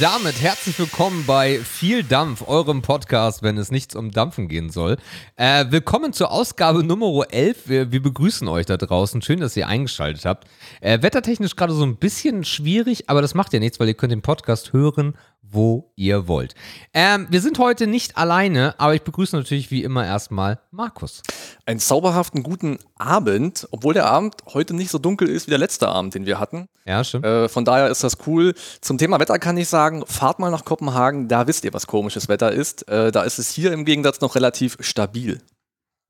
damit 0.00 0.40
herzlich 0.40 0.78
willkommen 0.78 1.24
bei 1.26 1.58
Viel 1.58 2.04
Dampf, 2.04 2.46
eurem 2.46 2.82
Podcast, 2.82 3.42
wenn 3.42 3.58
es 3.58 3.72
nichts 3.72 3.96
um 3.96 4.12
Dampfen 4.12 4.46
gehen 4.46 4.70
soll. 4.70 4.96
Äh, 5.34 5.66
willkommen 5.70 6.12
zur 6.12 6.30
Ausgabe 6.30 6.84
Nummer 6.84 7.24
11. 7.30 7.68
Wir, 7.68 7.90
wir, 7.90 8.00
begrüßen 8.00 8.46
euch 8.46 8.66
da 8.66 8.76
draußen. 8.76 9.22
Schön, 9.22 9.40
dass 9.40 9.56
ihr 9.56 9.66
eingeschaltet 9.66 10.24
habt. 10.24 10.46
Äh, 10.80 11.02
wettertechnisch 11.02 11.56
gerade 11.56 11.72
so 11.72 11.84
ein 11.84 11.96
bisschen 11.96 12.44
schwierig, 12.44 13.10
aber 13.10 13.22
das 13.22 13.34
macht 13.34 13.52
ja 13.52 13.58
nichts, 13.58 13.80
weil 13.80 13.88
ihr 13.88 13.94
könnt 13.94 14.12
den 14.12 14.22
Podcast 14.22 14.72
hören, 14.72 15.16
wo 15.50 15.92
ihr 15.96 16.28
wollt. 16.28 16.54
Ähm, 16.92 17.26
wir 17.30 17.40
sind 17.40 17.58
heute 17.58 17.86
nicht 17.86 18.16
alleine, 18.16 18.74
aber 18.78 18.94
ich 18.94 19.02
begrüße 19.02 19.36
natürlich 19.36 19.70
wie 19.70 19.82
immer 19.82 20.04
erstmal 20.04 20.60
Markus. 20.70 21.22
Einen 21.66 21.80
zauberhaften 21.80 22.42
guten 22.42 22.78
Abend, 22.96 23.66
obwohl 23.70 23.94
der 23.94 24.06
Abend 24.06 24.34
heute 24.52 24.74
nicht 24.74 24.90
so 24.90 24.98
dunkel 24.98 25.28
ist 25.28 25.46
wie 25.46 25.50
der 25.50 25.58
letzte 25.58 25.88
Abend, 25.88 26.14
den 26.14 26.26
wir 26.26 26.38
hatten. 26.38 26.68
Ja, 26.86 27.02
stimmt. 27.04 27.24
Äh, 27.24 27.48
von 27.48 27.64
daher 27.64 27.88
ist 27.88 28.04
das 28.04 28.18
cool. 28.26 28.54
Zum 28.80 28.98
Thema 28.98 29.20
Wetter 29.20 29.38
kann 29.38 29.56
ich 29.56 29.68
sagen, 29.68 30.04
fahrt 30.06 30.38
mal 30.38 30.50
nach 30.50 30.64
Kopenhagen, 30.64 31.28
da 31.28 31.46
wisst 31.46 31.64
ihr, 31.64 31.72
was 31.72 31.86
komisches 31.86 32.28
Wetter 32.28 32.52
ist. 32.52 32.88
Äh, 32.88 33.12
da 33.12 33.22
ist 33.22 33.38
es 33.38 33.50
hier 33.50 33.72
im 33.72 33.84
Gegensatz 33.84 34.20
noch 34.20 34.34
relativ 34.34 34.76
stabil. 34.80 35.40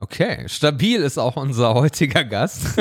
Okay, 0.00 0.44
stabil 0.46 1.00
ist 1.00 1.18
auch 1.18 1.36
unser 1.36 1.74
heutiger 1.74 2.22
Gast. 2.22 2.62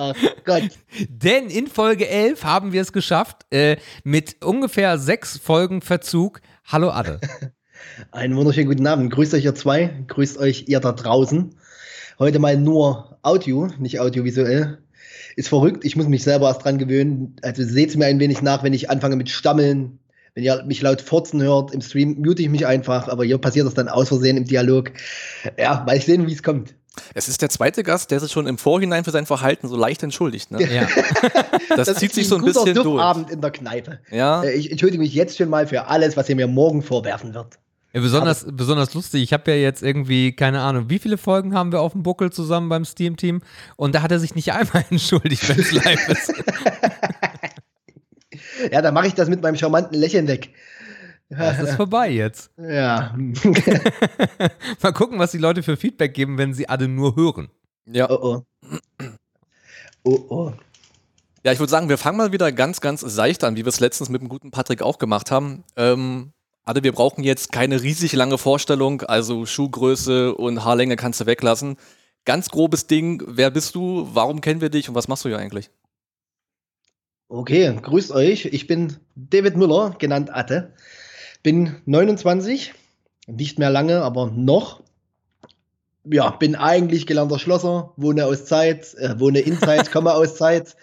oh 0.00 0.12
Gott. 0.44 0.70
Denn 1.08 1.48
in 1.48 1.68
Folge 1.68 2.08
11 2.08 2.42
haben 2.42 2.72
wir 2.72 2.82
es 2.82 2.92
geschafft, 2.92 3.46
äh, 3.50 3.76
mit 4.02 4.44
ungefähr 4.44 4.98
sechs 4.98 5.38
Folgen 5.38 5.82
Verzug. 5.82 6.40
Hallo 6.64 6.90
Adde. 6.90 7.20
Einen 8.10 8.34
wunderschönen 8.34 8.66
guten 8.66 8.86
Abend. 8.88 9.12
Grüßt 9.12 9.32
euch 9.34 9.44
ihr 9.44 9.54
zwei, 9.54 10.04
grüßt 10.08 10.38
euch 10.38 10.64
ihr 10.66 10.80
da 10.80 10.90
draußen. 10.90 11.54
Heute 12.18 12.40
mal 12.40 12.56
nur 12.56 13.18
Audio, 13.22 13.68
nicht 13.78 14.00
audiovisuell. 14.00 14.78
Ist 15.36 15.50
verrückt, 15.50 15.84
ich 15.84 15.94
muss 15.94 16.08
mich 16.08 16.24
selber 16.24 16.48
erst 16.48 16.64
dran 16.64 16.78
gewöhnen. 16.78 17.36
Also 17.42 17.62
seht 17.62 17.90
es 17.90 17.96
mir 17.96 18.06
ein 18.06 18.18
wenig 18.18 18.42
nach, 18.42 18.64
wenn 18.64 18.72
ich 18.72 18.90
anfange 18.90 19.14
mit 19.14 19.28
Stammeln, 19.30 20.00
wenn 20.36 20.44
ihr 20.44 20.62
mich 20.64 20.82
laut 20.82 21.00
furzen 21.00 21.42
hört 21.42 21.72
im 21.72 21.80
Stream, 21.80 22.20
mute 22.20 22.42
ich 22.42 22.50
mich 22.50 22.66
einfach, 22.66 23.08
aber 23.08 23.24
hier 23.24 23.38
passiert 23.38 23.66
das 23.66 23.72
dann 23.72 23.88
aus 23.88 24.08
Versehen 24.08 24.36
im 24.36 24.44
Dialog. 24.44 24.92
Ja, 25.58 25.82
mal 25.86 25.98
sehen, 25.98 26.26
wie 26.26 26.32
es 26.34 26.42
kommt. 26.42 26.74
Es 27.14 27.26
ist 27.26 27.40
der 27.40 27.48
zweite 27.48 27.82
Gast, 27.82 28.10
der 28.10 28.20
sich 28.20 28.32
schon 28.32 28.46
im 28.46 28.58
Vorhinein 28.58 29.04
für 29.04 29.10
sein 29.10 29.24
Verhalten 29.24 29.66
so 29.66 29.76
leicht 29.76 30.02
entschuldigt. 30.02 30.50
Ne? 30.50 30.62
Ja. 30.62 30.86
Das, 31.74 31.88
das 31.88 31.98
zieht 31.98 32.14
sich 32.14 32.26
so 32.26 32.36
ein 32.36 32.44
bisschen 32.44 32.74
durch. 32.74 33.02
Abend 33.02 33.30
in 33.30 33.40
der 33.40 33.50
Kneipe. 33.50 33.98
Ja. 34.10 34.42
Äh, 34.42 34.54
ich 34.54 34.70
entschuldige 34.70 35.02
mich 35.02 35.12
jetzt 35.12 35.36
schon 35.36 35.50
mal 35.50 35.66
für 35.66 35.88
alles, 35.88 36.16
was 36.16 36.26
ihr 36.28 36.36
mir 36.36 36.46
morgen 36.46 36.80
vorwerfen 36.80 37.34
wird. 37.34 37.58
Ja, 37.92 38.00
besonders, 38.00 38.46
besonders 38.50 38.94
lustig. 38.94 39.22
Ich 39.22 39.32
habe 39.34 39.50
ja 39.50 39.56
jetzt 39.58 39.82
irgendwie, 39.82 40.32
keine 40.32 40.60
Ahnung, 40.60 40.88
wie 40.88 40.98
viele 40.98 41.18
Folgen 41.18 41.54
haben 41.54 41.72
wir 41.72 41.80
auf 41.80 41.92
dem 41.92 42.02
Buckel 42.02 42.30
zusammen 42.30 42.70
beim 42.70 42.84
Steam-Team? 42.84 43.42
Und 43.76 43.94
da 43.94 44.00
hat 44.00 44.10
er 44.10 44.18
sich 44.18 44.34
nicht 44.34 44.52
einmal 44.54 44.84
entschuldigt, 44.90 45.48
wenn 45.48 45.58
es 45.58 45.72
live 45.72 46.08
ist. 46.08 46.32
Ja, 48.70 48.82
dann 48.82 48.94
mache 48.94 49.06
ich 49.06 49.14
das 49.14 49.28
mit 49.28 49.42
meinem 49.42 49.56
charmanten 49.56 49.98
Lächeln 49.98 50.28
weg. 50.28 50.50
Das 51.28 51.58
ist 51.58 51.74
vorbei 51.74 52.10
jetzt. 52.10 52.50
Ja. 52.56 53.16
Mal 54.82 54.92
gucken, 54.92 55.18
was 55.18 55.32
die 55.32 55.38
Leute 55.38 55.62
für 55.62 55.76
Feedback 55.76 56.14
geben, 56.14 56.38
wenn 56.38 56.54
sie 56.54 56.68
alle 56.68 56.86
nur 56.86 57.16
hören. 57.16 57.48
Ja. 57.86 58.08
Oh 58.10 58.18
oh. 58.22 58.70
Oh 60.04 60.26
oh. 60.28 60.52
Ja, 61.44 61.52
ich 61.52 61.58
würde 61.58 61.70
sagen, 61.70 61.88
wir 61.88 61.98
fangen 61.98 62.18
mal 62.18 62.32
wieder 62.32 62.50
ganz, 62.50 62.80
ganz 62.80 63.00
seicht 63.02 63.44
an, 63.44 63.56
wie 63.56 63.64
wir 63.64 63.68
es 63.68 63.78
letztens 63.78 64.08
mit 64.08 64.20
dem 64.20 64.28
guten 64.28 64.50
Patrick 64.50 64.82
auch 64.82 64.98
gemacht 64.98 65.30
haben. 65.30 65.62
Ähm, 65.76 66.32
Ade, 66.64 66.82
wir 66.82 66.90
brauchen 66.90 67.22
jetzt 67.22 67.52
keine 67.52 67.80
riesig 67.82 68.12
lange 68.12 68.38
Vorstellung, 68.38 69.02
also 69.02 69.46
Schuhgröße 69.46 70.34
und 70.34 70.64
Haarlänge 70.64 70.96
kannst 70.96 71.20
du 71.20 71.26
weglassen. 71.26 71.76
Ganz 72.24 72.50
grobes 72.50 72.88
Ding, 72.88 73.22
wer 73.28 73.52
bist 73.52 73.76
du, 73.76 74.08
warum 74.12 74.40
kennen 74.40 74.60
wir 74.60 74.70
dich 74.70 74.88
und 74.88 74.96
was 74.96 75.06
machst 75.06 75.24
du 75.24 75.28
hier 75.28 75.38
eigentlich? 75.38 75.70
Okay, 77.28 77.76
grüßt 77.82 78.12
euch. 78.12 78.44
Ich 78.46 78.68
bin 78.68 78.96
David 79.16 79.56
Müller, 79.56 79.96
genannt 79.98 80.30
Atte. 80.32 80.72
Bin 81.42 81.74
29, 81.84 82.72
nicht 83.26 83.58
mehr 83.58 83.70
lange, 83.70 84.02
aber 84.02 84.30
noch. 84.30 84.82
Ja, 86.04 86.30
bin 86.30 86.54
eigentlich 86.54 87.04
gelernter 87.04 87.40
Schlosser, 87.40 87.92
wohne 87.96 88.26
aus 88.26 88.44
Zeit, 88.44 88.94
äh, 88.94 89.18
wohne 89.18 89.40
in 89.40 89.58
Zeit, 89.58 89.90
komme 89.92 90.14
aus 90.14 90.36
Zeit. 90.36 90.76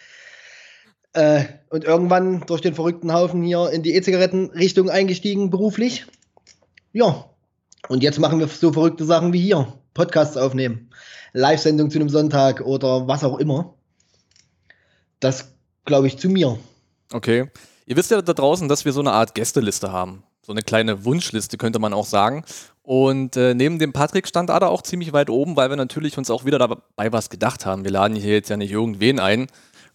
Äh, 1.14 1.46
und 1.70 1.86
irgendwann 1.86 2.42
durch 2.42 2.60
den 2.60 2.76
verrückten 2.76 3.14
Haufen 3.14 3.42
hier 3.42 3.70
in 3.70 3.82
die 3.82 3.96
E-Zigaretten-Richtung 3.96 4.90
eingestiegen, 4.90 5.50
beruflich. 5.50 6.06
Ja, 6.92 7.30
und 7.88 8.04
jetzt 8.04 8.20
machen 8.20 8.40
wir 8.40 8.50
so 8.50 8.74
verrückte 8.74 9.06
Sachen 9.06 9.32
wie 9.32 9.42
hier: 9.42 9.72
Podcasts 9.94 10.36
aufnehmen, 10.36 10.90
Live-Sendung 11.32 11.90
zu 11.90 12.00
einem 12.00 12.10
Sonntag 12.10 12.60
oder 12.60 13.08
was 13.08 13.24
auch 13.24 13.40
immer. 13.40 13.76
Das 15.22 15.53
glaube 15.86 16.08
ich, 16.08 16.18
zu 16.18 16.30
mir. 16.30 16.58
Okay. 17.12 17.50
Ihr 17.86 17.98
wisst 17.98 18.12
ja 18.12 18.22
da 18.22 18.34
draußen, 18.34 18.68
dass 18.68 18.86
wir 18.86 18.94
so 18.94 19.02
eine 19.02 19.12
Art 19.12 19.36
Gästeliste 19.36 19.92
haben. 19.92 20.24
So 20.42 20.52
eine 20.52 20.62
kleine 20.62 21.06
Wunschliste 21.06 21.58
könnte 21.58 21.80
man 21.80 21.94
auch 21.94 22.06
sagen. 22.06 22.44
Und 22.82 23.38
äh, 23.38 23.54
neben 23.54 23.80
dem 23.80 23.94
Patrick 23.94 24.28
stand 24.28 24.50
Ada 24.50 24.68
auch 24.68 24.82
ziemlich 24.82 25.14
weit 25.14 25.30
oben, 25.30 25.56
weil 25.56 25.70
wir 25.70 25.78
natürlich 25.78 26.18
uns 26.18 26.30
auch 26.30 26.44
wieder 26.44 26.60
dabei 26.60 27.14
was 27.14 27.30
gedacht 27.30 27.66
haben. 27.66 27.86
Wir 27.86 27.92
laden 27.92 28.16
hier 28.16 28.34
jetzt 28.34 28.50
ja 28.50 28.58
nicht 28.58 28.72
irgendwen 28.72 29.20
ein 29.20 29.48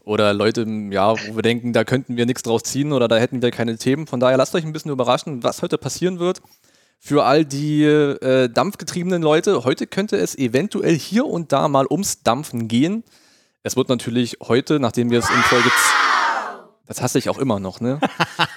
oder 0.05 0.33
Leute, 0.33 0.67
ja, 0.91 1.13
wo 1.13 1.37
wir 1.37 1.43
denken, 1.43 1.75
da 1.75 1.85
könnten 1.85 2.17
wir 2.17 2.25
nichts 2.25 2.43
draus 2.43 2.63
ziehen 2.63 2.93
oder 2.93 3.09
da 3.09 3.19
hätten 3.19 3.43
wir 3.43 3.51
keine 3.51 3.77
Themen. 3.77 4.07
Von 4.07 4.21
daher 4.21 4.39
lasst 4.39 4.55
euch 4.55 4.65
ein 4.65 4.73
bisschen 4.73 4.91
überraschen, 4.91 5.43
was 5.43 5.61
heute 5.61 5.77
passieren 5.77 6.19
wird. 6.19 6.41
Für 6.99 7.25
all 7.25 7.45
die 7.45 7.85
äh, 7.85 8.49
dampfgetriebenen 8.49 9.21
Leute, 9.21 9.65
heute 9.65 9.87
könnte 9.87 10.17
es 10.17 10.37
eventuell 10.37 10.99
hier 10.99 11.27
und 11.27 11.53
da 11.53 11.69
mal 11.69 11.87
ums 11.89 12.23
Dampfen 12.23 12.69
gehen. 12.69 13.05
Es 13.65 13.77
wird 13.77 13.89
natürlich 13.89 14.39
heute, 14.41 14.79
nachdem 14.79 15.11
wir 15.11 15.19
es 15.19 15.29
in 15.29 15.43
Folge. 15.43 15.71
Das 16.87 17.03
hasse 17.03 17.19
ich 17.19 17.29
auch 17.29 17.39
immer 17.39 17.59
noch, 17.59 17.81
ne? 17.81 18.01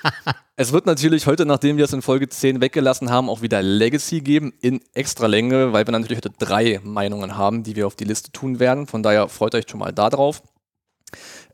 es 0.55 0.71
wird 0.71 0.85
natürlich 0.85 1.25
heute, 1.25 1.45
nachdem 1.45 1.77
wir 1.77 1.85
es 1.85 1.93
in 1.93 2.01
Folge 2.01 2.29
10 2.29 2.61
weggelassen 2.61 3.09
haben, 3.09 3.29
auch 3.29 3.41
wieder 3.41 3.61
Legacy 3.61 4.21
geben 4.21 4.53
in 4.61 4.79
extra 4.93 5.25
Länge, 5.25 5.73
weil 5.73 5.85
wir 5.85 5.91
natürlich 5.91 6.19
heute 6.19 6.29
drei 6.37 6.79
Meinungen 6.83 7.35
haben, 7.35 7.63
die 7.63 7.75
wir 7.75 7.87
auf 7.87 7.95
die 7.95 8.05
Liste 8.05 8.31
tun 8.31 8.59
werden. 8.59 8.87
Von 8.87 9.03
daher 9.03 9.27
freut 9.27 9.55
euch 9.55 9.65
schon 9.67 9.79
mal 9.79 9.91
da 9.91 10.09
drauf. 10.09 10.43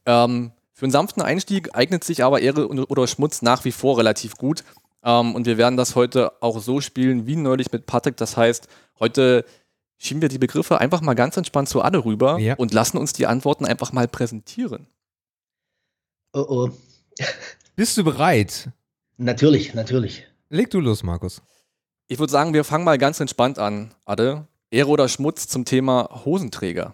Ähm, 0.06 0.52
für 0.74 0.86
einen 0.86 0.92
sanften 0.92 1.24
Einstieg 1.24 1.74
eignet 1.74 2.04
sich 2.04 2.24
aber 2.24 2.42
Ehre 2.42 2.68
oder 2.68 3.08
Schmutz 3.08 3.42
nach 3.42 3.66
wie 3.66 3.72
vor 3.72 3.98
relativ 3.98 4.36
gut. 4.36 4.64
Ähm, 5.04 5.34
und 5.36 5.46
wir 5.48 5.58
werden 5.58 5.78
das 5.78 5.96
heute 5.96 6.34
auch 6.44 6.60
so 6.60 6.82
spielen 6.82 7.26
wie 7.26 7.38
neulich 7.38 7.72
mit 7.72 7.86
Patrick. 7.86 8.18
Das 8.18 8.38
heißt, 8.38 8.68
heute 9.00 9.46
schieben 9.98 10.22
wir 10.22 10.30
die 10.30 10.38
Begriffe 10.38 10.80
einfach 10.80 11.02
mal 11.02 11.14
ganz 11.14 11.38
entspannt 11.38 11.70
zu 11.70 11.82
Anne 11.82 12.04
rüber 12.04 12.40
ja. 12.40 12.56
und 12.56 12.74
lassen 12.74 12.98
uns 12.98 13.14
die 13.14 13.28
Antworten 13.28 13.66
einfach 13.66 13.92
mal 13.92 14.08
präsentieren. 14.08 14.88
Oh 16.34 16.46
oh. 16.48 16.70
Bist 17.76 17.98
du 17.98 18.04
bereit? 18.04 18.70
Natürlich, 19.18 19.74
natürlich. 19.74 20.28
Leg 20.50 20.70
du 20.70 20.80
los, 20.80 21.04
Markus. 21.04 21.42
Ich 22.08 22.20
würde 22.20 22.32
sagen, 22.32 22.54
wir 22.54 22.64
fangen 22.64 22.86
mal 22.86 22.98
ganz 22.98 23.20
entspannt 23.20 23.60
an, 23.60 23.94
Adde. 24.06 24.48
Ehre 24.70 24.90
oder 24.90 25.08
Schmutz 25.08 25.48
zum 25.48 25.66
Thema 25.66 26.24
Hosenträger. 26.26 26.94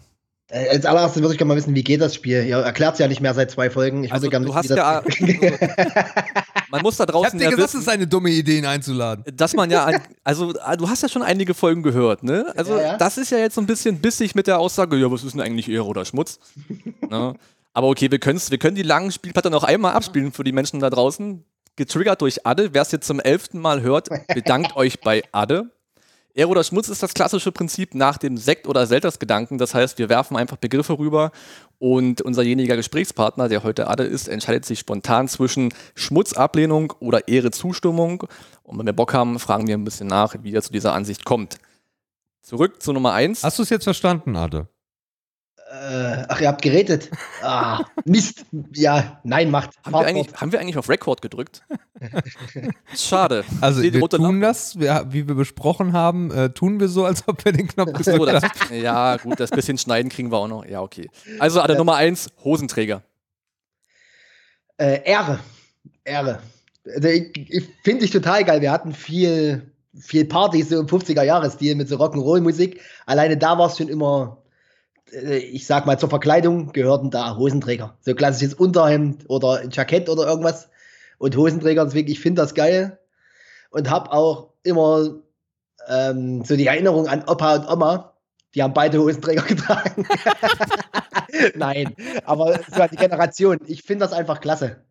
Äh, 0.50 0.69
als 0.69 0.86
allererstes 0.86 1.22
würde 1.22 1.34
ich 1.34 1.38
gerne 1.38 1.50
mal 1.50 1.58
wissen, 1.58 1.75
wie 1.75 1.84
geht 1.84 2.02
das 2.02 2.16
Spiel? 2.16 2.46
Ihr 2.46 2.58
erklärt 2.58 2.94
es 2.94 3.00
ja 3.00 3.08
nicht 3.08 3.22
mehr 3.22 3.34
seit 3.34 3.50
zwei 3.52 3.69
Folgen. 3.69 4.03
Ich 4.03 4.13
also, 4.13 4.24
würde 4.24 4.31
gerne 4.31 4.47
wissen, 4.47 4.63
wie 4.63 4.68
das 4.68 4.78
ja, 4.78 6.43
man 6.73 6.81
muss 6.81 6.97
da 6.97 7.06
draußen. 7.06 7.39
Ich 7.39 7.45
hab 7.45 7.51
dir 7.51 7.56
gesagt, 7.56 7.75
es 7.75 7.81
ist 7.81 7.89
eine 7.89 8.07
dumme 8.07 8.31
Idee, 8.31 8.57
ihn 8.57 8.66
einzuladen. 8.66 9.23
Dass 9.38 9.53
man 9.53 9.69
ja, 9.69 9.88
also 10.23 10.53
ah, 10.59 10.75
du 10.75 10.89
hast 10.89 11.03
ja 11.03 11.09
schon 11.09 11.22
einige 11.22 11.53
Folgen 11.53 11.84
gehört, 11.84 12.23
ne? 12.23 12.51
Also 12.57 12.75
ja, 12.75 12.81
ja. 12.81 12.97
das 12.97 13.19
ist 13.19 13.29
ja 13.29 13.38
jetzt 13.38 13.53
so 13.53 13.61
ein 13.61 13.67
bisschen 13.67 14.00
bissig 14.00 14.34
mit 14.34 14.47
der 14.47 14.57
Aussage, 14.57 14.97
ja, 14.97 15.12
was 15.12 15.23
ist 15.23 15.33
denn 15.33 15.41
eigentlich 15.41 15.69
Ehre 15.69 15.85
oder 15.85 16.03
Schmutz? 16.03 16.39
ne? 17.09 17.35
Aber 17.73 17.88
okay, 17.89 18.09
wir, 18.09 18.19
wir 18.19 18.57
können 18.57 18.75
die 18.75 18.81
langen 18.81 19.12
Spielplatte 19.12 19.51
noch 19.51 19.63
einmal 19.63 19.94
abspielen 19.94 20.31
für 20.31 20.44
die 20.44 20.51
Menschen 20.51 20.79
da 20.79 20.89
draußen. 20.89 21.45
Getriggert 21.75 22.22
durch 22.22 22.45
Adde. 22.45 22.73
Wer 22.73 22.81
es 22.81 22.91
jetzt 22.91 23.06
zum 23.06 23.19
elften 23.19 23.59
Mal 23.59 23.81
hört, 23.81 24.09
bedankt 24.33 24.75
euch 24.75 25.00
bei 25.00 25.24
Adde. 25.31 25.69
Ehre 26.35 26.50
oder 26.50 26.63
Schmutz 26.63 26.89
ist 26.89 27.03
das 27.03 27.13
klassische 27.13 27.51
Prinzip 27.51 27.94
nach 27.94 28.18
dem 28.18 28.38
Sekt- 28.38 28.68
oder 28.68 28.88
Selters-Gedanken. 28.88 29.59
Das 29.59 29.75
heißt, 29.75 30.00
wir 30.00 30.09
werfen 30.09 30.35
einfach 30.35 30.57
Begriffe 30.57 30.97
rüber 30.97 31.31
und 31.77 32.21
unserjeniger 32.21 32.75
Gesprächspartner, 32.75 33.50
der 33.50 33.63
heute 33.63 33.88
Adde 33.88 34.03
ist, 34.03 34.27
entscheidet 34.27 34.65
sich 34.65 34.80
spontan 34.80 35.27
zwischen 35.27 35.74
Schmutzablehnung 35.94 36.94
oder 37.00 37.27
Ehre-Zustimmung. 37.27 38.24
Und 38.63 38.80
wenn 38.80 38.85
wir 38.88 38.94
Bock 38.94 39.13
haben, 39.13 39.38
fragen 39.38 39.68
wir 39.68 39.77
ein 39.77 39.83
bisschen 39.83 40.07
nach, 40.07 40.35
wie 40.41 40.53
er 40.53 40.63
zu 40.63 40.71
dieser 40.71 40.94
Ansicht 40.94 41.24
kommt. 41.24 41.57
Zurück 42.41 42.81
zu 42.81 42.94
Nummer 42.94 43.13
1. 43.13 43.44
Hast 43.44 43.59
du 43.59 43.63
es 43.63 43.69
jetzt 43.69 43.83
verstanden, 43.83 44.36
Adde? 44.36 44.68
Äh, 45.74 46.25
ach, 46.28 46.40
ihr 46.40 46.50
habt 46.50 46.62
geredet. 46.62 47.10
Ah, 47.42 47.84
Mist. 48.06 48.46
Ja, 48.75 49.20
nein, 49.24 49.50
macht. 49.50 49.72
Haben 49.84 49.94
wir, 49.94 50.06
eigentlich, 50.06 50.36
haben 50.36 50.52
wir 50.52 50.60
eigentlich 50.60 50.78
auf 50.78 50.88
Record 50.88 51.24
gedrückt? 51.24 51.64
Schade. 52.96 53.44
Also 53.60 53.81
wir 53.81 54.08
tun 54.08 54.40
das, 54.40 54.78
wir, 54.78 55.08
wie 55.10 55.28
wir 55.28 55.34
besprochen 55.34 55.94
haben, 55.94 56.30
äh, 56.30 56.52
tun 56.52 56.80
wir 56.80 56.90
so, 56.90 57.06
als 57.06 57.28
ob 57.28 57.44
wir 57.44 57.54
den 57.54 57.68
Knopf 57.68 57.94
gedrückt 57.94 58.20
so, 58.20 58.25
das, 58.25 58.44
haben. 58.44 58.75
Ja, 58.75 59.18
gut, 59.18 59.40
das 59.40 59.50
bisschen 59.50 59.80
schneiden 59.80 60.10
kriegen 60.10 60.31
wir 60.31 60.38
auch 60.38 60.48
noch. 60.48 60.64
Ja, 60.64 60.81
okay. 60.81 61.10
Also 61.40 61.60
Adde, 61.60 61.74
äh, 61.74 61.78
Nummer 61.78 61.96
eins, 61.96 62.30
Hosenträger. 62.44 63.02
Äh, 64.78 65.02
Ehre. 65.10 65.40
Ehre. 66.04 66.40
Also 66.86 67.08
ich, 67.08 67.36
ich 67.50 67.68
finde 67.84 68.06
ich 68.06 68.12
total 68.12 68.44
geil. 68.44 68.62
Wir 68.62 68.72
hatten 68.72 68.94
viel, 68.94 69.72
viel 70.00 70.25
Partys 70.25 70.70
so 70.70 70.80
im 70.80 70.86
50er-Jahres-Stil 70.86 71.74
mit 71.74 71.90
so 71.90 71.96
Rock'n'Roll-Musik. 71.96 72.80
Alleine 73.08 73.38
da 73.38 73.58
war 73.58 73.68
es 73.68 73.78
schon 73.78 73.88
immer 73.88 74.43
ich 75.21 75.65
sag 75.65 75.86
mal, 75.86 76.00
zur 76.00 76.10
Verkleidung 76.10 76.71
gehörten 76.74 77.12
da 77.12 77.38
Hosenträger. 77.38 77.98
So 78.01 78.15
klassisches 78.15 78.54
Unterhemd 78.54 79.25
oder 79.30 79.60
ein 79.60 79.69
Jackett 79.71 80.10
oder 80.10 80.27
irgendwas. 80.27 80.69
und 81.18 81.38
Hosenträger. 81.38 81.86
Deswegen, 81.86 82.12
ich 82.12 82.19
finde 82.19 82.42
das 82.42 82.54
geil 82.54 83.00
und 83.69 83.89
habe 83.89 84.12
auch 84.12 84.50
immer 84.63 85.21
ähm, 85.88 86.44
so 86.44 86.56
die 86.56 86.68
Erinnerung 86.68 87.07
an 87.07 87.24
Opa 87.27 87.56
und 87.56 87.68
Oma. 87.69 88.13
Die 88.56 88.62
haben 88.62 88.74
beide 88.74 89.00
Hosenträger 89.00 89.42
getragen. 89.48 90.07
Nein, 91.56 91.95
aber 92.25 92.60
so 92.71 92.81
an 92.81 92.89
die 92.92 92.98
Generation. 92.98 93.60
Ich 93.65 93.83
finde 93.83 94.06
das 94.06 94.13
einfach 94.13 94.42
klasse. 94.42 94.83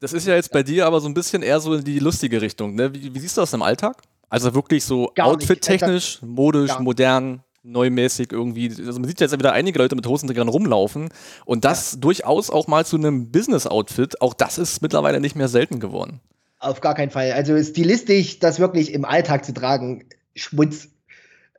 Das 0.00 0.12
ist 0.12 0.26
ja 0.26 0.34
jetzt 0.34 0.52
bei 0.52 0.62
dir 0.62 0.86
aber 0.86 1.00
so 1.00 1.08
ein 1.08 1.14
bisschen 1.14 1.42
eher 1.42 1.60
so 1.60 1.74
in 1.74 1.84
die 1.84 1.98
lustige 1.98 2.40
Richtung. 2.40 2.74
Ne? 2.74 2.92
Wie, 2.94 3.14
wie 3.14 3.18
siehst 3.18 3.36
du 3.36 3.40
das 3.40 3.52
im 3.52 3.62
Alltag? 3.62 4.02
Also 4.28 4.54
wirklich 4.54 4.84
so 4.84 5.12
outfit-technisch, 5.18 6.20
modisch, 6.22 6.78
modern, 6.78 7.42
neumäßig 7.64 8.30
irgendwie. 8.30 8.68
Also 8.68 9.00
man 9.00 9.08
sieht 9.08 9.20
jetzt 9.20 9.32
wieder 9.32 9.52
einige 9.52 9.78
Leute 9.78 9.96
mit 9.96 10.06
Hosenträgern 10.06 10.48
rumlaufen 10.48 11.08
und 11.44 11.64
das 11.64 11.92
ja. 11.92 12.00
durchaus 12.00 12.50
auch 12.50 12.66
mal 12.68 12.86
zu 12.86 12.96
einem 12.96 13.32
Business-Outfit. 13.32 14.20
Auch 14.20 14.34
das 14.34 14.58
ist 14.58 14.82
mittlerweile 14.82 15.20
nicht 15.20 15.34
mehr 15.34 15.48
selten 15.48 15.80
geworden. 15.80 16.20
Auf 16.60 16.80
gar 16.80 16.94
keinen 16.94 17.10
Fall. 17.10 17.32
Also 17.32 17.60
stilistisch, 17.62 18.38
das 18.38 18.60
wirklich 18.60 18.92
im 18.92 19.04
Alltag 19.04 19.44
zu 19.44 19.52
tragen, 19.52 20.04
Schmutz. 20.34 20.88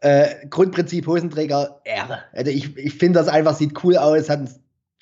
Äh, 0.01 0.47
Grundprinzip 0.49 1.07
Hosenträger, 1.07 1.81
Ehre. 1.83 2.19
Also 2.33 2.51
ich, 2.51 2.77
ich 2.77 2.93
finde 2.93 3.19
das 3.19 3.27
einfach, 3.27 3.55
sieht 3.55 3.83
cool 3.83 3.97
aus. 3.97 4.29
Hat, 4.29 4.47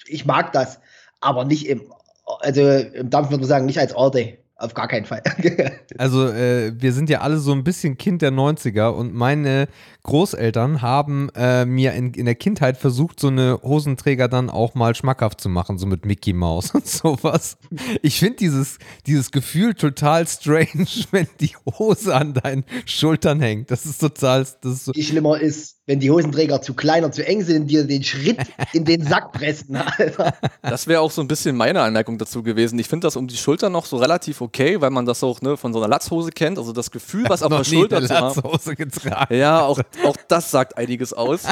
ich 0.05 0.25
mag 0.25 0.53
das, 0.53 0.79
aber 1.19 1.45
nicht 1.45 1.67
im, 1.67 1.81
also 2.25 2.61
im 2.61 3.09
Dampf 3.09 3.29
würde 3.29 3.41
man 3.41 3.49
sagen, 3.49 3.65
nicht 3.65 3.79
als 3.79 3.93
Orte. 3.93 4.37
Auf 4.63 4.75
gar 4.75 4.87
keinen 4.87 5.05
Fall. 5.05 5.21
also, 5.97 6.29
äh, 6.29 6.71
wir 6.79 6.93
sind 6.93 7.09
ja 7.09 7.19
alle 7.19 7.37
so 7.37 7.51
ein 7.51 7.65
bisschen 7.65 7.97
Kind 7.97 8.21
der 8.21 8.31
90er 8.31 8.89
und 8.89 9.13
meine 9.13 9.67
Großeltern 10.03 10.81
haben 10.81 11.29
äh, 11.33 11.65
mir 11.65 11.93
in, 11.93 12.13
in 12.13 12.25
der 12.25 12.35
Kindheit 12.35 12.77
versucht, 12.77 13.21
so 13.21 13.27
eine 13.27 13.59
Hosenträger 13.63 14.27
dann 14.27 14.49
auch 14.49 14.75
mal 14.75 14.95
schmackhaft 14.95 15.39
zu 15.39 15.47
machen, 15.47 15.77
so 15.77 15.87
mit 15.87 16.05
Mickey 16.05 16.33
Mouse 16.33 16.71
und 16.71 16.85
sowas. 16.87 17.57
Ich 18.01 18.19
finde 18.19 18.35
dieses, 18.35 18.79
dieses 19.07 19.31
Gefühl 19.31 19.75
total 19.75 20.27
strange, 20.27 20.87
wenn 21.11 21.27
die 21.39 21.51
Hose 21.79 22.13
an 22.13 22.33
deinen 22.33 22.65
Schultern 22.85 23.39
hängt. 23.39 23.71
Das 23.71 23.85
ist 23.85 23.99
total. 23.99 24.45
Das 24.61 24.73
ist 24.73 24.85
so 24.85 24.93
Viel 24.93 25.03
schlimmer 25.03 25.39
ist, 25.39 25.77
wenn 25.85 25.99
die 25.99 26.11
Hosenträger 26.11 26.61
zu 26.61 26.73
klein 26.73 27.03
oder 27.03 27.11
zu 27.11 27.25
eng 27.25 27.41
sind, 27.41 27.67
dir 27.69 27.85
den 27.85 28.03
Schritt 28.03 28.39
in 28.71 28.85
den 28.85 29.05
Sack 29.05 29.31
pressen. 29.33 29.75
Alter. 29.75 30.33
Das 30.61 30.87
wäre 30.87 31.01
auch 31.01 31.11
so 31.11 31.21
ein 31.21 31.27
bisschen 31.27 31.55
meine 31.57 31.81
Anmerkung 31.81 32.17
dazu 32.17 32.43
gewesen. 32.43 32.79
Ich 32.79 32.87
finde 32.87 33.07
das 33.07 33.15
um 33.15 33.27
die 33.27 33.35
Schulter 33.35 33.69
noch 33.69 33.85
so 33.85 33.97
relativ 33.97 34.41
okay, 34.41 34.79
weil 34.79 34.91
man 34.91 35.05
das 35.05 35.23
auch 35.23 35.41
ne, 35.41 35.57
von 35.57 35.73
so 35.73 35.79
einer 35.79 35.89
Latzhose 35.89 36.31
kennt. 36.31 36.57
Also 36.57 36.71
das 36.71 36.91
Gefühl, 36.91 37.25
was 37.27 37.43
auf 37.43 37.49
der 37.49 37.63
Schulter 37.63 38.01
zu 38.05 38.13
haben. 38.13 38.75
Getragen. 38.75 39.35
Ja, 39.35 39.65
auch, 39.65 39.79
auch 40.03 40.17
das 40.27 40.51
sagt 40.51 40.77
einiges 40.77 41.13
aus. 41.13 41.43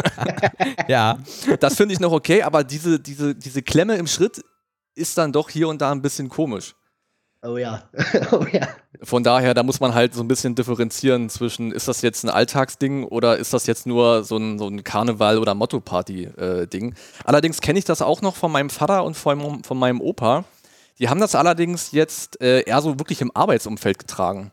ja. 0.88 1.18
Das 1.60 1.76
finde 1.76 1.94
ich 1.94 2.00
noch 2.00 2.12
okay, 2.12 2.42
aber 2.42 2.64
diese, 2.64 3.00
diese, 3.00 3.34
diese 3.34 3.62
Klemme 3.62 3.96
im 3.96 4.06
Schritt 4.06 4.42
ist 4.94 5.16
dann 5.18 5.32
doch 5.32 5.50
hier 5.50 5.68
und 5.68 5.80
da 5.80 5.90
ein 5.92 6.02
bisschen 6.02 6.28
komisch. 6.28 6.74
Oh 7.44 7.56
ja. 7.56 7.82
oh 8.32 8.44
ja. 8.52 8.68
Von 9.02 9.24
daher, 9.24 9.52
da 9.52 9.64
muss 9.64 9.80
man 9.80 9.94
halt 9.94 10.14
so 10.14 10.22
ein 10.22 10.28
bisschen 10.28 10.54
differenzieren 10.54 11.28
zwischen, 11.28 11.72
ist 11.72 11.88
das 11.88 12.00
jetzt 12.02 12.22
ein 12.24 12.30
Alltagsding 12.30 13.04
oder 13.04 13.36
ist 13.36 13.52
das 13.52 13.66
jetzt 13.66 13.84
nur 13.84 14.22
so 14.22 14.36
ein, 14.36 14.60
so 14.60 14.68
ein 14.68 14.84
Karneval- 14.84 15.38
oder 15.38 15.54
Motto-Party-Ding. 15.54 16.92
Äh, 16.92 16.94
allerdings 17.24 17.60
kenne 17.60 17.80
ich 17.80 17.84
das 17.84 18.00
auch 18.00 18.22
noch 18.22 18.36
von 18.36 18.52
meinem 18.52 18.70
Vater 18.70 19.02
und 19.02 19.16
von, 19.16 19.64
von 19.64 19.78
meinem 19.78 20.00
Opa. 20.00 20.44
Die 21.00 21.08
haben 21.08 21.18
das 21.18 21.34
allerdings 21.34 21.90
jetzt 21.90 22.40
äh, 22.40 22.60
eher 22.62 22.80
so 22.80 23.00
wirklich 23.00 23.20
im 23.20 23.34
Arbeitsumfeld 23.34 23.98
getragen. 23.98 24.52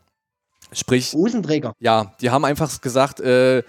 Sprich. 0.72 1.12
Hosenträger. 1.12 1.72
Ja, 1.80 2.14
die 2.20 2.30
haben 2.30 2.44
einfach 2.44 2.80
gesagt, 2.80 3.20
äh, 3.20 3.62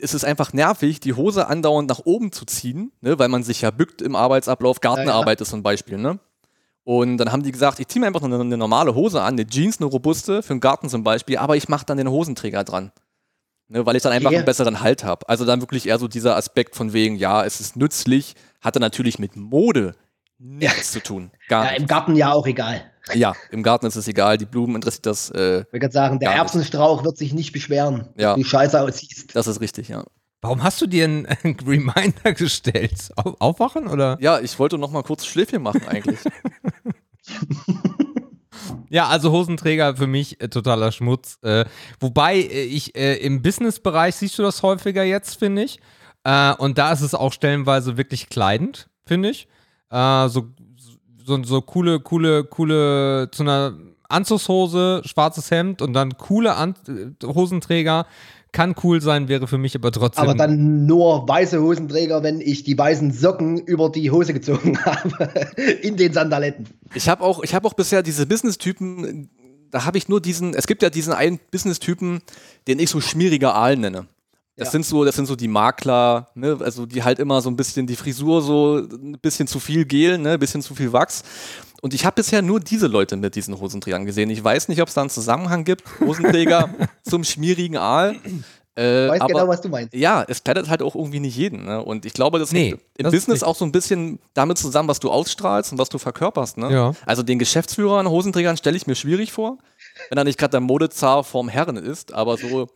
es 0.00 0.14
ist 0.14 0.24
einfach 0.24 0.52
nervig, 0.52 1.00
die 1.00 1.14
Hose 1.14 1.48
andauernd 1.48 1.88
nach 1.88 2.00
oben 2.04 2.32
zu 2.32 2.44
ziehen, 2.44 2.92
ne, 3.00 3.18
weil 3.18 3.28
man 3.28 3.42
sich 3.42 3.62
ja 3.62 3.70
bückt 3.70 4.00
im 4.02 4.14
Arbeitsablauf. 4.14 4.80
Gartenarbeit 4.80 5.38
ja, 5.38 5.42
ja. 5.42 5.42
ist 5.42 5.50
so 5.50 5.56
ein 5.56 5.62
Beispiel, 5.62 5.98
ne? 5.98 6.18
Und 6.84 7.18
dann 7.18 7.32
haben 7.32 7.42
die 7.42 7.52
gesagt, 7.52 7.80
ich 7.80 7.88
ziehe 7.88 8.00
mir 8.00 8.06
einfach 8.06 8.22
eine, 8.22 8.40
eine, 8.40 8.56
normale 8.56 8.94
Hose 8.94 9.20
an, 9.20 9.34
eine 9.34 9.46
Jeans, 9.46 9.78
eine 9.78 9.90
robuste, 9.90 10.42
für 10.42 10.54
den 10.54 10.60
Garten 10.60 10.88
zum 10.88 11.04
Beispiel, 11.04 11.36
aber 11.36 11.54
ich 11.54 11.68
mache 11.68 11.84
dann 11.84 11.98
den 11.98 12.08
Hosenträger 12.08 12.64
dran. 12.64 12.92
Ne, 13.68 13.84
weil 13.84 13.96
ich 13.96 14.02
dann 14.02 14.12
einfach 14.12 14.30
yeah. 14.30 14.38
einen 14.38 14.46
besseren 14.46 14.80
Halt 14.80 15.04
habe. 15.04 15.28
Also 15.28 15.44
dann 15.44 15.60
wirklich 15.60 15.86
eher 15.86 15.98
so 15.98 16.08
dieser 16.08 16.36
Aspekt 16.36 16.74
von 16.74 16.94
wegen, 16.94 17.16
ja, 17.16 17.44
es 17.44 17.60
ist 17.60 17.76
nützlich, 17.76 18.34
hatte 18.62 18.80
natürlich 18.80 19.18
mit 19.18 19.36
Mode 19.36 19.94
nichts 20.38 20.94
ja. 20.94 21.00
zu 21.00 21.02
tun. 21.02 21.30
Gar 21.48 21.66
ja, 21.66 21.70
im 21.72 21.86
Garten 21.86 22.16
ja 22.16 22.32
auch 22.32 22.46
egal. 22.46 22.80
Ja, 23.14 23.34
im 23.50 23.62
Garten 23.62 23.86
ist 23.86 23.96
es 23.96 24.08
egal, 24.08 24.38
die 24.38 24.46
Blumen 24.46 24.76
interessiert 24.76 25.06
das. 25.06 25.30
Äh, 25.30 25.60
ich 25.60 25.72
würde 25.72 25.90
sagen, 25.90 26.18
der 26.18 26.32
Erbsenstrauch 26.32 27.04
wird 27.04 27.16
sich 27.16 27.32
nicht 27.32 27.52
beschweren, 27.52 28.08
ja. 28.16 28.36
wie 28.36 28.44
scheiße 28.44 28.80
aussiehst. 28.80 29.34
Das 29.34 29.46
ist 29.46 29.60
richtig, 29.60 29.88
ja. 29.88 30.04
Warum 30.40 30.62
hast 30.62 30.80
du 30.80 30.86
dir 30.86 31.04
einen, 31.04 31.26
Reminder 31.66 32.32
gestellt? 32.32 33.10
Aufwachen 33.16 33.88
oder? 33.88 34.18
Ja, 34.20 34.38
ich 34.38 34.58
wollte 34.58 34.78
noch 34.78 34.90
mal 34.90 35.02
kurz 35.02 35.26
Schläfchen 35.26 35.62
machen 35.62 35.86
eigentlich. 35.88 36.20
Ja, 38.90 39.06
also 39.08 39.32
Hosenträger 39.32 39.96
für 39.96 40.06
mich 40.06 40.40
äh, 40.40 40.48
totaler 40.48 40.92
Schmutz. 40.92 41.38
Äh, 41.42 41.64
wobei 42.00 42.36
äh, 42.36 42.64
ich 42.64 42.96
äh, 42.96 43.16
im 43.16 43.42
Businessbereich 43.42 44.16
siehst 44.16 44.38
du 44.38 44.42
das 44.42 44.62
häufiger 44.62 45.04
jetzt, 45.04 45.38
finde 45.38 45.62
ich. 45.64 45.80
Äh, 46.24 46.54
und 46.54 46.78
da 46.78 46.92
ist 46.92 47.02
es 47.02 47.14
auch 47.14 47.32
stellenweise 47.32 47.96
wirklich 47.96 48.28
kleidend, 48.28 48.88
finde 49.06 49.30
ich. 49.30 49.48
Äh, 49.90 50.28
so, 50.28 50.48
so, 51.28 51.42
so 51.44 51.60
coole, 51.60 52.00
coole, 52.00 52.44
coole, 52.44 53.28
zu 53.30 53.42
einer 53.42 53.74
Anzugshose, 54.08 55.02
schwarzes 55.04 55.50
Hemd 55.50 55.82
und 55.82 55.92
dann 55.92 56.16
coole 56.16 56.54
An 56.54 56.74
Hosenträger 57.22 58.06
kann 58.50 58.74
cool 58.82 59.02
sein, 59.02 59.28
wäre 59.28 59.46
für 59.46 59.58
mich 59.58 59.74
aber 59.74 59.92
trotzdem. 59.92 60.24
Aber 60.24 60.34
dann 60.34 60.86
nur 60.86 61.28
weiße 61.28 61.60
Hosenträger, 61.60 62.22
wenn 62.22 62.40
ich 62.40 62.64
die 62.64 62.78
weißen 62.78 63.12
Socken 63.12 63.58
über 63.58 63.90
die 63.90 64.10
Hose 64.10 64.32
gezogen 64.32 64.78
habe. 64.84 65.30
In 65.82 65.98
den 65.98 66.14
Sandaletten. 66.14 66.66
Ich 66.94 67.10
habe 67.10 67.22
auch, 67.22 67.44
hab 67.44 67.66
auch 67.66 67.74
bisher 67.74 68.02
diese 68.02 68.26
Business-Typen, 68.26 69.28
da 69.70 69.84
habe 69.84 69.98
ich 69.98 70.08
nur 70.08 70.22
diesen, 70.22 70.54
es 70.54 70.66
gibt 70.66 70.82
ja 70.82 70.88
diesen 70.88 71.12
einen 71.12 71.38
Business-Typen, 71.50 72.22
den 72.66 72.78
ich 72.78 72.88
so 72.88 73.02
schmieriger 73.02 73.54
Aal 73.54 73.76
nenne. 73.76 74.06
Das 74.58 74.68
ja. 74.68 74.72
sind 74.72 74.86
so, 74.86 75.04
das 75.04 75.14
sind 75.14 75.26
so 75.26 75.36
die 75.36 75.46
Makler, 75.46 76.28
ne, 76.34 76.58
also 76.60 76.84
die 76.84 77.04
halt 77.04 77.20
immer 77.20 77.40
so 77.40 77.48
ein 77.48 77.54
bisschen 77.54 77.86
die 77.86 77.94
Frisur 77.94 78.42
so 78.42 78.78
ein 78.78 79.16
bisschen 79.22 79.46
zu 79.46 79.60
viel 79.60 79.84
Gel, 79.84 80.18
ne, 80.18 80.32
ein 80.32 80.38
bisschen 80.40 80.62
zu 80.62 80.74
viel 80.74 80.92
Wachs. 80.92 81.22
Und 81.80 81.94
ich 81.94 82.04
habe 82.04 82.16
bisher 82.16 82.42
nur 82.42 82.58
diese 82.58 82.88
Leute 82.88 83.16
mit 83.16 83.36
diesen 83.36 83.58
Hosenträgern 83.60 84.04
gesehen. 84.04 84.30
Ich 84.30 84.42
weiß 84.42 84.66
nicht, 84.66 84.82
ob 84.82 84.88
es 84.88 84.94
da 84.94 85.02
einen 85.02 85.10
Zusammenhang 85.10 85.62
gibt. 85.62 85.84
Hosenträger 86.00 86.70
zum 87.04 87.22
schmierigen 87.22 87.76
Aal. 87.76 88.16
Äh, 88.76 89.06
ich 89.06 89.10
weiß 89.12 89.20
aber, 89.20 89.32
genau, 89.32 89.48
was 89.48 89.60
du 89.60 89.68
meinst. 89.68 89.94
Ja, 89.94 90.24
es 90.26 90.42
kleidet 90.42 90.68
halt 90.68 90.82
auch 90.82 90.96
irgendwie 90.96 91.20
nicht 91.20 91.36
jeden. 91.36 91.64
Ne? 91.64 91.80
Und 91.80 92.04
ich 92.04 92.12
glaube, 92.12 92.40
das 92.40 92.50
nee, 92.50 92.70
hängt 92.70 92.80
im 92.96 93.04
das 93.04 93.12
Business 93.12 93.44
auch 93.44 93.54
so 93.54 93.64
ein 93.64 93.70
bisschen 93.70 94.18
damit 94.34 94.58
zusammen, 94.58 94.88
was 94.88 94.98
du 94.98 95.10
ausstrahlst 95.10 95.70
und 95.70 95.78
was 95.78 95.88
du 95.88 95.98
verkörperst. 95.98 96.58
Ne? 96.58 96.72
Ja. 96.72 96.92
Also 97.06 97.22
den 97.22 97.38
Geschäftsführer 97.38 97.98
an 97.98 98.08
Hosenträgern 98.08 98.56
stelle 98.56 98.76
ich 98.76 98.88
mir 98.88 98.96
schwierig 98.96 99.30
vor 99.30 99.58
wenn 100.08 100.18
er 100.18 100.24
nicht 100.24 100.38
gerade 100.38 100.52
der 100.52 100.60
Modezar 100.60 101.24
vom 101.24 101.48
Herren 101.48 101.76
ist, 101.76 102.12
aber 102.12 102.36
so 102.36 102.68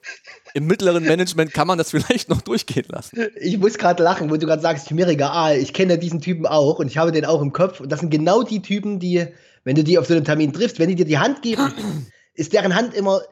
im 0.54 0.66
mittleren 0.66 1.04
Management 1.04 1.52
kann 1.52 1.66
man 1.66 1.78
das 1.78 1.90
vielleicht 1.90 2.28
noch 2.28 2.42
durchgehen 2.42 2.86
lassen. 2.88 3.18
Ich 3.40 3.58
muss 3.58 3.78
gerade 3.78 4.02
lachen, 4.02 4.30
wo 4.30 4.36
du 4.36 4.46
gerade 4.46 4.62
sagst, 4.62 4.90
mir 4.90 5.08
egal, 5.08 5.56
ich 5.56 5.72
kenne 5.72 5.98
diesen 5.98 6.20
Typen 6.20 6.46
auch 6.46 6.78
und 6.78 6.88
ich 6.88 6.98
habe 6.98 7.12
den 7.12 7.24
auch 7.24 7.42
im 7.42 7.52
Kopf 7.52 7.80
und 7.80 7.90
das 7.90 8.00
sind 8.00 8.10
genau 8.10 8.42
die 8.42 8.62
Typen, 8.62 8.98
die, 8.98 9.26
wenn 9.64 9.76
du 9.76 9.84
die 9.84 9.98
auf 9.98 10.06
so 10.06 10.14
einem 10.14 10.24
Termin 10.24 10.52
triffst, 10.52 10.78
wenn 10.78 10.88
die 10.88 10.94
dir 10.94 11.06
die 11.06 11.18
Hand 11.18 11.42
geben, 11.42 11.72
ist 12.34 12.52
deren 12.52 12.74
Hand 12.74 12.94
immer 12.94 13.22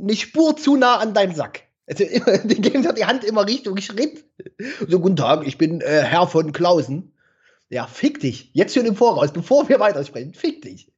eine 0.00 0.16
Spur 0.16 0.56
zu 0.56 0.76
nah 0.76 0.96
an 0.96 1.14
deinem 1.14 1.34
Sack. 1.34 1.62
Also 1.86 2.04
die 2.44 2.60
geben 2.60 2.82
dir 2.82 2.92
die 2.92 3.06
Hand 3.06 3.24
immer 3.24 3.46
Richtung 3.46 3.76
Schritt. 3.78 4.24
So, 4.86 5.00
guten 5.00 5.16
Tag, 5.16 5.46
ich 5.46 5.58
bin 5.58 5.80
äh, 5.80 6.02
Herr 6.02 6.26
von 6.26 6.52
Klausen. 6.52 7.12
Ja, 7.70 7.86
fick 7.86 8.20
dich. 8.20 8.50
Jetzt 8.54 8.74
schon 8.74 8.86
im 8.86 8.96
Voraus, 8.96 9.32
bevor 9.32 9.68
wir 9.68 9.78
weitersprechen. 9.78 10.32
Fick 10.32 10.62
dich. 10.62 10.90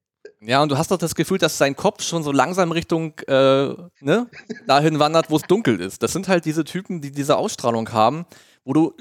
Ja, 0.42 0.62
und 0.62 0.70
du 0.70 0.78
hast 0.78 0.90
doch 0.90 0.96
das 0.98 1.14
Gefühl, 1.14 1.38
dass 1.38 1.58
sein 1.58 1.76
Kopf 1.76 2.02
schon 2.02 2.22
so 2.22 2.32
langsam 2.32 2.72
Richtung 2.72 3.12
äh, 3.26 3.74
ne, 4.00 4.26
dahin 4.66 4.98
wandert, 4.98 5.30
wo 5.30 5.36
es 5.36 5.42
dunkel 5.42 5.80
ist. 5.80 6.02
Das 6.02 6.12
sind 6.12 6.28
halt 6.28 6.46
diese 6.46 6.64
Typen, 6.64 7.02
die 7.02 7.12
diese 7.12 7.36
Ausstrahlung 7.36 7.92
haben, 7.92 8.24
wo 8.64 8.72
du 8.72 8.94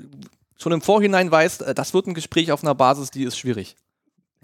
schon 0.57 0.73
im 0.73 0.81
Vorhinein 0.81 1.31
weißt, 1.31 1.61
äh, 1.61 1.73
das 1.73 1.93
wird 1.93 2.07
ein 2.07 2.13
Gespräch 2.13 2.51
auf 2.51 2.63
einer 2.63 2.75
Basis, 2.75 3.09
die 3.09 3.23
ist 3.23 3.37
schwierig. 3.37 3.77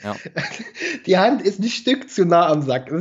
Ja. 0.01 0.15
Die 1.05 1.17
Hand 1.17 1.41
ist 1.41 1.59
ein 1.59 1.69
Stück 1.69 2.09
zu 2.09 2.25
nah 2.25 2.47
am 2.49 2.61
Sack. 2.61 2.91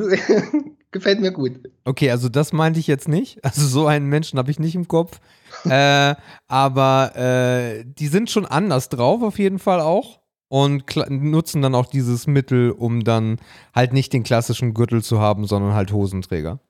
Gefällt 0.92 1.20
mir 1.20 1.32
gut. 1.32 1.58
Okay, 1.84 2.08
also 2.10 2.28
das 2.28 2.52
meinte 2.52 2.78
ich 2.78 2.86
jetzt 2.86 3.08
nicht. 3.08 3.44
Also 3.44 3.66
so 3.66 3.88
einen 3.88 4.06
Menschen 4.06 4.38
habe 4.38 4.52
ich 4.52 4.60
nicht 4.60 4.76
im 4.76 4.86
Kopf. 4.86 5.18
äh, 5.64 6.14
aber 6.46 7.16
äh, 7.16 7.84
die 7.84 8.06
sind 8.06 8.30
schon 8.30 8.46
anders 8.46 8.90
drauf, 8.90 9.22
auf 9.22 9.40
jeden 9.40 9.58
Fall 9.58 9.80
auch 9.80 10.20
und 10.54 10.84
nutzen 11.10 11.62
dann 11.62 11.74
auch 11.74 11.86
dieses 11.86 12.28
Mittel, 12.28 12.70
um 12.70 13.02
dann 13.02 13.40
halt 13.74 13.92
nicht 13.92 14.12
den 14.12 14.22
klassischen 14.22 14.72
Gürtel 14.72 15.02
zu 15.02 15.18
haben, 15.18 15.48
sondern 15.48 15.74
halt 15.74 15.90
Hosenträger. 15.90 16.60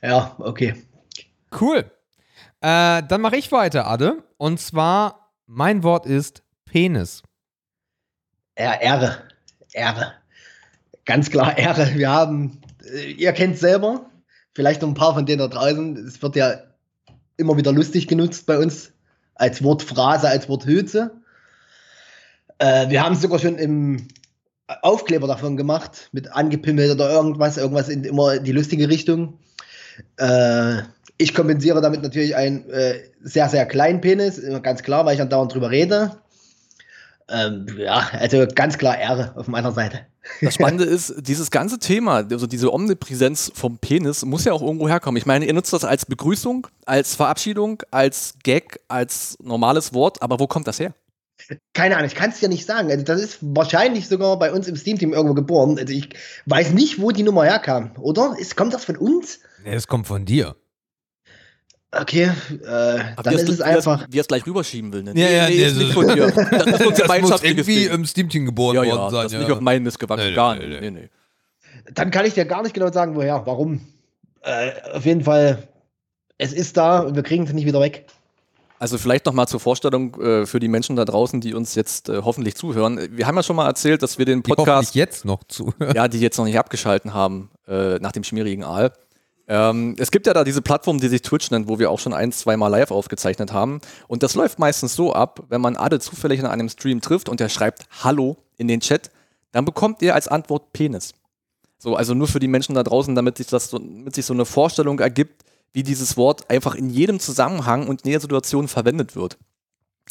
Ja, 0.00 0.36
okay. 0.38 0.76
Cool. 1.60 1.90
Äh, 2.60 3.02
dann 3.02 3.20
mache 3.20 3.34
ich 3.36 3.50
weiter, 3.50 3.88
Ade. 3.88 4.22
Und 4.36 4.60
zwar, 4.60 5.32
mein 5.46 5.82
Wort 5.82 6.06
ist 6.06 6.44
Penis. 6.66 7.24
Ja, 8.56 8.74
Ehre. 8.74 9.26
Ehre. 9.72 10.12
Ganz 11.04 11.32
klar 11.32 11.58
Ehre. 11.58 11.94
Wir 11.96 12.10
haben, 12.10 12.60
äh, 12.84 13.10
ihr 13.10 13.32
kennt 13.32 13.58
selber, 13.58 14.08
vielleicht 14.54 14.82
noch 14.82 14.88
ein 14.88 14.94
paar 14.94 15.14
von 15.14 15.26
denen 15.26 15.40
da 15.40 15.48
draußen, 15.48 15.96
es 15.96 16.22
wird 16.22 16.36
ja 16.36 16.60
immer 17.38 17.56
wieder 17.56 17.72
lustig 17.72 18.06
genutzt 18.06 18.46
bei 18.46 18.58
uns 18.58 18.92
als 19.34 19.64
Wortphrase, 19.64 20.28
als 20.28 20.48
Worthülse. 20.48 21.21
Äh, 22.62 22.90
wir 22.90 23.02
haben 23.02 23.14
es 23.14 23.22
sogar 23.22 23.40
schon 23.40 23.56
im 23.56 24.06
Aufkleber 24.82 25.26
davon 25.26 25.56
gemacht, 25.56 26.08
mit 26.12 26.32
angepimmelt 26.32 26.92
oder 26.92 27.10
irgendwas, 27.10 27.56
irgendwas 27.56 27.88
in 27.88 28.04
immer 28.04 28.38
die 28.38 28.52
lustige 28.52 28.88
Richtung. 28.88 29.38
Äh, 30.16 30.82
ich 31.18 31.34
kompensiere 31.34 31.80
damit 31.80 32.02
natürlich 32.02 32.36
einen 32.36 32.70
äh, 32.70 33.00
sehr, 33.22 33.48
sehr 33.48 33.66
kleinen 33.66 34.00
Penis, 34.00 34.40
ganz 34.62 34.82
klar, 34.82 35.04
weil 35.04 35.14
ich 35.14 35.18
dann 35.18 35.28
dauernd 35.28 35.52
drüber 35.52 35.70
rede. 35.70 36.16
Ähm, 37.28 37.66
ja, 37.76 38.08
also 38.12 38.46
ganz 38.54 38.78
klar 38.78 38.96
Ehre 38.96 39.32
auf 39.34 39.48
meiner 39.48 39.72
Seite. 39.72 40.00
Das 40.40 40.54
Spannende 40.54 40.84
ist, 40.84 41.14
dieses 41.18 41.50
ganze 41.50 41.80
Thema, 41.80 42.24
also 42.30 42.46
diese 42.46 42.72
Omnipräsenz 42.72 43.50
vom 43.54 43.78
Penis, 43.78 44.24
muss 44.24 44.44
ja 44.44 44.52
auch 44.52 44.62
irgendwo 44.62 44.88
herkommen. 44.88 45.16
Ich 45.16 45.26
meine, 45.26 45.46
ihr 45.46 45.52
nutzt 45.52 45.72
das 45.72 45.84
als 45.84 46.06
Begrüßung, 46.06 46.68
als 46.86 47.16
Verabschiedung, 47.16 47.82
als 47.90 48.34
Gag, 48.44 48.78
als 48.86 49.36
normales 49.42 49.92
Wort, 49.94 50.22
aber 50.22 50.38
wo 50.38 50.46
kommt 50.46 50.68
das 50.68 50.78
her? 50.78 50.94
Keine 51.74 51.96
Ahnung, 51.96 52.06
ich 52.08 52.14
kann 52.14 52.30
es 52.30 52.40
ja 52.40 52.48
nicht 52.48 52.66
sagen. 52.66 52.90
Also 52.90 53.04
das 53.04 53.20
ist 53.20 53.38
wahrscheinlich 53.40 54.08
sogar 54.08 54.38
bei 54.38 54.52
uns 54.52 54.68
im 54.68 54.76
Steam-Team 54.76 55.12
irgendwo 55.12 55.34
geboren. 55.34 55.78
Also 55.78 55.92
ich 55.92 56.10
weiß 56.46 56.72
nicht, 56.72 57.00
wo 57.00 57.10
die 57.10 57.22
Nummer 57.22 57.44
herkam, 57.44 57.92
oder? 58.00 58.34
Ist, 58.38 58.56
kommt 58.56 58.74
das 58.74 58.84
von 58.84 58.96
uns? 58.96 59.40
Nee, 59.64 59.74
es 59.74 59.86
kommt 59.86 60.06
von 60.06 60.24
dir. 60.24 60.56
Okay, 61.94 62.30
äh, 62.50 63.00
dann 63.22 63.34
ist 63.34 63.48
es 63.50 63.60
einfach. 63.60 64.06
Wie 64.10 64.18
er 64.18 64.22
es 64.22 64.26
gleich 64.28 64.46
rüberschieben 64.46 64.92
will. 64.94 65.02
Ne? 65.02 65.12
Ja, 65.14 65.28
ja, 65.28 65.48
nee, 65.48 65.56
nee, 65.56 65.62
ist 65.64 65.74
so- 65.74 65.80
nicht 65.82 65.92
von 65.92 66.08
dir. 66.08 66.26
Das 66.50 66.66
ist 66.80 66.86
unser 66.86 67.06
Das 67.06 67.20
muss 67.20 67.42
irgendwie 67.42 67.80
Ding. 67.84 67.90
im 67.92 68.06
Steam-Team 68.06 68.46
geboren 68.46 68.76
Ja, 68.76 68.82
ja, 68.84 68.92
worden 68.96 69.10
sein. 69.10 69.22
das 69.24 69.26
ist 69.26 69.32
ja. 69.34 69.38
nicht 69.40 69.50
auf 69.52 69.60
meinen 69.60 69.82
Mist 69.82 69.98
gewachsen. 69.98 70.28
Nee, 70.28 70.34
Gar 70.34 70.54
nee, 70.56 70.66
nicht. 70.68 70.80
nee. 70.80 70.90
Nee, 70.90 71.00
nee. 71.02 71.10
Dann 71.92 72.10
kann 72.10 72.24
ich 72.24 72.32
dir 72.32 72.46
gar 72.46 72.62
nicht 72.62 72.72
genau 72.72 72.90
sagen, 72.90 73.14
woher, 73.14 73.42
warum. 73.44 73.82
Äh, 74.40 74.70
auf 74.94 75.04
jeden 75.04 75.22
Fall, 75.22 75.68
es 76.38 76.54
ist 76.54 76.78
da 76.78 77.00
und 77.00 77.14
wir 77.14 77.22
kriegen 77.22 77.44
es 77.44 77.52
nicht 77.52 77.66
wieder 77.66 77.80
weg. 77.80 78.06
Also 78.82 78.98
vielleicht 78.98 79.26
noch 79.26 79.32
mal 79.32 79.46
zur 79.46 79.60
Vorstellung 79.60 80.20
äh, 80.20 80.44
für 80.44 80.58
die 80.58 80.66
Menschen 80.66 80.96
da 80.96 81.04
draußen, 81.04 81.40
die 81.40 81.54
uns 81.54 81.76
jetzt 81.76 82.08
äh, 82.08 82.22
hoffentlich 82.24 82.56
zuhören. 82.56 82.98
Wir 83.12 83.28
haben 83.28 83.36
ja 83.36 83.44
schon 83.44 83.54
mal 83.54 83.68
erzählt, 83.68 84.02
dass 84.02 84.18
wir 84.18 84.26
den 84.26 84.42
Die 84.42 84.52
Podcast, 84.52 84.96
jetzt 84.96 85.24
noch 85.24 85.44
zuhören. 85.44 85.94
ja, 85.94 86.08
die 86.08 86.18
jetzt 86.18 86.36
noch 86.36 86.46
nicht 86.46 86.58
abgeschalten 86.58 87.14
haben 87.14 87.52
äh, 87.68 88.00
nach 88.00 88.10
dem 88.10 88.24
schmierigen 88.24 88.64
Aal. 88.64 88.92
Ähm, 89.46 89.94
es 89.98 90.10
gibt 90.10 90.26
ja 90.26 90.34
da 90.34 90.42
diese 90.42 90.62
Plattform, 90.62 90.98
die 90.98 91.06
sich 91.06 91.22
Twitch 91.22 91.52
nennt, 91.52 91.68
wo 91.68 91.78
wir 91.78 91.92
auch 91.92 92.00
schon 92.00 92.12
ein, 92.12 92.32
zwei 92.32 92.56
Mal 92.56 92.66
live 92.66 92.90
aufgezeichnet 92.90 93.52
haben. 93.52 93.80
Und 94.08 94.24
das 94.24 94.34
läuft 94.34 94.58
meistens 94.58 94.96
so 94.96 95.12
ab, 95.12 95.44
wenn 95.48 95.60
man 95.60 95.76
Ade 95.76 96.00
zufällig 96.00 96.40
in 96.40 96.46
einem 96.46 96.68
Stream 96.68 97.00
trifft 97.00 97.28
und 97.28 97.38
der 97.38 97.50
schreibt 97.50 97.86
Hallo 98.02 98.36
in 98.56 98.66
den 98.66 98.80
Chat, 98.80 99.12
dann 99.52 99.64
bekommt 99.64 100.02
ihr 100.02 100.16
als 100.16 100.26
Antwort 100.26 100.72
Penis. 100.72 101.14
So, 101.78 101.94
also 101.94 102.14
nur 102.14 102.26
für 102.26 102.40
die 102.40 102.48
Menschen 102.48 102.74
da 102.74 102.82
draußen, 102.82 103.14
damit 103.14 103.36
sich 103.36 103.46
das 103.46 103.70
so, 103.70 103.78
damit 103.78 104.16
sich 104.16 104.26
so 104.26 104.34
eine 104.34 104.44
Vorstellung 104.44 104.98
ergibt, 104.98 105.44
wie 105.72 105.82
dieses 105.82 106.16
Wort 106.16 106.50
einfach 106.50 106.74
in 106.74 106.90
jedem 106.90 107.18
Zusammenhang 107.18 107.88
und 107.88 108.02
in 108.02 108.08
jeder 108.08 108.20
Situation 108.20 108.68
verwendet 108.68 109.16
wird. 109.16 109.38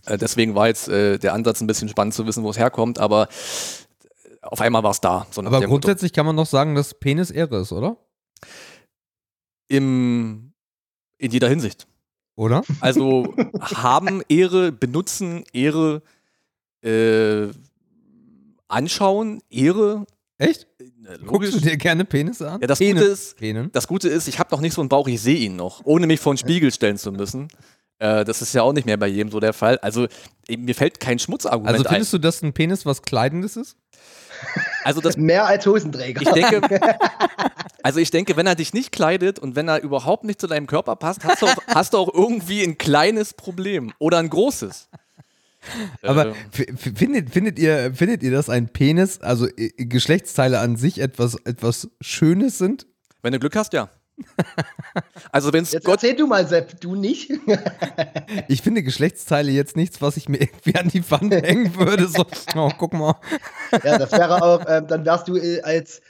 Äh, 0.06 0.18
deswegen 0.18 0.56
war 0.56 0.68
jetzt 0.68 0.88
äh, 0.88 1.18
der 1.18 1.34
Ansatz 1.34 1.62
ein 1.62 1.68
bisschen 1.68 1.90
spannend 1.90 2.14
zu 2.14 2.26
wissen, 2.26 2.44
wo 2.44 2.50
es 2.50 2.58
herkommt, 2.58 3.00
aber 3.00 3.28
äh, 3.28 4.38
auf 4.42 4.62
einmal 4.62 4.84
war 4.84 4.92
es 4.92 5.02
da. 5.02 5.28
So 5.32 5.42
Aber 5.42 5.50
dem 5.50 5.54
Motto. 5.54 5.70
grundsätzlich 5.70 6.14
kann 6.14 6.26
man 6.26 6.36
doch 6.36 6.46
sagen, 6.46 6.76
dass 6.76 6.94
Penis 6.94 7.30
Ehre 7.30 7.62
ist, 7.62 7.72
oder? 7.72 7.98
Im, 9.68 10.54
in 11.18 11.32
jeder 11.32 11.48
Hinsicht. 11.48 11.88
Oder? 12.36 12.64
Also 12.80 13.36
haben 13.62 14.22
Ehre, 14.28 14.72
benutzen 14.72 15.44
Ehre, 15.54 16.02
äh, 16.82 17.50
anschauen, 18.68 19.42
Ehre. 19.50 20.06
Echt? 20.42 20.68
äh, 20.80 21.18
Guckst 21.26 21.54
du 21.54 21.60
dir 21.60 21.78
gerne 21.78 22.06
Penis 22.06 22.42
an? 22.42 22.60
Ja, 22.62 22.68
das. 22.68 22.80
Gute 22.80 23.04
ist, 23.04 23.36
das 23.74 23.88
Gute 23.88 24.10
ist, 24.10 24.28
ich 24.28 24.40
habe 24.40 24.50
noch 24.52 24.62
nicht 24.62 24.74
so 24.74 24.82
einen 24.82 24.90
Bauch, 24.90 25.08
ich 25.08 25.22
sehe 25.22 25.38
ihn 25.38 25.56
noch, 25.56 25.82
ohne 25.86 26.08
mich 26.08 26.20
vor 26.20 26.34
den 26.34 26.38
Spiegel 26.38 26.72
stellen 26.72 26.98
zu 26.98 27.12
müssen. 27.12 27.48
Äh, 28.00 28.26
das 28.26 28.42
ist 28.42 28.54
ja 28.54 28.64
auch 28.64 28.74
nicht 28.74 28.86
mehr 28.86 28.98
bei 28.98 29.08
jedem 29.08 29.32
so 29.32 29.40
der 29.40 29.54
Fall. 29.54 29.78
Also 29.80 30.08
eben, 30.48 30.66
mir 30.66 30.74
fällt 30.74 31.00
kein 31.00 31.20
Schmutzargument 31.20 31.70
Also 31.76 31.86
ein. 31.86 31.90
findest 31.94 32.14
du, 32.14 32.18
dass 32.18 32.42
ein 32.42 32.52
Penis 32.54 32.86
was 32.86 33.04
Kleidendes 33.04 33.56
ist? 33.56 33.78
Also 34.84 35.02
das 35.02 35.18
Mehr 35.18 35.46
als 35.46 35.68
Hosenträger. 35.68 36.22
Ich 36.22 36.30
denke, 36.32 36.62
also 37.84 38.00
ich 38.00 38.10
denke, 38.10 38.36
wenn 38.38 38.48
er 38.48 38.56
dich 38.56 38.74
nicht 38.74 38.92
kleidet 38.92 39.38
und 39.38 39.56
wenn 39.56 39.68
er 39.68 39.84
überhaupt 39.84 40.24
nicht 40.24 40.42
zu 40.42 40.48
deinem 40.48 40.66
Körper 40.66 40.96
passt, 40.96 41.24
hast 41.24 41.44
du 41.44 41.46
auch, 41.46 41.56
hast 41.68 41.94
du 41.94 42.00
auch 42.00 42.12
irgendwie 42.12 42.64
ein 42.64 42.80
kleines 42.80 43.36
Problem 43.36 43.94
oder 44.00 44.18
ein 44.18 44.30
großes. 44.30 44.90
Aber 46.02 46.28
Äh, 46.28 46.34
f- 46.74 46.94
findet, 46.96 47.30
findet, 47.30 47.60
ihr, 47.60 47.94
findet 47.94 48.24
ihr, 48.24 48.32
dass 48.32 48.50
ein 48.50 48.70
Penis, 48.70 49.20
also 49.22 49.48
äh, 49.48 49.70
Geschlechtsteile 49.78 50.60
an 50.60 50.76
sich 50.76 51.00
etwas, 51.00 51.36
etwas 51.46 51.90
Schönes 52.02 52.58
sind? 52.58 52.88
wenn 53.24 53.34
du 53.34 53.40
Glück 53.40 53.56
hast, 53.56 53.74
ja. 53.74 53.90
Also 55.32 55.54
wenn 55.54 55.64
es 55.64 55.72
Jetzt 55.72 55.86
Gott, 55.86 56.04
erzähl 56.04 56.16
du 56.16 56.26
mal, 56.28 56.48
Sepp, 56.48 56.80
du 56.82 56.96
nicht. 56.96 57.32
Ich 58.48 58.62
finde 58.62 58.84
Geschlechtsteile 58.84 59.52
jetzt 59.52 59.76
nichts, 59.76 60.02
was 60.02 60.18
ich 60.18 60.28
mir 60.30 60.42
irgendwie 60.42 60.76
an 60.76 60.90
die 60.90 61.10
Wand 61.12 61.34
hängen 61.34 61.76
würde. 61.76 62.08
So, 62.08 62.26
oh, 62.56 62.72
guck 62.78 62.94
mal. 62.94 63.16
ja, 63.84 63.98
das 63.98 64.12
wäre 64.12 64.42
auch, 64.42 64.64
ähm, 64.68 64.88
dann 64.88 65.06
wärst 65.06 65.28
du 65.28 65.38
äh, 65.38 65.62
als 65.62 66.02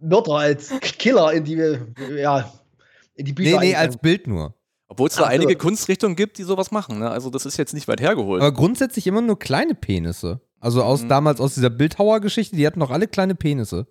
Mörder, 0.00 0.32
als 0.36 0.70
Killer 0.80 1.32
in 1.32 1.44
die, 1.44 1.54
äh, 1.54 1.78
ja, 2.20 2.50
in 3.14 3.24
die 3.26 3.32
Bücher 3.32 3.60
Nee, 3.60 3.68
nee, 3.68 3.74
als. 3.74 3.96
Bild 3.98 4.26
nur. 4.26 4.54
Obwohl 4.90 5.08
es 5.08 5.14
da 5.14 5.22
Ach 5.22 5.26
so. 5.28 5.32
einige 5.32 5.56
Kunstrichtungen 5.56 6.16
gibt, 6.16 6.36
die 6.36 6.42
sowas 6.42 6.70
machen. 6.70 6.98
Ne? 6.98 7.10
Also 7.10 7.30
das 7.30 7.46
ist 7.46 7.56
jetzt 7.56 7.72
nicht 7.72 7.88
weit 7.88 8.02
hergeholt. 8.02 8.42
Aber 8.42 8.52
grundsätzlich 8.52 9.06
immer 9.06 9.22
nur 9.22 9.38
kleine 9.38 9.74
Penisse. 9.74 10.42
Also 10.62 10.82
aus 10.82 11.04
Mhm. 11.04 11.08
damals 11.08 11.40
aus 11.40 11.54
dieser 11.54 11.70
Bildhauer-Geschichte, 11.70 12.54
die 12.54 12.66
hatten 12.66 12.80
doch 12.80 12.90
alle 12.90 13.08
kleine 13.08 13.34
Penisse. 13.34 13.86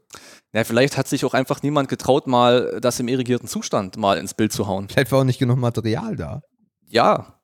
Ja, 0.54 0.64
vielleicht 0.64 0.98
hat 0.98 1.08
sich 1.08 1.26
auch 1.26 1.34
einfach 1.34 1.64
niemand 1.64 1.90
getraut, 1.90 2.28
mal 2.28 2.78
das 2.80 3.00
im 3.00 3.08
irrigierten 3.08 3.48
Zustand 3.48 3.98
mal 3.98 4.20
ins 4.20 4.36
Bild 4.36 4.54
zu 4.54 4.68
hauen. 4.68 4.88
Vielleicht 4.88 5.12
war 5.12 5.22
auch 5.22 5.24
nicht 5.24 5.40
genug 5.40 5.58
Material 5.58 6.16
da. 6.16 6.44
Ja, 6.88 7.40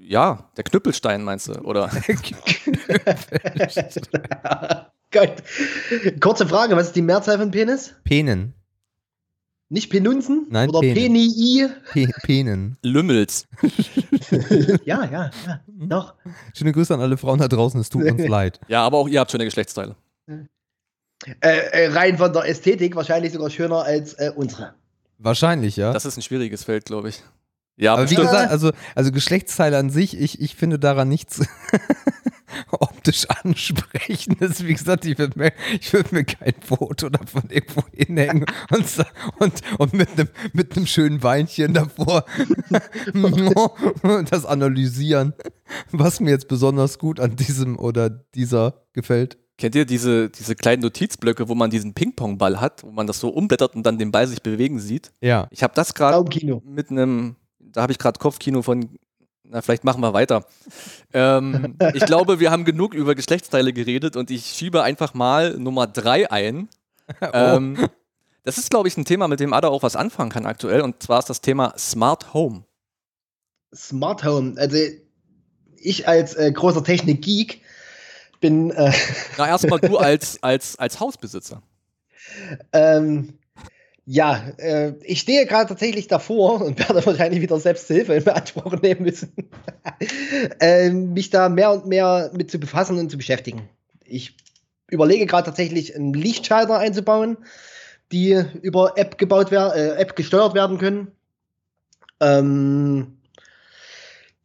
ja, 0.00 0.50
der 0.56 0.64
Knüppelstein 0.64 1.22
meinst 1.22 1.46
du, 1.48 1.52
oder? 1.60 1.88
Gott. 5.10 5.42
Kurze 6.20 6.46
Frage, 6.48 6.76
was 6.76 6.88
ist 6.88 6.96
die 6.96 7.02
Mehrzahl 7.02 7.38
von 7.38 7.50
Penis? 7.50 7.94
Penen. 8.04 8.54
Nicht 9.74 9.90
Penunzen? 9.90 10.46
Nein, 10.50 10.68
Oder 10.68 10.78
Penen. 10.78 10.94
Penii? 10.94 11.66
Pe 11.92 12.06
Penen. 12.22 12.78
Lümmels. 12.82 13.48
ja, 14.84 15.04
ja, 15.04 15.30
ja, 15.46 15.60
doch. 15.66 16.14
Schöne 16.56 16.70
Grüße 16.70 16.94
an 16.94 17.00
alle 17.00 17.16
Frauen 17.16 17.40
da 17.40 17.48
draußen, 17.48 17.80
es 17.80 17.88
tut 17.88 18.04
uns 18.04 18.24
leid. 18.28 18.60
Ja, 18.68 18.84
aber 18.86 18.98
auch 18.98 19.08
ihr 19.08 19.18
habt 19.18 19.32
schöne 19.32 19.44
Geschlechtsteile. 19.44 19.96
Äh, 20.28 20.38
äh, 21.40 21.88
rein 21.88 22.18
von 22.18 22.32
der 22.32 22.44
Ästhetik 22.48 22.94
wahrscheinlich 22.94 23.32
sogar 23.32 23.50
schöner 23.50 23.82
als 23.82 24.14
äh, 24.14 24.30
unsere. 24.36 24.74
Wahrscheinlich, 25.18 25.74
ja. 25.76 25.92
Das 25.92 26.04
ist 26.04 26.16
ein 26.16 26.22
schwieriges 26.22 26.62
Feld, 26.62 26.84
glaube 26.84 27.08
ich. 27.08 27.24
Ja, 27.76 27.94
Aber 27.94 28.08
wie 28.08 28.14
gesagt, 28.14 28.52
also, 28.52 28.70
also 28.94 29.10
Geschlechtsteile 29.10 29.76
an 29.76 29.90
sich, 29.90 30.16
ich, 30.16 30.40
ich 30.40 30.54
finde 30.54 30.78
daran 30.78 31.08
nichts 31.08 31.40
optisch 32.70 33.26
ansprechendes. 33.28 34.64
Wie 34.64 34.74
gesagt, 34.74 35.04
ich 35.04 35.18
würde 35.18 35.38
mir, 35.38 35.52
ich 35.80 35.92
würd 35.92 36.12
mir 36.12 36.24
kein 36.24 36.54
Foto 36.60 37.08
davon 37.08 37.44
irgendwo 37.48 37.82
hinhängen 37.92 38.46
und, 38.70 38.86
und, 39.38 39.60
und 39.78 39.92
mit 39.92 40.10
einem 40.10 40.28
mit 40.52 40.88
schönen 40.88 41.22
Weinchen 41.22 41.74
davor 41.74 42.24
das 44.30 44.46
analysieren, 44.46 45.34
was 45.92 46.20
mir 46.20 46.30
jetzt 46.30 46.48
besonders 46.48 46.98
gut 46.98 47.20
an 47.20 47.36
diesem 47.36 47.78
oder 47.78 48.10
dieser 48.10 48.84
gefällt. 48.92 49.38
Kennt 49.56 49.76
ihr 49.76 49.84
diese, 49.84 50.30
diese 50.30 50.56
kleinen 50.56 50.82
Notizblöcke, 50.82 51.48
wo 51.48 51.54
man 51.54 51.70
diesen 51.70 51.94
Ping-Pong-Ball 51.94 52.60
hat, 52.60 52.82
wo 52.82 52.90
man 52.90 53.06
das 53.06 53.20
so 53.20 53.28
umblättert 53.28 53.76
und 53.76 53.84
dann 53.86 53.98
den 53.98 54.10
Ball 54.10 54.26
sich 54.26 54.42
bewegen 54.42 54.80
sieht? 54.80 55.12
Ja. 55.20 55.46
Ich 55.50 55.62
habe 55.62 55.74
das 55.76 55.94
gerade 55.94 56.28
mit 56.64 56.90
einem, 56.90 57.36
da 57.60 57.82
habe 57.82 57.92
ich 57.92 57.98
gerade 57.98 58.18
Kopfkino 58.18 58.62
von, 58.62 58.88
na, 59.54 59.62
vielleicht 59.62 59.84
machen 59.84 60.00
wir 60.02 60.12
weiter. 60.12 60.44
Ähm, 61.12 61.76
ich 61.94 62.04
glaube, 62.04 62.40
wir 62.40 62.50
haben 62.50 62.64
genug 62.64 62.92
über 62.92 63.14
Geschlechtsteile 63.14 63.72
geredet 63.72 64.16
und 64.16 64.32
ich 64.32 64.46
schiebe 64.46 64.82
einfach 64.82 65.14
mal 65.14 65.56
Nummer 65.56 65.86
drei 65.86 66.30
ein. 66.30 66.68
Ähm, 67.20 67.90
das 68.44 68.56
ist, 68.56 68.70
glaube 68.70 68.88
ich, 68.88 68.96
ein 68.96 69.04
Thema, 69.04 69.28
mit 69.28 69.38
dem 69.38 69.52
Ada 69.52 69.68
auch 69.68 69.82
was 69.82 69.94
anfangen 69.94 70.30
kann 70.30 70.46
aktuell 70.46 70.80
und 70.80 71.02
zwar 71.02 71.18
ist 71.18 71.28
das 71.28 71.42
Thema 71.42 71.74
Smart 71.76 72.32
Home. 72.32 72.64
Smart 73.74 74.24
Home. 74.24 74.54
Also 74.56 74.78
ich 75.76 76.08
als 76.08 76.34
äh, 76.34 76.50
großer 76.50 76.82
Technik-Geek 76.82 77.60
bin 78.40 78.70
äh, 78.70 78.90
Na, 79.36 79.48
erstmal 79.48 79.80
du 79.80 79.98
als, 79.98 80.42
als, 80.42 80.78
als 80.78 80.98
Hausbesitzer. 80.98 81.62
ähm, 82.72 83.34
ja, 84.06 84.50
äh, 84.58 84.94
ich 85.02 85.20
stehe 85.20 85.46
gerade 85.46 85.68
tatsächlich 85.68 86.08
davor 86.08 86.60
und 86.60 86.78
werde 86.78 87.04
wahrscheinlich 87.06 87.40
wieder 87.40 87.58
Selbsthilfe 87.58 88.14
in 88.14 88.28
Anspruch 88.28 88.80
nehmen 88.80 89.02
müssen, 89.02 89.32
ähm, 90.60 91.14
mich 91.14 91.30
da 91.30 91.48
mehr 91.48 91.72
und 91.72 91.86
mehr 91.86 92.30
mit 92.34 92.50
zu 92.50 92.58
befassen 92.58 92.98
und 92.98 93.10
zu 93.10 93.16
beschäftigen. 93.16 93.68
Ich 94.04 94.36
überlege 94.88 95.26
gerade 95.26 95.46
tatsächlich 95.46 95.96
einen 95.96 96.12
Lichtschalter 96.12 96.78
einzubauen, 96.78 97.38
die 98.12 98.42
über 98.62 98.98
App 98.98 99.16
gebaut 99.16 99.50
werden, 99.50 99.72
äh, 99.72 100.00
App 100.00 100.16
gesteuert 100.16 100.54
werden 100.54 100.78
können. 100.78 101.10
Ähm, 102.20 103.18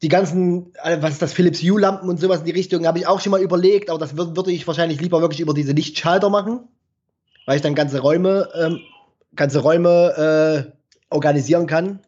die 0.01 0.07
ganzen, 0.07 0.73
äh, 0.81 1.01
was 1.01 1.11
ist 1.11 1.21
das, 1.21 1.33
Philips 1.33 1.61
Hue-Lampen 1.61 2.09
und 2.09 2.19
sowas 2.19 2.39
in 2.39 2.45
die 2.45 2.51
Richtung, 2.51 2.87
habe 2.87 2.99
ich 2.99 3.07
auch 3.07 3.19
schon 3.19 3.31
mal 3.31 3.41
überlegt, 3.41 3.89
aber 3.89 3.99
das 3.99 4.15
würd, 4.15 4.37
würde 4.37 4.51
ich 4.51 4.65
wahrscheinlich 4.65 5.01
lieber 5.01 5.19
wirklich 5.19 5.41
über 5.41 5.53
diese 5.53 5.73
Lichtschalter 5.73 6.29
machen, 6.29 6.61
weil 7.45 7.57
ich 7.57 7.61
dann 7.61 7.75
ganze 7.75 7.99
Räume, 7.99 8.47
ähm, 8.55 8.79
ganze 9.35 9.59
Räume 9.59 10.69
äh, 10.69 10.71
organisieren 11.09 11.67
kann. 11.67 11.99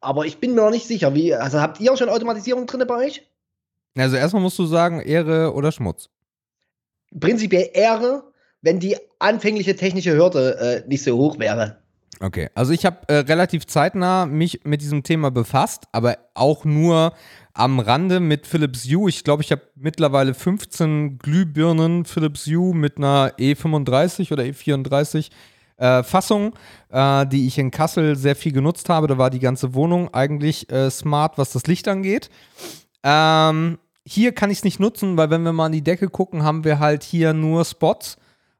Aber 0.00 0.26
ich 0.26 0.38
bin 0.38 0.54
mir 0.54 0.62
noch 0.62 0.70
nicht 0.70 0.86
sicher, 0.86 1.14
wie, 1.14 1.34
also 1.34 1.60
habt 1.60 1.80
ihr 1.80 1.96
schon 1.96 2.08
Automatisierung 2.08 2.66
drin 2.66 2.84
bei 2.86 3.06
euch? 3.06 3.26
Also 3.96 4.16
erstmal 4.16 4.42
musst 4.42 4.58
du 4.58 4.66
sagen, 4.66 5.00
Ehre 5.00 5.54
oder 5.54 5.72
Schmutz. 5.72 6.10
Prinzipiell 7.18 7.70
Ehre, 7.72 8.24
wenn 8.62 8.78
die 8.78 8.96
anfängliche 9.18 9.74
technische 9.74 10.14
Hürde 10.16 10.58
äh, 10.58 10.88
nicht 10.88 11.02
so 11.02 11.16
hoch 11.16 11.38
wäre. 11.38 11.78
Okay, 12.20 12.48
also 12.54 12.72
ich 12.72 12.86
habe 12.86 12.98
äh, 13.08 13.18
relativ 13.18 13.66
zeitnah 13.66 14.26
mich 14.26 14.64
mit 14.64 14.80
diesem 14.80 15.02
Thema 15.02 15.30
befasst, 15.30 15.84
aber 15.92 16.18
auch 16.34 16.64
nur 16.64 17.12
am 17.52 17.78
Rande 17.78 18.20
mit 18.20 18.46
Philips 18.46 18.84
Hue. 18.84 19.08
Ich 19.08 19.24
glaube, 19.24 19.42
ich 19.42 19.52
habe 19.52 19.62
mittlerweile 19.74 20.32
15 20.34 21.18
Glühbirnen 21.18 22.04
Philips 22.04 22.46
Hue 22.46 22.74
mit 22.74 22.96
einer 22.98 23.32
E35 23.38 24.32
oder 24.32 24.44
E34 24.44 25.30
äh, 25.76 26.02
Fassung, 26.02 26.54
äh, 26.90 27.26
die 27.26 27.46
ich 27.46 27.58
in 27.58 27.70
Kassel 27.70 28.16
sehr 28.16 28.36
viel 28.36 28.52
genutzt 28.52 28.88
habe. 28.88 29.06
Da 29.06 29.18
war 29.18 29.30
die 29.30 29.40
ganze 29.40 29.74
Wohnung 29.74 30.12
eigentlich 30.12 30.70
äh, 30.70 30.90
smart, 30.90 31.38
was 31.38 31.52
das 31.52 31.66
Licht 31.66 31.88
angeht. 31.88 32.30
Ähm, 33.02 33.78
hier 34.04 34.32
kann 34.32 34.50
ich 34.50 34.58
es 34.58 34.64
nicht 34.64 34.80
nutzen, 34.80 35.16
weil 35.16 35.30
wenn 35.30 35.42
wir 35.42 35.52
mal 35.52 35.66
an 35.66 35.72
die 35.72 35.82
Decke 35.82 36.08
gucken, 36.08 36.42
haben 36.42 36.64
wir 36.64 36.78
halt 36.78 37.02
hier 37.02 37.32
nur 37.32 37.64
Spots. 37.64 38.16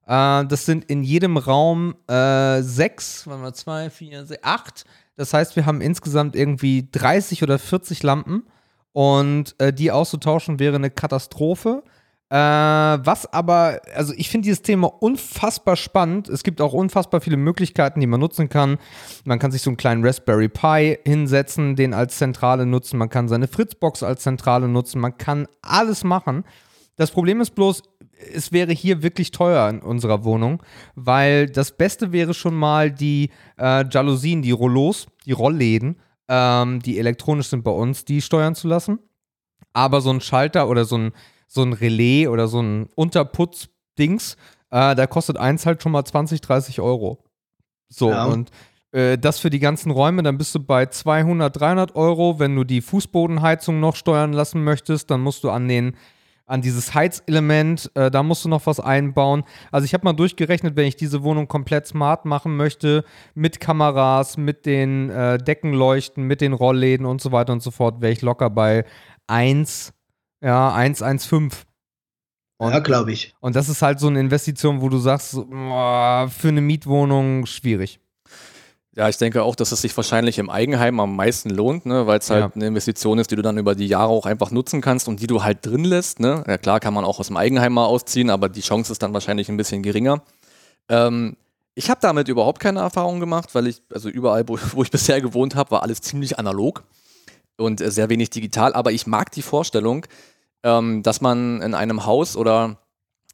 Äh, 0.06 0.44
das 0.46 0.66
sind 0.66 0.84
in 0.86 1.02
jedem 1.02 1.36
Raum 1.36 1.94
äh, 2.08 2.62
sechs, 2.62 3.26
warte 3.26 3.42
mal, 3.42 3.54
zwei, 3.54 3.90
vier, 3.90 4.26
sechs, 4.26 4.44
acht. 4.44 4.84
Das 5.16 5.32
heißt, 5.32 5.56
wir 5.56 5.64
haben 5.64 5.80
insgesamt 5.80 6.36
irgendwie 6.36 6.88
30 6.92 7.42
oder 7.42 7.58
40 7.58 8.02
Lampen 8.02 8.46
und 8.92 9.56
die 9.78 9.90
auszutauschen 9.90 10.58
wäre 10.58 10.76
eine 10.76 10.90
Katastrophe. 10.90 11.82
Äh, 12.28 12.36
was 12.36 13.32
aber, 13.32 13.80
also 13.94 14.12
ich 14.16 14.28
finde 14.28 14.46
dieses 14.46 14.62
Thema 14.62 14.88
unfassbar 14.88 15.76
spannend. 15.76 16.28
Es 16.28 16.42
gibt 16.42 16.60
auch 16.60 16.72
unfassbar 16.72 17.20
viele 17.20 17.36
Möglichkeiten, 17.36 18.00
die 18.00 18.08
man 18.08 18.18
nutzen 18.18 18.48
kann. 18.48 18.78
Man 19.24 19.38
kann 19.38 19.52
sich 19.52 19.62
so 19.62 19.70
einen 19.70 19.76
kleinen 19.76 20.04
Raspberry 20.04 20.48
Pi 20.48 20.98
hinsetzen, 21.06 21.76
den 21.76 21.94
als 21.94 22.18
Zentrale 22.18 22.66
nutzen. 22.66 22.98
Man 22.98 23.10
kann 23.10 23.28
seine 23.28 23.46
Fritzbox 23.46 24.02
als 24.02 24.22
Zentrale 24.22 24.66
nutzen. 24.66 25.00
Man 25.00 25.16
kann 25.18 25.46
alles 25.62 26.02
machen. 26.02 26.44
Das 26.96 27.12
Problem 27.12 27.40
ist 27.40 27.54
bloß, 27.54 27.82
es 28.34 28.50
wäre 28.50 28.72
hier 28.72 29.02
wirklich 29.02 29.30
teuer 29.30 29.68
in 29.68 29.80
unserer 29.80 30.24
Wohnung, 30.24 30.62
weil 30.94 31.46
das 31.46 31.76
Beste 31.76 32.10
wäre 32.10 32.34
schon 32.34 32.54
mal 32.54 32.90
die 32.90 33.30
äh, 33.58 33.84
Jalousien, 33.88 34.42
die 34.42 34.50
Rollos, 34.50 35.06
die 35.26 35.32
Rollläden, 35.32 36.00
ähm, 36.28 36.80
die 36.80 36.98
elektronisch 36.98 37.48
sind 37.48 37.62
bei 37.62 37.70
uns, 37.70 38.04
die 38.04 38.22
steuern 38.22 38.54
zu 38.54 38.66
lassen. 38.66 38.98
Aber 39.74 40.00
so 40.00 40.10
ein 40.10 40.22
Schalter 40.22 40.68
oder 40.68 40.86
so 40.86 40.96
ein 40.96 41.12
so 41.46 41.62
ein 41.62 41.72
Relais 41.72 42.28
oder 42.28 42.48
so 42.48 42.60
ein 42.60 42.88
Unterputz-Dings, 42.94 44.36
äh, 44.70 44.94
da 44.94 45.06
kostet 45.06 45.36
eins 45.36 45.66
halt 45.66 45.82
schon 45.82 45.92
mal 45.92 46.04
20, 46.04 46.40
30 46.40 46.80
Euro. 46.80 47.24
So, 47.88 48.10
ja. 48.10 48.24
und 48.24 48.50
äh, 48.92 49.18
das 49.18 49.38
für 49.38 49.50
die 49.50 49.58
ganzen 49.58 49.90
Räume, 49.90 50.22
dann 50.22 50.38
bist 50.38 50.54
du 50.54 50.60
bei 50.60 50.86
200, 50.86 51.58
300 51.58 51.96
Euro. 51.96 52.38
Wenn 52.38 52.56
du 52.56 52.64
die 52.64 52.80
Fußbodenheizung 52.80 53.80
noch 53.80 53.96
steuern 53.96 54.32
lassen 54.32 54.64
möchtest, 54.64 55.10
dann 55.10 55.20
musst 55.20 55.44
du 55.44 55.50
an 55.50 55.68
den 55.68 55.96
an 56.48 56.62
dieses 56.62 56.94
Heizelement, 56.94 57.90
äh, 57.94 58.08
da 58.08 58.22
musst 58.22 58.44
du 58.44 58.48
noch 58.48 58.66
was 58.66 58.78
einbauen. 58.78 59.42
Also 59.72 59.84
ich 59.84 59.94
habe 59.94 60.04
mal 60.04 60.12
durchgerechnet, 60.12 60.76
wenn 60.76 60.86
ich 60.86 60.94
diese 60.94 61.24
Wohnung 61.24 61.48
komplett 61.48 61.88
smart 61.88 62.24
machen 62.24 62.56
möchte, 62.56 63.04
mit 63.34 63.58
Kameras, 63.58 64.36
mit 64.36 64.64
den 64.64 65.10
äh, 65.10 65.38
Deckenleuchten, 65.38 66.22
mit 66.22 66.40
den 66.40 66.52
Rollläden 66.52 67.04
und 67.04 67.20
so 67.20 67.32
weiter 67.32 67.52
und 67.52 67.64
so 67.64 67.72
fort, 67.72 68.00
wäre 68.00 68.12
ich 68.12 68.22
locker 68.22 68.48
bei 68.48 68.84
1 69.26 69.92
ja, 70.40 70.74
1,15. 70.76 71.52
Und, 72.58 72.72
ja, 72.72 72.78
glaube 72.78 73.12
ich. 73.12 73.34
Und 73.40 73.54
das 73.54 73.68
ist 73.68 73.82
halt 73.82 74.00
so 74.00 74.06
eine 74.06 74.20
Investition, 74.20 74.80
wo 74.80 74.88
du 74.88 74.98
sagst, 74.98 75.34
boah, 75.34 76.30
für 76.34 76.48
eine 76.48 76.60
Mietwohnung 76.60 77.46
schwierig. 77.46 78.00
Ja, 78.94 79.10
ich 79.10 79.18
denke 79.18 79.42
auch, 79.42 79.54
dass 79.54 79.72
es 79.72 79.82
sich 79.82 79.94
wahrscheinlich 79.94 80.38
im 80.38 80.48
Eigenheim 80.48 81.00
am 81.00 81.16
meisten 81.16 81.50
lohnt, 81.50 81.84
ne, 81.84 82.06
weil 82.06 82.18
es 82.18 82.30
halt 82.30 82.40
ja. 82.40 82.50
eine 82.54 82.66
Investition 82.68 83.18
ist, 83.18 83.30
die 83.30 83.36
du 83.36 83.42
dann 83.42 83.58
über 83.58 83.74
die 83.74 83.86
Jahre 83.86 84.08
auch 84.08 84.24
einfach 84.24 84.50
nutzen 84.50 84.80
kannst 84.80 85.06
und 85.06 85.20
die 85.20 85.26
du 85.26 85.42
halt 85.42 85.66
drin 85.66 85.84
lässt. 85.84 86.18
Ne? 86.18 86.42
Ja, 86.46 86.56
klar 86.56 86.80
kann 86.80 86.94
man 86.94 87.04
auch 87.04 87.20
aus 87.20 87.26
dem 87.26 87.36
Eigenheim 87.36 87.74
mal 87.74 87.84
ausziehen, 87.84 88.30
aber 88.30 88.48
die 88.48 88.62
Chance 88.62 88.92
ist 88.92 89.02
dann 89.02 89.12
wahrscheinlich 89.12 89.50
ein 89.50 89.58
bisschen 89.58 89.82
geringer. 89.82 90.22
Ähm, 90.88 91.36
ich 91.74 91.90
habe 91.90 92.00
damit 92.00 92.28
überhaupt 92.28 92.58
keine 92.58 92.80
Erfahrung 92.80 93.20
gemacht, 93.20 93.54
weil 93.54 93.66
ich, 93.66 93.82
also 93.92 94.08
überall, 94.08 94.48
wo, 94.48 94.58
wo 94.72 94.82
ich 94.82 94.90
bisher 94.90 95.20
gewohnt 95.20 95.56
habe, 95.56 95.72
war 95.72 95.82
alles 95.82 96.00
ziemlich 96.00 96.38
analog 96.38 96.82
und 97.56 97.80
äh, 97.80 97.90
sehr 97.90 98.08
wenig 98.08 98.30
digital. 98.30 98.74
Aber 98.74 98.92
ich 98.92 99.06
mag 99.06 99.32
die 99.32 99.42
Vorstellung, 99.42 100.06
ähm, 100.62 101.02
dass 101.02 101.20
man 101.20 101.62
in 101.62 101.74
einem 101.74 102.06
Haus 102.06 102.36
oder 102.36 102.78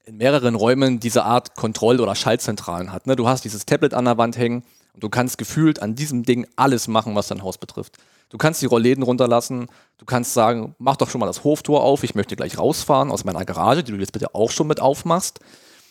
in 0.05 0.17
mehreren 0.17 0.55
Räumen 0.55 1.01
diese 1.01 1.25
Art 1.25 1.55
Kontroll- 1.55 2.01
oder 2.01 2.15
Schaltzentralen 2.15 2.93
hat. 2.93 3.07
Ne? 3.07 3.17
Du 3.17 3.29
hast 3.29 3.45
dieses 3.45 3.67
Tablet 3.67 3.95
an 3.95 4.05
der 4.05 4.19
Wand 4.19 4.37
hängen 4.37 4.65
und 4.95 5.03
du 5.03 5.09
kannst 5.09 5.39
gefühlt 5.39 5.81
an 5.81 5.95
diesem 5.95 6.25
Ding 6.25 6.47
alles 6.57 6.89
machen, 6.89 7.15
was 7.15 7.29
dein 7.29 7.43
Haus 7.43 7.59
betrifft. 7.59 7.99
Du 8.29 8.39
kannst 8.39 8.63
die 8.63 8.67
Rollläden 8.67 9.05
runterlassen, 9.05 9.67
du 9.99 10.07
kannst 10.07 10.33
sagen, 10.33 10.75
mach 10.79 10.97
doch 10.97 11.11
schon 11.11 11.21
mal 11.21 11.27
das 11.27 11.45
Hoftor 11.45 11.83
auf, 11.83 12.03
ich 12.03 12.15
möchte 12.15 12.35
gleich 12.35 12.59
rausfahren 12.59 13.11
aus 13.11 13.25
meiner 13.25 13.45
Garage, 13.45 13.85
die 13.85 13.93
du 13.93 13.99
jetzt 13.99 14.13
bitte 14.13 14.35
auch 14.35 14.51
schon 14.51 14.67
mit 14.67 14.81
aufmachst. 14.81 15.41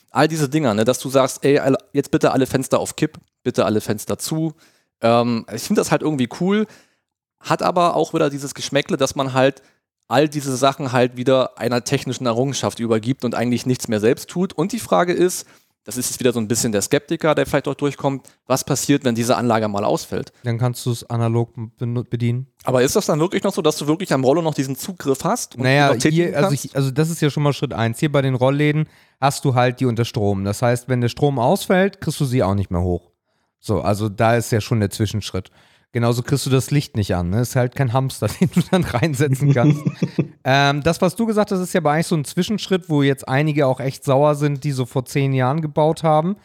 All 0.10 0.28
diese 0.28 0.50
Dinger, 0.50 0.74
ne, 0.74 0.84
dass 0.84 1.00
du 1.00 1.10
sagst, 1.10 1.46
ey, 1.46 1.62
jetzt 1.94 2.12
bitte 2.12 2.32
alle 2.32 2.48
Fenster 2.48 2.80
auf 2.80 2.96
Kipp, 2.96 3.20
bitte 3.44 3.64
alle 3.64 3.80
Fenster 3.80 4.18
zu. 4.18 4.54
Ähm, 5.02 5.46
ich 5.54 5.62
finde 5.62 5.82
das 5.82 5.92
halt 5.92 6.02
irgendwie 6.02 6.30
cool, 6.40 6.66
hat 7.42 7.62
aber 7.62 7.96
auch 7.96 8.14
wieder 8.14 8.30
dieses 8.30 8.54
Geschmäckle, 8.54 8.98
dass 8.98 9.16
man 9.16 9.34
halt 9.34 9.62
all 10.08 10.28
diese 10.28 10.56
Sachen 10.58 10.92
halt 10.92 11.16
wieder 11.16 11.58
einer 11.58 11.84
technischen 11.84 12.26
Errungenschaft 12.26 12.80
übergibt 12.80 13.24
und 13.24 13.34
eigentlich 13.34 13.66
nichts 13.66 13.88
mehr 13.88 14.00
selbst 14.00 14.30
tut. 14.30 14.54
Und 14.54 14.74
die 14.74 14.80
Frage 14.80 15.14
ist, 15.14 15.48
das 15.84 15.98
ist 15.98 16.12
jetzt 16.12 16.20
wieder 16.20 16.32
so 16.32 16.40
ein 16.40 16.48
bisschen 16.48 16.72
der 16.72 16.84
Skeptiker, 16.84 17.34
der 17.34 17.48
vielleicht 17.48 17.68
auch 17.68 17.74
durchkommt, 17.76 18.28
was 18.46 18.64
passiert, 18.64 19.04
wenn 19.04 19.16
diese 19.16 19.36
Anlage 19.36 19.68
mal 19.68 19.84
ausfällt? 19.84 20.32
Dann 20.44 20.60
kannst 20.60 20.86
du 20.86 20.92
es 20.92 21.10
analog 21.10 21.54
bedienen. 22.10 22.48
Aber 22.66 22.84
ist 22.84 22.96
das 22.96 23.08
dann 23.08 23.20
wirklich 23.20 23.44
noch 23.44 23.54
so, 23.54 23.64
dass 23.64 23.78
du 23.78 23.88
wirklich 23.88 24.14
am 24.14 24.24
Rollo 24.24 24.44
noch 24.44 24.54
diesen 24.54 24.76
Zugriff 24.76 25.24
hast? 25.24 25.58
naja, 25.58 25.94
hier, 25.96 26.38
also, 26.38 26.52
ich, 26.52 26.76
also 26.76 26.92
das 26.92 27.10
ist 27.10 27.22
ja 27.22 27.32
schon 27.32 27.42
mal 27.42 27.54
Schritt 27.54 27.74
eins. 27.74 28.00
Hier 28.00 28.12
bei 28.12 28.22
den 28.22 28.36
Rollläden 28.36 28.88
hast 29.20 29.44
du 29.44 29.56
halt 29.56 29.80
die 29.80 29.86
unter 29.86 30.06
Strom. 30.06 30.44
Das 30.44 30.62
heißt, 30.62 30.88
wenn 30.88 31.02
der 31.02 31.10
Strom 31.10 31.40
ausfällt, 31.40 32.00
kriegst 32.00 32.20
du 32.20 32.26
sie 32.26 32.44
auch 32.44 32.54
nicht 32.54 32.70
mehr 32.70 32.82
hoch. 32.82 33.10
So, 33.60 33.82
also 33.82 34.08
da 34.08 34.36
ist 34.36 34.52
ja 34.52 34.62
schon 34.62 34.82
der 34.82 34.92
Zwischenschritt. 34.92 35.50
Genauso 35.94 36.24
kriegst 36.24 36.46
du 36.46 36.50
das 36.50 36.72
Licht 36.72 36.96
nicht 36.96 37.14
an. 37.16 37.32
Ne? 37.32 37.42
Ist 37.42 37.56
halt 37.56 37.76
kein 37.76 37.92
Hamster, 37.92 38.28
den 38.40 38.50
du 38.54 38.62
dann 38.72 38.84
reinsetzen 38.84 39.54
kannst. 39.54 39.84
ähm, 40.44 40.82
das, 40.84 41.02
was 41.02 41.16
du 41.16 41.26
gesagt 41.26 41.52
hast, 41.52 41.60
ist 41.60 41.74
ja 41.74 41.82
aber 41.82 41.92
eigentlich 41.92 42.08
so 42.08 42.16
ein 42.16 42.26
Zwischenschritt, 42.26 42.90
wo 42.90 43.04
jetzt 43.04 43.28
einige 43.28 43.68
auch 43.68 43.80
echt 43.80 44.04
sauer 44.04 44.36
sind, 44.36 44.64
die 44.64 44.72
so 44.72 44.86
vor 44.86 45.06
zehn 45.06 45.34
Jahren 45.34 45.62
gebaut 45.62 46.04
haben, 46.04 46.38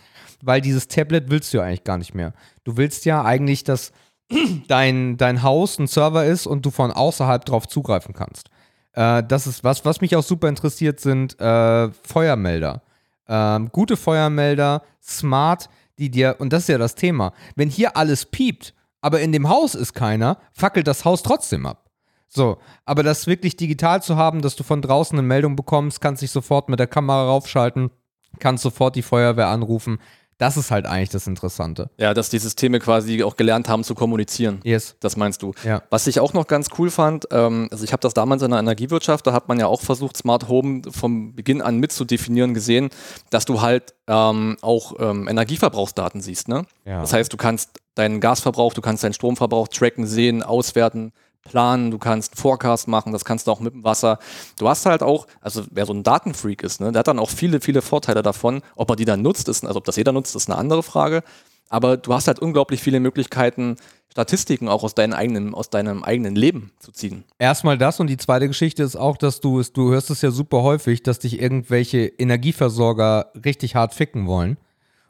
weil 0.42 0.60
dieses 0.60 0.88
Tablet 0.88 1.30
willst 1.30 1.52
du 1.52 1.58
ja 1.58 1.64
eigentlich 1.64 1.84
gar 1.84 1.98
nicht 1.98 2.14
mehr. 2.14 2.32
Du 2.64 2.76
willst 2.76 3.04
ja 3.04 3.24
eigentlich, 3.24 3.62
dass 3.62 3.92
dein, 4.68 5.16
dein 5.16 5.42
Haus 5.42 5.78
ein 5.78 5.86
Server 5.86 6.24
ist 6.24 6.46
und 6.46 6.66
du 6.66 6.70
von 6.70 6.90
außerhalb 6.90 7.44
drauf 7.44 7.68
zugreifen 7.68 8.14
kannst. 8.14 8.50
Äh, 8.94 9.22
das 9.22 9.46
ist 9.46 9.62
was, 9.62 9.84
was 9.84 10.00
mich 10.00 10.16
auch 10.16 10.24
super 10.24 10.48
interessiert, 10.48 10.98
sind 10.98 11.38
äh, 11.40 11.90
Feuermelder. 12.02 12.82
Ähm, 13.28 13.70
gute 13.70 13.96
Feuermelder, 13.96 14.82
smart, 15.02 15.68
die 15.98 16.10
dir, 16.10 16.36
und 16.38 16.52
das 16.52 16.62
ist 16.62 16.68
ja 16.68 16.78
das 16.78 16.94
Thema, 16.94 17.32
wenn 17.54 17.68
hier 17.68 17.96
alles 17.96 18.26
piept, 18.26 18.74
aber 19.06 19.20
in 19.20 19.30
dem 19.30 19.48
Haus 19.48 19.76
ist 19.76 19.94
keiner, 19.94 20.36
fackelt 20.52 20.88
das 20.88 21.04
Haus 21.04 21.22
trotzdem 21.22 21.64
ab. 21.64 21.90
So, 22.26 22.58
aber 22.84 23.04
das 23.04 23.28
wirklich 23.28 23.56
digital 23.56 24.02
zu 24.02 24.16
haben, 24.16 24.42
dass 24.42 24.56
du 24.56 24.64
von 24.64 24.82
draußen 24.82 25.16
eine 25.16 25.24
Meldung 25.24 25.54
bekommst, 25.54 26.00
kannst 26.00 26.22
dich 26.22 26.32
sofort 26.32 26.68
mit 26.68 26.80
der 26.80 26.88
Kamera 26.88 27.24
raufschalten, 27.26 27.92
kannst 28.40 28.64
sofort 28.64 28.96
die 28.96 29.02
Feuerwehr 29.02 29.46
anrufen. 29.46 30.00
Das 30.38 30.56
ist 30.56 30.70
halt 30.70 30.84
eigentlich 30.84 31.08
das 31.08 31.26
Interessante. 31.26 31.88
Ja, 31.96 32.12
dass 32.12 32.28
die 32.28 32.38
Systeme 32.38 32.78
quasi 32.78 33.22
auch 33.22 33.36
gelernt 33.36 33.68
haben 33.68 33.84
zu 33.84 33.94
kommunizieren. 33.94 34.60
Yes. 34.64 34.94
Das 35.00 35.16
meinst 35.16 35.42
du. 35.42 35.54
Ja. 35.64 35.82
Was 35.88 36.06
ich 36.06 36.20
auch 36.20 36.34
noch 36.34 36.46
ganz 36.46 36.68
cool 36.78 36.90
fand, 36.90 37.26
ähm, 37.30 37.68
also 37.70 37.84
ich 37.84 37.92
habe 37.92 38.00
das 38.00 38.12
damals 38.12 38.42
in 38.42 38.50
der 38.50 38.60
Energiewirtschaft, 38.60 39.26
da 39.26 39.32
hat 39.32 39.48
man 39.48 39.58
ja 39.58 39.66
auch 39.66 39.80
versucht, 39.80 40.16
Smart 40.16 40.48
Home 40.48 40.82
vom 40.90 41.34
Beginn 41.34 41.62
an 41.62 41.78
mitzudefinieren 41.78 42.52
gesehen, 42.52 42.90
dass 43.30 43.46
du 43.46 43.62
halt 43.62 43.94
ähm, 44.08 44.58
auch 44.60 44.94
ähm, 44.98 45.26
Energieverbrauchsdaten 45.26 46.20
siehst. 46.20 46.48
Ne? 46.48 46.66
Ja. 46.84 47.00
Das 47.00 47.14
heißt, 47.14 47.32
du 47.32 47.38
kannst 47.38 47.80
deinen 47.94 48.20
Gasverbrauch, 48.20 48.74
du 48.74 48.82
kannst 48.82 49.02
deinen 49.04 49.14
Stromverbrauch 49.14 49.68
tracken, 49.68 50.06
sehen, 50.06 50.42
auswerten, 50.42 51.12
planen, 51.48 51.90
du 51.90 51.98
kannst 51.98 52.32
einen 52.32 52.40
Forecast 52.40 52.88
machen, 52.88 53.12
das 53.12 53.24
kannst 53.24 53.46
du 53.46 53.50
auch 53.50 53.60
mit 53.60 53.74
dem 53.74 53.84
Wasser. 53.84 54.18
Du 54.58 54.68
hast 54.68 54.86
halt 54.86 55.02
auch, 55.02 55.26
also 55.40 55.62
wer 55.70 55.86
so 55.86 55.92
ein 55.92 56.02
Datenfreak 56.02 56.62
ist, 56.62 56.80
ne, 56.80 56.92
der 56.92 57.00
hat 57.00 57.08
dann 57.08 57.18
auch 57.18 57.30
viele, 57.30 57.60
viele 57.60 57.82
Vorteile 57.82 58.22
davon. 58.22 58.62
Ob 58.74 58.90
er 58.90 58.96
die 58.96 59.04
dann 59.04 59.22
nutzt, 59.22 59.48
ist, 59.48 59.64
also 59.64 59.78
ob 59.78 59.84
das 59.84 59.96
jeder 59.96 60.12
nutzt, 60.12 60.36
ist 60.36 60.50
eine 60.50 60.58
andere 60.58 60.82
Frage. 60.82 61.22
Aber 61.68 61.96
du 61.96 62.14
hast 62.14 62.28
halt 62.28 62.38
unglaublich 62.38 62.80
viele 62.80 63.00
Möglichkeiten, 63.00 63.76
Statistiken 64.10 64.68
auch 64.68 64.82
aus, 64.82 64.94
deinem 64.94 65.12
eigenen, 65.12 65.54
aus 65.54 65.68
deinem 65.68 66.02
eigenen 66.02 66.36
Leben 66.36 66.72
zu 66.78 66.90
ziehen. 66.90 67.24
Erstmal 67.38 67.76
das 67.76 68.00
und 68.00 68.06
die 68.06 68.16
zweite 68.16 68.48
Geschichte 68.48 68.82
ist 68.82 68.96
auch, 68.96 69.16
dass 69.16 69.40
du 69.40 69.60
es, 69.60 69.72
du 69.72 69.90
hörst 69.90 70.10
es 70.10 70.22
ja 70.22 70.30
super 70.30 70.62
häufig, 70.62 71.02
dass 71.02 71.18
dich 71.18 71.40
irgendwelche 71.40 72.06
Energieversorger 72.06 73.32
richtig 73.44 73.74
hart 73.74 73.94
ficken 73.94 74.26
wollen 74.26 74.56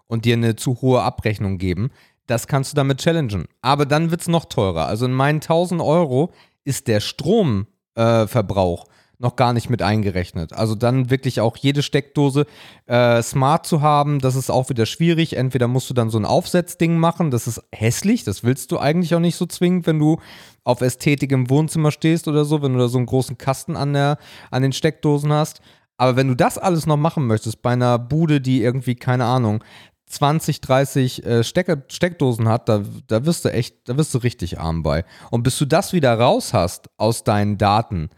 und 0.09 0.25
dir 0.25 0.35
eine 0.35 0.57
zu 0.57 0.81
hohe 0.81 1.03
Abrechnung 1.03 1.59
geben. 1.59 1.91
Das 2.27 2.47
kannst 2.47 2.73
du 2.73 2.77
damit 2.77 2.99
challengen. 2.99 3.47
Aber 3.63 3.87
dann 3.87 4.11
wird 4.11 4.23
es 4.23 4.29
noch 4.29 4.47
teurer. 4.47 4.87
Also 4.87 5.07
in 5.07 5.13
meinen 5.13 5.37
1000 5.37 5.81
Euro 5.81 6.33
ist 6.65 6.89
der 6.89 7.01
Stromverbrauch 7.01 8.85
äh, 8.85 8.91
noch 9.19 9.37
gar 9.37 9.53
nicht 9.53 9.71
mit 9.71 9.83
eingerechnet. 9.83 10.53
Also 10.53 10.75
dann 10.75 11.11
wirklich 11.11 11.41
auch 11.41 11.57
jede 11.57 11.83
Steckdose 11.83 12.47
äh, 12.87 13.23
smart 13.23 13.67
zu 13.67 13.81
haben, 13.81 14.19
das 14.19 14.37
ist 14.37 14.51
auch 14.51 14.69
wieder 14.69 14.85
schwierig. 14.85 15.37
Entweder 15.37 15.69
musst 15.69 15.89
du 15.89 15.95
dann 15.95 16.11
so 16.11 16.19
ein 16.19 16.27
Aufsetzding 16.27 16.99
machen, 16.99 17.31
das 17.31 17.47
ist 17.47 17.63
hässlich, 17.73 18.25
das 18.25 18.45
willst 18.45 18.73
du 18.73 18.79
eigentlich 18.79 19.15
auch 19.15 19.21
nicht 19.21 19.37
so 19.37 19.47
zwingend, 19.47 19.87
wenn 19.87 19.99
du 19.99 20.19
auf 20.65 20.81
Ästhetik 20.81 21.33
im 21.33 21.49
Wohnzimmer 21.49 21.93
stehst 21.93 22.29
oder 22.29 22.45
so, 22.45 22.63
wenn 22.63 22.75
du 22.75 22.79
da 22.79 22.89
so 22.89 22.99
einen 22.99 23.07
großen 23.07 23.39
Kasten 23.39 23.77
an, 23.77 23.95
der, 23.95 24.19
an 24.51 24.63
den 24.63 24.73
Steckdosen 24.73 25.33
hast. 25.33 25.61
Aber 25.97 26.17
wenn 26.17 26.29
du 26.29 26.35
das 26.35 26.59
alles 26.59 26.87
noch 26.87 26.99
machen 26.99 27.27
möchtest, 27.27 27.63
bei 27.63 27.73
einer 27.73 27.99
Bude, 27.99 28.43
die 28.43 28.61
irgendwie, 28.61 28.97
keine 28.97 29.25
Ahnung, 29.25 29.65
20, 30.09 30.61
30 30.61 31.25
äh, 31.27 31.45
Stecker, 31.45 31.83
Steckdosen 31.89 32.49
hat, 32.49 32.69
da, 32.69 32.83
da 33.09 33.27
wirst 33.27 33.45
du 33.45 33.53
echt, 33.53 33.89
da 33.89 33.97
wirst 33.97 34.15
du 34.15 34.19
richtig 34.19 34.59
arm 34.61 34.83
bei. 34.83 35.05
Und 35.31 35.43
bis 35.43 35.59
du 35.59 35.65
das 35.65 35.93
wieder 35.93 36.15
raus 36.19 36.55
hast 36.55 36.89
aus 36.97 37.25
deinen 37.25 37.59
Daten, 37.59 38.11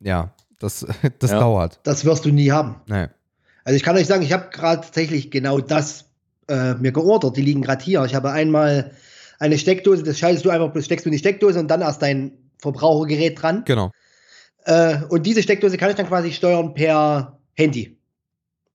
ja, 0.00 0.32
das, 0.58 0.86
das 1.18 1.30
Ja. 1.30 1.40
dauert. 1.40 1.80
Das 1.84 2.04
wirst 2.04 2.24
du 2.24 2.30
nie 2.30 2.50
haben. 2.50 2.76
Nee. 2.86 3.06
Also 3.64 3.76
ich 3.76 3.82
kann 3.82 3.96
euch 3.96 4.06
sagen, 4.06 4.22
ich 4.22 4.32
habe 4.32 4.48
gerade 4.50 4.82
tatsächlich 4.82 5.30
genau 5.30 5.58
das 5.58 6.04
äh, 6.48 6.74
mir 6.74 6.92
geordert. 6.92 7.36
Die 7.36 7.42
liegen 7.42 7.62
gerade 7.62 7.82
hier. 7.84 8.04
Ich 8.04 8.14
habe 8.14 8.30
einmal 8.30 8.92
eine 9.38 9.58
Steckdose, 9.58 10.02
das 10.02 10.18
schaltest 10.18 10.44
du 10.44 10.50
einfach, 10.50 10.70
steckst 10.82 11.04
du 11.04 11.08
in 11.08 11.12
die 11.12 11.18
Steckdose 11.18 11.58
und 11.58 11.68
dann 11.68 11.80
erst 11.80 12.00
dein 12.02 12.32
Verbrauchergerät 12.58 13.40
dran. 13.42 13.62
Genau. 13.66 13.90
Äh, 14.64 14.98
und 15.08 15.24
diese 15.26 15.42
Steckdose 15.42 15.76
kann 15.76 15.90
ich 15.90 15.96
dann 15.96 16.06
quasi 16.08 16.32
steuern 16.32 16.74
per 16.74 17.38
Handy. 17.54 17.98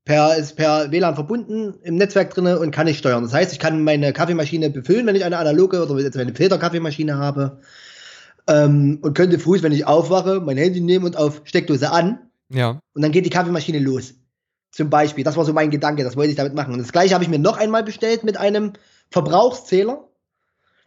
Per, 0.03 0.35
ist 0.35 0.55
per 0.55 0.91
WLAN 0.91 1.13
verbunden 1.15 1.75
im 1.83 1.95
Netzwerk 1.95 2.33
drin 2.33 2.47
und 2.47 2.71
kann 2.71 2.87
ich 2.87 2.97
steuern. 2.97 3.23
Das 3.23 3.33
heißt, 3.33 3.53
ich 3.53 3.59
kann 3.59 3.83
meine 3.83 4.13
Kaffeemaschine 4.13 4.71
befüllen, 4.71 5.05
wenn 5.05 5.15
ich 5.15 5.23
eine 5.23 5.37
analoge 5.37 5.83
oder 5.87 5.99
jetzt 6.01 6.17
eine 6.17 6.33
Filterkaffeemaschine 6.33 7.17
habe. 7.17 7.59
Ähm, 8.47 8.97
und 9.03 9.13
könnte 9.15 9.37
früh, 9.37 9.61
wenn 9.61 9.71
ich 9.71 9.85
aufwache, 9.85 10.41
mein 10.41 10.57
Handy 10.57 10.81
nehmen 10.81 11.05
und 11.05 11.17
auf 11.17 11.41
Steckdose 11.43 11.91
an 11.91 12.19
Ja. 12.49 12.79
und 12.93 13.01
dann 13.03 13.11
geht 13.11 13.25
die 13.25 13.29
Kaffeemaschine 13.29 13.77
los. 13.77 14.15
Zum 14.71 14.89
Beispiel. 14.89 15.23
Das 15.23 15.37
war 15.37 15.45
so 15.45 15.53
mein 15.53 15.69
Gedanke, 15.69 16.03
das 16.03 16.15
wollte 16.15 16.31
ich 16.31 16.37
damit 16.37 16.55
machen. 16.55 16.73
Und 16.73 16.79
das 16.79 16.91
gleiche 16.91 17.13
habe 17.13 17.23
ich 17.23 17.29
mir 17.29 17.37
noch 17.39 17.57
einmal 17.57 17.83
bestellt 17.83 18.23
mit 18.23 18.37
einem 18.37 18.73
Verbrauchszähler. 19.11 20.07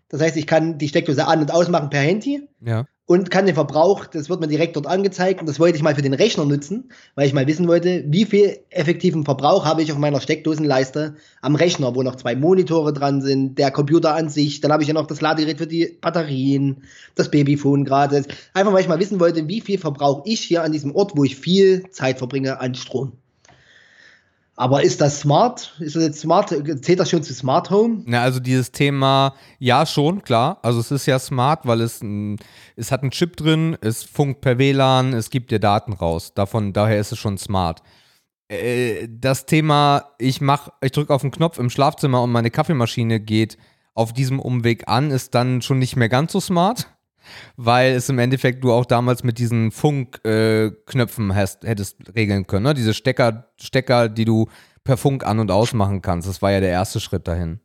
Das 0.08 0.20
heißt, 0.20 0.36
ich 0.36 0.46
kann 0.46 0.78
die 0.78 0.88
Steckdose 0.88 1.26
an- 1.26 1.40
und 1.40 1.52
ausmachen 1.52 1.90
per 1.90 2.00
Handy 2.00 2.48
Ja. 2.60 2.86
Und 3.06 3.30
kann 3.30 3.44
den 3.44 3.54
Verbrauch, 3.54 4.06
das 4.06 4.30
wird 4.30 4.40
mir 4.40 4.48
direkt 4.48 4.76
dort 4.76 4.86
angezeigt 4.86 5.40
und 5.40 5.48
das 5.48 5.60
wollte 5.60 5.76
ich 5.76 5.82
mal 5.82 5.94
für 5.94 6.02
den 6.02 6.14
Rechner 6.14 6.46
nutzen, 6.46 6.90
weil 7.14 7.26
ich 7.26 7.34
mal 7.34 7.46
wissen 7.46 7.68
wollte, 7.68 8.04
wie 8.06 8.24
viel 8.24 8.60
effektiven 8.70 9.24
Verbrauch 9.24 9.66
habe 9.66 9.82
ich 9.82 9.92
auf 9.92 9.98
meiner 9.98 10.20
Steckdosenleiste 10.20 11.16
am 11.42 11.54
Rechner, 11.54 11.94
wo 11.94 12.02
noch 12.02 12.16
zwei 12.16 12.34
Monitore 12.34 12.94
dran 12.94 13.20
sind, 13.20 13.58
der 13.58 13.70
Computer 13.70 14.14
an 14.14 14.30
sich, 14.30 14.60
dann 14.60 14.72
habe 14.72 14.82
ich 14.82 14.88
ja 14.88 14.94
noch 14.94 15.06
das 15.06 15.20
Ladegerät 15.20 15.58
für 15.58 15.66
die 15.66 15.98
Batterien, 16.00 16.84
das 17.14 17.30
Babyphone 17.30 17.84
gerade. 17.84 18.24
Einfach 18.54 18.72
weil 18.72 18.80
ich 18.80 18.88
mal 18.88 19.00
wissen 19.00 19.20
wollte, 19.20 19.48
wie 19.48 19.60
viel 19.60 19.78
verbrauche 19.78 20.22
ich 20.24 20.40
hier 20.40 20.62
an 20.62 20.72
diesem 20.72 20.94
Ort, 20.94 21.12
wo 21.14 21.24
ich 21.24 21.36
viel 21.36 21.90
Zeit 21.90 22.18
verbringe 22.18 22.58
an 22.60 22.74
Strom. 22.74 23.12
Aber 24.56 24.82
ist 24.82 25.00
das 25.00 25.20
smart? 25.20 25.74
Ist 25.80 25.96
das 25.96 26.04
jetzt 26.04 26.20
smart? 26.20 26.54
Zählt 26.82 27.00
das 27.00 27.10
schon 27.10 27.22
zu 27.22 27.34
Smart 27.34 27.70
Home? 27.70 28.02
Na, 28.06 28.22
also 28.22 28.38
dieses 28.38 28.70
Thema, 28.70 29.34
ja 29.58 29.84
schon, 29.84 30.22
klar. 30.22 30.58
Also 30.62 30.78
es 30.78 30.92
ist 30.92 31.06
ja 31.06 31.18
smart, 31.18 31.66
weil 31.66 31.80
es, 31.80 32.00
es 32.76 32.92
hat 32.92 33.02
einen 33.02 33.10
Chip 33.10 33.36
drin, 33.36 33.76
es 33.80 34.04
funkt 34.04 34.42
per 34.42 34.58
WLAN, 34.58 35.12
es 35.12 35.30
gibt 35.30 35.50
dir 35.50 35.58
Daten 35.58 35.92
raus. 35.92 36.34
Davon, 36.34 36.72
daher 36.72 37.00
ist 37.00 37.10
es 37.10 37.18
schon 37.18 37.36
smart. 37.36 37.82
Äh, 38.48 39.08
das 39.10 39.46
Thema, 39.46 40.10
ich 40.18 40.40
mach, 40.40 40.68
ich 40.80 40.92
drücke 40.92 41.12
auf 41.12 41.22
den 41.22 41.32
Knopf 41.32 41.58
im 41.58 41.70
Schlafzimmer 41.70 42.22
und 42.22 42.30
meine 42.30 42.50
Kaffeemaschine 42.50 43.18
geht 43.18 43.58
auf 43.94 44.12
diesem 44.12 44.38
Umweg 44.38 44.88
an, 44.88 45.10
ist 45.10 45.34
dann 45.34 45.62
schon 45.62 45.78
nicht 45.78 45.96
mehr 45.96 46.08
ganz 46.08 46.32
so 46.32 46.40
smart, 46.40 46.88
weil 47.56 47.92
es 47.92 48.08
im 48.08 48.18
Endeffekt 48.18 48.64
du 48.64 48.72
auch 48.72 48.84
damals 48.84 49.24
mit 49.24 49.38
diesen 49.38 49.70
Funkknöpfen 49.70 51.34
hast, 51.34 51.64
hättest 51.64 52.14
regeln 52.14 52.46
können. 52.46 52.64
Ne? 52.64 52.74
Diese 52.74 52.94
Stecker, 52.94 53.48
Stecker, 53.60 54.08
die 54.08 54.24
du 54.24 54.48
per 54.84 54.96
Funk 54.96 55.24
an- 55.24 55.40
und 55.40 55.50
ausmachen 55.50 56.02
kannst. 56.02 56.28
Das 56.28 56.42
war 56.42 56.52
ja 56.52 56.60
der 56.60 56.70
erste 56.70 57.00
Schritt 57.00 57.26
dahin. 57.26 57.60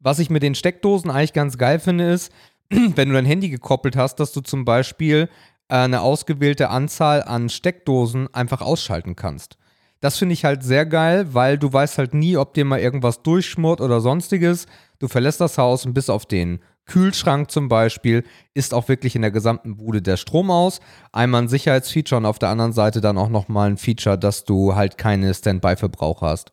Was 0.00 0.18
ich 0.18 0.30
mit 0.30 0.42
den 0.42 0.54
Steckdosen 0.54 1.10
eigentlich 1.10 1.32
ganz 1.32 1.58
geil 1.58 1.78
finde, 1.78 2.10
ist, 2.10 2.32
wenn 2.70 3.08
du 3.08 3.14
dein 3.14 3.26
Handy 3.26 3.48
gekoppelt 3.48 3.96
hast, 3.96 4.16
dass 4.16 4.32
du 4.32 4.40
zum 4.40 4.64
Beispiel 4.64 5.28
äh, 5.68 5.76
eine 5.76 6.02
ausgewählte 6.02 6.68
Anzahl 6.68 7.22
an 7.22 7.48
Steckdosen 7.48 8.32
einfach 8.34 8.60
ausschalten 8.60 9.16
kannst. 9.16 9.56
Das 10.00 10.18
finde 10.18 10.32
ich 10.32 10.44
halt 10.44 10.64
sehr 10.64 10.84
geil, 10.84 11.32
weil 11.32 11.58
du 11.58 11.72
weißt 11.72 11.98
halt 11.98 12.12
nie, 12.12 12.36
ob 12.36 12.54
dir 12.54 12.64
mal 12.64 12.80
irgendwas 12.80 13.22
durchschmort 13.22 13.80
oder 13.80 14.00
sonstiges. 14.00 14.66
Du 14.98 15.06
verlässt 15.06 15.40
das 15.40 15.58
Haus 15.58 15.86
und 15.86 15.94
bis 15.94 16.10
auf 16.10 16.26
den 16.26 16.58
Kühlschrank 16.86 17.50
zum 17.50 17.68
Beispiel 17.68 18.24
ist 18.54 18.74
auch 18.74 18.88
wirklich 18.88 19.14
in 19.14 19.22
der 19.22 19.30
gesamten 19.30 19.76
Bude 19.76 20.02
der 20.02 20.16
Strom 20.16 20.50
aus. 20.50 20.80
Einmal 21.12 21.42
ein 21.42 21.48
Sicherheitsfeature 21.48 22.18
und 22.18 22.26
auf 22.26 22.38
der 22.38 22.48
anderen 22.48 22.72
Seite 22.72 23.00
dann 23.00 23.18
auch 23.18 23.28
nochmal 23.28 23.70
ein 23.70 23.76
Feature, 23.76 24.18
dass 24.18 24.44
du 24.44 24.74
halt 24.74 24.98
keine 24.98 25.32
Standby-Verbrauch 25.32 26.22
hast. 26.22 26.52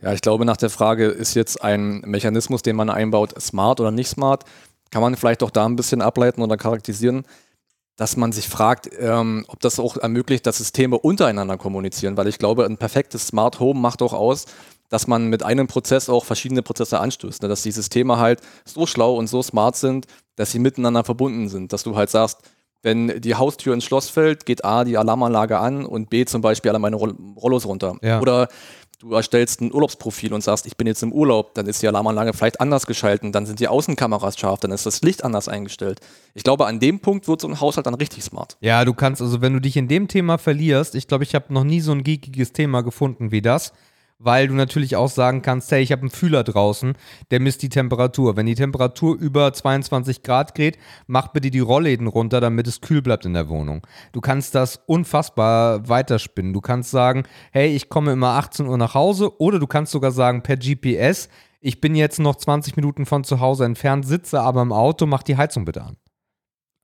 Ja, 0.00 0.12
ich 0.12 0.20
glaube, 0.20 0.44
nach 0.44 0.56
der 0.56 0.70
Frage, 0.70 1.06
ist 1.06 1.34
jetzt 1.34 1.62
ein 1.62 2.00
Mechanismus, 2.00 2.62
den 2.62 2.76
man 2.76 2.88
einbaut, 2.88 3.40
smart 3.40 3.80
oder 3.80 3.90
nicht 3.90 4.08
smart, 4.08 4.44
kann 4.90 5.02
man 5.02 5.16
vielleicht 5.16 5.42
auch 5.42 5.50
da 5.50 5.66
ein 5.66 5.76
bisschen 5.76 6.00
ableiten 6.00 6.40
oder 6.40 6.56
charakterisieren, 6.56 7.24
dass 7.96 8.16
man 8.16 8.32
sich 8.32 8.48
fragt, 8.48 8.88
ähm, 8.98 9.44
ob 9.48 9.60
das 9.60 9.78
auch 9.80 9.96
ermöglicht, 9.96 10.46
dass 10.46 10.58
Systeme 10.58 10.98
untereinander 10.98 11.58
kommunizieren, 11.58 12.16
weil 12.16 12.28
ich 12.28 12.38
glaube, 12.38 12.64
ein 12.64 12.78
perfektes 12.78 13.26
Smart 13.26 13.60
Home 13.60 13.78
macht 13.80 14.00
auch 14.00 14.12
aus, 14.12 14.46
dass 14.88 15.06
man 15.06 15.28
mit 15.28 15.42
einem 15.42 15.66
Prozess 15.66 16.08
auch 16.08 16.24
verschiedene 16.24 16.62
Prozesse 16.62 17.00
anstößt, 17.00 17.42
ne? 17.42 17.48
dass 17.48 17.62
die 17.62 17.72
Systeme 17.72 18.18
halt 18.18 18.40
so 18.64 18.86
schlau 18.86 19.16
und 19.16 19.26
so 19.26 19.42
smart 19.42 19.76
sind, 19.76 20.06
dass 20.36 20.52
sie 20.52 20.58
miteinander 20.58 21.04
verbunden 21.04 21.48
sind, 21.48 21.72
dass 21.72 21.82
du 21.82 21.96
halt 21.96 22.10
sagst, 22.10 22.38
wenn 22.82 23.20
die 23.20 23.34
Haustür 23.34 23.74
ins 23.74 23.84
Schloss 23.84 24.08
fällt, 24.08 24.46
geht 24.46 24.64
A 24.64 24.84
die 24.84 24.96
Alarmanlage 24.96 25.58
an 25.58 25.84
und 25.84 26.10
B 26.10 26.24
zum 26.24 26.42
Beispiel 26.42 26.70
alle 26.70 26.78
meine 26.78 26.96
Roll 26.96 27.16
Rollos 27.36 27.66
runter. 27.66 27.96
Ja. 28.02 28.20
Oder 28.20 28.48
du 29.00 29.12
erstellst 29.12 29.60
ein 29.60 29.72
Urlaubsprofil 29.72 30.32
und 30.32 30.42
sagst, 30.42 30.66
ich 30.66 30.76
bin 30.76 30.86
jetzt 30.86 31.02
im 31.02 31.12
Urlaub, 31.12 31.54
dann 31.54 31.66
ist 31.66 31.82
die 31.82 31.88
Alarmanlage 31.88 32.32
vielleicht 32.32 32.60
anders 32.60 32.86
geschalten, 32.86 33.32
dann 33.32 33.46
sind 33.46 33.60
die 33.60 33.68
Außenkameras 33.68 34.38
scharf, 34.38 34.60
dann 34.60 34.72
ist 34.72 34.86
das 34.86 35.02
Licht 35.02 35.24
anders 35.24 35.48
eingestellt. 35.48 36.00
Ich 36.34 36.42
glaube, 36.42 36.66
an 36.66 36.80
dem 36.80 37.00
Punkt 37.00 37.28
wird 37.28 37.40
so 37.40 37.48
ein 37.48 37.60
Haushalt 37.60 37.86
dann 37.86 37.94
richtig 37.94 38.24
smart. 38.24 38.56
Ja, 38.60 38.84
du 38.84 38.94
kannst, 38.94 39.22
also 39.22 39.40
wenn 39.40 39.52
du 39.52 39.60
dich 39.60 39.76
in 39.76 39.88
dem 39.88 40.08
Thema 40.08 40.38
verlierst, 40.38 40.94
ich 40.94 41.06
glaube, 41.06 41.24
ich 41.24 41.34
habe 41.34 41.52
noch 41.52 41.64
nie 41.64 41.80
so 41.80 41.92
ein 41.92 42.02
geekiges 42.02 42.52
Thema 42.52 42.82
gefunden 42.82 43.30
wie 43.30 43.42
das, 43.42 43.72
weil 44.18 44.48
du 44.48 44.54
natürlich 44.54 44.96
auch 44.96 45.08
sagen 45.08 45.42
kannst, 45.42 45.70
hey, 45.70 45.82
ich 45.82 45.92
habe 45.92 46.02
einen 46.02 46.10
Fühler 46.10 46.44
draußen, 46.44 46.94
der 47.30 47.40
misst 47.40 47.62
die 47.62 47.68
Temperatur. 47.68 48.36
Wenn 48.36 48.46
die 48.46 48.54
Temperatur 48.54 49.16
über 49.16 49.52
22 49.52 50.22
Grad 50.22 50.54
geht, 50.54 50.78
mach 51.06 51.28
bitte 51.28 51.50
die 51.50 51.60
Rollläden 51.60 52.06
runter, 52.06 52.40
damit 52.40 52.66
es 52.66 52.80
kühl 52.80 53.02
bleibt 53.02 53.24
in 53.24 53.34
der 53.34 53.48
Wohnung. 53.48 53.86
Du 54.12 54.20
kannst 54.20 54.54
das 54.54 54.80
unfassbar 54.86 55.88
weiterspinnen. 55.88 56.52
Du 56.52 56.60
kannst 56.60 56.90
sagen, 56.90 57.24
hey, 57.52 57.74
ich 57.74 57.88
komme 57.88 58.12
immer 58.12 58.30
18 58.30 58.66
Uhr 58.66 58.78
nach 58.78 58.94
Hause 58.94 59.40
oder 59.40 59.58
du 59.58 59.66
kannst 59.66 59.92
sogar 59.92 60.10
sagen, 60.10 60.42
per 60.42 60.56
GPS, 60.56 61.28
ich 61.60 61.80
bin 61.80 61.94
jetzt 61.94 62.20
noch 62.20 62.36
20 62.36 62.76
Minuten 62.76 63.06
von 63.06 63.24
zu 63.24 63.40
Hause 63.40 63.64
entfernt, 63.64 64.06
sitze 64.06 64.40
aber 64.40 64.62
im 64.62 64.72
Auto, 64.72 65.06
mach 65.06 65.22
die 65.22 65.36
Heizung 65.36 65.64
bitte 65.64 65.82
an. 65.82 65.96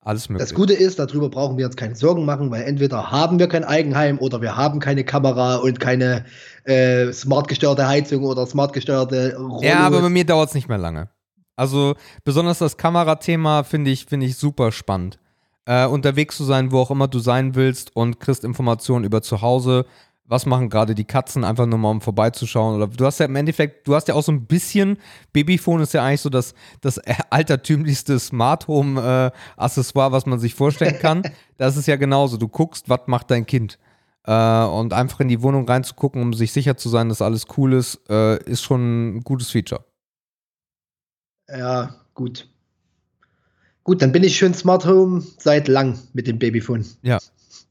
Alles 0.05 0.29
möglich. 0.29 0.47
Das 0.47 0.55
Gute 0.55 0.75
ist, 0.75 0.99
darüber 0.99 1.31
brauchen 1.31 1.57
wir 1.57 1.65
uns 1.65 1.77
keine 1.77 1.97
Sorgen 1.97 2.27
machen, 2.27 2.51
weil 2.51 2.63
entweder 2.63 3.11
haben 3.11 3.39
wir 3.39 3.49
kein 3.49 3.65
Eigenheim 3.65 4.19
oder 4.19 4.43
wir 4.43 4.55
haben 4.55 4.79
keine 4.79 5.03
Kamera 5.03 5.57
und 5.57 5.81
keine 5.81 6.27
äh, 6.65 7.11
smart 7.11 7.49
gesteuerte 7.49 7.89
Heizung 7.89 8.23
oder 8.23 8.47
smart 8.47 8.75
gesteuerte 8.75 9.35
Rollos. 9.37 9.63
Ja, 9.63 9.81
aber 9.81 10.03
bei 10.03 10.11
mir 10.11 10.27
dauert 10.27 10.51
es 10.51 10.55
nicht 10.55 10.69
mehr 10.69 10.79
lange. 10.79 11.09
Also 11.57 11.95
besonders 12.23 12.59
das 12.59 12.77
Kamerathema 12.77 13.63
finde 13.63 13.91
ich, 13.91 14.05
finde 14.05 14.27
ich 14.27 14.37
super 14.37 14.73
spannend. 14.73 15.19
Äh, 15.65 15.87
unterwegs 15.87 16.37
zu 16.37 16.45
sein, 16.45 16.71
wo 16.71 16.81
auch 16.81 16.91
immer 16.91 17.09
du 17.09 17.19
sein 17.19 17.55
willst 17.55 17.97
und 17.97 18.21
kriegst 18.21 18.45
Informationen 18.45 19.05
über 19.05 19.23
zu 19.23 19.41
Hause. 19.41 19.87
Was 20.27 20.47
machen 20.47 20.71
gerade 20.71 20.95
die 20.95 21.05
Katzen, 21.05 21.45
einfach 21.45 21.67
nur 21.67 21.79
mal 21.79 21.91
um 21.91 22.01
vorbeizuschauen. 22.01 22.77
Oder 22.77 22.87
du 22.87 23.05
hast 23.05 23.21
ja 23.21 23.27
im 23.27 23.37
Endeffekt, 23.37 23.87
du 23.87 23.95
hast 23.95 24.09
ja 24.09 24.15
auch 24.15 24.23
so 24.23 24.33
ein 24.33 24.47
bisschen, 24.47 24.97
Babyphone 25.35 25.83
ist 25.83 25.93
ja 25.93 26.03
eigentlich 26.03 26.23
so 26.23 26.31
das, 26.31 26.55
das 26.81 26.99
altertümlichste 27.31 28.19
Smart 28.19 28.67
Home 28.67 29.01
äh, 29.01 29.61
Accessoire, 29.61 30.13
was 30.13 30.25
man 30.25 30.39
sich 30.39 30.55
vorstellen 30.55 30.99
kann. 30.99 31.23
das 31.59 31.77
ist 31.77 31.87
ja 31.87 31.97
genauso. 31.97 32.39
Du 32.39 32.49
guckst, 32.49 32.89
was 32.89 33.01
macht 33.07 33.31
dein 33.31 33.45
Kind. 33.45 33.79
Äh, 34.27 34.65
und 34.65 34.95
einfach 34.95 35.21
in 35.21 35.29
die 35.29 35.43
Wohnung 35.43 35.69
reinzugucken, 35.69 36.23
um 36.23 36.33
sich 36.33 36.53
sicher 36.53 36.79
zu 36.79 36.89
sein, 36.89 37.11
dass 37.11 37.21
alles 37.21 37.47
cool 37.59 37.75
ist, 37.75 38.01
äh, 38.09 38.43
ist 38.45 38.63
schon 38.63 39.17
ein 39.17 39.21
gutes 39.21 39.51
Feature. 39.51 39.85
Ja, 41.49 41.95
gut. 42.15 42.49
Gut, 43.83 44.01
dann 44.01 44.13
bin 44.13 44.25
ich 44.25 44.39
schon 44.39 44.55
Smart 44.55 44.87
Home 44.87 45.23
seit 45.39 45.69
lang 45.69 45.99
mit 46.15 46.27
dem 46.27 46.39
Babyphone. 46.39 46.87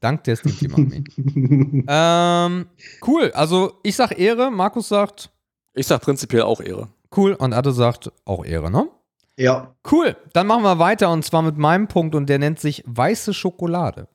Dank 0.04 0.24
der 0.24 0.36
Steam 0.36 0.56
Team 0.58 0.74
Army. 0.74 1.04
ähm, 1.88 2.66
cool. 3.06 3.32
Also 3.32 3.80
ich 3.82 3.96
sag 3.96 4.18
Ehre, 4.18 4.50
Markus 4.50 4.88
sagt 4.88 5.30
Ich 5.74 5.86
sag 5.86 6.02
prinzipiell 6.02 6.42
auch 6.42 6.60
Ehre. 6.60 6.88
cool 7.16 7.32
und 7.34 7.52
Adde 7.54 7.72
sagt 7.72 8.12
auch 8.26 8.44
Ehre, 8.44 8.70
ne? 8.70 8.88
ja, 9.36 9.74
Cool. 9.90 10.16
Dann 10.32 10.46
machen 10.46 10.62
wir 10.62 10.78
weiter 10.78 11.10
und 11.10 11.24
zwar 11.24 11.42
mit 11.42 11.56
meinem 11.56 11.88
Punkt 11.88 12.14
und 12.14 12.28
der 12.28 12.38
nennt 12.38 12.60
sich 12.60 12.82
weiße 12.86 13.34
Schokolade. 13.34 14.06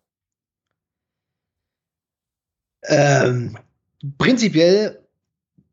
ähm, 2.83 3.57
prinzipiell 4.17 5.05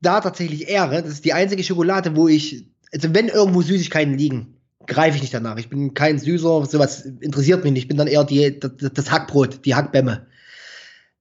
da 0.01 0.21
tatsächlich 0.21 0.69
Ehre. 0.69 1.03
Das 1.03 1.13
ist 1.13 1.25
die 1.25 1.33
einzige 1.33 1.63
Schokolade, 1.63 2.17
wo 2.17 2.27
ich, 2.29 2.67
also 2.93 3.15
wenn 3.15 3.29
irgendwo 3.29 3.63
Süßigkeiten 3.63 4.15
liegen, 4.15 4.56
greife 4.87 5.17
ich 5.17 5.23
nicht 5.23 5.35
danach. 5.35 5.57
Ich 5.59 5.69
bin 5.69 5.95
kein 5.95 6.19
Süßer, 6.19 6.67
sowas 6.67 7.05
interessiert 7.05 7.65
mich 7.65 7.73
nicht. 7.73 7.83
Ich 7.85 7.89
bin 7.89 7.97
dann 7.97 8.07
eher 8.07 8.25
die, 8.25 8.59
das, 8.59 8.73
das 8.93 9.11
Hackbrot, 9.11 9.65
die 9.65 9.75
Hackbämme. 9.75 10.27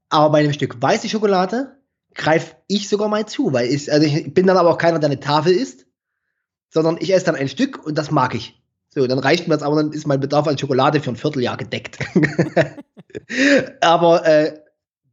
Aber 0.10 0.32
bei 0.32 0.40
einem 0.40 0.54
Stück 0.54 0.82
weiße 0.82 1.10
Schokolade 1.10 1.78
greife 2.14 2.56
ich 2.68 2.88
sogar 2.90 3.10
mal 3.10 3.26
zu, 3.26 3.54
weil 3.54 3.68
ich, 3.68 3.92
also 3.92 4.06
ich 4.06 4.34
bin 4.34 4.48
dann 4.48 4.58
aber 4.58 4.70
auch 4.70 4.78
keiner, 4.78 5.00
der 5.00 5.10
eine 5.10 5.20
Tafel 5.20 5.54
isst, 5.54 5.86
sondern 6.70 6.98
ich 7.00 7.14
esse 7.14 7.26
dann 7.26 7.36
ein 7.36 7.50
Stück 7.50 7.86
und 7.86 7.98
das 7.98 8.12
mag 8.12 8.34
ich. 8.36 8.62
So, 8.90 9.06
dann 9.08 9.20
reicht 9.20 9.48
mir 9.48 9.54
das, 9.56 9.64
aber 9.64 9.76
dann 9.76 9.92
ist 9.92 10.08
mein 10.08 10.22
Bedarf 10.22 10.48
an 10.48 10.58
Schokolade 10.58 11.02
für 11.02 11.10
ein 11.10 11.18
Vierteljahr 11.18 11.58
gedeckt. 11.58 12.00
aber 13.82 14.26
äh, 14.26 14.60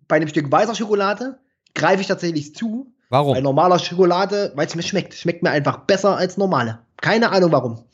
bei 0.07 0.17
einem 0.17 0.29
Stück 0.29 0.51
weißer 0.51 0.77
Schokolade 0.77 1.39
greife 1.75 2.01
ich 2.01 2.07
tatsächlich 2.07 2.55
zu. 2.55 2.95
Warum? 3.09 3.35
Bei 3.35 3.41
normaler 3.41 3.79
Schokolade, 3.79 4.53
weil 4.55 4.67
es 4.67 4.75
mir 4.75 4.83
schmeckt. 4.83 5.15
Schmeckt 5.15 5.43
mir 5.43 5.51
einfach 5.51 5.79
besser 5.79 6.17
als 6.17 6.37
normale. 6.37 6.79
Keine 7.01 7.31
Ahnung 7.33 7.51
warum. 7.51 7.85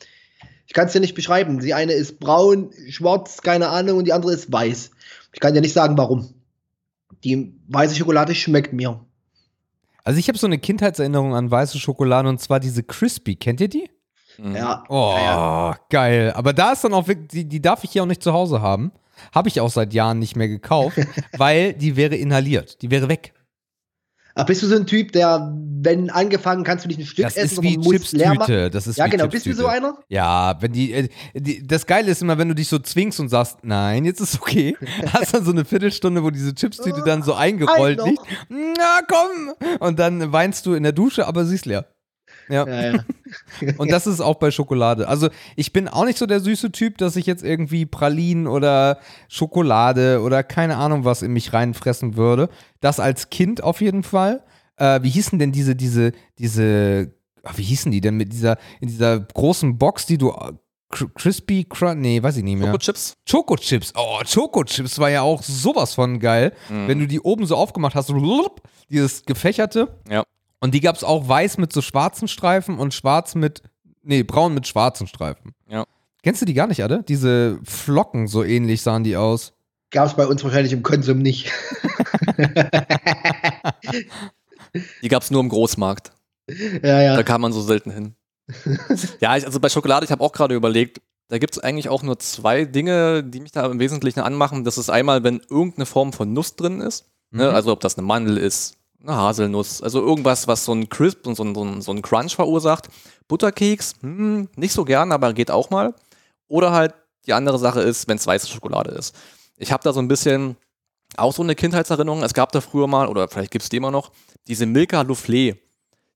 Ich 0.69 0.73
kann 0.73 0.85
es 0.85 0.93
dir 0.93 0.99
nicht 0.99 1.15
beschreiben. 1.15 1.59
Die 1.59 1.73
eine 1.73 1.93
ist 1.93 2.19
braun, 2.19 2.69
schwarz, 2.89 3.41
keine 3.41 3.69
Ahnung, 3.69 3.97
und 3.97 4.05
die 4.05 4.13
andere 4.13 4.31
ist 4.31 4.51
weiß. 4.51 4.91
Ich 5.33 5.39
kann 5.39 5.55
dir 5.55 5.61
nicht 5.61 5.73
sagen, 5.73 5.97
warum. 5.97 6.31
Die 7.23 7.55
weiße 7.69 7.95
Schokolade 7.95 8.35
schmeckt 8.35 8.71
mir. 8.71 9.03
Also 10.03 10.19
ich 10.19 10.27
habe 10.27 10.37
so 10.37 10.45
eine 10.45 10.59
Kindheitserinnerung 10.59 11.33
an 11.33 11.49
weiße 11.49 11.79
Schokolade 11.79 12.29
und 12.29 12.39
zwar 12.39 12.59
diese 12.59 12.83
Crispy. 12.83 13.35
Kennt 13.35 13.61
ihr 13.61 13.67
die? 13.67 13.89
Mhm. 14.37 14.55
Ja. 14.55 14.83
Oh, 14.89 15.15
ja, 15.17 15.71
ja. 15.71 15.79
geil. 15.89 16.33
Aber 16.35 16.53
da 16.53 16.73
ist 16.73 16.83
dann 16.83 16.93
auch 16.93 17.07
wirklich, 17.07 17.29
die, 17.29 17.45
die 17.45 17.61
darf 17.63 17.83
ich 17.83 17.89
hier 17.89 18.03
auch 18.03 18.07
nicht 18.07 18.21
zu 18.21 18.31
Hause 18.31 18.61
haben. 18.61 18.91
Habe 19.33 19.49
ich 19.49 19.59
auch 19.61 19.71
seit 19.71 19.91
Jahren 19.95 20.19
nicht 20.19 20.35
mehr 20.35 20.47
gekauft, 20.47 20.99
weil 21.37 21.73
die 21.73 21.95
wäre 21.95 22.15
inhaliert. 22.15 22.83
Die 22.83 22.91
wäre 22.91 23.09
weg. 23.09 23.33
Aber 24.39 24.47
bist 24.47 24.63
du 24.63 24.67
so 24.67 24.75
ein 24.77 24.85
Typ, 24.85 25.11
der, 25.11 25.53
wenn 25.81 26.09
angefangen, 26.09 26.63
kannst 26.63 26.85
du 26.85 26.87
nicht 26.87 26.99
ein 26.99 27.05
Stück 27.05 27.25
Das 27.25 27.35
essen, 27.35 27.61
ist 27.61 27.61
wie 27.61 27.77
musst 27.77 28.13
leer 28.13 28.29
machen? 28.29 28.45
Chipstüte. 28.45 28.69
Das 28.69 28.87
ist 28.87 28.97
Ja, 28.97 29.05
wie 29.05 29.09
genau. 29.09 29.27
Bist 29.27 29.45
du 29.45 29.53
so 29.53 29.67
einer? 29.67 29.97
Ja, 30.07 30.55
wenn 30.61 30.71
die, 30.71 30.93
äh, 30.93 31.09
die, 31.33 31.67
das 31.67 31.85
Geile 31.85 32.09
ist 32.09 32.21
immer, 32.21 32.37
wenn 32.37 32.47
du 32.47 32.55
dich 32.55 32.69
so 32.69 32.79
zwingst 32.79 33.19
und 33.19 33.27
sagst, 33.27 33.57
nein, 33.63 34.05
jetzt 34.05 34.21
ist 34.21 34.39
okay, 34.39 34.77
hast 35.13 35.33
dann 35.33 35.43
so 35.43 35.51
eine 35.51 35.65
Viertelstunde, 35.65 36.23
wo 36.23 36.29
diese 36.29 36.55
Chipstüte 36.55 37.03
dann 37.05 37.21
so 37.21 37.33
eingerollt 37.33 37.99
Halt 37.99 38.09
liegt. 38.09 38.21
Na 38.49 39.01
komm! 39.07 39.77
Und 39.79 39.99
dann 39.99 40.31
weinst 40.31 40.65
du 40.65 40.73
in 40.73 40.83
der 40.83 40.93
Dusche, 40.93 41.27
aber 41.27 41.43
sie 41.43 41.55
ist 41.55 41.65
leer. 41.65 41.85
Ja. 42.49 42.67
Ja, 42.67 42.91
ja. 42.93 42.99
Und 43.77 43.91
das 43.91 44.07
ist 44.07 44.21
auch 44.21 44.35
bei 44.35 44.51
Schokolade. 44.51 45.07
Also 45.07 45.29
ich 45.55 45.71
bin 45.71 45.87
auch 45.87 46.05
nicht 46.05 46.17
so 46.17 46.25
der 46.25 46.39
süße 46.39 46.71
Typ, 46.71 46.97
dass 46.97 47.15
ich 47.15 47.25
jetzt 47.25 47.43
irgendwie 47.43 47.85
Pralinen 47.85 48.47
oder 48.47 48.99
Schokolade 49.27 50.21
oder 50.21 50.43
keine 50.43 50.77
Ahnung 50.77 51.05
was 51.05 51.21
in 51.21 51.31
mich 51.31 51.53
reinfressen 51.53 52.15
würde. 52.17 52.49
Das 52.81 52.99
als 52.99 53.29
Kind 53.29 53.63
auf 53.63 53.81
jeden 53.81 54.03
Fall. 54.03 54.43
Äh, 54.77 55.01
wie 55.03 55.09
hießen 55.09 55.39
denn 55.39 55.51
diese, 55.51 55.75
diese, 55.75 56.11
diese, 56.37 57.13
ach, 57.43 57.57
wie 57.57 57.63
hießen 57.63 57.91
die 57.91 58.01
denn 58.01 58.15
mit 58.15 58.33
dieser, 58.33 58.57
in 58.81 58.87
dieser 58.87 59.19
großen 59.19 59.77
Box, 59.77 60.05
die 60.05 60.17
du 60.17 60.29
äh, 60.31 60.53
Cr- 60.91 61.09
Crispy 61.13 61.65
Crunch, 61.65 61.97
nee, 62.01 62.21
weiß 62.23 62.37
ich 62.37 62.43
nicht 62.43 62.57
mehr. 62.57 62.67
Schokochips? 62.69 63.13
Choco-Chips. 63.29 63.93
Oh, 63.95 64.19
Choco-Chips 64.25 64.97
war 64.99 65.09
ja 65.09 65.21
auch 65.21 65.43
sowas 65.43 65.93
von 65.93 66.19
geil. 66.19 66.51
Mhm. 66.69 66.87
Wenn 66.87 66.99
du 66.99 67.07
die 67.07 67.19
oben 67.19 67.45
so 67.45 67.55
aufgemacht 67.55 67.93
hast, 67.95 68.07
so 68.07 68.55
dieses 68.89 69.23
gefächerte. 69.25 69.99
Ja. 70.09 70.23
Und 70.59 70.73
die 70.73 70.81
gab 70.81 70.95
es 70.95 71.03
auch 71.03 71.27
weiß 71.27 71.57
mit 71.57 71.71
so 71.71 71.81
schwarzen 71.81 72.27
Streifen 72.27 72.77
und 72.77 72.93
schwarz 72.93 73.35
mit, 73.35 73.61
nee, 74.03 74.23
braun 74.23 74.53
mit 74.53 74.67
schwarzen 74.67 75.07
Streifen. 75.07 75.53
Ja. 75.67 75.85
Kennst 76.21 76.41
du 76.41 76.45
die 76.45 76.53
gar 76.53 76.67
nicht, 76.67 76.83
Adde? 76.83 77.03
Diese 77.07 77.59
Flocken, 77.63 78.27
so 78.27 78.43
ähnlich 78.43 78.81
sahen 78.81 79.03
die 79.03 79.15
aus. 79.15 79.53
Gab 79.91 80.07
es 80.07 80.15
bei 80.15 80.27
uns 80.27 80.43
wahrscheinlich 80.43 80.73
im 80.73 80.83
Konsum 80.83 81.19
nicht. 81.19 81.51
Die 85.01 85.07
gab 85.07 85.23
es 85.23 85.31
nur 85.31 85.41
im 85.41 85.49
Großmarkt. 85.49 86.11
ja, 86.83 87.01
ja. 87.01 87.15
Da 87.15 87.23
kam 87.23 87.41
man 87.41 87.53
so 87.53 87.61
selten 87.61 87.89
hin. 87.91 88.13
ja, 89.19 89.35
ich, 89.35 89.45
also 89.45 89.59
bei 89.59 89.69
Schokolade, 89.69 90.05
ich 90.05 90.11
habe 90.11 90.23
auch 90.23 90.31
gerade 90.31 90.53
überlegt, 90.55 91.01
da 91.27 91.37
gibt 91.37 91.55
es 91.55 91.63
eigentlich 91.63 91.89
auch 91.89 92.03
nur 92.03 92.19
zwei 92.19 92.65
Dinge, 92.65 93.23
die 93.23 93.39
mich 93.39 93.51
da 93.51 93.65
im 93.65 93.79
Wesentlichen 93.79 94.19
anmachen. 94.19 94.63
Das 94.63 94.77
ist 94.77 94.89
einmal, 94.89 95.23
wenn 95.23 95.41
irgendeine 95.49 95.85
Form 95.85 96.13
von 96.13 96.33
Nuss 96.33 96.55
drin 96.55 96.81
ist. 96.81 97.05
Ne? 97.31 97.49
Mhm. 97.49 97.55
Also 97.55 97.71
ob 97.71 97.79
das 97.81 97.97
eine 97.97 98.05
Mandel 98.05 98.37
ist, 98.37 98.77
eine 99.01 99.15
Haselnuss, 99.15 99.81
also 99.81 100.01
irgendwas, 100.01 100.47
was 100.47 100.65
so 100.65 100.73
ein 100.73 100.89
Crisp 100.89 101.25
und 101.25 101.35
so 101.35 101.43
ein, 101.43 101.55
so 101.55 101.63
ein, 101.63 101.81
so 101.81 101.91
ein 101.91 102.01
Crunch 102.01 102.35
verursacht. 102.35 102.89
Butterkeks, 103.27 103.95
hm, 104.01 104.49
nicht 104.55 104.73
so 104.73 104.83
gern, 104.83 105.11
aber 105.11 105.33
geht 105.33 105.51
auch 105.51 105.69
mal. 105.69 105.93
Oder 106.47 106.71
halt 106.71 106.93
die 107.25 107.33
andere 107.33 107.59
Sache 107.59 107.81
ist, 107.81 108.07
wenn 108.07 108.17
es 108.17 108.27
weiße 108.27 108.47
Schokolade 108.47 108.91
ist. 108.91 109.15
Ich 109.57 109.71
habe 109.71 109.83
da 109.83 109.93
so 109.93 109.99
ein 109.99 110.07
bisschen 110.07 110.57
auch 111.17 111.33
so 111.33 111.43
eine 111.43 111.55
Kindheitserinnerung. 111.55 112.23
Es 112.23 112.33
gab 112.33 112.51
da 112.51 112.61
früher 112.61 112.87
mal, 112.87 113.07
oder 113.07 113.27
vielleicht 113.27 113.51
gibt 113.51 113.63
es 113.63 113.69
die 113.69 113.77
immer 113.77 113.91
noch, 113.91 114.11
diese 114.47 114.65
Milka 114.65 115.01
Soufflé. 115.01 115.57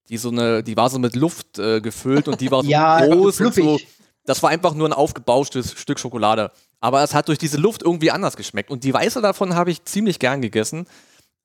Die 0.09 0.17
so 0.17 0.29
eine, 0.29 0.63
die 0.63 0.75
war 0.75 0.89
so 0.89 0.99
mit 0.99 1.15
Luft 1.15 1.57
äh, 1.59 1.79
gefüllt 1.79 2.27
und 2.27 2.41
die 2.41 2.51
war 2.51 2.63
so 2.63 2.69
Ja, 2.69 3.05
groß 3.05 3.41
und 3.41 3.53
so. 3.53 3.79
Das 4.25 4.41
war 4.43 4.49
einfach 4.49 4.73
nur 4.73 4.87
ein 4.87 4.93
aufgebauschtes 4.93 5.73
Stück 5.73 5.99
Schokolade. 5.99 6.51
Aber 6.79 7.03
es 7.03 7.13
hat 7.13 7.27
durch 7.27 7.37
diese 7.37 7.57
Luft 7.57 7.83
irgendwie 7.83 8.11
anders 8.11 8.35
geschmeckt. 8.35 8.69
Und 8.69 8.83
die 8.83 8.93
weiße 8.93 9.21
davon 9.21 9.55
habe 9.55 9.71
ich 9.71 9.83
ziemlich 9.85 10.19
gern 10.19 10.41
gegessen. 10.41 10.85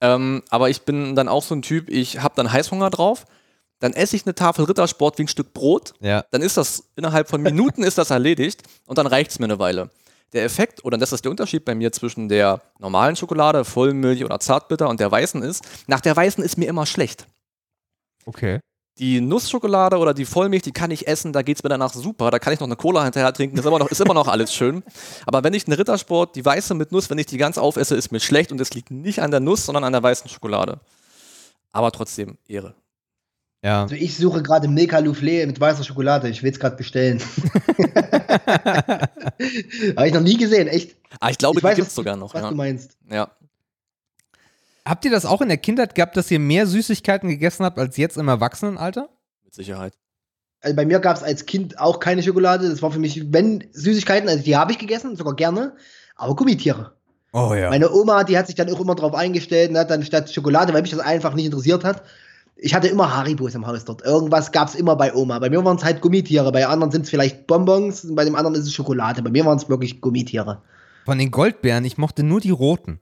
Ähm, 0.00 0.42
aber 0.50 0.70
ich 0.70 0.82
bin 0.82 1.16
dann 1.16 1.28
auch 1.28 1.42
so 1.42 1.54
ein 1.54 1.62
Typ, 1.62 1.88
ich 1.88 2.20
habe 2.20 2.34
dann 2.36 2.52
Heißhunger 2.52 2.90
drauf. 2.90 3.24
Dann 3.80 3.92
esse 3.92 4.16
ich 4.16 4.26
eine 4.26 4.34
Tafel 4.34 4.64
Rittersport 4.64 5.18
wie 5.18 5.22
ein 5.22 5.28
Stück 5.28 5.52
Brot. 5.52 5.92
Ja. 6.00 6.24
Dann 6.30 6.42
ist 6.42 6.56
das 6.56 6.84
innerhalb 6.96 7.28
von 7.28 7.40
Minuten 7.42 7.84
ist 7.84 7.96
das 7.96 8.10
erledigt 8.10 8.62
und 8.86 8.98
dann 8.98 9.06
reicht 9.06 9.30
es 9.30 9.38
mir 9.38 9.44
eine 9.44 9.58
Weile. 9.58 9.90
Der 10.32 10.44
Effekt, 10.44 10.84
oder 10.84 10.98
das 10.98 11.12
ist 11.12 11.24
der 11.24 11.30
Unterschied 11.30 11.64
bei 11.64 11.74
mir 11.74 11.92
zwischen 11.92 12.28
der 12.28 12.60
normalen 12.78 13.16
Schokolade, 13.16 13.64
Vollmilch 13.64 14.24
oder 14.24 14.40
Zartbitter 14.40 14.88
und 14.88 15.00
der 15.00 15.10
weißen 15.10 15.42
ist, 15.42 15.64
nach 15.86 16.00
der 16.00 16.14
weißen 16.14 16.44
ist 16.44 16.58
mir 16.58 16.68
immer 16.68 16.86
schlecht. 16.86 17.26
Okay. 18.26 18.60
Die 18.98 19.20
Nussschokolade 19.20 19.96
oder 19.98 20.12
die 20.12 20.24
Vollmilch, 20.24 20.62
die 20.62 20.72
kann 20.72 20.90
ich 20.90 21.06
essen, 21.06 21.32
da 21.32 21.42
geht 21.42 21.58
es 21.58 21.62
mir 21.62 21.68
danach 21.68 21.94
super. 21.94 22.30
Da 22.30 22.38
kann 22.38 22.52
ich 22.52 22.60
noch 22.60 22.66
eine 22.66 22.76
Cola 22.76 23.04
hinterher 23.04 23.32
trinken, 23.32 23.56
ist 23.56 23.64
immer 23.64 23.78
noch, 23.78 23.90
ist 23.90 24.00
immer 24.00 24.14
noch 24.14 24.26
alles 24.28 24.52
schön. 24.52 24.82
Aber 25.26 25.44
wenn 25.44 25.54
ich 25.54 25.66
eine 25.66 25.78
Rittersport, 25.78 26.34
die 26.34 26.44
weiße 26.44 26.74
mit 26.74 26.90
Nuss, 26.90 27.08
wenn 27.08 27.18
ich 27.18 27.26
die 27.26 27.38
ganz 27.38 27.58
aufesse, 27.58 27.94
ist 27.94 28.10
mir 28.10 28.20
schlecht 28.20 28.50
und 28.50 28.60
es 28.60 28.74
liegt 28.74 28.90
nicht 28.90 29.22
an 29.22 29.30
der 29.30 29.40
Nuss, 29.40 29.66
sondern 29.66 29.84
an 29.84 29.92
der 29.92 30.02
weißen 30.02 30.28
Schokolade. 30.28 30.80
Aber 31.72 31.92
trotzdem 31.92 32.38
Ehre. 32.48 32.74
Ja. 33.64 33.82
Also 33.82 33.94
ich 33.96 34.16
suche 34.16 34.42
gerade 34.42 34.68
Milka 34.68 34.98
Soufflé 34.98 35.44
mit 35.46 35.60
weißer 35.60 35.84
Schokolade. 35.84 36.28
Ich 36.28 36.42
will 36.42 36.52
es 36.52 36.60
gerade 36.60 36.76
bestellen. 36.76 37.20
Habe 39.96 40.08
ich 40.08 40.14
noch 40.14 40.20
nie 40.20 40.36
gesehen, 40.36 40.68
echt. 40.68 40.96
Ah, 41.20 41.30
ich 41.30 41.38
glaube, 41.38 41.58
ich 41.58 41.64
weiß, 41.64 41.74
die 41.74 41.80
gibt 41.82 41.88
es 41.88 41.94
sogar 41.94 42.16
noch. 42.16 42.34
Was 42.34 42.42
Ja. 42.42 42.50
du 42.50 42.56
meinst. 42.56 42.96
ja. 43.10 43.30
Habt 44.88 45.04
ihr 45.04 45.10
das 45.10 45.26
auch 45.26 45.42
in 45.42 45.48
der 45.48 45.58
Kindheit 45.58 45.94
gehabt, 45.94 46.16
dass 46.16 46.30
ihr 46.30 46.38
mehr 46.38 46.66
Süßigkeiten 46.66 47.28
gegessen 47.28 47.64
habt 47.64 47.78
als 47.78 47.98
jetzt 47.98 48.16
im 48.16 48.28
Erwachsenenalter? 48.28 49.10
Mit 49.44 49.54
Sicherheit. 49.54 49.92
Also 50.60 50.74
bei 50.74 50.86
mir 50.86 50.98
gab 50.98 51.16
es 51.16 51.22
als 51.22 51.44
Kind 51.44 51.78
auch 51.78 52.00
keine 52.00 52.22
Schokolade. 52.22 52.68
Das 52.68 52.80
war 52.80 52.90
für 52.90 52.98
mich, 52.98 53.32
wenn 53.32 53.64
Süßigkeiten, 53.72 54.28
also 54.28 54.42
die 54.42 54.56
habe 54.56 54.72
ich 54.72 54.78
gegessen, 54.78 55.14
sogar 55.14 55.36
gerne, 55.36 55.74
aber 56.16 56.34
Gummitiere. 56.34 56.94
Oh 57.32 57.52
ja. 57.54 57.68
Meine 57.68 57.92
Oma, 57.92 58.24
die 58.24 58.38
hat 58.38 58.46
sich 58.46 58.56
dann 58.56 58.72
auch 58.72 58.80
immer 58.80 58.94
drauf 58.94 59.14
eingestellt 59.14 59.70
und 59.70 59.76
hat 59.76 59.90
dann 59.90 60.02
statt 60.02 60.32
Schokolade, 60.32 60.72
weil 60.72 60.80
mich 60.80 60.90
das 60.90 61.00
einfach 61.00 61.34
nicht 61.34 61.44
interessiert 61.44 61.84
hat, 61.84 62.02
ich 62.56 62.74
hatte 62.74 62.88
immer 62.88 63.14
Haribos 63.14 63.54
im 63.54 63.66
Haus 63.66 63.84
dort. 63.84 64.04
Irgendwas 64.04 64.50
gab 64.50 64.68
es 64.68 64.74
immer 64.74 64.96
bei 64.96 65.14
Oma. 65.14 65.38
Bei 65.38 65.50
mir 65.50 65.64
waren 65.64 65.76
es 65.76 65.84
halt 65.84 66.00
Gummitiere, 66.00 66.50
bei 66.50 66.66
anderen 66.66 66.90
sind 66.90 67.02
es 67.02 67.10
vielleicht 67.10 67.46
Bonbons, 67.46 68.04
und 68.04 68.16
bei 68.16 68.24
dem 68.24 68.34
anderen 68.34 68.56
ist 68.56 68.64
es 68.64 68.72
Schokolade. 68.72 69.22
Bei 69.22 69.30
mir 69.30 69.44
waren 69.44 69.58
es 69.58 69.68
wirklich 69.68 70.00
Gummitiere. 70.00 70.62
Von 71.04 71.18
den 71.18 71.30
Goldbeeren, 71.30 71.84
ich 71.84 71.98
mochte 71.98 72.24
nur 72.24 72.40
die 72.40 72.50
roten. 72.50 73.00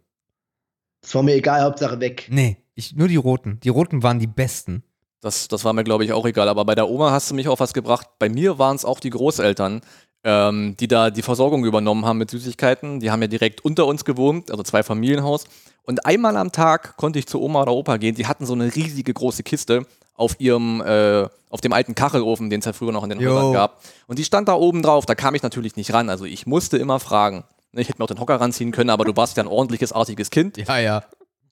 Das 1.00 1.14
war 1.14 1.22
mir 1.22 1.34
egal, 1.34 1.62
Hauptsache 1.62 2.00
weg. 2.00 2.26
Nee, 2.30 2.56
ich, 2.74 2.94
nur 2.94 3.08
die 3.08 3.16
roten. 3.16 3.60
Die 3.62 3.68
roten 3.68 4.02
waren 4.02 4.18
die 4.18 4.26
besten. 4.26 4.82
Das, 5.20 5.48
das 5.48 5.64
war 5.64 5.72
mir, 5.72 5.84
glaube 5.84 6.04
ich, 6.04 6.12
auch 6.12 6.26
egal. 6.26 6.48
Aber 6.48 6.64
bei 6.64 6.74
der 6.74 6.88
Oma 6.88 7.10
hast 7.10 7.30
du 7.30 7.34
mich 7.34 7.48
auf 7.48 7.60
was 7.60 7.72
gebracht. 7.72 8.06
Bei 8.18 8.28
mir 8.28 8.58
waren 8.58 8.76
es 8.76 8.84
auch 8.84 9.00
die 9.00 9.10
Großeltern, 9.10 9.80
ähm, 10.24 10.76
die 10.78 10.88
da 10.88 11.10
die 11.10 11.22
Versorgung 11.22 11.64
übernommen 11.64 12.04
haben 12.04 12.18
mit 12.18 12.30
Süßigkeiten. 12.30 13.00
Die 13.00 13.10
haben 13.10 13.22
ja 13.22 13.28
direkt 13.28 13.64
unter 13.64 13.86
uns 13.86 14.04
gewohnt, 14.04 14.50
also 14.50 14.62
zwei 14.62 14.82
Familienhaus. 14.82 15.46
Und 15.82 16.04
einmal 16.04 16.36
am 16.36 16.52
Tag 16.52 16.96
konnte 16.96 17.18
ich 17.18 17.26
zu 17.26 17.40
Oma 17.40 17.62
oder 17.62 17.72
Opa 17.72 17.96
gehen. 17.96 18.14
Die 18.14 18.26
hatten 18.26 18.44
so 18.44 18.52
eine 18.52 18.74
riesige 18.74 19.14
große 19.14 19.42
Kiste 19.42 19.86
auf 20.14 20.36
ihrem, 20.40 20.80
äh, 20.80 21.28
auf 21.50 21.60
dem 21.60 21.72
alten 21.72 21.94
Kachelofen, 21.94 22.50
den 22.50 22.60
es 22.60 22.66
ja 22.66 22.72
früher 22.72 22.92
noch 22.92 23.04
in 23.04 23.10
den. 23.10 23.18
Häusern 23.18 23.52
gab. 23.52 23.82
Und 24.06 24.18
die 24.18 24.24
stand 24.24 24.48
da 24.48 24.54
oben 24.54 24.82
drauf. 24.82 25.06
Da 25.06 25.14
kam 25.14 25.34
ich 25.34 25.42
natürlich 25.42 25.76
nicht 25.76 25.92
ran. 25.92 26.10
Also 26.10 26.24
ich 26.24 26.46
musste 26.46 26.76
immer 26.76 27.00
fragen. 27.00 27.44
Ich 27.78 27.88
hätte 27.88 27.98
mir 27.98 28.04
auch 28.04 28.08
den 28.08 28.20
Hocker 28.20 28.40
ranziehen 28.40 28.72
können, 28.72 28.90
aber 28.90 29.04
du 29.04 29.16
warst 29.16 29.36
ja 29.36 29.42
ein 29.42 29.48
ordentliches, 29.48 29.92
artiges 29.92 30.30
Kind 30.30 30.56
Ja, 30.56 30.78
ja. 30.78 31.04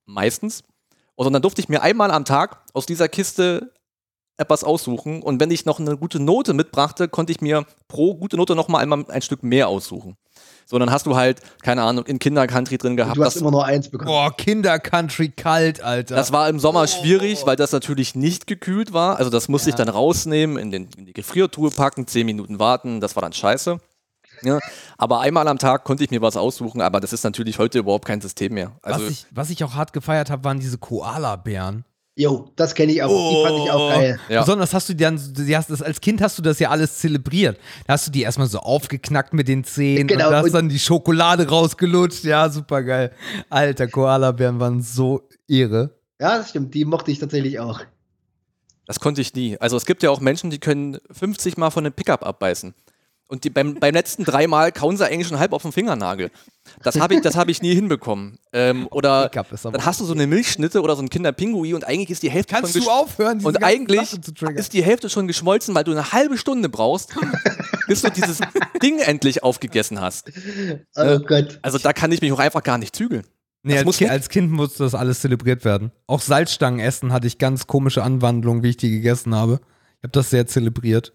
meistens. 0.06 0.62
Und 1.16 1.32
dann 1.32 1.42
durfte 1.42 1.60
ich 1.60 1.68
mir 1.68 1.82
einmal 1.82 2.10
am 2.10 2.24
Tag 2.24 2.62
aus 2.72 2.86
dieser 2.86 3.08
Kiste 3.08 3.72
etwas 4.36 4.64
aussuchen. 4.64 5.22
Und 5.22 5.38
wenn 5.38 5.50
ich 5.52 5.64
noch 5.64 5.78
eine 5.78 5.96
gute 5.96 6.18
Note 6.18 6.54
mitbrachte, 6.54 7.06
konnte 7.08 7.30
ich 7.32 7.40
mir 7.40 7.64
pro 7.86 8.14
gute 8.16 8.36
Note 8.36 8.56
noch 8.56 8.66
mal 8.66 8.78
einmal 8.80 9.04
ein 9.08 9.22
Stück 9.22 9.44
mehr 9.44 9.68
aussuchen. 9.68 10.16
So, 10.66 10.78
dann 10.78 10.90
hast 10.90 11.06
du 11.06 11.14
halt, 11.14 11.40
keine 11.62 11.82
Ahnung, 11.82 12.04
in 12.06 12.18
Kindercountry 12.18 12.78
drin 12.78 12.96
gehabt. 12.96 13.16
du 13.16 13.22
hast 13.24 13.34
Das, 13.36 13.40
immer 13.42 13.52
nur 13.52 13.64
eins 13.64 13.88
bekommen. 13.90 14.08
Boah, 14.08 14.34
Kinder-Country 14.36 15.28
kalt, 15.28 15.82
Alter. 15.82 16.16
das 16.16 16.32
war 16.32 16.48
im 16.48 16.58
Sommer 16.58 16.88
schwierig, 16.88 17.46
weil 17.46 17.54
das 17.54 17.70
natürlich 17.70 18.14
nicht 18.16 18.46
gekühlt 18.48 18.92
war. 18.92 19.18
Also 19.18 19.30
das 19.30 19.48
musste 19.48 19.70
ich 19.70 19.76
dann 19.76 19.88
rausnehmen, 19.90 20.56
in, 20.56 20.70
den, 20.72 20.88
in 20.96 21.04
die 21.06 21.12
Gefriertruhe 21.12 21.70
packen, 21.70 22.06
zehn 22.08 22.26
Minuten 22.26 22.58
warten. 22.58 23.00
Das 23.00 23.14
war 23.14 23.20
dann 23.22 23.32
scheiße. 23.34 23.78
Ja, 24.44 24.58
aber 24.98 25.20
einmal 25.20 25.48
am 25.48 25.58
Tag 25.58 25.84
konnte 25.84 26.04
ich 26.04 26.10
mir 26.10 26.20
was 26.22 26.36
aussuchen, 26.36 26.80
aber 26.80 27.00
das 27.00 27.12
ist 27.12 27.24
natürlich 27.24 27.58
heute 27.58 27.78
überhaupt 27.78 28.04
kein 28.06 28.20
System 28.20 28.54
mehr. 28.54 28.72
Also 28.82 29.04
was, 29.04 29.10
ich, 29.10 29.26
was 29.30 29.50
ich 29.50 29.64
auch 29.64 29.74
hart 29.74 29.92
gefeiert 29.92 30.30
habe, 30.30 30.44
waren 30.44 30.60
diese 30.60 30.78
Koala-Bären. 30.78 31.84
Jo, 32.16 32.48
das 32.54 32.74
kenne 32.76 32.92
ich 32.92 33.02
auch. 33.02 33.08
Die 33.08 33.42
fand 33.44 33.64
ich 33.64 33.70
auch 33.72 33.90
geil. 33.90 34.20
Ja. 34.28 34.40
Besonders 34.42 34.72
hast 34.72 34.88
du 34.88 34.94
dann, 34.94 35.16
du 35.34 35.56
hast 35.56 35.68
das, 35.70 35.82
als 35.82 36.00
Kind 36.00 36.20
hast 36.22 36.38
du 36.38 36.42
das 36.42 36.60
ja 36.60 36.70
alles 36.70 36.98
zelebriert. 36.98 37.58
Da 37.88 37.94
hast 37.94 38.06
du 38.06 38.12
die 38.12 38.22
erstmal 38.22 38.46
so 38.46 38.60
aufgeknackt 38.60 39.34
mit 39.34 39.48
den 39.48 39.64
Zähnen 39.64 40.06
Genau, 40.06 40.26
und 40.26 40.30
da 40.32 40.36
hast 40.38 40.44
und- 40.44 40.54
dann 40.54 40.68
die 40.68 40.78
Schokolade 40.78 41.48
rausgelutscht. 41.48 42.22
Ja, 42.22 42.48
super 42.50 42.84
geil. 42.84 43.10
Alter, 43.50 43.88
Koalabären 43.88 44.60
waren 44.60 44.80
so 44.80 45.28
Ehre. 45.48 45.90
Ja, 46.20 46.38
das 46.38 46.50
stimmt. 46.50 46.72
Die 46.74 46.84
mochte 46.84 47.10
ich 47.10 47.18
tatsächlich 47.18 47.58
auch. 47.58 47.80
Das 48.86 49.00
konnte 49.00 49.20
ich 49.20 49.34
nie. 49.34 49.58
Also 49.58 49.76
es 49.76 49.84
gibt 49.84 50.02
ja 50.04 50.10
auch 50.10 50.20
Menschen, 50.20 50.50
die 50.50 50.58
können 50.58 50.98
50 51.10 51.56
Mal 51.56 51.70
von 51.70 51.84
einem 51.84 51.94
Pickup 51.94 52.24
abbeißen. 52.24 52.74
Und 53.34 53.42
die 53.42 53.50
beim, 53.50 53.74
beim 53.74 53.92
letzten 53.92 54.24
dreimal 54.24 54.70
kauen 54.70 54.96
sie 54.96 55.04
eigentlich 55.04 55.26
schon 55.26 55.40
halb 55.40 55.52
auf 55.52 55.62
den 55.62 55.72
Fingernagel. 55.72 56.30
Das 56.84 57.00
habe 57.00 57.14
ich, 57.14 57.20
das 57.20 57.34
hab 57.36 57.48
ich 57.48 57.60
nie 57.62 57.74
hinbekommen. 57.74 58.38
Ähm, 58.52 58.86
oder 58.92 59.28
dann 59.28 59.84
hast 59.84 59.98
du 59.98 60.04
so 60.04 60.14
eine 60.14 60.28
Milchschnitte 60.28 60.82
oder 60.82 60.94
so 60.94 61.02
ein 61.02 61.10
Kinderpingui 61.10 61.74
und 61.74 61.84
eigentlich 61.84 62.10
ist 62.10 62.22
die 62.22 62.30
Hälfte 62.30 62.54
Kannst 62.54 62.74
schon 62.74 62.82
du 62.82 62.90
aufhören, 62.90 63.38
diese 63.38 63.48
Und 63.48 63.64
eigentlich 63.64 64.12
ist 64.54 64.72
die 64.72 64.84
Hälfte 64.84 65.10
schon 65.10 65.26
geschmolzen, 65.26 65.74
weil 65.74 65.82
du 65.82 65.90
eine 65.90 66.12
halbe 66.12 66.38
Stunde 66.38 66.68
brauchst, 66.68 67.12
bis 67.88 68.02
du 68.02 68.10
dieses 68.10 68.38
Ding 68.80 69.00
endlich 69.00 69.42
aufgegessen 69.42 70.00
hast. 70.00 70.30
Oh 70.96 71.00
Äh, 71.00 71.18
Gott. 71.26 71.58
Also 71.62 71.78
da 71.78 71.92
kann 71.92 72.12
ich 72.12 72.20
mich 72.20 72.30
auch 72.30 72.38
einfach 72.38 72.62
gar 72.62 72.78
nicht 72.78 72.94
zügeln. 72.94 73.24
Nee, 73.64 73.78
als, 73.78 73.84
muss 73.84 73.96
Ki 73.96 74.04
weg. 74.04 74.12
als 74.12 74.28
Kind 74.28 74.52
musste 74.52 74.84
das 74.84 74.94
alles 74.94 75.22
zelebriert 75.22 75.64
werden. 75.64 75.90
Auch 76.06 76.20
Salzstangen 76.20 76.78
essen 76.78 77.12
hatte 77.12 77.26
ich 77.26 77.38
ganz 77.38 77.66
komische 77.66 78.04
Anwandlungen, 78.04 78.62
wie 78.62 78.68
ich 78.70 78.76
die 78.76 78.90
gegessen 78.90 79.34
habe. 79.34 79.60
Ich 79.98 80.04
habe 80.04 80.12
das 80.12 80.30
sehr 80.30 80.46
zelebriert. 80.46 81.14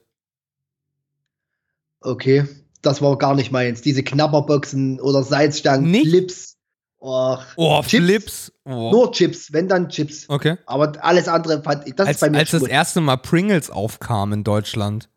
Okay. 2.02 2.46
Das 2.82 3.02
war 3.02 3.18
gar 3.18 3.36
nicht 3.36 3.52
meins. 3.52 3.82
Diese 3.82 4.04
Knabberboxen 4.04 5.00
oder 5.02 5.24
Salzstangen, 5.24 5.90
Nicht? 5.92 6.08
Flips. 6.10 6.56
Och. 7.02 7.42
Oh, 7.56 7.82
Chips? 7.82 8.04
Flips. 8.06 8.52
Oh. 8.66 8.92
Nur 8.92 9.12
Chips, 9.12 9.52
wenn 9.54 9.68
dann 9.68 9.90
Chips. 9.90 10.26
Okay. 10.30 10.58
Aber 10.66 10.94
alles 11.04 11.28
andere 11.28 11.62
fand 11.64 11.88
ich, 11.88 11.96
das 11.96 12.08
Als, 12.08 12.18
ist 12.18 12.22
bei 12.22 12.30
mir 12.30 12.38
als 12.40 12.52
das 12.52 12.60
Schmutz. 12.60 12.72
erste 12.72 13.02
Mal 13.02 13.18
Pringles 13.18 13.70
aufkam 13.70 14.34
in 14.34 14.44
Deutschland. 14.44 15.10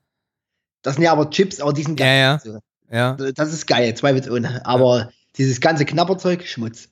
Das 0.83 0.95
sind 0.95 1.05
ja 1.05 1.13
aber 1.13 1.31
Chips, 1.31 1.61
aber 1.61 1.73
die 1.73 1.83
sind 1.83 1.99
Ja, 2.01 2.07
ja. 2.07 2.39
So. 2.43 2.59
Ja, 2.91 3.15
Das 3.15 3.53
ist 3.53 3.67
geil, 3.67 3.95
zweifelsohne. 3.95 4.65
Aber 4.67 5.11
dieses 5.37 5.61
ganze 5.61 5.85
Knabberzeug, 5.85 6.47
Schmutz. 6.47 6.89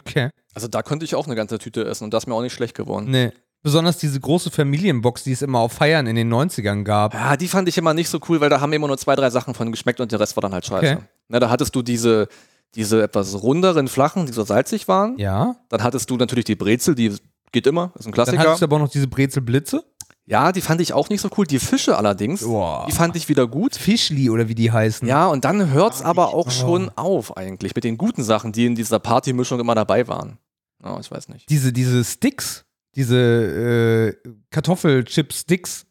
okay. 0.00 0.30
Also 0.54 0.66
da 0.68 0.82
konnte 0.82 1.04
ich 1.04 1.14
auch 1.14 1.26
eine 1.26 1.34
ganze 1.34 1.58
Tüte 1.58 1.84
essen 1.84 2.04
und 2.04 2.14
das 2.14 2.24
ist 2.24 2.26
mir 2.26 2.34
auch 2.34 2.42
nicht 2.42 2.52
schlecht 2.54 2.74
geworden. 2.76 3.10
Nee. 3.10 3.32
Besonders 3.62 3.98
diese 3.98 4.18
große 4.18 4.50
Familienbox, 4.50 5.22
die 5.22 5.32
es 5.32 5.42
immer 5.42 5.60
auf 5.60 5.72
Feiern 5.72 6.06
in 6.08 6.16
den 6.16 6.32
90ern 6.32 6.82
gab. 6.82 7.14
Ja, 7.14 7.36
die 7.36 7.46
fand 7.46 7.68
ich 7.68 7.78
immer 7.78 7.94
nicht 7.94 8.08
so 8.08 8.18
cool, 8.28 8.40
weil 8.40 8.50
da 8.50 8.60
haben 8.60 8.72
immer 8.72 8.88
nur 8.88 8.98
zwei, 8.98 9.14
drei 9.14 9.30
Sachen 9.30 9.54
von 9.54 9.70
geschmeckt 9.70 10.00
und 10.00 10.10
der 10.10 10.18
Rest 10.18 10.36
war 10.36 10.40
dann 10.40 10.52
halt 10.52 10.66
scheiße. 10.66 10.94
Okay. 10.94 11.04
Na, 11.28 11.38
da 11.38 11.48
hattest 11.48 11.74
du 11.76 11.82
diese, 11.82 12.26
diese 12.74 13.02
etwas 13.02 13.40
runderen 13.42 13.86
Flachen, 13.86 14.26
die 14.26 14.32
so 14.32 14.42
salzig 14.42 14.88
waren. 14.88 15.16
Ja. 15.18 15.56
Dann 15.68 15.82
hattest 15.84 16.10
du 16.10 16.16
natürlich 16.16 16.44
die 16.44 16.56
Brezel, 16.56 16.94
die 16.96 17.14
geht 17.52 17.66
immer, 17.68 17.92
ist 17.94 18.00
ein 18.00 18.04
Dann 18.06 18.12
Klassiker. 18.12 18.38
hattest 18.40 18.62
du 18.62 18.64
aber 18.64 18.76
auch 18.76 18.80
noch 18.80 18.88
diese 18.90 19.06
Brezelblitze. 19.06 19.84
Ja, 20.24 20.52
die 20.52 20.60
fand 20.60 20.80
ich 20.80 20.92
auch 20.92 21.08
nicht 21.08 21.20
so 21.20 21.28
cool. 21.36 21.46
Die 21.46 21.58
Fische 21.58 21.96
allerdings, 21.98 22.42
Boah. 22.44 22.86
die 22.88 22.92
fand 22.92 23.14
ich 23.16 23.28
wieder 23.28 23.46
gut. 23.46 23.74
Fischli 23.76 24.30
oder 24.30 24.48
wie 24.48 24.54
die 24.54 24.70
heißen. 24.70 25.06
Ja, 25.06 25.26
und 25.26 25.44
dann 25.44 25.70
hört's 25.70 26.00
Ah, 26.02 26.06
aber 26.06 26.34
auch 26.34 26.46
oh. 26.46 26.50
schon 26.50 26.90
auf 26.96 27.36
eigentlich 27.36 27.74
mit 27.74 27.84
den 27.84 27.98
guten 27.98 28.22
Sachen, 28.22 28.52
die 28.52 28.66
in 28.66 28.74
dieser 28.74 28.98
Partymischung 29.00 29.58
immer 29.60 29.74
dabei 29.74 30.06
waren. 30.08 30.38
Ja, 30.82 30.98
ich 31.00 31.10
weiß 31.10 31.28
nicht. 31.28 31.50
Diese, 31.50 31.72
diese 31.72 32.04
Sticks, 32.04 32.64
diese 32.94 34.16
äh, 34.24 34.28
Kartoffelchip-Sticks, 34.50 35.86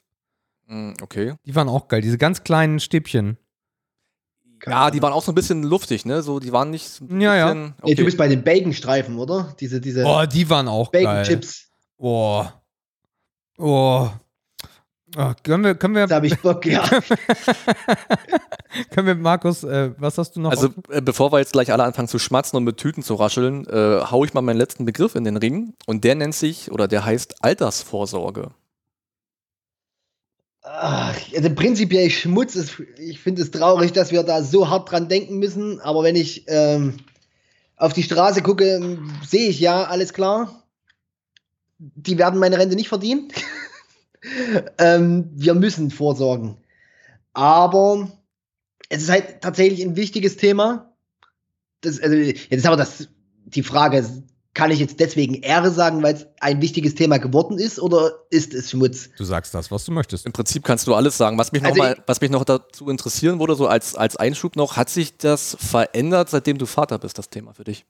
Hm, 0.67 0.93
okay. 1.01 1.33
die 1.45 1.55
waren 1.55 1.67
auch 1.69 1.87
geil. 1.87 2.01
Diese 2.01 2.17
ganz 2.17 2.43
kleinen 2.43 2.79
Stäbchen. 2.79 3.37
Ja, 4.65 4.91
die 4.91 5.01
waren 5.01 5.11
auch 5.11 5.23
so 5.23 5.31
ein 5.31 5.35
bisschen 5.35 5.63
luftig, 5.63 6.05
ne? 6.05 6.21
So, 6.21 6.39
die 6.39 6.51
waren 6.51 6.69
nicht. 6.69 6.87
so 6.87 7.05
ein 7.05 7.19
Ja, 7.19 7.35
ja. 7.35 7.47
bisschen- 7.47 7.63
Nee, 7.69 7.73
Okay. 7.81 7.95
du 7.95 8.05
bist 8.05 8.17
bei 8.17 8.27
den 8.27 8.43
Baconstreifen, 8.43 9.17
oder? 9.17 9.55
Diese, 9.59 9.81
diese 9.81 10.05
Oh, 10.05 10.23
die 10.25 10.47
waren 10.49 10.67
auch 10.67 10.91
geil. 10.91 11.03
Bacon-Chips. 11.05 11.69
Oh. 11.97 12.45
Oh. 13.57 14.09
Oh, 15.17 15.33
können 15.43 15.63
wir, 15.63 15.75
können 15.75 15.95
wir, 15.95 16.07
Da 16.07 16.15
habe 16.15 16.27
ich 16.27 16.39
Bock, 16.39 16.65
ja. 16.65 16.83
können 18.91 19.07
wir, 19.07 19.15
Markus, 19.15 19.63
äh, 19.63 19.91
was 19.97 20.17
hast 20.17 20.35
du 20.35 20.41
noch? 20.41 20.51
Also, 20.51 20.69
äh, 20.89 21.01
bevor 21.01 21.33
wir 21.33 21.39
jetzt 21.39 21.51
gleich 21.51 21.73
alle 21.73 21.83
anfangen 21.83 22.07
zu 22.07 22.17
schmatzen 22.17 22.55
und 22.57 22.63
mit 22.63 22.77
Tüten 22.77 23.03
zu 23.03 23.15
rascheln, 23.15 23.65
äh, 23.67 24.01
hau 24.09 24.23
ich 24.23 24.33
mal 24.33 24.41
meinen 24.41 24.57
letzten 24.57 24.85
Begriff 24.85 25.15
in 25.15 25.25
den 25.25 25.35
Ring. 25.35 25.73
Und 25.85 26.05
der 26.05 26.15
nennt 26.15 26.35
sich, 26.35 26.71
oder 26.71 26.87
der 26.87 27.03
heißt 27.03 27.43
Altersvorsorge. 27.43 28.51
Ach, 30.63 31.17
also 31.35 31.53
prinzipiell 31.55 32.09
Schmutz 32.09 32.55
ist, 32.55 32.81
ich 32.97 33.19
finde 33.19 33.41
es 33.41 33.51
traurig, 33.51 33.91
dass 33.93 34.11
wir 34.11 34.23
da 34.23 34.43
so 34.43 34.69
hart 34.69 34.91
dran 34.91 35.09
denken 35.09 35.39
müssen, 35.39 35.79
aber 35.81 36.03
wenn 36.03 36.15
ich 36.15 36.45
ähm, 36.47 36.97
auf 37.75 37.93
die 37.93 38.03
Straße 38.03 38.43
gucke, 38.43 38.99
sehe 39.27 39.49
ich 39.49 39.59
ja, 39.59 39.85
alles 39.85 40.13
klar. 40.13 40.63
Die 41.79 42.19
werden 42.19 42.39
meine 42.39 42.59
Rente 42.59 42.75
nicht 42.75 42.89
verdienen. 42.89 43.29
ähm, 44.77 45.29
wir 45.33 45.53
müssen 45.53 45.91
vorsorgen. 45.91 46.57
Aber 47.33 48.11
es 48.89 49.03
ist 49.03 49.09
halt 49.09 49.41
tatsächlich 49.41 49.81
ein 49.81 49.95
wichtiges 49.95 50.37
Thema. 50.37 50.93
Das, 51.81 51.99
also, 51.99 52.15
jetzt 52.15 52.51
ist 52.51 52.65
aber 52.65 52.77
das, 52.77 53.07
die 53.45 53.63
Frage, 53.63 54.05
kann 54.53 54.69
ich 54.69 54.79
jetzt 54.79 54.99
deswegen 54.99 55.35
Ehre 55.35 55.71
sagen, 55.71 56.03
weil 56.03 56.15
es 56.15 56.27
ein 56.41 56.61
wichtiges 56.61 56.95
Thema 56.95 57.17
geworden 57.19 57.57
ist, 57.57 57.79
oder 57.79 58.11
ist 58.29 58.53
es 58.53 58.69
Schmutz? 58.69 59.09
du 59.17 59.23
sagst 59.23 59.53
das, 59.53 59.71
was 59.71 59.85
du 59.85 59.93
möchtest. 59.93 60.25
Im 60.25 60.33
Prinzip 60.33 60.63
kannst 60.65 60.87
du 60.87 60.93
alles 60.93 61.17
sagen. 61.17 61.37
Was 61.37 61.53
mich, 61.53 61.63
Also 61.63 61.75
noch, 61.75 61.83
mal, 61.83 62.03
was 62.05 62.19
mich 62.19 62.29
noch 62.29 62.43
dazu 62.43 62.89
interessieren 62.89 63.39
würde, 63.39 63.55
so 63.55 63.67
als, 63.67 63.95
als 63.95 64.17
Einschub 64.17 64.57
noch, 64.57 64.75
hat 64.75 64.89
sich 64.89 65.17
das 65.17 65.55
verändert, 65.59 66.29
seitdem 66.29 66.57
du 66.57 66.65
Vater 66.65 66.99
bist, 66.99 67.17
das 67.17 67.29
Thema 67.29 67.53
für 67.53 67.63
dich? 67.63 67.85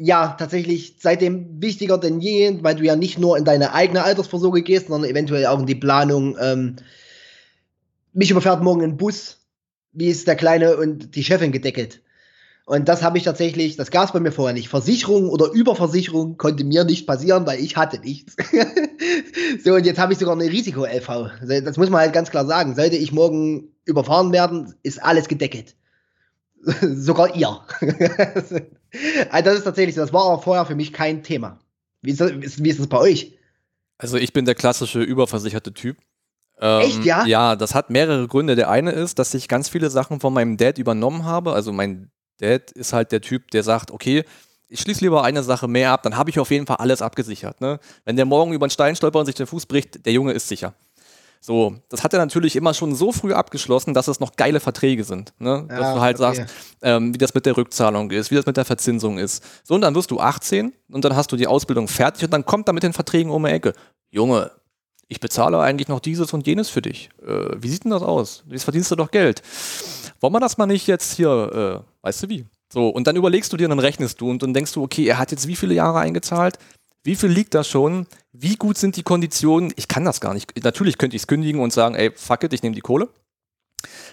Ja, 0.00 0.36
tatsächlich 0.38 0.94
seitdem 1.00 1.60
wichtiger 1.60 1.98
denn 1.98 2.20
je, 2.20 2.62
weil 2.62 2.76
du 2.76 2.84
ja 2.84 2.94
nicht 2.94 3.18
nur 3.18 3.36
in 3.36 3.44
deine 3.44 3.74
eigene 3.74 4.04
Altersvorsorge 4.04 4.62
gehst, 4.62 4.86
sondern 4.86 5.10
eventuell 5.10 5.46
auch 5.46 5.58
in 5.58 5.66
die 5.66 5.74
Planung. 5.74 6.36
Ähm, 6.40 6.76
mich 8.12 8.30
überfährt 8.30 8.62
morgen 8.62 8.82
ein 8.82 8.96
Bus. 8.96 9.38
Wie 9.92 10.06
ist 10.06 10.28
der 10.28 10.36
Kleine 10.36 10.76
und 10.76 11.16
die 11.16 11.24
Chefin 11.24 11.50
gedeckelt? 11.50 12.00
Und 12.64 12.88
das 12.88 13.02
habe 13.02 13.18
ich 13.18 13.24
tatsächlich, 13.24 13.76
das 13.76 13.90
gab 13.90 14.04
es 14.04 14.12
bei 14.12 14.20
mir 14.20 14.30
vorher 14.30 14.54
nicht. 14.54 14.68
Versicherung 14.68 15.30
oder 15.30 15.50
Überversicherung 15.50 16.36
konnte 16.36 16.64
mir 16.64 16.84
nicht 16.84 17.06
passieren, 17.06 17.46
weil 17.46 17.58
ich 17.58 17.76
hatte 17.76 17.98
nichts. 17.98 18.36
so, 19.64 19.74
und 19.74 19.86
jetzt 19.86 19.98
habe 19.98 20.12
ich 20.12 20.18
sogar 20.18 20.36
eine 20.36 20.50
Risiko-LV. 20.50 21.08
Das 21.64 21.76
muss 21.76 21.90
man 21.90 22.02
halt 22.02 22.12
ganz 22.12 22.30
klar 22.30 22.46
sagen. 22.46 22.76
Sollte 22.76 22.96
ich 22.96 23.10
morgen 23.10 23.72
überfahren 23.84 24.32
werden, 24.32 24.74
ist 24.82 25.02
alles 25.02 25.26
gedeckelt. 25.28 25.74
Sogar 26.80 27.34
ihr. 27.34 27.48
also 29.30 29.50
das 29.50 29.58
ist 29.58 29.64
tatsächlich 29.64 29.94
so. 29.94 30.00
Das 30.00 30.12
war 30.12 30.24
aber 30.24 30.42
vorher 30.42 30.66
für 30.66 30.74
mich 30.74 30.92
kein 30.92 31.22
Thema. 31.22 31.58
Wie 32.02 32.10
ist 32.10 32.20
das, 32.20 32.32
wie 32.32 32.68
ist 32.68 32.80
das 32.80 32.86
bei 32.86 32.98
euch? 32.98 33.38
Also 33.98 34.16
ich 34.16 34.32
bin 34.32 34.44
der 34.44 34.54
klassische 34.54 35.00
überversicherte 35.00 35.72
Typ. 35.72 35.96
Ähm, 36.60 36.82
Echt, 36.82 37.04
ja? 37.04 37.26
Ja, 37.26 37.56
das 37.56 37.74
hat 37.74 37.90
mehrere 37.90 38.26
Gründe. 38.28 38.56
Der 38.56 38.70
eine 38.70 38.92
ist, 38.92 39.18
dass 39.18 39.34
ich 39.34 39.48
ganz 39.48 39.68
viele 39.68 39.90
Sachen 39.90 40.20
von 40.20 40.32
meinem 40.32 40.56
Dad 40.56 40.78
übernommen 40.78 41.24
habe. 41.24 41.52
Also 41.52 41.72
mein 41.72 42.10
Dad 42.38 42.70
ist 42.72 42.92
halt 42.92 43.12
der 43.12 43.20
Typ, 43.20 43.50
der 43.50 43.62
sagt, 43.62 43.90
okay, 43.90 44.24
ich 44.68 44.80
schließe 44.80 45.00
lieber 45.00 45.24
eine 45.24 45.42
Sache 45.42 45.66
mehr 45.66 45.92
ab, 45.92 46.02
dann 46.02 46.16
habe 46.16 46.30
ich 46.30 46.38
auf 46.38 46.50
jeden 46.50 46.66
Fall 46.66 46.76
alles 46.76 47.00
abgesichert. 47.00 47.60
Ne? 47.60 47.80
Wenn 48.04 48.16
der 48.16 48.26
morgen 48.26 48.52
über 48.52 48.64
einen 48.64 48.70
Stein 48.70 48.94
stolpert 48.96 49.20
und 49.20 49.26
sich 49.26 49.34
den 49.34 49.46
Fuß 49.46 49.66
bricht, 49.66 50.04
der 50.04 50.12
Junge 50.12 50.32
ist 50.32 50.48
sicher. 50.48 50.74
So, 51.40 51.76
das 51.88 52.04
hat 52.04 52.12
er 52.12 52.18
natürlich 52.18 52.56
immer 52.56 52.74
schon 52.74 52.94
so 52.94 53.12
früh 53.12 53.32
abgeschlossen, 53.32 53.94
dass 53.94 54.08
es 54.08 54.20
noch 54.20 54.36
geile 54.36 54.60
Verträge 54.60 55.04
sind. 55.04 55.32
Ne? 55.38 55.64
dass 55.68 55.80
Ja, 55.80 55.94
du 55.94 56.00
halt 56.00 56.20
okay. 56.20 56.36
sagst, 56.36 56.54
ähm, 56.82 57.14
wie 57.14 57.18
das 57.18 57.34
mit 57.34 57.46
der 57.46 57.56
Rückzahlung 57.56 58.10
ist, 58.10 58.30
wie 58.30 58.34
das 58.34 58.46
mit 58.46 58.56
der 58.56 58.64
Verzinsung 58.64 59.18
ist. 59.18 59.42
So, 59.64 59.74
und 59.74 59.80
dann 59.80 59.94
wirst 59.94 60.10
du 60.10 60.20
18 60.20 60.72
und 60.90 61.04
dann 61.04 61.14
hast 61.16 61.30
du 61.32 61.36
die 61.36 61.46
Ausbildung 61.46 61.88
fertig 61.88 62.24
und 62.24 62.32
dann 62.32 62.44
kommt 62.44 62.68
er 62.68 62.72
mit 62.72 62.82
den 62.82 62.92
Verträgen 62.92 63.30
um 63.30 63.44
die 63.44 63.50
Ecke. 63.50 63.72
Junge, 64.10 64.50
ich 65.06 65.20
bezahle 65.20 65.58
eigentlich 65.60 65.88
noch 65.88 66.00
dieses 66.00 66.32
und 66.32 66.46
jenes 66.46 66.68
für 66.68 66.82
dich. 66.82 67.08
Äh, 67.26 67.56
wie 67.56 67.68
sieht 67.68 67.84
denn 67.84 67.90
das 67.92 68.02
aus? 68.02 68.44
Jetzt 68.48 68.64
verdienst 68.64 68.90
du 68.90 68.96
doch 68.96 69.10
Geld. 69.10 69.42
Wollen 70.20 70.32
wir 70.34 70.40
das 70.40 70.58
mal 70.58 70.66
nicht 70.66 70.86
jetzt 70.86 71.14
hier, 71.14 71.82
äh, 71.82 72.04
weißt 72.06 72.24
du 72.24 72.28
wie? 72.28 72.44
So, 72.70 72.88
und 72.88 73.06
dann 73.06 73.16
überlegst 73.16 73.50
du 73.52 73.56
dir, 73.56 73.68
dann 73.68 73.78
rechnest 73.78 74.20
du 74.20 74.28
und 74.28 74.42
dann 74.42 74.52
denkst 74.52 74.72
du, 74.72 74.82
okay, 74.82 75.06
er 75.06 75.18
hat 75.18 75.30
jetzt 75.30 75.46
wie 75.46 75.56
viele 75.56 75.72
Jahre 75.72 76.00
eingezahlt? 76.00 76.58
Wie 77.08 77.16
viel 77.16 77.30
liegt 77.30 77.54
da 77.54 77.64
schon? 77.64 78.06
Wie 78.32 78.56
gut 78.56 78.76
sind 78.76 78.96
die 78.96 79.02
Konditionen? 79.02 79.72
Ich 79.76 79.88
kann 79.88 80.04
das 80.04 80.20
gar 80.20 80.34
nicht. 80.34 80.62
Natürlich 80.62 80.98
könnte 80.98 81.16
ich 81.16 81.22
es 81.22 81.26
kündigen 81.26 81.58
und 81.62 81.72
sagen, 81.72 81.94
ey, 81.94 82.12
fuck 82.14 82.44
it, 82.44 82.52
ich 82.52 82.62
nehme 82.62 82.74
die 82.74 82.82
Kohle. 82.82 83.08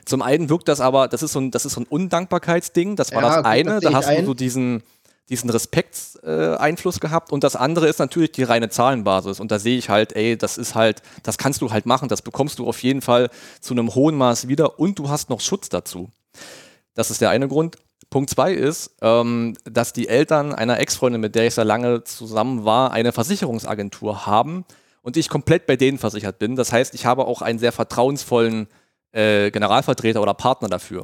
Zum 0.05 0.21
einen 0.21 0.47
wirkt 0.47 0.69
das 0.69 0.79
aber, 0.79 1.09
das 1.09 1.21
ist 1.21 1.33
so 1.33 1.41
ein, 1.41 1.51
das 1.51 1.65
ist 1.65 1.73
so 1.73 1.81
ein 1.81 1.87
Undankbarkeitsding. 1.87 2.95
Das 2.95 3.11
war 3.11 3.21
Ja, 3.21 3.27
das 3.27 3.37
gut, 3.39 3.45
eine. 3.47 3.79
das 3.81 3.91
da 3.91 3.97
hast 3.97 4.07
du 4.07 4.13
ein. 4.13 4.25
so 4.25 4.33
diesen, 4.33 4.81
diesen 5.27 5.49
Respektseinfluss 5.49 6.95
äh, 6.95 6.99
gehabt. 7.01 7.33
Und 7.33 7.43
das 7.43 7.57
andere 7.57 7.89
ist 7.89 7.99
natürlich 7.99 8.31
die 8.31 8.43
reine 8.43 8.69
Zahlenbasis. 8.69 9.41
Und 9.41 9.51
da 9.51 9.59
sehe 9.59 9.77
ich 9.77 9.89
halt, 9.89 10.15
ey, 10.15 10.37
das 10.37 10.57
ist 10.57 10.73
halt, 10.73 11.01
das 11.21 11.37
kannst 11.37 11.61
du 11.61 11.71
halt 11.71 11.85
machen. 11.85 12.07
Das 12.07 12.21
bekommst 12.21 12.59
du 12.59 12.65
auf 12.65 12.81
jeden 12.81 13.01
Fall 13.01 13.29
zu 13.59 13.73
einem 13.73 13.93
hohen 13.93 14.15
Maß 14.15 14.47
wieder. 14.47 14.79
Und 14.79 14.99
du 14.99 15.09
hast 15.09 15.29
noch 15.29 15.41
Schutz 15.41 15.67
dazu. 15.67 16.11
Das 16.93 17.11
ist 17.11 17.19
der 17.19 17.29
eine 17.29 17.49
Grund. 17.49 17.75
Punkt 18.15 18.29
zwei 18.29 18.53
ist, 18.53 18.95
ähm, 19.01 19.57
dass 19.65 19.91
die 19.91 20.07
Eltern 20.07 20.53
einer 20.53 20.79
Ex-Freundin, 20.79 21.19
mit 21.19 21.35
der 21.35 21.47
ich 21.47 21.55
sehr 21.55 21.65
lange 21.65 22.05
zusammen 22.05 22.63
war, 22.63 22.91
eine 22.91 23.11
Versicherungsagentur 23.11 24.25
haben 24.25 24.63
und 25.01 25.17
ich 25.17 25.27
komplett 25.27 25.65
bei 25.65 25.75
denen 25.75 25.97
versichert 25.97 26.39
bin. 26.39 26.55
Das 26.55 26.71
heißt, 26.71 26.93
ich 26.95 27.05
habe 27.05 27.25
auch 27.25 27.41
einen 27.41 27.59
sehr 27.59 27.73
vertrauensvollen 27.73 28.69
äh, 29.11 29.51
Generalvertreter 29.51 30.21
oder 30.21 30.33
Partner 30.33 30.69
dafür. 30.69 31.03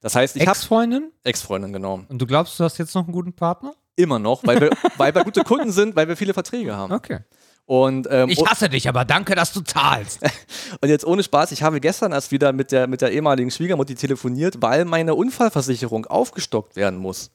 Das 0.00 0.14
heißt, 0.14 0.36
ich 0.36 0.46
habe 0.46 0.52
Ex-Freundin? 0.52 1.12
Ex-Freundin, 1.24 1.74
genau. 1.74 2.00
Und 2.08 2.22
du 2.22 2.26
glaubst, 2.26 2.58
du 2.58 2.64
hast 2.64 2.78
jetzt 2.78 2.94
noch 2.94 3.04
einen 3.04 3.12
guten 3.12 3.34
Partner? 3.34 3.74
Immer 3.94 4.18
noch, 4.18 4.42
weil 4.46 4.58
wir, 4.58 4.70
weil 4.96 5.14
wir 5.14 5.24
gute 5.24 5.44
Kunden 5.44 5.72
sind, 5.72 5.94
weil 5.94 6.08
wir 6.08 6.16
viele 6.16 6.32
Verträge 6.32 6.74
haben. 6.74 6.90
Okay. 6.90 7.18
Und, 7.66 8.06
ähm, 8.10 8.28
Ich 8.28 8.44
hasse 8.46 8.68
dich, 8.68 8.88
aber 8.88 9.04
danke, 9.04 9.34
dass 9.34 9.52
du 9.52 9.60
zahlst. 9.60 10.20
und 10.80 10.88
jetzt 10.88 11.04
ohne 11.04 11.22
Spaß, 11.24 11.50
ich 11.52 11.62
habe 11.64 11.80
gestern 11.80 12.12
erst 12.12 12.30
wieder 12.30 12.52
mit 12.52 12.70
der, 12.70 12.86
mit 12.86 13.00
der 13.00 13.10
ehemaligen 13.12 13.50
Schwiegermutti 13.50 13.96
telefoniert, 13.96 14.62
weil 14.62 14.84
meine 14.84 15.14
Unfallversicherung 15.16 16.06
aufgestockt 16.06 16.76
werden 16.76 16.98
muss. 16.98 17.32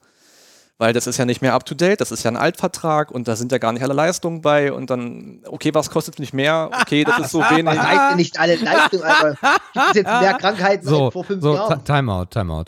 Weil 0.78 0.94
das 0.94 1.06
ist 1.06 1.18
ja 1.18 1.26
nicht 1.26 1.42
mehr 1.42 1.52
up 1.52 1.66
to 1.66 1.74
date, 1.74 2.00
das 2.00 2.10
ist 2.10 2.22
ja 2.24 2.30
ein 2.30 2.36
Altvertrag 2.38 3.10
und 3.10 3.28
da 3.28 3.36
sind 3.36 3.52
ja 3.52 3.58
gar 3.58 3.72
nicht 3.72 3.82
alle 3.82 3.92
Leistungen 3.92 4.40
bei 4.40 4.72
und 4.72 4.88
dann, 4.88 5.42
okay, 5.46 5.72
was 5.74 5.90
kostet 5.90 6.18
mich 6.18 6.32
mehr? 6.32 6.70
Okay, 6.80 7.04
das 7.04 7.18
ist 7.20 7.30
so 7.30 7.40
wenig. 7.50 7.66
Was 7.66 7.78
heißt 7.78 8.10
denn 8.10 8.16
nicht 8.16 8.40
alle 8.40 8.56
Leistungen, 8.56 9.04
aber 9.04 9.30
gibt 9.74 9.86
es 9.90 9.94
jetzt 9.96 10.06
mehr 10.06 10.34
Krankheiten 10.34 10.88
So, 10.88 11.10
vor 11.10 11.24
fünf 11.24 11.42
so 11.42 11.54
Jahren? 11.54 11.84
Ti- 11.84 11.92
Timeout, 11.92 12.24
Timeout. 12.30 12.64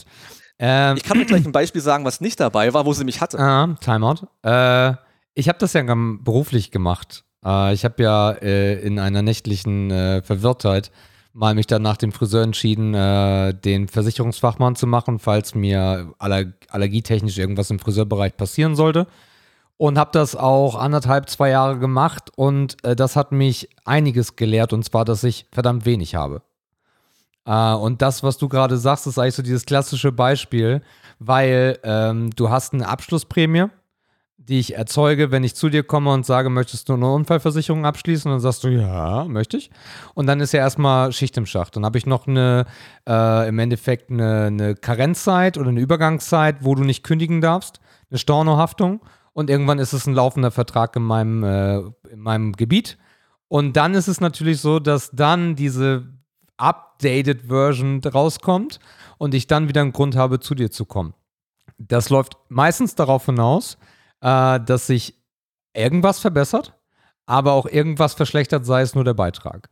Ähm, 0.59 0.97
Ich 0.99 1.03
kann 1.03 1.17
mir 1.17 1.25
gleich 1.25 1.45
ein 1.47 1.51
Beispiel 1.53 1.81
sagen, 1.81 2.05
was 2.05 2.21
nicht 2.21 2.39
dabei 2.39 2.75
war, 2.75 2.85
wo 2.85 2.93
sie 2.93 3.05
mich 3.05 3.23
hatte. 3.23 3.39
Ah, 3.41 3.75
Timeout. 3.81 4.29
Äh, 4.43 4.93
ich 5.33 5.49
habe 5.49 5.59
das 5.59 5.73
ja 5.73 5.83
beruflich 5.83 6.71
gemacht. 6.71 7.25
Äh, 7.45 7.75
ich 7.75 7.85
habe 7.85 8.03
ja 8.03 8.31
äh, 8.33 8.81
in 8.81 8.99
einer 8.99 9.23
nächtlichen 9.23 9.91
äh, 9.91 10.23
Verwirrtheit 10.23 10.91
mal 11.35 11.55
mich 11.55 11.67
dann 11.67 11.83
nach 11.83 11.97
dem 11.97 12.13
Friseur 12.13 12.45
entschieden, 12.45 12.95
äh, 12.95 13.53
den 13.53 13.89
Versicherungsfachmann 13.89 14.77
zu 14.77 14.87
machen, 14.87 15.19
falls 15.19 15.55
mir 15.55 16.15
aller 16.19 16.53
allergietechnisch 16.69 17.39
irgendwas 17.39 17.71
im 17.71 17.81
Friseurbereich 17.81 18.37
passieren 18.37 18.77
sollte. 18.77 19.07
Und 19.77 19.99
habe 19.99 20.11
das 20.13 20.37
auch 20.37 20.77
anderthalb, 20.77 21.29
zwei 21.29 21.51
Jahre 21.51 21.81
gemacht 21.81 22.31
und 22.37 22.77
äh, 22.85 22.95
das 22.95 23.17
hat 23.17 23.33
mich 23.33 23.69
einiges 23.85 24.37
gelehrt 24.37 24.73
und 24.73 24.85
zwar, 24.85 25.05
dass 25.05 25.25
ich 25.25 25.47
verdammt 25.51 25.85
wenig 25.85 26.15
habe. 26.15 26.43
Äh, 27.45 27.75
und 27.75 28.01
das, 28.01 28.23
was 28.23 28.39
du 28.39 28.49
gerade 28.49 28.77
sagst, 28.77 29.09
ist 29.09 29.19
eigentlich 29.19 29.35
so 29.35 29.43
dieses 29.43 29.67
klassische 29.67 30.13
Beispiel, 30.13 30.83
weil 31.19 31.79
ähm, 31.83 32.31
du 32.37 32.51
hast 32.51 32.73
eine 32.73 32.89
Abschlussprämie, 32.89 33.67
die 34.49 34.59
ich 34.59 34.77
erzeuge, 34.77 35.31
wenn 35.31 35.45
ich 35.45 35.55
zu 35.55 35.71
dir 35.71 35.83
komme 35.83 36.13
und 36.13 36.27
sage, 36.27 36.51
möchtest 36.51 36.89
du 36.89 36.95
eine 36.95 37.11
Unfallversicherung 37.11 37.87
abschließen? 37.87 38.31
Und 38.31 38.37
dann 38.37 38.41
sagst 38.41 38.65
du, 38.65 38.69
ja, 38.69 39.25
möchte 39.25 39.57
ich. 39.57 39.71
Und 40.15 40.27
dann 40.27 40.41
ist 40.41 40.53
ja 40.53 40.61
erstmal 40.61 41.13
Schicht 41.13 41.37
im 41.37 41.47
Schacht. 41.47 41.77
Dann 41.77 41.85
habe 41.85 41.97
ich 41.97 42.07
noch 42.07 42.27
eine, 42.27 42.67
äh, 43.09 43.49
im 43.49 43.59
Endeffekt 43.59 44.11
eine, 44.11 44.45
eine 44.45 44.75
Karenzzeit 44.75 45.57
oder 45.57 45.71
eine 45.71 45.81
Übergangszeit, 45.81 46.57
wo 46.61 46.75
du 46.75 46.85
nicht 46.85 47.05
kündigen 47.05 47.41
darfst, 47.41 47.81
eine 48.11 48.19
Stornohaftung. 48.19 49.01
Und 49.33 49.49
irgendwann 49.51 49.79
ist 49.79 49.93
es 49.93 50.07
ein 50.07 50.15
laufender 50.15 50.51
Vertrag 50.51 50.95
in 50.97 51.03
meinem, 51.03 51.43
äh, 51.43 51.79
in 52.11 52.21
meinem 52.21 52.53
Gebiet. 52.53 52.99
Und 53.49 53.77
dann 53.77 53.95
ist 53.95 54.09
es 54.09 54.21
natürlich 54.21 54.61
so, 54.61 54.79
dass 54.79 55.11
dann 55.11 55.57
diese 55.57 56.07
updated 56.57 57.47
Version 57.47 58.01
rauskommt 58.03 58.79
und 59.19 59.35
ich 59.35 59.47
dann 59.47 59.69
wieder 59.69 59.81
einen 59.81 59.93
Grund 59.93 60.17
habe, 60.17 60.39
zu 60.39 60.55
dir 60.55 60.71
zu 60.71 60.85
kommen. 60.85 61.15
Das 61.79 62.11
läuft 62.11 62.37
meistens 62.49 62.95
darauf 62.95 63.27
hinaus, 63.27 63.79
äh, 64.25 64.59
dass 64.61 64.87
sich 64.87 65.15
irgendwas 65.75 66.19
verbessert, 66.19 66.73
aber 67.27 67.53
auch 67.53 67.67
irgendwas 67.67 68.15
verschlechtert, 68.15 68.65
sei 68.67 68.81
es 68.83 68.95
nur 68.95 69.05
der 69.05 69.15
Beitrag. 69.15 69.69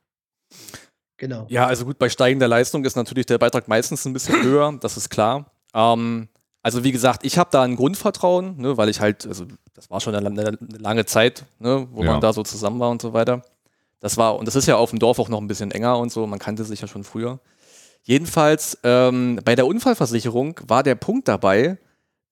Genau. 1.16 1.46
Ja, 1.48 1.66
also 1.66 1.84
gut, 1.84 1.98
bei 1.98 2.08
steigender 2.08 2.48
Leistung 2.48 2.84
ist 2.84 2.96
natürlich 2.96 3.26
der 3.26 3.38
Beitrag 3.38 3.66
meistens 3.68 4.04
ein 4.04 4.12
bisschen 4.12 4.42
höher, 4.42 4.72
das 4.80 4.96
ist 4.96 5.08
klar. 5.08 5.52
Ähm, 5.74 6.28
also 6.62 6.84
wie 6.84 6.92
gesagt, 6.92 7.24
ich 7.24 7.38
habe 7.38 7.50
da 7.50 7.62
ein 7.62 7.76
Grundvertrauen, 7.76 8.56
ne, 8.58 8.76
weil 8.76 8.88
ich 8.88 9.00
halt, 9.00 9.26
also 9.26 9.46
das 9.74 9.88
war 9.90 10.00
schon 10.00 10.14
eine, 10.14 10.28
eine, 10.28 10.48
eine 10.48 10.78
lange 10.78 11.06
Zeit, 11.06 11.44
ne, 11.58 11.88
wo 11.90 12.02
Ja. 12.04 12.12
man 12.12 12.20
da 12.20 12.32
so 12.32 12.42
zusammen 12.42 12.78
war 12.80 12.90
und 12.90 13.00
so 13.00 13.12
weiter. 13.12 13.42
Das 14.00 14.16
war, 14.16 14.36
und 14.36 14.46
das 14.46 14.56
ist 14.56 14.66
ja 14.66 14.76
auf 14.76 14.90
dem 14.90 14.98
Dorf 14.98 15.18
auch 15.18 15.28
noch 15.28 15.40
ein 15.40 15.46
bisschen 15.46 15.70
enger 15.70 15.96
und 15.98 16.12
so, 16.12 16.26
man 16.26 16.38
kannte 16.40 16.64
sich 16.64 16.80
ja 16.80 16.88
schon 16.88 17.04
früher. 17.04 17.38
Jedenfalls, 18.02 18.78
ähm, 18.82 19.40
bei 19.44 19.54
der 19.54 19.66
Unfallversicherung 19.66 20.58
war 20.66 20.82
der 20.82 20.96
Punkt 20.96 21.28
dabei, 21.28 21.78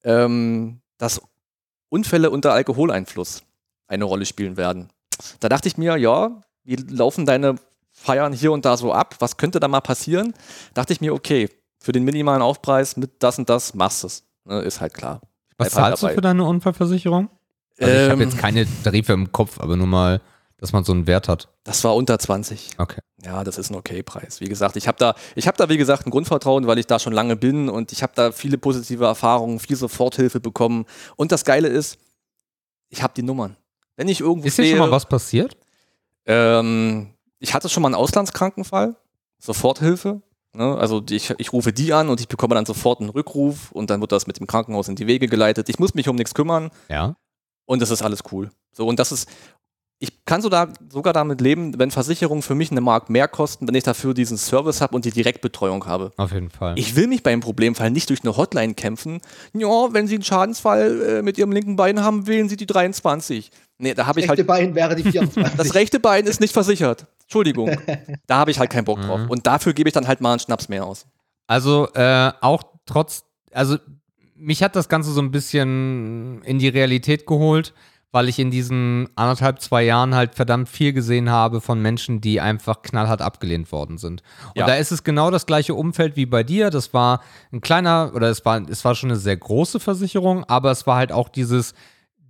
ähm, 0.03 0.81
dass 0.97 1.21
Unfälle 1.91 2.29
unter 2.29 2.53
Alkoholeinfluss 2.53 3.43
eine 3.87 4.05
Rolle 4.05 4.25
spielen 4.25 4.55
werden. 4.55 4.89
Da 5.41 5.49
dachte 5.49 5.67
ich 5.67 5.77
mir, 5.77 5.97
ja, 5.97 6.41
wie 6.63 6.75
laufen 6.75 7.25
deine 7.25 7.55
Feiern 7.91 8.31
hier 8.31 8.53
und 8.53 8.63
da 8.63 8.77
so 8.77 8.93
ab? 8.93 9.15
Was 9.19 9.35
könnte 9.35 9.59
da 9.59 9.67
mal 9.67 9.81
passieren? 9.81 10.33
Dachte 10.73 10.93
ich 10.93 11.01
mir, 11.01 11.13
okay, 11.13 11.49
für 11.79 11.91
den 11.91 12.03
minimalen 12.05 12.41
Aufpreis 12.41 12.95
mit 12.95 13.11
das 13.19 13.37
und 13.37 13.49
das 13.49 13.73
machst 13.73 14.03
du 14.03 14.07
es. 14.07 14.23
Ne, 14.45 14.61
ist 14.61 14.79
halt 14.79 14.93
klar. 14.93 15.19
Was 15.57 15.75
halt 15.75 15.85
zahlst 15.87 16.03
du 16.03 16.07
dabei. 16.07 16.15
für 16.15 16.21
deine 16.21 16.45
Unfallversicherung? 16.45 17.29
Also 17.79 17.93
ich 17.93 18.09
habe 18.09 18.23
Ähm, 18.23 18.29
jetzt 18.29 18.37
keine 18.37 18.65
Tarife 18.83 19.11
im 19.13 19.31
Kopf, 19.31 19.59
aber 19.59 19.75
nur 19.75 19.87
mal, 19.87 20.21
dass 20.61 20.71
man 20.71 20.83
so 20.85 20.93
einen 20.93 21.07
Wert 21.07 21.27
hat. 21.27 21.49
Das 21.65 21.83
war 21.83 21.95
unter 21.95 22.17
20. 22.17 22.75
Okay. 22.77 23.01
Ja, 23.25 23.43
das 23.43 23.57
ist 23.57 23.69
ein 23.71 23.75
okay 23.75 24.01
Preis. 24.03 24.39
Wie 24.39 24.45
gesagt, 24.47 24.77
ich 24.77 24.87
habe 24.87 24.97
da, 24.97 25.15
ich 25.35 25.47
habe 25.47 25.57
da 25.57 25.67
wie 25.67 25.77
gesagt 25.77 26.05
ein 26.07 26.11
Grundvertrauen, 26.11 26.65
weil 26.67 26.77
ich 26.77 26.87
da 26.87 26.99
schon 26.99 27.11
lange 27.13 27.35
bin 27.35 27.67
und 27.67 27.91
ich 27.91 28.01
habe 28.03 28.13
da 28.15 28.31
viele 28.31 28.57
positive 28.57 29.03
Erfahrungen, 29.05 29.59
viel 29.59 29.75
Soforthilfe 29.75 30.39
bekommen. 30.39 30.85
Und 31.17 31.31
das 31.33 31.43
Geile 31.43 31.67
ist, 31.67 31.97
ich 32.89 33.03
habe 33.03 33.13
die 33.15 33.23
Nummern. 33.23 33.57
Wenn 33.97 34.07
ich 34.07 34.21
irgendwo 34.21 34.47
Ist 34.47 34.57
dir 34.57 34.65
schon 34.69 34.79
mal 34.79 34.91
was 34.91 35.05
passiert? 35.07 35.57
Ähm, 36.25 37.13
ich 37.39 37.53
hatte 37.53 37.69
schon 37.69 37.81
mal 37.81 37.87
einen 37.87 37.95
Auslandskrankenfall, 37.95 38.95
Soforthilfe. 39.39 40.21
Ne? 40.53 40.77
Also 40.77 41.01
ich, 41.09 41.33
ich 41.37 41.53
rufe 41.53 41.73
die 41.73 41.93
an 41.93 42.09
und 42.09 42.19
ich 42.19 42.27
bekomme 42.27 42.55
dann 42.55 42.65
sofort 42.65 42.99
einen 42.99 43.09
Rückruf 43.09 43.71
und 43.71 43.89
dann 43.89 44.01
wird 44.01 44.11
das 44.11 44.27
mit 44.27 44.39
dem 44.39 44.47
Krankenhaus 44.47 44.87
in 44.87 44.95
die 44.95 45.07
Wege 45.07 45.27
geleitet. 45.27 45.69
Ich 45.69 45.79
muss 45.79 45.93
mich 45.93 46.07
um 46.09 46.15
nichts 46.15 46.33
kümmern 46.33 46.69
Ja. 46.89 47.15
und 47.65 47.81
das 47.81 47.89
ist 47.89 48.01
alles 48.01 48.19
cool. 48.31 48.51
So 48.73 48.87
und 48.87 48.99
das 48.99 49.11
ist, 49.11 49.29
ich 50.01 50.25
kann 50.25 50.41
so 50.41 50.49
da, 50.49 50.67
sogar 50.89 51.13
damit 51.13 51.41
leben, 51.41 51.77
wenn 51.77 51.91
Versicherungen 51.91 52.41
für 52.41 52.55
mich 52.55 52.71
eine 52.71 52.81
Mark 52.81 53.11
mehr 53.11 53.27
kosten, 53.27 53.67
wenn 53.67 53.75
ich 53.75 53.83
dafür 53.83 54.15
diesen 54.15 54.35
Service 54.35 54.81
habe 54.81 54.95
und 54.95 55.05
die 55.05 55.11
Direktbetreuung 55.11 55.85
habe. 55.85 56.11
Auf 56.17 56.31
jeden 56.31 56.49
Fall. 56.49 56.73
Ich 56.75 56.95
will 56.95 57.05
mich 57.05 57.21
beim 57.21 57.39
Problemfall 57.39 57.91
nicht 57.91 58.09
durch 58.09 58.23
eine 58.23 58.35
Hotline 58.35 58.73
kämpfen. 58.73 59.21
Ja, 59.53 59.93
wenn 59.93 60.07
Sie 60.07 60.15
einen 60.15 60.23
Schadensfall 60.23 61.01
äh, 61.01 61.21
mit 61.21 61.37
Ihrem 61.37 61.51
linken 61.51 61.75
Bein 61.75 62.01
haben, 62.01 62.25
wählen 62.25 62.49
Sie 62.49 62.57
die 62.57 62.65
23. 62.65 63.51
Nee, 63.77 63.93
da 63.93 64.07
habe 64.07 64.19
ich 64.19 64.25
Das 64.25 64.29
halt 64.29 64.39
rechte 64.39 64.47
Bein 64.47 64.73
wäre 64.73 64.95
die 64.95 65.03
24. 65.03 65.55
das 65.55 65.75
rechte 65.75 65.99
Bein 65.99 66.25
ist 66.25 66.41
nicht 66.41 66.53
versichert. 66.53 67.05
Entschuldigung. 67.21 67.69
Da 68.25 68.37
habe 68.37 68.49
ich 68.49 68.57
halt 68.57 68.71
keinen 68.71 68.85
Bock 68.85 69.01
drauf. 69.01 69.19
Mhm. 69.19 69.29
Und 69.29 69.45
dafür 69.45 69.73
gebe 69.73 69.87
ich 69.87 69.93
dann 69.93 70.07
halt 70.07 70.19
mal 70.19 70.31
einen 70.31 70.39
Schnaps 70.39 70.67
mehr 70.67 70.83
aus. 70.83 71.05
Also 71.45 71.89
äh, 71.93 72.31
auch 72.41 72.63
trotz, 72.87 73.23
also 73.51 73.77
mich 74.35 74.63
hat 74.63 74.75
das 74.75 74.89
Ganze 74.89 75.11
so 75.11 75.21
ein 75.21 75.29
bisschen 75.29 76.41
in 76.43 76.57
die 76.57 76.69
Realität 76.69 77.27
geholt, 77.27 77.73
weil 78.11 78.27
ich 78.27 78.39
in 78.39 78.51
diesen 78.51 79.07
anderthalb, 79.15 79.61
zwei 79.61 79.83
Jahren 79.83 80.13
halt 80.15 80.35
verdammt 80.35 80.67
viel 80.67 80.91
gesehen 80.93 81.29
habe 81.29 81.61
von 81.61 81.81
Menschen, 81.81 82.19
die 82.19 82.41
einfach 82.41 82.81
knallhart 82.81 83.21
abgelehnt 83.21 83.71
worden 83.71 83.97
sind. 83.97 84.21
Und 84.49 84.57
Ja. 84.59 84.65
da 84.65 84.75
ist 84.75 84.91
es 84.91 85.03
genau 85.03 85.31
das 85.31 85.45
gleiche 85.45 85.73
Umfeld 85.73 86.15
wie 86.17 86.25
bei 86.25 86.43
dir. 86.43 86.69
Das 86.69 86.93
war 86.93 87.21
ein 87.53 87.61
kleiner, 87.61 88.11
oder 88.13 88.29
es 88.29 88.43
war, 88.45 88.61
es 88.69 88.83
war 88.83 88.95
schon 88.95 89.11
eine 89.11 89.19
sehr 89.19 89.37
große 89.37 89.79
Versicherung, 89.79 90.43
aber 90.45 90.71
es 90.71 90.85
war 90.85 90.97
halt 90.97 91.11
auch 91.11 91.29
dieses 91.29 91.73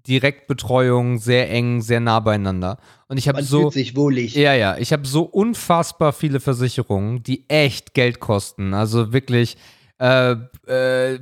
Direktbetreuung, 0.07 1.19
sehr 1.19 1.49
eng, 1.51 1.81
sehr 1.81 1.99
nah 1.99 2.19
beieinander. 2.19 2.77
Und 3.07 3.17
ich 3.17 3.27
habe 3.27 3.43
so. 3.43 3.61
fühlt 3.61 3.73
sich 3.73 3.95
wohlig. 3.95 4.35
Ja, 4.35 4.53
ja. 4.53 4.77
Ich 4.77 4.93
habe 4.93 5.05
so 5.07 5.23
unfassbar 5.23 6.13
viele 6.13 6.39
Versicherungen, 6.39 7.23
die 7.23 7.47
echt 7.49 7.93
Geld 7.93 8.19
kosten. 8.19 8.73
Also 8.73 9.13
wirklich, 9.13 9.57
äh, 9.99 10.35
äh, 10.67 11.15
äh, 11.15 11.19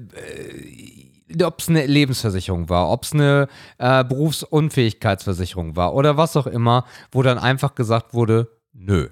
ob 1.44 1.60
es 1.60 1.70
eine 1.70 1.86
Lebensversicherung 1.86 2.70
war, 2.70 2.90
ob 2.90 3.04
es 3.04 3.14
eine 3.14 3.48
äh, 3.78 4.04
Berufsunfähigkeitsversicherung 4.04 5.76
war 5.76 5.94
oder 5.94 6.18
was 6.18 6.36
auch 6.38 6.48
immer, 6.48 6.86
wo 7.12 7.22
dann 7.22 7.38
einfach 7.38 7.76
gesagt 7.76 8.14
wurde, 8.14 8.50
nö. 8.74 9.10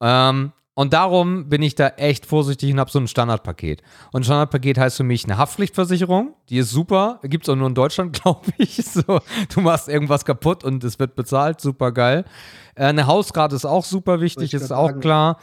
Ähm, 0.00 0.52
und 0.78 0.92
darum 0.92 1.48
bin 1.48 1.62
ich 1.62 1.74
da 1.74 1.88
echt 1.88 2.26
vorsichtig 2.26 2.70
und 2.70 2.78
habe 2.78 2.90
so 2.90 2.98
ein 2.98 3.08
Standardpaket. 3.08 3.82
Und 4.12 4.20
ein 4.20 4.24
Standardpaket 4.24 4.76
heißt 4.76 4.98
für 4.98 5.04
mich 5.04 5.24
eine 5.24 5.38
Haftpflichtversicherung, 5.38 6.34
die 6.50 6.58
ist 6.58 6.70
super, 6.70 7.18
gibt 7.22 7.44
es 7.44 7.48
auch 7.48 7.56
nur 7.56 7.68
in 7.68 7.74
Deutschland, 7.74 8.12
glaube 8.22 8.50
ich. 8.58 8.84
So, 8.84 9.20
du 9.54 9.60
machst 9.62 9.88
irgendwas 9.88 10.26
kaputt 10.26 10.64
und 10.64 10.84
es 10.84 10.98
wird 10.98 11.14
bezahlt, 11.16 11.62
super 11.62 11.92
geil. 11.92 12.26
Äh, 12.74 12.84
eine 12.84 13.06
Hausrate 13.06 13.56
ist 13.56 13.64
auch 13.64 13.86
super 13.86 14.20
wichtig, 14.20 14.52
ist 14.52 14.70
auch 14.70 14.88
sagen. 14.88 15.00
klar. 15.00 15.38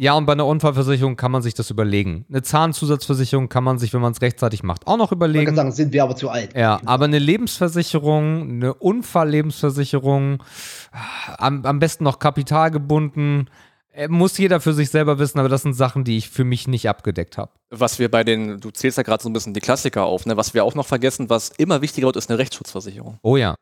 Ja, 0.00 0.14
und 0.14 0.26
bei 0.26 0.32
einer 0.34 0.46
Unfallversicherung 0.46 1.16
kann 1.16 1.32
man 1.32 1.42
sich 1.42 1.54
das 1.54 1.70
überlegen. 1.70 2.24
Eine 2.28 2.42
Zahnzusatzversicherung 2.42 3.48
kann 3.48 3.64
man 3.64 3.78
sich, 3.80 3.92
wenn 3.92 4.00
man 4.00 4.12
es 4.12 4.22
rechtzeitig 4.22 4.62
macht, 4.62 4.86
auch 4.86 4.96
noch 4.96 5.06
Ich 5.06 5.10
kann 5.10 5.16
überlegen. 5.18 5.56
sagen, 5.56 5.72
sind 5.72 5.92
wir 5.92 6.04
aber 6.04 6.14
zu 6.14 6.30
alt. 6.30 6.54
Ja, 6.54 6.80
aber 6.84 7.06
eine 7.06 7.18
Lebensversicherung, 7.18 8.42
eine 8.48 8.74
Unfalllebensversicherung, 8.74 10.42
am, 11.36 11.64
am 11.64 11.78
besten 11.78 12.04
noch 12.04 12.18
kapitalgebunden, 12.20 13.50
äh, 13.92 14.08
muss 14.08 14.38
jeder 14.38 14.60
für 14.60 14.72
sich 14.72 14.90
selber 14.90 15.18
wissen, 15.18 15.38
aber 15.40 15.48
das 15.48 15.62
sind 15.62 15.74
Sachen, 15.74 16.04
die 16.04 16.16
ich 16.16 16.30
für 16.30 16.44
mich 16.44 16.68
nicht 16.68 16.88
abgedeckt 16.88 17.36
habe. 17.38 17.50
Was 17.70 17.98
wir 17.98 18.10
bei 18.10 18.22
den, 18.24 18.60
du 18.60 18.70
zählst 18.70 18.98
ja 18.98 19.02
gerade 19.02 19.22
so 19.22 19.28
ein 19.28 19.32
bisschen 19.32 19.54
die 19.54 19.60
Klassiker 19.60 20.04
auf, 20.04 20.26
ne? 20.26 20.36
was 20.36 20.54
wir 20.54 20.64
auch 20.64 20.74
noch 20.74 20.86
vergessen, 20.86 21.28
was 21.30 21.50
immer 21.58 21.82
wichtiger 21.82 22.06
wird, 22.06 22.16
ist 22.16 22.30
eine 22.30 22.38
Rechtsschutzversicherung. 22.38 23.18
Oh 23.22 23.36
ja. 23.36 23.54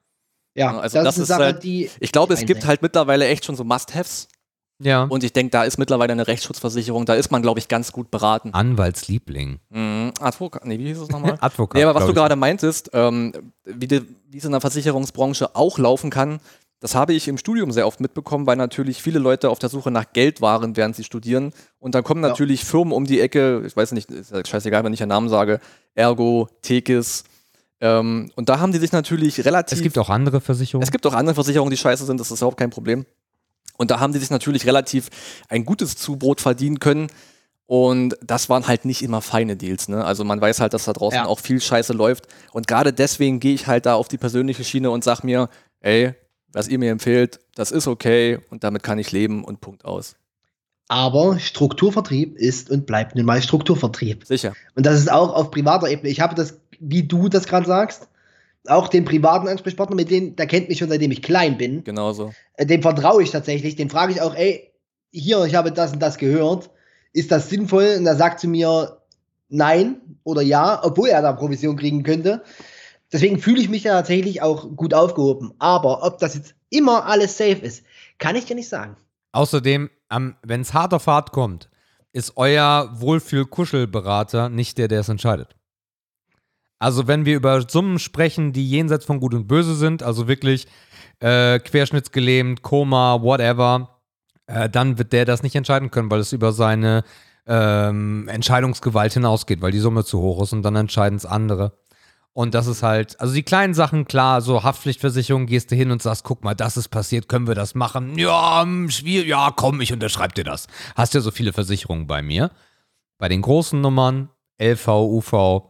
Ja, 0.55 0.79
Also 0.79 0.99
das, 0.99 1.05
das 1.05 1.19
ist 1.19 1.23
ist 1.25 1.31
eine 1.31 1.39
Sache, 1.39 1.53
halt- 1.55 1.65
die. 1.65 1.91
Ich 2.01 2.13
glaube, 2.13 2.33
es 2.35 2.45
gibt 2.47 2.67
halt 2.67 2.81
mittlerweile 2.83 3.27
echt 3.27 3.45
schon 3.45 3.57
so 3.57 3.65
Must-Haves 3.65 4.29
Ja. 4.79 5.05
und 5.05 5.25
ich 5.25 5.33
denke, 5.33 5.51
da 5.51 5.65
ist 5.65 5.79
mittlerweile 5.79 6.13
eine 6.13 6.27
Rechtsschutzversicherung, 6.27 7.07
da 7.07 7.15
ist 7.15 7.31
man, 7.31 7.41
glaube 7.43 7.59
ich, 7.61 7.69
ganz 7.69 7.93
gut 7.93 8.11
beraten. 8.11 8.53
Anwaltsliebling. 8.53 9.59
Mhm. 9.71 10.13
Advokat, 10.21 10.65
nee, 10.67 10.79
wie 10.79 10.87
hieß 10.89 10.99
es 11.01 11.09
nochmal? 11.09 11.37
Advokat. 11.41 11.77
Nee, 11.79 11.85
aber 11.85 11.99
was 11.99 12.07
du 12.07 12.13
gerade 12.15 12.37
meintest, 12.37 12.91
ähm, 12.93 13.33
wie, 13.65 13.87
de, 13.87 14.03
wie 14.31 14.39
es 14.39 14.45
in 14.45 14.53
der 14.53 14.61
Versicherungsbranche 14.61 15.55
auch 15.57 15.79
laufen 15.79 16.11
kann, 16.11 16.41
das 16.81 16.95
habe 16.95 17.15
ich 17.15 17.27
im 17.27 17.39
Studium 17.39 17.73
sehr 17.73 17.87
oft 17.87 18.01
mitbekommen, 18.01 18.47
weil 18.47 18.57
natürlich 18.57 19.03
viele 19.03 19.19
Leute 19.19 19.49
auf 19.49 19.59
der 19.59 19.71
Suche 19.71 19.91
nach 19.91 20.13
Geld 20.13 20.43
waren, 20.43 20.77
während 20.77 20.95
sie 20.95 21.05
studieren. 21.05 21.55
Und 21.79 21.95
dann 21.95 22.05
kommen 22.05 22.23
Ja. 22.23 22.29
natürlich 22.29 22.65
Firmen 22.67 22.93
um 22.93 23.07
die 23.07 23.19
Ecke, 23.21 23.63
ich 23.67 23.75
weiß 23.75 23.93
nicht, 23.93 24.11
ist 24.11 24.31
ja 24.31 24.45
scheißegal, 24.45 24.85
wenn 24.85 24.93
ich 24.93 25.01
einen 25.03 25.09
Namen 25.09 25.31
sage, 25.31 25.61
Ergo, 25.95 26.49
Tekis, 26.63 27.25
Ähm, 27.79 28.31
und 28.37 28.49
da 28.49 28.59
haben 28.59 28.73
die 28.73 28.79
sich 28.79 28.93
natürlich 28.93 29.45
relativ. 29.45 29.77
Es 29.77 29.83
gibt 29.83 29.99
auch 29.99 30.09
andere 30.09 30.41
Versicherungen. 30.41 30.83
Es 30.83 30.91
gibt 30.91 31.07
auch 31.07 31.13
andere 31.13 31.35
Versicherungen, 31.35 31.71
die 31.71 31.77
scheiße 31.77 32.07
sind, 32.07 32.19
das 32.19 32.31
ist 32.31 32.41
überhaupt 32.41 32.57
kein 32.57 32.71
Problem. 32.71 33.05
Und 33.77 33.91
da 33.91 34.01
haben 34.01 34.13
die 34.13 34.19
sich 34.19 34.31
natürlich 34.31 34.67
relativ 34.67 35.09
ein 35.49 35.65
gutes 35.65 35.97
Zubrot 35.97 36.41
verdienen 36.41 36.81
können. 36.81 37.09
Und 37.67 38.17
das 38.23 38.49
waren 38.49 38.69
halt 38.69 38.85
nicht 38.85 39.03
immer 39.03 39.21
feine 39.21 39.57
Deals. 39.57 39.89
Ne? 39.89 40.05
Also 40.05 40.25
man 40.25 40.41
weiß 40.41 40.61
halt, 40.61 40.73
dass 40.73 40.85
da 40.85 40.93
draußen 40.93 41.19
Ja. 41.19 41.27
auch 41.27 41.41
viel 41.41 41.61
Scheiße 41.61 41.93
läuft. 41.93 42.27
Und 42.53 42.69
gerade 42.69 42.93
deswegen 42.93 43.41
gehe 43.41 43.55
ich 43.55 43.67
halt 43.67 43.87
da 43.87 43.95
auf 43.95 44.09
die 44.09 44.19
persönliche 44.19 44.63
Schiene 44.65 44.91
und 44.91 45.03
sag 45.05 45.25
mir, 45.25 45.49
ey, 45.81 46.15
was 46.53 46.69
ihr 46.69 46.79
mir 46.79 46.91
empfehlt, 46.93 47.41
das 47.55 47.71
ist 47.73 47.87
okay 47.89 48.39
und 48.51 48.63
damit 48.65 48.83
kann 48.83 48.99
ich 48.99 49.11
leben 49.13 49.45
und 49.45 49.61
Punkt 49.61 49.85
aus. 49.85 50.15
Aber 50.89 51.39
Strukturvertrieb 51.41 52.37
ist 52.37 52.71
und 52.71 52.87
bleibt 52.87 53.17
nun 53.17 53.25
mal 53.27 53.43
Strukturvertrieb. 53.43 54.25
Sicher. 54.25 54.55
Und 54.77 54.87
das 54.87 54.99
ist 55.01 55.11
auch 55.11 55.35
auf 55.35 55.51
privater 55.51 55.89
Ebene. 55.91 56.09
Ich 56.09 56.21
habe 56.21 56.37
das, 56.37 56.59
wie 56.79 57.03
du 57.03 57.29
das 57.29 57.47
gerade 57.47 57.67
sagst, 57.67 58.09
auch 58.71 58.89
den 58.89 59.05
privaten 59.05 59.49
Ansprechpartner, 59.49 59.97
mit 59.97 60.11
dem, 60.11 60.37
der 60.37 60.47
kennt 60.47 60.69
mich 60.69 60.79
schon 60.79 60.89
seitdem 60.89 61.11
ich 61.11 61.23
klein 61.23 61.57
bin. 61.59 61.85
Genauso. 61.85 62.33
Äh, 62.55 62.67
Dem 62.67 62.83
vertraue 62.83 63.23
ich 63.23 63.31
tatsächlich. 63.31 63.77
Dem 63.77 63.91
frage 63.91 64.13
ich 64.13 64.21
auch, 64.21 64.35
ey, 64.35 64.73
hier, 65.11 65.45
ich 65.45 65.55
habe 65.55 65.73
das 65.73 65.93
und 65.93 66.01
das 66.01 66.19
gehört. 66.19 66.71
Ist 67.13 67.31
das 67.31 67.49
sinnvoll? 67.49 67.97
Und 67.99 68.07
er 68.07 68.17
sagt 68.17 68.41
zu 68.41 68.49
mir 68.49 68.99
nein 69.49 70.01
oder 70.25 70.43
ja, 70.43 70.81
obwohl 70.83 71.09
er 71.09 71.23
da 71.23 71.33
Provision 71.33 71.77
kriegen 71.77 72.03
könnte. 72.03 72.43
Deswegen 73.13 73.39
fühle 73.39 73.61
ich 73.61 73.69
mich 73.69 73.83
da 73.83 73.91
tatsächlich 73.91 74.43
auch 74.43 74.75
gut 74.75 74.93
aufgehoben. 74.93 75.53
Aber 75.59 76.05
ob 76.05 76.19
das 76.19 76.35
jetzt 76.35 76.55
immer 76.71 77.07
alles 77.07 77.39
safe 77.39 77.59
ist, 77.63 77.85
kann 78.19 78.37
ich 78.37 78.45
dir 78.45 78.57
nicht 78.57 78.69
sagen. 78.69 78.97
Außerdem, 79.33 79.91
wenn 80.43 80.61
es 80.61 80.75
hart 80.75 80.93
auf 80.93 81.07
hart 81.07 81.33
kommt, 81.33 81.69
ist 82.13 82.33
euer 82.37 82.91
Wohlfühl-Kuschelberater 82.95 84.49
nicht 84.49 84.79
der, 84.79 84.89
der 84.89 85.01
es 85.01 85.09
entscheidet. 85.09 85.55
Also 86.79 87.07
wenn 87.07 87.25
wir 87.25 87.37
über 87.37 87.63
Summen 87.69 87.99
sprechen, 87.99 88.53
die 88.53 88.69
jenseits 88.69 89.05
von 89.05 89.21
Gut 89.21 89.35
und 89.35 89.49
Böse 89.49 89.75
sind, 89.75 90.03
also 90.03 90.29
wirklich 90.29 90.67
äh, 91.21 91.59
querschnittsgelähmt, 91.59 92.63
Koma, 92.63 93.23
whatever, 93.23 94.01
äh, 94.47 94.69
dann 94.69 94.99
wird 94.99 95.13
der 95.13 95.25
das 95.25 95.43
nicht 95.43 95.57
entscheiden 95.57 95.91
können, 95.91 96.11
weil 96.11 96.21
es 96.21 96.33
über 96.33 96.53
seine 96.53 97.05
ähm, 97.47 98.29
Entscheidungsgewalt 98.29 99.13
hinausgeht, 99.15 99.63
weil 99.63 99.73
die 99.73 99.79
Summe 99.79 100.05
zu 100.05 100.21
hoch 100.21 100.43
ist 100.43 100.53
und 100.53 100.63
dann 100.63 100.77
entscheiden 100.77 101.17
es 101.17 101.25
andere. 101.25 101.73
Und 102.33 102.55
das 102.55 102.67
ist 102.67 102.83
halt, 102.83 103.19
also 103.19 103.33
die 103.33 103.45
kleinen 103.45 103.73
Sachen, 103.73 104.05
klar, 104.07 104.43
so 104.43 104.63
Haftpflichtversicherung, 104.63 105.47
gehst 105.47 105.71
du 105.71 105.75
hin 105.75 105.91
und 105.91 106.03
sagst, 106.03 106.23
guck 106.23 106.45
mal, 106.45 106.55
das 106.55 106.77
ist 106.77 106.89
passiert, 106.89 107.31
können 107.31 107.47
wir 107.47 107.55
das 107.55 107.75
machen? 107.75 108.19
Ja, 108.19 108.61
hm, 108.61 108.91
schwierig, 108.91 109.29
ja, 109.29 109.51
komm, 109.57 109.81
ich 109.81 109.91
unterschreib 109.91 110.35
dir 110.35 110.45
das. 110.45 110.67
Hast 110.95 111.15
ja 111.15 111.21
so 111.23 111.31
viele 111.31 111.55
Versicherungen 111.55 112.07
bei 112.07 112.21
mir. 112.21 112.51
Bei 113.17 113.31
den 113.31 113.41
großen 113.41 113.81
Nummern, 113.81 114.29
LV, 114.59 114.87
UV, 114.87 115.63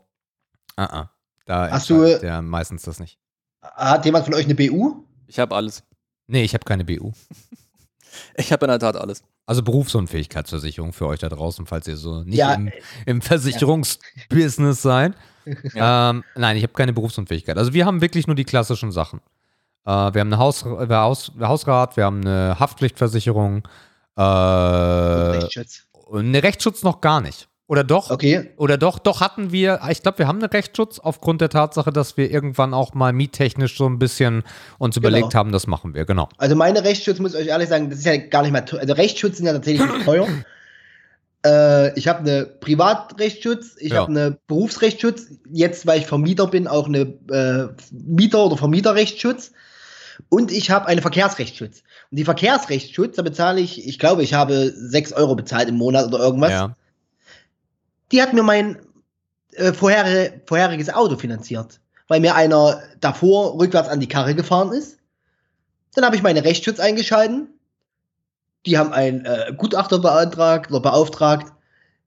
uh 0.78 0.82
-uh, 0.82 1.08
da 1.44 1.70
Hast 1.70 1.90
du, 1.90 1.94
entscheidet 1.94 2.22
der 2.22 2.42
meistens 2.42 2.82
das 2.82 3.00
nicht. 3.00 3.18
Hat 3.62 4.04
jemand 4.04 4.24
von 4.24 4.34
euch 4.34 4.44
eine 4.44 4.54
BU? 4.54 5.04
Ich 5.26 5.38
habe 5.38 5.54
alles. 5.54 5.82
Nee, 6.26 6.44
ich 6.44 6.54
habe 6.54 6.64
keine 6.64 6.84
BU. 6.84 7.12
Ich 8.34 8.50
habe 8.50 8.64
in 8.64 8.70
der 8.70 8.78
Tat 8.78 8.96
alles. 8.96 9.22
Also 9.44 9.62
Berufsunfähigkeitsversicherung 9.62 10.94
für 10.94 11.06
euch 11.06 11.20
da 11.20 11.28
draußen, 11.28 11.66
falls 11.66 11.86
ihr 11.86 11.96
so 11.96 12.22
nicht 12.22 12.38
Ja, 12.38 12.54
im, 12.54 12.72
im 13.04 13.20
Versicherungsbusiness 13.20 14.80
seid. 14.82 15.14
Ähm, 15.76 16.24
nein, 16.34 16.56
ich 16.56 16.64
habe 16.64 16.72
keine 16.72 16.92
Berufsunfähigkeit. 16.92 17.56
Also 17.56 17.72
wir 17.72 17.86
haben 17.86 18.00
wirklich 18.00 18.26
nur 18.26 18.34
die 18.34 18.42
klassischen 18.42 18.90
Sachen. 18.90 19.20
Äh, 19.84 19.90
wir 19.90 20.20
haben 20.20 20.32
eine 20.32 20.38
Haus, 20.38 20.64
äh, 20.64 20.88
Haus, 20.88 21.30
Hausrat, 21.38 21.96
wir 21.96 22.04
haben 22.04 22.22
eine 22.22 22.58
Haftpflichtversicherung, 22.58 23.62
äh, 24.16 24.20
Rechtsschutz. 24.22 25.86
und 25.92 26.26
eine 26.26 26.42
Rechtsschutz 26.42 26.82
noch 26.82 27.00
gar 27.00 27.20
nicht. 27.20 27.48
Oder 27.68 27.82
doch? 27.82 28.10
Okay. 28.10 28.50
Oder 28.56 28.78
doch, 28.78 29.00
doch 29.00 29.20
hatten 29.20 29.50
wir, 29.50 29.80
ich 29.90 30.02
glaube, 30.02 30.18
wir 30.18 30.28
haben 30.28 30.38
einen 30.38 30.50
Rechtsschutz 30.50 31.00
aufgrund 31.00 31.40
der 31.40 31.48
Tatsache, 31.48 31.92
dass 31.92 32.16
wir 32.16 32.30
irgendwann 32.30 32.72
auch 32.72 32.94
mal 32.94 33.12
miettechnisch 33.12 33.76
so 33.76 33.88
ein 33.88 33.98
bisschen 33.98 34.44
uns 34.78 34.96
überlegt 34.96 35.34
haben, 35.34 35.50
das 35.50 35.66
machen 35.66 35.92
wir, 35.92 36.04
genau. 36.04 36.28
Also 36.38 36.54
meine 36.54 36.84
Rechtsschutz, 36.84 37.18
muss 37.18 37.34
ich 37.34 37.40
euch 37.40 37.46
ehrlich 37.48 37.68
sagen, 37.68 37.90
das 37.90 37.98
ist 37.98 38.06
ja 38.06 38.16
gar 38.18 38.42
nicht 38.42 38.52
mal 38.52 38.60
teuer. 38.60 38.80
Also 38.80 38.94
Rechtsschutz 38.94 39.38
sind 39.38 39.46
ja 39.46 39.52
tatsächlich 39.52 39.84
nicht 39.90 40.04
teuer. 40.04 40.28
Äh, 41.44 41.96
ich 41.96 42.08
habe 42.08 42.20
eine 42.20 42.44
Privatrechtsschutz, 42.44 43.76
ich 43.78 43.92
Ja. 43.92 44.00
habe 44.00 44.10
eine 44.10 44.38
Berufsrechtsschutz, 44.48 45.26
jetzt, 45.52 45.86
weil 45.86 46.00
ich 46.00 46.06
Vermieter 46.06 46.48
bin, 46.48 46.66
auch 46.66 46.86
eine 46.88 47.00
äh, 47.30 47.68
Mieter- 47.92 48.46
oder 48.46 48.56
Vermieterrechtsschutz. 48.56 49.52
Und 50.28 50.50
ich 50.50 50.70
habe 50.70 50.86
eine 50.86 51.02
Verkehrsrechtsschutz. 51.02 51.82
Und 52.10 52.18
die 52.18 52.24
Verkehrsrechtsschutz, 52.24 53.14
da 53.16 53.22
bezahle 53.22 53.60
ich, 53.60 53.86
ich 53.86 53.98
glaube, 54.00 54.24
ich 54.24 54.34
habe 54.34 54.72
6 54.74 55.12
Euro 55.12 55.36
bezahlt 55.36 55.68
im 55.68 55.76
Monat 55.76 56.06
oder 56.06 56.18
irgendwas. 56.18 56.50
Ja. 56.50 56.74
Die 58.12 58.22
hat 58.22 58.32
mir 58.32 58.42
mein 58.42 58.78
äh, 59.52 59.72
vorherige, 59.72 60.40
vorheriges 60.46 60.92
Auto 60.92 61.16
finanziert. 61.16 61.80
Weil 62.08 62.20
mir 62.20 62.36
einer 62.36 62.82
davor 63.00 63.58
rückwärts 63.58 63.88
an 63.88 64.00
die 64.00 64.08
Karre 64.08 64.34
gefahren 64.34 64.72
ist. 64.72 64.98
Dann 65.94 66.04
habe 66.04 66.14
ich 66.14 66.22
meine 66.22 66.44
Rechtsschutz 66.44 66.78
eingeschalten. 66.78 67.48
Die 68.66 68.78
haben 68.78 68.92
einen 68.92 69.24
äh, 69.24 69.52
Gutachter 69.56 69.98
beantragt 69.98 70.70
oder 70.70 70.80
beauftragt. 70.80 71.52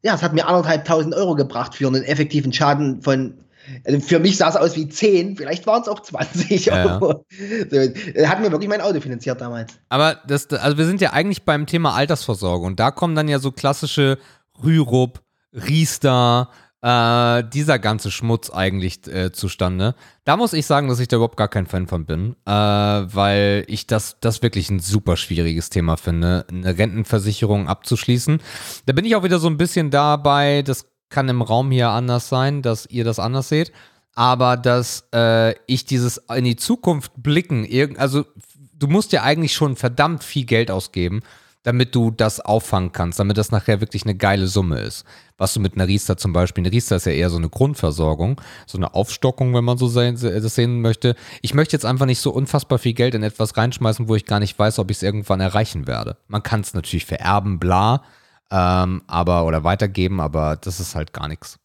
Ja, 0.02 0.16
es 0.16 0.24
hat 0.24 0.34
mir 0.34 0.48
anderthalb 0.48 0.86
tausend 0.86 1.14
Euro 1.16 1.36
gebracht 1.36 1.76
für 1.76 1.88
einen 1.88 2.04
effektiven 2.04 2.54
Schaden 2.54 3.02
von. 3.02 3.40
Also 3.86 4.00
für 4.00 4.20
mich 4.20 4.38
sah 4.38 4.50
es 4.50 4.56
aus 4.56 4.76
wie 4.76 4.88
10, 4.88 5.36
vielleicht 5.36 5.68
waren 5.68 5.82
es 5.82 5.88
auch 5.88 6.00
20 6.00 6.66
Ja, 6.66 6.86
ja. 6.86 7.00
Euro. 7.00 7.26
So, 7.70 7.76
äh, 7.76 8.26
hat 8.26 8.40
mir 8.40 8.52
wirklich 8.52 8.70
mein 8.70 8.82
Auto 8.82 9.00
finanziert 9.02 9.42
damals. 9.42 9.74
Aber 9.90 10.18
das, 10.28 10.50
also 10.50 10.78
wir 10.78 10.86
sind 10.86 11.02
ja 11.02 11.12
eigentlich 11.12 11.44
beim 11.44 11.66
Thema 11.66 11.94
Altersvorsorge 11.94 12.66
und 12.66 12.80
da 12.80 12.90
kommen 12.92 13.16
dann 13.16 13.28
ja 13.28 13.38
so 13.40 13.52
klassische 13.52 14.18
Rürup, 14.64 15.22
Riester, 15.54 16.50
äh, 16.82 17.44
dieser 17.44 17.80
ganze 17.80 18.12
Schmutz 18.12 18.50
eigentlich 18.50 19.06
äh, 19.08 19.32
zustande. 19.32 19.96
Da 20.24 20.38
muss 20.38 20.54
ich 20.54 20.66
sagen, 20.66 20.88
dass 20.88 21.00
ich 21.00 21.08
da 21.08 21.18
überhaupt 21.18 21.38
gar 21.38 21.50
kein 21.50 21.66
Fan 21.66 21.88
von 21.88 22.06
bin, 22.06 22.36
äh, 22.46 22.52
weil 22.52 23.66
ich 23.68 23.88
das, 23.88 24.18
das 24.22 24.42
wirklich 24.42 24.70
ein 24.70 24.80
super 24.80 25.18
schwieriges 25.18 25.70
Thema 25.70 25.98
finde, 25.98 26.46
eine 26.50 26.78
Rentenversicherung 26.78 27.68
abzuschließen. 27.68 28.40
Da 28.86 28.94
bin 28.94 29.06
ich 29.06 29.16
auch 29.16 29.24
wieder 29.24 29.40
so 29.40 29.48
ein 29.48 29.58
bisschen 29.58 29.92
dabei, 29.92 30.62
das 30.62 30.86
kann 31.10 31.28
im 31.28 31.42
Raum 31.42 31.72
hier 31.72 31.90
anders 31.90 32.30
sein, 32.30 32.62
dass 32.62 32.86
ihr 32.86 33.04
das 33.04 33.20
anders 33.20 33.50
seht, 33.50 33.72
aber 34.16 34.58
dass 34.58 35.08
äh, 35.14 35.56
ich 35.66 35.86
dieses 35.86 36.22
in 36.34 36.46
die 36.46 36.56
Zukunft 36.56 37.12
blicken, 37.18 37.68
also 37.98 38.26
du 38.74 38.88
musst 38.88 39.12
ja 39.12 39.24
eigentlich 39.24 39.54
schon 39.54 39.76
verdammt 39.76 40.24
viel 40.24 40.46
Geld 40.46 40.72
ausgeben, 40.72 41.22
damit 41.64 41.94
du 41.94 42.12
das 42.12 42.40
auffangen 42.40 42.92
kannst, 42.92 43.20
damit 43.20 43.38
das 43.38 43.52
nachher 43.52 43.82
wirklich 43.82 44.04
eine 44.04 44.16
geile 44.16 44.48
Summe 44.48 44.80
ist. 44.80 45.04
Was 45.38 45.54
du 45.54 45.60
mit 45.60 45.76
einer 45.76 45.88
Riester 45.88 46.18
zum 46.18 46.32
Beispiel, 46.32 46.64
eine 46.64 46.72
Riester 46.72 46.96
ist 46.96 47.06
ja 47.06 47.12
eher 47.12 47.30
so 47.30 47.38
eine 47.38 47.50
Grundversorgung, 47.50 48.40
so 48.66 48.78
eine 48.78 48.94
Aufstockung, 48.94 49.54
wenn 49.54 49.66
man 49.66 49.78
so 49.78 49.88
sehen, 49.88 50.18
das 50.20 50.56
sehen 50.56 50.82
möchte. 50.82 51.16
Ich 51.42 51.54
möchte 51.54 51.76
jetzt 51.76 51.86
einfach 51.86 52.06
nicht 52.06 52.22
so 52.22 52.32
unfassbar 52.32 52.80
viel 52.80 52.94
Geld 52.94 53.14
in 53.14 53.24
etwas 53.24 53.58
reinschmeißen, 53.58 54.08
wo 54.08 54.16
ich 54.16 54.26
gar 54.26 54.40
nicht 54.40 54.58
weiß, 54.58 54.80
ob 54.80 54.90
ich 54.90 54.98
es 54.98 55.04
irgendwann 55.04 55.42
erreichen 55.42 55.86
werde. 55.86 56.18
Man 56.28 56.44
kann 56.44 56.62
es 56.62 56.74
natürlich 56.74 57.06
vererben, 57.06 57.60
bla, 57.60 58.04
ähm, 58.52 59.04
aber 59.08 59.46
oder 59.46 59.64
weitergeben, 59.64 60.22
aber 60.22 60.56
das 60.56 60.80
ist 60.80 60.96
halt 60.96 61.14
gar 61.14 61.28
nichts. 61.28 61.60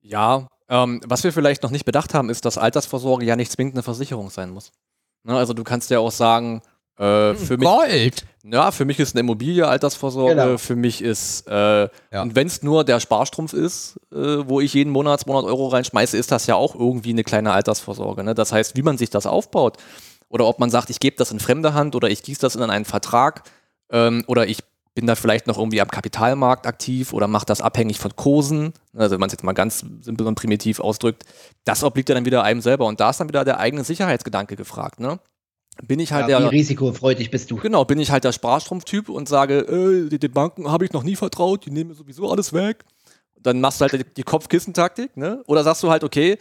Ja, 0.00 0.48
ähm, 0.68 1.00
was 1.06 1.24
wir 1.24 1.32
vielleicht 1.32 1.62
noch 1.62 1.70
nicht 1.70 1.84
bedacht 1.84 2.14
haben, 2.14 2.30
ist, 2.30 2.44
dass 2.44 2.58
Altersvorsorge 2.58 3.24
ja 3.24 3.36
nicht 3.36 3.52
zwingend 3.52 3.74
eine 3.74 3.82
Versicherung 3.82 4.30
sein 4.30 4.50
muss. 4.50 4.72
Ne, 5.24 5.36
also 5.36 5.52
du 5.52 5.64
kannst 5.64 5.90
ja 5.90 5.98
auch 5.98 6.12
sagen, 6.12 6.62
äh, 6.98 7.34
für 7.34 7.56
mich, 7.58 7.68
Gold! 7.68 8.24
ja, 8.44 8.70
für 8.70 8.84
mich 8.84 8.98
ist 9.00 9.14
eine 9.14 9.20
Immobilie 9.20 9.66
Altersvorsorge, 9.66 10.34
Genau. 10.34 10.58
für 10.58 10.76
mich 10.76 11.02
ist, 11.02 11.46
äh, 11.48 11.88
Ja. 12.12 12.22
und 12.22 12.34
wenn 12.34 12.46
es 12.46 12.62
nur 12.62 12.84
der 12.84 13.00
Sparstrumpf 13.00 13.52
ist, 13.52 13.98
äh, 14.12 14.16
wo 14.48 14.60
ich 14.60 14.74
jeden 14.74 14.90
Monat 14.92 15.20
200 15.20 15.44
Euro 15.44 15.68
reinschmeiße, 15.68 16.16
ist 16.16 16.32
das 16.32 16.46
ja 16.46 16.54
auch 16.54 16.74
irgendwie 16.74 17.10
eine 17.10 17.24
kleine 17.24 17.52
Altersvorsorge. 17.52 18.24
Ne? 18.24 18.34
Das 18.34 18.52
heißt, 18.52 18.76
wie 18.76 18.82
man 18.82 18.98
sich 18.98 19.10
das 19.10 19.26
aufbaut 19.26 19.76
oder 20.28 20.46
ob 20.46 20.58
man 20.58 20.70
sagt, 20.70 20.90
ich 20.90 21.00
gebe 21.00 21.16
das 21.16 21.30
in 21.32 21.40
fremde 21.40 21.74
Hand 21.74 21.94
oder 21.94 22.08
ich 22.08 22.22
gieße 22.22 22.40
das 22.40 22.56
in 22.56 22.62
einen 22.62 22.84
Vertrag 22.84 23.42
ähm, 23.90 24.24
oder 24.26 24.46
ich 24.46 24.58
bin 24.94 25.06
da 25.06 25.14
vielleicht 25.14 25.46
noch 25.46 25.58
irgendwie 25.58 25.82
am 25.82 25.88
Kapitalmarkt 25.88 26.66
aktiv 26.66 27.12
oder 27.12 27.28
mache 27.28 27.44
das 27.44 27.60
abhängig 27.60 27.98
von 28.00 28.16
Kursen, 28.16 28.72
also 28.96 29.12
wenn 29.12 29.20
man 29.20 29.26
es 29.26 29.34
jetzt 29.34 29.44
mal 29.44 29.52
ganz 29.52 29.84
simpel 30.00 30.26
und 30.26 30.36
primitiv 30.36 30.80
ausdrückt, 30.80 31.24
das 31.64 31.84
obliegt 31.84 32.08
ja 32.08 32.14
dann 32.14 32.24
wieder 32.24 32.42
einem 32.42 32.62
selber 32.62 32.86
und 32.86 32.98
da 32.98 33.10
ist 33.10 33.20
dann 33.20 33.28
wieder 33.28 33.44
der 33.44 33.58
eigene 33.60 33.84
Sicherheitsgedanke 33.84 34.56
gefragt. 34.56 34.98
Ne? 34.98 35.18
Bin 35.82 36.00
ich 36.00 36.12
halt 36.12 36.28
Ja, 36.28 36.40
der, 36.40 36.50
wie 36.50 36.56
risikofreudig 36.56 37.30
bist 37.30 37.50
du? 37.50 37.56
Genau, 37.56 37.84
bin 37.84 37.98
ich 37.98 38.10
halt 38.10 38.24
der 38.24 38.32
Sparstrumpf-Typ 38.32 39.08
und 39.08 39.28
sage, 39.28 39.58
äh, 39.60 40.08
den- 40.08 40.20
den 40.20 40.32
Banken 40.32 40.70
habe 40.70 40.84
ich 40.84 40.92
noch 40.92 41.02
nie 41.02 41.16
vertraut, 41.16 41.66
die 41.66 41.70
nehmen 41.70 41.90
mir 41.90 41.94
sowieso 41.96 42.30
alles 42.30 42.52
weg. 42.52 42.84
Dann 43.42 43.60
machst 43.60 43.80
du 43.80 43.82
halt 43.84 43.92
die, 43.92 44.04
die 44.16 44.22
Kopfkissentaktik, 44.24 45.16
ne? 45.16 45.42
Oder 45.46 45.62
sagst 45.62 45.82
du 45.82 45.90
halt, 45.90 46.02
okay, 46.02 46.36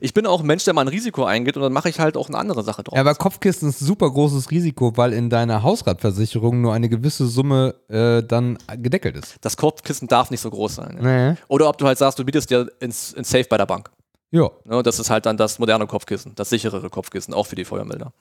ich 0.00 0.12
bin 0.12 0.26
auch 0.26 0.40
ein 0.40 0.46
Mensch, 0.46 0.64
der 0.64 0.74
mal 0.74 0.80
ein 0.80 0.88
Risiko 0.88 1.24
eingeht 1.24 1.56
und 1.56 1.62
dann 1.62 1.72
mache 1.72 1.88
ich 1.88 2.00
halt 2.00 2.16
auch 2.16 2.28
eine 2.28 2.38
andere 2.38 2.64
Sache 2.64 2.82
draus. 2.82 2.94
Ja, 2.96 3.02
aber 3.02 3.14
Kopfkissen 3.14 3.68
ist 3.68 3.80
ein 3.80 3.86
super 3.86 4.10
großes 4.10 4.50
Risiko, 4.50 4.96
weil 4.96 5.12
in 5.12 5.30
deiner 5.30 5.62
Hausratversicherung 5.62 6.60
nur 6.60 6.72
eine 6.74 6.88
gewisse 6.88 7.26
Summe 7.28 7.74
äh, 7.88 8.22
dann 8.26 8.58
gedeckelt 8.78 9.16
ist. 9.16 9.36
das 9.42 9.56
Kopfkissen 9.56 10.08
darf 10.08 10.30
nicht 10.30 10.40
so 10.40 10.50
groß 10.50 10.74
sein. 10.76 10.98
Ja. 11.00 11.30
Nee. 11.32 11.36
Oder 11.48 11.68
ob 11.68 11.78
du 11.78 11.86
halt 11.86 11.98
sagst, 11.98 12.18
du 12.18 12.24
bietest 12.24 12.50
dir 12.50 12.68
ins, 12.80 13.12
ins 13.12 13.30
Safe 13.30 13.44
bei 13.48 13.56
der 13.58 13.66
Bank. 13.66 13.90
Ja. 14.32 14.50
Ne? 14.64 14.82
Das 14.82 14.98
ist 14.98 15.10
halt 15.10 15.26
dann 15.26 15.36
das 15.36 15.58
moderne 15.60 15.86
Kopfkissen, 15.86 16.34
das 16.34 16.48
sicherere 16.50 16.90
Kopfkissen, 16.90 17.34
auch 17.34 17.46
für 17.46 17.56
die 17.56 17.64
Feuermelder. 17.66 18.12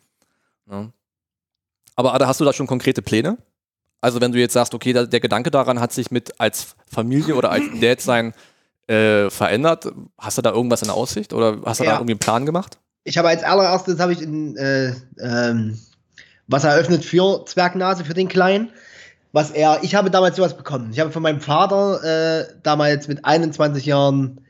Ne? 0.70 0.91
Aber 1.95 2.13
Ada, 2.13 2.28
hast 2.28 2.39
du 2.39 2.45
da 2.45 2.53
schon 2.53 2.68
konkrete 2.68 3.01
Pläne? 3.01 3.38
Also 4.01 4.22
wenn 4.22 4.32
du 4.32 4.39
jetzt 4.39 4.53
sagst, 4.53 4.74
okay, 4.76 4.93
der 4.93 5.20
Gedanke 5.20 5.49
daran 5.49 5.80
hat 5.80 5.91
sich 5.91 6.11
mit 6.11 6.39
als 6.39 6.76
Familie 6.86 7.36
oder 7.36 7.51
als 7.51 7.63
Dad 7.82 7.99
sein 8.01 8.34
äh, 8.88 9.30
verändert. 9.30 9.91
Hast 10.18 10.38
du 10.38 10.41
da 10.41 10.51
irgendwas 10.51 10.82
in 10.82 10.89
Aussicht 10.89 11.34
oder 11.34 11.57
hast 11.65 11.80
du 11.80 11.84
Ja. 11.84 11.91
da 11.91 11.95
irgendwie 11.97 12.13
einen 12.13 12.20
Plan 12.20 12.45
gemacht? 12.45 12.78
Ich 13.03 13.18
habe 13.18 13.30
als 13.30 13.43
allererstes 13.43 13.99
habe 13.99 14.13
ich 14.13 14.22
ein, 14.22 14.55
äh, 14.57 14.93
ähm, 15.20 15.78
was 16.47 16.63
eröffnet 16.63 17.03
für 17.03 17.45
Zwergnase, 17.45 18.05
für 18.05 18.13
den 18.13 18.28
Kleinen. 18.28 18.70
Was 19.34 19.51
er, 19.51 19.80
ich 19.84 19.93
habe 19.95 20.09
damals 20.09 20.38
sowas 20.38 20.55
bekommen. 20.55 20.89
Ich 20.91 20.99
habe 20.99 21.11
von 21.11 21.22
meinem 21.22 21.41
Vater 21.41 22.03
äh, 22.03 22.45
damals 22.63 23.07
mit 23.07 23.26
21 23.26 23.86
Jahren 23.86 24.41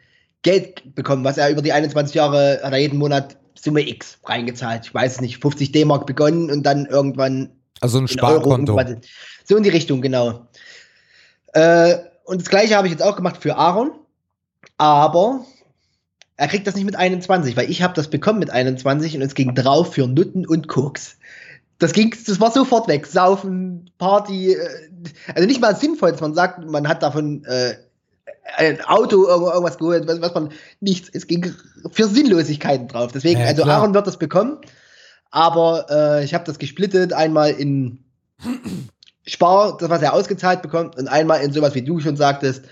Geld 0.44 0.94
bekommen, 0.96 1.24
was 1.24 1.38
er 1.38 1.50
über 1.50 1.62
die 1.62 1.74
21 1.74 2.14
Jahre 2.14 2.60
hat 2.64 2.72
er 2.72 2.78
jeden 2.78 3.00
Monat 3.00 3.38
Summe 3.60 3.88
X 3.88 4.20
reingezahlt. 4.24 4.86
Ich 4.86 4.94
weiß 4.94 5.16
es 5.16 5.22
nicht, 5.22 5.40
50 5.40 5.72
D-Mark 5.72 6.06
begonnen 6.06 6.52
und 6.52 6.64
dann 6.64 6.86
irgendwann 6.86 7.50
Also 7.82 7.98
ein 7.98 8.04
in 8.04 8.08
Sparkonto. 8.08 8.74
umgewandelt. 8.74 9.08
So 9.46 9.58
in 9.58 9.64
die 9.64 9.70
Richtung, 9.70 10.02
genau. 10.02 10.48
Äh, 11.54 11.98
und 12.26 12.42
das 12.42 12.50
gleiche 12.50 12.76
habe 12.76 12.88
ich 12.88 12.92
jetzt 12.92 13.04
auch 13.04 13.16
gemacht 13.16 13.38
für 13.42 13.56
Aaron. 13.56 13.92
Aber 14.78 15.46
er 16.36 16.48
kriegt 16.48 16.68
das 16.68 16.76
nicht 16.76 16.86
mit 16.86 16.96
21, 16.96 17.58
weil 17.58 17.70
ich 17.70 17.82
habe 17.82 17.94
das 17.96 18.10
bekommen 18.10 18.40
mit 18.40 18.52
21 18.52 19.16
und 19.16 19.22
es 19.22 19.34
ging 19.34 19.56
drauf 19.56 19.94
für 19.94 20.08
Nutten 20.08 20.46
und 20.46 20.68
Koks. 20.68 21.18
Das 21.80 21.94
ging, 21.94 22.14
das 22.26 22.40
war 22.40 22.52
sofort 22.52 22.88
weg. 22.88 23.06
Saufen, 23.06 23.90
Party, 23.98 24.54
äh, 24.54 24.68
also 25.34 25.48
nicht 25.48 25.62
mal 25.62 25.76
sinnvoll, 25.76 26.12
dass 26.12 26.22
man 26.22 26.34
sagt, 26.36 26.64
man 26.66 26.88
hat 26.88 27.04
davon 27.04 27.44
äh, 27.46 27.76
ein 28.56 28.82
Auto 28.82 29.28
irgendwas 29.28 29.78
geholt, 29.78 30.08
was, 30.08 30.22
was 30.22 30.34
man 30.34 30.52
nichts. 30.80 31.10
Es 31.14 31.28
ging 31.28 31.54
für 31.92 32.08
Sinnlosigkeiten 32.08 32.88
drauf. 32.88 33.12
Deswegen, 33.12 33.42
Ja, 33.42 33.48
also 33.48 33.64
klar. 33.64 33.80
Aaron 33.80 33.94
wird 33.94 34.08
das 34.08 34.18
bekommen, 34.18 34.60
aber 35.32 35.86
äh, 35.90 36.24
ich 36.24 36.34
habe 36.34 36.46
das 36.46 36.60
gesplittet, 36.60 37.14
einmal 37.14 37.52
in 37.52 38.00
Spar, 39.26 39.78
das 39.78 39.90
was 39.90 40.02
er 40.02 40.14
ausgezahlt 40.14 40.62
bekommt, 40.62 40.98
und 40.98 41.08
einmal 41.08 41.42
in 41.42 41.52
sowas, 41.52 41.76
wie 41.76 41.82
du 41.82 42.00
schon 42.00 42.16
sagtest, 42.16 42.66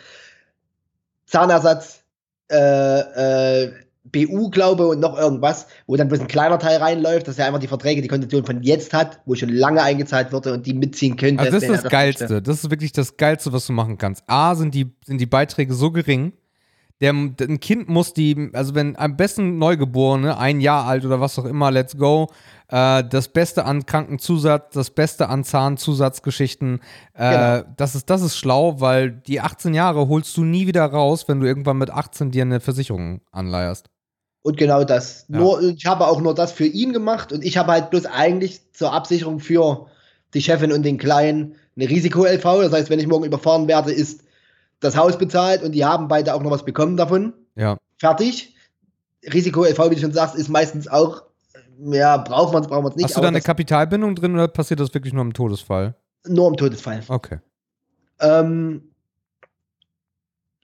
Zahnersatz, 1.26 2.04
äh, 2.50 3.66
äh, 3.66 3.74
BU, 4.12 4.50
glaube 4.50 4.88
und 4.88 5.00
noch 5.00 5.18
irgendwas, 5.18 5.68
wo 5.88 5.96
dann 5.96 6.08
bloß 6.08 6.22
ein 6.22 6.28
kleiner 6.28 6.60
Teil 6.60 6.78
reinläuft, 6.78 7.28
dass 7.28 7.38
er 7.40 7.48
einfach 7.48 7.60
die 7.60 7.68
Verträge, 7.68 8.02
die 8.02 8.08
Kondition 8.08 8.46
von 8.46 8.62
jetzt 8.64 8.94
hat, 8.94 9.20
wo 9.26 9.36
schon 9.36 9.50
lange 9.50 9.82
eingezahlt 9.82 10.32
wurde 10.32 10.54
und 10.54 10.66
die 10.66 10.74
mitziehen 10.74 11.18
könnte. 11.18 11.42
Also 11.42 11.54
das 11.54 11.64
ist 11.64 11.70
das 11.70 11.78
möchte. 11.84 11.90
Geilste. 11.90 12.42
Das 12.42 12.64
ist 12.64 12.70
wirklich 12.70 12.92
das 12.92 13.18
Geilste, 13.18 13.52
was 13.52 13.68
du 13.68 13.74
machen 13.74 13.98
kannst. 13.98 14.24
A, 14.28 14.56
sind 14.56 14.74
die, 14.74 14.92
sind 15.06 15.20
die 15.20 15.26
Beiträge 15.26 15.74
so 15.74 15.92
gering. 15.92 16.34
Der, 17.02 17.12
ein 17.12 17.60
Kind 17.60 17.90
muss 17.90 18.14
die, 18.14 18.52
also 18.54 18.74
wenn 18.74 18.96
am 18.96 19.18
besten 19.18 19.58
Neugeborene, 19.58 20.38
ein 20.38 20.62
Jahr 20.62 20.86
alt 20.86 21.04
oder 21.04 21.20
was 21.20 21.38
auch 21.38 21.44
immer, 21.44 21.70
let's 21.70 21.98
go, 21.98 22.30
äh, 22.70 23.04
das 23.04 23.28
Beste 23.28 23.66
an 23.66 23.86
Krankenzusatz, 23.86 24.74
das 24.74 24.92
Beste 24.92 25.28
an 25.28 25.44
Zahnzusatzgeschichten, 25.44 26.80
äh, 27.14 27.32
Genau. 27.32 27.74
das, 27.76 27.96
ist, 27.96 28.10
das 28.10 28.22
ist 28.22 28.38
schlau, 28.38 28.80
weil 28.80 29.12
die 29.12 29.42
18 29.42 29.74
Jahre 29.74 30.08
holst 30.08 30.38
du 30.38 30.46
nie 30.46 30.68
wieder 30.68 30.86
raus, 30.86 31.28
wenn 31.28 31.42
du 31.42 31.48
irgendwann 31.48 31.78
mit 31.78 31.90
18 31.92 32.32
dir 32.32 32.44
eine 32.44 32.62
Versicherung 32.62 33.20
anleierst. 33.32 33.90
Und 34.46 34.58
genau 34.58 34.84
das. 34.84 35.26
Ja. 35.28 35.40
Nur, 35.40 35.60
ich 35.64 35.88
habe 35.88 36.08
auch 36.08 36.22
nur 36.22 36.36
das 36.36 36.52
für 36.52 36.68
ihn 36.68 36.94
gemacht 36.94 37.34
und 37.34 37.44
ich 37.44 37.58
habe 37.58 37.72
halt 37.72 37.90
bloß 37.90 38.06
eigentlich 38.06 38.62
zur 38.74 38.94
Absicherung 38.94 39.40
für 39.40 39.88
die 40.36 40.42
Chefin 40.44 40.72
und 40.72 40.84
den 40.84 41.00
Kleinen 41.00 41.56
eine 41.76 41.90
Risiko-LV. 41.90 42.44
Das 42.44 42.72
heißt, 42.72 42.90
wenn 42.92 43.00
ich 43.00 43.08
morgen 43.08 43.26
überfahren 43.26 43.68
werde, 43.68 43.92
ist 43.92 44.22
das 44.82 44.96
Haus 44.96 45.18
bezahlt 45.18 45.64
und 45.64 45.72
die 45.72 45.84
haben 45.84 46.08
beide 46.08 46.36
auch 46.36 46.44
noch 46.44 46.52
was 46.52 46.64
bekommen 46.64 46.96
davon. 46.96 47.34
Ja. 47.56 47.78
Fertig. 47.98 48.56
Risiko-LV, 49.34 49.90
wie 49.90 49.96
du 49.96 50.02
schon 50.02 50.14
sagst, 50.14 50.36
ist 50.36 50.50
meistens 50.50 50.88
auch, 50.88 51.24
ja, 51.80 52.18
braucht 52.18 52.54
man 52.54 52.62
es, 52.62 52.68
braucht 52.68 52.84
man 52.84 52.92
es 52.92 52.98
nicht. 52.98 53.06
Hast 53.06 53.18
du 53.18 53.22
da 53.22 53.30
eine 53.30 53.42
Kapitalbindung 53.42 54.14
drin 54.14 54.36
oder 54.36 54.48
passiert 54.48 54.80
das 54.80 54.94
wirklich 54.94 55.14
nur 55.14 55.24
im 55.24 55.34
Todesfall? 55.34 55.96
nur 56.28 56.50
im 56.50 56.58
Todesfall. 56.58 57.02
Okay. 57.08 57.40
Ähm, 58.20 58.92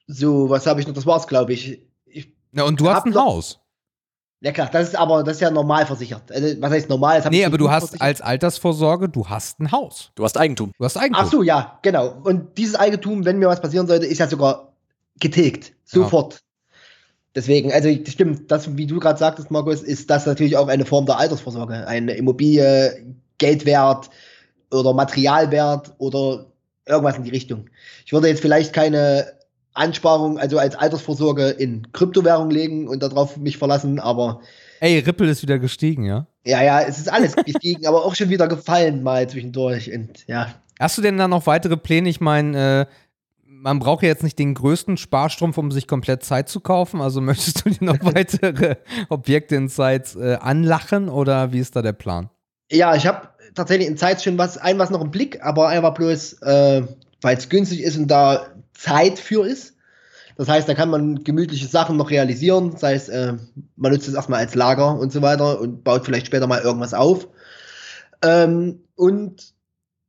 so, 0.07 0.49
was 0.49 0.67
habe 0.67 0.79
ich 0.79 0.87
noch? 0.87 0.93
Das 0.93 1.05
war's, 1.05 1.27
glaube 1.27 1.53
ich. 1.53 1.81
ich. 2.05 2.31
Ja, 2.51 2.63
und 2.63 2.79
du 2.79 2.89
hast 2.89 3.05
ein 3.05 3.15
Haus. 3.15 3.60
Ja 4.43 4.51
klar, 4.51 4.69
das 4.71 4.89
ist 4.89 4.95
aber 4.95 5.23
das 5.23 5.35
ist 5.35 5.41
ja 5.41 5.51
normal 5.51 5.85
versichert. 5.85 6.31
Also, 6.31 6.59
was 6.59 6.71
heißt 6.71 6.89
normal? 6.89 7.23
Nee, 7.29 7.45
aber 7.45 7.59
du 7.59 7.69
hast 7.69 7.89
versichert. 7.89 8.01
als 8.01 8.21
Altersvorsorge, 8.21 9.07
du 9.07 9.29
hast 9.29 9.59
ein 9.59 9.71
Haus. 9.71 10.11
Du 10.15 10.23
hast 10.23 10.35
Eigentum. 10.35 10.71
Du 10.79 10.83
hast 10.83 10.97
Eigentum. 10.97 11.23
Ach 11.23 11.31
so, 11.31 11.43
ja, 11.43 11.79
genau. 11.83 12.15
Und 12.23 12.57
dieses 12.57 12.75
Eigentum, 12.75 13.23
wenn 13.23 13.37
mir 13.37 13.47
was 13.47 13.61
passieren 13.61 13.85
sollte, 13.85 14.07
ist 14.07 14.17
ja 14.17 14.27
sogar 14.27 14.73
getilgt. 15.19 15.73
Sofort. 15.85 16.41
Deswegen, 17.35 17.71
also 17.71 17.93
das 17.93 18.13
stimmt, 18.13 18.51
das, 18.51 18.75
wie 18.75 18.87
du 18.87 18.99
gerade 18.99 19.19
sagtest, 19.19 19.51
Markus, 19.51 19.83
ist 19.83 20.09
das 20.09 20.25
natürlich 20.25 20.57
auch 20.57 20.67
eine 20.67 20.85
Form 20.85 21.05
der 21.05 21.17
Altersvorsorge. 21.17 21.87
Eine 21.87 22.13
Immobilie, 22.13 23.15
Geldwert 23.37 24.09
oder 24.71 24.93
Materialwert 24.93 25.93
oder 25.99 26.47
irgendwas 26.87 27.15
in 27.15 27.23
die 27.23 27.29
Richtung. 27.29 27.69
Ich 28.05 28.11
würde 28.11 28.27
jetzt 28.27 28.41
vielleicht 28.41 28.73
keine 28.73 29.31
Ansparung, 29.73 30.37
also 30.37 30.57
als 30.57 30.75
Altersvorsorge 30.75 31.49
in 31.49 31.91
Kryptowährung 31.93 32.49
legen 32.49 32.87
und 32.87 33.01
darauf 33.03 33.37
mich 33.37 33.57
verlassen, 33.57 33.99
aber 33.99 34.41
Ey, 34.79 34.97
Ripple 34.99 35.29
ist 35.29 35.43
wieder 35.43 35.59
gestiegen, 35.59 36.05
ja? 36.05 36.25
ja, 36.43 36.63
ja, 36.63 36.81
es 36.81 36.97
ist 36.97 37.11
alles 37.11 37.35
gestiegen, 37.35 37.85
aber 37.85 38.03
auch 38.03 38.15
schon 38.15 38.29
wieder 38.29 38.47
gefallen 38.47 39.03
mal 39.03 39.29
zwischendurch 39.29 39.93
und 39.93 40.27
ja. 40.27 40.55
Hast 40.79 40.97
du 40.97 41.01
denn 41.03 41.17
da 41.17 41.27
noch 41.27 41.45
weitere 41.45 41.77
Pläne? 41.77 42.09
Ich 42.09 42.19
meine, 42.19 42.81
äh, 42.81 42.85
man 43.61 43.77
braucht 43.77 44.01
ja 44.01 44.09
jetzt 44.09 44.23
nicht 44.23 44.39
den 44.39 44.55
größten 44.55 44.97
Sparstrumpf, 44.97 45.57
um 45.59 45.71
sich 45.71 45.87
komplett 45.87 46.23
Zeit 46.23 46.49
zu 46.49 46.59
kaufen. 46.59 46.99
Also 46.99 47.21
möchtest 47.21 47.63
du 47.63 47.69
dir 47.69 47.85
noch 47.85 47.97
weitere 48.01 48.77
Objekte 49.09 49.55
in 49.55 49.69
Sites 49.69 50.15
äh, 50.15 50.37
anlachen 50.41 51.09
oder 51.09 51.53
wie 51.53 51.59
ist 51.59 51.75
da 51.75 51.81
der 51.81 51.93
Plan? 51.93 52.29
Ja, 52.71 52.95
ich 52.95 53.05
habe 53.05 53.29
tatsächlich 53.53 53.87
in 53.87 53.97
Zeit 53.97 54.23
schon 54.23 54.37
was, 54.37 54.57
ein 54.57 54.79
was 54.79 54.89
noch 54.89 55.01
im 55.01 55.11
Blick, 55.11 55.43
aber 55.43 55.67
einfach 55.67 55.93
bloß, 55.93 56.41
äh, 56.41 56.83
weil 57.21 57.37
es 57.37 57.49
günstig 57.49 57.83
ist 57.83 57.97
und 57.97 58.07
da 58.07 58.47
Zeit 58.81 59.19
für 59.19 59.45
ist. 59.45 59.75
Das 60.37 60.47
heißt, 60.47 60.67
da 60.67 60.73
kann 60.73 60.89
man 60.89 61.23
gemütliche 61.23 61.67
Sachen 61.67 61.97
noch 61.97 62.09
realisieren. 62.09 62.71
Das 62.71 62.83
heißt, 62.83 63.09
äh, 63.09 63.33
man 63.75 63.91
nutzt 63.91 64.07
es 64.07 64.13
erstmal 64.13 64.39
als 64.39 64.55
Lager 64.55 64.97
und 64.97 65.11
so 65.11 65.21
weiter 65.21 65.59
und 65.59 65.83
baut 65.83 66.05
vielleicht 66.05 66.27
später 66.27 66.47
mal 66.47 66.61
irgendwas 66.61 66.93
auf. 66.93 67.27
Ähm, 68.23 68.83
und 68.95 69.53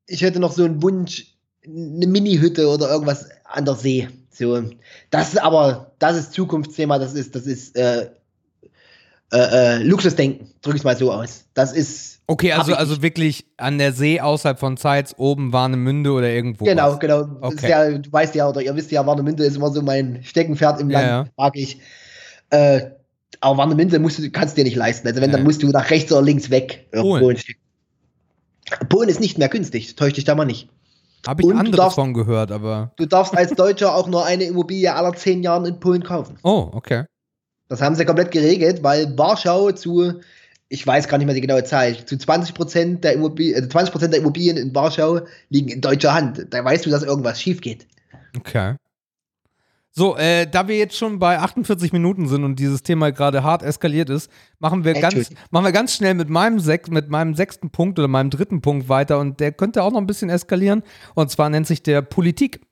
ich 0.06 0.22
hätte 0.22 0.40
noch 0.40 0.52
so 0.52 0.64
einen 0.64 0.82
Wunsch, 0.82 1.36
eine 1.64 2.06
Mini-Hütte 2.06 2.68
oder 2.68 2.90
irgendwas 2.90 3.28
an 3.44 3.64
der 3.64 3.74
See. 3.74 4.08
So, 4.30 4.62
das 5.10 5.34
ist 5.34 5.42
aber, 5.42 5.92
das 5.98 6.16
ist 6.16 6.32
Zukunftsthema, 6.32 6.98
das 6.98 7.14
ist, 7.14 7.34
das 7.34 7.46
ist 7.46 7.76
äh, 7.76 8.10
äh, 9.32 9.38
äh, 9.38 9.82
Luxusdenken, 9.82 10.50
drücke 10.62 10.78
ich 10.78 10.84
mal 10.84 10.96
so 10.96 11.12
aus. 11.12 11.44
Das 11.54 11.72
ist 11.72 12.11
Okay, 12.28 12.52
also, 12.52 12.74
also 12.74 13.02
wirklich 13.02 13.44
an 13.56 13.78
der 13.78 13.92
See 13.92 14.20
außerhalb 14.20 14.58
von 14.58 14.76
Sites, 14.76 15.18
oben 15.18 15.52
Warnemünde 15.52 16.12
oder 16.12 16.30
irgendwo. 16.30 16.64
Genau, 16.64 16.92
was. 16.92 17.00
genau. 17.00 17.28
Okay. 17.40 17.68
ja, 17.68 17.90
du 17.98 18.10
weißt 18.12 18.34
ja, 18.34 18.48
oder 18.48 18.62
ihr 18.62 18.74
wisst 18.76 18.90
ja, 18.92 19.04
Warnemünde 19.04 19.44
ist 19.44 19.56
immer 19.56 19.70
so 19.70 19.82
mein 19.82 20.22
Steckenpferd 20.22 20.80
im 20.80 20.90
Ja, 20.90 21.00
Land, 21.18 21.30
mag 21.36 21.52
ich. 21.56 21.80
Äh, 22.50 22.82
aber 23.40 23.56
Warnemünde 23.58 23.98
musst 23.98 24.18
du, 24.18 24.30
kannst 24.30 24.56
du 24.56 24.60
dir 24.60 24.64
nicht 24.64 24.76
leisten. 24.76 25.06
Also 25.08 25.20
wenn, 25.20 25.30
Ja. 25.30 25.36
dann 25.36 25.44
musst 25.44 25.62
du 25.62 25.68
nach 25.68 25.90
rechts 25.90 26.12
oder 26.12 26.22
links 26.22 26.48
weg. 26.50 26.86
Polen. 26.92 27.36
Polen 28.88 29.08
ist 29.08 29.20
nicht 29.20 29.38
mehr 29.38 29.48
günstig, 29.48 29.96
täusch 29.96 30.12
dich 30.14 30.24
da 30.24 30.34
mal 30.34 30.44
nicht. 30.44 30.68
Habe 31.26 31.42
ich 31.42 31.46
Und 31.46 31.54
du 31.54 31.58
anderes 31.58 31.76
darfst- 31.76 31.94
von 31.96 32.14
gehört, 32.14 32.50
aber. 32.50 32.92
Du 32.96 33.06
darfst 33.06 33.36
als 33.36 33.52
Deutscher 33.52 33.94
auch 33.94 34.08
nur 34.08 34.24
eine 34.24 34.44
Immobilie 34.44 34.92
aller 34.94 35.12
zehn 35.14 35.42
Jahren 35.42 35.64
in 35.66 35.78
Polen 35.80 36.02
kaufen. 36.02 36.36
Oh, 36.42 36.68
okay. 36.72 37.04
Das 37.68 37.80
haben 37.80 37.94
sie 37.94 38.04
komplett 38.04 38.30
geregelt, 38.32 38.82
weil 38.82 39.16
Warschau 39.16 39.70
zu, 39.72 40.20
ich 40.72 40.86
weiß 40.86 41.06
gar 41.06 41.18
nicht 41.18 41.26
mehr 41.26 41.34
die 41.34 41.42
genaue 41.42 41.64
Zahl, 41.64 42.02
zu 42.06 42.16
20 42.16 42.54
Prozent 42.54 43.04
der, 43.04 43.12
Immobil 43.12 43.54
äh, 43.54 43.68
20 43.68 44.10
der 44.10 44.20
Immobilien 44.20 44.56
in 44.56 44.74
Warschau 44.74 45.20
liegen 45.50 45.68
in 45.68 45.82
deutscher 45.82 46.14
Hand. 46.14 46.46
Da 46.48 46.64
weißt 46.64 46.86
du, 46.86 46.90
dass 46.90 47.02
irgendwas 47.02 47.42
schief 47.42 47.60
geht. 47.60 47.86
Okay. 48.34 48.76
So, 49.90 50.16
äh, 50.16 50.46
da 50.46 50.68
wir 50.68 50.78
jetzt 50.78 50.96
schon 50.96 51.18
bei 51.18 51.38
48 51.38 51.92
Minuten 51.92 52.26
sind 52.26 52.44
und 52.44 52.58
dieses 52.58 52.82
Thema 52.82 53.12
gerade 53.12 53.42
hart 53.42 53.62
eskaliert 53.62 54.08
ist, 54.08 54.30
machen 54.60 54.84
wir, 54.84 54.94
ganz, 54.94 55.28
machen 55.50 55.66
wir 55.66 55.72
ganz 55.72 55.94
schnell 55.94 56.14
mit 56.14 56.30
meinem, 56.30 56.62
mit 56.88 57.10
meinem 57.10 57.34
sechsten 57.34 57.68
Punkt 57.68 57.98
oder 57.98 58.08
meinem 58.08 58.30
dritten 58.30 58.62
Punkt 58.62 58.88
weiter 58.88 59.18
und 59.18 59.40
der 59.40 59.52
könnte 59.52 59.82
auch 59.82 59.92
noch 59.92 60.00
ein 60.00 60.06
bisschen 60.06 60.30
eskalieren. 60.30 60.82
Und 61.14 61.30
zwar 61.30 61.50
nennt 61.50 61.66
sich 61.66 61.82
der 61.82 62.00
Politik. 62.00 62.62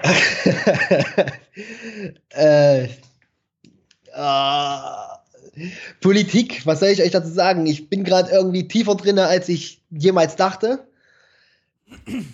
äh, 2.30 2.86
ah, 4.14 5.17
Politik, 6.00 6.66
was 6.66 6.80
soll 6.80 6.88
ich 6.88 7.02
euch 7.02 7.10
dazu 7.10 7.30
sagen? 7.30 7.66
Ich 7.66 7.88
bin 7.88 8.04
gerade 8.04 8.30
irgendwie 8.30 8.68
tiefer 8.68 8.94
drin, 8.94 9.18
als 9.18 9.48
ich 9.48 9.82
jemals 9.90 10.36
dachte. 10.36 10.86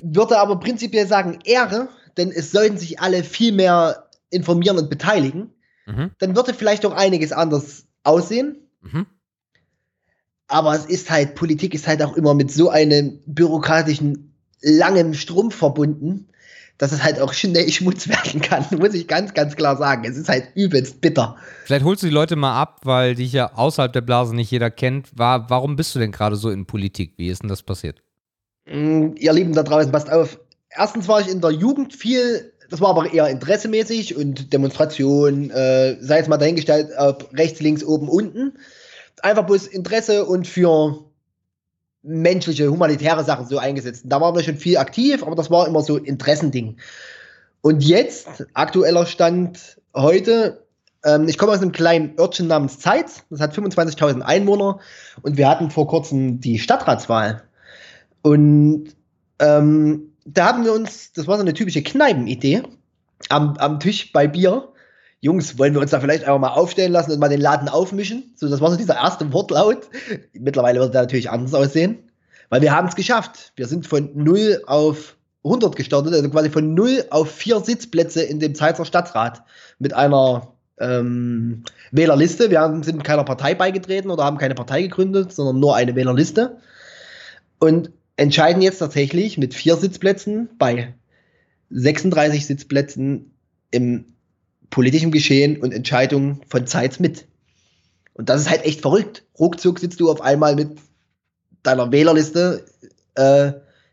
Würde 0.03 0.39
aber 0.39 0.59
prinzipiell 0.59 1.07
sagen, 1.07 1.39
Ehre, 1.45 1.89
denn 2.17 2.31
es 2.31 2.51
sollten 2.51 2.79
sich 2.79 3.01
alle 3.01 3.25
viel 3.25 3.53
mehr 3.53 4.09
informieren 4.31 4.79
und 4.79 4.91
beteiligen. 4.91 5.53
Mhm. 5.87 6.11
Dann 6.19 6.37
würde 6.37 6.55
vielleicht 6.55 6.85
auch 6.87 6.95
einiges 6.95 7.33
anders 7.33 7.87
aussehen. 8.03 8.57
Mhm. 8.83 9.07
Aber 10.47 10.75
es 10.75 10.87
ist 10.87 11.11
halt, 11.11 11.35
Politik 11.35 11.75
ist 11.75 11.87
halt 11.87 12.03
auch 12.03 12.17
immer 12.17 12.35
mit 12.35 12.51
so 12.51 12.69
einem 12.71 13.21
bürokratischen, 13.27 14.35
langen 14.61 15.15
Strumpf 15.15 15.55
verbunden, 15.57 16.29
dass 16.79 16.93
es 16.93 17.03
halt 17.03 17.21
auch 17.21 17.33
schnell 17.33 17.71
Schmutz 17.71 18.09
werden 18.09 18.41
kann, 18.41 18.67
muss 18.79 18.95
ich 18.95 19.07
ganz, 19.07 19.35
ganz 19.35 19.57
klar 19.57 19.77
sagen. 19.77 20.05
Es 20.05 20.17
ist 20.17 20.29
halt 20.29 20.49
übelst 20.55 21.01
bitter. 21.01 21.37
Vielleicht 21.65 21.85
holst 21.85 22.03
du 22.03 22.09
die 22.09 22.13
Leute 22.13 22.37
mal 22.37 22.61
ab, 22.61 22.81
weil 22.85 23.15
dich 23.15 23.33
ja 23.33 23.53
außerhalb 23.55 23.93
der 23.93 24.01
Blase 24.01 24.35
nicht 24.35 24.51
jeder 24.51 24.71
kennt. 24.71 25.17
War, 25.17 25.49
warum 25.51 25.77
bist 25.77 25.95
du 25.95 25.99
denn 25.99 26.13
gerade 26.13 26.37
so 26.37 26.51
in 26.51 26.67
Politik? 26.67 27.15
Wie 27.17 27.29
ist 27.29 27.43
denn 27.43 27.49
das 27.49 27.63
passiert? 27.63 28.03
Mm, 28.67 29.11
ihr 29.17 29.33
Lieben 29.33 29.53
da 29.53 29.63
draußen, 29.63 29.93
passt 29.93 30.11
auf. 30.11 30.39
Erstens 30.71 31.07
war 31.07 31.21
ich 31.21 31.29
in 31.29 31.41
der 31.41 31.53
Jugend 31.53 31.95
viel, 31.95 32.53
das 32.69 32.81
war 32.81 32.91
aber 32.91 33.13
eher 33.13 33.29
interessemäßig 33.29 34.17
und 34.17 34.53
Demonstration, 34.53 35.51
äh, 35.51 35.97
sei 36.01 36.19
es 36.19 36.29
mal 36.29 36.39
dahingestellt, 36.39 36.91
ob 36.99 37.31
rechts, 37.33 37.61
links, 37.61 37.85
oben, 37.85 38.09
unten. 38.09 38.55
Einfach 39.23 39.47
bloß 39.47 39.69
Interesse 39.69 40.25
und 40.25 40.49
für 40.49 41.04
menschliche, 42.05 42.71
humanitäre 42.71 43.25
Sachen 43.25 43.47
so 43.47 43.59
eingesetzt. 43.59 44.05
Da 44.07 44.21
waren 44.21 44.35
wir 44.35 44.43
schon 44.43 44.57
viel 44.57 44.77
aktiv, 44.77 45.23
aber 45.23 45.35
das 45.35 45.51
war 45.51 45.67
immer 45.67 45.83
so 45.83 45.97
Interessending. 45.97 46.77
Und 47.63 47.83
jetzt, 47.83 48.47
aktueller 48.53 49.07
Stand 49.07 49.81
heute, 49.95 50.65
ähm, 51.05 51.29
ich 51.29 51.39
komme 51.39 51.53
aus 51.53 51.63
einem 51.63 51.73
kleinen 51.73 52.15
Örtchen 52.19 52.47
namens 52.47 52.79
Zeitz, 52.79 53.23
das 53.31 53.41
hat 53.41 53.55
25.000 53.55 54.21
Einwohner 54.21 54.81
und 55.23 55.39
wir 55.39 55.49
hatten 55.49 55.71
vor 55.71 55.89
kurzem 55.89 56.41
die 56.41 56.59
Stadtratswahl. 56.59 57.43
Und 58.23 58.95
ähm, 59.39 60.13
da 60.27 60.47
haben 60.47 60.65
wir 60.65 60.73
uns, 60.73 61.13
das 61.13 61.27
war 61.27 61.37
so 61.37 61.43
eine 61.43 61.55
typische 61.55 61.83
Kneipenidee, 61.83 62.63
am, 63.29 63.57
am 63.57 63.81
Tisch 63.81 64.13
bei 64.13 64.27
Bier. 64.27 64.69
Jungs, 65.25 65.59
wollen 65.59 65.73
wir 65.73 65.81
uns 65.81 65.91
da 65.91 66.01
vielleicht 66.01 66.25
einfach 66.25 66.39
mal 66.39 66.53
aufstellen 66.53 66.93
lassen 66.93 67.11
und 67.11 67.19
mal 67.19 67.31
den 67.31 67.41
Laden 67.41 67.71
aufmischen? 67.71 68.35
So, 68.37 68.47
das 68.47 68.61
war 68.61 68.71
so 68.71 68.77
dieser 68.77 68.97
erste 68.97 69.33
Wortlaut. 69.33 69.89
Mittlerweile 70.35 70.81
wird 70.81 70.93
der 70.93 71.01
natürlich 71.01 71.31
anders 71.31 71.55
aussehen, 71.55 72.11
weil 72.51 72.61
wir 72.61 72.77
haben 72.77 72.89
es 72.89 72.95
geschafft. 72.95 73.55
Wir 73.57 73.67
sind 73.67 73.87
von 73.87 74.11
0 74.13 74.65
auf 74.67 75.17
100 75.43 75.77
gestartet, 75.77 76.13
also 76.13 76.29
quasi 76.29 76.51
von 76.51 76.75
0 76.75 77.07
auf 77.09 77.31
4 77.31 77.61
Sitzplätze 77.61 78.23
in 78.23 78.39
dem 78.39 78.55
Zeitzer 78.55 78.85
Stadtrat 78.85 79.43
mit 79.79 79.95
einer 79.95 80.53
ähm, 80.79 81.63
Wählerliste. 81.91 82.51
Wir 82.51 82.61
haben, 82.61 82.83
sind 82.83 83.03
keiner 83.03 83.25
Partei 83.25 83.55
beigetreten 83.55 84.11
oder 84.11 84.25
haben 84.25 84.37
keine 84.37 84.55
Partei 84.55 84.83
gegründet, 84.83 85.33
sondern 85.33 85.59
nur 85.59 85.75
eine 85.75 85.97
Wählerliste. 85.97 86.59
Und 87.61 87.93
entscheiden 88.19 88.61
jetzt 88.61 88.81
tatsächlich 88.81 89.39
mit 89.39 89.55
vier 89.55 89.77
Sitzplätzen 89.77 90.51
bei 90.59 90.93
36 91.71 92.45
Sitzplätzen 92.45 93.31
im 93.71 94.14
politischen 94.71 95.11
Geschehen 95.11 95.61
und 95.61 95.73
Entscheidungen 95.73 96.41
von 96.49 96.67
Zeitz 96.67 96.99
mit. 96.99 97.27
Und 98.15 98.29
das 98.29 98.43
ist 98.43 98.51
halt 98.51 98.65
echt 98.65 98.81
verrückt. 98.81 99.25
Ruckzuck 99.39 99.79
sitzt 99.79 100.01
du 100.01 100.11
auf 100.11 100.21
einmal 100.21 100.55
mit 100.55 100.79
deiner 101.63 101.91
Wählerliste 101.91 102.65
äh, 103.17 103.53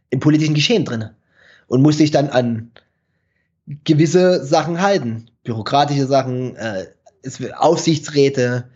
im 0.10 0.20
politischen 0.20 0.54
Geschehen 0.56 0.86
drin 0.86 1.10
und 1.68 1.82
musst 1.82 2.00
dich 2.00 2.12
dann 2.12 2.30
an 2.30 2.72
gewisse 3.84 4.44
Sachen 4.44 4.82
halten. 4.82 5.28
Bürokratische 5.44 6.06
Sachen, 6.06 6.56
äh, 6.56 6.88
Aufsichtsräte, 7.56 8.70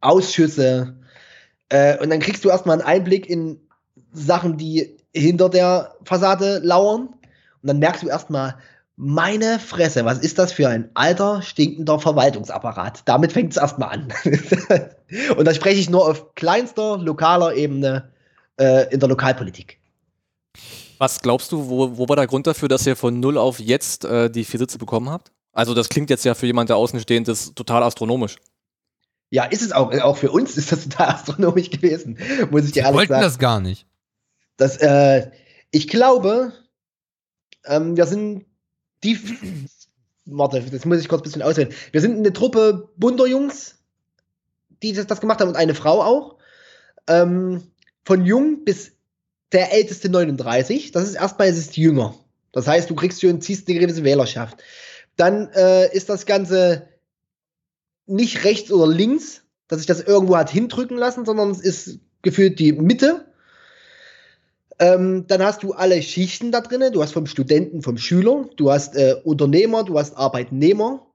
Ausschüsse. 0.00 0.96
Äh, 1.68 1.98
und 1.98 2.10
dann 2.10 2.20
kriegst 2.20 2.44
du 2.44 2.50
erstmal 2.50 2.78
einen 2.78 2.86
Einblick 2.86 3.28
in 3.28 3.60
Sachen, 4.12 4.56
die 4.56 4.96
hinter 5.14 5.48
der 5.48 5.94
Fassade 6.04 6.60
lauern. 6.62 7.08
Und 7.62 7.66
dann 7.68 7.78
merkst 7.78 8.02
du 8.02 8.08
erstmal, 8.08 8.56
meine 9.02 9.58
Fresse, 9.58 10.04
was 10.04 10.18
ist 10.18 10.38
das 10.38 10.52
für 10.52 10.68
ein 10.68 10.90
alter, 10.92 11.40
stinkender 11.40 11.98
Verwaltungsapparat? 11.98 13.00
Damit 13.06 13.32
fängt 13.32 13.52
es 13.52 13.56
erstmal 13.56 13.88
an. 13.88 14.12
und 15.38 15.46
da 15.46 15.54
spreche 15.54 15.80
ich 15.80 15.88
nur 15.88 16.06
auf 16.06 16.34
kleinster, 16.34 16.98
lokaler 16.98 17.54
Ebene 17.54 18.12
äh, 18.60 18.92
in 18.92 19.00
der 19.00 19.08
Lokalpolitik. 19.08 19.80
Was 20.98 21.22
glaubst 21.22 21.50
du, 21.50 21.70
wo, 21.70 21.96
wo 21.96 22.10
war 22.10 22.16
der 22.16 22.26
Grund 22.26 22.46
dafür, 22.46 22.68
dass 22.68 22.86
ihr 22.86 22.94
von 22.94 23.18
null 23.20 23.38
auf 23.38 23.58
jetzt 23.58 24.04
äh, 24.04 24.28
die 24.28 24.44
vier 24.44 24.58
Sitze 24.58 24.76
bekommen 24.76 25.08
habt? 25.08 25.32
Also 25.54 25.72
das 25.72 25.88
klingt 25.88 26.10
jetzt 26.10 26.26
ja 26.26 26.34
für 26.34 26.44
jemand, 26.44 26.68
der 26.68 26.76
außenstehend 26.76 27.26
ist, 27.28 27.56
total 27.56 27.82
astronomisch. 27.82 28.36
Ja, 29.30 29.44
ist 29.44 29.62
es 29.62 29.72
auch. 29.72 29.98
Auch 30.00 30.18
für 30.18 30.30
uns 30.30 30.58
ist 30.58 30.72
das 30.72 30.82
total 30.90 31.14
astronomisch 31.14 31.70
gewesen, 31.70 32.18
muss 32.50 32.66
ich 32.66 32.72
dir 32.72 32.82
ehrlich 32.82 32.96
wollten 32.98 33.14
sagen. 33.14 33.22
das 33.22 33.38
gar 33.38 33.60
nicht. 33.60 33.86
Das, 34.58 34.76
äh, 34.76 35.30
ich 35.70 35.88
glaube, 35.88 36.52
ähm, 37.64 37.96
wir 37.96 38.04
sind 38.04 38.44
die. 39.04 39.18
Warte, 40.26 40.62
das 40.62 40.84
muss 40.84 41.00
ich 41.00 41.08
kurz 41.08 41.20
ein 41.20 41.24
bisschen 41.24 41.42
auswählen. 41.42 41.72
Wir 41.92 42.00
sind 42.00 42.16
eine 42.16 42.32
Truppe 42.32 42.90
bunter 42.96 43.26
Jungs, 43.26 43.76
die 44.82 44.92
das, 44.92 45.06
das 45.06 45.20
gemacht 45.20 45.40
haben 45.40 45.48
und 45.48 45.56
eine 45.56 45.74
Frau 45.74 46.02
auch. 46.02 46.36
Ähm, 47.08 47.62
von 48.04 48.24
jung 48.24 48.64
bis 48.64 48.92
der 49.52 49.72
älteste 49.72 50.08
39. 50.08 50.92
Das 50.92 51.04
ist 51.04 51.14
erstmal, 51.14 51.48
es 51.48 51.58
ist 51.58 51.76
jünger. 51.76 52.14
Das 52.52 52.66
heißt, 52.66 52.90
du 52.90 52.94
kriegst 52.94 53.20
schon, 53.20 53.40
ziehst 53.40 53.68
eine 53.68 53.78
gewisse 53.78 54.04
Wählerschaft. 54.04 54.62
Dann 55.16 55.50
äh, 55.52 55.94
ist 55.94 56.08
das 56.08 56.26
Ganze 56.26 56.88
nicht 58.06 58.44
rechts 58.44 58.72
oder 58.72 58.86
links, 58.86 59.42
dass 59.68 59.78
sich 59.78 59.86
das 59.86 60.00
irgendwo 60.00 60.36
hat 60.36 60.50
hindrücken 60.50 60.96
lassen, 60.96 61.24
sondern 61.24 61.50
es 61.50 61.60
ist 61.60 62.00
gefühlt 62.22 62.58
die 62.58 62.72
Mitte. 62.72 63.29
Ähm, 64.80 65.26
dann 65.26 65.42
hast 65.42 65.62
du 65.62 65.74
alle 65.74 66.00
Schichten 66.00 66.52
da 66.52 66.62
drin. 66.62 66.92
Du 66.92 67.02
hast 67.02 67.12
vom 67.12 67.26
Studenten, 67.26 67.82
vom 67.82 67.98
Schüler, 67.98 68.46
du 68.56 68.72
hast 68.72 68.96
äh, 68.96 69.16
Unternehmer, 69.24 69.84
du 69.84 69.98
hast 69.98 70.16
Arbeitnehmer. 70.16 71.06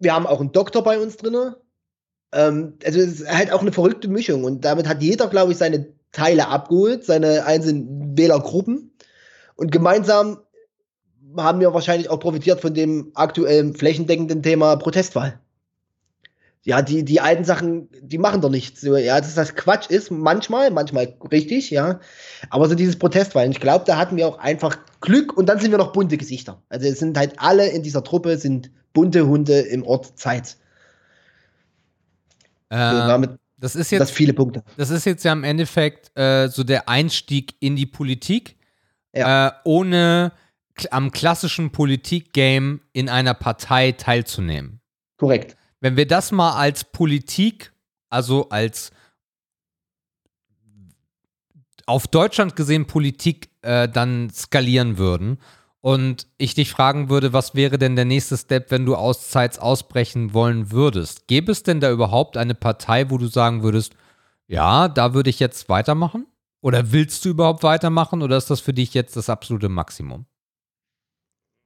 Wir 0.00 0.12
haben 0.12 0.26
auch 0.26 0.40
einen 0.40 0.50
Doktor 0.50 0.82
bei 0.82 0.98
uns 0.98 1.16
drin. 1.16 1.54
Ähm, 2.32 2.74
also 2.84 2.98
es 2.98 3.20
ist 3.20 3.28
halt 3.32 3.52
auch 3.52 3.60
eine 3.60 3.70
verrückte 3.70 4.08
Mischung 4.08 4.42
und 4.42 4.64
damit 4.64 4.88
hat 4.88 5.00
jeder, 5.00 5.28
glaube 5.28 5.52
ich, 5.52 5.58
seine 5.58 5.94
Teile 6.10 6.48
abgeholt, 6.48 7.04
seine 7.04 7.46
einzelnen 7.46 8.18
Wählergruppen. 8.18 8.92
Und 9.54 9.70
gemeinsam 9.70 10.38
haben 11.36 11.60
wir 11.60 11.72
wahrscheinlich 11.72 12.10
auch 12.10 12.18
profitiert 12.18 12.60
von 12.60 12.74
dem 12.74 13.12
aktuellen 13.14 13.74
flächendeckenden 13.74 14.42
Thema 14.42 14.74
Protestwahl. 14.74 15.40
Ja, 16.64 16.80
die, 16.80 17.04
die 17.04 17.20
alten 17.20 17.44
Sachen, 17.44 17.88
die 18.00 18.18
machen 18.18 18.40
doch 18.40 18.48
nichts. 18.50 18.82
Ja, 18.82 19.20
dass 19.20 19.34
das 19.34 19.56
Quatsch 19.56 19.90
ist, 19.90 20.12
manchmal, 20.12 20.70
manchmal 20.70 21.12
richtig, 21.32 21.70
ja. 21.70 21.98
Aber 22.50 22.68
so 22.68 22.76
dieses 22.76 22.96
Protestwahlen, 22.96 23.50
ich 23.50 23.58
glaube, 23.58 23.84
da 23.84 23.96
hatten 23.96 24.16
wir 24.16 24.28
auch 24.28 24.38
einfach 24.38 24.78
Glück 25.00 25.36
und 25.36 25.46
dann 25.48 25.58
sind 25.58 25.72
wir 25.72 25.78
noch 25.78 25.92
bunte 25.92 26.16
Gesichter. 26.16 26.62
Also 26.68 26.86
es 26.86 27.00
sind 27.00 27.18
halt 27.18 27.34
alle 27.38 27.68
in 27.68 27.82
dieser 27.82 28.04
Truppe, 28.04 28.38
sind 28.38 28.70
bunte 28.92 29.26
Hunde 29.26 29.58
im 29.58 29.82
Ort 29.84 30.16
Zeit. 30.16 30.56
Äh, 32.68 32.90
So, 32.90 32.96
damit 33.08 33.30
das 33.58 33.74
ist 33.76 33.88
sind 33.90 33.98
das 34.00 34.10
jetzt, 34.10 34.16
viele 34.16 34.32
Punkte. 34.32 34.62
das 34.76 34.90
ist 34.90 35.04
jetzt 35.04 35.24
ja 35.24 35.32
im 35.32 35.44
Endeffekt 35.44 36.16
äh, 36.18 36.48
so 36.48 36.62
der 36.64 36.88
Einstieg 36.88 37.54
in 37.60 37.76
die 37.76 37.86
Politik, 37.86 38.56
Ja. 39.14 39.48
äh, 39.48 39.52
ohne 39.64 40.32
am 40.90 41.10
klassischen 41.10 41.70
Politikgame 41.70 42.80
in 42.92 43.08
einer 43.08 43.34
Partei 43.34 43.92
teilzunehmen. 43.92 44.80
Korrekt. 45.18 45.56
Wenn 45.82 45.96
wir 45.96 46.06
das 46.06 46.30
mal 46.30 46.52
als 46.52 46.84
Politik, 46.84 47.72
also 48.08 48.48
als 48.50 48.92
auf 51.86 52.06
Deutschland 52.06 52.54
gesehen 52.54 52.86
Politik 52.86 53.50
äh, 53.62 53.88
dann 53.88 54.30
skalieren 54.30 54.96
würden 54.96 55.38
und 55.80 56.28
ich 56.38 56.54
dich 56.54 56.70
fragen 56.70 57.10
würde, 57.10 57.32
was 57.32 57.56
wäre 57.56 57.78
denn 57.78 57.96
der 57.96 58.04
nächste 58.04 58.36
Step, 58.36 58.70
wenn 58.70 58.86
du 58.86 58.94
aus 58.94 59.30
Zeits 59.30 59.58
ausbrechen 59.58 60.32
wollen 60.32 60.70
würdest? 60.70 61.26
Gäbe 61.26 61.50
es 61.50 61.64
denn 61.64 61.80
da 61.80 61.90
überhaupt 61.90 62.36
eine 62.36 62.54
Partei, 62.54 63.10
wo 63.10 63.18
du 63.18 63.26
sagen 63.26 63.64
würdest, 63.64 63.96
ja, 64.46 64.86
da 64.86 65.14
würde 65.14 65.30
ich 65.30 65.40
jetzt 65.40 65.68
weitermachen? 65.68 66.28
Oder 66.60 66.92
willst 66.92 67.24
du 67.24 67.30
überhaupt 67.30 67.64
weitermachen 67.64 68.22
oder 68.22 68.36
ist 68.36 68.50
das 68.50 68.60
für 68.60 68.72
dich 68.72 68.94
jetzt 68.94 69.16
das 69.16 69.28
absolute 69.28 69.68
Maximum? 69.68 70.26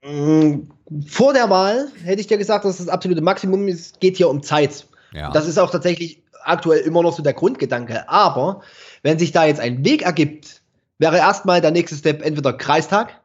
Mm, 0.06 0.68
Vor 1.06 1.32
der 1.32 1.50
Wahl 1.50 1.88
hätte 2.04 2.20
ich 2.20 2.26
dir 2.26 2.38
gesagt, 2.38 2.64
dass 2.64 2.78
das 2.78 2.88
absolute 2.88 3.22
Maximum 3.22 3.66
ist. 3.68 3.94
Es 3.94 4.00
geht 4.00 4.16
hier 4.16 4.28
um 4.28 4.42
Zeit. 4.42 4.86
Ja. 5.12 5.30
Das 5.30 5.46
ist 5.46 5.58
auch 5.58 5.70
tatsächlich 5.70 6.22
aktuell 6.44 6.80
immer 6.80 7.02
noch 7.02 7.12
so 7.12 7.22
der 7.22 7.32
Grundgedanke. 7.32 8.08
Aber 8.08 8.62
wenn 9.02 9.18
sich 9.18 9.32
da 9.32 9.44
jetzt 9.44 9.60
ein 9.60 9.84
Weg 9.84 10.02
ergibt, 10.02 10.62
wäre 10.98 11.16
erstmal 11.16 11.60
der 11.60 11.72
nächste 11.72 11.96
Step 11.96 12.24
entweder 12.24 12.52
Kreistag 12.52 13.20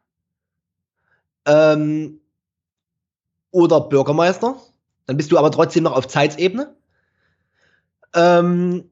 ähm, 1.45 2.19
oder 3.51 3.82
Bürgermeister. 3.82 4.55
Dann 5.05 5.17
bist 5.17 5.32
du 5.32 5.38
aber 5.38 5.51
trotzdem 5.51 5.84
noch 5.84 5.95
auf 5.95 6.07
Zeitsebene. 6.07 6.75
Ähm, 8.13 8.86
äh, 8.86 8.90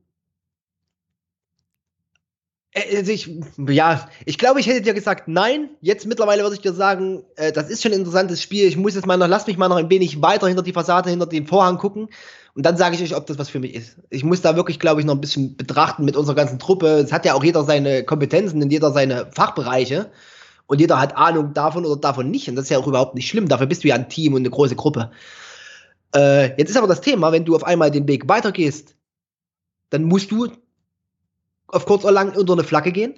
also 2.75 3.11
ich, 3.11 3.29
ja, 3.67 4.07
ich 4.25 4.37
glaube, 4.37 4.59
ich 4.59 4.67
hätte 4.67 4.81
dir 4.81 4.93
gesagt, 4.93 5.27
nein. 5.27 5.69
Jetzt 5.81 6.05
mittlerweile 6.05 6.43
würde 6.43 6.55
ich 6.55 6.61
dir 6.61 6.73
sagen, 6.73 7.23
äh, 7.35 7.51
das 7.51 7.69
ist 7.69 7.81
schon 7.81 7.91
ein 7.91 7.99
interessantes 7.99 8.41
Spiel. 8.41 8.67
Ich 8.67 8.77
muss 8.77 8.95
jetzt 8.95 9.07
mal 9.07 9.17
noch, 9.17 9.27
lass 9.27 9.47
mich 9.47 9.57
mal 9.57 9.69
noch 9.69 9.77
ein 9.77 9.89
wenig 9.89 10.21
weiter 10.21 10.47
hinter 10.47 10.61
die 10.61 10.73
Fassade, 10.73 11.09
hinter 11.09 11.25
den 11.25 11.47
Vorhang 11.47 11.77
gucken. 11.77 12.09
Und 12.53 12.65
dann 12.65 12.77
sage 12.77 12.95
ich 12.95 13.01
euch, 13.01 13.15
ob 13.15 13.25
das 13.25 13.39
was 13.39 13.49
für 13.49 13.59
mich 13.59 13.73
ist. 13.73 13.97
Ich 14.09 14.23
muss 14.23 14.41
da 14.41 14.55
wirklich, 14.55 14.79
glaube 14.79 15.01
ich, 15.01 15.07
noch 15.07 15.15
ein 15.15 15.21
bisschen 15.21 15.55
betrachten 15.55 16.05
mit 16.05 16.15
unserer 16.15 16.35
ganzen 16.35 16.59
Truppe. 16.59 16.87
Es 16.87 17.11
hat 17.11 17.25
ja 17.25 17.33
auch 17.33 17.43
jeder 17.43 17.63
seine 17.63 18.03
Kompetenzen 18.03 18.61
und 18.61 18.71
jeder 18.71 18.91
seine 18.91 19.31
Fachbereiche. 19.31 20.11
Und 20.67 20.79
jeder 20.79 20.99
hat 20.99 21.17
Ahnung 21.17 21.53
davon 21.53 21.85
oder 21.85 21.99
davon 21.99 22.29
nicht. 22.29 22.47
Und 22.49 22.55
das 22.55 22.65
ist 22.65 22.69
ja 22.69 22.77
auch 22.77 22.87
überhaupt 22.87 23.15
nicht 23.15 23.27
schlimm. 23.27 23.47
Dafür 23.47 23.65
bist 23.65 23.83
du 23.83 23.87
ja 23.87 23.95
ein 23.95 24.09
Team 24.09 24.33
und 24.33 24.41
eine 24.41 24.51
große 24.51 24.75
Gruppe. 24.75 25.09
Äh, 26.15 26.55
jetzt 26.57 26.69
ist 26.69 26.77
aber 26.77 26.87
das 26.87 27.01
Thema, 27.01 27.31
wenn 27.31 27.45
du 27.45 27.55
auf 27.55 27.63
einmal 27.63 27.89
den 27.89 28.07
Weg 28.07 28.27
weitergehst, 28.27 28.95
dann 29.89 30.03
musst 30.03 30.29
du 30.29 30.49
auf 31.71 31.85
kurz 31.85 32.03
oder 32.03 32.13
lang 32.13 32.35
unter 32.35 32.53
eine 32.53 32.63
Flagge 32.63 32.91
gehen. 32.91 33.15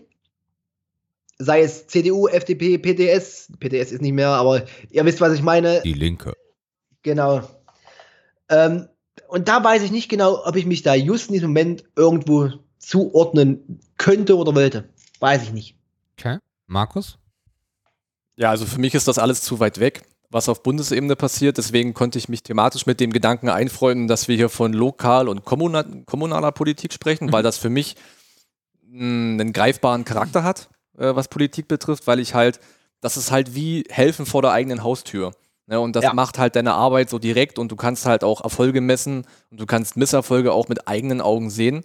Sei 1.38 1.62
es 1.62 1.88
CDU, 1.88 2.28
FDP, 2.28 2.78
PDS. 2.78 3.52
PDS 3.60 3.92
ist 3.92 4.02
nicht 4.02 4.14
mehr, 4.14 4.30
aber 4.30 4.64
ihr 4.92 5.06
wisst, 5.06 5.22
was 5.22 5.34
ich 5.34 5.42
meine. 5.42 5.82
Die 5.82 5.94
Linke. 5.94 6.34
Genau. 7.02 7.42
Ähm, 8.50 8.88
und 9.28 9.48
da 9.48 9.64
weiß 9.64 9.82
ich 9.82 9.92
nicht 9.92 10.10
genau, 10.10 10.46
ob 10.46 10.56
ich 10.56 10.66
mich 10.66 10.84
da 10.84 10.94
just 10.94 11.30
in 11.30 11.34
diesem 11.34 11.50
Moment 11.50 11.84
irgendwo 11.96 12.50
zuordnen 12.78 13.80
könnte 13.98 14.38
oder 14.38 14.54
wollte. 14.54 14.90
Weiß 15.20 15.44
ich 15.44 15.54
nicht. 15.54 15.78
Okay. 16.18 16.38
Markus? 16.68 17.18
Ja, 18.36 18.50
also 18.50 18.66
für 18.66 18.80
mich 18.80 18.94
ist 18.94 19.08
das 19.08 19.20
alles 19.20 19.42
zu 19.42 19.60
weit 19.60 19.80
weg, 19.80 20.04
was 20.30 20.50
auf 20.50 20.64
Bundesebene 20.64 21.16
passiert. 21.16 21.58
Deswegen 21.58 21.94
konnte 21.94 22.18
ich 22.18 22.30
mich 22.30 22.44
thematisch 22.44 22.86
mit 22.86 23.00
dem 23.00 23.14
Gedanken 23.14 23.50
einfreunden, 23.50 24.08
dass 24.08 24.28
wir 24.28 24.36
hier 24.36 24.50
von 24.50 24.74
lokal 24.74 25.28
und 25.28 25.46
kommunal, 25.46 26.04
kommunaler 26.06 26.52
Politik 26.52 26.94
sprechen, 26.94 27.28
mhm. 27.28 27.32
weil 27.32 27.44
das 27.44 27.58
für 27.58 27.70
mich 27.70 27.96
einen 28.94 29.54
greifbaren 29.54 30.06
Charakter 30.06 30.44
hat, 30.44 30.70
äh, 30.98 31.16
was 31.16 31.28
Politik 31.28 31.68
betrifft, 31.68 32.08
weil 32.08 32.20
ich 32.20 32.34
halt, 32.34 32.60
das 33.00 33.18
ist 33.18 33.32
halt 33.32 33.56
wie 33.56 33.86
helfen 33.90 34.26
vor 34.26 34.42
der 34.42 34.52
eigenen 34.52 34.84
Haustür. 34.84 35.32
Ne? 35.68 35.80
Und 35.80 35.96
das 35.96 36.04
ja. 36.04 36.14
macht 36.14 36.38
halt 36.38 36.56
deine 36.56 36.74
Arbeit 36.74 37.10
so 37.10 37.20
direkt 37.20 37.58
und 37.58 37.72
du 37.72 37.76
kannst 37.76 38.06
halt 38.06 38.24
auch 38.24 38.44
Erfolge 38.44 38.82
messen 38.82 39.26
und 39.50 39.60
du 39.60 39.66
kannst 39.66 39.98
Misserfolge 39.98 40.52
auch 40.52 40.68
mit 40.68 40.88
eigenen 40.88 41.22
Augen 41.22 41.50
sehen. 41.50 41.84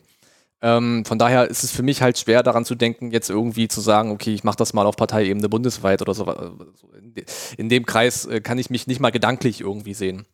Ähm, 0.63 1.05
von 1.05 1.19
daher 1.19 1.49
ist 1.49 1.65
es 1.65 1.71
für 1.71 1.83
mich 1.83 2.01
halt 2.01 2.19
schwer 2.19 2.43
daran 2.43 2.65
zu 2.65 2.75
denken, 2.75 3.11
jetzt 3.11 3.29
irgendwie 3.29 3.69
zu 3.69 3.81
sagen, 3.81 4.11
okay, 4.11 4.33
ich 4.33 4.43
mache 4.43 4.57
das 4.57 4.73
mal 4.73 4.87
auf 4.87 4.97
Parteiebene 4.97 5.49
bundesweit 5.49 6.01
oder 6.01 6.15
so. 6.15 6.27
In 7.57 7.69
dem 7.69 7.85
Kreis 7.85 8.25
äh, 8.25 8.41
kann 8.41 8.59
ich 8.59 8.71
mich 8.71 8.87
nicht 8.87 8.99
mal 8.99 9.11
gedanklich 9.11 9.61
irgendwie 9.61 9.95
sehen. 9.95 10.25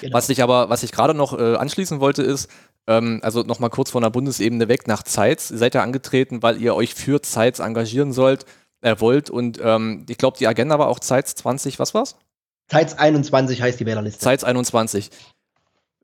Genau. 0.00 0.16
Was 0.16 0.28
ich 0.28 0.42
aber, 0.42 0.68
was 0.68 0.82
ich 0.82 0.90
gerade 0.90 1.14
noch 1.14 1.38
äh, 1.38 1.56
anschließen 1.56 2.00
wollte, 2.00 2.22
ist, 2.22 2.50
ähm, 2.86 3.20
also 3.22 3.42
nochmal 3.42 3.70
kurz 3.70 3.90
von 3.90 4.02
der 4.02 4.10
Bundesebene 4.10 4.68
weg 4.68 4.86
nach 4.86 5.02
Zeitz. 5.02 5.50
Ihr 5.50 5.58
seid 5.58 5.74
ja 5.74 5.82
angetreten, 5.82 6.42
weil 6.42 6.60
ihr 6.60 6.74
euch 6.74 6.94
für 6.94 7.22
Zeitz 7.22 7.58
engagieren 7.58 8.12
sollt, 8.12 8.44
äh, 8.80 8.96
wollt. 8.98 9.30
Und 9.30 9.60
ähm, 9.62 10.06
ich 10.08 10.18
glaube, 10.18 10.38
die 10.38 10.46
Agenda 10.46 10.78
war 10.78 10.88
auch 10.88 11.00
Zeitz 11.00 11.34
20, 11.34 11.78
was 11.78 11.94
war's? 11.94 12.16
Zeitz 12.68 12.94
21 12.94 13.62
heißt 13.62 13.78
die 13.78 13.86
Wählerliste. 13.86 14.20
Zeitz 14.20 14.44
21. 14.44 15.10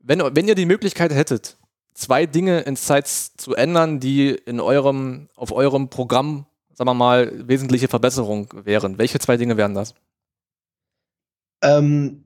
Wenn, 0.01 0.19
wenn 0.35 0.47
ihr 0.47 0.55
die 0.55 0.65
Möglichkeit 0.65 1.13
hättet, 1.13 1.57
zwei 1.93 2.25
Dinge 2.25 2.61
in 2.61 2.75
Zeitz 2.75 3.33
zu 3.37 3.55
ändern, 3.55 3.99
die 3.99 4.29
in 4.29 4.59
eurem, 4.59 5.29
auf 5.35 5.51
eurem 5.51 5.89
Programm, 5.89 6.45
sagen 6.73 6.89
wir 6.89 6.93
mal, 6.93 7.47
wesentliche 7.47 7.87
Verbesserung 7.87 8.49
wären, 8.65 8.97
welche 8.97 9.19
zwei 9.19 9.37
Dinge 9.37 9.57
wären 9.57 9.73
das? 9.73 9.93
Ähm, 11.61 12.25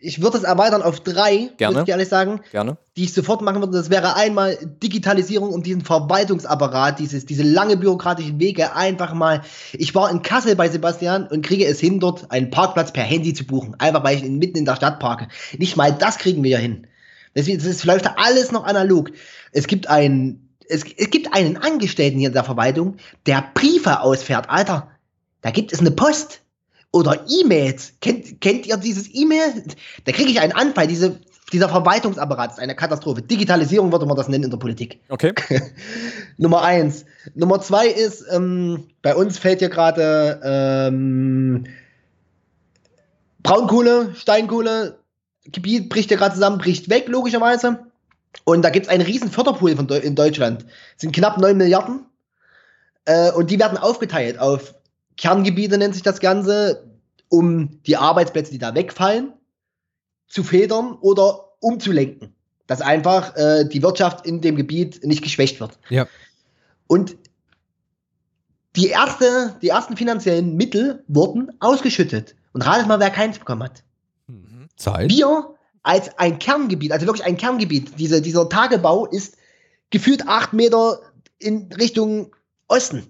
ich 0.00 0.22
würde 0.22 0.38
es 0.38 0.44
erweitern 0.44 0.82
auf 0.82 1.00
drei, 1.00 1.50
Gerne. 1.56 1.82
ich 1.82 1.88
ehrlich 1.88 2.08
sagen, 2.08 2.40
Gerne. 2.52 2.76
die 2.96 3.04
ich 3.04 3.12
sofort 3.12 3.42
machen 3.42 3.60
würde. 3.60 3.76
Das 3.76 3.90
wäre 3.90 4.14
einmal 4.14 4.56
Digitalisierung 4.82 5.52
und 5.52 5.66
diesen 5.66 5.82
Verwaltungsapparat, 5.82 7.00
dieses, 7.00 7.26
diese 7.26 7.42
lange 7.42 7.76
bürokratischen 7.76 8.38
Wege 8.38 8.76
einfach 8.76 9.12
mal. 9.12 9.42
Ich 9.72 9.94
war 9.94 10.10
in 10.10 10.22
Kassel 10.22 10.54
bei 10.54 10.68
Sebastian 10.68 11.26
und 11.26 11.44
kriege 11.44 11.66
es 11.66 11.80
hin, 11.80 11.98
dort 11.98 12.30
einen 12.30 12.50
Parkplatz 12.50 12.92
per 12.92 13.02
Handy 13.02 13.34
zu 13.34 13.44
buchen. 13.44 13.74
Einfach 13.78 14.04
weil 14.04 14.16
ich 14.16 14.22
mitten 14.22 14.58
in 14.58 14.64
der 14.64 14.76
Stadt 14.76 15.00
parke. 15.00 15.28
Nicht 15.58 15.76
mal 15.76 15.92
das 15.92 16.18
kriegen 16.18 16.44
wir 16.44 16.50
ja 16.50 16.58
hin. 16.58 16.86
Deswegen, 17.34 17.58
es 17.58 17.84
läuft 17.84 18.08
alles 18.16 18.52
noch 18.52 18.64
analog. 18.64 19.10
Es 19.52 19.66
gibt 19.66 19.88
einen, 19.88 20.48
es, 20.68 20.84
es 20.96 21.10
gibt 21.10 21.34
einen 21.34 21.56
Angestellten 21.56 22.18
hier 22.18 22.28
in 22.28 22.34
der 22.34 22.44
Verwaltung, 22.44 22.96
der 23.26 23.44
Briefe 23.52 24.00
ausfährt. 24.00 24.48
Alter, 24.48 24.90
da 25.40 25.50
gibt 25.50 25.72
es 25.72 25.80
eine 25.80 25.90
Post 25.90 26.40
oder 26.92 27.24
E-Mails. 27.28 27.94
Kennt, 28.00 28.40
kennt 28.40 28.66
ihr 28.66 28.76
dieses 28.76 29.14
E-Mail? 29.14 29.64
Da 30.04 30.12
kriege 30.12 30.30
ich 30.30 30.40
einen 30.40 30.52
Anfall. 30.52 30.86
Diese, 30.86 31.20
dieser 31.52 31.68
Verwaltungsapparat 31.68 32.52
ist 32.52 32.58
eine 32.58 32.74
Katastrophe. 32.74 33.22
Digitalisierung 33.22 33.92
würde 33.92 34.06
man 34.06 34.16
das 34.16 34.28
nennen 34.28 34.44
in 34.44 34.50
der 34.50 34.58
Politik. 34.58 35.00
Okay. 35.08 35.34
Nummer 36.36 36.62
eins. 36.62 37.04
Nummer 37.34 37.60
zwei 37.60 37.88
ist, 37.88 38.24
ähm, 38.30 38.88
bei 39.02 39.14
uns 39.14 39.38
fällt 39.38 39.58
hier 39.60 39.68
gerade 39.68 40.40
ähm, 40.42 41.66
Braunkohle, 43.42 44.14
Steinkohle, 44.14 44.98
Gebiet 45.44 45.88
bricht 45.88 46.10
ja 46.10 46.16
gerade 46.16 46.34
zusammen, 46.34 46.58
bricht 46.58 46.90
weg, 46.90 47.08
logischerweise. 47.08 47.86
Und 48.44 48.62
da 48.62 48.70
gibt 48.70 48.86
es 48.86 48.92
einen 48.92 49.02
riesen 49.02 49.30
Förderpool 49.30 49.74
von 49.76 49.88
in 49.88 50.14
Deutschland. 50.14 50.64
Das 50.64 50.72
sind 50.98 51.14
knapp 51.14 51.38
9 51.38 51.56
Milliarden. 51.56 52.06
Äh, 53.04 53.32
und 53.32 53.50
die 53.50 53.58
werden 53.58 53.78
aufgeteilt 53.78 54.38
auf 54.38 54.74
Kerngebiete 55.18 55.76
nennt 55.76 55.94
sich 55.94 56.02
das 56.02 56.20
Ganze, 56.20 56.88
um 57.28 57.82
die 57.82 57.96
Arbeitsplätze, 57.96 58.52
die 58.52 58.58
da 58.58 58.74
wegfallen, 58.74 59.34
zu 60.28 60.42
federn 60.42 60.94
oder 61.00 61.50
umzulenken. 61.60 62.34
Dass 62.66 62.80
einfach 62.80 63.36
äh, 63.36 63.64
die 63.64 63.82
Wirtschaft 63.82 64.24
in 64.24 64.40
dem 64.40 64.56
Gebiet 64.56 65.04
nicht 65.04 65.22
geschwächt 65.22 65.60
wird. 65.60 65.78
Ja. 65.90 66.06
Und 66.86 67.16
die, 68.76 68.88
erste, 68.88 69.56
die 69.60 69.68
ersten 69.68 69.96
finanziellen 69.96 70.56
Mittel 70.56 71.02
wurden 71.08 71.50
ausgeschüttet. 71.60 72.34
Und 72.52 72.62
ratet 72.62 72.86
mal, 72.86 73.00
wer 73.00 73.10
keins 73.10 73.38
bekommen 73.38 73.64
hat. 73.64 73.82
Mhm. 74.26 74.68
Zeit. 74.76 75.10
Wir 75.10 75.54
als 75.82 76.16
ein 76.18 76.38
Kerngebiet, 76.38 76.92
also 76.92 77.06
wirklich 77.06 77.26
ein 77.26 77.36
Kerngebiet, 77.36 77.98
diese, 77.98 78.20
dieser 78.20 78.48
Tagebau 78.48 79.06
ist 79.06 79.36
gefühlt 79.90 80.28
acht 80.28 80.52
Meter 80.52 81.00
in 81.38 81.72
Richtung 81.72 82.34
Osten. 82.68 83.06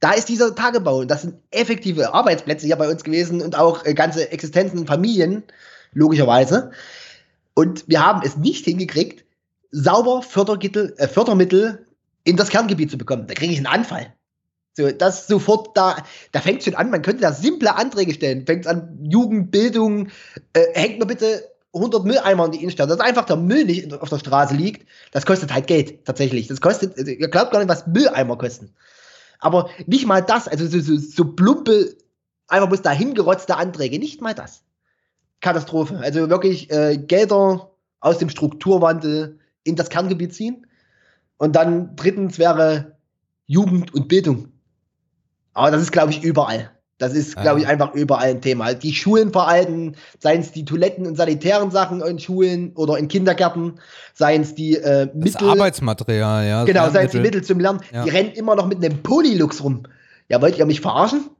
Da 0.00 0.12
ist 0.12 0.28
dieser 0.28 0.54
Tagebau 0.54 0.98
und 0.98 1.10
das 1.10 1.22
sind 1.22 1.34
effektive 1.50 2.14
Arbeitsplätze 2.14 2.66
hier 2.66 2.76
bei 2.76 2.88
uns 2.88 3.02
gewesen 3.02 3.40
und 3.42 3.58
auch 3.58 3.84
äh, 3.84 3.94
ganze 3.94 4.30
Existenzen, 4.30 4.86
Familien, 4.86 5.42
logischerweise. 5.92 6.70
Und 7.54 7.88
wir 7.88 8.04
haben 8.04 8.22
es 8.24 8.36
nicht 8.36 8.64
hingekriegt, 8.64 9.24
sauber 9.70 10.22
Fördermittel, 10.22 10.94
äh, 10.98 11.08
Fördermittel 11.08 11.86
in 12.24 12.36
das 12.36 12.50
Kerngebiet 12.50 12.90
zu 12.90 12.98
bekommen. 12.98 13.26
Da 13.26 13.34
kriege 13.34 13.52
ich 13.52 13.58
einen 13.58 13.66
Anfall. 13.66 14.14
So, 14.74 14.88
das 14.92 15.26
sofort 15.26 15.76
da, 15.76 15.96
da 16.30 16.40
fängt 16.40 16.62
schon 16.62 16.76
an, 16.76 16.90
man 16.90 17.02
könnte 17.02 17.22
da 17.22 17.32
simple 17.32 17.74
Anträge 17.74 18.14
stellen. 18.14 18.46
Fängt 18.46 18.68
an, 18.68 19.00
Jugend, 19.02 19.50
Bildung, 19.50 20.08
äh, 20.52 20.66
hängt 20.74 21.00
mir 21.00 21.06
bitte 21.06 21.42
100 21.74 22.04
Mülleimer 22.04 22.46
in 22.46 22.52
die 22.52 22.58
Innenstadt, 22.60 22.88
dass 22.88 23.00
einfach 23.00 23.24
der 23.24 23.36
Müll 23.36 23.64
nicht 23.64 23.92
auf 23.92 24.08
der 24.08 24.18
Straße 24.18 24.54
liegt. 24.54 24.88
Das 25.10 25.26
kostet 25.26 25.52
halt 25.52 25.66
Geld, 25.66 26.04
tatsächlich. 26.04 26.46
Das 26.46 26.60
kostet, 26.60 26.96
also, 26.96 27.10
ihr 27.10 27.28
glaubt 27.28 27.50
gar 27.50 27.58
nicht, 27.58 27.68
was 27.68 27.88
Mülleimer 27.88 28.38
kosten. 28.38 28.72
Aber 29.38 29.70
nicht 29.86 30.06
mal 30.06 30.22
das, 30.22 30.48
also 30.48 30.66
so, 30.66 30.80
so, 30.80 30.96
so 30.96 31.24
plumpe, 31.32 31.96
einfach 32.48 32.68
bloß 32.68 32.82
dahin 32.82 33.14
gerotzte 33.14 33.56
Anträge, 33.56 33.98
nicht 33.98 34.20
mal 34.20 34.34
das. 34.34 34.64
Katastrophe. 35.40 35.98
Also 35.98 36.28
wirklich 36.30 36.70
äh, 36.70 36.96
Gelder 36.96 37.70
aus 38.00 38.18
dem 38.18 38.28
Strukturwandel 38.28 39.38
in 39.62 39.76
das 39.76 39.90
Kerngebiet 39.90 40.34
ziehen. 40.34 40.66
Und 41.36 41.54
dann 41.54 41.94
drittens 41.94 42.38
wäre 42.38 42.96
Jugend 43.46 43.94
und 43.94 44.08
Bildung. 44.08 44.52
Aber 45.52 45.70
das 45.70 45.82
ist, 45.82 45.92
glaube 45.92 46.10
ich, 46.10 46.22
überall. 46.22 46.70
Das 46.98 47.12
ist, 47.14 47.36
glaube 47.36 47.60
ich, 47.60 47.68
einfach 47.68 47.94
überall 47.94 48.30
ein 48.30 48.40
Thema. 48.40 48.74
Die 48.74 48.92
Schulen 48.92 49.30
veralten, 49.30 49.94
seien 50.18 50.40
es 50.40 50.50
die 50.50 50.64
Toiletten 50.64 51.06
und 51.06 51.16
sanitären 51.16 51.70
Sachen 51.70 52.00
in 52.00 52.18
Schulen 52.18 52.72
oder 52.74 52.98
in 52.98 53.06
Kindergärten, 53.06 53.78
seien 54.14 54.42
es 54.42 54.56
die 54.56 54.74
äh, 54.74 55.06
Mittel. 55.14 55.32
Das 55.32 55.42
Arbeitsmaterial, 55.42 56.46
ja. 56.46 56.64
Genau, 56.64 56.90
seien 56.90 57.06
es 57.06 57.12
die 57.12 57.20
Mittel 57.20 57.44
zum 57.44 57.60
Lernen. 57.60 57.80
Ja. 57.92 58.02
Die 58.02 58.10
rennen 58.10 58.32
immer 58.32 58.56
noch 58.56 58.66
mit 58.66 58.84
einem 58.84 59.00
Polylux 59.00 59.62
rum. 59.62 59.84
Ja, 60.28 60.42
wollt 60.42 60.58
ihr 60.58 60.66
mich 60.66 60.80
verarschen? 60.80 61.30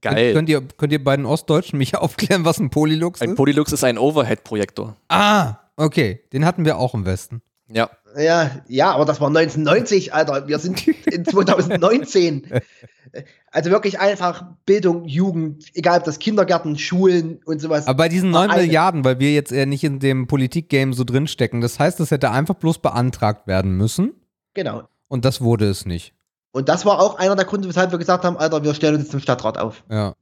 Geil. 0.00 0.32
Könnt 0.32 0.48
ihr, 0.48 0.62
könnt 0.76 0.92
ihr 0.92 1.02
beiden 1.02 1.26
Ostdeutschen 1.26 1.76
mich 1.76 1.96
aufklären, 1.96 2.44
was 2.44 2.60
ein 2.60 2.70
Polylux 2.70 3.20
ein 3.20 3.30
ist? 3.30 3.32
Ein 3.32 3.36
Polylux 3.36 3.72
ist 3.72 3.82
ein 3.82 3.98
Overhead-Projektor. 3.98 4.96
Ah, 5.08 5.56
okay. 5.76 6.20
Den 6.32 6.44
hatten 6.44 6.64
wir 6.64 6.78
auch 6.78 6.94
im 6.94 7.04
Westen. 7.04 7.42
Ja. 7.70 7.90
Ja, 8.18 8.50
ja, 8.66 8.90
aber 8.92 9.04
das 9.04 9.20
war 9.20 9.28
1990, 9.28 10.12
Alter. 10.12 10.48
Wir 10.48 10.58
sind 10.58 10.86
in 11.06 11.24
2019. 11.24 12.46
Also 13.50 13.70
wirklich 13.72 13.98
einfach 13.98 14.44
Bildung, 14.66 15.04
Jugend, 15.06 15.64
egal 15.74 15.98
ob 15.98 16.04
das 16.04 16.20
Kindergärten, 16.20 16.78
Schulen 16.78 17.40
und 17.44 17.60
sowas. 17.60 17.88
Aber 17.88 17.96
bei 17.96 18.08
diesen 18.08 18.30
9 18.30 18.50
Milliarden, 18.50 19.04
weil 19.04 19.18
wir 19.18 19.32
jetzt 19.32 19.50
eher 19.50 19.66
nicht 19.66 19.82
in 19.82 19.98
dem 19.98 20.28
Politikgame 20.28 20.92
so 20.92 21.02
drinstecken, 21.02 21.60
das 21.60 21.80
heißt, 21.80 21.98
das 21.98 22.12
hätte 22.12 22.30
einfach 22.30 22.54
bloß 22.54 22.78
beantragt 22.78 23.48
werden 23.48 23.76
müssen. 23.76 24.12
Genau. 24.54 24.84
Und 25.08 25.24
das 25.24 25.40
wurde 25.40 25.68
es 25.68 25.86
nicht. 25.86 26.14
Und 26.52 26.68
das 26.68 26.86
war 26.86 27.00
auch 27.00 27.18
einer 27.18 27.34
der 27.34 27.46
Gründe, 27.46 27.68
weshalb 27.68 27.90
wir 27.90 27.98
gesagt 27.98 28.24
haben, 28.24 28.36
Alter, 28.36 28.62
wir 28.62 28.74
stellen 28.74 28.94
uns 28.96 29.08
zum 29.08 29.18
Stadtrat 29.18 29.58
auf. 29.58 29.82
Ja. 29.90 30.14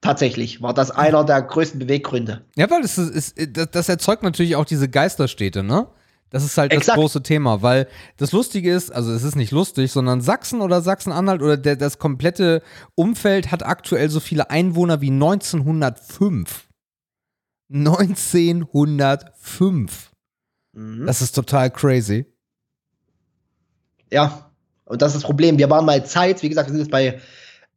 Tatsächlich 0.00 0.62
war 0.62 0.72
das 0.72 0.90
einer 0.90 1.24
der 1.24 1.42
größten 1.42 1.80
Beweggründe. 1.80 2.44
Ja, 2.56 2.70
weil 2.70 2.80
das, 2.80 2.96
ist, 2.96 3.34
das, 3.50 3.70
das 3.70 3.88
erzeugt 3.90 4.22
natürlich 4.22 4.56
auch 4.56 4.64
diese 4.64 4.88
Geisterstädte, 4.88 5.62
ne? 5.62 5.88
Das 6.30 6.44
ist 6.44 6.58
halt 6.58 6.72
Exakt. 6.72 6.88
das 6.88 6.96
große 6.96 7.22
Thema, 7.22 7.62
weil 7.62 7.86
das 8.16 8.32
Lustige 8.32 8.72
ist, 8.72 8.90
also 8.90 9.12
es 9.12 9.22
ist 9.22 9.36
nicht 9.36 9.52
lustig, 9.52 9.92
sondern 9.92 10.20
Sachsen 10.20 10.60
oder 10.60 10.82
Sachsen-Anhalt 10.82 11.40
oder 11.40 11.56
der, 11.56 11.76
das 11.76 11.98
komplette 11.98 12.62
Umfeld 12.96 13.52
hat 13.52 13.64
aktuell 13.64 14.10
so 14.10 14.18
viele 14.18 14.50
Einwohner 14.50 15.00
wie 15.00 15.10
1905. 15.10 16.66
1905. 17.72 20.10
Mhm. 20.72 21.06
Das 21.06 21.22
ist 21.22 21.32
total 21.32 21.70
crazy. 21.70 22.26
Ja, 24.12 24.50
und 24.84 25.02
das 25.02 25.12
ist 25.12 25.22
das 25.22 25.24
Problem. 25.24 25.58
Wir 25.58 25.70
waren 25.70 25.84
mal 25.84 26.04
Zeit, 26.06 26.42
wie 26.42 26.48
gesagt, 26.48 26.68
wir 26.68 26.72
sind 26.72 26.80
jetzt 26.80 26.90
bei 26.90 27.20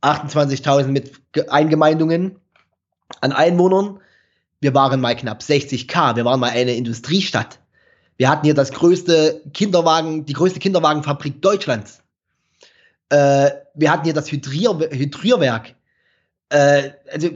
28.000 0.02 0.88
mit 0.88 1.22
Eingemeindungen 1.50 2.38
an 3.22 3.32
Einwohnern. 3.32 4.00
Wir 4.60 4.74
waren 4.74 5.02
mal 5.02 5.16
knapp 5.16 5.42
60k. 5.42 6.16
Wir 6.16 6.26
waren 6.26 6.40
mal 6.40 6.52
eine 6.52 6.74
Industriestadt. 6.74 7.60
Wir 8.20 8.30
hatten 8.30 8.44
hier 8.44 8.54
das 8.54 8.74
größte 8.74 9.42
Kinderwagen, 9.54 10.26
die 10.26 10.34
größte 10.34 10.60
Kinderwagenfabrik 10.60 11.42
Deutschlands. 11.42 12.04
Äh, 13.08 13.52
wir 13.74 13.92
hatten 13.92 14.04
hier 14.04 14.14
das 14.14 14.30
Hydrier, 14.30 14.78
Hydrierwerk. 14.92 15.74
Äh, 16.50 16.90
also, 17.10 17.30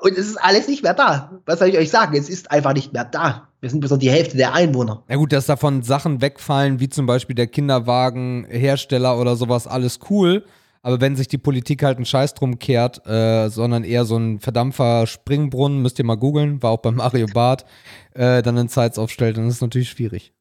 und 0.00 0.12
es 0.16 0.28
ist 0.28 0.38
alles 0.38 0.66
nicht 0.66 0.82
mehr 0.82 0.94
da. 0.94 1.38
Was 1.44 1.58
soll 1.58 1.68
ich 1.68 1.76
euch 1.76 1.90
sagen? 1.90 2.16
Es 2.16 2.30
ist 2.30 2.50
einfach 2.50 2.72
nicht 2.72 2.94
mehr 2.94 3.04
da. 3.04 3.48
Wir 3.60 3.68
sind 3.68 3.80
bis 3.80 3.92
auf 3.92 3.98
die 3.98 4.10
Hälfte 4.10 4.38
der 4.38 4.54
Einwohner. 4.54 5.04
Ja 5.10 5.16
gut, 5.16 5.30
dass 5.30 5.44
davon 5.44 5.82
Sachen 5.82 6.22
wegfallen, 6.22 6.80
wie 6.80 6.88
zum 6.88 7.04
Beispiel 7.04 7.36
der 7.36 7.46
Kinderwagenhersteller 7.46 9.20
oder 9.20 9.36
sowas, 9.36 9.66
alles 9.66 10.00
cool. 10.08 10.42
Aber 10.82 11.00
wenn 11.00 11.14
sich 11.14 11.28
die 11.28 11.38
Politik 11.38 11.84
halt 11.84 11.96
einen 11.96 12.06
Scheiß 12.06 12.34
drum 12.34 12.58
kehrt, 12.58 13.06
äh, 13.06 13.48
sondern 13.48 13.84
eher 13.84 14.04
so 14.04 14.16
ein 14.16 14.40
Verdampfer 14.40 15.06
Springbrunnen, 15.06 15.80
müsst 15.80 15.98
ihr 15.98 16.04
mal 16.04 16.16
googeln, 16.16 16.62
war 16.62 16.72
auch 16.72 16.82
bei 16.82 16.90
Mario 16.90 17.26
Barth, 17.32 17.64
äh, 18.14 18.42
dann 18.42 18.58
einen 18.58 18.68
Zeits 18.68 18.98
aufstellt, 18.98 19.36
dann 19.36 19.46
ist 19.46 19.56
es 19.56 19.60
natürlich 19.60 19.90
schwierig. 19.90 20.32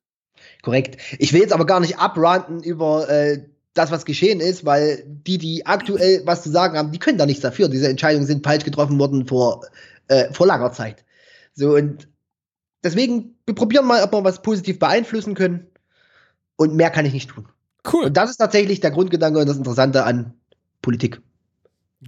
Korrekt. 0.63 0.97
Ich 1.19 1.33
will 1.33 1.41
jetzt 1.41 1.53
aber 1.53 1.65
gar 1.65 1.79
nicht 1.79 1.99
abranten 1.99 2.63
über 2.63 3.07
äh, 3.07 3.45
das, 3.73 3.91
was 3.91 4.05
geschehen 4.05 4.39
ist, 4.39 4.65
weil 4.65 5.03
die, 5.05 5.37
die 5.37 5.65
aktuell 5.65 6.23
was 6.25 6.43
zu 6.43 6.49
sagen 6.49 6.77
haben, 6.77 6.91
die 6.91 6.99
können 6.99 7.17
da 7.17 7.25
nichts 7.25 7.41
dafür. 7.41 7.69
Diese 7.69 7.87
Entscheidungen 7.87 8.25
sind 8.25 8.43
falsch 8.43 8.65
getroffen 8.65 8.99
worden 8.99 9.27
vor, 9.27 9.65
äh, 10.07 10.33
vor 10.33 10.47
langer 10.47 10.71
Zeit. 10.71 11.05
So, 11.53 11.75
und 11.75 12.07
deswegen, 12.83 13.35
wir 13.45 13.55
probieren 13.55 13.85
mal, 13.85 14.03
ob 14.03 14.11
wir 14.11 14.23
was 14.23 14.41
positiv 14.41 14.79
beeinflussen 14.79 15.35
können. 15.35 15.67
Und 16.57 16.75
mehr 16.75 16.89
kann 16.89 17.05
ich 17.05 17.13
nicht 17.13 17.29
tun. 17.29 17.47
Cool. 17.91 18.05
Und 18.05 18.17
das 18.17 18.29
ist 18.29 18.37
tatsächlich 18.37 18.79
der 18.79 18.91
Grundgedanke 18.91 19.39
und 19.39 19.47
das 19.47 19.57
Interessante 19.57 20.03
an 20.03 20.33
Politik. 20.81 21.21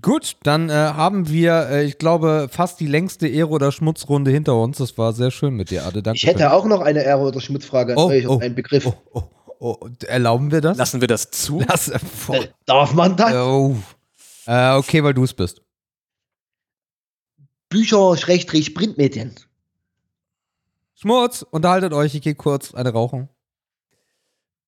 Gut, 0.01 0.38
dann 0.43 0.69
äh, 0.69 0.74
haben 0.74 1.30
wir, 1.30 1.67
äh, 1.69 1.86
ich 1.86 1.99
glaube, 1.99 2.47
fast 2.51 2.80
die 2.80 2.88
längste 2.88 3.28
Ehre- 3.28 3.49
oder 3.49 3.71
Schmutzrunde 3.71 4.32
hinter 4.32 4.55
uns. 4.55 4.80
Das 4.80 4.97
war 4.97 5.13
sehr 5.13 5.30
schön 5.30 5.53
mit 5.53 5.69
dir, 5.69 5.86
Ade. 5.86 6.01
Danke. 6.01 6.17
Ich 6.17 6.26
hätte 6.26 6.51
auch 6.51 6.65
noch 6.65 6.82
eine 6.82 7.03
Ehre- 7.03 7.21
oder 7.21 7.39
Schmutzfrage 7.39 7.93
an 7.93 7.99
Oh, 7.99 8.07
euch, 8.07 8.28
oh, 8.28 8.39
einen 8.39 8.55
Begriff. 8.55 8.88
Oh, 8.88 8.95
oh, 9.13 9.24
oh, 9.59 9.89
erlauben 10.07 10.51
wir 10.51 10.61
das? 10.61 10.78
Lassen 10.78 10.99
wir 10.99 11.07
das 11.07 11.30
zu? 11.30 11.61
Lass, 11.67 11.89
äh. 11.89 11.99
Äh, 12.30 12.47
Darf 12.65 12.93
man 12.93 13.15
das? 13.15 13.34
oh. 13.36 13.76
äh, 14.47 14.74
okay, 14.74 15.03
weil 15.03 15.13
du 15.13 15.24
es 15.26 15.34
bist. 15.36 15.61
Bücher, 17.69 18.17
Schrägstrich, 18.17 18.74
Printmedien. 18.74 19.36
Schmutz, 20.95 21.45
unterhaltet 21.49 21.93
euch, 21.93 22.15
ich 22.15 22.21
gehe 22.21 22.36
kurz 22.36 22.74
eine 22.74 22.91
rauchen. 22.93 23.30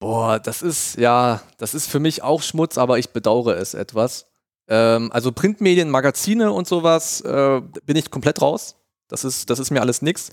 Boah, 0.06 0.38
das 0.38 0.62
ist, 0.62 0.97
ja, 0.97 1.41
das 1.58 1.74
ist 1.74 1.89
für 1.89 1.99
mich 1.99 2.22
auch 2.22 2.43
Schmutz, 2.43 2.78
aber 2.78 2.99
ich 2.99 3.10
bedauere 3.10 3.58
es 3.58 3.74
etwas. 3.74 4.28
Ähm, 4.68 5.12
also 5.12 5.32
Printmedien, 5.32 5.89
Magazine 5.89 6.51
und 6.51 6.68
sowas 6.68 7.22
äh, 7.22 7.60
bin 7.88 7.95
ich 7.95 8.12
komplett 8.12 8.39
raus. 8.39 8.76
Das 9.08 9.24
ist, 9.24 9.49
das 9.49 9.58
ist 9.58 9.72
mir 9.72 9.82
alles 9.82 10.03
nix. 10.03 10.32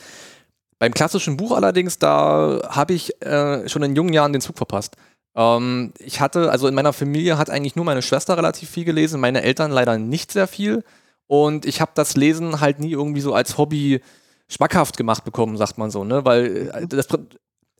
Beim 0.78 0.92
klassischen 0.92 1.38
Buch 1.38 1.52
allerdings, 1.52 1.98
da 1.98 2.60
habe 2.68 2.92
ich 2.92 3.18
äh, 3.22 3.66
schon 3.66 3.82
in 3.82 3.96
jungen 3.96 4.12
Jahren 4.12 4.34
den 4.34 4.42
Zug 4.42 4.58
verpasst. 4.58 4.96
Ähm, 5.34 5.94
ich 5.98 6.20
hatte, 6.20 6.50
also 6.50 6.68
in 6.68 6.74
meiner 6.74 6.92
Familie 6.92 7.38
hat 7.38 7.48
eigentlich 7.48 7.74
nur 7.74 7.86
meine 7.86 8.02
Schwester 8.02 8.36
relativ 8.36 8.68
viel 8.68 8.84
gelesen, 8.84 9.22
meine 9.22 9.40
Eltern 9.40 9.70
leider 9.70 9.96
nicht 9.96 10.32
sehr 10.32 10.48
viel. 10.48 10.84
Und 11.28 11.64
ich 11.64 11.80
habe 11.80 11.92
das 11.94 12.14
Lesen 12.14 12.60
halt 12.60 12.78
nie 12.78 12.90
irgendwie 12.90 13.22
so 13.22 13.32
als 13.32 13.56
Hobby 13.56 14.02
schmackhaft 14.48 14.98
gemacht 14.98 15.24
bekommen, 15.24 15.56
sagt 15.56 15.78
man 15.78 15.90
so, 15.90 16.04
ne? 16.04 16.26
Weil 16.26 16.70
äh, 16.74 16.86
das, 16.86 17.08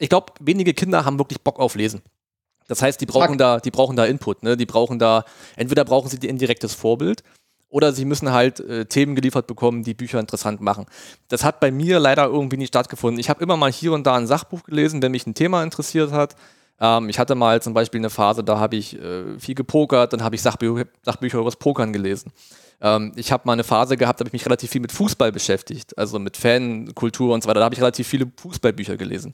ich 0.03 0.09
glaube, 0.09 0.33
wenige 0.41 0.75
Kinder 0.75 1.05
haben 1.05 1.19
wirklich 1.19 1.41
Bock 1.41 1.61
auf 1.61 1.77
Lesen. 1.77 2.03
Das 2.67 2.83
heißt, 2.83 3.01
die 3.01 3.07
brauchen 3.07 3.39
Zack. 3.39 3.39
da, 3.39 3.61
die 3.61 3.71
brauchen 3.71 3.97
da 3.97 4.05
Input, 4.05 4.43
ne? 4.43 4.57
Die 4.57 4.67
brauchen 4.67 4.99
da, 4.99 5.25
entweder 5.57 5.85
brauchen 5.85 6.09
sie 6.09 6.29
ein 6.29 6.39
direktes 6.39 6.75
Vorbild 6.75 7.23
oder 7.69 7.93
sie 7.93 8.05
müssen 8.05 8.33
halt 8.33 8.59
äh, 8.61 8.85
Themen 8.87 9.15
geliefert 9.15 9.47
bekommen, 9.47 9.85
die 9.85 9.95
Bücher 9.95 10.19
interessant 10.19 10.61
machen. 10.61 10.87
Das 11.29 11.45
hat 11.45 11.61
bei 11.61 11.71
mir 11.71 12.01
leider 12.01 12.27
irgendwie 12.27 12.57
nicht 12.57 12.69
stattgefunden. 12.69 13.21
Ich 13.21 13.31
habe 13.31 13.43
immer 13.43 13.57
mal 13.57 13.71
hier 13.71 13.93
und 13.93 14.05
da 14.05 14.17
ein 14.17 14.27
Sachbuch 14.27 14.65
gelesen, 14.65 15.03
wenn 15.03 15.13
mich 15.13 15.27
ein 15.27 15.35
Thema 15.35 15.63
interessiert 15.63 16.11
hat. 16.11 16.35
Ähm, 16.81 17.09
ich 17.09 17.21
hatte 17.21 17.37
mal 17.37 17.63
zum 17.63 17.73
Beispiel 17.73 18.01
eine 18.01 18.11
Phase, 18.11 18.43
da 18.43 18.59
habe 18.59 18.75
ich 18.75 18.99
äh, 18.99 19.39
viel 19.39 19.55
gepokert, 19.55 20.13
dann 20.13 20.25
habe 20.25 20.35
ich 20.35 20.43
Sachbü 20.43 20.85
Sachbücher 21.03 21.39
über 21.39 21.47
das 21.47 21.57
Pokern 21.57 21.93
gelesen. 21.93 22.33
Ähm, 22.81 23.13
ich 23.15 23.31
habe 23.31 23.45
mal 23.47 23.53
eine 23.53 23.65
Phase 23.65 23.97
gehabt, 23.97 24.19
da 24.19 24.23
habe 24.23 24.29
ich 24.31 24.33
mich 24.33 24.47
relativ 24.47 24.71
viel 24.71 24.81
mit 24.81 24.91
Fußball 24.91 25.31
beschäftigt, 25.31 25.97
also 25.97 26.19
mit 26.19 26.37
Fankultur 26.37 27.33
und 27.33 27.45
so 27.45 27.49
weiter. 27.49 27.61
Da 27.61 27.67
habe 27.67 27.75
ich 27.75 27.81
relativ 27.81 28.09
viele 28.09 28.31
Fußballbücher 28.37 28.97
gelesen. 28.97 29.33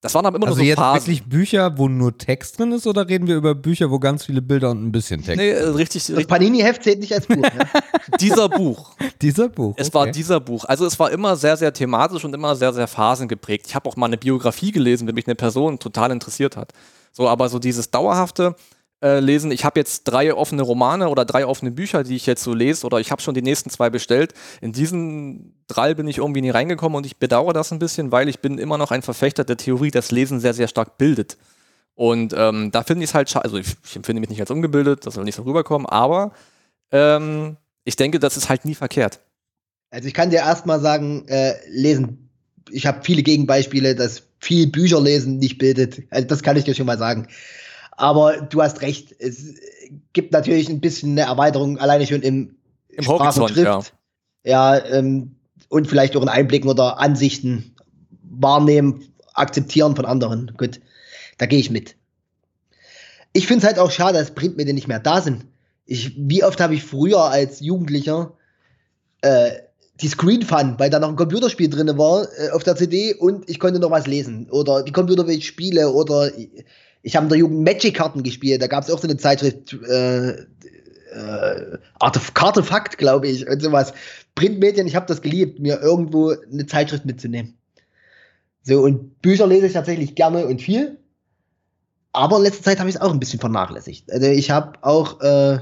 Das 0.00 0.14
waren 0.14 0.24
aber 0.26 0.36
immer 0.36 0.46
Also 0.46 0.58
nur 0.58 0.64
so 0.64 0.68
jetzt 0.68 0.78
Phasen. 0.78 1.06
wirklich 1.06 1.24
Bücher, 1.24 1.76
wo 1.76 1.88
nur 1.88 2.16
Text 2.16 2.58
drin 2.58 2.70
ist, 2.70 2.86
oder 2.86 3.08
reden 3.08 3.26
wir 3.26 3.34
über 3.34 3.56
Bücher, 3.56 3.90
wo 3.90 3.98
ganz 3.98 4.24
viele 4.24 4.40
Bilder 4.40 4.70
und 4.70 4.84
ein 4.86 4.92
bisschen 4.92 5.24
Text? 5.24 5.38
Nee, 5.38 5.52
richtig, 5.52 6.06
Das 6.06 6.24
Panini-Heft 6.26 6.84
zählt 6.84 7.00
nicht 7.00 7.12
als 7.12 7.26
Buch. 7.26 7.42
ne? 7.42 7.66
dieser 8.20 8.48
Buch. 8.48 8.94
Dieser 9.20 9.48
Buch. 9.48 9.74
Es 9.76 9.92
war 9.92 10.02
okay. 10.02 10.12
dieser 10.12 10.38
Buch. 10.38 10.64
Also 10.66 10.86
es 10.86 10.98
war 11.00 11.10
immer 11.10 11.34
sehr, 11.34 11.56
sehr 11.56 11.72
thematisch 11.72 12.24
und 12.24 12.32
immer 12.32 12.54
sehr, 12.54 12.72
sehr 12.72 12.86
phasengeprägt. 12.86 13.66
Ich 13.66 13.74
habe 13.74 13.88
auch 13.88 13.96
mal 13.96 14.06
eine 14.06 14.18
Biografie 14.18 14.70
gelesen, 14.70 15.08
wenn 15.08 15.16
mich 15.16 15.26
eine 15.26 15.34
Person 15.34 15.80
total 15.80 16.12
interessiert 16.12 16.56
hat. 16.56 16.72
So, 17.12 17.28
aber 17.28 17.48
so 17.48 17.58
dieses 17.58 17.90
dauerhafte 17.90 18.54
äh, 19.02 19.20
Lesen, 19.20 19.50
ich 19.50 19.64
habe 19.64 19.78
jetzt 19.78 20.04
drei 20.04 20.34
offene 20.34 20.62
Romane 20.62 21.08
oder 21.08 21.24
drei 21.24 21.46
offene 21.46 21.70
Bücher, 21.70 22.02
die 22.02 22.16
ich 22.16 22.26
jetzt 22.26 22.42
so 22.42 22.54
lese, 22.54 22.84
oder 22.84 22.98
ich 22.98 23.10
habe 23.10 23.22
schon 23.22 23.34
die 23.34 23.42
nächsten 23.42 23.70
zwei 23.70 23.90
bestellt. 23.90 24.34
In 24.60 24.72
diesen 24.72 25.54
drei 25.68 25.94
bin 25.94 26.08
ich 26.08 26.18
irgendwie 26.18 26.40
nie 26.40 26.50
reingekommen 26.50 26.96
und 26.96 27.06
ich 27.06 27.18
bedauere 27.18 27.52
das 27.52 27.72
ein 27.72 27.78
bisschen, 27.78 28.10
weil 28.10 28.28
ich 28.28 28.40
bin 28.40 28.58
immer 28.58 28.78
noch 28.78 28.90
ein 28.90 29.02
Verfechter 29.02 29.44
der 29.44 29.56
Theorie, 29.56 29.90
dass 29.90 30.10
Lesen 30.10 30.40
sehr, 30.40 30.54
sehr 30.54 30.68
stark 30.68 30.98
bildet. 30.98 31.36
Und 31.94 32.34
ähm, 32.36 32.70
da 32.70 32.82
finde 32.82 33.04
ich 33.04 33.10
es 33.10 33.14
halt 33.14 33.28
schade, 33.28 33.44
also 33.44 33.58
ich, 33.58 33.76
ich 33.84 33.96
empfinde 33.96 34.20
mich 34.20 34.30
nicht 34.30 34.40
als 34.40 34.50
ungebildet, 34.50 35.04
das 35.04 35.14
soll 35.14 35.24
nicht 35.24 35.34
so 35.34 35.42
rüberkommen, 35.42 35.86
aber 35.86 36.32
ähm, 36.92 37.56
ich 37.84 37.96
denke, 37.96 38.18
das 38.18 38.36
ist 38.36 38.48
halt 38.48 38.64
nie 38.64 38.74
verkehrt. 38.74 39.20
Also 39.90 40.06
ich 40.06 40.14
kann 40.14 40.30
dir 40.30 40.36
erstmal 40.36 40.80
sagen, 40.80 41.26
äh, 41.28 41.54
lesen. 41.68 42.28
Ich 42.70 42.86
habe 42.86 43.00
viele 43.02 43.22
Gegenbeispiele, 43.22 43.94
dass 43.94 44.22
viel 44.38 44.66
Bücher 44.66 45.00
lesen 45.00 45.38
nicht 45.38 45.58
bildet. 45.58 46.02
Also 46.10 46.28
das 46.28 46.42
kann 46.42 46.56
ich 46.56 46.64
dir 46.64 46.74
schon 46.74 46.86
mal 46.86 46.98
sagen. 46.98 47.26
Aber 47.98 48.42
du 48.42 48.62
hast 48.62 48.80
recht. 48.80 49.14
Es 49.18 49.54
gibt 50.12 50.32
natürlich 50.32 50.68
ein 50.68 50.80
bisschen 50.80 51.12
eine 51.12 51.22
Erweiterung, 51.22 51.78
alleine 51.78 52.06
schon 52.06 52.22
im, 52.22 52.54
Im 52.90 53.02
Sprache 53.02 53.42
und 53.42 53.56
Horizont, 53.56 53.92
ja. 54.44 54.78
Ja, 54.78 54.86
ähm, 54.86 55.34
und 55.68 55.88
vielleicht 55.88 56.16
auch 56.16 56.22
in 56.22 56.28
Einblicken 56.28 56.70
oder 56.70 57.00
Ansichten 57.00 57.74
wahrnehmen, 58.22 59.04
akzeptieren 59.34 59.96
von 59.96 60.04
anderen. 60.04 60.54
Gut, 60.56 60.80
da 61.38 61.46
gehe 61.46 61.58
ich 61.58 61.70
mit. 61.70 61.96
Ich 63.32 63.48
finde 63.48 63.62
es 63.62 63.66
halt 63.66 63.80
auch 63.80 63.90
schade, 63.90 64.18
dass 64.18 64.30
Printmedien 64.30 64.76
nicht 64.76 64.88
mehr 64.88 65.00
da 65.00 65.20
sind. 65.20 65.44
Ich, 65.84 66.14
wie 66.16 66.44
oft 66.44 66.60
habe 66.60 66.74
ich 66.74 66.84
früher 66.84 67.24
als 67.24 67.58
Jugendlicher 67.58 68.32
äh, 69.22 69.50
die 70.00 70.08
Screen 70.08 70.42
Fun, 70.42 70.76
weil 70.78 70.90
da 70.90 71.00
noch 71.00 71.08
ein 71.08 71.16
Computerspiel 71.16 71.68
drin 71.68 71.98
war 71.98 72.28
äh, 72.38 72.50
auf 72.50 72.62
der 72.62 72.76
CD 72.76 73.14
und 73.14 73.50
ich 73.50 73.58
konnte 73.58 73.80
noch 73.80 73.90
was 73.90 74.06
lesen. 74.06 74.48
Oder 74.50 74.84
die 74.84 74.92
Computerwelt 74.92 75.42
Spiele 75.42 75.90
oder 75.90 76.30
ich, 77.02 77.16
habe 77.16 77.24
in 77.24 77.30
der 77.30 77.38
Jugend 77.38 77.64
Magic-Karten 77.64 78.22
gespielt. 78.22 78.62
Da 78.62 78.66
gab 78.66 78.84
es 78.84 78.90
auch 78.90 78.98
so 78.98 79.06
eine 79.06 79.16
Zeitschrift, 79.16 79.72
äh, 79.72 80.30
äh, 80.30 81.78
Arte- 81.98 82.20
Kartefakt, 82.34 82.98
glaube 82.98 83.28
ich, 83.28 83.48
und 83.48 83.60
sowas. 83.62 83.92
Printmedien, 84.34 84.86
ich 84.86 84.96
habe 84.96 85.06
das 85.06 85.22
geliebt, 85.22 85.58
mir 85.58 85.80
irgendwo 85.80 86.34
eine 86.52 86.66
Zeitschrift 86.66 87.04
mitzunehmen. 87.04 87.54
So, 88.62 88.82
und 88.82 89.22
Bücher 89.22 89.46
lese 89.46 89.66
ich 89.66 89.72
tatsächlich 89.72 90.14
gerne 90.14 90.46
und 90.46 90.60
viel. 90.60 90.98
Aber 92.12 92.36
in 92.36 92.42
letzter 92.42 92.64
Zeit 92.64 92.78
habe 92.80 92.88
ich 92.88 92.96
es 92.96 93.00
auch 93.00 93.12
ein 93.12 93.20
bisschen 93.20 93.40
vernachlässigt. 93.40 94.10
Also 94.12 94.26
ich 94.26 94.50
habe 94.50 94.78
auch 94.82 95.20
äh, 95.20 95.58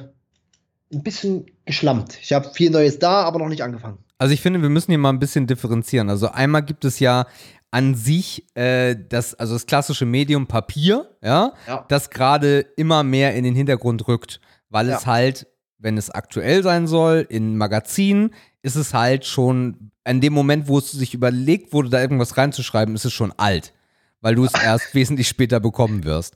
ein 0.93 1.03
bisschen 1.03 1.47
geschlampt. 1.65 2.19
Ich 2.21 2.33
habe 2.33 2.51
viel 2.55 2.71
Neues 2.71 2.99
da, 2.99 3.23
aber 3.23 3.39
noch 3.39 3.49
nicht 3.49 3.63
angefangen. 3.63 3.99
Also 4.19 4.33
ich 4.33 4.41
finde, 4.41 4.63
wir 4.63 4.71
müssen 4.71 4.91
hier 4.91 4.99
mal 4.99 5.11
ein 5.11 5.19
bisschen 5.19 5.47
differenzieren. 5.47 6.09
Also 6.09 6.29
einmal 6.29 6.63
gibt 6.63 6.85
es 6.85 6.99
ja 7.01 7.27
an 7.71 7.95
sich 7.95 8.47
äh, 8.57 8.97
das, 9.09 9.35
also 9.35 9.55
das 9.55 9.67
klassische 9.67 10.07
Medium 10.07 10.47
Papier, 10.47 11.11
ja, 11.23 11.53
Ja. 11.67 11.85
das 11.89 12.11
gerade 12.11 12.61
immer 12.77 13.03
mehr 13.03 13.35
in 13.35 13.45
den 13.45 13.55
Hintergrund 13.55 14.07
rückt, 14.09 14.41
weil 14.71 14.89
es 14.89 15.03
Ja. 15.03 15.07
halt, 15.13 15.47
wenn 15.79 15.99
es 15.99 16.11
aktuell 16.11 16.63
sein 16.63 16.87
soll, 16.87 17.27
in 17.29 17.57
Magazinen, 17.59 18.31
ist 18.63 18.77
es 18.77 18.95
halt 18.95 19.25
schon, 19.27 19.91
an 20.05 20.21
dem 20.21 20.33
Moment, 20.33 20.69
wo 20.69 20.79
es 20.79 20.93
sich 20.93 21.13
überlegt 21.15 21.73
wurde, 21.73 21.91
da 21.91 22.01
irgendwas 22.01 22.37
reinzuschreiben, 22.37 22.95
ist 22.95 23.05
es 23.05 23.13
schon 23.13 23.33
alt, 23.37 23.73
weil 24.21 24.37
du 24.37 24.45
es 24.45 24.53
erst 24.65 24.95
wesentlich 24.95 25.29
später 25.29 25.61
bekommen 25.61 26.05
wirst. 26.05 26.35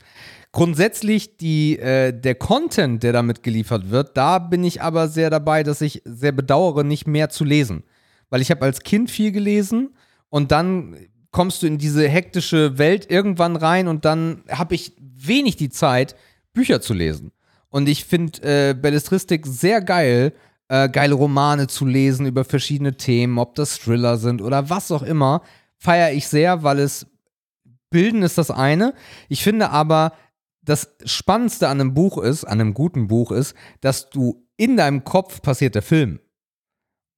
Grundsätzlich 0.53 1.37
die, 1.37 1.79
äh, 1.79 2.13
der 2.13 2.35
Content, 2.35 3.03
der 3.05 3.13
damit 3.13 3.43
geliefert 3.45 3.91
wird, 3.91 4.17
da 4.17 4.39
bin 4.41 4.65
ich 4.65 4.83
aber 4.83 5.07
sehr 5.07 5.31
dabei, 5.31 5.63
dass 5.63 5.81
ich 5.81 6.03
sehr 6.05 6.33
bedauere, 6.33 6.83
nicht 6.83 7.07
mehr 7.07 7.31
zu 7.31 7.45
lesen. 7.45 7.85
Weil 8.31 8.41
ich 8.41 8.51
habe 8.51 8.65
als 8.65 8.81
Kind 8.81 9.11
viel 9.13 9.31
gelesen 9.31 9.95
und 10.29 10.51
dann 10.51 10.97
kommst 11.31 11.63
du 11.63 11.67
in 11.67 11.79
diese 11.79 12.09
hektische 12.09 12.79
Welt 12.79 13.11
irgendwann 13.11 13.57
rein 13.57 13.89
und 13.89 14.05
dann 14.05 14.43
habe 14.51 14.75
ich 14.75 14.93
wenig 14.99 15.57
die 15.57 15.71
Zeit, 15.71 16.17
Bücher 16.53 16.81
zu 16.81 16.95
lesen. 16.95 17.33
Und 17.69 17.89
ich 17.89 18.05
finde 18.05 18.43
äh, 18.43 18.75
Belletristik 18.75 19.47
sehr 19.47 19.81
geil, 19.81 20.33
äh, 20.69 20.89
geile 20.89 21.15
Romane 21.15 21.69
zu 21.69 21.87
lesen 21.87 22.27
über 22.27 22.45
verschiedene 22.45 22.97
Themen, 22.97 23.39
ob 23.39 23.55
das 23.55 23.79
Thriller 23.79 24.17
sind 24.17 24.43
oder 24.43 24.71
was 24.71 24.91
auch 24.91 25.03
immer, 25.03 25.43
feiere 25.79 26.13
ich 26.13 26.27
sehr, 26.27 26.63
weil 26.63 26.81
es 26.81 27.07
Bilden 27.91 28.23
ist 28.23 28.39
das 28.39 28.51
eine. 28.51 28.95
Ich 29.29 29.43
finde 29.43 29.71
aber, 29.71 30.13
das 30.63 30.95
Spannendste 31.05 31.69
an 31.69 31.81
einem 31.81 31.95
Buch 31.95 32.19
ist, 32.19 32.45
an 32.45 32.61
einem 32.61 32.75
guten 32.75 33.09
Buch 33.09 33.33
ist, 33.33 33.55
dass 33.81 34.11
du 34.11 34.47
in 34.57 34.77
deinem 34.77 35.05
Kopf 35.05 35.43
passiert 35.43 35.75
der 35.75 35.83
Film. 35.83 36.21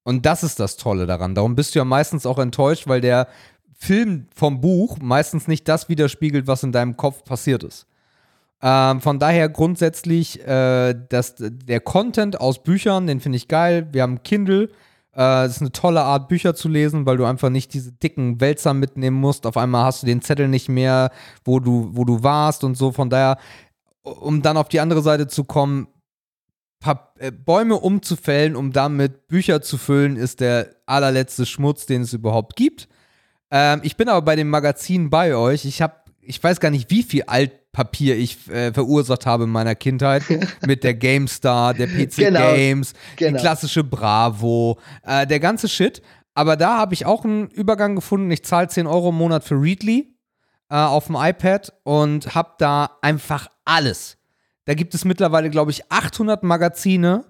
Und 0.05 0.27
das 0.27 0.43
ist 0.43 0.59
das 0.59 0.77
Tolle 0.77 1.07
daran. 1.07 1.35
Darum 1.35 1.55
bist 1.55 1.75
du 1.75 1.79
ja 1.79 1.85
meistens 1.85 2.27
auch 2.27 2.39
enttäuscht, 2.39 2.89
weil 2.89 3.01
der 3.01 3.29
Film 3.83 4.27
vom 4.33 4.61
Buch 4.61 4.99
meistens 5.01 5.49
nicht 5.49 5.67
das 5.67 5.89
widerspiegelt, 5.89 6.47
was 6.47 6.63
in 6.63 6.71
deinem 6.71 6.97
Kopf 6.97 7.25
passiert 7.25 7.65
ist. 7.65 7.89
Ähm, 8.63 9.01
von 9.01 9.19
daher 9.19 9.49
grundsätzlich, 9.49 10.41
äh, 10.47 10.95
dass 11.09 11.35
der 11.37 11.81
Content 11.81 12.41
aus 12.41 12.63
Büchern, 12.63 13.09
den 13.09 13.19
finde 13.19 13.39
ich 13.39 13.49
geil. 13.49 13.89
Wir 13.91 14.03
haben 14.03 14.23
Kindle. 14.23 14.69
Äh, 15.17 15.47
ist 15.47 15.61
eine 15.61 15.73
tolle 15.73 16.03
Art, 16.03 16.29
Bücher 16.29 16.55
zu 16.55 16.69
lesen, 16.69 17.07
weil 17.07 17.17
du 17.17 17.25
einfach 17.25 17.51
nicht 17.51 17.75
diese 17.75 17.91
dicken 17.91 18.41
Wälzer 18.41 18.73
mitnehmen 18.73 19.17
musst. 19.17 19.47
Auf 19.47 19.57
einmal 19.57 19.85
hast 19.85 20.05
du 20.05 20.07
den 20.07 20.23
Zettel 20.23 20.47
nicht 20.47 20.69
mehr, 20.69 21.11
wo 21.45 21.59
du, 21.59 21.91
wo 21.93 22.05
du 22.05 22.23
warst 22.23 22.63
und 22.63 22.77
so. 22.77 22.93
Von 22.93 23.11
daher, 23.11 23.37
um 24.05 24.43
dann 24.43 24.57
auf 24.57 24.69
die 24.69 24.79
andere 24.79 25.03
Seite 25.03 25.27
zu 25.27 25.43
kommen, 25.43 25.89
Pa 26.79 27.13
äh, 27.19 27.33
Bäume 27.33 27.75
umzufällen, 27.75 28.55
um 28.55 28.71
damit 28.71 29.27
Bücher 29.27 29.61
zu 29.61 29.77
füllen, 29.77 30.15
ist 30.15 30.39
der 30.39 30.71
allerletzte 30.87 31.47
Schmutz, 31.47 31.87
den 31.87 32.03
es 32.03 32.13
überhaupt 32.13 32.55
gibt. 32.55 32.89
Ähm, 33.53 33.81
ich 33.85 33.97
bin 33.97 34.09
aber 34.09 34.23
bei 34.23 34.35
dem 34.35 34.49
Magazin 34.49 35.11
bei 35.11 35.37
euch. 35.37 35.67
Ich 35.67 35.83
habe, 35.83 35.95
ich 36.23 36.43
weiß 36.43 36.59
gar 36.59 36.71
nicht, 36.71 36.91
wie 36.91 37.03
viel 37.03 37.25
Altpapier 37.25 38.17
ich 38.17 38.49
äh, 38.49 38.73
verursacht 38.73 39.27
habe 39.27 39.45
in 39.45 39.51
meiner 39.51 39.75
Kindheit 39.75 40.23
mit 40.67 40.83
der 40.83 40.95
GameStar, 40.95 41.75
der 41.75 41.87
PC 41.87 42.17
Genau, 42.17 42.55
Games, 42.55 42.95
die 43.19 43.25
genau. 43.27 43.39
klassische 43.39 43.85
Bravo, 43.85 44.79
äh, 45.05 45.27
der 45.27 45.39
ganze 45.39 45.69
Shit. 45.69 46.01
Aber 46.35 46.57
da 46.57 46.79
habe 46.79 46.95
ich 46.95 47.05
auch 47.05 47.27
einen 47.27 47.49
Übergang 47.49 47.95
gefunden. 47.95 48.31
Ich 48.31 48.43
zahle 48.43 48.69
10 48.69 48.87
Euro 48.87 49.11
im 49.11 49.17
Monat 49.17 49.45
für 49.45 49.61
Readly 49.61 50.17
äh, 50.71 50.75
auf 50.77 51.09
dem 51.09 51.17
iPad 51.19 51.75
und 51.83 52.35
habe 52.35 52.55
da 52.57 52.91
einfach 53.03 53.49
alles. 53.67 54.17
Da 54.65 54.73
gibt 54.73 54.95
es 54.95 55.05
mittlerweile, 55.05 55.51
glaube 55.51 55.73
ich, 55.73 55.93
800 55.93 56.43
Magazine, 56.43 57.27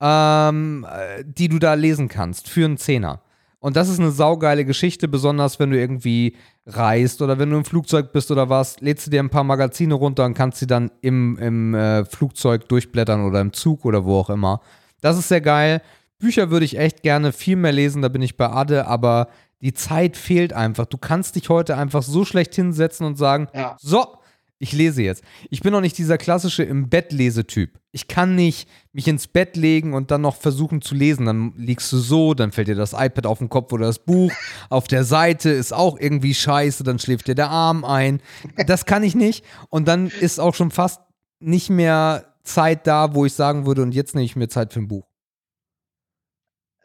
ähm, 0.00 0.86
äh, 0.90 1.22
die 1.26 1.48
du 1.48 1.58
da 1.58 1.74
lesen 1.74 2.08
kannst 2.08 2.48
für 2.48 2.64
einen 2.64 2.78
Zehner. 2.78 3.20
Und 3.66 3.74
das 3.74 3.88
ist 3.88 3.98
eine 3.98 4.12
saugeile 4.12 4.64
Geschichte, 4.64 5.08
besonders 5.08 5.58
wenn 5.58 5.72
du 5.72 5.76
irgendwie 5.76 6.36
reist 6.66 7.20
oder 7.20 7.40
wenn 7.40 7.50
du 7.50 7.56
im 7.56 7.64
Flugzeug 7.64 8.12
bist 8.12 8.30
oder 8.30 8.48
was, 8.48 8.80
lädst 8.80 9.04
du 9.08 9.10
dir 9.10 9.18
ein 9.18 9.28
paar 9.28 9.42
Magazine 9.42 9.92
runter 9.92 10.24
und 10.24 10.34
kannst 10.34 10.60
sie 10.60 10.68
dann 10.68 10.92
im, 11.00 11.36
im 11.38 11.74
äh, 11.74 12.04
Flugzeug 12.04 12.68
durchblättern 12.68 13.24
oder 13.24 13.40
im 13.40 13.52
Zug 13.52 13.84
oder 13.84 14.04
wo 14.04 14.20
auch 14.20 14.30
immer. 14.30 14.60
Das 15.00 15.18
ist 15.18 15.26
sehr 15.26 15.40
geil. 15.40 15.82
Bücher 16.20 16.52
würde 16.52 16.64
ich 16.64 16.78
echt 16.78 17.02
gerne 17.02 17.32
viel 17.32 17.56
mehr 17.56 17.72
lesen, 17.72 18.02
da 18.02 18.08
bin 18.08 18.22
ich 18.22 18.36
bei 18.36 18.48
Ade, 18.48 18.86
aber 18.86 19.26
die 19.60 19.74
Zeit 19.74 20.16
fehlt 20.16 20.52
einfach. 20.52 20.86
Du 20.86 20.96
kannst 20.96 21.34
dich 21.34 21.48
heute 21.48 21.76
einfach 21.76 22.04
so 22.04 22.24
schlecht 22.24 22.54
hinsetzen 22.54 23.04
und 23.04 23.18
sagen, 23.18 23.48
Ja. 23.52 23.76
so, 23.80 24.16
ich 24.58 24.72
lese 24.72 25.02
jetzt. 25.02 25.22
Ich 25.50 25.60
bin 25.60 25.74
auch 25.74 25.80
nicht 25.82 25.98
dieser 25.98 26.16
klassische 26.16 26.62
im 26.62 26.88
Bett 26.88 27.12
Lesetyp. 27.12 27.78
Ich 27.92 28.08
kann 28.08 28.34
nicht 28.34 28.68
mich 28.92 29.06
ins 29.06 29.26
Bett 29.26 29.54
legen 29.56 29.92
und 29.92 30.10
dann 30.10 30.22
noch 30.22 30.36
versuchen 30.36 30.80
zu 30.80 30.94
lesen. 30.94 31.26
Dann 31.26 31.52
liegst 31.56 31.92
du 31.92 31.98
so, 31.98 32.32
dann 32.32 32.52
fällt 32.52 32.68
dir 32.68 32.74
das 32.74 32.94
iPad 32.94 33.26
auf 33.26 33.38
den 33.38 33.50
Kopf 33.50 33.72
oder 33.72 33.86
das 33.86 33.98
Buch. 33.98 34.32
Auf 34.70 34.88
der 34.88 35.04
Seite 35.04 35.50
ist 35.50 35.72
auch 35.72 35.98
irgendwie 35.98 36.34
scheiße, 36.34 36.84
dann 36.84 36.98
schläft 36.98 37.28
dir 37.28 37.34
der 37.34 37.50
Arm 37.50 37.84
ein. 37.84 38.20
Das 38.66 38.86
kann 38.86 39.02
ich 39.02 39.14
nicht. 39.14 39.44
Und 39.68 39.86
dann 39.86 40.06
ist 40.08 40.40
auch 40.40 40.54
schon 40.54 40.70
fast 40.70 41.00
nicht 41.38 41.68
mehr 41.68 42.34
Zeit 42.42 42.86
da, 42.86 43.14
wo 43.14 43.26
ich 43.26 43.34
sagen 43.34 43.66
würde, 43.66 43.82
und 43.82 43.92
jetzt 43.92 44.14
nehme 44.14 44.24
ich 44.24 44.36
mir 44.36 44.48
Zeit 44.48 44.72
für 44.72 44.80
ein 44.80 44.88
Buch. 44.88 45.06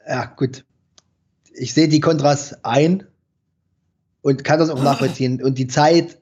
Ja, 0.08 0.26
gut. 0.26 0.66
Ich 1.54 1.74
sehe 1.74 1.88
die 1.88 2.00
Kontras 2.00 2.64
ein 2.64 3.06
und 4.22 4.44
kann 4.44 4.60
das 4.60 4.70
auch 4.70 4.84
nachvollziehen. 4.84 5.42
Und 5.42 5.58
die 5.58 5.68
Zeit 5.68 6.21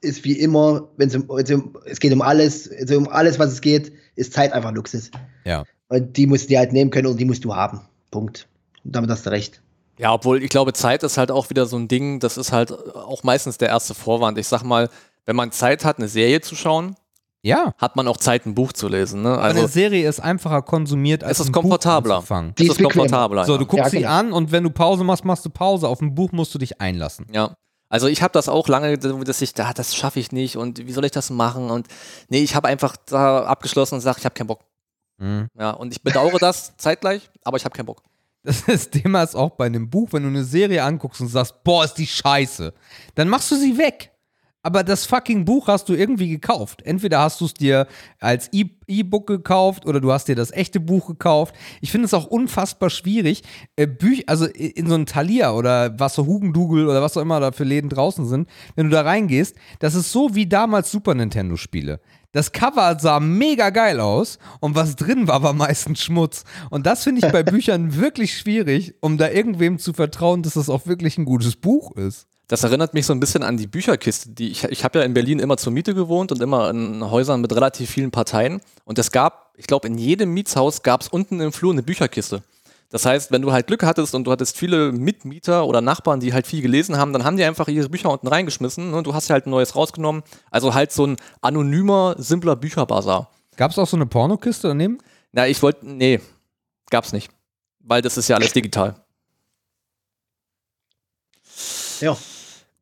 ist 0.00 0.24
wie 0.24 0.38
immer, 0.38 0.88
wenn 0.96 1.08
es 1.08 1.14
um, 1.16 1.22
um, 1.24 1.76
es 1.86 1.98
geht 2.00 2.12
um 2.12 2.22
alles, 2.22 2.70
also 2.78 2.96
um 2.98 3.08
alles, 3.08 3.38
was 3.38 3.52
es 3.52 3.60
geht, 3.60 3.92
ist 4.16 4.32
Zeit 4.32 4.52
einfach 4.52 4.72
Luxus. 4.72 5.10
Ja. 5.44 5.64
Und 5.88 6.16
die 6.16 6.26
musst 6.26 6.44
du 6.44 6.48
dir 6.48 6.58
halt 6.58 6.72
nehmen 6.72 6.90
können 6.90 7.06
und 7.08 7.18
die 7.18 7.24
musst 7.24 7.44
du 7.44 7.54
haben. 7.54 7.80
Punkt. 8.10 8.46
Und 8.84 8.94
damit 8.94 9.10
hast 9.10 9.26
du 9.26 9.30
recht. 9.30 9.60
Ja, 9.98 10.12
obwohl 10.12 10.42
ich 10.42 10.50
glaube, 10.50 10.72
Zeit 10.72 11.02
ist 11.02 11.18
halt 11.18 11.30
auch 11.30 11.50
wieder 11.50 11.66
so 11.66 11.76
ein 11.76 11.88
Ding, 11.88 12.20
das 12.20 12.36
ist 12.36 12.52
halt 12.52 12.72
auch 12.72 13.22
meistens 13.24 13.58
der 13.58 13.68
erste 13.68 13.94
Vorwand. 13.94 14.38
Ich 14.38 14.46
sag 14.46 14.62
mal, 14.62 14.88
wenn 15.26 15.34
man 15.36 15.50
Zeit 15.50 15.84
hat, 15.84 15.98
eine 15.98 16.06
Serie 16.08 16.40
zu 16.40 16.54
schauen, 16.54 16.94
Ja. 17.42 17.74
hat 17.78 17.96
man 17.96 18.06
auch 18.06 18.16
Zeit, 18.18 18.46
ein 18.46 18.54
Buch 18.54 18.72
zu 18.72 18.86
lesen. 18.86 19.22
Ne? 19.22 19.32
Eine 19.32 19.40
Also 19.42 19.66
Serie 19.66 20.08
ist 20.08 20.20
einfacher 20.20 20.62
konsumiert 20.62 21.24
als 21.24 21.32
Es 21.32 21.40
ist 21.40 21.46
ein 21.48 21.52
Buch 21.52 21.62
komfortabler. 21.62 22.16
anzufangen. 22.16 22.54
Die 22.56 22.66
ist 22.66 22.78
ist 22.78 22.82
komfortabler. 22.82 23.44
So, 23.44 23.58
du 23.58 23.66
guckst 23.66 23.86
Ja, 23.86 23.90
sie 23.90 23.96
genau. 23.98 24.10
an 24.10 24.32
und 24.32 24.52
wenn 24.52 24.62
du 24.62 24.70
Pause 24.70 25.02
machst, 25.02 25.24
machst 25.24 25.44
du 25.44 25.50
Pause. 25.50 25.88
Auf 25.88 26.00
ein 26.00 26.14
Buch 26.14 26.30
musst 26.32 26.54
du 26.54 26.58
dich 26.58 26.80
einlassen. 26.80 27.26
Ja. 27.32 27.56
Also 27.88 28.06
ich 28.06 28.22
habe 28.22 28.32
das 28.32 28.48
auch 28.48 28.68
lange, 28.68 28.98
dass 28.98 29.40
ich, 29.40 29.54
da, 29.54 29.72
das 29.72 29.96
schaffe 29.96 30.20
ich 30.20 30.32
nicht 30.32 30.56
und 30.56 30.86
wie 30.86 30.92
soll 30.92 31.04
ich 31.04 31.10
das 31.10 31.30
machen? 31.30 31.70
Und 31.70 31.88
nee, 32.28 32.42
ich 32.42 32.54
habe 32.54 32.68
einfach 32.68 32.96
da 33.06 33.44
abgeschlossen 33.44 33.94
und 33.94 34.00
gesagt, 34.00 34.18
ich 34.18 34.24
habe 34.24 34.34
keinen 34.34 34.48
Bock. 34.48 34.60
Mhm. 35.18 35.48
Ja, 35.58 35.70
und 35.70 35.92
ich 35.92 36.02
bedauere 36.02 36.38
das 36.38 36.74
zeitgleich, 36.76 37.30
aber 37.44 37.56
ich 37.56 37.64
habe 37.64 37.74
keinen 37.74 37.86
Bock. 37.86 38.02
Das, 38.42 38.64
das 38.64 38.90
Thema 38.90 39.22
ist 39.22 39.34
auch 39.34 39.50
bei 39.50 39.66
einem 39.66 39.88
Buch, 39.88 40.08
wenn 40.12 40.22
du 40.22 40.28
eine 40.28 40.44
Serie 40.44 40.82
anguckst 40.84 41.20
und 41.20 41.28
sagst, 41.28 41.64
boah, 41.64 41.84
ist 41.84 41.94
die 41.94 42.06
scheiße, 42.06 42.72
dann 43.14 43.28
machst 43.28 43.50
du 43.50 43.56
sie 43.56 43.76
weg. 43.76 44.12
Aber 44.68 44.84
das 44.84 45.06
fucking 45.06 45.46
Buch 45.46 45.66
hast 45.66 45.88
du 45.88 45.94
irgendwie 45.94 46.28
gekauft. 46.28 46.82
Entweder 46.82 47.20
hast 47.20 47.40
du 47.40 47.46
es 47.46 47.54
dir 47.54 47.86
als 48.20 48.52
E- 48.52 48.66
E-Book 48.86 49.26
gekauft 49.26 49.86
oder 49.86 49.98
du 49.98 50.12
hast 50.12 50.28
dir 50.28 50.34
das 50.34 50.50
echte 50.50 50.78
Buch 50.78 51.06
gekauft. 51.06 51.54
Ich 51.80 51.90
finde 51.90 52.04
es 52.04 52.12
auch 52.12 52.26
unfassbar 52.26 52.90
schwierig, 52.90 53.44
äh, 53.76 53.86
Büch, 53.86 54.28
also 54.28 54.44
in 54.44 54.86
so 54.86 54.94
ein 54.94 55.06
Thalia 55.06 55.52
oder 55.52 55.98
was 55.98 56.16
so 56.16 56.26
Hugendugel 56.26 56.86
oder 56.86 57.00
was 57.00 57.16
auch 57.16 57.22
immer 57.22 57.40
da 57.40 57.50
für 57.52 57.64
Läden 57.64 57.88
draußen 57.88 58.26
sind, 58.28 58.46
wenn 58.76 58.90
du 58.90 58.92
da 58.92 59.00
reingehst, 59.00 59.56
das 59.78 59.94
ist 59.94 60.12
so 60.12 60.34
wie 60.34 60.46
damals 60.46 60.90
Super 60.90 61.14
Nintendo-Spiele. 61.14 61.98
Das 62.32 62.52
Cover 62.52 62.98
sah 63.00 63.20
mega 63.20 63.70
geil 63.70 64.00
aus 64.00 64.38
und 64.60 64.74
was 64.74 64.96
drin 64.96 65.28
war, 65.28 65.42
war 65.42 65.54
meistens 65.54 66.02
Schmutz. 66.02 66.44
Und 66.68 66.84
das 66.84 67.04
finde 67.04 67.26
ich 67.26 67.32
bei 67.32 67.42
Büchern 67.54 67.96
wirklich 67.96 68.36
schwierig, 68.36 68.96
um 69.00 69.16
da 69.16 69.30
irgendwem 69.30 69.78
zu 69.78 69.94
vertrauen, 69.94 70.42
dass 70.42 70.52
das 70.52 70.68
auch 70.68 70.86
wirklich 70.86 71.16
ein 71.16 71.24
gutes 71.24 71.56
Buch 71.56 71.96
ist. 71.96 72.26
Das 72.48 72.64
erinnert 72.64 72.94
mich 72.94 73.04
so 73.04 73.12
ein 73.12 73.20
bisschen 73.20 73.42
an 73.42 73.58
die 73.58 73.66
Bücherkiste. 73.66 74.30
Die 74.30 74.50
ich 74.50 74.64
ich 74.64 74.82
habe 74.82 74.98
ja 74.98 75.04
in 75.04 75.12
Berlin 75.12 75.38
immer 75.38 75.58
zur 75.58 75.72
Miete 75.72 75.94
gewohnt 75.94 76.32
und 76.32 76.40
immer 76.40 76.70
in 76.70 77.08
Häusern 77.08 77.42
mit 77.42 77.54
relativ 77.54 77.90
vielen 77.90 78.10
Parteien. 78.10 78.62
Und 78.84 78.98
es 78.98 79.12
gab, 79.12 79.52
ich 79.56 79.66
glaube, 79.66 79.86
in 79.86 79.98
jedem 79.98 80.32
Mietshaus 80.32 80.82
gab 80.82 81.02
es 81.02 81.08
unten 81.08 81.40
im 81.40 81.52
Flur 81.52 81.72
eine 81.72 81.82
Bücherkiste. 81.82 82.42
Das 82.90 83.04
heißt, 83.04 83.30
wenn 83.30 83.42
du 83.42 83.52
halt 83.52 83.66
Glück 83.66 83.82
hattest 83.82 84.14
und 84.14 84.24
du 84.24 84.32
hattest 84.32 84.56
viele 84.56 84.92
Mitmieter 84.92 85.66
oder 85.66 85.82
Nachbarn, 85.82 86.20
die 86.20 86.32
halt 86.32 86.46
viel 86.46 86.62
gelesen 86.62 86.96
haben, 86.96 87.12
dann 87.12 87.22
haben 87.22 87.36
die 87.36 87.44
einfach 87.44 87.68
ihre 87.68 87.90
Bücher 87.90 88.10
unten 88.10 88.26
reingeschmissen 88.28 88.94
und 88.94 89.06
du 89.06 89.12
hast 89.12 89.28
halt 89.28 89.46
ein 89.46 89.50
neues 89.50 89.76
rausgenommen. 89.76 90.22
Also 90.50 90.72
halt 90.72 90.90
so 90.90 91.06
ein 91.06 91.16
anonymer, 91.42 92.14
simpler 92.16 92.56
Bücherbazar. 92.56 93.30
Gab 93.56 93.72
es 93.72 93.78
auch 93.78 93.86
so 93.86 93.96
eine 93.96 94.06
Pornokiste 94.06 94.68
daneben? 94.68 94.98
Na, 95.32 95.46
ich 95.46 95.60
wollte, 95.62 95.86
nee, 95.86 96.20
gab's 96.88 97.12
nicht. 97.12 97.30
Weil 97.80 98.00
das 98.00 98.16
ist 98.16 98.28
ja 98.28 98.36
alles 98.36 98.54
digital. 98.54 98.94
Ja. 102.00 102.16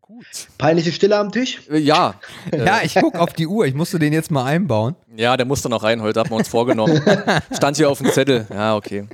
Gut. 0.07 0.25
Peinliche 0.57 0.93
Stille 0.93 1.17
am 1.19 1.33
Tisch. 1.33 1.61
Äh, 1.69 1.79
Ja, 1.79 2.15
Ja, 2.53 2.81
ich 2.83 2.95
gucke 2.95 3.21
auf 3.21 3.33
die 3.33 3.47
Uhr. 3.49 3.67
Ich 3.67 3.75
musste 3.75 3.99
den 3.99 4.13
jetzt 4.13 4.31
mal 4.31 4.45
einbauen. 4.45 4.95
Ja, 5.17 5.37
der 5.37 5.47
muss 5.47 5.63
da 5.63 5.69
noch 5.69 5.83
rein 5.83 6.01
heute, 6.01 6.21
haben 6.21 6.31
wir 6.31 6.37
uns 6.37 6.49
vorgenommen. 6.49 7.03
Stand 7.53 7.77
hier 7.77 7.91
auf 7.91 7.99
dem 7.99 8.13
Zettel. 8.13 8.47
Ja, 8.51 8.77
okay. 8.77 9.09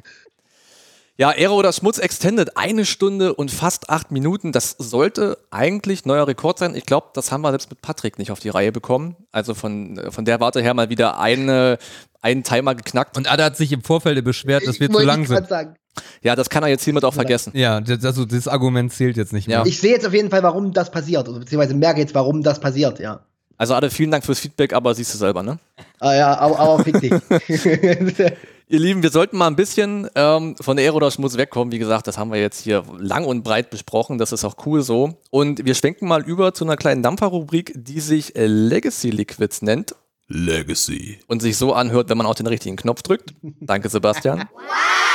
Ja, 1.16 1.30
Ehre 1.32 1.52
oder 1.54 1.72
Schmutz 1.72 1.98
Extended, 1.98 2.56
eine 2.56 2.84
Stunde 2.84 3.34
und 3.34 3.50
fast 3.50 3.88
acht 3.90 4.10
Minuten. 4.10 4.52
Das 4.52 4.76
sollte 4.78 5.38
eigentlich 5.50 6.04
neuer 6.04 6.26
Rekord 6.26 6.58
sein. 6.58 6.74
Ich 6.74 6.84
glaube, 6.84 7.08
das 7.14 7.32
haben 7.32 7.42
wir 7.42 7.50
selbst 7.50 7.70
mit 7.70 7.80
Patrick 7.80 8.18
nicht 8.18 8.30
auf 8.30 8.40
die 8.40 8.48
Reihe 8.48 8.72
bekommen. 8.72 9.16
Also 9.30 9.54
von, 9.54 10.00
von 10.10 10.24
der 10.24 10.40
Warte 10.40 10.60
her 10.62 10.74
mal 10.74 10.90
wieder 10.90 11.18
eine, 11.18 11.78
einen 12.20 12.42
Timer 12.44 12.74
geknackt. 12.74 13.16
Und 13.16 13.30
Ada 13.30 13.44
hat 13.44 13.56
sich 13.56 13.72
im 13.72 13.82
Vorfeld 13.82 14.22
beschwert, 14.24 14.66
dass 14.66 14.80
wir 14.80 14.88
zu 14.88 14.94
Wollte 14.94 15.06
lang 15.06 15.22
ich 15.22 15.28
sind. 15.28 15.48
Sagen. 15.48 15.76
Ja, 16.22 16.36
das 16.36 16.48
kann 16.48 16.62
er 16.62 16.68
jetzt 16.68 16.84
hiermit 16.84 17.04
auch 17.04 17.14
vergessen. 17.14 17.52
Ja, 17.54 17.80
das, 17.80 18.04
also 18.04 18.24
das 18.24 18.48
Argument 18.48 18.92
zählt 18.92 19.16
jetzt 19.16 19.32
nicht 19.32 19.48
mehr. 19.48 19.58
Ja. 19.58 19.66
Ich 19.66 19.78
sehe 19.80 19.92
jetzt 19.92 20.06
auf 20.06 20.14
jeden 20.14 20.30
Fall, 20.30 20.42
warum 20.42 20.72
das 20.72 20.90
passiert. 20.90 21.28
Oder 21.28 21.40
beziehungsweise 21.40 21.74
merke 21.74 22.00
jetzt, 22.00 22.14
warum 22.14 22.42
das 22.42 22.60
passiert, 22.60 22.98
ja. 22.98 23.20
Also 23.58 23.74
Ade, 23.74 23.90
vielen 23.90 24.10
Dank 24.10 24.24
fürs 24.24 24.40
Feedback, 24.40 24.72
aber 24.72 24.94
siehst 24.94 25.14
du 25.14 25.18
selber, 25.18 25.42
ne? 25.42 25.58
Ah 26.00 26.14
ja, 26.14 26.38
aber, 26.38 26.58
aber 26.58 26.84
fick 26.84 27.00
dich. 27.00 27.12
Ihr 28.68 28.78
Lieben, 28.78 29.02
wir 29.02 29.10
sollten 29.10 29.36
mal 29.36 29.48
ein 29.48 29.54
bisschen 29.56 30.08
ähm, 30.14 30.56
von 30.58 30.78
Ehre 30.78 30.94
oder 30.96 31.10
Schmutz 31.10 31.36
wegkommen. 31.36 31.72
Wie 31.72 31.78
gesagt, 31.78 32.06
das 32.06 32.16
haben 32.16 32.32
wir 32.32 32.40
jetzt 32.40 32.62
hier 32.62 32.82
lang 32.98 33.26
und 33.26 33.42
breit 33.42 33.68
besprochen. 33.68 34.16
Das 34.16 34.32
ist 34.32 34.44
auch 34.44 34.56
cool 34.64 34.82
so. 34.82 35.18
Und 35.30 35.66
wir 35.66 35.74
schwenken 35.74 36.08
mal 36.08 36.22
über 36.22 36.54
zu 36.54 36.64
einer 36.64 36.76
kleinen 36.76 37.02
Dampferrubrik, 37.02 37.72
die 37.76 38.00
sich 38.00 38.34
äh, 38.34 38.46
Legacy 38.46 39.10
Liquids 39.10 39.60
nennt. 39.60 39.94
Legacy. 40.26 41.18
Und 41.26 41.42
sich 41.42 41.58
so 41.58 41.74
anhört, 41.74 42.08
wenn 42.08 42.16
man 42.16 42.26
auch 42.26 42.34
den 42.34 42.46
richtigen 42.46 42.76
Knopf 42.76 43.02
drückt. 43.02 43.34
Danke, 43.42 43.90
Sebastian. 43.90 44.48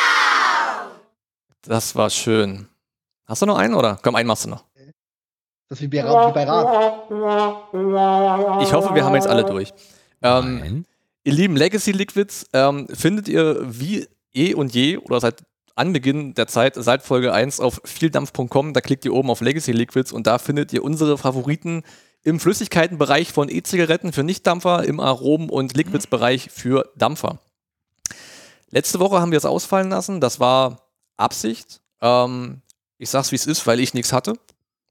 Das 1.67 1.95
war 1.95 2.09
schön. 2.09 2.67
Hast 3.25 3.41
du 3.41 3.45
noch 3.45 3.57
einen 3.57 3.73
oder? 3.75 3.99
Komm, 4.01 4.15
einen 4.15 4.27
machst 4.27 4.45
du 4.45 4.49
noch. 4.49 4.63
Das 5.69 5.79
ist 5.79 5.81
wie 5.81 5.87
bei, 5.87 6.01
Ra- 6.03 6.29
wie 6.29 6.33
bei 6.33 6.45
Rat. 6.45 7.09
Ich 8.63 8.71
hoffe, 8.73 8.95
wir 8.95 9.03
haben 9.03 9.15
jetzt 9.15 9.27
alle 9.27 9.43
durch. 9.43 9.73
Ähm, 10.21 10.59
Nein. 10.59 10.85
Ihr 11.25 11.33
lieben 11.33 11.57
Legacy 11.57 11.91
Liquids, 11.91 12.45
ähm, 12.53 12.87
findet 12.87 13.27
ihr 13.27 13.59
wie 13.67 14.07
eh 14.33 14.53
und 14.53 14.73
je 14.73 14.97
oder 14.97 15.19
seit 15.19 15.43
Anbeginn 15.75 16.33
der 16.35 16.47
Zeit, 16.47 16.75
seit 16.75 17.03
Folge 17.03 17.33
1 17.33 17.59
auf 17.59 17.81
vieldampf.com, 17.83 18.73
da 18.73 18.79
klickt 18.79 19.03
ihr 19.03 19.13
oben 19.13 19.29
auf 19.29 19.41
Legacy 19.41 19.73
Liquids 19.73 20.13
und 20.13 20.25
da 20.25 20.37
findet 20.37 20.71
ihr 20.71 20.83
unsere 20.85 21.17
Favoriten 21.17 21.83
im 22.23 22.39
Flüssigkeitenbereich 22.39 23.33
von 23.33 23.49
E-Zigaretten 23.49 24.13
für 24.13 24.23
Nichtdampfer, 24.23 24.85
im 24.85 25.01
Aromen- 25.01 25.49
und 25.49 25.75
Liquids-Bereich 25.75 26.49
für 26.49 26.89
Dampfer. 26.95 27.39
Letzte 28.71 28.99
Woche 28.99 29.19
haben 29.21 29.31
wir 29.31 29.37
es 29.37 29.45
ausfallen 29.45 29.89
lassen, 29.89 30.19
das 30.21 30.39
war 30.39 30.86
Absicht. 31.17 31.81
Ähm, 32.01 32.61
ich 32.97 33.09
sag's 33.09 33.31
wie 33.31 33.35
es 33.35 33.45
ist, 33.45 33.67
weil 33.67 33.79
ich 33.79 33.93
nichts 33.93 34.13
hatte. 34.13 34.33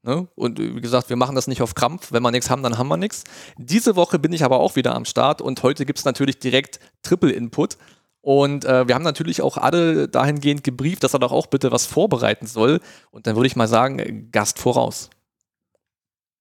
Ne? 0.03 0.27
Und 0.35 0.59
äh, 0.59 0.75
wie 0.75 0.81
gesagt, 0.81 1.09
wir 1.09 1.15
machen 1.15 1.35
das 1.35 1.47
nicht 1.47 1.61
auf 1.61 1.75
Krampf. 1.75 2.11
Wenn 2.11 2.23
wir 2.23 2.31
nichts 2.31 2.49
haben, 2.49 2.63
dann 2.63 2.77
haben 2.77 2.87
wir 2.87 2.97
nichts. 2.97 3.23
Diese 3.57 3.95
Woche 3.95 4.19
bin 4.19 4.33
ich 4.33 4.43
aber 4.43 4.59
auch 4.59 4.75
wieder 4.75 4.95
am 4.95 5.05
Start 5.05 5.41
und 5.41 5.63
heute 5.63 5.85
gibt 5.85 5.99
es 5.99 6.05
natürlich 6.05 6.39
direkt 6.39 6.79
Triple 7.03 7.31
Input. 7.31 7.77
Und 8.21 8.65
äh, 8.65 8.87
wir 8.87 8.95
haben 8.95 9.03
natürlich 9.03 9.41
auch 9.41 9.57
alle 9.57 10.09
dahingehend 10.09 10.63
gebrieft, 10.63 11.03
dass 11.03 11.13
er 11.13 11.19
doch 11.19 11.31
auch 11.31 11.47
bitte 11.47 11.71
was 11.71 11.85
vorbereiten 11.85 12.45
soll. 12.45 12.81
Und 13.11 13.25
dann 13.25 13.35
würde 13.35 13.47
ich 13.47 13.55
mal 13.55 13.67
sagen, 13.67 14.29
Gast 14.31 14.59
voraus. 14.59 15.09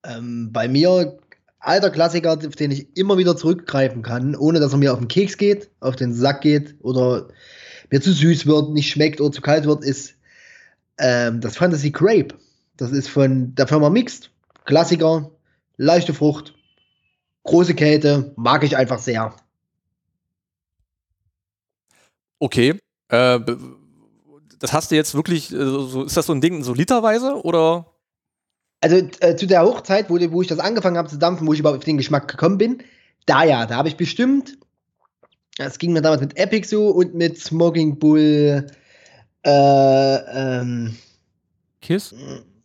Ähm, 0.04 0.50
bei 0.52 0.68
mir 0.68 1.18
alter 1.58 1.90
Klassiker, 1.90 2.32
auf 2.32 2.56
den 2.56 2.70
ich 2.70 2.96
immer 2.96 3.18
wieder 3.18 3.36
zurückgreifen 3.36 4.02
kann, 4.02 4.36
ohne 4.36 4.60
dass 4.60 4.72
er 4.72 4.78
mir 4.78 4.92
auf 4.92 4.98
den 4.98 5.08
Keks 5.08 5.36
geht, 5.36 5.70
auf 5.80 5.96
den 5.96 6.12
Sack 6.12 6.40
geht 6.40 6.76
oder 6.80 7.28
mir 7.90 8.00
zu 8.00 8.12
süß 8.12 8.46
wird, 8.46 8.70
nicht 8.70 8.90
schmeckt 8.90 9.20
oder 9.20 9.32
zu 9.32 9.40
kalt 9.40 9.66
wird, 9.66 9.84
ist 9.84 10.14
ähm, 10.98 11.40
das 11.40 11.56
Fantasy 11.56 11.90
Grape. 11.90 12.34
Das 12.76 12.92
ist 12.92 13.08
von 13.08 13.54
der 13.54 13.66
Firma 13.66 13.90
Mixed. 13.90 14.30
Klassiker, 14.64 15.30
leichte 15.76 16.12
Frucht, 16.12 16.54
große 17.44 17.74
Kälte, 17.74 18.32
mag 18.36 18.64
ich 18.64 18.76
einfach 18.76 18.98
sehr. 18.98 19.34
Okay. 22.38 22.78
Äh, 23.08 23.40
das 24.58 24.72
hast 24.72 24.90
du 24.90 24.96
jetzt 24.96 25.14
wirklich, 25.14 25.52
äh, 25.52 25.56
so, 25.56 26.04
ist 26.04 26.16
das 26.16 26.26
so 26.26 26.32
ein 26.32 26.40
Ding 26.40 26.64
so 26.64 26.74
literweise 26.74 27.40
oder? 27.42 27.86
Also 28.80 28.96
äh, 29.20 29.36
zu 29.36 29.46
der 29.46 29.62
Hochzeit, 29.62 30.10
wo, 30.10 30.18
wo 30.32 30.42
ich 30.42 30.48
das 30.48 30.58
angefangen 30.58 30.98
habe 30.98 31.08
zu 31.08 31.18
dampfen, 31.18 31.46
wo 31.46 31.52
ich 31.52 31.60
überhaupt 31.60 31.78
auf 31.78 31.84
den 31.84 31.96
Geschmack 31.96 32.28
gekommen 32.28 32.58
bin, 32.58 32.82
da 33.24 33.44
ja, 33.44 33.66
da 33.66 33.76
habe 33.76 33.88
ich 33.88 33.96
bestimmt, 33.96 34.58
es 35.58 35.78
ging 35.78 35.92
mir 35.92 36.02
damals 36.02 36.20
mit 36.20 36.36
Epic 36.36 36.68
so 36.68 36.88
und 36.90 37.14
mit 37.14 37.38
Smoking 37.38 37.98
Bull, 37.98 38.66
äh, 39.44 39.50
ähm, 39.50 40.96
Kiss? 41.80 42.14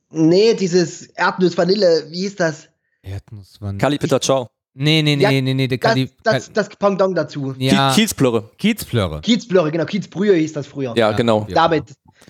Nee, 0.09 0.53
dieses 0.55 1.07
Erdnuss-Vanille, 1.07 2.07
wie 2.09 2.21
hieß 2.21 2.35
das? 2.35 2.67
Erdnussvanille. 3.03 3.77
Kali 3.79 3.97
Peter 3.97 4.19
Ciao. 4.19 4.49
Nee, 4.73 5.01
nee, 5.01 5.15
nee, 5.15 5.23
Ja, 5.23 5.29
nee, 5.29 5.41
nee, 5.41 5.53
nee, 5.53 5.67
der 5.67 5.77
Das, 5.77 5.89
Kali. 5.91 6.09
das, 6.23 6.51
das 6.53 6.69
Pendant 6.69 7.17
dazu. 7.17 7.53
ja, 7.57 7.93
Kiezplörre. 7.93 8.49
Kiezplörre. 8.57 9.21
Kiezblöre, 9.21 9.71
genau, 9.71 9.85
Kiezbrühe 9.85 10.35
hieß 10.35 10.53
das 10.53 10.67
früher. 10.67 10.93
Ja, 10.95 11.11
genau. 11.11 11.45
Damit, 11.53 11.83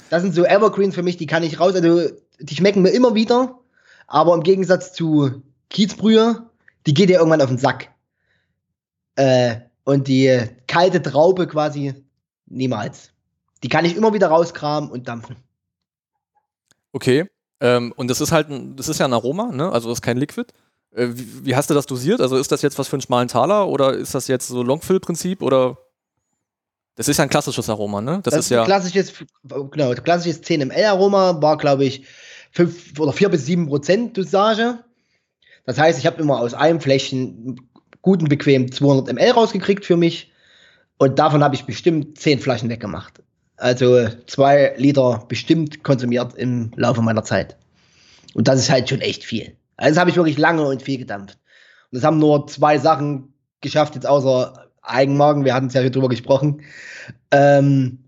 das 0.09 0.23
sind 0.23 0.33
so 0.33 0.43
Evergreens 0.43 0.95
für 0.95 1.03
mich, 1.03 1.17
die 1.17 1.27
kann 1.27 1.43
ich 1.43 1.59
raus, 1.59 1.75
also 1.75 2.09
die 2.39 2.55
schmecken 2.55 2.81
mir 2.81 2.89
immer 2.91 3.13
wieder, 3.15 3.59
aber 4.07 4.33
im 4.33 4.41
Gegensatz 4.43 4.93
zu 4.93 5.43
Kiezbrühe, 5.69 6.49
die 6.87 6.93
geht 6.93 7.09
ja 7.09 7.19
irgendwann 7.19 7.41
auf 7.41 7.49
den 7.49 7.57
Sack. 7.59 7.89
Äh, 9.15 9.57
und 9.83 10.07
die 10.07 10.47
kalte 10.67 11.01
Traube 11.01 11.47
quasi 11.47 11.93
niemals. 12.45 13.11
Die 13.63 13.69
kann 13.69 13.85
ich 13.85 13.95
immer 13.95 14.13
wieder 14.13 14.27
rauskramen 14.27 14.89
und 14.89 15.07
dampfen. 15.07 15.35
Okay. 16.91 17.29
Ähm, 17.59 17.93
und 17.95 18.09
das 18.09 18.21
ist 18.21 18.31
halt, 18.31 18.49
ein, 18.49 18.75
das 18.75 18.89
ist 18.89 18.99
ja 18.99 19.05
ein 19.05 19.13
Aroma, 19.13 19.51
ne? 19.51 19.71
Also 19.71 19.89
das 19.89 19.99
ist 19.99 20.01
kein 20.01 20.17
Liquid. 20.17 20.51
Äh, 20.93 21.09
wie, 21.11 21.45
wie 21.45 21.55
hast 21.55 21.69
du 21.69 21.73
das 21.73 21.85
dosiert? 21.85 22.19
Also 22.19 22.37
ist 22.37 22.51
das 22.51 22.61
jetzt 22.61 22.79
was 22.79 22.87
für 22.87 22.95
einen 22.95 23.01
schmalen 23.01 23.27
Taler 23.27 23.67
oder 23.67 23.93
ist 23.93 24.15
das 24.15 24.27
jetzt 24.27 24.47
so 24.47 24.63
Longfill-Prinzip 24.63 25.41
oder? 25.41 25.77
Das 26.95 27.07
ist 27.07 27.17
ja 27.17 27.23
ein 27.23 27.29
klassisches 27.29 27.69
Aroma, 27.69 28.01
ne? 28.01 28.19
Das, 28.23 28.35
ist 28.35 28.49
ja. 28.49 28.65
klassisches, 28.65 29.13
genau, 29.43 29.93
klassisches 29.93 30.41
10 30.41 30.67
ml 30.67 30.85
Aroma 30.85 31.41
war, 31.41 31.57
glaube 31.57 31.85
ich, 31.85 32.05
5 32.51 32.99
oder 32.99 33.13
4 33.13 33.29
bis 33.29 33.45
7 33.45 33.67
Prozent 33.67 34.17
Dosage. 34.17 34.83
Das 35.65 35.77
heißt, 35.77 35.99
ich 35.99 36.05
habe 36.05 36.21
immer 36.21 36.39
aus 36.39 36.53
einem 36.53 36.81
Fläschchen 36.81 37.70
guten, 38.01 38.27
bequem 38.27 38.71
200 38.71 39.13
ml 39.13 39.31
rausgekriegt 39.31 39.85
für 39.85 39.97
mich. 39.97 40.31
Und 40.97 41.17
davon 41.19 41.43
habe 41.43 41.55
ich 41.55 41.65
bestimmt 41.65 42.17
10 42.17 42.39
Flaschen 42.39 42.69
weggemacht. 42.69 43.21
Also 43.57 44.07
zwei 44.25 44.73
Liter 44.77 45.23
bestimmt 45.27 45.83
konsumiert 45.83 46.35
im 46.35 46.71
Laufe 46.75 47.01
meiner 47.01 47.23
Zeit. 47.23 47.57
Und 48.33 48.47
das 48.47 48.59
ist 48.59 48.69
halt 48.71 48.89
schon 48.89 49.01
echt 49.01 49.23
viel. 49.23 49.55
Also 49.77 49.95
das 49.95 49.99
habe 49.99 50.09
ich 50.09 50.15
wirklich 50.15 50.37
lange 50.37 50.63
und 50.63 50.81
viel 50.81 50.97
gedampft. 50.97 51.37
Und 51.91 51.97
das 51.97 52.03
haben 52.03 52.19
nur 52.19 52.47
zwei 52.47 52.77
Sachen 52.77 53.33
geschafft, 53.61 53.95
jetzt 53.95 54.07
außer 54.07 54.69
Eigenmarken. 54.81 55.45
Wir 55.45 55.53
hatten 55.53 55.67
es 55.67 55.73
ja 55.73 55.81
hier 55.81 55.91
drüber 55.91 56.09
gesprochen. 56.09 56.61
Ähm, 57.29 57.99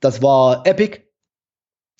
das 0.00 0.22
war 0.22 0.66
Epic, 0.66 1.02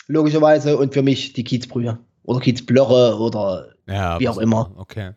logischerweise, 0.07 0.77
und 0.77 0.95
für 0.95 1.03
mich 1.03 1.33
die 1.33 1.45
Kiezbrühe. 1.45 1.99
Oder 2.23 2.41
Kiezblöre 2.41 3.19
oder 3.19 3.75
Ja, 3.87 4.19
Wie 4.21 4.29
auch 4.29 4.39
immer. 4.39 4.73
Okay. 4.77 5.13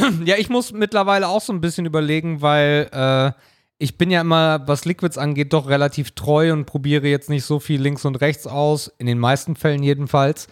Ja, 0.24 0.36
ich 0.36 0.48
muss 0.48 0.72
mittlerweile 0.72 1.28
auch 1.28 1.40
so 1.40 1.52
ein 1.52 1.60
bisschen 1.60 1.86
überlegen, 1.86 2.42
weil 2.42 2.88
äh, 2.92 3.32
ich 3.78 3.96
bin 3.96 4.10
ja 4.10 4.20
immer, 4.20 4.66
was 4.68 4.84
Liquids 4.84 5.16
angeht, 5.16 5.52
doch 5.52 5.68
relativ 5.68 6.10
treu 6.12 6.52
und 6.52 6.66
probiere 6.66 7.08
jetzt 7.08 7.30
nicht 7.30 7.44
so 7.44 7.60
viel 7.60 7.80
links 7.80 8.04
und 8.04 8.16
rechts 8.16 8.46
aus, 8.46 8.92
in 8.98 9.06
den 9.06 9.18
meisten 9.18 9.56
Fällen 9.56 9.82
jedenfalls. 9.82 10.48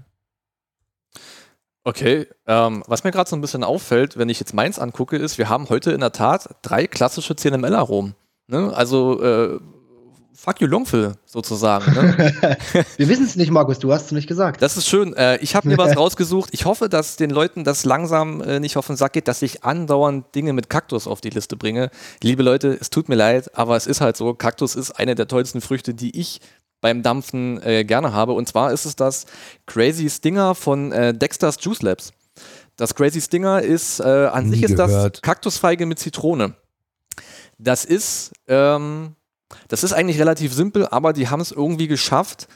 Okay, 1.83 2.25
ähm, 2.47 2.83
was 2.87 3.03
mir 3.03 3.11
gerade 3.11 3.29
so 3.29 3.35
ein 3.35 3.41
bisschen 3.41 3.63
auffällt, 3.63 4.17
wenn 4.17 4.29
ich 4.29 4.39
jetzt 4.39 4.55
meins 4.55 4.79
angucke, 4.79 5.17
ist, 5.17 5.37
wir 5.37 5.49
haben 5.49 5.69
heute 5.69 5.91
in 5.91 5.99
der 5.99 6.13
Tat 6.13 6.49
drei 6.63 6.87
klassische 6.87 7.35
CNML-Aromen. 7.35 8.15
Ne? 8.47 8.73
Also, 8.73 9.21
äh, 9.21 9.59
fuck 10.43 10.59
you 10.59 10.67
Longfill 10.67 11.13
sozusagen. 11.25 11.93
Ne? 11.93 12.57
Wir 12.97 13.07
wissen 13.07 13.25
es 13.25 13.35
nicht, 13.37 13.49
Markus, 13.49 13.79
du 13.79 13.93
hast 13.93 14.07
es 14.07 14.11
nicht 14.11 14.27
gesagt. 14.27 14.61
Das 14.61 14.75
ist 14.75 14.87
schön. 14.87 15.13
Äh, 15.13 15.37
ich 15.37 15.55
habe 15.55 15.67
mir 15.69 15.77
was 15.77 15.95
rausgesucht. 15.95 16.49
Ich 16.51 16.65
hoffe, 16.65 16.89
dass 16.89 17.15
den 17.15 17.29
Leuten 17.29 17.63
das 17.63 17.85
langsam 17.85 18.41
äh, 18.41 18.59
nicht 18.59 18.75
auf 18.75 18.87
den 18.87 18.97
Sack 18.97 19.13
geht, 19.13 19.29
dass 19.29 19.41
ich 19.41 19.63
andauernd 19.63 20.35
Dinge 20.35 20.51
mit 20.51 20.69
Kaktus 20.69 21.07
auf 21.07 21.21
die 21.21 21.29
Liste 21.29 21.55
bringe. 21.55 21.89
Liebe 22.21 22.43
Leute, 22.43 22.77
es 22.79 22.89
tut 22.89 23.07
mir 23.07 23.15
leid, 23.15 23.57
aber 23.57 23.77
es 23.77 23.87
ist 23.87 24.01
halt 24.01 24.17
so. 24.17 24.33
Kaktus 24.33 24.75
ist 24.75 24.91
eine 24.91 25.15
der 25.15 25.29
tollsten 25.29 25.61
Früchte, 25.61 25.93
die 25.93 26.19
ich 26.19 26.41
beim 26.81 27.03
Dampfen 27.03 27.61
äh, 27.63 27.85
gerne 27.85 28.11
habe. 28.11 28.33
Und 28.33 28.47
zwar 28.49 28.73
ist 28.73 28.83
es 28.83 28.97
das 28.97 29.25
Crazy 29.65 30.09
Stinger 30.09 30.55
von 30.55 30.91
äh, 30.91 31.13
Dexter's 31.13 31.57
Juice 31.61 31.81
Labs. 31.81 32.11
Das 32.75 32.93
Crazy 32.95 33.21
Stinger 33.21 33.61
ist, 33.61 34.01
äh, 34.01 34.03
an 34.03 34.49
Nie 34.49 34.55
sich 34.55 34.63
ist 34.63 34.79
das 34.79 34.89
gehört. 34.91 35.23
Kaktusfeige 35.23 35.85
mit 35.85 35.99
Zitrone. 35.99 36.55
Das 37.57 37.85
ist, 37.85 38.33
ähm, 38.47 39.15
das 39.67 39.83
ist 39.83 39.93
eigentlich 39.93 40.19
relativ 40.19 40.53
simpel, 40.53 40.87
aber 40.87 41.13
die 41.13 41.29
haben 41.29 41.41
es 41.41 41.51
irgendwie 41.51 41.87
geschafft, 41.87 42.47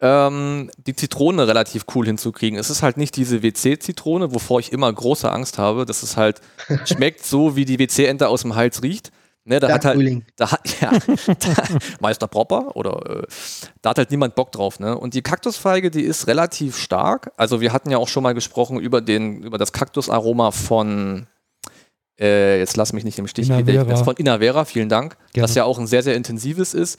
ähm, 0.00 0.70
die 0.86 0.94
Zitrone 0.94 1.48
relativ 1.48 1.86
cool 1.94 2.06
hinzukriegen. 2.06 2.58
Es 2.58 2.70
ist 2.70 2.82
halt 2.82 2.96
nicht 2.96 3.16
diese 3.16 3.42
WC-Zitrone, 3.42 4.34
wovor 4.34 4.60
ich 4.60 4.72
immer 4.72 4.92
große 4.92 5.30
Angst 5.30 5.58
habe. 5.58 5.86
Das 5.86 6.02
ist 6.02 6.16
halt, 6.16 6.40
schmeckt 6.84 7.24
so, 7.24 7.56
wie 7.56 7.64
die 7.64 7.78
WC-Ente 7.78 8.28
aus 8.28 8.42
dem 8.42 8.54
Hals 8.54 8.82
riecht. 8.82 9.10
Ne, 9.48 9.60
da 9.60 9.72
hat 9.72 9.84
halt, 9.84 10.24
da 10.34 10.50
hat, 10.50 10.60
ja, 10.80 10.90
da, 10.90 11.62
Meister 12.00 12.26
Propper 12.26 12.74
oder 12.74 13.20
äh, 13.20 13.26
da 13.80 13.90
hat 13.90 13.98
halt 13.98 14.10
niemand 14.10 14.34
Bock 14.34 14.50
drauf, 14.50 14.80
ne? 14.80 14.98
Und 14.98 15.14
die 15.14 15.22
Kaktusfeige, 15.22 15.92
die 15.92 16.02
ist 16.02 16.26
relativ 16.26 16.76
stark. 16.76 17.30
Also 17.36 17.60
wir 17.60 17.72
hatten 17.72 17.90
ja 17.90 17.98
auch 17.98 18.08
schon 18.08 18.24
mal 18.24 18.34
gesprochen 18.34 18.80
über 18.80 19.00
den, 19.00 19.44
über 19.44 19.56
das 19.56 19.72
Kaktusaroma 19.72 20.50
von 20.50 21.28
äh, 22.20 22.58
jetzt 22.58 22.76
lass 22.76 22.92
mich 22.92 23.04
nicht 23.04 23.18
im 23.18 23.26
Stich, 23.26 23.48
Inavera. 23.48 23.96
Von 24.04 24.16
Inavera, 24.16 24.64
vielen 24.64 24.88
Dank, 24.88 25.16
Gerne. 25.32 25.46
das 25.46 25.54
ja 25.54 25.64
auch 25.64 25.78
ein 25.78 25.86
sehr, 25.86 26.02
sehr 26.02 26.16
intensives 26.16 26.74
ist. 26.74 26.98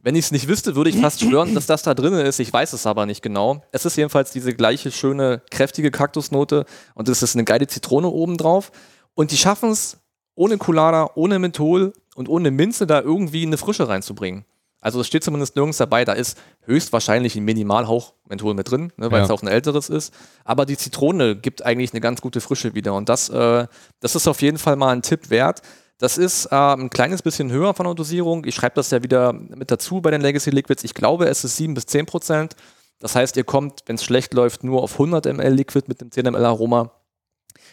Wenn 0.00 0.14
ich 0.14 0.26
es 0.26 0.30
nicht 0.30 0.46
wüsste, 0.46 0.76
würde 0.76 0.90
ich 0.90 0.96
fast 0.98 1.20
schwören, 1.24 1.54
dass 1.54 1.66
das 1.66 1.82
da 1.82 1.94
drin 1.94 2.12
ist. 2.14 2.38
Ich 2.38 2.52
weiß 2.52 2.72
es 2.72 2.86
aber 2.86 3.06
nicht 3.06 3.22
genau. 3.22 3.62
Es 3.72 3.84
ist 3.84 3.96
jedenfalls 3.96 4.30
diese 4.30 4.54
gleiche 4.54 4.90
schöne, 4.90 5.42
kräftige 5.50 5.90
Kaktusnote 5.90 6.66
und 6.94 7.08
es 7.08 7.22
ist 7.22 7.34
eine 7.34 7.44
geile 7.44 7.66
Zitrone 7.66 8.08
oben 8.08 8.36
drauf. 8.36 8.70
Und 9.14 9.32
die 9.32 9.36
schaffen 9.36 9.70
es, 9.70 9.98
ohne 10.34 10.56
Colada, 10.56 11.10
ohne 11.16 11.40
Menthol 11.40 11.92
und 12.14 12.28
ohne 12.28 12.52
Minze 12.52 12.86
da 12.86 13.00
irgendwie 13.00 13.44
eine 13.44 13.56
Frische 13.56 13.88
reinzubringen. 13.88 14.44
Also 14.80 15.00
es 15.00 15.06
steht 15.08 15.24
zumindest 15.24 15.56
nirgends 15.56 15.78
dabei, 15.78 16.04
da 16.04 16.12
ist 16.12 16.38
höchstwahrscheinlich 16.64 17.34
ein 17.34 17.44
Minimalhauch 17.44 18.12
Menthol 18.28 18.54
mit 18.54 18.70
drin, 18.70 18.92
ne, 18.96 19.10
weil 19.10 19.18
Ja. 19.18 19.24
es 19.24 19.30
auch 19.30 19.42
ein 19.42 19.48
älteres 19.48 19.88
ist. 19.88 20.14
Aber 20.44 20.66
die 20.66 20.76
Zitrone 20.76 21.34
gibt 21.36 21.64
eigentlich 21.64 21.92
eine 21.92 22.00
ganz 22.00 22.20
gute 22.20 22.40
Frische 22.40 22.74
wieder. 22.74 22.94
Und 22.94 23.08
das, 23.08 23.28
äh, 23.28 23.66
das 24.00 24.14
ist 24.14 24.28
auf 24.28 24.40
jeden 24.40 24.58
Fall 24.58 24.76
mal 24.76 24.90
ein 24.92 25.02
Tipp 25.02 25.30
wert. 25.30 25.62
Das 25.98 26.16
ist 26.16 26.46
äh, 26.46 26.54
ein 26.54 26.90
kleines 26.90 27.22
bisschen 27.22 27.50
höher 27.50 27.74
von 27.74 27.84
der 27.86 27.94
Dosierung. 27.94 28.44
Ich 28.44 28.54
schreibe 28.54 28.76
das 28.76 28.92
ja 28.92 29.02
wieder 29.02 29.32
mit 29.32 29.70
dazu 29.72 30.00
bei 30.00 30.12
den 30.12 30.20
Legacy 30.20 30.50
Liquids. 30.50 30.84
Ich 30.84 30.94
glaube, 30.94 31.26
es 31.26 31.42
ist 31.42 31.56
7 31.56 31.74
bis 31.74 31.86
10 31.86 32.06
Prozent. 32.06 32.54
Das 33.00 33.16
heißt, 33.16 33.36
ihr 33.36 33.44
kommt, 33.44 33.82
wenn 33.86 33.96
es 33.96 34.04
schlecht 34.04 34.32
läuft, 34.32 34.62
nur 34.62 34.82
auf 34.84 34.92
100 34.92 35.26
ml 35.26 35.48
Liquid 35.54 35.84
mit 35.88 36.00
dem 36.00 36.12
10 36.12 36.24
ml 36.26 36.44
Aroma. 36.44 36.92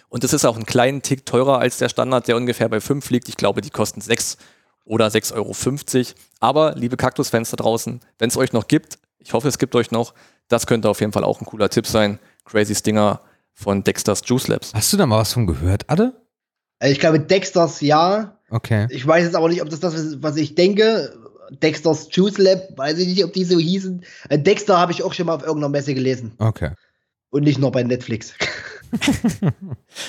Und 0.09 0.23
das 0.23 0.33
ist 0.33 0.45
auch 0.45 0.55
einen 0.55 0.65
kleinen 0.65 1.03
Tick 1.03 1.25
teurer 1.25 1.59
als 1.59 1.77
der 1.77 1.89
Standard, 1.89 2.27
der 2.27 2.35
ungefähr 2.37 2.69
bei 2.69 2.79
5 2.81 3.09
liegt. 3.11 3.29
Ich 3.29 3.37
glaube, 3.37 3.61
die 3.61 3.69
kosten 3.69 4.01
6 4.01 4.37
oder 4.85 5.07
6,50 5.07 5.35
Euro. 5.35 5.53
Aber, 6.45 6.75
liebe 6.75 6.95
Kaktusfans 6.95 7.49
da 7.49 7.57
draußen, 7.57 8.01
wenn 8.19 8.29
es 8.29 8.37
euch 8.37 8.53
noch 8.53 8.67
gibt, 8.67 8.99
ich 9.17 9.33
hoffe, 9.33 9.47
es 9.47 9.57
gibt 9.57 9.73
euch 9.73 9.89
noch, 9.89 10.13
das 10.47 10.67
könnte 10.67 10.87
auf 10.89 10.99
jeden 10.99 11.11
Fall 11.11 11.23
auch 11.23 11.41
ein 11.41 11.45
cooler 11.47 11.71
Tipp 11.71 11.87
sein. 11.87 12.19
Crazy 12.45 12.75
Stinger 12.75 13.21
von 13.55 13.83
Dexter's 13.83 14.21
Juice 14.23 14.47
Labs. 14.47 14.71
Hast 14.75 14.93
du 14.93 14.97
da 14.97 15.07
mal 15.07 15.17
was 15.17 15.33
von 15.33 15.47
gehört, 15.47 15.89
Adde? 15.89 16.13
Also 16.77 16.91
ich 16.91 16.99
glaube, 16.99 17.19
Dexters 17.19 17.81
ja. 17.81 18.37
Okay. 18.51 18.85
Ich 18.91 19.07
weiß 19.07 19.23
jetzt 19.23 19.35
aber 19.35 19.49
nicht, 19.49 19.63
ob 19.63 19.71
das 19.71 19.79
das 19.79 19.95
ist, 19.95 20.21
was 20.21 20.35
ich 20.35 20.53
denke. 20.53 21.17
Dexters 21.63 22.09
Juice 22.11 22.37
Lab, 22.37 22.77
weiß 22.77 22.99
ich 22.99 23.07
nicht, 23.07 23.23
ob 23.25 23.33
die 23.33 23.43
so 23.43 23.57
hießen. 23.57 24.05
Äh, 24.29 24.37
Dexter 24.37 24.77
habe 24.77 24.91
ich 24.91 25.01
auch 25.01 25.15
schon 25.15 25.25
mal 25.25 25.33
auf 25.33 25.41
irgendeiner 25.41 25.69
Messe 25.69 25.95
gelesen. 25.95 26.33
Okay. 26.37 26.73
Und 27.31 27.45
nicht 27.45 27.57
nur 27.57 27.71
bei 27.71 27.81
Netflix. 27.81 28.35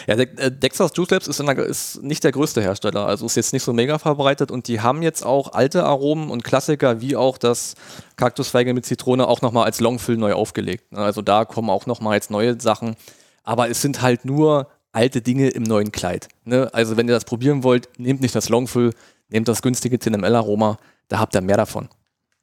Ja, 0.06 0.16
De 0.16 0.26
äh, 0.36 0.50
Dexter's 0.50 0.92
Juice 0.94 1.10
Labs 1.10 1.28
ist, 1.28 1.40
der, 1.40 1.58
ist, 1.58 2.02
nicht 2.02 2.24
der 2.24 2.32
größte 2.32 2.60
Hersteller, 2.60 3.06
also 3.06 3.26
ist 3.26 3.36
jetzt 3.36 3.52
nicht 3.52 3.62
so 3.62 3.72
mega 3.72 3.98
verbreitet 3.98 4.50
und 4.50 4.68
die 4.68 4.80
haben 4.80 5.02
jetzt 5.02 5.24
auch 5.24 5.52
alte 5.52 5.84
Aromen 5.84 6.30
und 6.30 6.44
Klassiker 6.44 7.00
wie 7.00 7.16
auch 7.16 7.38
das 7.38 7.74
Kaktusfeige 8.16 8.74
mit 8.74 8.86
Zitrone 8.86 9.26
auch 9.26 9.42
nochmal 9.42 9.64
als 9.64 9.80
Longfill 9.80 10.16
neu 10.16 10.32
aufgelegt. 10.34 10.84
Also 10.92 11.22
da 11.22 11.44
kommen 11.44 11.70
auch 11.70 11.86
nochmal 11.86 12.14
jetzt 12.14 12.30
neue 12.30 12.60
Sachen, 12.60 12.96
aber 13.44 13.68
es 13.68 13.82
sind 13.82 14.02
halt 14.02 14.24
nur 14.24 14.68
alte 14.92 15.20
Dinge 15.20 15.48
im 15.48 15.62
neuen 15.62 15.92
Kleid. 15.92 16.28
Ne? 16.44 16.70
Also 16.72 16.96
wenn 16.96 17.08
ihr 17.08 17.14
das 17.14 17.24
probieren 17.24 17.62
wollt, 17.62 17.88
nehmt 17.98 18.20
nicht 18.20 18.34
das 18.34 18.48
Longfill, 18.48 18.92
nehmt 19.28 19.48
das 19.48 19.62
günstige 19.62 19.98
CNML-Aroma, 19.98 20.78
da 21.08 21.18
habt 21.18 21.34
ihr 21.34 21.42
mehr 21.42 21.58
davon. 21.58 21.88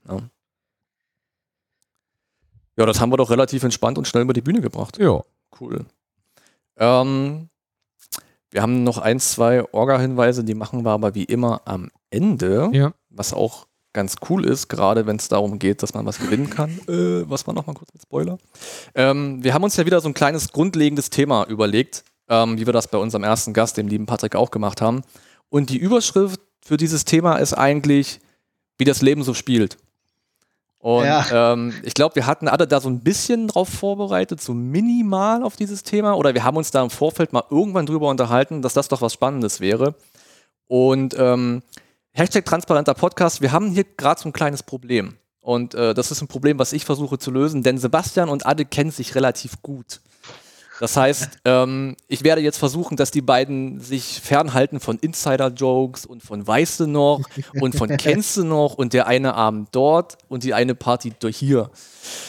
Ne? 0.06 0.30
Ja, 2.78 2.86
das 2.86 3.00
haben 3.00 3.12
wir 3.12 3.18
doch 3.18 3.30
relativ 3.30 3.64
entspannt 3.64 3.98
und 3.98 4.08
schnell 4.08 4.24
über 4.24 4.34
die 4.34 4.42
Bühne 4.42 4.62
gebracht. 4.62 4.98
Ja. 4.98 5.24
Cool. 5.60 5.86
Ähm, 6.84 7.50
wir 8.52 8.62
haben 8.62 8.84
noch 8.84 8.98
ein, 8.98 9.20
zwei 9.20 9.64
Orga-Hinweise, 9.74 10.44
die 10.44 10.54
machen 10.54 10.84
wir 10.84 10.92
aber 10.92 11.16
wie 11.16 11.24
immer 11.24 11.62
am 11.66 11.90
Ende. 12.10 12.70
Ja. 12.74 12.94
Was 13.10 13.34
auch 13.34 13.68
ganz 13.94 14.16
cool 14.30 14.46
ist, 14.46 14.70
gerade 14.70 15.06
wenn 15.06 15.18
es 15.18 15.28
darum 15.28 15.60
geht, 15.60 15.84
dass 15.84 15.94
man 15.94 16.06
was 16.06 16.20
gewinnen 16.20 16.50
kann. 16.50 16.80
Äh, 16.88 17.30
was 17.30 17.48
war 17.48 17.54
nochmal 17.54 17.76
kurz 17.76 17.94
mit 17.94 18.02
Spoiler? 18.02 18.38
Ähm, 18.96 19.44
wir 19.44 19.54
haben 19.54 19.64
uns 19.64 19.78
ja 19.78 19.86
wieder 19.86 20.02
so 20.02 20.10
ein 20.10 20.14
kleines 20.14 20.52
grundlegendes 20.52 21.10
Thema 21.10 21.46
überlegt, 21.48 22.04
ähm, 22.30 22.58
wie 22.58 22.66
wir 22.66 22.74
das 22.74 22.88
bei 22.88 22.98
unserem 22.98 23.24
ersten 23.24 23.54
Gast, 23.54 23.78
dem 23.78 23.88
lieben 23.88 24.06
Patrick, 24.06 24.36
auch 24.36 24.52
gemacht 24.52 24.82
haben. 24.82 25.04
Und 25.50 25.70
die 25.70 25.78
Überschrift 25.78 26.42
für 26.64 26.78
dieses 26.78 27.06
Thema 27.06 27.38
ist 27.38 27.54
eigentlich, 27.54 28.20
wie 28.78 28.86
das 28.86 29.02
Leben 29.02 29.24
so 29.24 29.34
spielt. 29.34 29.78
Und 30.84 31.06
Ja. 31.06 31.54
ähm, 31.54 31.74
ich 31.84 31.94
glaube, 31.94 32.16
wir 32.16 32.26
hatten 32.28 32.50
alle 32.50 32.68
da 32.68 32.82
so 32.82 32.90
ein 32.90 33.00
bisschen 33.00 33.48
drauf 33.48 33.70
vorbereitet, 33.70 34.42
so 34.42 34.54
minimal 34.54 35.42
auf 35.42 35.56
dieses 35.56 35.84
Thema. 35.84 36.16
Oder 36.18 36.34
wir 36.34 36.44
haben 36.44 36.58
uns 36.58 36.72
da 36.72 36.84
im 36.84 36.90
Vorfeld 36.90 37.32
mal 37.32 37.46
irgendwann 37.50 37.86
drüber 37.86 38.10
unterhalten, 38.10 38.62
dass 38.62 38.74
das 38.74 38.90
doch 38.90 39.02
was 39.02 39.14
Spannendes 39.14 39.62
wäre. 39.62 39.96
Und 40.68 41.16
ähm, 41.18 41.64
Hashtag 42.12 42.44
transparenter 42.44 42.96
Podcast, 42.96 43.40
wir 43.40 43.54
haben 43.54 43.72
hier 43.72 43.86
gerade 43.96 44.20
so 44.20 44.28
ein 44.28 44.34
kleines 44.34 44.62
Problem. 44.62 45.16
Und 45.40 45.74
äh, 45.74 45.94
das 45.94 46.12
ist 46.12 46.22
ein 46.22 46.28
Problem, 46.28 46.60
was 46.60 46.74
ich 46.74 46.84
versuche 46.84 47.18
zu 47.18 47.32
lösen, 47.32 47.64
denn 47.64 47.78
Sebastian 47.78 48.28
und 48.28 48.46
Ade 48.46 48.66
kennen 48.66 48.92
sich 48.92 49.16
relativ 49.16 49.62
gut. 49.62 50.02
Das 50.84 50.98
heißt, 50.98 51.30
ähm, 51.46 51.96
ich 52.10 52.26
werde 52.26 52.42
jetzt 52.42 52.58
versuchen, 52.58 52.98
dass 52.98 53.10
die 53.10 53.22
beiden 53.22 53.80
sich 53.80 54.20
fernhalten 54.22 54.82
von 54.82 55.00
Insider-Jokes 55.00 56.06
und 56.06 56.22
von 56.22 56.46
Weißt 56.46 56.82
du 56.82 56.88
noch 56.88 57.22
und 57.62 57.74
von 57.74 57.88
Kennst 57.98 58.36
du 58.36 58.44
noch 58.44 58.74
und 58.74 58.92
der 58.92 59.08
eine 59.08 59.34
Abend 59.36 59.70
dort 59.72 60.18
und 60.28 60.44
die 60.44 60.54
eine 60.54 60.76
Party 60.76 61.14
durch 61.18 61.38
hier. 61.38 61.70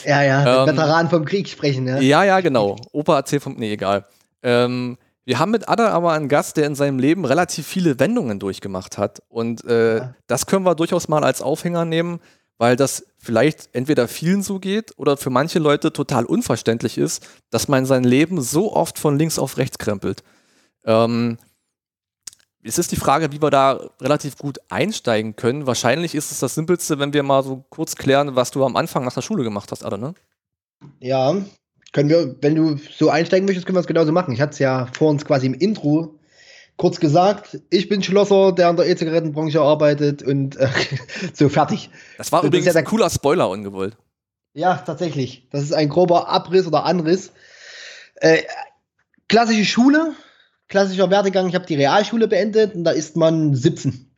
Ja, 0.05 0.23
ja, 0.23 0.59
Ähm, 0.61 0.65
mit 0.67 0.77
Veteranen 0.77 1.09
vom 1.09 1.25
Krieg 1.25 1.49
sprechen, 1.49 1.85
ja. 1.85 1.99
Ja, 1.99 2.23
ja, 2.23 2.39
genau. 2.39 2.77
Opa 2.93 3.17
erzählt 3.17 3.43
vom. 3.43 3.55
Nee, 3.57 3.73
egal. 3.73 4.05
Ähm, 4.41 4.97
wir 5.25 5.37
haben 5.37 5.51
mit 5.51 5.67
Ada 5.67 5.89
aber 5.89 6.13
einen 6.13 6.29
Gast, 6.29 6.55
der 6.55 6.65
in 6.67 6.75
seinem 6.75 6.97
Leben 6.97 7.25
relativ 7.25 7.67
viele 7.67 7.99
Wendungen 7.99 8.39
durchgemacht 8.39 8.97
hat. 8.97 9.21
Und 9.27 9.65
äh, 9.65 9.97
Ja. 9.97 10.13
das 10.27 10.45
können 10.45 10.63
wir 10.65 10.75
durchaus 10.75 11.09
mal 11.09 11.25
als 11.25 11.41
Aufhänger 11.41 11.83
nehmen, 11.83 12.21
weil 12.57 12.77
das 12.77 13.05
vielleicht 13.25 13.69
entweder 13.73 14.07
vielen 14.07 14.43
so 14.43 14.59
geht 14.59 14.93
oder 14.97 15.17
für 15.17 15.29
manche 15.29 15.59
Leute 15.59 15.91
total 15.91 16.25
unverständlich 16.25 16.97
ist, 16.97 17.27
dass 17.49 17.67
man 17.67 17.85
sein 17.85 18.03
Leben 18.03 18.41
so 18.41 18.73
oft 18.73 18.99
von 18.99 19.17
links 19.17 19.39
auf 19.39 19.57
rechts 19.57 19.77
krempelt. 19.77 20.23
Ähm, 20.85 21.37
es 22.63 22.77
ist 22.77 22.91
die 22.91 22.95
Frage, 22.95 23.31
wie 23.31 23.41
wir 23.41 23.51
da 23.51 23.79
relativ 24.01 24.37
gut 24.37 24.59
einsteigen 24.69 25.35
können. 25.35 25.67
Wahrscheinlich 25.67 26.15
ist 26.15 26.31
es 26.31 26.39
das 26.39 26.55
Simpelste, 26.55 26.97
wenn 26.99 27.13
wir 27.13 27.23
mal 27.23 27.43
so 27.43 27.63
kurz 27.69 27.95
klären, 27.95 28.35
was 28.35 28.51
du 28.51 28.63
am 28.63 28.75
Anfang 28.75 29.05
nach 29.05 29.13
der 29.13 29.21
Schule 29.21 29.43
gemacht 29.43 29.71
hast, 29.71 29.83
Ada, 29.83 29.97
ne? 29.97 30.13
Ja, 30.99 31.35
können 31.93 32.09
wir, 32.09 32.35
wenn 32.41 32.55
du 32.55 32.77
so 32.97 33.09
einsteigen 33.09 33.45
möchtest, 33.45 33.65
können 33.65 33.77
wir 33.77 33.81
es 33.81 33.87
genauso 33.87 34.11
machen. 34.11 34.33
Ich 34.33 34.41
hatte 34.41 34.53
es 34.53 34.59
ja 34.59 34.87
vor 34.93 35.09
uns 35.09 35.25
quasi 35.25 35.45
im 35.45 35.53
Intro 35.53 36.19
kurz 36.77 36.99
gesagt. 36.99 37.59
Ich 37.69 37.89
bin 37.89 38.03
Schlosser, 38.03 38.51
der 38.51 38.69
an 38.69 38.75
der 38.75 38.87
E-Zigarettenbranche 38.87 39.61
arbeitet 39.61 40.23
und 40.23 40.57
äh, 40.57 40.67
so 41.33 41.49
fertig. 41.49 41.89
Das 42.17 42.31
war 42.31 42.41
Das 42.41 42.47
übrigens 42.47 42.67
ja 42.67 42.73
ein 42.73 42.85
cooler 42.85 43.09
Spoiler 43.09 43.49
ungewollt. 43.49 43.97
Ja, 44.53 44.75
tatsächlich. 44.77 45.47
Das 45.51 45.63
ist 45.63 45.73
ein 45.73 45.89
grober 45.89 46.29
Abriss 46.29 46.65
oder 46.67 46.85
Anriss. 46.85 47.31
Äh, 48.15 48.43
klassische 49.27 49.65
Schule, 49.65 50.13
klassischer 50.67 51.09
Werdegang. 51.09 51.49
Ich 51.49 51.55
habe 51.55 51.65
die 51.65 51.75
Realschule 51.75 52.27
beendet 52.27 52.75
und 52.75 52.85
da 52.85 52.91
ist 52.91 53.17
man 53.17 53.53
17. 53.53 54.09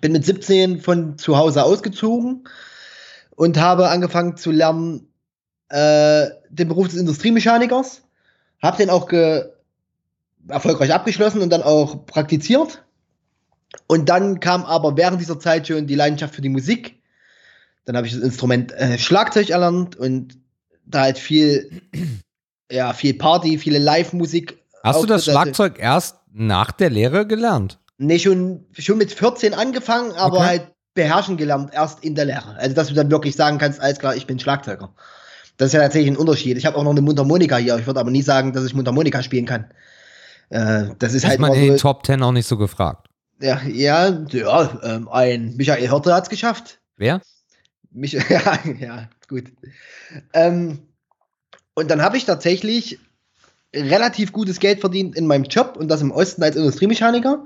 Bin 0.00 0.12
mit 0.12 0.24
17 0.24 0.80
von 0.80 1.18
zu 1.18 1.36
Hause 1.36 1.64
ausgezogen 1.64 2.48
und 3.34 3.58
habe 3.58 3.88
angefangen 3.88 4.36
zu 4.36 4.50
lernen 4.50 5.12
äh, 5.68 6.26
den 6.48 6.68
Beruf 6.68 6.88
des 6.88 6.98
Industriemechanikers. 6.98 8.02
Habe 8.62 8.76
den 8.78 8.90
auch 8.90 9.08
ge 9.08 9.46
erfolgreich 10.48 10.92
abgeschlossen 10.92 11.42
und 11.42 11.50
dann 11.50 11.62
auch 11.62 12.06
praktiziert. 12.06 12.82
Und 13.86 14.08
dann 14.08 14.40
kam 14.40 14.64
aber 14.64 14.96
während 14.96 15.20
dieser 15.20 15.38
Zeit 15.38 15.66
schon 15.66 15.86
die 15.86 15.94
Leidenschaft 15.94 16.34
für 16.34 16.42
die 16.42 16.48
Musik. 16.48 17.02
Dann 17.84 17.96
habe 17.96 18.06
ich 18.06 18.14
das 18.14 18.22
Instrument 18.22 18.72
äh, 18.72 18.98
Schlagzeug 18.98 19.50
erlernt 19.50 19.96
und 19.96 20.38
da 20.84 21.02
halt 21.02 21.18
viel, 21.18 21.82
ja, 22.70 22.92
viel 22.92 23.14
Party, 23.14 23.58
viele 23.58 23.78
Live-Musik. 23.78 24.58
Hast 24.82 25.02
du 25.02 25.06
das. 25.06 25.24
Schlagzeug 25.24 25.78
erst 25.78 26.16
nach 26.32 26.72
der 26.72 26.90
Lehre 26.90 27.26
gelernt? 27.26 27.78
Nee, 27.98 28.18
schon, 28.18 28.64
schon 28.78 28.98
mit 28.98 29.12
14 29.12 29.54
angefangen, 29.54 30.12
aber 30.12 30.38
Okay. 30.38 30.46
halt 30.46 30.72
beherrschen 30.94 31.36
gelernt, 31.36 31.70
erst 31.72 32.04
in 32.04 32.14
der 32.14 32.26
Lehre. 32.26 32.56
Also, 32.56 32.74
dass 32.74 32.88
du 32.88 32.94
dann 32.94 33.10
wirklich 33.10 33.36
sagen 33.36 33.58
kannst, 33.58 33.80
alles 33.80 33.98
klar, 33.98 34.16
ich 34.16 34.26
bin 34.26 34.38
Schlagzeuger. 34.38 34.92
Das 35.56 35.68
ist 35.68 35.72
ja 35.72 35.80
tatsächlich 35.80 36.10
ein 36.10 36.16
Unterschied. 36.16 36.58
Ich 36.58 36.66
habe 36.66 36.76
auch 36.76 36.84
noch 36.84 36.90
eine 36.90 37.00
Mundharmonika 37.00 37.56
hier. 37.56 37.78
Ich 37.78 37.86
würde 37.86 38.00
aber 38.00 38.10
nie 38.10 38.22
sagen, 38.22 38.52
dass 38.52 38.64
ich 38.66 38.74
Mundharmonika 38.74 39.22
spielen 39.22 39.46
kann. 39.46 39.66
Äh, 40.50 40.90
das 40.98 41.12
ist 41.12 41.24
Ist 41.24 41.28
halt 41.28 41.40
man 41.40 41.54
in 41.54 41.72
den 41.72 41.76
Top 41.76 42.02
Ten 42.02 42.22
auch 42.22 42.32
nicht 42.32 42.46
so 42.46 42.56
gefragt. 42.56 43.08
ja, 43.40 43.60
ja, 43.62 44.24
ja 44.30 44.80
ähm, 44.82 45.08
ein 45.08 45.56
Michael 45.56 45.88
Hirte 45.88 46.14
hat 46.14 46.24
es 46.24 46.30
geschafft. 46.30 46.80
Wer? 46.96 47.20
Mich, 47.90 48.12
ja, 48.28 48.58
ja, 48.78 49.08
gut. 49.28 49.52
Ähm, 50.32 50.78
und 51.74 51.90
dann 51.90 52.02
habe 52.02 52.16
ich 52.16 52.24
tatsächlich 52.24 52.98
relativ 53.74 54.32
gutes 54.32 54.60
Geld 54.60 54.80
verdient 54.80 55.16
in 55.16 55.26
meinem 55.26 55.44
Job 55.44 55.76
und 55.76 55.88
das 55.88 56.00
im 56.00 56.10
Osten 56.10 56.42
als 56.42 56.56
Industriemechaniker. 56.56 57.44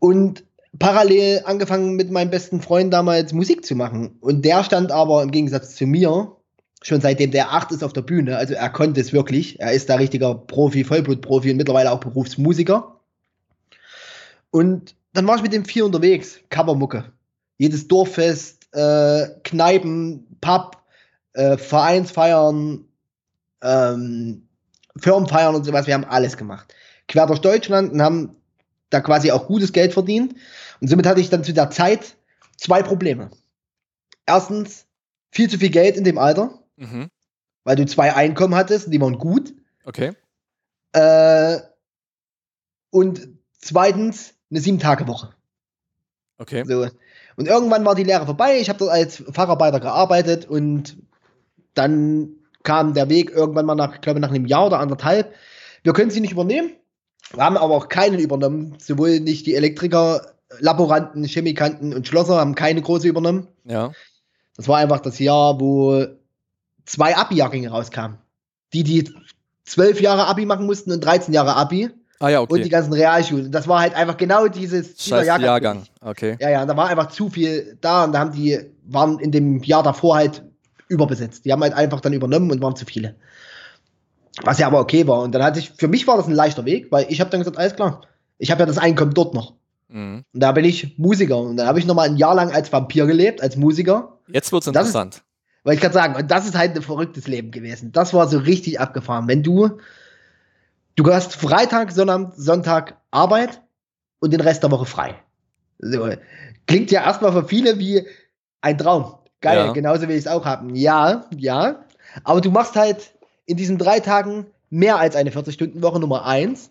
Und 0.00 0.44
parallel 0.78 1.42
angefangen 1.44 1.94
mit 1.94 2.10
meinem 2.10 2.30
besten 2.30 2.60
Freund 2.60 2.92
damals 2.92 3.32
Musik 3.32 3.64
zu 3.64 3.74
machen. 3.74 4.16
Und 4.20 4.44
der 4.44 4.64
stand 4.64 4.92
aber 4.92 5.22
im 5.22 5.30
Gegensatz 5.30 5.76
zu 5.76 5.86
mir 5.86 6.36
schon 6.82 7.00
seitdem 7.00 7.30
der 7.30 7.52
acht 7.52 7.72
ist 7.72 7.82
auf 7.82 7.92
der 7.92 8.02
Bühne. 8.02 8.36
Also 8.36 8.54
er 8.54 8.70
konnte 8.70 9.00
es 9.00 9.12
wirklich. 9.12 9.58
Er 9.60 9.72
ist 9.72 9.88
da 9.88 9.96
richtiger 9.96 10.34
Profi, 10.34 10.84
Vollblutprofi 10.84 11.50
und 11.50 11.56
mittlerweile 11.56 11.90
auch 11.90 12.00
Berufsmusiker. 12.00 13.00
Und 14.50 14.94
dann 15.12 15.26
war 15.26 15.36
ich 15.36 15.42
mit 15.42 15.52
dem 15.52 15.64
viel 15.64 15.82
unterwegs. 15.82 16.40
Covermucke. 16.50 17.12
Jedes 17.58 17.88
Dorffest, 17.88 18.72
äh, 18.72 19.26
Kneipen, 19.42 20.36
Pub, 20.40 20.76
äh, 21.32 21.56
Vereinsfeiern, 21.56 22.84
ähm, 23.62 24.48
Firmenfeiern 24.96 25.54
und 25.54 25.64
sowas. 25.64 25.86
Wir 25.86 25.94
haben 25.94 26.04
alles 26.04 26.36
gemacht. 26.36 26.74
Quer 27.08 27.26
durch 27.26 27.40
Deutschland 27.40 27.92
und 27.92 28.02
haben 28.02 28.36
da 28.90 29.00
quasi 29.00 29.30
auch 29.32 29.46
gutes 29.46 29.72
Geld 29.72 29.92
verdient. 29.92 30.34
Und 30.80 30.88
somit 30.88 31.06
hatte 31.06 31.20
ich 31.20 31.30
dann 31.30 31.44
zu 31.44 31.52
der 31.52 31.70
Zeit 31.70 32.16
zwei 32.56 32.82
Probleme. 32.82 33.30
Erstens, 34.26 34.86
viel 35.30 35.48
zu 35.48 35.58
viel 35.58 35.70
Geld 35.70 35.96
in 35.96 36.04
dem 36.04 36.18
Alter, 36.18 36.58
Mhm. 36.78 37.10
weil 37.64 37.76
du 37.76 37.84
zwei 37.86 38.14
Einkommen 38.14 38.54
hattest, 38.54 38.92
die 38.92 39.00
waren 39.00 39.18
gut. 39.18 39.52
Okay. 39.84 40.12
Äh, 40.92 41.58
und 42.90 43.28
zweitens, 43.58 44.34
eine 44.50 44.60
Sieben-Tage-Woche. 44.60 45.34
Okay. 46.38 46.64
So. 46.66 46.88
Und 47.36 47.48
irgendwann 47.48 47.84
war 47.84 47.94
die 47.94 48.04
Lehre 48.04 48.26
vorbei. 48.26 48.58
Ich 48.60 48.68
habe 48.68 48.78
dort 48.78 48.92
als 48.92 49.22
Facharbeiter 49.32 49.80
gearbeitet 49.80 50.46
und 50.46 50.96
dann 51.74 52.30
kam 52.62 52.94
der 52.94 53.08
Weg 53.08 53.30
irgendwann 53.30 53.66
mal 53.66 53.74
nach, 53.74 53.94
ich 53.94 54.00
glaube, 54.00 54.20
nach 54.20 54.30
einem 54.30 54.46
Jahr 54.46 54.66
oder 54.66 54.78
anderthalb. 54.78 55.34
Wir 55.82 55.92
können 55.92 56.10
sie 56.10 56.20
nicht 56.20 56.32
übernehmen. 56.32 56.72
Wir 57.32 57.44
haben 57.44 57.56
aber 57.56 57.74
auch 57.74 57.88
keinen 57.88 58.18
übernommen. 58.18 58.76
Sowohl 58.78 59.20
nicht 59.20 59.46
die 59.46 59.54
Elektriker, 59.54 60.34
Laboranten, 60.58 61.24
Chemikanten 61.24 61.92
und 61.92 62.06
Schlosser 62.06 62.38
haben 62.38 62.54
keine 62.54 62.82
große 62.82 63.06
übernommen. 63.06 63.48
Ja. 63.64 63.92
Das 64.56 64.66
war 64.66 64.78
einfach 64.78 65.00
das 65.00 65.18
Jahr, 65.18 65.60
wo 65.60 66.04
zwei 66.88 67.16
Abi-Jahrgänge 67.16 67.70
rauskamen. 67.70 68.18
Die, 68.72 68.82
die 68.82 69.10
zwölf 69.64 70.00
Jahre 70.00 70.26
Abi 70.26 70.46
machen 70.46 70.66
mussten 70.66 70.90
und 70.92 71.04
13 71.04 71.32
Jahre 71.32 71.56
Abi. 71.56 71.90
Ah 72.20 72.30
ja, 72.30 72.40
okay. 72.40 72.52
und 72.54 72.64
die 72.64 72.68
ganzen 72.68 72.92
Realschulen. 72.92 73.52
Das 73.52 73.68
war 73.68 73.80
halt 73.80 73.94
einfach 73.94 74.16
genau 74.16 74.48
dieses 74.48 74.96
dieser 74.96 75.18
Scheiß 75.18 75.26
Jahrgang. 75.26 75.84
Okay. 76.00 76.36
Ja, 76.40 76.50
ja, 76.50 76.66
da 76.66 76.76
war 76.76 76.88
einfach 76.88 77.08
zu 77.08 77.30
viel 77.30 77.78
da 77.80 78.04
und 78.04 78.12
da 78.12 78.18
haben 78.18 78.32
die, 78.32 78.58
waren 78.86 79.20
in 79.20 79.30
dem 79.30 79.62
Jahr 79.62 79.84
davor 79.84 80.16
halt 80.16 80.42
überbesetzt. 80.88 81.44
Die 81.44 81.52
haben 81.52 81.62
halt 81.62 81.74
einfach 81.74 82.00
dann 82.00 82.12
übernommen 82.12 82.50
und 82.50 82.60
waren 82.60 82.74
zu 82.74 82.84
viele. 82.86 83.14
Was 84.42 84.58
ja 84.58 84.66
aber 84.66 84.80
okay 84.80 85.06
war. 85.06 85.20
Und 85.22 85.32
dann 85.32 85.42
hatte 85.42 85.60
ich, 85.60 85.70
für 85.70 85.88
mich 85.88 86.06
war 86.06 86.16
das 86.16 86.26
ein 86.26 86.34
leichter 86.34 86.64
Weg, 86.64 86.90
weil 86.90 87.06
ich 87.08 87.20
habe 87.20 87.30
dann 87.30 87.40
gesagt, 87.40 87.58
alles 87.58 87.76
klar, 87.76 88.00
ich 88.38 88.50
habe 88.50 88.60
ja 88.60 88.66
das 88.66 88.78
Einkommen 88.78 89.14
dort 89.14 89.34
noch. 89.34 89.54
Mhm. 89.88 90.24
Und 90.32 90.40
da 90.40 90.52
bin 90.52 90.64
ich 90.64 90.98
Musiker. 90.98 91.38
Und 91.38 91.56
dann 91.56 91.66
habe 91.66 91.78
ich 91.78 91.86
nochmal 91.86 92.08
ein 92.08 92.16
Jahr 92.16 92.34
lang 92.34 92.50
als 92.52 92.72
Vampir 92.72 93.06
gelebt, 93.06 93.42
als 93.42 93.56
Musiker. 93.56 94.18
Jetzt 94.28 94.50
wird's 94.52 94.66
Das 94.72 94.88
ist- 94.88 95.22
Weil 95.68 95.74
ich 95.74 95.82
kann 95.82 95.92
sagen, 95.92 96.16
und 96.16 96.30
das 96.30 96.46
ist 96.46 96.56
halt 96.56 96.74
ein 96.74 96.80
verrücktes 96.80 97.28
Leben 97.28 97.50
gewesen. 97.50 97.92
Das 97.92 98.14
war 98.14 98.26
so 98.26 98.38
richtig 98.38 98.80
abgefahren. 98.80 99.28
Wenn 99.28 99.42
du, 99.42 99.76
du 100.96 101.12
hast 101.12 101.34
Freitag, 101.36 101.92
Sonntag, 101.92 102.32
Sonntag 102.36 102.96
Arbeit 103.10 103.60
und 104.18 104.30
den 104.30 104.40
Rest 104.40 104.62
der 104.62 104.70
Woche 104.70 104.86
frei. 104.86 105.16
So, 105.78 106.08
klingt 106.66 106.90
ja 106.90 107.02
erstmal 107.02 107.32
für 107.32 107.44
viele 107.44 107.78
wie 107.78 108.06
ein 108.62 108.78
Traum. 108.78 109.18
Geil, 109.42 109.58
Ja. 109.58 109.72
genauso 109.74 110.08
will 110.08 110.16
ich 110.16 110.24
es 110.24 110.26
auch 110.26 110.46
haben. 110.46 110.74
Ja, 110.74 111.26
ja. 111.36 111.84
Aber 112.24 112.40
du 112.40 112.50
machst 112.50 112.74
halt 112.74 113.12
in 113.44 113.58
diesen 113.58 113.76
drei 113.76 114.00
Tagen 114.00 114.46
mehr 114.70 114.96
als 114.96 115.16
eine 115.16 115.28
40-Stunden-Woche, 115.28 116.00
Nummer 116.00 116.24
eins. 116.24 116.70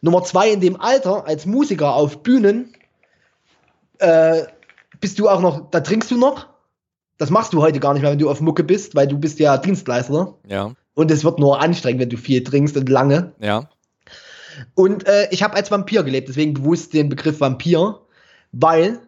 Nummer 0.00 0.22
zwei, 0.22 0.50
in 0.50 0.60
dem 0.62 0.80
Alter, 0.80 1.26
als 1.26 1.44
Musiker 1.44 1.96
auf 1.96 2.22
Bühnen, 2.22 2.72
äh, 3.98 4.44
bist 5.00 5.18
du 5.18 5.28
auch 5.28 5.42
noch, 5.42 5.70
da 5.70 5.80
trinkst 5.80 6.10
du 6.10 6.16
noch. 6.16 6.51
Das 7.18 7.30
machst 7.30 7.52
du 7.52 7.62
heute 7.62 7.78
gar 7.80 7.92
nicht 7.92 8.02
mehr, 8.02 8.10
wenn 8.10 8.18
du 8.18 8.30
auf 8.30 8.40
Mucke 8.40 8.64
bist, 8.64 8.94
weil 8.94 9.06
du 9.06 9.18
bist 9.18 9.38
ja 9.38 9.56
Dienstleister. 9.58 10.34
Ja, 10.48 10.74
Und 10.94 11.10
es 11.10 11.24
wird 11.24 11.38
nur 11.38 11.60
anstrengend, 11.60 12.00
wenn 12.00 12.10
du 12.10 12.16
viel 12.16 12.42
trinkst 12.42 12.76
und 12.76 12.88
lange. 12.88 13.32
ja. 13.38 13.68
Und 14.74 15.06
äh, 15.06 15.28
ich 15.30 15.42
habe 15.42 15.54
als 15.54 15.70
Vampir 15.70 16.02
gelebt, 16.02 16.28
deswegen 16.28 16.52
bewusst 16.52 16.92
den 16.92 17.08
Begriff 17.08 17.40
Vampir, 17.40 18.00
weil 18.52 19.00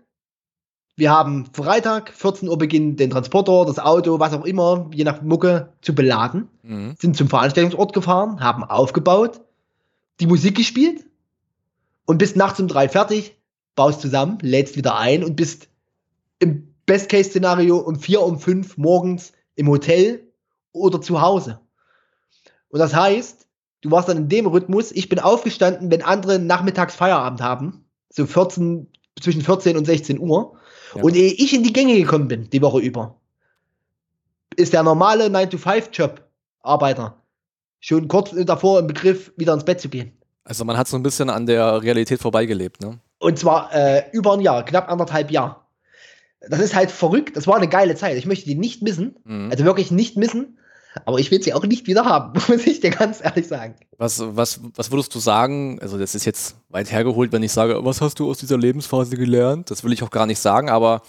wir 0.96 1.10
haben 1.10 1.46
Freitag, 1.52 2.12
14 2.14 2.48
Uhr 2.48 2.56
beginnt 2.56 2.98
den 2.98 3.10
Transporter, 3.10 3.64
das 3.66 3.78
Auto, 3.78 4.20
was 4.20 4.32
auch 4.32 4.44
immer, 4.44 4.88
je 4.94 5.04
nach 5.04 5.20
Mucke, 5.22 5.72
zu 5.82 5.94
beladen. 5.94 6.48
Mhm. 6.62 6.94
Sind 6.98 7.16
zum 7.16 7.28
Veranstaltungsort 7.28 7.92
gefahren, 7.92 8.40
haben 8.40 8.64
aufgebaut, 8.64 9.40
die 10.20 10.26
Musik 10.26 10.56
gespielt 10.56 11.04
und 12.06 12.18
bist 12.18 12.36
nachts 12.36 12.60
um 12.60 12.68
drei 12.68 12.88
fertig, 12.88 13.36
baust 13.74 14.00
zusammen, 14.00 14.38
lädst 14.40 14.76
wieder 14.76 14.96
ein 14.96 15.24
und 15.24 15.36
bist 15.36 15.68
im 16.38 16.73
Best-Case-Szenario 16.86 17.78
um 17.78 17.96
vier, 17.96 18.22
um 18.22 18.38
fünf 18.38 18.76
morgens 18.76 19.32
im 19.56 19.68
Hotel 19.68 20.28
oder 20.72 21.00
zu 21.00 21.20
Hause. 21.20 21.60
Und 22.68 22.80
das 22.80 22.94
heißt, 22.94 23.46
du 23.82 23.90
warst 23.90 24.08
dann 24.08 24.16
in 24.16 24.28
dem 24.28 24.46
Rhythmus, 24.46 24.92
ich 24.92 25.08
bin 25.08 25.18
aufgestanden, 25.18 25.90
wenn 25.90 26.02
andere 26.02 26.38
nachmittags 26.38 26.94
Feierabend 26.94 27.40
haben, 27.40 27.84
so 28.10 28.26
14, 28.26 28.88
zwischen 29.20 29.42
14 29.42 29.76
und 29.76 29.84
16 29.84 30.18
Uhr. 30.18 30.56
Ja. 30.94 31.02
Und 31.02 31.16
ehe 31.16 31.32
ich 31.32 31.54
in 31.54 31.62
die 31.62 31.72
Gänge 31.72 31.96
gekommen 31.96 32.28
bin, 32.28 32.50
die 32.50 32.62
Woche 32.62 32.80
über, 32.80 33.16
ist 34.56 34.72
der 34.72 34.82
normale 34.82 35.26
9-to-5-Job 35.26 36.20
Arbeiter 36.62 37.20
schon 37.84 38.08
kurz 38.08 38.30
davor 38.34 38.78
im 38.78 38.86
Begriff, 38.86 39.32
wieder 39.36 39.52
ins 39.52 39.64
Bett 39.64 39.80
zu 39.80 39.90
gehen. 39.90 40.12
Also 40.44 40.64
man 40.64 40.76
hat 40.76 40.88
so 40.88 40.96
ein 40.96 41.02
bisschen 41.02 41.28
an 41.28 41.46
der 41.46 41.82
Realität 41.82 42.20
vorbeigelebt, 42.20 42.80
ne? 42.82 42.98
Und 43.18 43.38
zwar 43.38 43.72
äh, 43.74 44.04
über 44.12 44.34
ein 44.34 44.40
Jahr, 44.40 44.64
knapp 44.64 44.90
anderthalb 44.90 45.30
Jahre. 45.30 45.56
Das 46.48 46.60
ist 46.60 46.74
halt 46.74 46.90
verrückt. 46.90 47.36
Das 47.36 47.46
war 47.46 47.56
eine 47.56 47.68
geile 47.68 47.94
Zeit. 47.94 48.16
Ich 48.16 48.26
möchte 48.26 48.46
die 48.46 48.54
nicht 48.54 48.82
missen. 48.82 49.16
Mhm. 49.24 49.50
Also 49.50 49.64
wirklich 49.64 49.90
nicht 49.90 50.16
missen. 50.16 50.58
Aber 51.04 51.18
ich 51.18 51.30
will 51.30 51.42
sie 51.42 51.52
auch 51.52 51.64
nicht 51.64 51.86
wieder 51.86 52.04
haben, 52.04 52.40
muss 52.48 52.66
ich 52.66 52.80
dir 52.80 52.90
ganz 52.90 53.22
ehrlich 53.22 53.48
sagen. 53.48 53.74
Was, 53.98 54.22
was, 54.36 54.60
was 54.76 54.90
würdest 54.90 55.14
du 55.14 55.18
sagen? 55.18 55.78
Also, 55.80 55.98
das 55.98 56.14
ist 56.14 56.24
jetzt 56.24 56.56
weit 56.68 56.92
hergeholt, 56.92 57.32
wenn 57.32 57.42
ich 57.42 57.52
sage, 57.52 57.84
was 57.84 58.00
hast 58.00 58.20
du 58.20 58.30
aus 58.30 58.38
dieser 58.38 58.58
Lebensphase 58.58 59.16
gelernt? 59.16 59.70
Das 59.70 59.82
will 59.82 59.92
ich 59.92 60.02
auch 60.02 60.10
gar 60.10 60.26
nicht 60.26 60.38
sagen, 60.38 60.68
aber 60.68 61.02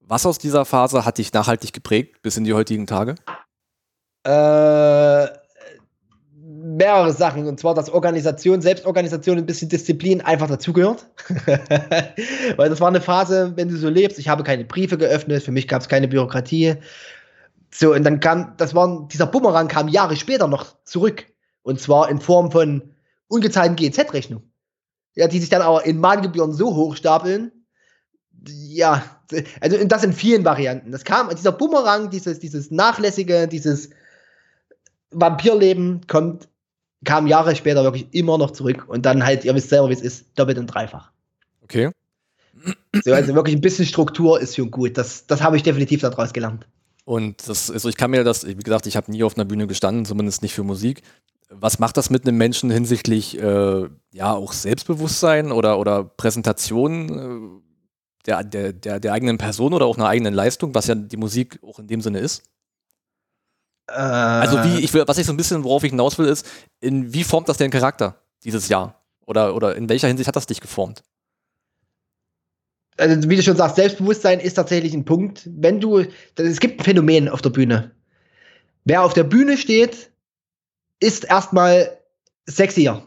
was 0.00 0.26
aus 0.26 0.38
dieser 0.38 0.64
Phase 0.64 1.04
hat 1.04 1.18
dich 1.18 1.32
nachhaltig 1.32 1.72
geprägt 1.72 2.22
bis 2.22 2.36
in 2.36 2.44
die 2.44 2.54
heutigen 2.54 2.86
Tage? 2.86 3.14
Äh, 4.24 5.28
mehrere 6.78 7.12
Sachen. 7.12 7.46
Und 7.46 7.60
zwar, 7.60 7.74
dass 7.74 7.90
Organisation, 7.90 8.62
Selbstorganisation, 8.62 9.36
ein 9.36 9.46
bisschen 9.46 9.68
Disziplin 9.68 10.20
einfach 10.20 10.48
dazugehört. 10.48 11.04
Weil 12.56 12.70
das 12.70 12.80
war 12.80 12.88
eine 12.88 13.00
Phase, 13.00 13.52
wenn 13.56 13.68
du 13.68 13.76
so 13.76 13.88
lebst, 13.88 14.18
ich 14.18 14.28
habe 14.28 14.44
keine 14.44 14.64
Briefe 14.64 14.96
geöffnet, 14.96 15.42
für 15.42 15.52
mich 15.52 15.68
gab 15.68 15.82
es 15.82 15.88
keine 15.88 16.08
Bürokratie. 16.08 16.76
So, 17.70 17.94
und 17.94 18.04
dann 18.04 18.20
kam, 18.20 18.54
das 18.56 18.74
war, 18.74 19.06
dieser 19.12 19.26
Bumerang 19.26 19.68
kam 19.68 19.88
Jahre 19.88 20.16
später 20.16 20.48
noch 20.48 20.82
zurück. 20.84 21.26
Und 21.62 21.80
zwar 21.80 22.08
in 22.08 22.20
Form 22.20 22.50
von 22.50 22.94
ungezahlten 23.28 23.76
GEZ-Rechnungen. 23.76 24.50
Ja, 25.14 25.28
die 25.28 25.40
sich 25.40 25.50
dann 25.50 25.62
aber 25.62 25.84
in 25.84 25.98
Mahngebühren 25.98 26.52
so 26.52 26.74
hoch 26.74 26.96
stapeln. 26.96 27.52
Ja, 28.46 29.02
also 29.60 29.84
das 29.84 30.04
in 30.04 30.12
vielen 30.12 30.44
Varianten. 30.44 30.92
Das 30.92 31.04
kam, 31.04 31.28
dieser 31.28 31.52
Bumerang, 31.52 32.08
dieses, 32.08 32.38
dieses 32.38 32.70
Nachlässige, 32.70 33.48
dieses 33.48 33.90
Vampirleben 35.10 36.06
kommt, 36.06 36.48
kam 37.04 37.26
Jahre 37.26 37.54
später 37.54 37.84
wirklich 37.84 38.06
immer 38.12 38.38
noch 38.38 38.50
zurück. 38.50 38.86
Und 38.88 39.06
dann 39.06 39.24
halt, 39.24 39.44
ihr 39.44 39.54
wisst 39.54 39.70
selber, 39.70 39.88
wie 39.88 39.94
es 39.94 40.02
ist, 40.02 40.26
doppelt 40.38 40.58
und 40.58 40.66
dreifach. 40.66 41.10
Okay. 41.62 41.90
So, 43.04 43.12
also 43.12 43.34
wirklich 43.34 43.54
ein 43.54 43.60
bisschen 43.60 43.86
Struktur 43.86 44.40
ist 44.40 44.56
schon 44.56 44.70
gut. 44.70 44.98
Das, 44.98 45.26
das 45.26 45.42
habe 45.42 45.56
ich 45.56 45.62
definitiv 45.62 46.00
daraus 46.00 46.32
gelernt. 46.32 46.66
Und 47.04 47.48
das, 47.48 47.70
also 47.70 47.88
ich 47.88 47.96
kann 47.96 48.10
mir 48.10 48.24
das, 48.24 48.46
wie 48.46 48.54
gesagt, 48.54 48.86
ich 48.86 48.96
habe 48.96 49.10
nie 49.10 49.22
auf 49.22 49.36
einer 49.36 49.44
Bühne 49.44 49.66
gestanden, 49.66 50.04
zumindest 50.04 50.42
nicht 50.42 50.54
für 50.54 50.64
Musik. 50.64 51.02
Was 51.50 51.78
macht 51.78 51.96
das 51.96 52.10
mit 52.10 52.26
einem 52.26 52.36
Menschen 52.36 52.70
hinsichtlich, 52.70 53.40
äh, 53.40 53.88
ja, 54.12 54.34
auch 54.34 54.52
Selbstbewusstsein 54.52 55.50
oder, 55.50 55.78
oder 55.78 56.04
Präsentation 56.04 57.62
äh, 57.64 58.26
der, 58.26 58.44
der, 58.44 58.72
der, 58.74 59.00
der 59.00 59.12
eigenen 59.14 59.38
Person 59.38 59.72
oder 59.72 59.86
auch 59.86 59.96
einer 59.96 60.08
eigenen 60.08 60.34
Leistung, 60.34 60.74
was 60.74 60.88
ja 60.88 60.94
die 60.94 61.16
Musik 61.16 61.58
auch 61.62 61.78
in 61.78 61.86
dem 61.86 62.02
Sinne 62.02 62.18
ist? 62.18 62.42
Also 63.88 64.62
wie, 64.64 64.80
ich 64.80 64.92
will, 64.92 65.04
was 65.06 65.18
ich 65.18 65.26
so 65.26 65.32
ein 65.32 65.36
bisschen, 65.36 65.64
worauf 65.64 65.82
ich 65.82 65.90
hinaus 65.90 66.18
will, 66.18 66.26
ist, 66.26 66.46
in 66.80 67.12
wie 67.12 67.24
formt 67.24 67.48
das 67.48 67.56
den 67.56 67.70
Charakter 67.70 68.16
dieses 68.44 68.68
Jahr? 68.68 69.02
Oder, 69.26 69.54
oder 69.54 69.76
in 69.76 69.88
welcher 69.88 70.08
Hinsicht 70.08 70.28
hat 70.28 70.36
das 70.36 70.46
dich 70.46 70.60
geformt? 70.60 71.02
also 72.98 73.30
wie 73.30 73.36
du 73.36 73.42
schon 73.42 73.56
sagst, 73.56 73.76
Selbstbewusstsein 73.76 74.40
ist 74.40 74.54
tatsächlich 74.54 74.92
ein 74.92 75.04
Punkt. 75.04 75.42
Wenn 75.46 75.80
du, 75.80 76.04
es 76.36 76.60
gibt 76.60 76.80
ein 76.80 76.84
Phänomen 76.84 77.28
auf 77.28 77.42
der 77.42 77.50
Bühne. 77.50 77.92
Wer 78.84 79.02
auf 79.02 79.14
der 79.14 79.24
Bühne 79.24 79.56
steht, 79.56 80.10
ist 81.00 81.24
erstmal 81.24 81.98
sexier. 82.46 83.02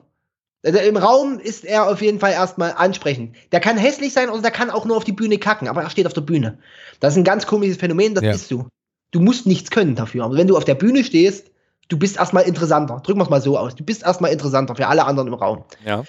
Also 0.64 0.80
im 0.80 0.96
Raum 0.96 1.40
ist 1.40 1.66
er 1.66 1.90
auf 1.90 2.02
jeden 2.02 2.20
Fall 2.20 2.34
erstmal 2.34 2.74
ansprechend. 2.74 3.36
Der 3.52 3.60
kann 3.60 3.78
hässlich 3.78 4.14
sein 4.14 4.30
oder 4.30 4.44
der 4.44 4.52
kann 4.52 4.70
auch 4.70 4.86
nur 4.86 4.96
auf 4.96 5.04
die 5.04 5.12
Bühne 5.12 5.40
kacken, 5.40 5.68
aber 5.68 5.82
er 5.82 5.90
steht 5.90 6.06
auf 6.06 6.14
der 6.14 6.22
Bühne. 6.22 6.60
Das 7.00 7.14
ist 7.14 7.18
ein 7.18 7.24
ganz 7.24 7.48
komisches 7.48 7.78
Phänomen, 7.78 8.14
das 8.14 8.24
Ja. 8.24 8.32
bist 8.32 8.52
du. 8.52 8.68
Du 9.12 9.20
musst 9.20 9.46
nichts 9.46 9.70
können 9.70 9.96
dafür. 9.96 10.26
Aber 10.26 10.38
wenn 10.38 10.48
du 10.48 10.58
auf 10.58 10.66
der 10.66 10.76
Bühne 10.76 11.04
stehst, 11.04 11.52
du 11.90 12.00
bist 12.00 12.18
erstmal 12.18 12.44
interessanter. 12.44 13.02
Drücken 13.04 13.20
wir 13.20 13.24
es 13.24 13.30
mal 13.30 13.42
so 13.42 13.58
aus. 13.58 13.76
Du 13.76 13.84
bist 13.84 14.04
erstmal 14.04 14.32
interessanter 14.32 14.76
für 14.76 14.88
alle 14.88 15.06
anderen 15.06 15.28
im 15.28 15.34
Raum. 15.34 15.66
Ja. 15.86 16.04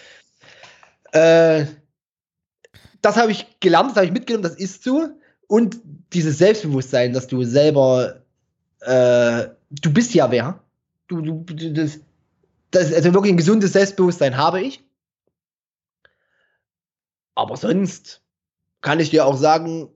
Äh, 1.13 1.67
das 3.03 3.17
habe 3.17 3.33
ich 3.33 3.61
gelernt, 3.61 3.91
das 3.91 3.97
habe 3.97 4.07
ich 4.07 4.13
mitgenommen, 4.13 4.45
das 4.45 4.55
ist 4.55 4.85
so. 4.85 5.09
Und 5.49 5.79
dieses 6.13 6.39
Selbstbewusstsein, 6.39 7.13
dass 7.13 7.27
du 7.27 7.43
selber, 7.43 8.23
äh, 8.81 9.49
du 9.71 9.93
bist 9.93 10.15
ja 10.15 10.31
wer. 10.31 10.61
Du, 11.09 11.21
du, 11.21 11.45
das, 11.73 11.99
das, 12.71 12.93
also 12.93 13.13
wirklich 13.13 13.33
ein 13.33 13.37
gesundes 13.37 13.73
Selbstbewusstsein 13.73 14.37
habe 14.37 14.63
ich. 14.63 14.83
Aber 17.35 17.57
sonst 17.57 18.23
kann 18.81 19.01
ich 19.01 19.11
dir 19.11 19.27
auch 19.27 19.37
sagen, 19.37 19.89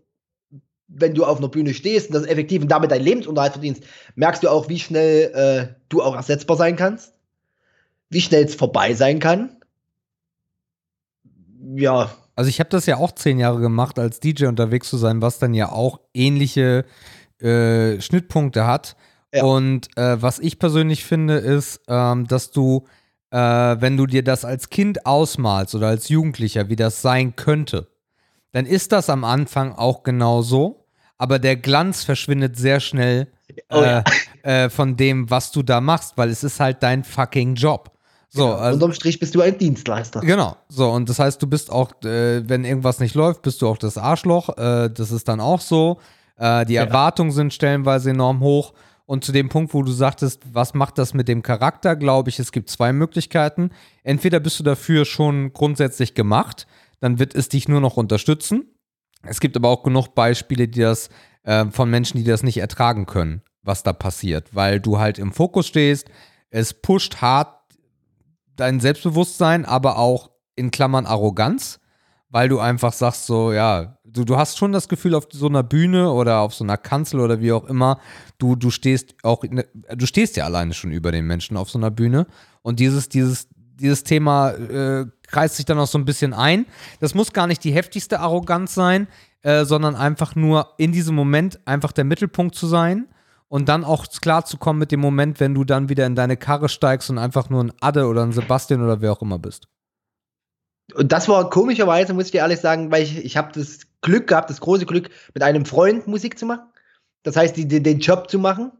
wenn 0.88 1.14
du 1.14 1.24
auf 1.24 1.38
einer 1.38 1.48
Bühne 1.48 1.74
stehst 1.74 2.08
und 2.08 2.14
das 2.14 2.26
effektiv 2.26 2.62
und 2.62 2.68
damit 2.68 2.90
deinen 2.90 3.04
Lebensunterhalt 3.04 3.52
verdienst, 3.52 3.82
merkst 4.14 4.42
du 4.42 4.48
auch, 4.48 4.68
wie 4.68 4.78
schnell 4.78 5.32
äh, 5.34 5.74
du 5.88 6.02
auch 6.02 6.14
ersetzbar 6.14 6.56
sein 6.56 6.76
kannst, 6.76 7.12
wie 8.08 8.20
schnell 8.20 8.44
es 8.44 8.54
vorbei 8.54 8.94
sein 8.94 9.18
kann. 9.18 9.56
Ja, 11.74 12.10
Also 12.36 12.48
ich 12.48 12.60
habe 12.60 12.70
das 12.70 12.86
ja 12.86 12.96
auch 12.96 13.12
zehn 13.12 13.38
Jahre 13.38 13.60
gemacht, 13.60 13.98
als 13.98 14.20
DJ 14.20 14.46
unterwegs 14.46 14.88
zu 14.88 14.96
sein, 14.96 15.20
was 15.20 15.38
dann 15.38 15.54
ja 15.54 15.72
auch 15.72 16.00
ähnliche 16.14 16.84
äh, 17.40 18.00
Schnittpunkte 18.00 18.66
hat. 18.66 18.96
Ja. 19.34 19.44
Und 19.44 19.88
äh, 19.96 20.22
was 20.22 20.38
ich 20.38 20.58
persönlich 20.58 21.04
finde, 21.04 21.34
ist, 21.34 21.80
ähm, 21.88 22.26
dass 22.28 22.52
du, 22.52 22.86
äh, 23.30 23.38
wenn 23.38 23.96
du 23.96 24.06
dir 24.06 24.22
das 24.22 24.44
als 24.44 24.70
Kind 24.70 25.04
ausmalst 25.04 25.74
oder 25.74 25.88
als 25.88 26.08
Jugendlicher, 26.08 26.68
wie 26.68 26.76
das 26.76 27.02
sein 27.02 27.34
könnte, 27.34 27.88
dann 28.56 28.64
ist 28.64 28.90
das 28.92 29.10
am 29.10 29.22
Anfang 29.24 29.74
auch 29.74 30.02
genau 30.02 30.40
so. 30.40 30.86
Aber 31.18 31.38
der 31.38 31.56
Glanz 31.56 32.04
verschwindet 32.04 32.56
sehr 32.56 32.80
schnell 32.80 33.26
Oh 33.70 33.82
ja. 33.82 34.02
äh, 34.42 34.64
äh, 34.64 34.70
von 34.70 34.96
dem, 34.96 35.28
was 35.30 35.52
du 35.52 35.62
da 35.62 35.80
machst, 35.80 36.14
weil 36.16 36.30
es 36.30 36.42
ist 36.42 36.58
halt 36.60 36.82
dein 36.82 37.04
fucking 37.04 37.54
Job. 37.54 37.90
So, 38.28 38.52
also, 38.54 38.74
Unterm 38.76 38.92
Strich 38.92 39.18
bist 39.20 39.34
du 39.34 39.40
ein 39.40 39.56
Dienstleister. 39.58 40.20
Genau, 40.20 40.56
so 40.68 40.90
und 40.90 41.08
das 41.08 41.18
heißt, 41.18 41.40
du 41.42 41.46
bist 41.46 41.70
auch, 41.70 41.90
äh, 42.04 42.48
wenn 42.48 42.64
irgendwas 42.64 42.98
nicht 42.98 43.14
läuft, 43.14 43.42
bist 43.42 43.60
du 43.62 43.68
auch 43.68 43.78
das 43.78 43.96
Arschloch. 43.98 44.48
Äh, 44.58 44.90
das 44.90 45.10
ist 45.10 45.28
dann 45.28 45.40
auch 45.40 45.60
so. 45.60 45.98
Äh, 46.38 46.64
die 46.66 46.74
Ja. 46.74 46.84
Erwartungen 46.84 47.32
sind 47.32 47.54
stellenweise 47.54 48.10
enorm 48.10 48.40
hoch 48.40 48.72
Und 49.08 49.24
zu 49.24 49.32
dem 49.32 49.48
Punkt, 49.48 49.72
wo 49.72 49.82
du 49.84 49.92
sagtest, 49.92 50.42
was 50.52 50.74
macht 50.74 50.98
das 50.98 51.14
mit 51.14 51.28
dem 51.28 51.42
Charakter, 51.42 51.94
glaube 51.94 52.28
ich, 52.30 52.40
es 52.40 52.50
gibt 52.52 52.68
zwei 52.68 52.92
Möglichkeiten. 52.92 53.70
Entweder 54.02 54.40
bist 54.40 54.58
du 54.58 54.64
dafür 54.64 55.04
schon 55.04 55.52
grundsätzlich 55.52 56.14
gemacht, 56.14 56.66
dann 57.01 57.18
wird 57.18 57.35
es 57.35 57.48
dich 57.48 57.68
nur 57.68 57.81
noch 57.81 57.97
unterstützen. 57.97 58.64
Es 59.23 59.40
gibt 59.40 59.56
aber 59.56 59.68
auch 59.68 59.82
genug 59.82 60.14
Beispiele, 60.14 60.68
die 60.68 60.81
das 60.81 61.09
äh, 61.43 61.66
von 61.66 61.90
Menschen, 61.90 62.18
die 62.18 62.24
das 62.24 62.43
nicht 62.43 62.59
ertragen 62.59 63.06
können, 63.06 63.43
was 63.62 63.82
da 63.82 63.93
passiert, 63.93 64.55
weil 64.55 64.81
du 64.81 64.98
halt 64.98 65.18
im 65.18 65.32
Fokus 65.32 65.66
stehst. 65.66 66.09
Es 66.51 66.74
pusht 66.74 67.16
hart 67.16 67.56
dein 68.56 68.81
Selbstbewusstsein, 68.81 69.64
aber 69.64 69.98
auch 69.98 70.31
in 70.55 70.70
Klammern 70.70 71.06
Arroganz, 71.06 71.81
weil 72.31 72.48
du 72.48 72.59
einfach 72.59 72.93
sagst 72.93 73.27
so, 73.27 73.52
ja, 73.52 73.98
du, 74.05 74.24
du 74.24 74.36
hast 74.36 74.56
schon 74.56 74.73
das 74.73 74.89
Gefühl 74.89 75.14
auf 75.14 75.28
so 75.31 75.47
einer 75.47 75.62
Bühne 75.62 76.10
oder 76.10 76.40
auf 76.40 76.55
so 76.55 76.64
einer 76.64 76.77
Kanzel 76.77 77.20
oder 77.20 77.40
wie 77.40 77.52
auch 77.52 77.66
immer, 77.66 78.01
du, 78.39 78.56
du 78.56 78.70
stehst 78.70 79.14
auch, 79.23 79.44
du 79.44 80.06
stehst 80.06 80.36
ja 80.36 80.44
alleine 80.44 80.74
schon 80.74 80.93
über 80.93 81.12
den 81.12 81.27
Menschen 81.27 81.56
auf 81.56 81.70
so 81.70 81.78
einer 81.78 81.90
Bühne 81.90 82.27
und 82.62 82.81
dieses, 82.81 83.09
dieses, 83.09 83.48
dieses 83.55 84.05
Thema 84.05 84.51
äh, 84.51 85.06
kreist 85.26 85.56
sich 85.56 85.64
dann 85.64 85.78
auch 85.78 85.86
so 85.86 85.98
ein 85.98 86.04
bisschen 86.04 86.32
ein. 86.32 86.66
Das 87.00 87.14
muss 87.14 87.32
gar 87.32 87.46
nicht 87.46 87.64
die 87.64 87.72
heftigste 87.72 88.20
Arroganz 88.20 88.74
sein, 88.74 89.08
äh, 89.42 89.64
sondern 89.64 89.96
einfach 89.96 90.34
nur 90.34 90.74
in 90.78 90.92
diesem 90.92 91.14
Moment 91.14 91.60
einfach 91.66 91.92
der 91.92 92.04
Mittelpunkt 92.04 92.54
zu 92.54 92.66
sein 92.66 93.06
und 93.48 93.68
dann 93.68 93.84
auch 93.84 94.06
klar 94.20 94.44
zu 94.44 94.56
kommen 94.56 94.78
mit 94.78 94.92
dem 94.92 95.00
Moment, 95.00 95.40
wenn 95.40 95.54
du 95.54 95.64
dann 95.64 95.88
wieder 95.88 96.06
in 96.06 96.14
deine 96.14 96.36
Karre 96.36 96.68
steigst 96.68 97.10
und 97.10 97.18
einfach 97.18 97.48
nur 97.48 97.62
ein 97.62 97.72
Adde 97.80 98.06
oder 98.06 98.22
ein 98.22 98.32
Sebastian 98.32 98.82
oder 98.82 99.00
wer 99.00 99.12
auch 99.12 99.22
immer 99.22 99.38
bist. 99.38 99.68
Und 100.94 101.12
das 101.12 101.28
war 101.28 101.50
komischerweise, 101.50 102.14
muss 102.14 102.26
ich 102.26 102.32
dir 102.32 102.38
ehrlich 102.38 102.60
sagen, 102.60 102.90
weil 102.90 103.02
ich, 103.02 103.24
ich 103.24 103.36
habe 103.36 103.52
das 103.52 103.80
Glück 104.02 104.28
gehabt, 104.28 104.50
das 104.50 104.60
große 104.60 104.86
Glück, 104.86 105.10
mit 105.34 105.42
einem 105.42 105.64
Freund 105.64 106.06
Musik 106.06 106.38
zu 106.38 106.46
machen. 106.46 106.66
Das 107.22 107.36
heißt, 107.36 107.56
die, 107.56 107.66
die, 107.66 107.82
den 107.82 107.98
Job 107.98 108.30
zu 108.30 108.38
machen. 108.38 108.72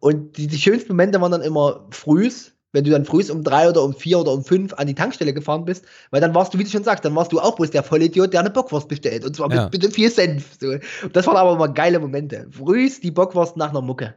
Und 0.00 0.38
die, 0.38 0.46
die 0.46 0.58
schönsten 0.58 0.88
Momente 0.88 1.20
waren 1.20 1.32
dann 1.32 1.42
immer 1.42 1.86
frühs, 1.90 2.54
wenn 2.72 2.84
du 2.84 2.90
dann 2.90 3.04
früh 3.04 3.22
um 3.30 3.44
drei 3.44 3.68
oder 3.68 3.82
um 3.82 3.94
vier 3.94 4.18
oder 4.18 4.32
um 4.32 4.44
fünf 4.44 4.74
an 4.74 4.86
die 4.86 4.94
Tankstelle 4.94 5.34
gefahren 5.34 5.64
bist, 5.64 5.84
weil 6.10 6.20
dann 6.20 6.34
warst 6.34 6.52
du, 6.54 6.58
wie 6.58 6.64
du 6.64 6.70
schon 6.70 6.84
sagst, 6.84 7.04
dann 7.04 7.14
warst 7.14 7.32
du 7.32 7.40
auch 7.40 7.56
bloß 7.56 7.70
der 7.70 7.82
Vollidiot, 7.82 8.32
der 8.32 8.40
eine 8.40 8.50
Bockwurst 8.50 8.88
bestellt. 8.88 9.24
Und 9.24 9.36
zwar 9.36 9.52
ja. 9.52 9.68
mit, 9.70 9.82
mit 9.82 9.94
viel 9.94 10.10
Senf. 10.10 10.56
So. 10.58 10.74
Das 11.12 11.26
waren 11.26 11.36
aber 11.36 11.52
immer 11.52 11.68
geile 11.68 12.00
Momente. 12.00 12.48
Frühs 12.50 13.00
die 13.00 13.10
Bockwurst 13.10 13.56
nach 13.56 13.70
einer 13.70 13.82
Mucke. 13.82 14.14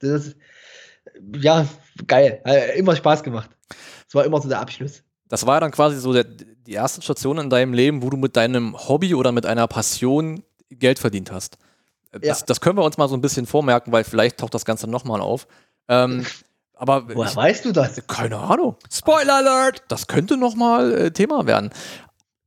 Das 0.00 0.26
ist, 0.26 0.36
ja, 1.34 1.66
geil. 2.06 2.42
Hat 2.44 2.76
immer 2.76 2.94
Spaß 2.94 3.22
gemacht. 3.22 3.50
Das 3.68 4.14
war 4.14 4.24
immer 4.24 4.40
so 4.40 4.48
der 4.48 4.60
Abschluss. 4.60 5.02
Das 5.28 5.46
war 5.46 5.56
ja 5.56 5.60
dann 5.60 5.72
quasi 5.72 5.98
so 5.98 6.12
der, 6.12 6.24
die 6.24 6.72
erste 6.72 7.02
Station 7.02 7.38
in 7.38 7.50
deinem 7.50 7.72
Leben, 7.72 8.02
wo 8.02 8.10
du 8.10 8.16
mit 8.16 8.36
deinem 8.36 8.76
Hobby 8.88 9.14
oder 9.14 9.32
mit 9.32 9.46
einer 9.46 9.66
Passion 9.66 10.42
Geld 10.70 10.98
verdient 10.98 11.32
hast. 11.32 11.58
Das, 12.12 12.40
ja. 12.40 12.46
das 12.46 12.60
können 12.60 12.78
wir 12.78 12.84
uns 12.84 12.98
mal 12.98 13.08
so 13.08 13.16
ein 13.16 13.20
bisschen 13.20 13.46
vormerken, 13.46 13.92
weil 13.92 14.04
vielleicht 14.04 14.38
taucht 14.38 14.54
das 14.54 14.64
Ganze 14.64 14.88
nochmal 14.88 15.20
auf. 15.20 15.46
Ähm, 15.88 16.24
aber 16.76 17.08
Woher 17.08 17.30
ich, 17.30 17.36
weißt 17.36 17.64
du 17.64 17.72
das? 17.72 18.06
Keine 18.06 18.36
Ahnung. 18.38 18.76
Spoiler 18.92 19.36
Alert! 19.36 19.82
Das 19.88 20.06
könnte 20.06 20.36
nochmal 20.36 20.92
äh, 20.92 21.10
Thema 21.10 21.46
werden. 21.46 21.70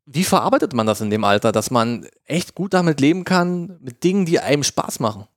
Wie 0.06 0.24
verarbeitet 0.24 0.74
man 0.74 0.86
das 0.86 1.02
in 1.02 1.10
dem 1.10 1.24
Alter, 1.24 1.52
dass 1.52 1.72
man 1.72 2.08
echt 2.26 2.56
gut 2.56 2.74
damit 2.74 3.02
leben 3.02 3.24
kann, 3.26 3.80
mit 3.82 4.04
Dingen, 4.04 4.26
die 4.26 4.40
einem 4.40 4.64
Spaß 4.64 5.00
machen? 5.00 5.28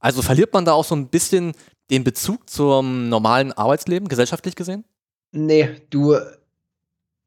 Also 0.00 0.22
verliert 0.22 0.52
man 0.52 0.64
da 0.64 0.72
auch 0.72 0.84
so 0.84 0.96
ein 0.96 1.08
bisschen 1.08 1.52
den 1.90 2.02
Bezug 2.04 2.50
zum 2.50 3.08
normalen 3.08 3.52
Arbeitsleben, 3.52 4.08
gesellschaftlich 4.08 4.56
gesehen? 4.56 4.84
Nee, 5.32 5.80
du. 5.90 6.16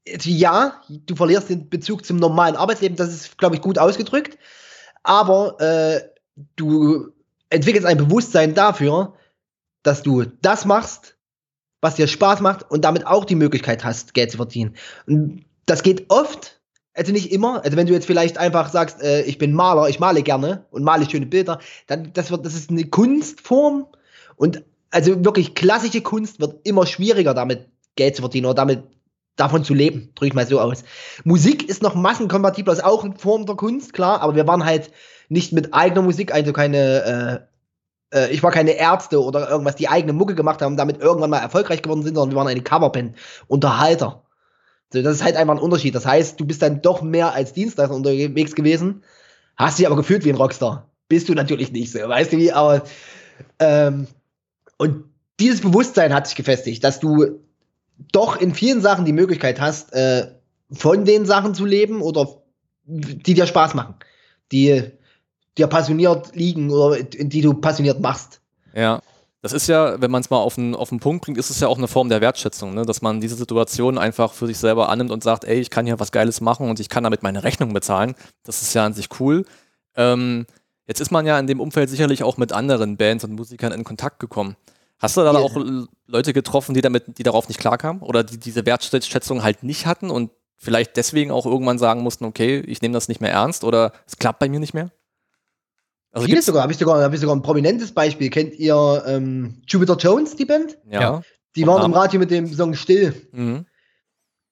Ja, 0.05 0.81
du 0.89 1.15
verlierst 1.15 1.49
den 1.49 1.69
Bezug 1.69 2.05
zum 2.05 2.17
normalen 2.17 2.57
Arbeitsleben, 2.57 2.97
das 2.97 3.13
ist, 3.13 3.37
glaube 3.37 3.55
ich, 3.55 3.61
gut 3.61 3.79
ausgedrückt. 3.79 4.37
Aber 5.01 5.59
äh, 5.61 6.01
du 6.57 7.13
entwickelst 7.49 7.85
ein 7.85 7.97
Bewusstsein 7.97 8.53
dafür, 8.53 9.13
dass 9.83 10.01
du 10.01 10.23
das 10.41 10.65
machst, 10.65 11.17
was 11.81 11.95
dir 11.95 12.07
Spaß 12.07 12.39
macht 12.39 12.69
und 12.71 12.85
damit 12.85 13.05
auch 13.05 13.25
die 13.25 13.35
Möglichkeit 13.35 13.83
hast, 13.83 14.13
Geld 14.13 14.31
zu 14.31 14.37
verdienen. 14.37 14.75
Und 15.05 15.45
das 15.65 15.83
geht 15.83 16.05
oft, 16.09 16.61
also 16.93 17.11
nicht 17.11 17.31
immer. 17.31 17.63
Also 17.63 17.77
wenn 17.77 17.87
du 17.87 17.93
jetzt 17.93 18.05
vielleicht 18.05 18.37
einfach 18.37 18.69
sagst, 18.69 19.01
äh, 19.01 19.23
ich 19.23 19.37
bin 19.37 19.53
Maler, 19.53 19.89
ich 19.89 19.99
male 19.99 20.23
gerne 20.23 20.65
und 20.71 20.83
male 20.83 21.09
schöne 21.09 21.25
Bilder, 21.25 21.59
dann 21.87 22.13
das 22.13 22.31
wird, 22.31 22.45
das 22.45 22.55
ist 22.55 22.69
eine 22.69 22.85
Kunstform 22.85 23.87
und 24.37 24.63
also 24.91 25.25
wirklich 25.25 25.55
klassische 25.55 26.01
Kunst 26.01 26.39
wird 26.39 26.65
immer 26.65 26.85
schwieriger, 26.85 27.33
damit 27.33 27.67
Geld 27.95 28.15
zu 28.15 28.21
verdienen 28.21 28.45
oder 28.45 28.55
damit 28.55 28.83
davon 29.35 29.63
zu 29.63 29.73
leben, 29.73 30.11
drücke 30.15 30.27
ich 30.27 30.33
mal 30.35 30.47
so 30.47 30.61
aus. 30.61 30.83
Musik 31.23 31.67
ist 31.67 31.81
noch 31.81 31.95
massenkompatibler, 31.95 32.73
ist 32.73 32.83
auch 32.83 33.03
eine 33.03 33.17
Form 33.17 33.45
der 33.45 33.55
Kunst, 33.55 33.93
klar, 33.93 34.21
aber 34.21 34.35
wir 34.35 34.47
waren 34.47 34.63
halt 34.63 34.91
nicht 35.27 35.51
mit 35.51 35.73
eigener 35.73 36.03
Musik, 36.03 36.33
also 36.33 36.53
keine 36.53 37.47
äh, 38.13 38.29
ich 38.31 38.43
war 38.43 38.51
keine 38.51 38.71
Ärzte 38.71 39.21
oder 39.21 39.49
irgendwas, 39.49 39.75
die 39.75 39.89
eigene 39.89 40.13
Mucke 40.13 40.35
gemacht 40.35 40.61
haben, 40.61 40.77
damit 40.77 41.01
irgendwann 41.01 41.29
mal 41.29 41.39
erfolgreich 41.39 41.81
geworden 41.81 42.03
sind, 42.03 42.15
sondern 42.15 42.31
wir 42.31 42.37
waren 42.37 42.47
eine 42.47 42.61
Coverband, 42.61 43.15
Unterhalter. 43.47 44.23
So, 44.91 45.01
das 45.01 45.15
ist 45.15 45.23
halt 45.23 45.35
einfach 45.35 45.55
ein 45.55 45.61
Unterschied. 45.61 45.95
Das 45.95 46.05
heißt, 46.05 46.39
du 46.39 46.45
bist 46.45 46.61
dann 46.61 46.81
doch 46.81 47.01
mehr 47.01 47.33
als 47.33 47.53
Dienstleister 47.53 47.95
unterwegs 47.95 48.55
gewesen, 48.55 49.03
hast 49.55 49.79
dich 49.79 49.87
aber 49.87 49.95
gefühlt 49.95 50.23
wie 50.23 50.29
ein 50.29 50.37
Rockstar. 50.37 50.89
Bist 51.09 51.29
du 51.29 51.33
natürlich 51.33 51.71
nicht 51.71 51.91
so, 51.91 51.99
weißt 51.99 52.33
du 52.33 52.37
wie, 52.37 52.51
aber 52.51 52.83
ähm, 53.59 54.07
und 54.77 55.05
dieses 55.39 55.61
Bewusstsein 55.61 56.13
hat 56.13 56.27
sich 56.27 56.35
gefestigt, 56.35 56.83
dass 56.83 56.99
du 56.99 57.39
doch 58.11 58.39
in 58.39 58.53
vielen 58.53 58.81
Sachen 58.81 59.05
die 59.05 59.13
Möglichkeit 59.13 59.59
hast, 59.59 59.93
äh, 59.93 60.27
von 60.71 61.05
den 61.05 61.25
Sachen 61.25 61.53
zu 61.53 61.65
leben 61.65 62.01
oder 62.01 62.43
die 62.85 63.33
dir 63.33 63.47
Spaß 63.47 63.73
machen. 63.73 63.95
Die 64.51 64.91
dir 65.57 65.67
passioniert 65.67 66.35
liegen 66.35 66.71
oder 66.71 67.01
die 67.01 67.41
du 67.41 67.53
passioniert 67.53 67.99
machst. 67.99 68.41
Ja. 68.73 69.01
Das 69.41 69.51
ist 69.51 69.67
ja, 69.67 69.99
wenn 69.99 70.09
man 70.09 70.21
es 70.21 70.29
mal 70.29 70.37
auf 70.37 70.55
den, 70.55 70.73
auf 70.73 70.87
den 70.87 71.01
Punkt 71.01 71.25
bringt, 71.25 71.37
ist 71.37 71.49
es 71.49 71.59
ja 71.59 71.67
auch 71.67 71.77
eine 71.77 71.89
Form 71.89 72.07
der 72.07 72.21
Wertschätzung, 72.21 72.73
ne? 72.73 72.85
dass 72.85 73.01
man 73.01 73.19
diese 73.19 73.35
Situation 73.35 73.97
einfach 73.97 74.31
für 74.31 74.47
sich 74.47 74.57
selber 74.57 74.87
annimmt 74.87 75.11
und 75.11 75.21
sagt, 75.21 75.43
ey, 75.43 75.59
ich 75.59 75.69
kann 75.69 75.85
hier 75.85 75.99
was 75.99 76.13
Geiles 76.13 76.39
machen 76.39 76.69
und 76.69 76.79
ich 76.79 76.87
kann 76.87 77.03
damit 77.03 77.23
meine 77.23 77.43
Rechnung 77.43 77.73
bezahlen. 77.73 78.15
Das 78.43 78.61
ist 78.61 78.73
ja 78.73 78.85
an 78.85 78.93
sich 78.93 79.09
cool. 79.19 79.45
Ähm, 79.97 80.45
jetzt 80.87 81.01
ist 81.01 81.11
man 81.11 81.25
ja 81.25 81.37
in 81.37 81.47
dem 81.47 81.59
Umfeld 81.59 81.89
sicherlich 81.89 82.23
auch 82.23 82.37
mit 82.37 82.53
anderen 82.53 82.95
Bands 82.95 83.25
und 83.25 83.33
Musikern 83.33 83.73
in 83.73 83.83
Kontakt 83.83 84.21
gekommen. 84.21 84.55
Hast 84.97 85.17
du 85.17 85.21
da 85.21 85.33
yeah. 85.33 85.41
auch 85.41 85.57
Leute 86.07 86.31
getroffen, 86.31 86.73
die 86.73 86.79
damit, 86.79 87.17
die 87.17 87.23
darauf 87.23 87.49
nicht 87.49 87.59
klarkamen 87.59 88.01
oder 88.01 88.23
die 88.23 88.39
diese 88.39 88.65
Wertschätzung 88.65 89.43
halt 89.43 89.61
nicht 89.61 89.85
hatten 89.85 90.09
und 90.09 90.31
vielleicht 90.55 90.95
deswegen 90.95 91.31
auch 91.31 91.45
irgendwann 91.45 91.77
sagen 91.77 92.01
mussten, 92.01 92.23
okay, 92.23 92.59
ich 92.61 92.81
nehme 92.81 92.93
das 92.93 93.09
nicht 93.09 93.19
mehr 93.19 93.31
ernst 93.31 93.65
oder 93.65 93.91
es 94.07 94.17
klappt 94.17 94.39
bei 94.39 94.47
mir 94.47 94.61
nicht 94.61 94.73
mehr? 94.73 94.89
Also 96.13 96.27
Viele 96.27 96.43
sogar, 96.43 96.61
habe 96.61 96.71
ich, 96.71 96.77
sogar, 96.77 97.01
hab 97.01 97.11
ich 97.11 97.19
sogar 97.19 97.35
ein 97.35 97.41
prominentes 97.41 97.91
Beispiel. 97.91 98.29
Kennt 98.29 98.53
ihr 98.53 99.03
ähm, 99.07 99.61
Jupiter 99.67 99.97
Jones, 99.97 100.35
die 100.35 100.45
Band? 100.45 100.77
Ja. 100.89 101.21
Die 101.55 101.65
waren 101.65 101.83
im 101.83 101.93
Radio 101.93 102.19
mit 102.19 102.29
dem 102.29 102.53
Song 102.53 102.75
Still. 102.75 103.13
Mhm. 103.31 103.65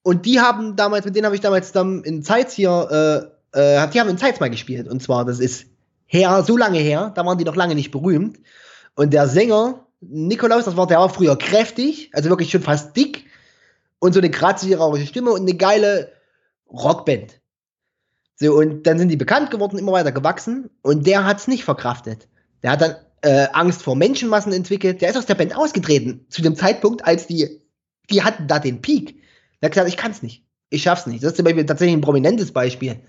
Und 0.02 0.26
die 0.26 0.40
haben 0.40 0.74
damals, 0.74 1.04
mit 1.04 1.14
denen 1.14 1.24
habe 1.24 1.36
ich 1.36 1.40
damals 1.40 1.70
dann 1.70 2.02
in 2.02 2.24
Zeitz 2.24 2.52
hier, 2.52 3.32
äh, 3.54 3.58
äh, 3.58 3.88
die 3.90 4.00
haben 4.00 4.10
in 4.10 4.18
Zeitz 4.18 4.40
mal 4.40 4.50
gespielt. 4.50 4.88
Und 4.88 5.00
zwar, 5.04 5.24
das 5.24 5.38
ist 5.38 5.66
her, 6.06 6.42
so 6.44 6.56
lange 6.56 6.80
her, 6.80 7.12
da 7.14 7.24
waren 7.24 7.38
die 7.38 7.44
noch 7.44 7.54
lange 7.54 7.76
nicht 7.76 7.92
berühmt. 7.92 8.40
Und 8.96 9.12
der 9.12 9.28
Sänger, 9.28 9.86
Nikolaus, 10.00 10.64
das 10.64 10.76
war, 10.76 10.88
der 10.88 10.98
war 10.98 11.10
früher 11.10 11.38
kräftig, 11.38 12.10
also 12.12 12.28
wirklich 12.28 12.50
schon 12.50 12.62
fast 12.62 12.96
dick. 12.96 13.26
Und 14.00 14.14
so 14.14 14.18
eine 14.18 14.32
kratzige, 14.32 14.78
rauchige 14.78 15.06
Stimme 15.06 15.30
und 15.30 15.42
eine 15.42 15.54
geile 15.54 16.10
Rockband. 16.68 17.38
So, 18.42 18.58
und 18.58 18.88
dann 18.88 18.98
sind 18.98 19.08
die 19.08 19.16
bekannt 19.16 19.52
geworden, 19.52 19.78
immer 19.78 19.92
weiter 19.92 20.10
gewachsen. 20.10 20.68
Und 20.82 21.06
der 21.06 21.24
hat 21.24 21.38
es 21.38 21.46
nicht 21.46 21.62
verkraftet. 21.62 22.26
Der 22.64 22.72
hat 22.72 22.80
dann 22.80 22.96
äh, 23.22 23.46
Angst 23.52 23.82
vor 23.82 23.94
Menschenmassen 23.94 24.52
entwickelt. 24.52 25.00
Der 25.00 25.10
ist 25.10 25.16
aus 25.16 25.26
der 25.26 25.36
Band 25.36 25.56
ausgetreten. 25.56 26.26
Zu 26.28 26.42
dem 26.42 26.56
Zeitpunkt, 26.56 27.04
als 27.04 27.28
die, 27.28 27.62
die 28.10 28.24
hatten 28.24 28.48
da 28.48 28.58
den 28.58 28.82
Peak. 28.82 29.22
Der 29.60 29.68
hat 29.68 29.72
gesagt, 29.72 29.88
ich 29.88 29.96
kann 29.96 30.10
es 30.10 30.22
nicht. 30.22 30.44
Ich 30.70 30.82
schaff's 30.82 31.06
nicht. 31.06 31.22
Das 31.22 31.30
ist 31.30 31.36
zum 31.36 31.44
Beispiel 31.44 31.64
tatsächlich 31.64 31.96
ein 31.96 32.00
prominentes 32.00 32.52
Beispiel. 32.52 33.00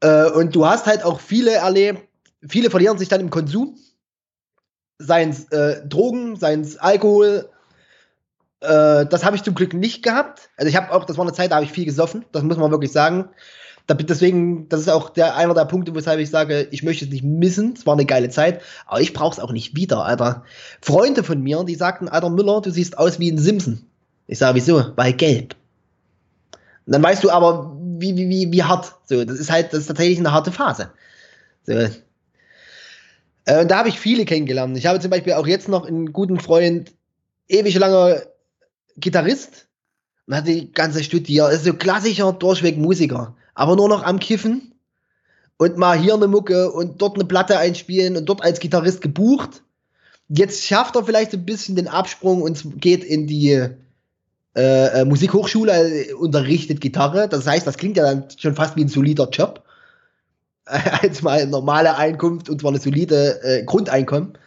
Äh, 0.00 0.30
und 0.30 0.56
du 0.56 0.66
hast 0.66 0.86
halt 0.86 1.04
auch 1.04 1.20
viele 1.20 1.52
erlebt, 1.52 2.02
viele 2.44 2.70
verlieren 2.70 2.98
sich 2.98 3.08
dann 3.08 3.20
im 3.20 3.30
Konsum. 3.30 3.78
Seien 4.98 5.30
es 5.30 5.44
äh, 5.52 5.86
Drogen, 5.86 6.34
seien 6.34 6.62
es 6.62 6.76
Alkohol. 6.76 7.48
Äh, 8.62 9.06
das 9.06 9.24
habe 9.24 9.36
ich 9.36 9.44
zum 9.44 9.54
Glück 9.54 9.74
nicht 9.74 10.02
gehabt. 10.02 10.50
Also 10.56 10.68
ich 10.68 10.74
habe 10.74 10.92
auch, 10.92 11.04
das 11.04 11.18
war 11.18 11.24
eine 11.24 11.34
Zeit, 11.34 11.52
da 11.52 11.56
habe 11.56 11.64
ich 11.64 11.72
viel 11.72 11.84
gesoffen. 11.84 12.24
Das 12.32 12.42
muss 12.42 12.56
man 12.56 12.72
wirklich 12.72 12.90
sagen 12.90 13.30
deswegen, 13.94 14.68
das 14.68 14.80
ist 14.80 14.88
auch 14.88 15.10
der, 15.10 15.36
einer 15.36 15.54
der 15.54 15.64
Punkte, 15.64 15.94
weshalb 15.94 16.20
ich 16.20 16.30
sage, 16.30 16.68
ich 16.70 16.82
möchte 16.82 17.04
es 17.04 17.10
nicht 17.10 17.24
missen. 17.24 17.74
Es 17.76 17.86
war 17.86 17.94
eine 17.94 18.06
geile 18.06 18.28
Zeit, 18.28 18.60
aber 18.86 19.00
ich 19.00 19.12
brauche 19.12 19.34
es 19.34 19.40
auch 19.40 19.52
nicht 19.52 19.74
wieder, 19.74 20.04
Alter. 20.04 20.44
Freunde 20.80 21.24
von 21.24 21.40
mir, 21.40 21.64
die 21.64 21.74
sagten, 21.74 22.08
Alter 22.08 22.30
Müller, 22.30 22.60
du 22.60 22.70
siehst 22.70 22.98
aus 22.98 23.18
wie 23.18 23.30
ein 23.30 23.38
Simpson. 23.38 23.82
Ich 24.26 24.38
sage, 24.38 24.56
wieso? 24.56 24.92
Weil 24.96 25.14
gelb. 25.14 25.56
Und 26.86 26.94
dann 26.94 27.02
weißt 27.02 27.24
du 27.24 27.30
aber, 27.30 27.76
wie, 27.80 28.16
wie, 28.16 28.28
wie, 28.28 28.52
wie 28.52 28.62
hart. 28.62 28.94
So, 29.04 29.24
das 29.24 29.38
ist 29.38 29.50
halt, 29.50 29.72
das 29.72 29.80
ist 29.80 29.86
tatsächlich 29.86 30.18
eine 30.18 30.32
harte 30.32 30.52
Phase. 30.52 30.90
So. 31.64 31.72
Äh, 31.72 33.60
und 33.60 33.70
da 33.70 33.78
habe 33.78 33.88
ich 33.88 33.98
viele 33.98 34.24
kennengelernt. 34.24 34.76
Ich 34.76 34.86
habe 34.86 35.00
zum 35.00 35.10
Beispiel 35.10 35.32
auch 35.32 35.46
jetzt 35.46 35.68
noch 35.68 35.86
einen 35.86 36.12
guten 36.12 36.38
Freund, 36.38 36.92
ewig 37.48 37.76
langer 37.76 38.22
Gitarrist, 38.96 39.68
und 40.26 40.36
hat 40.36 40.46
die 40.46 40.70
ganze 40.72 41.02
studiert. 41.02 41.52
Ist 41.52 41.64
so 41.64 41.74
klassischer 41.74 42.32
Durchweg 42.32 42.78
Musiker 42.78 43.34
aber 43.60 43.76
nur 43.76 43.90
noch 43.90 44.04
am 44.04 44.18
Kiffen 44.18 44.72
und 45.58 45.76
mal 45.76 45.98
hier 45.98 46.14
eine 46.14 46.28
Mucke 46.28 46.72
und 46.72 47.02
dort 47.02 47.16
eine 47.16 47.26
Platte 47.26 47.58
einspielen 47.58 48.16
und 48.16 48.24
dort 48.26 48.42
als 48.42 48.58
Gitarrist 48.58 49.02
gebucht. 49.02 49.62
Jetzt 50.28 50.64
schafft 50.64 50.96
er 50.96 51.04
vielleicht 51.04 51.34
ein 51.34 51.44
bisschen 51.44 51.76
den 51.76 51.86
Absprung 51.86 52.40
und 52.40 52.80
geht 52.80 53.04
in 53.04 53.26
die 53.26 53.50
äh, 53.50 53.74
äh, 54.56 55.04
Musikhochschule, 55.04 55.72
äh, 55.72 56.12
unterrichtet 56.14 56.80
Gitarre. 56.80 57.28
Das 57.28 57.46
heißt, 57.46 57.66
das 57.66 57.76
klingt 57.76 57.98
ja 57.98 58.04
dann 58.04 58.24
schon 58.38 58.54
fast 58.54 58.76
wie 58.76 58.84
ein 58.84 58.88
solider 58.88 59.28
Job. 59.28 59.62
Als 60.64 61.20
mal 61.20 61.46
normale 61.46 61.98
Einkunft 61.98 62.48
und 62.48 62.62
zwar 62.62 62.70
eine 62.70 62.80
solide 62.80 63.42
äh, 63.42 63.62
Grundeinkommen. 63.64 64.38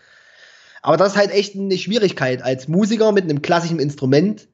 Aber 0.81 0.97
das 0.97 1.11
ist 1.11 1.17
halt 1.19 1.29
echt 1.29 1.55
eine 1.55 1.77
Schwierigkeit, 1.77 2.41
als 2.41 2.67
Musiker 2.67 3.11
mit 3.11 3.25
einem 3.25 3.43
klassischen 3.43 3.77
Instrument 3.77 4.47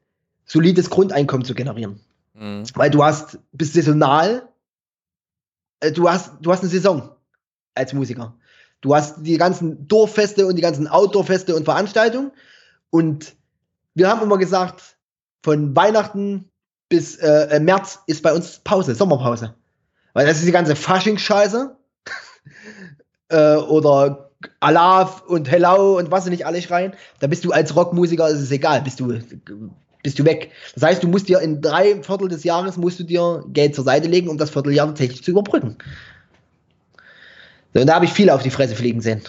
solides 0.44 0.90
Grundeinkommen 0.90 1.46
zu 1.46 1.54
generieren. 1.54 1.98
Mhm. 2.34 2.64
Weil 2.74 2.90
du 2.90 3.02
hast, 3.02 3.38
bist 3.52 3.74
saisonal, 3.74 4.49
du 5.80 6.08
hast, 6.08 6.32
du 6.40 6.52
hast 6.52 6.60
eine 6.60 6.70
Saison 6.70 7.10
als 7.74 7.92
Musiker. 7.92 8.34
Du 8.80 8.94
hast 8.94 9.16
die 9.18 9.36
ganzen 9.36 9.86
Dorffeste 9.88 10.46
und 10.46 10.56
die 10.56 10.62
ganzen 10.62 10.88
Outdoorfeste 10.88 11.54
und 11.54 11.64
Veranstaltungen. 11.64 12.32
Und 12.90 13.34
wir 13.94 14.08
haben 14.08 14.22
immer 14.22 14.38
gesagt, 14.38 14.96
von 15.42 15.74
Weihnachten 15.76 16.50
bis 16.88 17.16
äh, 17.16 17.56
äh 17.56 17.60
März 17.60 18.00
ist 18.06 18.22
bei 18.22 18.32
uns 18.32 18.60
Pause, 18.60 18.94
Sommerpause. 18.94 19.54
Weil 20.12 20.26
das 20.26 20.38
ist 20.38 20.46
die 20.46 20.52
ganze 20.52 20.76
Fasching-Scheiße. 20.76 21.76
äh, 23.28 23.56
oder 23.56 24.30
Alaf 24.60 25.22
und 25.22 25.50
Hello 25.50 25.98
und 25.98 26.10
was 26.10 26.24
sie 26.24 26.30
nicht 26.30 26.46
alle 26.46 26.62
schreien. 26.62 26.94
Da 27.20 27.26
bist 27.26 27.44
du 27.44 27.52
als 27.52 27.76
Rockmusiker, 27.76 28.28
ist 28.28 28.40
es 28.40 28.50
egal, 28.50 28.82
bist 28.82 29.00
du, 29.00 29.18
bist 30.02 30.18
du 30.18 30.24
weg. 30.24 30.50
Das 30.74 30.82
heißt, 30.82 31.02
du 31.02 31.08
musst 31.08 31.28
dir 31.28 31.40
in 31.40 31.60
drei 31.60 32.02
Viertel 32.02 32.28
des 32.28 32.44
Jahres 32.44 32.76
musst 32.76 33.00
du 33.00 33.04
dir 33.04 33.44
Geld 33.48 33.74
zur 33.74 33.84
Seite 33.84 34.08
legen, 34.08 34.28
um 34.28 34.38
das 34.38 34.50
Vierteljahr 34.50 34.86
tatsächlich 34.86 35.22
zu 35.22 35.30
überbrücken. 35.30 35.76
Und 37.74 37.86
da 37.86 37.94
habe 37.94 38.04
ich 38.04 38.12
viel 38.12 38.30
auf 38.30 38.42
die 38.42 38.50
Fresse 38.50 38.74
fliegen 38.74 39.00
sehen. 39.00 39.22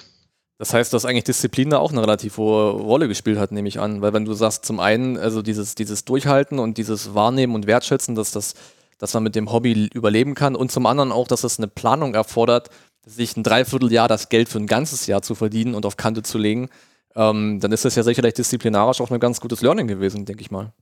Das 0.57 0.73
heißt, 0.73 0.93
dass 0.93 1.05
eigentlich 1.05 1.23
Disziplin 1.23 1.71
da 1.71 1.79
auch 1.79 1.91
eine 1.91 2.01
relativ 2.01 2.37
hohe 2.37 2.71
Rolle 2.71 3.07
gespielt 3.07 3.39
hat, 3.39 3.51
nehme 3.51 3.67
ich 3.67 3.79
an. 3.79 4.01
Weil 4.01 4.13
wenn 4.13 4.25
du 4.25 4.33
sagst, 4.33 4.63
zum 4.63 4.79
einen, 4.79 5.17
also 5.17 5.41
dieses, 5.41 5.73
dieses 5.73 6.05
Durchhalten 6.05 6.59
und 6.59 6.77
dieses 6.77 7.15
Wahrnehmen 7.15 7.55
und 7.55 7.65
Wertschätzen, 7.65 8.13
dass, 8.13 8.31
das, 8.31 8.53
dass 8.99 9.13
man 9.15 9.23
mit 9.23 9.35
dem 9.35 9.51
Hobby 9.51 9.89
überleben 9.91 10.35
kann 10.35 10.55
und 10.55 10.71
zum 10.71 10.85
anderen 10.85 11.11
auch, 11.11 11.27
dass 11.27 11.43
es 11.43 11.57
eine 11.57 11.67
Planung 11.67 12.13
erfordert, 12.13 12.69
sich 13.05 13.35
ein 13.35 13.43
Dreivierteljahr 13.43 14.07
das 14.07 14.29
Geld 14.29 14.49
für 14.49 14.59
ein 14.59 14.67
ganzes 14.67 15.07
Jahr 15.07 15.23
zu 15.23 15.33
verdienen 15.33 15.73
und 15.73 15.85
auf 15.87 15.97
Kante 15.97 16.21
zu 16.21 16.37
legen, 16.37 16.69
ähm, 17.15 17.59
dann 17.59 17.71
ist 17.71 17.85
das 17.85 17.95
ja 17.95 18.03
sicherlich 18.03 18.33
disziplinarisch 18.33 19.01
auch 19.01 19.11
ein 19.11 19.19
ganz 19.19 19.39
gutes 19.39 19.61
Learning 19.61 19.87
gewesen, 19.87 20.25
denke 20.25 20.41
ich 20.41 20.51
mal. 20.51 20.73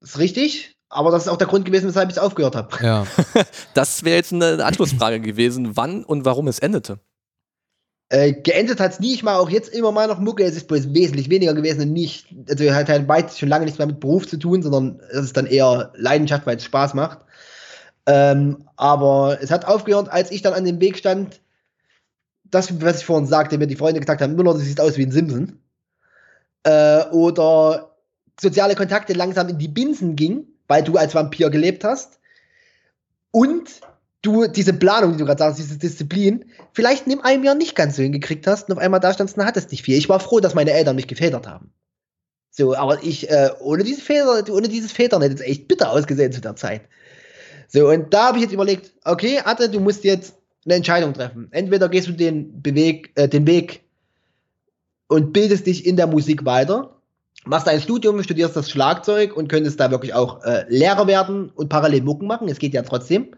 Das 0.00 0.10
ist 0.10 0.18
richtig, 0.18 0.74
aber 0.88 1.10
das 1.10 1.24
ist 1.24 1.28
auch 1.28 1.36
der 1.36 1.46
Grund 1.46 1.64
gewesen, 1.64 1.88
weshalb 1.88 2.10
ich 2.10 2.16
es 2.16 2.22
aufgehört 2.22 2.56
habe. 2.56 2.84
Ja. 2.84 3.06
das 3.74 4.04
wäre 4.04 4.16
jetzt 4.16 4.32
eine 4.32 4.64
Anschlussfrage 4.64 5.20
gewesen, 5.20 5.76
wann 5.76 6.04
und 6.04 6.24
warum 6.24 6.48
es 6.48 6.58
endete. 6.58 6.98
Äh, 8.12 8.34
geendet 8.34 8.78
hat 8.78 8.92
es 8.92 9.00
nie. 9.00 9.14
Ich 9.14 9.22
mache 9.22 9.38
auch 9.38 9.48
jetzt 9.48 9.72
immer 9.72 9.90
mal 9.90 10.06
noch 10.06 10.18
Mucke. 10.18 10.44
Es 10.44 10.54
ist 10.54 10.68
bloß 10.68 10.92
wesentlich 10.92 11.30
weniger 11.30 11.54
gewesen 11.54 11.80
und 11.80 11.92
nicht, 11.94 12.26
also 12.46 12.70
hat 12.70 12.90
halt 12.90 13.08
weit 13.08 13.32
schon 13.32 13.48
lange 13.48 13.64
nichts 13.64 13.78
mehr 13.78 13.86
mit 13.86 14.00
Beruf 14.00 14.28
zu 14.28 14.38
tun, 14.38 14.62
sondern 14.62 15.00
es 15.10 15.24
ist 15.24 15.36
dann 15.36 15.46
eher 15.46 15.92
Leidenschaft, 15.96 16.46
weil 16.46 16.56
es 16.56 16.64
Spaß 16.64 16.92
macht. 16.92 17.20
Ähm, 18.04 18.68
aber 18.76 19.38
es 19.40 19.50
hat 19.50 19.64
aufgehört, 19.64 20.10
als 20.10 20.30
ich 20.30 20.42
dann 20.42 20.52
an 20.52 20.66
dem 20.66 20.78
Weg 20.80 20.98
stand, 20.98 21.40
das, 22.52 22.80
was 22.80 23.00
ich 23.00 23.06
vorhin 23.06 23.26
sagte, 23.26 23.58
mir 23.58 23.66
die 23.66 23.76
Freunde 23.76 24.00
gesagt 24.00 24.20
haben, 24.20 24.36
Müller, 24.36 24.52
du 24.52 24.60
siehst 24.60 24.80
aus 24.80 24.96
wie 24.96 25.06
ein 25.06 25.10
Simpson. 25.10 25.58
Äh, 26.64 27.06
oder 27.06 27.96
soziale 28.40 28.76
Kontakte 28.76 29.14
langsam 29.14 29.48
in 29.48 29.58
die 29.58 29.68
Binsen 29.68 30.14
ging, 30.14 30.46
weil 30.68 30.84
du 30.84 30.96
als 30.96 31.14
Vampir 31.14 31.50
gelebt 31.50 31.82
hast. 31.82 32.20
Und 33.30 33.80
du 34.20 34.46
diese 34.46 34.74
Planung, 34.74 35.12
die 35.12 35.18
du 35.18 35.24
gerade 35.24 35.38
sagst, 35.38 35.58
diese 35.58 35.78
Disziplin, 35.78 36.44
vielleicht 36.72 37.06
in 37.06 37.20
einem 37.20 37.42
Jahr 37.42 37.54
nicht 37.54 37.74
ganz 37.74 37.96
so 37.96 38.02
hingekriegt 38.02 38.46
hast 38.46 38.68
und 38.68 38.76
auf 38.76 38.82
einmal 38.82 39.00
da 39.00 39.12
standst 39.14 39.36
und 39.38 39.46
hattest 39.46 39.70
nicht 39.70 39.82
viel. 39.82 39.96
Ich 39.96 40.10
war 40.10 40.20
froh, 40.20 40.40
dass 40.40 40.54
meine 40.54 40.72
Eltern 40.72 40.96
mich 40.96 41.08
gefedert 41.08 41.46
haben. 41.46 41.72
So, 42.50 42.76
aber 42.76 43.02
ich, 43.02 43.30
äh, 43.30 43.50
ohne 43.60 43.82
diese 43.82 44.02
Feder, 44.02 44.44
ohne 44.50 44.68
dieses 44.68 44.92
Federn 44.92 45.22
hätte 45.22 45.36
es 45.36 45.40
echt 45.40 45.68
bitter 45.68 45.90
ausgesehen 45.90 46.32
zu 46.32 46.42
der 46.42 46.54
Zeit. 46.54 46.82
So, 47.66 47.88
und 47.88 48.12
da 48.12 48.26
habe 48.26 48.36
ich 48.36 48.44
jetzt 48.44 48.52
überlegt, 48.52 48.92
okay, 49.04 49.40
Atte, 49.42 49.70
du 49.70 49.80
musst 49.80 50.04
jetzt 50.04 50.34
eine 50.64 50.74
Entscheidung 50.74 51.12
treffen. 51.14 51.48
Entweder 51.50 51.88
gehst 51.88 52.08
du 52.08 52.12
den, 52.12 52.62
Beweg, 52.62 53.12
äh, 53.14 53.28
den 53.28 53.46
Weg 53.46 53.82
und 55.08 55.32
bildest 55.32 55.66
dich 55.66 55.86
in 55.86 55.96
der 55.96 56.06
Musik 56.06 56.44
weiter, 56.44 56.96
machst 57.44 57.68
ein 57.68 57.80
Studium, 57.80 58.22
studierst 58.22 58.56
das 58.56 58.70
Schlagzeug 58.70 59.36
und 59.36 59.48
könntest 59.48 59.80
da 59.80 59.90
wirklich 59.90 60.14
auch 60.14 60.42
äh, 60.44 60.64
Lehrer 60.68 61.06
werden 61.06 61.50
und 61.50 61.68
parallel 61.68 62.02
Mucken 62.02 62.26
machen. 62.26 62.48
Es 62.48 62.58
geht 62.58 62.74
ja 62.74 62.82
trotzdem. 62.82 63.34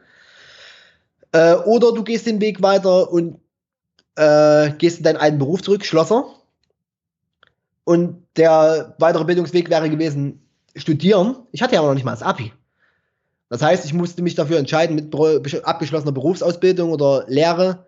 Äh, 1.33 1.55
oder 1.55 1.93
du 1.93 2.05
gehst 2.05 2.27
den 2.27 2.41
Weg 2.41 2.63
weiter 2.63 3.11
und 3.11 3.41
äh, 4.17 4.71
gehst 4.79 4.99
in 4.99 5.05
deinen 5.05 5.17
alten 5.17 5.39
Beruf 5.39 5.63
zurück, 5.63 5.85
Schlosser. 5.85 6.27
Und 7.85 8.23
der 8.37 8.95
weitere 8.99 9.25
Bildungsweg 9.25 9.69
wäre 9.69 9.91
gewesen, 9.91 10.41
studieren. 10.77 11.37
Ich 11.53 11.63
hatte 11.63 11.75
ja 11.75 11.81
aber 11.81 11.89
noch 11.89 11.95
nicht 11.95 12.05
mal 12.05 12.13
das 12.13 12.23
Abi. 12.23 12.53
Das 13.55 13.63
heißt, 13.63 13.85
ich 13.85 13.95
musste 13.95 14.21
mich 14.21 14.35
dafür 14.35 14.59
entscheiden 14.59 14.97
mit 14.97 15.15
abgeschlossener 15.65 16.11
Berufsausbildung 16.11 16.91
oder 16.91 17.25
Lehre. 17.29 17.87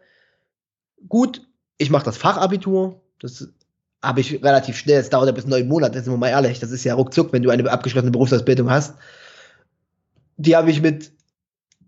Gut, 1.09 1.43
ich 1.77 1.91
mache 1.91 2.05
das 2.05 2.17
Fachabitur. 2.17 3.01
Das 3.19 3.49
habe 4.01 4.21
ich 4.21 4.45
relativ 4.45 4.77
schnell. 4.77 5.01
Es 5.01 5.11
dauert 5.11 5.27
ja 5.27 5.33
bis 5.33 5.45
neun 5.45 5.67
Monate, 5.67 6.01
sind 6.01 6.13
wir 6.13 6.19
mal 6.19 6.29
ehrlich. 6.29 6.61
Das 6.61 6.71
ist 6.71 6.85
ja 6.85 6.95
ruckzuck, 6.95 7.33
wenn 7.33 7.43
du 7.43 7.51
eine 7.51 7.69
abgeschlossene 7.69 8.13
Berufsausbildung 8.13 8.71
hast. 8.71 8.95
Die 10.37 10.55
habe 10.55 10.71
ich 10.71 10.81
mit 10.81 11.11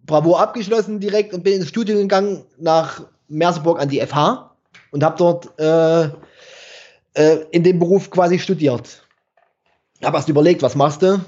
Bravo 0.06 0.34
abgeschlossen 0.34 0.98
direkt 0.98 1.32
und 1.32 1.44
bin 1.44 1.60
ins 1.60 1.68
Studium 1.68 2.00
gegangen 2.00 2.44
nach 2.58 3.02
Merseburg 3.28 3.80
an 3.80 3.90
die 3.90 4.00
FH 4.00 4.56
und 4.90 5.04
habe 5.04 5.16
dort 5.18 5.56
äh, 5.60 6.10
äh, 7.14 7.44
in 7.52 7.62
dem 7.62 7.78
Beruf 7.78 8.10
quasi 8.10 8.40
studiert. 8.40 9.06
Habe 10.02 10.16
erst 10.16 10.28
überlegt, 10.28 10.62
was 10.62 10.74
machst 10.74 11.02
du? 11.02 11.20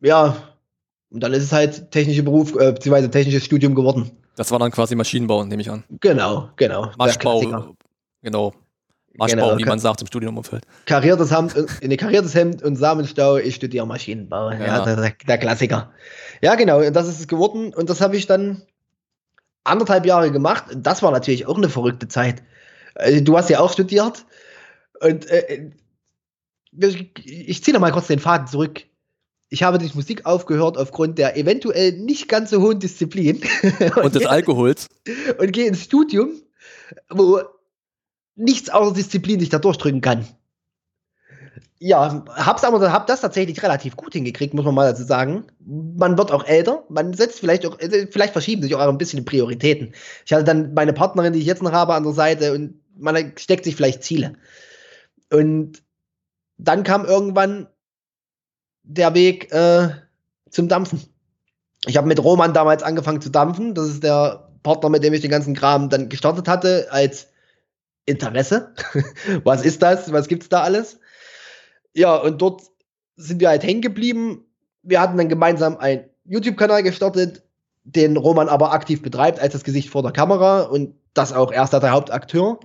Ja, 0.00 0.53
und 1.10 1.20
dann 1.20 1.32
ist 1.32 1.44
es 1.44 1.52
halt 1.52 1.90
technische 1.90 2.22
Beruf, 2.22 2.54
äh, 2.54 2.72
beziehungsweise 2.72 3.10
technisches 3.10 3.44
Studium 3.44 3.74
geworden. 3.74 4.10
Das 4.36 4.50
war 4.50 4.58
dann 4.58 4.70
quasi 4.70 4.96
Maschinenbau, 4.96 5.44
nehme 5.44 5.62
ich 5.62 5.70
an. 5.70 5.84
Genau, 6.00 6.50
genau. 6.56 6.90
Maschbau, 6.98 7.74
genau. 8.22 8.52
Maschbau, 9.16 9.36
genau, 9.50 9.58
wie 9.58 9.64
man 9.64 9.78
sagt 9.78 10.00
im 10.00 10.08
Studienumfeld. 10.08 10.64
Kariertes 10.86 11.30
Hemd, 11.30 11.54
äh, 11.56 11.96
kariertes 11.96 12.34
Hemd 12.34 12.62
und 12.62 12.74
Samenstau, 12.74 13.36
ich 13.36 13.54
studiere 13.54 13.86
Maschinenbau. 13.86 14.50
Ja, 14.50 14.58
ja 14.58 14.84
der, 14.84 15.12
der, 15.12 15.38
Klassiker. 15.38 15.92
Ja, 16.42 16.56
genau, 16.56 16.80
und 16.80 16.94
das 16.94 17.06
ist 17.06 17.20
es 17.20 17.28
geworden. 17.28 17.72
Und 17.72 17.90
das 17.90 18.00
habe 18.00 18.16
ich 18.16 18.26
dann 18.26 18.62
anderthalb 19.62 20.04
Jahre 20.04 20.32
gemacht. 20.32 20.74
Und 20.74 20.84
das 20.84 21.02
war 21.02 21.12
natürlich 21.12 21.46
auch 21.46 21.56
eine 21.56 21.68
verrückte 21.68 22.08
Zeit. 22.08 22.42
Äh, 22.96 23.22
du 23.22 23.36
hast 23.36 23.50
ja 23.50 23.60
auch 23.60 23.72
studiert. 23.72 24.26
Und 25.00 25.26
äh, 25.30 25.70
ich 27.24 27.62
ziehe 27.62 27.72
noch 27.72 27.80
mal 27.80 27.92
kurz 27.92 28.08
den 28.08 28.18
Faden 28.18 28.48
zurück 28.48 28.82
ich 29.54 29.62
habe 29.62 29.78
die 29.78 29.90
Musik 29.94 30.26
aufgehört 30.26 30.76
aufgrund 30.76 31.16
der 31.16 31.36
eventuell 31.36 31.92
nicht 31.92 32.28
ganz 32.28 32.50
so 32.50 32.60
hohen 32.60 32.80
Disziplin. 32.80 33.40
und, 33.80 33.96
und 34.04 34.14
des 34.16 34.26
Alkohols. 34.26 34.88
Und 35.38 35.52
gehe 35.52 35.68
ins 35.68 35.84
Studium, 35.84 36.32
wo 37.08 37.40
nichts 38.34 38.68
außer 38.68 38.92
Disziplin 38.92 39.38
sich 39.38 39.50
da 39.50 39.60
durchdrücken 39.60 40.00
kann. 40.00 40.26
Ja, 41.78 42.24
hab's 42.34 42.64
aber 42.64 42.90
hab 42.90 43.06
das 43.06 43.20
tatsächlich 43.20 43.62
relativ 43.62 43.96
gut 43.96 44.14
hingekriegt, 44.14 44.54
muss 44.54 44.64
man 44.64 44.74
mal 44.74 44.90
dazu 44.90 45.04
sagen. 45.04 45.44
Man 45.60 46.18
wird 46.18 46.32
auch 46.32 46.44
älter, 46.44 46.82
man 46.88 47.14
setzt 47.14 47.38
vielleicht 47.38 47.64
auch, 47.64 47.78
also 47.78 47.96
vielleicht 48.10 48.32
verschieben 48.32 48.62
sich 48.62 48.74
auch 48.74 48.80
ein 48.80 48.98
bisschen 48.98 49.18
die 49.18 49.24
Prioritäten. 49.30 49.94
Ich 50.26 50.32
hatte 50.32 50.44
dann 50.44 50.74
meine 50.74 50.92
Partnerin, 50.92 51.32
die 51.32 51.38
ich 51.38 51.46
jetzt 51.46 51.62
noch 51.62 51.72
habe, 51.72 51.94
an 51.94 52.02
der 52.02 52.12
Seite 52.12 52.54
und 52.54 52.80
man 52.96 53.34
steckt 53.38 53.64
sich 53.64 53.76
vielleicht 53.76 54.02
Ziele. 54.02 54.34
Und 55.30 55.82
dann 56.58 56.82
kam 56.82 57.04
irgendwann 57.04 57.68
der 58.84 59.14
Weg 59.14 59.50
äh, 59.52 59.88
zum 60.50 60.68
Dampfen. 60.68 61.02
Ich 61.86 61.96
habe 61.96 62.06
mit 62.06 62.22
Roman 62.22 62.54
damals 62.54 62.82
angefangen 62.82 63.20
zu 63.20 63.30
dampfen. 63.30 63.74
Das 63.74 63.88
ist 63.88 64.02
der 64.02 64.48
Partner, 64.62 64.88
mit 64.88 65.02
dem 65.02 65.12
ich 65.12 65.20
den 65.20 65.30
ganzen 65.30 65.54
Kram 65.54 65.88
dann 65.90 66.08
gestartet 66.08 66.48
hatte, 66.48 66.86
als 66.90 67.28
Interesse. 68.06 68.72
Was 69.44 69.64
ist 69.64 69.82
das? 69.82 70.12
Was 70.12 70.28
gibt's 70.28 70.48
da 70.48 70.62
alles? 70.62 70.98
Ja, 71.94 72.16
und 72.16 72.40
dort 72.40 72.62
sind 73.16 73.40
wir 73.40 73.48
halt 73.48 73.62
hängen 73.62 73.82
geblieben. 73.82 74.44
Wir 74.82 75.00
hatten 75.00 75.16
dann 75.16 75.28
gemeinsam 75.28 75.76
einen 75.76 76.04
YouTube-Kanal 76.24 76.82
gestartet, 76.82 77.42
den 77.84 78.16
Roman 78.16 78.48
aber 78.48 78.72
aktiv 78.72 79.02
betreibt 79.02 79.40
als 79.40 79.52
das 79.52 79.64
Gesicht 79.64 79.90
vor 79.90 80.02
der 80.02 80.12
Kamera 80.12 80.62
und 80.62 80.94
das 81.12 81.32
auch 81.32 81.52
erster 81.52 81.80
der 81.80 81.92
Hauptakteur. 81.92 82.58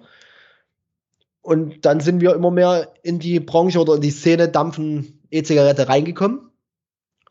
Und 1.41 1.85
dann 1.85 1.99
sind 1.99 2.21
wir 2.21 2.33
immer 2.35 2.51
mehr 2.51 2.93
in 3.03 3.19
die 3.19 3.39
Branche 3.39 3.79
oder 3.79 3.95
in 3.95 4.01
die 4.01 4.11
Szene 4.11 4.49
Dampfen 4.49 5.18
E-Zigarette 5.31 5.87
reingekommen. 5.87 6.49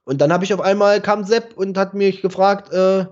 Und 0.05 0.20
dann 0.20 0.33
habe 0.33 0.45
ich 0.45 0.55
auf 0.55 0.61
einmal 0.61 1.03
kam 1.03 1.25
Sepp 1.25 1.57
und 1.57 1.77
hat 1.77 1.95
mich 1.95 2.23
gefragt, 2.23 2.73
äh, 2.73 3.07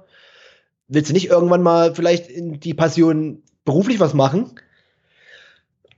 willst 0.89 1.11
du 1.11 1.15
nicht 1.15 1.29
irgendwann 1.29 1.63
mal 1.63 1.95
vielleicht 1.95 2.29
in 2.29 2.61
die 2.61 2.75
Passion 2.75 3.43
beruflich 3.65 4.01
was 4.01 4.15
machen? 4.15 4.59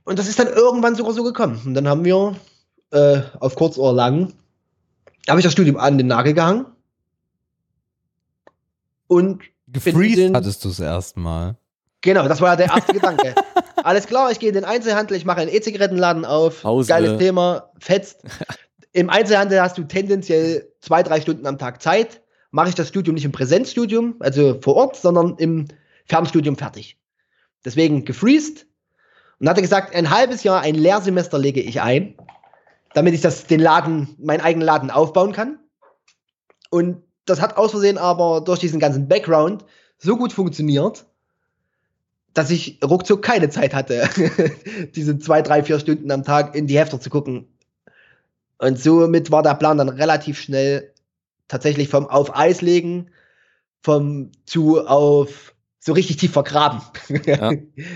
Und 0.03 0.19
das 0.19 0.27
ist 0.27 0.39
dann 0.39 0.47
irgendwann 0.47 0.95
sogar 0.95 1.13
so 1.13 1.23
gekommen. 1.23 1.61
Und 1.65 1.73
dann 1.73 1.87
haben 1.87 2.03
wir 2.03 2.35
äh, 2.91 3.21
auf 3.39 3.55
kurz 3.55 3.77
oder 3.77 3.93
lang, 3.93 4.33
habe 5.29 5.39
ich 5.39 5.43
das 5.43 5.53
Studium 5.53 5.77
an 5.77 5.97
den 5.97 6.07
Nagel 6.07 6.33
gehangen. 6.33 6.65
Und 9.07 9.43
gefreezed 9.67 10.35
hattest 10.35 10.65
du 10.65 10.69
es 10.69 10.79
erstmal. 10.79 11.55
Genau, 12.01 12.27
das 12.27 12.41
war 12.41 12.49
ja 12.49 12.55
der 12.55 12.67
erste 12.67 12.93
Gedanke. 12.99 13.35
alles 13.83 14.07
klar, 14.07 14.31
ich 14.31 14.39
gehe 14.39 14.49
in 14.49 14.55
den 14.55 14.65
Einzelhandel, 14.65 15.17
ich 15.17 15.25
mache 15.25 15.41
einen 15.41 15.51
E-Zigarettenladen 15.51 16.25
auf. 16.25 16.61
Pause. 16.61 16.89
Geiles 16.89 17.17
Thema, 17.19 17.71
fetzt. 17.79 18.23
Im 18.91 19.09
Einzelhandel 19.09 19.61
hast 19.61 19.77
du 19.77 19.83
tendenziell 19.83 20.71
zwei, 20.79 21.03
drei 21.03 21.21
Stunden 21.21 21.45
am 21.45 21.57
Tag 21.57 21.81
Zeit. 21.81 22.21
Mache 22.51 22.69
ich 22.69 22.75
das 22.75 22.87
Studium 22.87 23.13
nicht 23.13 23.25
im 23.25 23.31
Präsenzstudium, 23.31 24.15
also 24.19 24.59
vor 24.61 24.75
Ort, 24.75 24.95
sondern 24.95 25.35
im 25.37 25.67
Fernstudium 26.05 26.57
fertig. 26.57 26.97
Deswegen 27.63 28.05
gefreezed 28.05 28.65
und 29.39 29.47
hatte 29.47 29.61
gesagt, 29.61 29.93
ein 29.93 30.09
halbes 30.09 30.43
Jahr, 30.43 30.61
ein 30.61 30.75
Lehrsemester 30.75 31.37
lege 31.37 31.61
ich 31.61 31.81
ein, 31.81 32.15
damit 32.93 33.13
ich 33.13 33.21
das, 33.21 33.45
den 33.45 33.59
Laden, 33.59 34.15
meinen 34.17 34.41
eigenen 34.41 34.65
Laden 34.65 34.89
aufbauen 34.89 35.31
kann. 35.31 35.59
Und 36.71 37.03
das 37.25 37.41
hat 37.41 37.57
aus 37.57 37.71
Versehen 37.71 37.97
aber 37.97 38.41
durch 38.41 38.59
diesen 38.59 38.79
ganzen 38.79 39.07
Background 39.07 39.65
so 39.97 40.17
gut 40.17 40.33
funktioniert, 40.33 41.05
dass 42.33 42.49
ich 42.49 42.79
ruckzuck 42.83 43.21
keine 43.21 43.49
Zeit 43.49 43.73
hatte, 43.73 44.09
diese 44.95 45.19
zwei, 45.19 45.41
drei, 45.41 45.63
vier 45.63 45.79
Stunden 45.79 46.09
am 46.11 46.23
Tag 46.23 46.55
in 46.55 46.67
die 46.67 46.79
Hefte 46.79 46.99
zu 46.99 47.09
gucken. 47.09 47.47
Und 48.59 48.79
somit 48.79 49.31
war 49.31 49.41
der 49.41 49.55
Plan 49.55 49.77
dann 49.77 49.89
relativ 49.89 50.39
schnell 50.39 50.93
tatsächlich 51.47 51.89
vom 51.89 52.07
auf 52.07 52.35
Eis 52.35 52.61
legen, 52.61 53.09
vom 53.81 54.31
zu 54.45 54.85
auf 54.85 55.53
so 55.79 55.93
richtig 55.93 56.17
tief 56.17 56.31
vergraben. 56.31 56.81
Ja. 57.25 57.53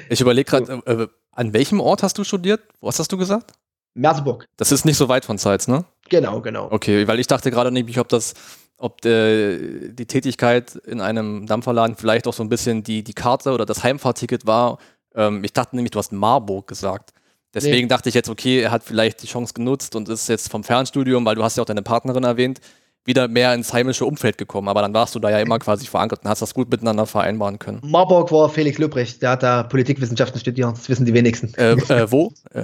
Ich 0.10 0.22
überlege 0.22 0.50
gerade, 0.50 0.82
äh, 0.86 1.08
an 1.32 1.54
welchem 1.54 1.80
Ort 1.80 2.02
hast 2.02 2.18
du 2.18 2.24
studiert? 2.24 2.62
Was 2.82 3.00
hast 3.00 3.12
du 3.12 3.18
gesagt? 3.18 3.52
Merseburg. 3.94 4.48
Das 4.58 4.72
ist 4.72 4.86
nicht 4.86 4.98
so 4.98 5.08
weit 5.10 5.26
von 5.26 5.38
Zeitz, 5.38 5.68
ne? 5.68 5.86
Genau, 6.10 6.42
genau. 6.42 6.72
Okay, 6.72 7.08
weil 7.08 7.20
ich 7.20 7.28
dachte 7.28 7.52
gerade 7.52 7.72
nämlich, 7.72 8.00
ob 8.00 8.10
das, 8.10 8.34
ob 8.78 9.06
äh, 9.06 9.90
die 9.90 10.06
Tätigkeit 10.06 10.76
in 10.76 11.02
einem 11.02 11.46
Dampferladen 11.46 11.96
vielleicht 11.96 12.28
auch 12.28 12.34
so 12.34 12.44
ein 12.44 12.50
bisschen 12.50 12.84
die, 12.84 13.04
die 13.04 13.14
Karte 13.14 13.52
oder 13.52 13.66
das 13.66 13.84
Heimfahrticket 13.84 14.48
war. 14.48 14.80
Ähm, 15.14 15.44
ich 15.44 15.54
dachte 15.54 15.76
nämlich, 15.76 15.92
du 15.92 16.00
hast 16.00 16.12
Marburg 16.12 16.68
gesagt. 16.68 17.14
Deswegen 17.54 17.84
Nee. 17.84 17.88
dachte 17.88 18.10
ich 18.10 18.16
jetzt, 18.16 18.30
okay, 18.30 18.62
er 18.62 18.72
hat 18.72 18.84
vielleicht 18.84 19.22
die 19.22 19.28
Chance 19.28 19.54
genutzt 19.54 19.96
und 19.96 20.10
ist 20.10 20.28
jetzt 20.30 20.50
vom 20.50 20.64
Fernstudium, 20.64 21.24
weil 21.26 21.36
du 21.36 21.44
hast 21.44 21.56
ja 21.58 21.62
auch 21.64 21.68
deine 21.68 21.84
Partnerin 21.84 22.24
erwähnt, 22.24 22.60
wieder 23.06 23.28
mehr 23.28 23.54
ins 23.54 23.74
heimische 23.74 24.06
Umfeld 24.06 24.38
gekommen. 24.38 24.70
Aber 24.70 24.82
dann 24.82 24.94
warst 24.94 25.14
du 25.14 25.20
da 25.20 25.30
ja 25.30 25.40
immer 25.40 25.60
quasi 25.60 25.86
verankert 25.86 26.22
und 26.24 26.30
hast 26.30 26.42
das 26.42 26.54
gut 26.54 26.72
miteinander 26.72 27.06
vereinbaren 27.06 27.60
können. 27.60 27.82
Marburg 27.84 28.32
war 28.32 28.50
Felix 28.50 28.78
Lübrecht, 28.80 29.22
der 29.22 29.32
hat 29.32 29.44
da 29.44 29.64
Politikwissenschaften 29.64 30.40
studiert, 30.40 30.72
das 30.72 30.88
wissen 30.90 31.06
die 31.06 31.14
wenigsten. 31.14 31.54
Äh, 31.56 31.74
äh, 31.74 32.12
wo? 32.12 32.32
Äh, 32.54 32.64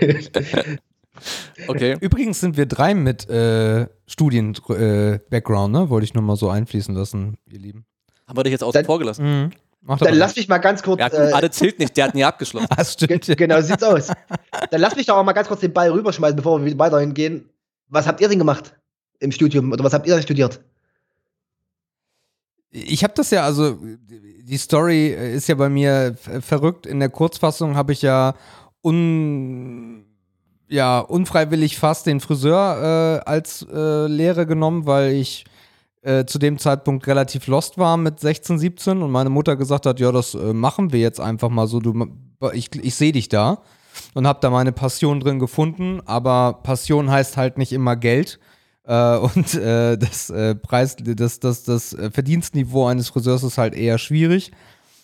okay. 1.68 1.96
Übrigens 2.00 2.40
sind 2.40 2.56
wir 2.56 2.66
drei 2.66 2.94
mit 2.94 3.28
äh, 3.28 3.86
Studien-Background, 4.06 5.72
ne? 5.72 5.90
Wollte 5.90 6.04
ich 6.04 6.14
nur 6.14 6.22
mal 6.22 6.36
so 6.36 6.48
einfließen 6.48 6.94
lassen, 6.94 7.36
ihr 7.50 7.58
Lieben. 7.58 7.84
Haben 8.26 8.38
wir 8.38 8.44
dich 8.44 8.52
jetzt 8.52 8.64
außen 8.64 8.84
vor 8.84 8.98
gelassen? 8.98 9.24
Mhm. 9.44 9.50
Mach 9.88 9.96
Dann 9.96 10.16
lass 10.16 10.36
mich 10.36 10.48
mal 10.48 10.58
ganz 10.58 10.82
kurz. 10.82 11.00
Ja, 11.00 11.06
äh, 11.08 11.32
Ade 11.32 11.50
zählt 11.50 11.78
nicht, 11.78 11.96
der 11.96 12.08
hat 12.08 12.14
nie 12.14 12.22
abgeschlossen. 12.22 12.68
Das 12.76 12.94
ge 12.98 13.18
stimmt. 13.18 13.38
genau, 13.38 13.58
sieht's 13.62 13.82
aus. 13.82 14.08
Dann 14.70 14.80
lass 14.82 14.94
mich 14.94 15.06
doch 15.06 15.16
auch 15.16 15.24
mal 15.24 15.32
ganz 15.32 15.48
kurz 15.48 15.60
den 15.60 15.72
Ball 15.72 15.90
rüberschmeißen, 15.90 16.36
bevor 16.36 16.62
wir 16.62 16.78
weiterhin 16.78 17.14
gehen. 17.14 17.48
Was 17.88 18.06
habt 18.06 18.20
ihr 18.20 18.28
denn 18.28 18.38
gemacht 18.38 18.74
im 19.18 19.32
Studium 19.32 19.72
oder 19.72 19.82
was 19.82 19.94
habt 19.94 20.06
ihr 20.06 20.12
denn 20.12 20.22
studiert? 20.22 20.60
Ich 22.70 23.02
habe 23.02 23.14
das 23.16 23.30
ja, 23.30 23.44
also 23.44 23.78
die 23.78 24.58
Story 24.58 25.08
ist 25.08 25.48
ja 25.48 25.54
bei 25.54 25.70
mir 25.70 26.16
verrückt. 26.42 26.84
In 26.84 27.00
der 27.00 27.08
Kurzfassung 27.08 27.74
habe 27.74 27.94
ich 27.94 28.02
ja, 28.02 28.34
un, 28.82 30.04
ja 30.68 30.98
unfreiwillig 30.98 31.78
fast 31.78 32.04
den 32.04 32.20
Friseur 32.20 33.22
äh, 33.24 33.26
als 33.26 33.66
äh, 33.72 34.06
Lehre 34.06 34.44
genommen, 34.44 34.84
weil 34.84 35.12
ich 35.12 35.46
äh, 36.08 36.24
zu 36.24 36.38
dem 36.38 36.58
Zeitpunkt 36.58 37.06
relativ 37.06 37.46
lost 37.48 37.76
war 37.76 37.98
mit 37.98 38.18
16, 38.18 38.58
17 38.58 39.02
und 39.02 39.10
meine 39.10 39.28
Mutter 39.28 39.56
gesagt 39.56 39.84
hat, 39.84 40.00
ja, 40.00 40.10
das 40.10 40.34
äh, 40.34 40.54
machen 40.54 40.92
wir 40.92 41.00
jetzt 41.00 41.20
einfach 41.20 41.50
mal 41.50 41.66
so. 41.66 41.80
Du, 41.80 41.94
ich 42.52 42.70
ich 42.82 42.94
sehe 42.94 43.12
dich 43.12 43.28
da 43.28 43.62
und 44.14 44.26
habe 44.26 44.38
da 44.40 44.48
meine 44.48 44.72
Passion 44.72 45.20
drin 45.20 45.38
gefunden. 45.38 46.00
Aber 46.06 46.60
Passion 46.62 47.10
heißt 47.10 47.36
halt 47.36 47.58
nicht 47.58 47.72
immer 47.72 47.94
Geld. 47.94 48.38
Äh, 48.84 49.16
und 49.34 49.54
äh, 49.54 49.98
das 49.98 50.30
äh, 50.30 50.54
Preis, 50.54 50.96
das, 50.98 51.40
das, 51.40 51.64
das 51.64 51.92
äh, 51.92 52.10
Verdienstniveau 52.10 52.86
eines 52.86 53.10
Friseurs 53.10 53.42
ist 53.42 53.58
halt 53.58 53.74
eher 53.74 53.98
schwierig. 53.98 54.52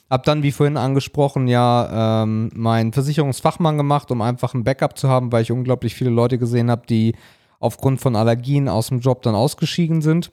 Hab 0.09 0.24
dann, 0.24 0.43
wie 0.43 0.52
vorhin 0.52 0.78
angesprochen, 0.78 1.48
ja 1.48 2.22
ähm, 2.22 2.51
meinen 2.55 2.93
Versicherungsfachmann 2.93 3.76
gemacht, 3.76 4.10
um 4.10 4.22
einfach 4.22 4.55
ein 4.55 4.64
Backup 4.64 4.97
zu 4.97 5.09
haben, 5.09 5.32
weil 5.32 5.43
ich 5.43 5.52
unglaublich 5.52 5.94
viele 5.94 6.10
Leute 6.10 6.39
gesehen 6.39 6.70
habe, 6.70 6.86
die 6.86 7.14
aufgrund 7.59 8.01
von 8.01 8.16
Allergien 8.16 8.68
aus 8.68 8.89
dem 8.89 9.01
Job 9.01 9.22
dann 9.22 9.35
ausgeschieden 9.35 10.01
sind. 10.02 10.31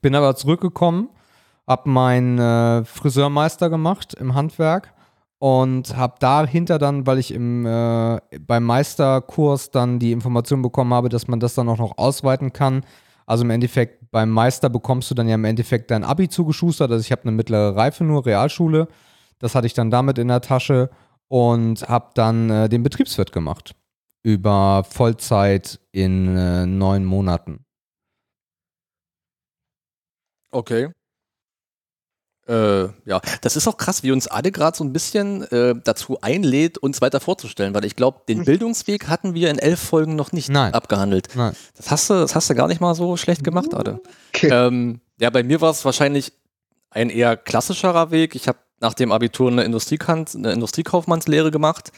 Bin 0.00 0.14
aber 0.14 0.36
zurückgekommen, 0.36 1.08
hab 1.66 1.86
meinen 1.86 2.38
äh, 2.38 2.84
Friseurmeister 2.84 3.70
gemacht 3.70 4.14
im 4.14 4.34
Handwerk 4.34 4.92
und 5.38 5.96
habe 5.96 6.16
dahinter 6.18 6.78
dann, 6.78 7.06
weil 7.06 7.18
ich 7.18 7.32
im, 7.32 7.64
äh, 7.64 8.20
beim 8.40 8.64
Meisterkurs 8.64 9.70
dann 9.70 9.98
die 9.98 10.12
Information 10.12 10.62
bekommen 10.62 10.92
habe, 10.92 11.08
dass 11.08 11.28
man 11.28 11.40
das 11.40 11.54
dann 11.54 11.68
auch 11.68 11.78
noch 11.78 11.96
ausweiten 11.96 12.52
kann. 12.52 12.84
Also 13.24 13.44
im 13.44 13.50
Endeffekt, 13.50 14.10
beim 14.10 14.30
Meister 14.30 14.68
bekommst 14.68 15.10
du 15.10 15.14
dann 15.14 15.28
ja 15.28 15.36
im 15.36 15.44
Endeffekt 15.44 15.90
dein 15.90 16.04
Abi 16.04 16.28
zugeschustert. 16.28 16.90
Also 16.90 17.02
ich 17.02 17.12
habe 17.12 17.22
eine 17.22 17.32
mittlere 17.32 17.76
Reife 17.76 18.04
nur, 18.04 18.26
Realschule. 18.26 18.88
Das 19.38 19.54
hatte 19.54 19.66
ich 19.66 19.74
dann 19.74 19.90
damit 19.90 20.18
in 20.18 20.28
der 20.28 20.40
Tasche 20.40 20.90
und 21.28 21.88
habe 21.88 22.10
dann 22.14 22.50
äh, 22.50 22.68
den 22.68 22.82
Betriebswirt 22.82 23.32
gemacht. 23.32 23.74
Über 24.22 24.82
Vollzeit 24.88 25.78
in 25.92 26.36
äh, 26.36 26.66
neun 26.66 27.04
Monaten. 27.04 27.64
Okay. 30.50 30.88
Äh, 32.48 32.84
ja, 33.04 33.20
das 33.42 33.56
ist 33.56 33.68
auch 33.68 33.76
krass, 33.76 34.02
wie 34.02 34.10
uns 34.10 34.26
alle 34.26 34.50
gerade 34.50 34.74
so 34.74 34.82
ein 34.82 34.92
bisschen 34.94 35.42
äh, 35.52 35.74
dazu 35.84 36.18
einlädt, 36.22 36.78
uns 36.78 37.02
weiter 37.02 37.20
vorzustellen, 37.20 37.74
weil 37.74 37.84
ich 37.84 37.94
glaube, 37.94 38.22
den 38.26 38.44
Bildungsweg 38.44 39.06
hatten 39.08 39.34
wir 39.34 39.50
in 39.50 39.58
elf 39.58 39.78
Folgen 39.78 40.16
noch 40.16 40.32
nicht 40.32 40.48
Nein. 40.48 40.72
abgehandelt. 40.72 41.28
Nein. 41.34 41.54
Das 41.76 41.90
hast 41.90 42.08
du, 42.08 42.14
das 42.14 42.34
hast 42.34 42.48
du 42.48 42.54
gar 42.54 42.68
nicht 42.68 42.80
mal 42.80 42.94
so 42.94 43.18
schlecht 43.18 43.44
gemacht, 43.44 43.74
Ade. 43.74 44.00
ähm, 44.42 45.00
ja, 45.20 45.28
bei 45.28 45.42
mir 45.42 45.60
war 45.60 45.70
es 45.72 45.84
wahrscheinlich 45.84 46.32
ein 46.88 47.10
eher 47.10 47.36
klassischerer 47.36 48.10
Weg. 48.10 48.34
Ich 48.34 48.48
habe 48.48 48.58
nach 48.80 48.94
dem 48.94 49.12
Abitur 49.12 49.50
eine, 49.50 49.62
eine 49.64 50.52
Industriekaufmannslehre 50.52 51.50
gemacht, 51.50 51.92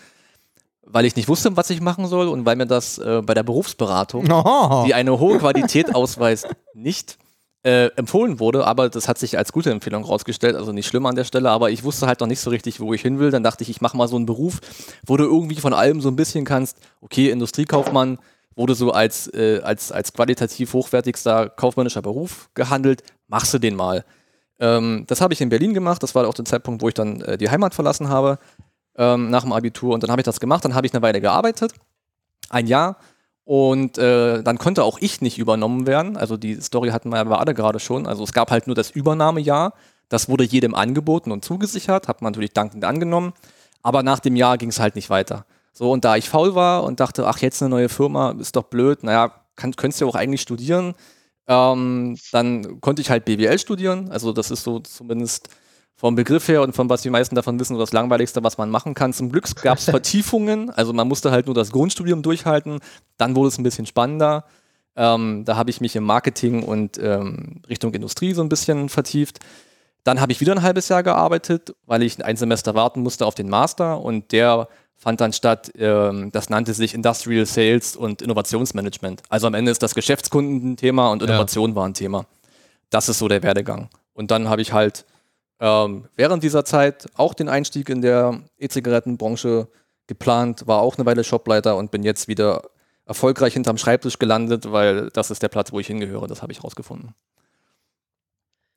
weil 0.83 1.05
ich 1.05 1.15
nicht 1.15 1.29
wusste, 1.29 1.57
was 1.57 1.71
ich 1.71 1.81
machen 1.81 2.09
soll 2.09 2.27
und 2.27 2.45
weil 2.45 2.57
mir 2.57 2.67
das 2.67 2.99
äh, 2.99 3.23
bei 3.25 3.35
der 3.35 3.45
Berufsberatung 3.45 4.29
Oh. 4.33 4.83
die 4.85 4.95
eine 4.95 5.21
hohe 5.21 5.39
Qualität 5.39 5.95
ausweist, 5.95 6.49
nicht 6.75 7.19
äh, 7.63 7.87
empfohlen 7.97 8.41
wurde, 8.41 8.67
aber 8.67 8.89
das 8.89 9.07
hat 9.07 9.19
sich 9.19 9.37
als 9.37 9.53
gute 9.53 9.71
Empfehlung 9.71 10.05
rausgestellt, 10.05 10.57
also 10.57 10.73
nicht 10.73 10.87
schlimm 10.87 11.05
an 11.07 11.15
der 11.15 11.25
Stelle, 11.25 11.51
aber 11.51 11.71
ich 11.71 11.85
wusste 11.85 12.07
halt 12.07 12.21
noch 12.21 12.27
nicht 12.27 12.41
so 12.41 12.51
richtig, 12.51 12.81
wo 12.81 12.95
ich 12.95 13.03
hin 13.03 13.19
will. 13.19 13.31
Dann 13.31 13.43
dachte 13.43 13.63
ich, 13.63 13.71
ich 13.71 13.81
mache 13.81 13.97
mal 13.97 14.09
so 14.09 14.17
einen 14.17 14.27
Beruf, 14.27 14.61
wo 15.07 15.17
du 15.17 15.25
irgendwie 15.25 15.57
von 15.57 15.75
allem 15.75 16.01
so 16.01 16.09
ein 16.09 16.17
bisschen 16.17 16.45
kannst, 16.45 16.79
okay, 17.01 17.31
Industriekaufmann 17.31 18.19
wurde 18.57 18.75
so 18.75 18.93
als, 18.93 19.27
äh, 19.35 19.61
als, 19.63 19.93
als 19.93 20.13
qualitativ 20.13 20.73
hochwertigster 20.73 21.51
kaufmännischer 21.51 22.03
Beruf 22.03 22.51
gehandelt, 22.55 23.03
machst 23.29 23.53
du 23.53 23.59
den 23.59 23.77
mal. 23.77 24.05
Ähm, 24.59 25.05
das 25.07 25.21
habe 25.21 25.35
ich 25.35 25.41
in 25.41 25.51
Berlin 25.51 25.75
gemacht, 25.75 26.03
das 26.03 26.15
war 26.15 26.27
auch 26.27 26.35
der 26.35 26.45
Zeitpunkt, 26.47 26.83
wo 26.83 26.89
ich 26.89 26.95
dann 26.95 27.21
äh, 27.23 27.39
die 27.39 27.51
Heimat 27.51 27.75
verlassen 27.75 28.09
habe, 28.09 28.39
ähm, 28.97 29.31
nach 29.31 29.43
dem 29.43 29.53
Abitur. 29.53 29.95
Und 29.95 30.03
dann 30.03 30.11
habe 30.11 30.21
ich 30.21 30.27
das 30.27 30.41
gemacht, 30.41 30.65
dann 30.65 30.75
habe 30.75 30.87
ich 30.87 30.95
eine 30.95 31.03
Weile 31.03 31.21
gearbeitet, 31.21 31.73
ein 32.49 32.67
Jahr 32.67 32.97
und 33.51 33.99
äh, 33.99 34.45
dann 34.45 34.59
konnte 34.59 34.85
auch 34.85 34.99
ich 35.01 35.23
nicht 35.23 35.37
übernommen 35.37 35.89
werden. 35.89 36.17
Also 36.17 36.37
die 36.37 36.61
Story 36.61 36.91
hatten 36.91 37.09
wir 37.09 37.17
ja 37.17 37.29
alle 37.33 37.53
gerade 37.53 37.81
schon. 37.81 38.07
Also 38.07 38.23
es 38.23 38.33
gab 38.33 38.53
halt 38.53 38.69
nur 38.69 38.77
das 38.77 38.93
Übernahmejahr. 38.93 39.75
Das 40.09 40.29
wurde 40.29 40.45
jedem 40.45 40.73
angeboten 40.77 41.33
und 41.33 41.45
zugesichert, 41.45 42.07
hat 42.07 42.23
man 42.23 42.33
natürlich 42.33 42.53
dankend 42.53 42.85
angenommen. 42.85 43.33
Aber 43.83 44.05
nach 44.05 44.21
dem 44.21 44.37
Jahr 44.37 44.57
ging 44.57 44.69
es 44.69 44.79
halt 44.79 44.95
nicht 44.95 45.11
weiter. 45.11 45.47
So, 45.73 45.91
und 45.91 46.05
da 46.05 46.15
ich 46.15 46.29
faul 46.29 46.55
war 46.55 46.85
und 46.85 47.01
dachte, 47.01 47.27
ach, 47.27 47.39
jetzt 47.39 47.61
eine 47.61 47.71
neue 47.71 47.89
Firma, 47.89 48.37
ist 48.39 48.55
doch 48.55 48.63
blöd, 48.63 49.03
naja, 49.03 49.33
kann, 49.57 49.75
könntest 49.75 50.01
du 50.01 50.05
ja 50.05 50.11
auch 50.13 50.15
eigentlich 50.15 50.43
studieren. 50.43 50.95
Ähm, 51.49 52.19
dann 52.31 52.81
konnte 52.81 53.03
ich 53.03 53.11
halt 53.11 53.25
BWL 53.25 53.59
studieren. 53.59 54.13
Also 54.13 54.33
das 54.33 54.53
ist 54.53 54.63
so 54.63 54.79
zumindest 54.79 55.49
vom 55.97 56.15
Begriff 56.15 56.49
her 56.49 56.63
und 56.63 56.75
von 56.75 56.89
was 56.89 57.03
die 57.03 57.11
meisten 57.11 57.35
davon 57.35 57.61
wissen, 57.61 57.79
das 57.79 57.93
Langweiligste, 57.93 58.43
was 58.43 58.57
man 58.57 58.71
machen 58.71 58.95
kann. 58.95 59.13
Zum 59.13 59.31
Glück 59.31 59.45
gab 59.63 59.79
es 59.79 59.85
Vertiefungen, 59.85 60.71
also 60.71 60.93
man 60.93 61.07
musste 61.09 61.31
halt 61.31 61.47
nur 61.47 61.55
das 61.55 61.71
Grundstudium 61.73 62.23
durchhalten, 62.23 62.81
dann 63.19 63.37
wurde 63.37 63.49
es 63.49 63.59
ein 63.59 63.63
bisschen 63.63 63.87
spannender. 63.87 64.45
Ähm, 64.97 65.45
da 65.45 65.57
habe 65.57 65.71
ich 65.71 65.81
mich 65.81 65.95
im 65.97 66.05
Marketing 66.05 66.63
und 66.63 66.99
ähm, 66.99 67.63
Richtung 67.69 67.95
Industrie 67.95 68.33
so 68.33 68.43
ein 68.43 68.49
bisschen 68.49 68.89
vertieft. 68.89 69.39
Dann 70.03 70.21
habe 70.21 70.33
ich 70.33 70.41
wieder 70.41 70.53
ein 70.53 70.63
halbes 70.63 70.89
Jahr 70.89 71.03
gearbeitet, 71.03 71.75
weil 71.87 72.03
ich 72.03 72.25
ein 72.25 72.37
Semester 72.37 72.75
warten 72.75 73.03
musste 73.03 73.27
auf 73.27 73.35
den 73.35 73.49
Master 73.49 74.01
und 74.01 74.33
der 74.33 74.69
fand 74.97 75.21
dann 75.21 75.33
statt, 75.33 75.71
ähm, 75.79 76.31
das 76.33 76.51
nannte 76.51 76.75
sich 76.75 76.95
Industrial 76.95 77.47
Sales 77.47 77.97
und 77.97 78.21
Innovationsmanagement. 78.21 79.23
Also 79.29 79.47
am 79.47 79.55
Ende 79.55 79.71
ist 79.71 79.83
das 79.83 79.95
Geschäftskunden 79.95 80.73
ein 80.73 80.77
Thema 80.77 81.11
und 81.11 81.23
Ja. 81.23 81.29
Innovation 81.29 81.75
war 81.75 81.87
ein 81.87 81.95
Thema. 81.95 82.27
Das 82.91 83.09
ist 83.09 83.19
so 83.19 83.29
der 83.29 83.43
Werdegang. 83.43 83.89
Und 84.15 84.31
dann 84.31 84.49
habe 84.49 84.61
ich 84.61 84.73
halt 84.73 85.05
ähm, 85.61 86.07
während 86.17 86.43
dieser 86.43 86.65
Zeit 86.65 87.07
auch 87.15 87.35
den 87.35 87.49
Einstieg 87.49 87.89
in 87.89 88.01
der 88.01 88.41
E-Zigarettenbranche 88.59 89.69
geplant, 90.07 90.67
war 90.67 90.81
auch 90.81 90.97
eine 90.97 91.07
Weile 91.07 91.23
Shopleiter 91.23 91.77
und 91.77 91.91
bin 91.91 92.03
jetzt 92.03 92.29
wieder 92.29 92.63
erfolgreich 93.05 93.55
hinterm 93.55 93.77
Schreibtisch 93.77 94.19
gelandet, 94.19 94.73
weil 94.73 95.11
das 95.11 95.31
ist 95.31 95.43
der 95.43 95.49
Platz, 95.49 95.73
wo 95.73 95.81
ich 95.81 95.87
hingehöre. 95.87 96.27
Das 96.27 96.43
habe 96.43 96.53
ich 96.53 96.65
rausgefunden. 96.65 97.15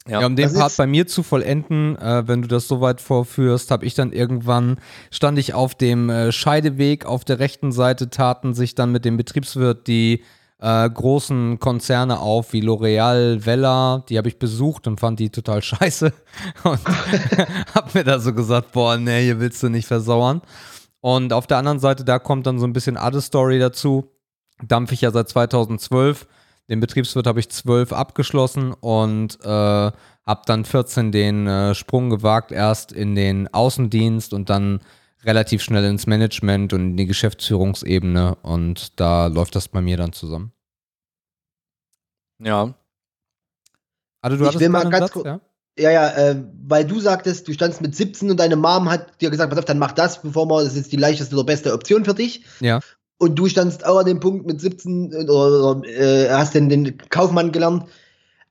Ja, 0.07 0.19
ja 0.19 0.27
um 0.27 0.35
den 0.35 0.53
Part 0.53 0.75
bei 0.75 0.85
mir 0.85 1.07
zu 1.07 1.23
vollenden, 1.23 1.97
äh, 1.97 2.27
wenn 2.27 2.41
du 2.41 2.47
das 2.47 2.67
so 2.67 2.81
weit 2.81 2.99
vorführst, 2.99 3.71
habe 3.71 3.85
ich 3.85 3.93
dann 3.93 4.11
irgendwann, 4.11 4.77
stand 5.11 5.39
ich 5.39 5.53
auf 5.53 5.75
dem 5.75 6.09
äh, 6.09 6.31
Scheideweg, 6.31 7.05
auf 7.05 7.23
der 7.23 7.39
rechten 7.39 7.71
Seite 7.71 8.09
taten 8.09 8.53
sich 8.53 8.75
dann 8.75 8.91
mit 8.91 9.05
dem 9.05 9.15
Betriebswirt 9.15 9.87
die 9.87 10.23
äh, 10.63 10.89
großen 10.89 11.59
Konzerne 11.59 12.19
auf, 12.19 12.53
wie 12.53 12.61
L'Oreal, 12.61 13.45
Vella, 13.45 14.03
die 14.09 14.17
habe 14.17 14.29
ich 14.29 14.39
besucht 14.39 14.87
und 14.87 14.99
fand 14.99 15.19
die 15.19 15.29
total 15.29 15.61
scheiße. 15.61 16.13
Und 16.63 16.79
habe 17.75 17.89
mir 17.93 18.03
da 18.03 18.19
so 18.19 18.33
gesagt, 18.33 18.71
boah, 18.71 18.97
nee, 18.97 19.23
hier 19.23 19.39
willst 19.39 19.61
du 19.61 19.69
nicht 19.69 19.87
versauern. 19.87 20.41
Und 21.01 21.33
auf 21.33 21.47
der 21.47 21.57
anderen 21.57 21.79
Seite, 21.79 22.05
da 22.05 22.17
kommt 22.17 22.47
dann 22.47 22.59
so 22.59 22.65
ein 22.65 22.73
bisschen 22.73 22.97
Other 22.97 23.21
Story 23.21 23.59
dazu, 23.59 24.09
dampfe 24.65 24.93
ich 24.93 25.01
ja 25.01 25.11
seit 25.11 25.29
2012 25.29 26.25
den 26.69 26.79
Betriebswirt 26.79 27.27
habe 27.27 27.41
ich 27.41 27.49
12 27.49 27.91
abgeschlossen 27.91 28.73
und 28.73 29.37
äh, 29.43 29.47
habe 29.47 30.41
dann 30.45 30.63
14 30.63 31.11
den 31.11 31.45
äh, 31.45 31.75
Sprung 31.75 32.09
gewagt, 32.09 32.51
erst 32.51 32.93
in 32.93 33.15
den 33.15 33.53
Außendienst 33.53 34.33
und 34.33 34.49
dann 34.49 34.79
relativ 35.25 35.61
schnell 35.61 35.83
ins 35.85 36.07
Management 36.07 36.71
und 36.73 36.91
in 36.91 36.97
die 36.97 37.05
Geschäftsführungsebene. 37.05 38.35
Und 38.41 38.99
da 38.99 39.27
läuft 39.27 39.55
das 39.55 39.67
bei 39.67 39.81
mir 39.81 39.97
dann 39.97 40.13
zusammen. 40.13 40.52
Ja. 42.43 42.73
Also 44.21 44.37
du 44.37 44.49
ich 44.49 44.59
will 44.59 44.69
mal 44.69 44.89
ganz 44.89 45.11
kurz. 45.11 45.25
Ja? 45.25 45.39
Ja, 45.77 45.89
ja, 45.89 46.09
äh, 46.09 46.43
weil 46.67 46.85
du 46.85 46.99
sagtest, 46.99 47.47
du 47.47 47.53
standst 47.53 47.81
mit 47.81 47.95
17 47.95 48.29
und 48.29 48.39
deine 48.39 48.55
Mom 48.55 48.89
hat 48.89 49.19
dir 49.21 49.31
gesagt, 49.31 49.49
pass 49.49 49.57
auf, 49.57 49.65
dann 49.65 49.79
mach 49.79 49.91
das, 49.91 50.21
bevor 50.21 50.47
wir, 50.47 50.63
das 50.63 50.75
ist 50.75 50.91
die 50.91 50.97
leichteste 50.97 51.35
oder 51.35 51.45
beste 51.45 51.73
Option 51.73 52.05
für 52.05 52.13
dich. 52.13 52.45
Ja. 52.59 52.79
Und 53.17 53.35
du 53.35 53.47
standst 53.47 53.85
auch 53.85 53.97
an 53.97 54.05
dem 54.05 54.19
Punkt 54.19 54.45
mit 54.45 54.61
17 54.61 55.13
oder, 55.13 55.71
oder 55.73 55.87
äh, 55.87 56.29
hast 56.29 56.53
denn 56.53 56.69
den 56.69 56.97
Kaufmann 57.09 57.51
gelernt. 57.51 57.85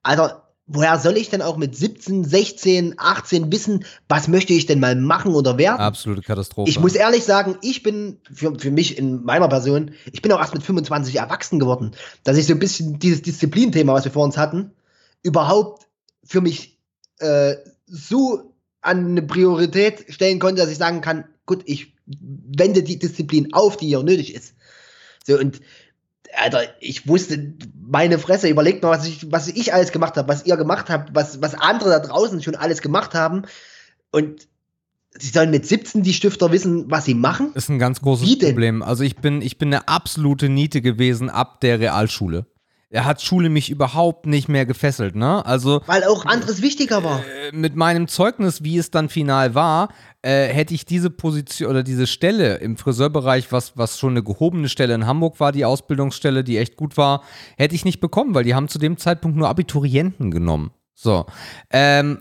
Alter, 0.02 0.41
woher 0.67 0.99
soll 0.99 1.17
ich 1.17 1.29
denn 1.29 1.43
auch 1.43 1.57
mit 1.57 1.77
17, 1.77 2.25
16, 2.25 2.95
18 2.97 3.53
wissen, 3.53 3.85
was 4.09 4.29
möchte 4.29 4.53
ich 4.53 4.67
denn 4.67 4.81
mal 4.81 4.95
machen 4.95 5.35
oder 5.35 5.59
werden? 5.59 5.81
Absolute 5.81 6.23
Katastrophe. 6.23 6.71
Ich 6.71 6.79
muss 6.79 6.95
ehrlich 6.95 7.25
sagen, 7.25 7.59
ich 7.63 7.83
bin 7.83 8.21
für, 8.33 8.59
für 8.59 8.71
mich 8.71 8.97
in 8.97 9.25
meiner 9.25 9.49
Person, 9.49 9.93
ich 10.13 10.23
bin 10.23 10.33
auch 10.33 10.41
erst 10.41 10.55
mit 10.55 10.63
25 10.63 11.17
erwachsen 11.17 11.59
geworden, 11.59 11.93
dass 12.25 12.37
ich 12.37 12.47
so 12.47 12.53
ein 12.53 12.59
bisschen 12.59 12.99
dieses 12.99 13.23
Disziplinthema, 13.23 13.93
was 13.93 14.05
wir 14.05 14.13
vor 14.13 14.25
uns 14.25 14.37
hatten, 14.37 14.73
überhaupt 15.23 15.89
für 16.25 16.41
mich 16.41 16.79
äh, 17.19 17.57
so 17.87 18.55
an 18.81 19.07
eine 19.11 19.23
Priorität 19.23 20.07
stellen 20.09 20.39
konnte, 20.39 20.61
dass 20.61 20.71
ich 20.71 20.79
sagen 20.79 21.01
kann, 21.01 21.25
gut, 21.47 21.63
ich 21.67 21.95
wende 22.07 22.83
die 22.83 22.99
Disziplin 22.99 23.53
auf, 23.53 23.77
die 23.77 23.87
hier 23.87 24.03
nötig 24.03 24.35
ist. 24.35 24.55
So, 25.25 25.39
und 25.39 25.61
Alter, 26.35 26.63
ich 26.81 27.07
wusste, 27.07 27.55
meine 27.93 28.19
Fresse, 28.19 28.48
überlegt 28.48 28.82
mal, 28.82 28.90
was 28.90 29.06
ich, 29.06 29.31
was 29.31 29.48
ich 29.48 29.74
alles 29.74 29.93
gemacht 29.93 30.16
habe, 30.16 30.27
was 30.27 30.47
ihr 30.47 30.56
gemacht 30.56 30.89
habt, 30.89 31.14
was, 31.14 31.43
was 31.43 31.55
andere 31.55 31.90
da 31.90 31.98
draußen 32.01 32.43
schon 32.43 32.55
alles 32.55 32.81
gemacht 32.81 33.14
haben. 33.14 33.43
Und 34.10 34.48
sie 35.16 35.28
sollen 35.28 35.51
mit 35.51 35.66
17 35.66 36.02
die 36.02 36.14
Stifter 36.14 36.51
wissen, 36.51 36.90
was 36.90 37.05
sie 37.05 37.14
machen. 37.14 37.51
Das 37.55 37.64
ist 37.64 37.69
ein 37.69 37.78
ganz 37.78 38.01
großes 38.01 38.39
Problem. 38.39 38.82
Also 38.82 39.05
ich 39.05 39.16
bin, 39.16 39.43
ich 39.43 39.59
bin 39.59 39.69
eine 39.69 39.89
absolute 39.89 40.48
Niete 40.48 40.81
gewesen 40.81 41.28
ab 41.28 41.60
der 41.60 41.78
Realschule 41.78 42.47
er 42.93 43.06
hat 43.06 43.23
Schule 43.23 43.48
mich 43.48 43.70
überhaupt 43.70 44.27
nicht 44.27 44.48
mehr 44.48 44.66
gefesselt, 44.66 45.16
ne? 45.16 45.44
Also 45.47 45.81
weil 45.86 46.05
auch 46.05 46.27
anderes 46.27 46.60
wichtiger 46.60 47.02
war. 47.02 47.20
Äh, 47.20 47.56
mit 47.56 47.74
meinem 47.74 48.06
Zeugnis, 48.06 48.62
wie 48.62 48.77
es 48.77 48.90
dann 48.90 49.09
final 49.09 49.55
war, 49.55 49.89
äh, 50.23 50.47
hätte 50.47 50.74
ich 50.74 50.85
diese 50.85 51.11
Position 51.11 51.70
oder 51.70 51.82
diese 51.82 52.07
Stelle 52.07 52.57
im 52.57 52.77
Friseurbereich, 52.77 53.51
was 53.53 53.77
was 53.77 53.99
schon 53.99 54.12
eine 54.12 54.23
gehobene 54.23 54.69
Stelle 54.69 54.94
in 54.94 55.07
Hamburg 55.07 55.40
war, 55.40 55.53
die 55.53 55.65
Ausbildungsstelle, 55.65 56.44
die 56.44 56.59
echt 56.59 56.77
gut 56.77 56.97
war, 56.97 57.23
hätte 57.57 57.74
ich 57.74 57.85
nicht 57.85 58.01
bekommen, 58.01 58.35
weil 58.35 58.44
die 58.44 58.55
haben 58.55 58.69
zu 58.69 58.78
dem 58.78 58.97
Zeitpunkt 58.97 59.36
nur 59.36 59.49
Abiturienten 59.49 60.31
genommen. 60.31 60.70
So. 60.94 61.27
Ähm, 61.70 62.19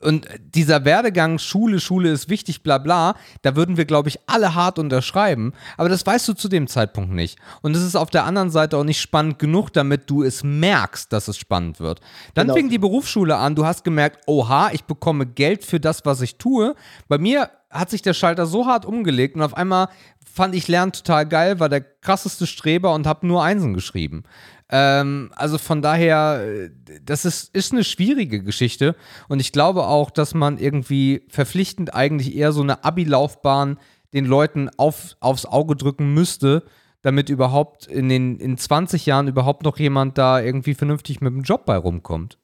und 0.00 0.28
dieser 0.40 0.84
Werdegang, 0.84 1.38
Schule, 1.38 1.80
Schule 1.80 2.10
ist 2.10 2.28
wichtig, 2.28 2.62
bla 2.62 2.78
bla, 2.78 3.14
da 3.42 3.56
würden 3.56 3.76
wir, 3.76 3.84
glaube 3.84 4.08
ich, 4.08 4.18
alle 4.26 4.54
hart 4.54 4.78
unterschreiben. 4.78 5.52
Aber 5.76 5.88
das 5.88 6.04
weißt 6.04 6.28
du 6.28 6.34
zu 6.34 6.48
dem 6.48 6.66
Zeitpunkt 6.68 7.12
nicht. 7.12 7.38
Und 7.62 7.76
es 7.76 7.82
ist 7.82 7.96
auf 7.96 8.10
der 8.10 8.24
anderen 8.24 8.50
Seite 8.50 8.76
auch 8.76 8.84
nicht 8.84 9.00
spannend 9.00 9.38
genug, 9.38 9.72
damit 9.72 10.08
du 10.10 10.22
es 10.22 10.44
merkst, 10.44 11.12
dass 11.12 11.28
es 11.28 11.38
spannend 11.38 11.80
wird. 11.80 12.00
Dann 12.34 12.46
genau. 12.46 12.56
fing 12.56 12.68
die 12.68 12.78
Berufsschule 12.78 13.36
an, 13.36 13.54
du 13.54 13.64
hast 13.64 13.84
gemerkt, 13.84 14.20
oha, 14.26 14.70
ich 14.72 14.84
bekomme 14.84 15.26
Geld 15.26 15.64
für 15.64 15.80
das, 15.80 16.04
was 16.04 16.20
ich 16.20 16.36
tue. 16.36 16.74
Bei 17.08 17.18
mir 17.18 17.50
hat 17.70 17.90
sich 17.90 18.02
der 18.02 18.14
Schalter 18.14 18.46
so 18.46 18.66
hart 18.66 18.84
umgelegt 18.86 19.36
und 19.36 19.42
auf 19.42 19.56
einmal 19.56 19.88
fand 20.36 20.54
ich 20.54 20.68
Lernen 20.68 20.92
total 20.92 21.26
geil, 21.26 21.60
war 21.60 21.68
der 21.68 21.80
krasseste 21.80 22.46
Streber 22.46 22.94
und 22.94 23.06
habe 23.06 23.26
nur 23.26 23.42
Einsen 23.42 23.72
geschrieben. 23.74 24.24
Ähm, 24.68 25.30
also 25.36 25.58
von 25.58 25.80
daher, 25.80 26.44
äh, 26.44 26.70
das 27.04 27.24
ist, 27.24 27.54
ist 27.54 27.72
eine 27.72 27.84
schwierige 27.84 28.42
Geschichte. 28.42 28.96
Und 29.28 29.40
ich 29.40 29.52
glaube 29.52 29.86
auch, 29.86 30.10
dass 30.10 30.34
man 30.34 30.58
irgendwie 30.58 31.22
verpflichtend 31.28 31.94
eigentlich 31.94 32.34
eher 32.34 32.52
so 32.52 32.62
eine 32.62 32.84
Abi-Laufbahn 32.84 33.78
den 34.12 34.24
Leuten 34.24 34.70
auf, 34.76 35.16
aufs 35.20 35.46
Auge 35.46 35.76
drücken 35.76 36.14
müsste, 36.14 36.64
damit 37.02 37.28
überhaupt 37.28 37.86
in 37.86 38.08
den 38.08 38.40
in 38.40 38.58
20 38.58 39.06
Jahren 39.06 39.28
überhaupt 39.28 39.62
noch 39.62 39.78
jemand 39.78 40.18
da 40.18 40.40
irgendwie 40.40 40.74
vernünftig 40.74 41.20
mit 41.20 41.32
dem 41.32 41.42
Job 41.42 41.64
bei 41.64 41.76
rumkommt. 41.76 42.38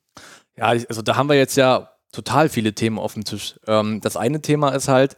Ja, 0.56 0.66
also 0.66 1.02
da 1.02 1.16
haben 1.16 1.28
wir 1.28 1.36
jetzt 1.36 1.56
ja 1.56 1.90
total 2.12 2.48
viele 2.48 2.74
Themen 2.74 2.98
auf 2.98 3.14
dem 3.14 3.24
Tisch. 3.24 3.58
Ähm, 3.66 4.00
das 4.00 4.16
eine 4.16 4.40
Thema 4.40 4.68
ist 4.70 4.86
halt, 4.86 5.16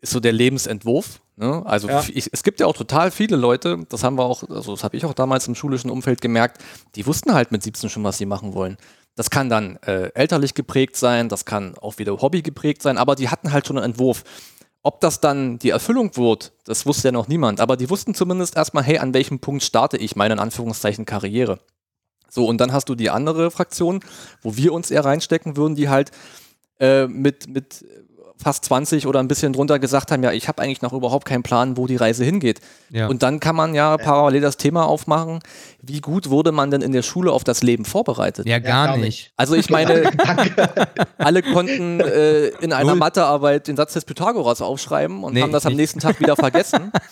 ist 0.00 0.12
so 0.12 0.20
der 0.20 0.32
Lebensentwurf. 0.32 1.21
Ne? 1.36 1.62
Also 1.64 1.88
ja. 1.88 2.04
ich, 2.12 2.28
es 2.32 2.42
gibt 2.42 2.60
ja 2.60 2.66
auch 2.66 2.76
total 2.76 3.10
viele 3.10 3.36
Leute, 3.36 3.84
das 3.88 4.04
haben 4.04 4.18
wir 4.18 4.24
auch, 4.24 4.42
also 4.48 4.72
das 4.72 4.84
habe 4.84 4.96
ich 4.96 5.04
auch 5.04 5.14
damals 5.14 5.48
im 5.48 5.54
schulischen 5.54 5.90
Umfeld 5.90 6.20
gemerkt, 6.20 6.62
die 6.94 7.06
wussten 7.06 7.32
halt 7.32 7.52
mit 7.52 7.62
17 7.62 7.88
schon, 7.88 8.04
was 8.04 8.18
sie 8.18 8.26
machen 8.26 8.54
wollen. 8.54 8.76
Das 9.14 9.30
kann 9.30 9.48
dann 9.48 9.76
äh, 9.86 10.10
elterlich 10.14 10.54
geprägt 10.54 10.96
sein, 10.96 11.28
das 11.28 11.44
kann 11.44 11.76
auch 11.78 11.98
wieder 11.98 12.20
Hobby 12.20 12.42
geprägt 12.42 12.82
sein, 12.82 12.98
aber 12.98 13.14
die 13.14 13.28
hatten 13.28 13.52
halt 13.52 13.66
schon 13.66 13.78
einen 13.78 13.92
Entwurf. 13.92 14.24
Ob 14.82 15.00
das 15.00 15.20
dann 15.20 15.58
die 15.58 15.70
Erfüllung 15.70 16.16
wird, 16.16 16.52
das 16.64 16.86
wusste 16.86 17.08
ja 17.08 17.12
noch 17.12 17.28
niemand, 17.28 17.60
aber 17.60 17.76
die 17.76 17.88
wussten 17.88 18.14
zumindest 18.14 18.56
erstmal, 18.56 18.82
hey, 18.82 18.98
an 18.98 19.14
welchem 19.14 19.38
Punkt 19.38 19.62
starte 19.62 19.96
ich 19.96 20.16
meine 20.16 20.34
in 20.34 20.40
Anführungszeichen 20.40 21.04
Karriere. 21.04 21.60
So, 22.28 22.46
und 22.46 22.60
dann 22.60 22.72
hast 22.72 22.88
du 22.88 22.94
die 22.94 23.10
andere 23.10 23.50
Fraktion, 23.50 24.00
wo 24.40 24.56
wir 24.56 24.72
uns 24.72 24.90
eher 24.90 25.04
reinstecken 25.04 25.56
würden, 25.56 25.76
die 25.76 25.88
halt 25.88 26.10
äh, 26.80 27.06
mit, 27.06 27.46
mit 27.46 27.84
fast 28.42 28.64
20 28.66 29.06
oder 29.06 29.20
ein 29.20 29.28
bisschen 29.28 29.52
drunter 29.52 29.78
gesagt 29.78 30.10
haben, 30.10 30.22
ja, 30.22 30.32
ich 30.32 30.48
habe 30.48 30.60
eigentlich 30.60 30.82
noch 30.82 30.92
überhaupt 30.92 31.26
keinen 31.26 31.42
Plan, 31.42 31.76
wo 31.76 31.86
die 31.86 31.96
Reise 31.96 32.24
hingeht. 32.24 32.60
Ja. 32.90 33.06
Und 33.08 33.22
dann 33.22 33.40
kann 33.40 33.56
man 33.56 33.74
ja 33.74 33.96
parallel 33.96 34.40
das 34.40 34.56
Thema 34.56 34.86
aufmachen, 34.86 35.40
wie 35.80 36.00
gut 36.00 36.30
wurde 36.30 36.52
man 36.52 36.70
denn 36.70 36.82
in 36.82 36.92
der 36.92 37.02
Schule 37.02 37.32
auf 37.32 37.44
das 37.44 37.62
Leben 37.62 37.84
vorbereitet? 37.84 38.46
Ja, 38.46 38.58
gar, 38.58 38.86
ja, 38.86 38.92
gar 38.92 38.96
nicht. 38.98 39.32
Also 39.36 39.54
ich 39.54 39.70
meine, 39.70 40.10
alle 41.18 41.42
konnten 41.42 42.00
äh, 42.00 42.48
in 42.60 42.72
einer 42.72 42.90
Null. 42.90 42.98
Mathearbeit 42.98 43.68
den 43.68 43.76
Satz 43.76 43.94
des 43.94 44.04
Pythagoras 44.04 44.60
aufschreiben 44.60 45.24
und 45.24 45.34
nee, 45.34 45.42
haben 45.42 45.52
das 45.52 45.66
am 45.66 45.74
nächsten 45.74 46.00
Tag 46.00 46.20
wieder 46.20 46.36
vergessen. 46.36 46.92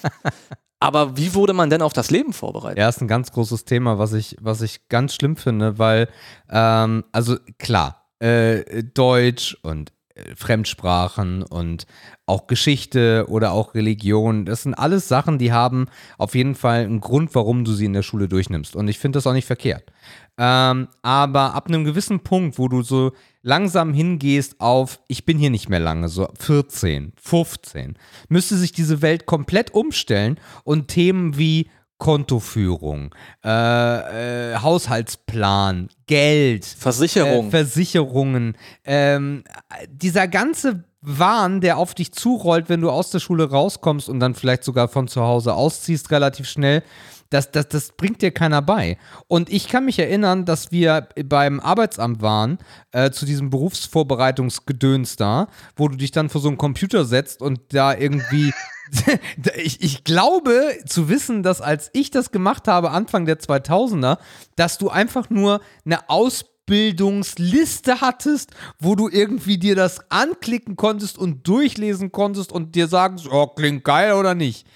Aber 0.81 1.17
wie 1.17 1.35
wurde 1.35 1.53
man 1.53 1.69
denn 1.69 1.83
auf 1.83 1.93
das 1.93 2.11
Leben 2.11 2.33
vorbereitet? 2.33 2.79
Ja, 2.79 2.89
ist 2.89 3.03
ein 3.03 3.09
ganz 3.09 3.33
großes 3.33 3.67
Thema, 3.67 3.99
was 3.99 4.15
ich, 4.15 4.37
was 4.41 4.63
ich 4.63 4.89
ganz 4.89 5.15
schlimm 5.15 5.37
finde, 5.37 5.79
weil, 5.79 6.09
ähm, 6.51 7.05
also 7.13 7.37
klar, 7.59 8.09
äh, 8.19 8.83
Deutsch 8.83 9.59
und 9.63 9.93
Fremdsprachen 10.37 11.43
und 11.43 11.87
auch 12.27 12.47
Geschichte 12.47 13.27
oder 13.29 13.53
auch 13.53 13.75
Religion. 13.75 14.45
Das 14.45 14.63
sind 14.63 14.75
alles 14.75 15.09
Sachen, 15.09 15.39
die 15.39 15.53
haben 15.53 15.87
auf 16.19 16.35
jeden 16.35 16.55
Fall 16.55 16.85
einen 16.85 17.01
Grund, 17.01 17.35
warum 17.35 17.65
du 17.65 17.73
sie 17.73 17.87
in 17.87 17.93
der 17.93 18.03
Schule 18.03 18.29
durchnimmst. 18.29 18.77
Und 18.77 18.89
ich 18.89 18.99
finde 18.99 19.17
das 19.17 19.27
auch 19.27 19.33
nicht 19.33 19.47
verkehrt. 19.47 19.93
Ähm, 20.39 20.89
aber 21.03 21.55
ab 21.55 21.69
einem 21.69 21.85
gewissen 21.85 22.21
Punkt, 22.21 22.59
wo 22.59 22.69
du 22.69 22.83
so 22.83 23.13
langsam 23.43 23.93
hingehst 23.93 24.61
auf, 24.61 25.01
ich 25.09 25.25
bin 25.25 25.39
hier 25.39 25.51
nicht 25.51 25.69
mehr 25.69 25.81
lange, 25.81 26.09
so 26.09 26.29
14, 26.39 27.13
15, 27.21 27.99
müsste 28.29 28.57
sich 28.57 28.73
diese 28.73 29.03
Welt 29.03 29.27
komplett 29.27 29.75
umstellen 29.75 30.39
und 30.65 30.89
Themen 30.89 31.37
wie 31.37 31.69
Kontoführung, 32.01 33.15
äh, 33.45 34.53
äh, 34.53 34.57
Haushaltsplan, 34.57 35.89
Geld, 36.07 36.65
Versicherung. 36.65 37.49
Äh, 37.49 37.51
Versicherungen, 37.51 38.57
ähm, 38.85 39.45
dieser 39.87 40.27
ganze 40.27 40.85
Wahn, 41.03 41.61
der 41.61 41.77
auf 41.77 41.95
dich 41.95 42.13
zurollt, 42.13 42.71
wenn 42.71 42.81
du 42.81 42.91
aus 42.91 43.11
der 43.11 43.21
Schule 43.21 43.51
rauskommst 43.51 44.09
und 44.09 44.19
dann 44.19 44.35
vielleicht 44.35 44.65
sogar 44.65 44.89
von 44.89 45.09
zu 45.09 45.23
Hause 45.23 45.55
ausziehst, 45.55 46.11
relativ 46.11 46.49
schnell, 46.49 46.83
das, 47.29 47.53
das, 47.53 47.69
das 47.69 47.93
bringt 47.93 48.23
dir 48.23 48.33
keiner 48.33 48.63
bei. 48.63 48.97
Und 49.29 49.51
ich 49.51 49.69
kann 49.69 49.85
mich 49.85 49.99
erinnern, 49.99 50.47
dass 50.47 50.73
wir 50.73 51.07
beim 51.25 51.61
Arbeitsamt 51.61 52.23
waren, 52.23 52.59
äh, 52.93 53.11
zu 53.11 53.25
diesem 53.27 53.51
Berufsvorbereitungsgedöns 53.51 55.17
da, 55.17 55.49
wo 55.77 55.89
du 55.89 55.97
dich 55.97 56.11
dann 56.11 56.29
vor 56.29 56.41
so 56.41 56.49
einen 56.49 56.59
Computer 56.59 57.05
setzt 57.05 57.41
und 57.41 57.61
da 57.69 57.95
irgendwie 57.95 58.53
ich, 59.57 59.83
ich 59.83 60.05
glaube 60.05 60.77
zu 60.87 61.09
wissen, 61.09 61.43
dass 61.43 61.61
als 61.61 61.91
ich 61.93 62.11
das 62.11 62.31
gemacht 62.31 62.69
habe, 62.69 62.91
Anfang 62.91 63.27
der 63.27 63.39
2000er, 63.39 64.19
dass 64.57 64.79
du 64.79 64.89
einfach 64.91 65.31
nur 65.31 65.61
eine 65.85 66.09
Ausbildungsliste 66.09 68.01
hattest, 68.01 68.51
wo 68.79 68.95
du 68.95 69.09
irgendwie 69.09 69.59
dir 69.59 69.75
das 69.75 70.11
anklicken 70.11 70.77
konntest 70.77 71.19
und 71.19 71.47
durchlesen 71.47 72.13
konntest 72.13 72.53
und 72.53 72.75
dir 72.75 72.89
sagen, 72.89 73.21
oh, 73.31 73.47
klingt 73.49 73.85
geil 73.85 74.13
oder 74.15 74.35
nicht. 74.35 74.67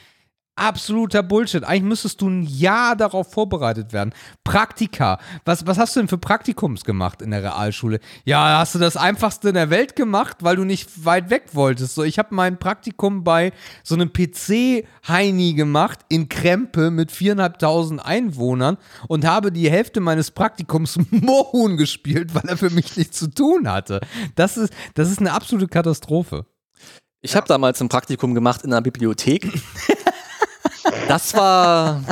Absoluter 0.56 1.24
Bullshit. 1.24 1.64
Eigentlich 1.64 1.82
müsstest 1.82 2.20
du 2.20 2.28
ein 2.28 2.44
Jahr 2.44 2.94
darauf 2.94 3.32
vorbereitet 3.32 3.93
werden. 3.93 4.14
Praktika. 4.44 5.18
Was, 5.44 5.66
was 5.66 5.78
hast 5.78 5.97
du 5.97 6.01
denn 6.01 6.09
für 6.09 6.18
Praktikums 6.18 6.85
gemacht 6.85 7.22
in 7.22 7.32
der 7.32 7.43
Realschule? 7.43 7.98
Ja, 8.24 8.59
hast 8.59 8.76
du 8.76 8.78
das 8.78 8.97
einfachste 8.97 9.48
in 9.48 9.55
der 9.55 9.70
Welt 9.70 9.97
gemacht, 9.97 10.39
weil 10.43 10.55
du 10.55 10.64
nicht 10.64 11.05
weit 11.05 11.28
weg 11.31 11.47
wolltest. 11.55 11.97
So, 11.97 12.05
ich 12.05 12.20
habe 12.20 12.35
mein 12.36 12.59
Praktikum 12.59 13.24
bei 13.24 13.52
so 13.82 13.97
einem 13.97 14.12
PC-Heini 14.12 15.55
gemacht 15.55 16.01
in 16.09 16.28
Krempe 16.28 16.93
mit 16.93 17.10
viereinhalbtausend 17.10 18.05
Einwohnern 18.05 18.78
und 19.09 19.26
habe 19.26 19.51
die 19.51 19.68
Hälfte 19.68 19.98
meines 19.98 20.31
Praktikums 20.31 21.01
Mohun 21.10 21.76
gespielt, 21.76 22.32
weil 22.32 22.44
er 22.47 22.56
für 22.56 22.70
mich 22.70 22.97
nichts 22.97 23.18
zu 23.18 23.28
tun 23.28 23.68
hatte. 23.68 24.01
Das 24.36 24.56
ist, 24.56 24.72
das 24.94 25.10
ist 25.10 25.18
eine 25.18 25.32
absolute 25.32 25.66
Katastrophe. 25.66 26.47
Ich 27.22 27.35
habe 27.35 27.48
damals 27.48 27.81
ein 27.81 27.89
Praktikum 27.89 28.35
gemacht 28.35 28.62
in 28.62 28.72
einer 28.72 28.82
Bibliothek. 28.82 29.51
Das 31.09 31.35
war, 31.35 32.02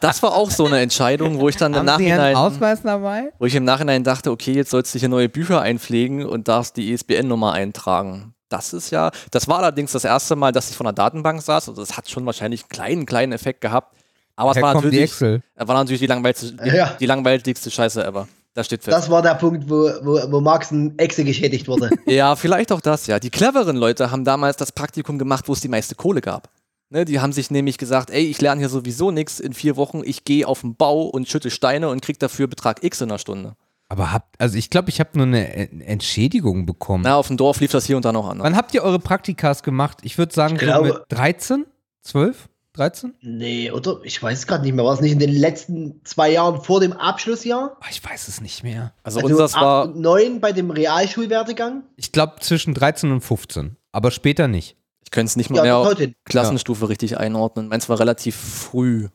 das 0.00 0.22
war 0.22 0.34
auch 0.34 0.50
so 0.50 0.66
eine 0.66 0.80
Entscheidung, 0.80 1.38
wo 1.40 1.48
ich 1.48 1.56
dann 1.56 1.74
im 1.74 1.88
Haben 1.88 1.98
Sie 2.02 2.10
einen 2.12 2.16
Nachhinein, 2.20 2.36
Ausweis 2.36 2.82
dabei? 2.82 3.32
wo 3.38 3.46
ich 3.46 3.54
im 3.54 3.64
Nachhinein 3.64 4.04
dachte, 4.04 4.30
okay, 4.30 4.52
jetzt 4.52 4.70
sollst 4.70 4.94
du 4.94 4.98
hier 4.98 5.08
neue 5.08 5.28
Bücher 5.28 5.60
einpflegen 5.60 6.24
und 6.26 6.48
darfst 6.48 6.76
die 6.76 6.92
ISBN-Nummer 6.92 7.52
eintragen. 7.52 8.34
Das 8.48 8.72
ist 8.72 8.90
ja, 8.90 9.10
das 9.30 9.46
war 9.48 9.58
allerdings 9.58 9.92
das 9.92 10.04
erste 10.04 10.34
Mal, 10.36 10.52
dass 10.52 10.70
ich 10.70 10.76
von 10.76 10.84
der 10.84 10.92
Datenbank 10.92 11.40
saß. 11.42 11.68
Also 11.68 11.80
das 11.82 11.96
hat 11.96 12.08
schon 12.10 12.26
wahrscheinlich 12.26 12.62
einen 12.62 12.68
kleinen, 12.68 13.06
kleinen 13.06 13.32
Effekt 13.32 13.60
gehabt. 13.60 13.96
Aber 14.34 14.52
es 14.52 14.60
war 14.62 14.74
natürlich, 14.74 15.02
Excel? 15.02 15.42
war 15.56 15.74
natürlich 15.76 16.00
die 16.00 16.06
langweiligste, 16.06 16.52
die, 16.52 16.68
Ja. 16.70 16.96
die 16.98 17.06
langweiligste 17.06 17.70
Scheiße 17.70 18.04
ever. 18.04 18.26
Das 18.54 18.66
steht 18.66 18.82
fest. 18.82 18.96
Das 18.96 19.08
war 19.08 19.22
der 19.22 19.34
Punkt, 19.36 19.70
wo, 19.70 19.88
wo, 20.02 20.20
wo 20.32 20.40
Marx 20.40 20.72
ein 20.72 20.98
Exe 20.98 21.22
geschädigt 21.24 21.68
wurde. 21.68 21.90
Ja, 22.06 22.34
vielleicht 22.34 22.72
auch 22.72 22.80
das, 22.80 23.06
ja. 23.06 23.20
Die 23.20 23.30
cleveren 23.30 23.76
Leute 23.76 24.10
haben 24.10 24.24
damals 24.24 24.56
das 24.56 24.72
Praktikum 24.72 25.18
gemacht, 25.18 25.46
wo 25.46 25.52
es 25.52 25.60
die 25.60 25.68
meiste 25.68 25.94
Kohle 25.94 26.20
gab. 26.20 26.48
Ne, 26.92 27.04
die 27.04 27.20
haben 27.20 27.32
sich 27.32 27.50
nämlich 27.52 27.78
gesagt, 27.78 28.10
ey, 28.10 28.24
ich 28.24 28.40
lerne 28.40 28.60
hier 28.60 28.68
sowieso 28.68 29.12
nichts 29.12 29.38
in 29.38 29.52
vier 29.52 29.76
Wochen, 29.76 30.02
ich 30.04 30.24
gehe 30.24 30.46
auf 30.46 30.62
den 30.62 30.74
Bau 30.74 31.02
und 31.02 31.28
schütte 31.28 31.50
Steine 31.50 31.88
und 31.88 32.02
krieg 32.02 32.18
dafür 32.18 32.48
Betrag 32.48 32.82
X 32.82 33.00
in 33.00 33.10
einer 33.10 33.18
Stunde. 33.20 33.54
Aber 33.88 34.12
habt, 34.12 34.40
also 34.40 34.56
ich 34.58 34.70
glaube, 34.70 34.90
ich 34.90 34.98
habe 35.00 35.10
nur 35.14 35.26
eine 35.26 35.52
En- 35.54 35.80
Entschädigung 35.80 36.66
bekommen. 36.66 37.04
Na, 37.04 37.16
auf 37.16 37.28
dem 37.28 37.36
Dorf 37.36 37.60
lief 37.60 37.70
das 37.70 37.86
hier 37.86 37.96
und 37.96 38.04
da 38.04 38.12
noch 38.12 38.28
anders. 38.28 38.44
Wann 38.44 38.56
habt 38.56 38.74
ihr 38.74 38.82
eure 38.82 38.98
Praktikas 38.98 39.62
gemacht? 39.62 39.98
Ich 40.02 40.18
würde 40.18 40.34
sagen, 40.34 40.54
Ich 40.56 40.60
so 40.60 40.66
glaube- 40.66 40.88
mit 40.88 41.02
13, 41.08 41.64
12, 42.02 42.48
13? 42.72 43.14
nee, 43.20 43.70
oder? 43.70 44.00
Ich 44.02 44.20
weiß 44.20 44.38
es 44.40 44.46
gerade 44.48 44.64
nicht 44.64 44.74
mehr. 44.74 44.84
War 44.84 44.94
es 44.94 45.00
nicht 45.00 45.12
in 45.12 45.18
den 45.20 45.30
letzten 45.32 46.00
zwei 46.04 46.30
Jahren 46.32 46.60
vor 46.62 46.80
dem 46.80 46.92
Abschlussjahr? 46.92 47.76
Oh, 47.80 47.84
ich 47.90 48.02
weiß 48.04 48.26
es 48.26 48.40
nicht 48.40 48.62
mehr. 48.64 48.94
Also, 49.04 49.18
Also 49.20 49.28
unseres 49.30 49.54
war, 49.54 49.84
und 49.84 49.96
neun 50.00 50.40
bei 50.40 50.50
dem 50.52 50.70
Realschulwerdegang? 50.72 51.84
Ich 51.96 52.10
glaube 52.12 52.34
zwischen 52.40 52.74
13 52.74 53.10
und 53.12 53.20
15, 53.20 53.76
aber 53.92 54.10
später 54.10 54.48
nicht. 54.48 54.76
Ich 55.04 55.10
könnte 55.10 55.30
es 55.30 55.36
nicht 55.36 55.50
Ja, 55.50 55.62
mehr. 55.62 56.14
Klassenstufe 56.24 56.88
richtig 56.88 57.18
einordnen. 57.18 57.68
Meins 57.68 57.88
war 57.88 57.98
relativ 57.98 58.36
früh. 58.36 59.08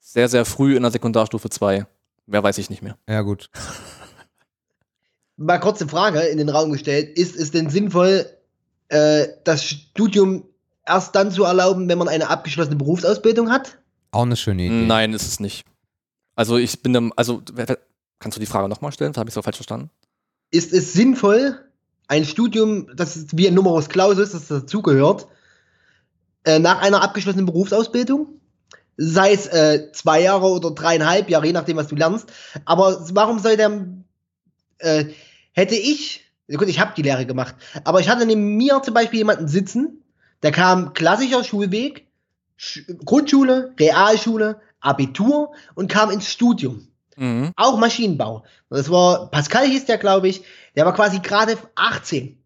Sehr, 0.00 0.28
sehr 0.28 0.44
früh 0.44 0.76
in 0.76 0.82
der 0.82 0.90
Sekundarstufe 0.90 1.50
2. 1.50 1.86
Mehr 2.26 2.42
weiß 2.42 2.58
ich 2.58 2.70
nicht 2.70 2.82
mehr. 2.82 2.96
Ja, 3.08 3.22
gut. 3.22 3.50
Mal 5.36 5.58
kurze 5.58 5.86
Frage 5.86 6.20
in 6.20 6.38
den 6.38 6.48
Raum 6.48 6.72
gestellt. 6.72 7.16
Ist 7.16 7.36
es 7.36 7.50
denn 7.50 7.70
sinnvoll, 7.70 8.26
äh, 8.88 9.28
das 9.44 9.64
Studium 9.64 10.44
erst 10.84 11.14
dann 11.14 11.30
zu 11.30 11.44
erlauben, 11.44 11.88
wenn 11.88 11.98
man 11.98 12.08
eine 12.08 12.28
abgeschlossene 12.28 12.76
Berufsausbildung 12.76 13.50
hat? 13.50 13.78
Auch 14.10 14.22
eine 14.22 14.36
schöne 14.36 14.62
Idee. 14.64 14.86
Nein, 14.86 15.12
ist 15.12 15.26
es 15.28 15.38
nicht. 15.40 15.64
Also 16.34 16.56
ich 16.56 16.82
bin 16.82 17.12
also 17.16 17.42
kannst 18.18 18.36
du 18.36 18.40
die 18.40 18.46
Frage 18.46 18.68
nochmal 18.68 18.92
stellen? 18.92 19.14
Habe 19.16 19.28
ich 19.28 19.34
so 19.34 19.42
falsch 19.42 19.56
verstanden? 19.56 19.90
Ist 20.50 20.72
es 20.72 20.92
sinnvoll, 20.92 21.67
ein 22.08 22.24
Studium, 22.24 22.88
das 22.96 23.16
ist 23.16 23.36
wie 23.36 23.46
ein 23.46 23.54
Numerus 23.54 23.88
Clausus, 23.88 24.32
das 24.32 24.48
dazugehört, 24.48 25.28
äh, 26.44 26.58
nach 26.58 26.80
einer 26.80 27.02
abgeschlossenen 27.02 27.46
Berufsausbildung, 27.46 28.40
sei 28.96 29.32
es 29.32 29.46
äh, 29.46 29.92
zwei 29.92 30.22
Jahre 30.22 30.46
oder 30.46 30.70
dreieinhalb 30.70 31.28
Jahre, 31.30 31.46
je 31.46 31.52
nachdem, 31.52 31.76
was 31.76 31.88
du 31.88 31.94
lernst, 31.94 32.32
aber 32.64 33.06
warum 33.12 33.38
soll 33.38 33.56
der, 33.56 33.86
äh, 34.78 35.04
hätte 35.52 35.76
ich, 35.76 36.24
gut, 36.48 36.68
ich 36.68 36.80
habe 36.80 36.94
die 36.96 37.02
Lehre 37.02 37.26
gemacht, 37.26 37.54
aber 37.84 38.00
ich 38.00 38.08
hatte 38.08 38.26
neben 38.26 38.56
mir 38.56 38.82
zum 38.82 38.94
Beispiel 38.94 39.18
jemanden 39.18 39.46
sitzen, 39.46 40.02
der 40.42 40.52
kam 40.52 40.94
klassischer 40.94 41.44
Schulweg, 41.44 42.06
Sch 42.56 42.80
Grundschule, 43.04 43.74
Realschule, 43.78 44.60
Abitur 44.80 45.52
und 45.74 45.90
kam 45.90 46.10
ins 46.10 46.32
Studium 46.32 46.88
Mhm. 47.18 47.52
auch 47.56 47.76
Maschinenbau. 47.78 48.44
Das 48.70 48.90
war, 48.90 49.30
Pascal 49.30 49.66
hieß 49.66 49.86
der, 49.86 49.98
glaube 49.98 50.28
ich, 50.28 50.44
der 50.78 50.86
war 50.86 50.94
quasi 50.94 51.18
gerade 51.18 51.58
18. 51.74 52.38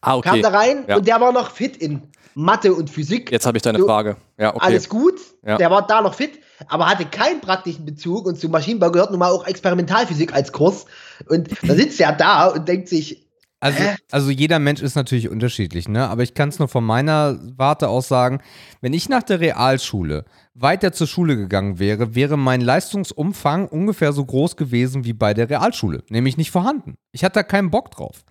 Ah, 0.00 0.20
Kam 0.20 0.32
okay. 0.34 0.42
da 0.42 0.48
rein 0.48 0.84
Ja. 0.88 0.96
und 0.96 1.06
der 1.06 1.20
war 1.20 1.32
noch 1.32 1.52
fit 1.52 1.76
in 1.76 2.02
Mathe 2.34 2.74
und 2.74 2.90
Physik. 2.90 3.30
Jetzt 3.30 3.46
habe 3.46 3.56
ich 3.56 3.62
deine 3.62 3.78
So, 3.78 3.86
Frage. 3.86 4.16
Ja, 4.36 4.50
okay. 4.54 4.58
Alles 4.66 4.88
gut, 4.88 5.14
Ja. 5.46 5.58
der 5.58 5.70
war 5.70 5.86
da 5.86 6.02
noch 6.02 6.14
fit, 6.14 6.40
aber 6.66 6.86
hatte 6.88 7.04
keinen 7.06 7.40
praktischen 7.40 7.84
Bezug 7.84 8.26
und 8.26 8.36
zum 8.38 8.50
Maschinenbau 8.50 8.90
gehört 8.90 9.10
nun 9.10 9.20
mal 9.20 9.30
auch 9.30 9.46
Experimentalphysik 9.46 10.34
als 10.34 10.50
Kurs. 10.50 10.86
Und 11.28 11.50
da 11.62 11.74
sitzt 11.74 12.00
er 12.00 12.12
da 12.12 12.46
und 12.48 12.66
denkt 12.66 12.88
sich, 12.88 13.28
Also, 13.60 13.78
also 14.10 14.30
jeder 14.30 14.58
Mensch 14.58 14.82
ist 14.82 14.96
natürlich 14.96 15.28
unterschiedlich, 15.28 15.88
ne? 15.88 16.08
Aber 16.08 16.24
ich 16.24 16.34
kann 16.34 16.48
es 16.48 16.58
nur 16.58 16.66
von 16.66 16.82
meiner 16.82 17.38
Warte 17.56 17.88
aus 17.88 18.08
sagen, 18.08 18.40
wenn 18.80 18.92
ich 18.92 19.08
nach 19.08 19.22
der 19.22 19.38
Realschule 19.38 20.24
weiter 20.54 20.92
zur 20.92 21.06
Schule 21.06 21.36
gegangen 21.36 21.78
wäre, 21.78 22.14
wäre 22.14 22.36
mein 22.36 22.60
Leistungsumfang 22.60 23.68
ungefähr 23.68 24.12
so 24.12 24.24
groß 24.24 24.56
gewesen 24.56 25.04
wie 25.04 25.12
bei 25.14 25.32
der 25.34 25.48
Realschule, 25.48 26.02
nämlich 26.10 26.36
nicht 26.36 26.50
vorhanden. 26.50 26.96
Ich 27.12 27.24
hatte 27.24 27.34
da 27.34 27.42
keinen 27.42 27.70
Bock 27.70 27.90
drauf. 27.90 28.24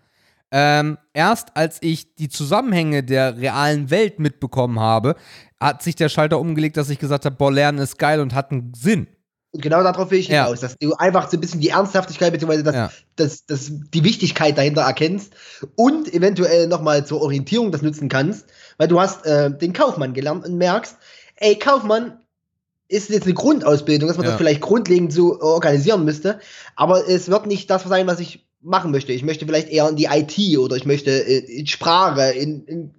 Ähm, 0.52 0.98
erst 1.14 1.56
als 1.56 1.77
ich 1.81 2.15
die 2.15 2.27
Zusammenhänge 2.30 3.03
der 3.03 3.38
realen 3.38 3.89
Welt 3.89 4.19
mitbekommen 4.19 4.80
habe, 4.80 5.15
hat 5.60 5.81
sich 5.81 5.95
der 5.95 6.10
Schalter 6.10 6.39
umgelegt, 6.39 6.76
dass 6.77 6.89
ich 6.89 6.99
gesagt 6.99 7.26
habe, 7.26 7.35
boah, 7.38 7.52
Lernen 7.52 7.80
ist 7.80 7.98
geil 7.98 8.19
und 8.19 8.34
hat 8.35 8.52
einen 8.52 8.73
Sinn. 8.76 9.07
und 9.53 9.61
genau 9.61 9.84
darauf 9.84 10.11
will 10.11 10.19
ich 10.19 10.27
Ja. 10.30 10.43
hinaus, 10.45 10.61
dass 10.61 10.77
du 10.77 10.93
einfach 10.93 11.30
so 11.30 11.35
ein 11.38 11.41
bisschen 11.41 11.60
die 11.60 11.69
Ernsthaftigkeit 11.69 12.31
bzw. 12.31 12.64
Das, 12.64 12.76
Ja. 12.76 12.91
das, 13.18 13.45
das, 13.45 13.69
die 13.93 14.03
Wichtigkeit 14.06 14.57
dahinter 14.57 14.81
erkennst 14.84 15.34
und 15.76 16.14
eventuell 16.14 16.68
nochmal 16.68 17.06
zur 17.06 17.22
Orientierung 17.22 17.69
das 17.72 17.81
nutzen 17.81 18.07
kannst, 18.07 18.45
weil 18.77 18.88
du 18.88 18.99
hast 19.02 19.26
äh, 19.26 19.52
den 19.57 19.73
Kaufmann 19.73 20.14
gelernt 20.14 20.45
und 20.45 20.57
merkst, 20.57 20.95
ey, 21.41 21.57
Kaufmann 21.57 22.19
ist 22.88 23.09
jetzt 23.09 23.26
eine 23.26 23.34
Grundausbildung, 23.34 24.07
dass 24.07 24.18
man 24.18 24.26
Ja. 24.26 24.31
das 24.31 24.38
vielleicht 24.38 24.61
grundlegend 24.61 25.11
so 25.11 25.39
organisieren 25.41 26.05
müsste, 26.05 26.39
aber 26.76 27.07
es 27.07 27.30
wird 27.30 27.47
nicht 27.47 27.69
das 27.69 27.84
sein, 27.84 28.07
was 28.07 28.19
ich 28.19 28.45
machen 28.61 28.91
möchte. 28.91 29.11
Ich 29.11 29.23
möchte 29.23 29.45
vielleicht 29.45 29.69
eher 29.69 29.89
in 29.89 29.95
die 29.95 30.05
IT 30.05 30.57
oder 30.57 30.76
ich 30.76 30.85
möchte 30.85 31.11
äh, 31.11 31.39
in 31.39 31.68
Sprache, 31.68 32.31
in, 32.31 32.65
in 32.65 32.91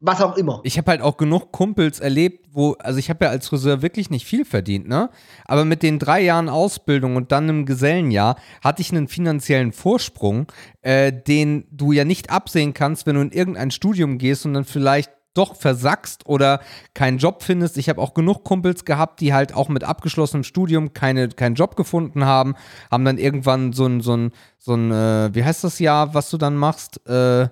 was 0.00 0.20
auch 0.20 0.36
immer. 0.36 0.60
Ich 0.64 0.78
habe 0.78 0.90
halt 0.90 1.00
auch 1.00 1.16
genug 1.16 1.50
Kumpels 1.50 1.98
erlebt, 1.98 2.46
wo, 2.52 2.72
also 2.72 2.98
ich 2.98 3.08
habe 3.10 3.24
ja 3.24 3.30
als 3.30 3.48
Friseur 3.48 3.82
wirklich 3.82 4.10
nicht 4.10 4.26
viel 4.26 4.44
verdient, 4.44 4.86
ne? 4.86 5.10
Aber 5.46 5.64
mit 5.64 5.82
den 5.82 5.98
drei 5.98 6.20
Jahren 6.20 6.48
Ausbildung 6.48 7.16
und 7.16 7.32
dann 7.32 7.48
im 7.48 7.66
Gesellenjahr 7.66 8.36
hatte 8.62 8.82
ich 8.82 8.90
einen 8.90 9.08
finanziellen 9.08 9.72
Vorsprung, 9.72 10.46
äh, 10.82 11.10
den 11.12 11.66
du 11.70 11.92
ja 11.92 12.04
nicht 12.04 12.30
absehen 12.30 12.74
kannst, 12.74 13.06
wenn 13.06 13.16
du 13.16 13.22
in 13.22 13.32
irgendein 13.32 13.70
Studium 13.70 14.18
gehst 14.18 14.44
und 14.46 14.54
dann 14.54 14.64
vielleicht 14.64 15.10
doch 15.34 15.56
versackst 15.56 16.26
oder 16.26 16.60
keinen 16.94 17.18
Job 17.18 17.42
findest. 17.42 17.76
Ich 17.76 17.88
habe 17.88 18.00
auch 18.00 18.14
genug 18.14 18.44
Kumpels 18.44 18.84
gehabt, 18.84 19.20
die 19.20 19.34
halt 19.34 19.54
auch 19.54 19.68
mit 19.68 19.84
abgeschlossenem 19.84 20.44
Studium 20.44 20.92
keine, 20.94 21.28
keinen 21.28 21.56
Job 21.56 21.76
gefunden 21.76 22.24
haben, 22.24 22.54
haben 22.90 23.04
dann 23.04 23.18
irgendwann 23.18 23.72
so 23.72 23.86
ein, 23.86 24.00
so 24.00 24.16
ein, 24.16 24.32
so 24.58 24.74
ein, 24.74 24.90
äh, 24.90 25.34
wie 25.34 25.44
heißt 25.44 25.64
das 25.64 25.78
Jahr, 25.78 26.14
was 26.14 26.30
du 26.30 26.38
dann 26.38 26.56
machst? 26.56 27.06
Äh, 27.06 27.48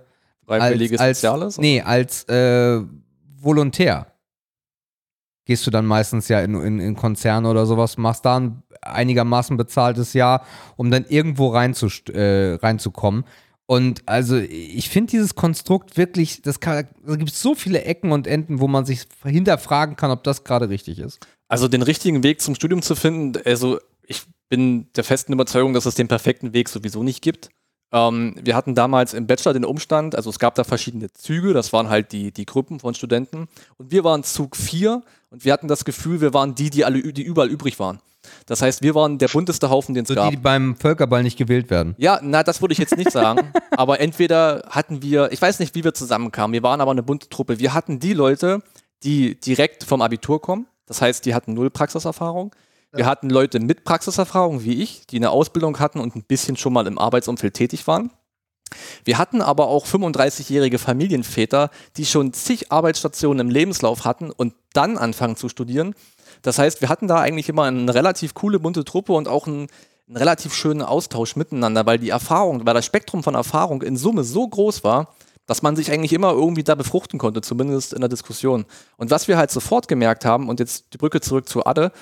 Freiwilliges 0.46 1.00
als, 1.00 1.20
Soziales? 1.20 1.58
Nee, 1.58 1.82
als 1.82 2.24
äh, 2.28 2.80
Volontär. 3.36 4.06
Gehst 5.44 5.66
du 5.66 5.72
dann 5.72 5.86
meistens 5.86 6.28
ja 6.28 6.40
in, 6.40 6.54
in, 6.54 6.78
in 6.78 6.94
Konzerne 6.94 7.48
oder 7.48 7.66
sowas, 7.66 7.98
machst 7.98 8.24
da 8.24 8.38
ein 8.38 8.62
einigermaßen 8.80 9.56
bezahltes 9.56 10.12
Jahr, 10.12 10.44
um 10.76 10.90
dann 10.90 11.04
irgendwo 11.08 11.48
reinzust 11.48 12.10
äh, 12.10 12.54
reinzukommen. 12.54 13.24
Und 13.66 14.02
also 14.06 14.36
ich 14.36 14.88
finde 14.90 15.12
dieses 15.12 15.34
Konstrukt 15.34 15.96
wirklich, 15.96 16.42
das 16.42 16.60
kann, 16.60 16.88
da 17.06 17.16
gibt 17.16 17.30
es 17.30 17.40
so 17.40 17.54
viele 17.54 17.82
Ecken 17.84 18.12
und 18.12 18.26
Enden, 18.26 18.60
wo 18.60 18.68
man 18.68 18.84
sich 18.84 19.04
hinterfragen 19.24 19.96
kann, 19.96 20.10
ob 20.10 20.24
das 20.24 20.44
gerade 20.44 20.68
richtig 20.68 20.98
ist. 20.98 21.20
Also 21.48 21.68
den 21.68 21.82
richtigen 21.82 22.22
Weg 22.22 22.40
zum 22.40 22.54
Studium 22.54 22.82
zu 22.82 22.94
finden, 22.94 23.40
also 23.44 23.78
ich 24.06 24.22
bin 24.48 24.88
der 24.94 25.04
festen 25.04 25.32
Überzeugung, 25.32 25.72
dass 25.72 25.86
es 25.86 25.94
den 25.94 26.08
perfekten 26.08 26.52
Weg 26.52 26.68
sowieso 26.68 27.02
nicht 27.02 27.22
gibt. 27.22 27.50
Ähm, 27.92 28.34
wir 28.42 28.56
hatten 28.56 28.74
damals 28.74 29.14
im 29.14 29.26
Bachelor 29.26 29.52
den 29.52 29.64
Umstand, 29.64 30.14
also 30.14 30.30
es 30.30 30.38
gab 30.38 30.54
da 30.54 30.64
verschiedene 30.64 31.12
Züge, 31.12 31.52
das 31.52 31.72
waren 31.72 31.88
halt 31.88 32.12
die, 32.12 32.32
die 32.32 32.46
Gruppen 32.46 32.80
von 32.80 32.94
Studenten 32.94 33.48
und 33.76 33.90
wir 33.90 34.02
waren 34.02 34.24
Zug 34.24 34.56
4 34.56 35.02
und 35.30 35.44
wir 35.44 35.52
hatten 35.52 35.68
das 35.68 35.84
Gefühl, 35.84 36.20
wir 36.20 36.34
waren 36.34 36.54
die, 36.54 36.70
die 36.70 36.84
alle 36.84 37.00
die 37.12 37.22
überall 37.22 37.50
übrig 37.50 37.78
waren. 37.78 38.00
Das 38.46 38.62
heißt, 38.62 38.82
wir 38.82 38.94
waren 38.94 39.18
der 39.18 39.28
bunteste 39.28 39.70
Haufen, 39.70 39.94
den 39.94 40.02
es 40.04 40.08
So 40.08 40.14
gab. 40.14 40.30
die, 40.30 40.36
die 40.36 40.42
beim 40.42 40.76
Völkerball 40.76 41.22
nicht 41.22 41.38
gewählt 41.38 41.70
werden. 41.70 41.94
Ja, 41.98 42.20
na, 42.22 42.42
das 42.42 42.60
würde 42.60 42.72
ich 42.72 42.78
jetzt 42.78 42.96
nicht 42.96 43.10
sagen. 43.10 43.52
aber 43.70 44.00
entweder 44.00 44.62
hatten 44.68 45.02
wir, 45.02 45.30
ich 45.32 45.40
weiß 45.40 45.58
nicht, 45.58 45.74
wie 45.74 45.84
wir 45.84 45.94
zusammenkamen, 45.94 46.52
wir 46.52 46.62
waren 46.62 46.80
aber 46.80 46.90
eine 46.90 47.02
bunte 47.02 47.28
Truppe. 47.28 47.58
Wir 47.58 47.74
hatten 47.74 47.98
die 47.98 48.12
Leute, 48.14 48.62
die 49.02 49.38
direkt 49.40 49.84
vom 49.84 50.02
Abitur 50.02 50.40
kommen. 50.40 50.66
Das 50.86 51.00
heißt, 51.02 51.24
die 51.26 51.34
hatten 51.34 51.54
null 51.54 51.70
Praxiserfahrung. 51.70 52.54
Wir 52.94 53.06
hatten 53.06 53.30
Leute 53.30 53.58
mit 53.58 53.84
Praxiserfahrung 53.84 54.64
wie 54.64 54.82
ich, 54.82 55.06
die 55.06 55.16
eine 55.16 55.30
Ausbildung 55.30 55.78
hatten 55.78 55.98
und 55.98 56.14
ein 56.14 56.24
bisschen 56.24 56.58
schon 56.58 56.74
mal 56.74 56.86
im 56.86 56.98
Arbeitsumfeld 56.98 57.54
tätig 57.54 57.86
waren. 57.86 58.10
Wir 59.04 59.18
hatten 59.18 59.40
aber 59.42 59.68
auch 59.68 59.86
35-jährige 59.86 60.78
Familienväter, 60.78 61.70
die 61.96 62.06
schon 62.06 62.32
zig 62.32 62.70
Arbeitsstationen 62.70 63.46
im 63.46 63.50
Lebenslauf 63.50 64.04
hatten 64.04 64.30
und 64.30 64.54
dann 64.72 64.98
anfangen 64.98 65.36
zu 65.36 65.48
studieren. 65.48 65.94
Das 66.42 66.58
heißt, 66.58 66.80
wir 66.80 66.88
hatten 66.88 67.08
da 67.08 67.20
eigentlich 67.20 67.48
immer 67.48 67.64
eine 67.64 67.94
relativ 67.94 68.34
coole, 68.34 68.58
bunte 68.58 68.84
Truppe 68.84 69.12
und 69.12 69.28
auch 69.28 69.46
einen, 69.46 69.68
einen 70.08 70.16
relativ 70.16 70.54
schönen 70.54 70.82
Austausch 70.82 71.36
miteinander, 71.36 71.86
weil 71.86 71.98
die 71.98 72.10
Erfahrung, 72.10 72.66
weil 72.66 72.74
das 72.74 72.86
Spektrum 72.86 73.22
von 73.22 73.34
Erfahrung 73.34 73.82
in 73.82 73.96
Summe 73.96 74.24
so 74.24 74.46
groß 74.46 74.84
war, 74.84 75.14
dass 75.46 75.62
man 75.62 75.76
sich 75.76 75.90
eigentlich 75.90 76.12
immer 76.12 76.32
irgendwie 76.32 76.62
da 76.62 76.74
befruchten 76.74 77.18
konnte, 77.18 77.40
zumindest 77.40 77.92
in 77.92 78.00
der 78.00 78.08
Diskussion. 78.08 78.64
Und 78.96 79.10
was 79.10 79.28
wir 79.28 79.36
halt 79.36 79.50
sofort 79.50 79.88
gemerkt 79.88 80.24
haben, 80.24 80.48
und 80.48 80.60
jetzt 80.60 80.92
die 80.92 80.98
Brücke 80.98 81.20
zurück 81.20 81.48
zu 81.48 81.66
Adde, 81.66 81.92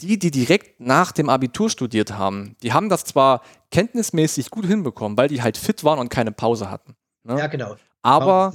die, 0.00 0.18
die 0.18 0.30
direkt 0.30 0.80
nach 0.80 1.12
dem 1.12 1.28
Abitur 1.28 1.70
studiert 1.70 2.12
haben, 2.12 2.56
die 2.62 2.72
haben 2.72 2.88
das 2.88 3.04
zwar 3.04 3.42
kenntnismäßig 3.70 4.50
gut 4.50 4.66
hinbekommen, 4.66 5.16
weil 5.16 5.28
die 5.28 5.42
halt 5.42 5.56
fit 5.56 5.84
waren 5.84 5.98
und 5.98 6.08
keine 6.08 6.32
Pause 6.32 6.70
hatten. 6.70 6.96
Ne? 7.24 7.38
Ja, 7.38 7.46
genau. 7.46 7.76
Aber 8.02 8.52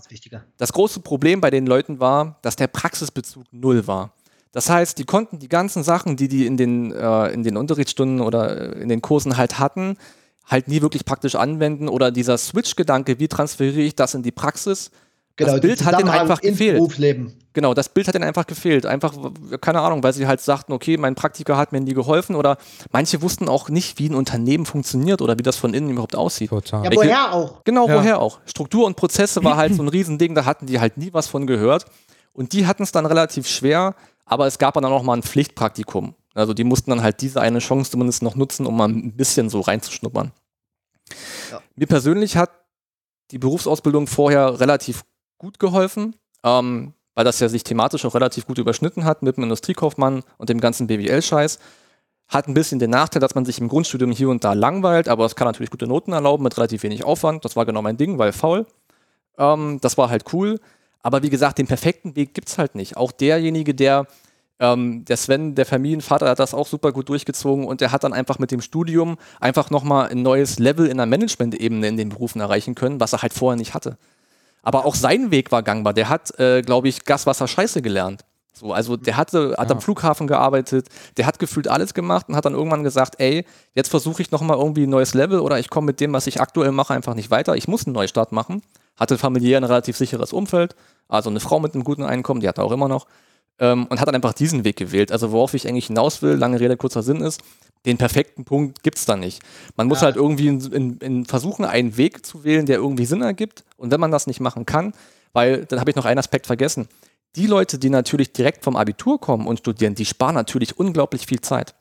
das 0.57 0.74
große 0.74 0.99
Problem 0.99 1.40
bei 1.40 1.49
den 1.49 1.65
Leuten 1.65 2.02
war, 2.02 2.38
dass 2.41 2.57
der 2.57 2.68
Praxisbezug 2.68 3.45
null 3.52 3.88
war. 3.88 4.11
Das 4.52 4.69
heißt, 4.69 4.98
die 4.98 5.06
konnten 5.06 5.40
die 5.40 5.49
ganzen 5.49 5.84
Sachen, 5.84 6.18
die 6.18 6.28
die 6.28 6.45
in 6.45 6.57
den, 6.57 6.91
äh, 6.91 7.28
in 7.30 7.44
den 7.44 7.57
Unterrichtsstunden 7.57 8.22
oder 8.22 8.76
äh, 8.76 8.82
in 8.82 8.90
den 8.90 9.02
Kursen 9.02 9.38
halt 9.38 9.60
hatten, 9.60 9.98
halt 10.45 10.68
nie 10.68 10.82
wirklich 10.82 11.06
praktisch 11.06 11.36
anwenden 11.36 11.90
oder 11.90 12.11
dieser 12.11 12.38
Switch-Gedanke, 12.38 13.19
wie 13.19 13.28
transferiere 13.28 13.82
ich 13.82 13.95
das 13.95 14.14
in 14.14 14.24
die 14.24 14.32
Praxis, 14.32 14.91
Genau, 15.38 15.52
das 15.52 15.61
Bild 15.61 15.86
hat 15.86 15.99
ihnen 15.99 16.10
einfach 16.10 16.41
gefehlt. 16.41 16.78
Berufsleben. 16.78 17.34
Genau, 17.53 17.76
das 17.76 17.90
Bild 17.90 18.07
hat 18.07 18.15
ihnen 18.15 18.24
einfach 18.24 18.48
gefehlt. 18.48 18.88
Einfach, 18.88 19.14
keine 19.61 19.82
Ahnung, 19.82 20.02
weil 20.02 20.11
sie 20.14 20.26
halt 20.26 20.41
sagten, 20.41 20.74
okay, 20.74 20.98
mein 20.98 21.14
Praktiker 21.14 21.57
hat 21.57 21.72
mir 21.72 21.80
nie 21.80 21.94
geholfen 21.94 22.36
oder 22.36 22.57
manche 22.91 23.22
wussten 23.22 23.48
auch 23.48 23.69
nicht, 23.69 23.99
wie 23.99 24.10
ein 24.10 24.15
Unternehmen 24.15 24.65
funktioniert 24.65 25.22
oder 25.22 25.38
wie 25.38 25.44
das 25.44 25.56
von 25.56 25.76
innen 25.76 25.91
überhaupt 25.91 26.15
aussieht. 26.15 26.49
Total. 26.49 26.86
Ja, 26.86 26.91
woher 26.94 27.34
auch? 27.34 27.64
Genau, 27.64 27.88
ja. 27.88 27.95
woher 27.95 28.19
auch. 28.19 28.40
Struktur 28.45 28.88
und 28.88 28.95
Prozesse 28.95 29.44
war 29.44 29.57
halt 29.57 29.76
so 29.76 29.84
ein 29.84 29.88
Riesending, 29.90 30.34
da 30.34 30.45
hatten 30.45 30.65
die 30.65 30.80
halt 30.80 30.98
nie 30.98 31.14
was 31.14 31.28
von 31.28 31.45
gehört. 31.45 31.86
Und 32.34 32.53
die 32.53 32.65
hatten 32.65 32.84
es 32.84 32.91
dann 32.91 33.06
relativ 33.06 33.48
schwer, 33.48 33.95
aber 34.28 34.45
es 34.45 34.60
gab 34.60 34.76
dann 34.76 34.86
auch 34.86 35.04
mal 35.04 35.18
ein 35.18 35.24
Pflichtpraktikum. 35.24 36.14
Also 36.34 36.54
die 36.54 36.64
mussten 36.64 36.91
dann 36.91 37.02
halt 37.02 37.22
diese 37.22 37.41
eine 37.41 37.60
Chance 37.60 37.91
zumindest 37.91 38.22
noch 38.22 38.36
nutzen, 38.36 38.68
um 38.68 38.78
mal 38.78 38.88
ein 38.88 39.14
bisschen 39.14 39.49
so 39.49 39.62
reinzuschnuppern. 39.62 40.32
Ja. 41.52 41.62
Mir 41.76 41.88
persönlich 41.88 42.38
hat 42.38 42.52
die 43.32 43.40
Berufsausbildung 43.40 44.08
vorher 44.08 44.60
relativ 44.60 45.04
gut 45.38 45.60
geholfen, 45.60 46.16
ähm, 46.44 46.94
weil 47.16 47.26
das 47.26 47.40
ja 47.40 47.49
sich 47.49 47.64
thematisch 47.64 48.06
auch 48.06 48.14
relativ 48.14 48.45
gut 48.45 48.58
überschnitten 48.58 49.06
hat 49.06 49.24
mit 49.24 49.38
dem 49.38 49.44
Industriekaufmann 49.44 50.24
und 50.38 50.49
dem 50.49 50.60
ganzen 50.60 50.88
BWL-Scheiß. 50.88 51.60
Hat 52.28 52.48
ein 52.48 52.54
bisschen 52.54 52.80
den 52.80 52.90
Nachteil, 52.90 53.22
dass 53.22 53.36
man 53.36 53.45
sich 53.45 53.60
im 53.60 53.70
Grundstudium 53.70 54.12
hier 54.12 54.30
und 54.30 54.44
da 54.44 54.54
langweilt, 54.54 55.08
aber 55.08 55.26
es 55.26 55.36
kann 55.36 55.48
natürlich 55.48 55.72
gute 55.72 55.88
Noten 55.88 56.12
erlauben 56.12 56.44
mit 56.44 56.58
relativ 56.58 56.84
wenig 56.84 57.04
Aufwand. 57.04 57.45
Das 57.45 57.56
war 57.56 57.66
genau 57.66 57.82
mein 57.82 57.98
Ding, 57.98 58.18
weil 58.18 58.34
faul. 58.34 58.68
Ähm, 59.38 59.80
das 59.82 59.98
war 59.98 60.10
halt 60.10 60.26
cool. 60.34 60.60
Aber 61.08 61.24
wie 61.24 61.30
gesagt, 61.30 61.58
den 61.58 61.68
perfekten 61.68 62.18
Weg 62.18 62.34
gibt 62.34 62.50
es 62.50 62.58
halt 62.58 62.76
nicht. 62.76 62.98
Auch 62.98 63.14
derjenige, 63.14 63.74
der, 63.74 64.08
ähm, 64.60 65.06
der 65.06 65.16
Sven, 65.16 65.56
der 65.56 65.66
Familienvater, 65.66 66.28
hat 66.28 66.40
das 66.40 66.54
auch 66.54 66.68
super 66.68 66.92
gut 66.92 67.08
durchgezogen 67.08 67.64
und 67.64 67.80
der 67.80 67.94
hat 67.94 68.04
dann 68.04 68.12
einfach 68.12 68.40
mit 68.40 68.52
dem 68.52 68.60
Studium 68.60 69.18
einfach 69.40 69.70
nochmal 69.70 70.10
ein 70.10 70.22
neues 70.22 70.60
Level 70.60 70.86
in 70.86 70.98
der 70.98 71.06
Management-Ebene 71.06 71.88
in 71.88 71.96
den 71.96 72.10
Berufen 72.10 72.42
erreichen 72.42 72.76
können, 72.76 73.00
was 73.00 73.14
er 73.14 73.22
halt 73.22 73.32
vorher 73.32 73.56
nicht 73.56 73.74
hatte. 73.74 73.98
Aber 74.64 74.84
auch 74.84 74.96
sein 74.96 75.32
Weg 75.32 75.54
war 75.54 75.64
gangbar. 75.64 75.94
Der 75.94 76.10
hat, 76.10 76.38
äh, 76.42 76.62
glaube 76.62 76.90
ich, 76.90 77.06
Gas, 77.06 77.26
Wasser, 77.26 77.48
Scheiße 77.48 77.82
gelernt. 77.82 78.26
So, 78.58 78.74
also 78.74 78.98
der 78.98 79.18
hatte, 79.18 79.56
hat 79.58 79.70
ja. 79.70 79.76
am 79.76 79.82
Flughafen 79.82 80.28
gearbeitet, 80.28 80.88
der 81.18 81.26
hat 81.26 81.40
gefühlt 81.40 81.68
alles 81.68 81.94
gemacht 81.94 82.28
und 82.30 82.36
hat 82.36 82.46
dann 82.46 82.54
irgendwann 82.54 82.84
gesagt, 82.84 83.16
ey, 83.20 83.46
jetzt 83.76 83.90
versuche 83.90 84.22
ich 84.22 84.32
nochmal 84.32 84.58
irgendwie 84.58 84.84
ein 84.84 84.90
neues 84.90 85.14
Level 85.14 85.40
oder 85.40 85.60
ich 85.60 85.70
komme 85.70 85.88
mit 85.88 86.00
dem, 86.00 86.14
was 86.14 86.28
ich 86.28 86.42
aktuell 86.42 86.72
mache, 86.72 86.94
einfach 86.94 87.14
nicht 87.14 87.32
weiter. 87.32 87.56
Ich 87.56 87.68
muss 87.68 87.86
einen 87.86 87.94
Neustart 87.94 88.32
machen. 88.32 88.62
Hatte 88.98 89.18
familiär 89.18 89.58
ein 89.58 89.64
relativ 89.64 89.96
sicheres 89.96 90.34
Umfeld, 90.34 90.76
also 91.08 91.30
eine 91.30 91.40
Frau 91.40 91.60
mit 91.60 91.76
einem 91.76 91.84
guten 91.84 92.04
Einkommen, 92.04 92.42
die 92.42 92.48
hat 92.48 92.58
er 92.58 92.64
auch 92.64 92.72
immer 92.72 92.88
noch. 92.88 93.06
Ähm, 93.60 93.86
und 93.88 94.00
hat 94.00 94.08
dann 94.08 94.16
einfach 94.16 94.34
diesen 94.34 94.64
Weg 94.64 94.76
gewählt. 94.76 95.12
Also 95.12 95.32
worauf 95.32 95.54
ich 95.54 95.68
eigentlich 95.68 95.88
hinaus 95.88 96.22
will, 96.22 96.34
lange 96.34 96.60
Rede, 96.60 96.78
kurzer 96.78 97.04
Sinn 97.04 97.22
ist, 97.22 97.42
den 97.86 97.98
perfekten 97.98 98.44
Punkt 98.44 98.84
gibt 98.84 98.98
es 98.98 99.06
da 99.06 99.16
nicht. 99.16 99.42
Man 99.76 99.88
muss 99.88 100.02
ja. 100.02 100.06
halt 100.06 100.16
irgendwie 100.16 100.48
in, 100.48 100.60
in, 100.72 100.98
in, 100.98 101.26
versuchen, 101.26 101.64
einen 101.66 101.98
Weg 101.98 102.26
zu 102.26 102.44
wählen, 102.44 102.66
der 102.66 102.78
irgendwie 102.78 103.06
Sinn 103.06 103.22
ergibt. 103.22 103.64
Und 103.78 103.92
wenn 103.92 104.00
man 104.00 104.12
das 104.12 104.28
nicht 104.28 104.40
machen 104.40 104.66
kann, 104.66 104.94
weil 105.34 105.66
dann 105.66 105.80
habe 105.80 105.90
ich 105.90 105.96
noch 105.96 106.06
einen 106.06 106.20
Aspekt 106.20 106.48
vergessen. 106.48 106.88
Die 107.38 107.48
Leute, 107.48 107.78
die 107.78 107.90
natürlich 107.90 108.34
direkt 108.34 108.64
vom 108.64 108.76
Abitur 108.76 109.20
kommen 109.20 109.48
und 109.48 109.60
studieren, 109.60 109.96
die 109.96 110.06
sparen 110.06 110.36
natürlich 110.36 110.78
unglaublich 110.78 111.26
viel 111.26 111.40
Zeit. 111.40 111.76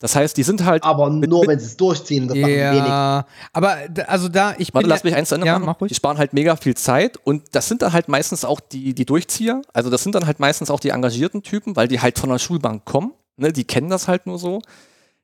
Das 0.00 0.14
heißt, 0.14 0.36
die 0.36 0.44
sind 0.44 0.64
halt. 0.64 0.84
Aber 0.84 1.10
nur, 1.10 1.46
wenn 1.46 1.58
sie 1.58 1.66
es 1.66 1.76
durchziehen. 1.76 2.28
Das 2.28 2.36
ja, 2.36 2.46
wenig. 2.46 3.26
aber 3.52 3.78
also 4.06 4.28
da, 4.28 4.54
ich 4.56 4.72
Warte, 4.72 4.88
lass 4.88 5.02
mich 5.02 5.14
eins 5.14 5.30
zu 5.30 5.34
Ende 5.34 5.48
ja, 5.48 5.54
machen. 5.54 5.66
Mach 5.66 5.80
ruhig. 5.80 5.88
Die 5.88 5.94
sparen 5.96 6.18
halt 6.18 6.32
mega 6.34 6.54
viel 6.54 6.76
Zeit 6.76 7.16
und 7.24 7.42
das 7.52 7.66
sind 7.68 7.82
dann 7.82 7.92
halt 7.92 8.08
meistens 8.08 8.44
auch 8.44 8.60
die, 8.60 8.94
die 8.94 9.04
Durchzieher. 9.04 9.62
Also 9.72 9.90
das 9.90 10.04
sind 10.04 10.14
dann 10.14 10.26
halt 10.26 10.38
meistens 10.38 10.70
auch 10.70 10.78
die 10.78 10.90
engagierten 10.90 11.42
Typen, 11.42 11.74
weil 11.74 11.88
die 11.88 12.00
halt 12.00 12.18
von 12.18 12.30
der 12.30 12.38
Schulbank 12.38 12.84
kommen. 12.84 13.12
Ne, 13.36 13.52
die 13.52 13.64
kennen 13.64 13.88
das 13.88 14.06
halt 14.06 14.26
nur 14.26 14.38
so. 14.38 14.62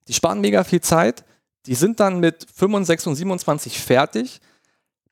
Die 0.08 0.12
sparen 0.12 0.40
mega 0.40 0.64
viel 0.64 0.80
Zeit, 0.80 1.24
die 1.66 1.74
sind 1.74 2.00
dann 2.00 2.18
mit 2.18 2.46
65 2.54 3.06
und 3.06 3.14
27 3.14 3.80
fertig, 3.80 4.40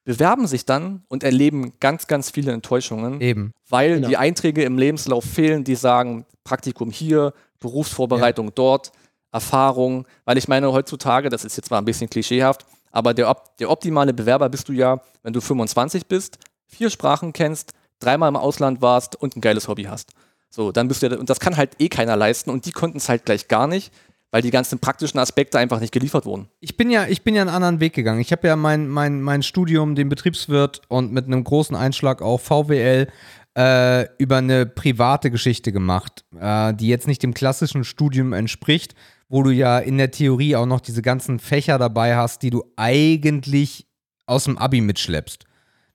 bewerben 0.04 0.46
sich 0.46 0.64
dann 0.64 1.02
und 1.08 1.22
erleben 1.22 1.72
ganz, 1.80 2.06
ganz 2.06 2.30
viele 2.30 2.52
Enttäuschungen. 2.52 3.20
Eben. 3.20 3.52
Weil 3.68 3.96
genau. 3.96 4.08
die 4.08 4.16
Einträge 4.16 4.64
im 4.64 4.78
Lebenslauf 4.78 5.24
fehlen, 5.24 5.64
die 5.64 5.74
sagen, 5.74 6.26
Praktikum 6.44 6.90
hier, 6.90 7.32
Berufsvorbereitung 7.60 8.46
ja. 8.46 8.52
dort, 8.54 8.92
Erfahrung. 9.30 10.06
Weil 10.24 10.38
ich 10.38 10.48
meine, 10.48 10.72
heutzutage, 10.72 11.28
das 11.28 11.44
ist 11.44 11.56
jetzt 11.56 11.70
mal 11.70 11.78
ein 11.78 11.84
bisschen 11.84 12.10
klischeehaft, 12.10 12.66
aber 12.90 13.14
der, 13.14 13.34
der 13.58 13.70
optimale 13.70 14.12
Bewerber 14.12 14.48
bist 14.48 14.68
du 14.68 14.72
ja, 14.72 15.00
wenn 15.22 15.32
du 15.32 15.40
25 15.40 16.06
bist, 16.06 16.38
vier 16.66 16.90
Sprachen 16.90 17.32
kennst, 17.32 17.72
dreimal 18.00 18.28
im 18.28 18.36
Ausland 18.36 18.82
warst 18.82 19.16
und 19.16 19.36
ein 19.36 19.40
geiles 19.40 19.68
Hobby 19.68 19.84
hast. 19.84 20.10
So, 20.50 20.72
dann 20.72 20.88
bist 20.88 21.02
du 21.02 21.06
ja, 21.06 21.16
und 21.16 21.30
das 21.30 21.40
kann 21.40 21.56
halt 21.56 21.80
eh 21.80 21.88
keiner 21.88 22.16
leisten 22.16 22.50
und 22.50 22.66
die 22.66 22.72
konnten 22.72 22.98
es 22.98 23.08
halt 23.08 23.24
gleich 23.24 23.48
gar 23.48 23.66
nicht 23.66 23.92
weil 24.32 24.42
die 24.42 24.50
ganzen 24.50 24.80
praktischen 24.80 25.20
Aspekte 25.20 25.58
einfach 25.58 25.78
nicht 25.78 25.92
geliefert 25.92 26.24
wurden. 26.24 26.48
Ich 26.58 26.76
bin 26.76 26.90
ja, 26.90 27.06
ich 27.06 27.22
bin 27.22 27.34
ja 27.34 27.42
einen 27.42 27.50
anderen 27.50 27.80
Weg 27.80 27.92
gegangen. 27.92 28.20
Ich 28.20 28.32
habe 28.32 28.48
ja 28.48 28.56
mein, 28.56 28.88
mein, 28.88 29.20
mein 29.20 29.42
Studium, 29.42 29.94
den 29.94 30.08
Betriebswirt 30.08 30.80
und 30.88 31.12
mit 31.12 31.26
einem 31.26 31.44
großen 31.44 31.76
Einschlag 31.76 32.22
auf 32.22 32.42
VWL 32.42 33.08
äh, 33.56 34.06
über 34.16 34.38
eine 34.38 34.64
private 34.64 35.30
Geschichte 35.30 35.70
gemacht, 35.70 36.24
äh, 36.40 36.72
die 36.72 36.88
jetzt 36.88 37.06
nicht 37.06 37.22
dem 37.22 37.34
klassischen 37.34 37.84
Studium 37.84 38.32
entspricht, 38.32 38.94
wo 39.28 39.42
du 39.42 39.50
ja 39.50 39.78
in 39.78 39.98
der 39.98 40.10
Theorie 40.10 40.56
auch 40.56 40.66
noch 40.66 40.80
diese 40.80 41.02
ganzen 41.02 41.38
Fächer 41.38 41.78
dabei 41.78 42.16
hast, 42.16 42.42
die 42.42 42.50
du 42.50 42.64
eigentlich 42.76 43.86
aus 44.26 44.44
dem 44.44 44.56
Abi 44.56 44.80
mitschleppst. 44.80 45.44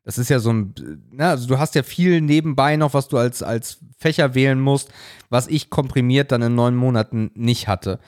Das 0.07 0.17
ist 0.17 0.29
ja 0.29 0.39
so 0.39 0.53
ein, 0.53 0.73
na, 1.11 1.31
also 1.31 1.49
du 1.49 1.59
hast 1.59 1.75
ja 1.75 1.83
viel 1.83 2.21
nebenbei 2.21 2.77
noch, 2.77 2.93
was 2.93 3.09
du 3.09 3.17
als, 3.17 3.43
als 3.43 3.79
Fächer 3.97 4.35
wählen 4.35 4.57
musst, 4.57 4.89
was 5.29 5.49
ich 5.49 5.69
komprimiert 5.69 6.31
dann 6.31 6.41
in 6.41 6.55
neun 6.55 6.77
Monaten 6.77 7.29
nicht 7.35 7.67
hatte. 7.67 7.99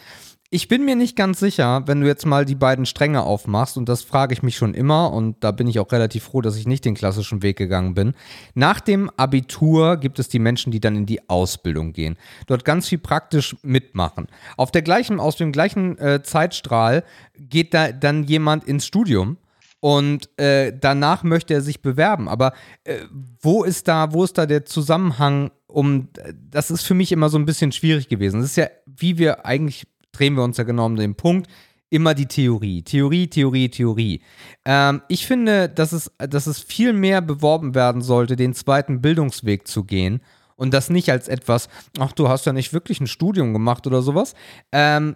Ich 0.50 0.70
bin 0.70 0.86
mir 0.86 0.96
nicht 0.96 1.18
ganz 1.18 1.42
sicher, 1.42 1.84
wenn 1.88 2.00
du 2.00 2.08
jetzt 2.08 2.26
mal 2.26 2.46
die 2.46 2.56
beiden 2.56 2.86
Stränge 2.86 3.24
aufmachst, 3.24 3.76
und 3.76 3.90
das 3.90 4.02
frage 4.02 4.32
ich 4.32 4.42
mich 4.44 4.56
schon 4.56 4.74
immer, 4.76 5.12
und 5.12 5.44
da 5.44 5.52
bin 5.52 5.68
ich 5.68 5.78
auch 5.78 5.92
relativ 5.92 6.24
froh, 6.24 6.40
dass 6.40 6.56
ich 6.56 6.68
nicht 6.68 6.86
den 6.86 6.96
klassischen 6.96 7.44
Weg 7.44 7.58
gegangen 7.58 7.96
bin. 7.96 8.14
Nach 8.54 8.80
dem 8.80 9.10
Abitur 9.18 9.98
gibt 9.98 10.20
es 10.20 10.30
die 10.30 10.40
Menschen, 10.40 10.72
die 10.72 10.80
dann 10.80 10.96
in 10.96 11.06
die 11.06 11.30
Ausbildung 11.30 11.92
gehen, 11.92 12.16
dort 12.48 12.64
ganz 12.64 12.88
viel 12.88 13.00
praktisch 13.00 13.58
mitmachen. 13.62 14.28
Auf 14.56 14.72
der 14.72 14.84
gleichen, 14.84 15.20
aus 15.20 15.36
dem 15.36 15.52
gleichen 15.52 15.98
äh, 15.98 16.24
Zeitstrahl 16.24 17.04
geht 17.38 17.74
da 17.74 17.92
dann 17.92 18.24
jemand 18.24 18.64
ins 18.64 18.86
Studium 18.86 19.36
und 19.80 20.30
äh, 20.38 20.74
danach 20.78 21.24
möchte 21.24 21.54
er 21.54 21.62
sich 21.62 21.82
bewerben. 21.82 22.28
Aber 22.28 22.54
äh, 22.84 23.00
wo 23.42 23.64
ist 23.64 23.88
da, 23.88 24.14
wo 24.14 24.24
ist 24.24 24.38
da 24.38 24.46
der 24.46 24.66
Zusammenhang? 24.66 25.52
Um, 25.68 26.10
das 26.50 26.72
ist 26.72 26.84
für 26.84 26.96
mich 26.96 27.12
immer 27.12 27.30
so 27.30 27.38
ein 27.38 27.46
bisschen 27.46 27.72
schwierig 27.72 28.10
gewesen. 28.10 28.42
Das 28.42 28.50
ist 28.50 28.58
ja, 28.58 28.68
wie 28.86 29.18
wir 29.18 29.46
eigentlich 29.46 29.88
drehen 30.12 30.36
wir 30.36 30.44
uns 30.44 30.58
ja 30.58 30.64
genau 30.64 30.86
um 30.86 30.96
den 30.96 31.16
Punkt. 31.16 31.48
Immer 31.92 32.14
die 32.14 32.28
Theorie. 32.28 32.84
Theorie, 32.84 33.28
Theorie, 33.28 33.70
Theorie. 33.70 34.22
Ähm, 34.66 35.02
ich 35.08 35.26
finde, 35.26 35.70
dass 35.70 35.92
es, 35.92 36.12
dass 36.18 36.46
es 36.46 36.60
viel 36.60 36.94
mehr 36.94 37.22
beworben 37.22 37.74
werden 37.74 38.02
sollte, 38.02 38.36
den 38.36 38.54
zweiten 38.54 39.02
Bildungsweg 39.02 39.68
zu 39.68 39.86
gehen 39.86 40.22
und 40.56 40.74
das 40.74 40.90
nicht 40.90 41.10
als 41.10 41.28
etwas, 41.28 41.70
ach, 42.00 42.12
du 42.12 42.28
hast 42.28 42.46
ja 42.46 42.54
nicht 42.54 42.74
wirklich 42.74 43.00
ein 43.00 43.08
Studium 43.08 43.54
gemacht 43.54 43.88
oder 43.88 44.02
sowas. 44.02 44.36
Ähm, 44.72 45.16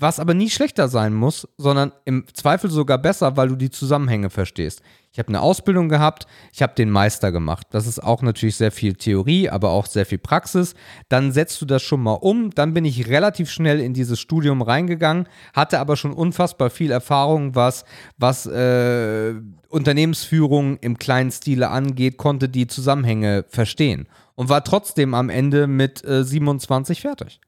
was 0.00 0.18
aber 0.18 0.32
nie 0.32 0.48
schlechter 0.48 0.88
sein 0.88 1.14
muss, 1.14 1.46
sondern 1.58 1.92
im 2.06 2.24
Zweifel 2.32 2.70
sogar 2.70 2.98
besser, 2.98 3.36
weil 3.36 3.48
du 3.48 3.56
die 3.56 3.70
Zusammenhänge 3.70 4.30
verstehst. 4.30 4.82
Ich 5.12 5.18
habe 5.18 5.28
eine 5.28 5.40
Ausbildung 5.40 5.88
gehabt, 5.88 6.26
ich 6.52 6.62
habe 6.62 6.74
den 6.74 6.88
Meister 6.88 7.32
gemacht. 7.32 7.66
Das 7.70 7.86
ist 7.86 7.98
auch 7.98 8.22
natürlich 8.22 8.56
sehr 8.56 8.70
viel 8.70 8.94
Theorie, 8.94 9.50
aber 9.50 9.70
auch 9.70 9.86
sehr 9.86 10.06
viel 10.06 10.18
Praxis. 10.18 10.74
Dann 11.08 11.32
setzt 11.32 11.60
du 11.60 11.66
das 11.66 11.82
schon 11.82 12.00
mal 12.00 12.14
um. 12.14 12.50
Dann 12.50 12.74
bin 12.74 12.84
ich 12.84 13.08
relativ 13.08 13.50
schnell 13.50 13.80
in 13.80 13.92
dieses 13.92 14.20
Studium 14.20 14.62
reingegangen, 14.62 15.28
hatte 15.52 15.80
aber 15.80 15.96
schon 15.96 16.12
unfassbar 16.12 16.70
viel 16.70 16.92
Erfahrung, 16.92 17.56
was, 17.56 17.84
was 18.18 18.46
äh, 18.46 19.34
Unternehmensführung 19.68 20.78
im 20.78 20.96
kleinen 20.96 21.32
Stile 21.32 21.70
angeht, 21.70 22.16
konnte 22.16 22.48
die 22.48 22.68
Zusammenhänge 22.68 23.44
verstehen 23.48 24.06
und 24.36 24.48
war 24.48 24.64
trotzdem 24.64 25.14
am 25.14 25.28
Ende 25.28 25.66
mit 25.66 26.04
äh, 26.04 26.24
27 26.24 27.00
fertig. 27.00 27.40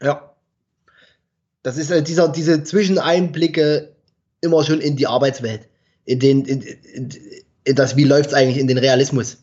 Ja, 0.00 0.29
das 1.62 1.76
ist 1.76 1.90
äh, 1.90 2.02
dieser, 2.02 2.28
diese 2.28 2.64
Zwischeneinblicke 2.64 3.94
immer 4.40 4.64
schon 4.64 4.80
in 4.80 4.96
die 4.96 5.06
Arbeitswelt, 5.06 5.68
in 6.04 6.18
den, 6.18 6.44
in, 6.44 6.62
in, 6.62 7.10
in 7.64 7.74
das, 7.74 7.96
wie 7.96 8.04
läuft 8.04 8.30
es 8.30 8.34
eigentlich 8.34 8.58
in 8.58 8.66
den 8.66 8.78
Realismus. 8.78 9.38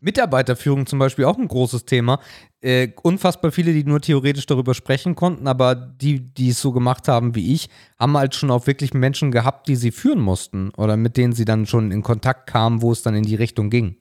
Mitarbeiterführung 0.00 0.86
zum 0.86 0.98
Beispiel 1.00 1.24
auch 1.24 1.38
ein 1.38 1.48
großes 1.48 1.84
Thema. 1.84 2.20
Äh, 2.60 2.88
unfassbar 3.02 3.50
viele, 3.50 3.72
die 3.72 3.84
nur 3.84 4.00
theoretisch 4.00 4.46
darüber 4.46 4.74
sprechen 4.74 5.16
konnten, 5.16 5.48
aber 5.48 5.74
die, 5.74 6.20
die 6.20 6.50
es 6.50 6.60
so 6.60 6.72
gemacht 6.72 7.08
haben 7.08 7.34
wie 7.34 7.54
ich, 7.54 7.68
haben 7.98 8.16
halt 8.16 8.34
schon 8.34 8.50
auch 8.50 8.66
wirklich 8.66 8.94
Menschen 8.94 9.32
gehabt, 9.32 9.66
die 9.66 9.76
sie 9.76 9.90
führen 9.90 10.20
mussten 10.20 10.70
oder 10.76 10.96
mit 10.96 11.16
denen 11.16 11.32
sie 11.32 11.44
dann 11.44 11.66
schon 11.66 11.90
in 11.90 12.02
Kontakt 12.02 12.48
kamen, 12.48 12.82
wo 12.82 12.92
es 12.92 13.02
dann 13.02 13.14
in 13.14 13.24
die 13.24 13.34
Richtung 13.34 13.70
ging. 13.70 13.96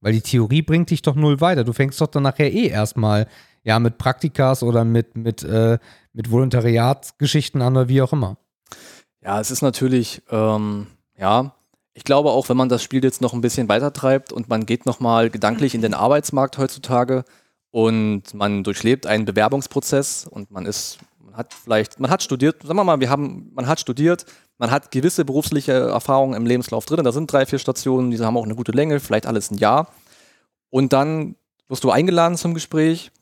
Weil 0.00 0.12
die 0.12 0.20
Theorie 0.20 0.62
bringt 0.62 0.90
dich 0.90 1.02
doch 1.02 1.16
null 1.16 1.40
weiter. 1.40 1.64
Du 1.64 1.72
fängst 1.72 2.00
doch 2.00 2.06
dann 2.06 2.22
nachher 2.22 2.52
eh 2.52 2.68
erstmal 2.68 3.26
ja 3.64 3.80
mit 3.80 3.98
Praktikas 3.98 4.62
oder 4.62 4.84
mit, 4.84 5.16
mit, 5.16 5.42
äh, 5.42 5.78
mit 6.18 6.32
Volontariatsgeschichten 6.32 7.62
an 7.62 7.76
oder 7.76 7.88
wie 7.88 8.02
auch 8.02 8.12
immer. 8.12 8.38
Ja, 9.22 9.40
es 9.40 9.52
ist 9.52 9.62
natürlich, 9.62 10.20
ähm, 10.30 10.88
ja, 11.16 11.54
ich 11.94 12.02
glaube 12.02 12.30
auch, 12.30 12.48
wenn 12.48 12.56
man 12.56 12.68
das 12.68 12.82
Spiel 12.82 13.04
jetzt 13.04 13.20
noch 13.20 13.34
ein 13.34 13.40
bisschen 13.40 13.68
weiter 13.68 13.92
treibt 13.92 14.32
und 14.32 14.48
man 14.48 14.66
geht 14.66 14.84
nochmal 14.84 15.30
gedanklich 15.30 15.76
in 15.76 15.80
den 15.80 15.94
Arbeitsmarkt 15.94 16.58
heutzutage 16.58 17.24
und 17.70 18.34
man 18.34 18.64
durchlebt 18.64 19.06
einen 19.06 19.26
Bewerbungsprozess 19.26 20.26
und 20.26 20.50
man 20.50 20.66
ist, 20.66 20.98
man 21.24 21.36
hat 21.36 21.54
vielleicht, 21.54 22.00
man 22.00 22.10
hat 22.10 22.24
studiert, 22.24 22.64
sagen 22.64 22.76
wir 22.76 22.84
mal, 22.84 22.98
wir 22.98 23.10
haben, 23.10 23.52
man 23.54 23.68
hat 23.68 23.78
studiert, 23.78 24.26
man 24.58 24.72
hat 24.72 24.90
gewisse 24.90 25.24
berufliche 25.24 25.72
Erfahrungen 25.72 26.34
im 26.34 26.46
Lebenslauf 26.46 26.84
drin, 26.84 27.04
da 27.04 27.12
sind 27.12 27.32
drei, 27.32 27.46
vier 27.46 27.60
Stationen, 27.60 28.10
die 28.10 28.18
haben 28.18 28.36
auch 28.36 28.44
eine 28.44 28.56
gute 28.56 28.72
Länge, 28.72 28.98
vielleicht 28.98 29.26
alles 29.26 29.52
ein 29.52 29.58
Jahr. 29.58 29.92
Und 30.68 30.92
dann 30.92 31.36
wirst 31.68 31.84
du 31.84 31.92
eingeladen 31.92 32.36
zum 32.36 32.54
Gespräch 32.54 33.12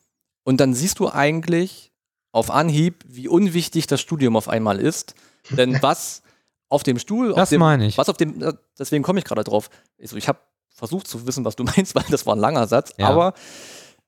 und 0.43 0.59
dann 0.59 0.73
siehst 0.73 0.97
du 0.97 1.11
eigentlich 1.11 1.91
auf 2.31 2.51
Anhieb, 2.51 3.03
wie 3.07 3.27
unwichtig 3.27 3.87
das 3.87 4.01
Studium 4.01 4.35
auf 4.35 4.49
einmal 4.49 4.79
ist. 4.79 5.15
Denn 5.51 5.77
was 5.81 6.21
auf 6.69 6.83
dem 6.83 6.99
Stuhl, 6.99 7.33
Das 7.33 7.49
dem, 7.49 7.59
meine 7.59 7.87
ich. 7.87 7.97
was 7.97 8.09
auf 8.09 8.17
dem, 8.17 8.41
äh, 8.41 8.53
deswegen 8.77 9.03
komme 9.03 9.19
ich 9.19 9.25
gerade 9.25 9.43
drauf. 9.43 9.69
Also 10.01 10.17
ich 10.17 10.27
habe 10.27 10.39
versucht 10.69 11.07
zu 11.07 11.25
wissen, 11.25 11.45
was 11.45 11.55
du 11.55 11.63
meinst, 11.75 11.95
weil 11.95 12.05
das 12.09 12.25
war 12.25 12.35
ein 12.35 12.39
langer 12.39 12.67
Satz. 12.67 12.93
Ja. 12.97 13.07
Aber 13.07 13.33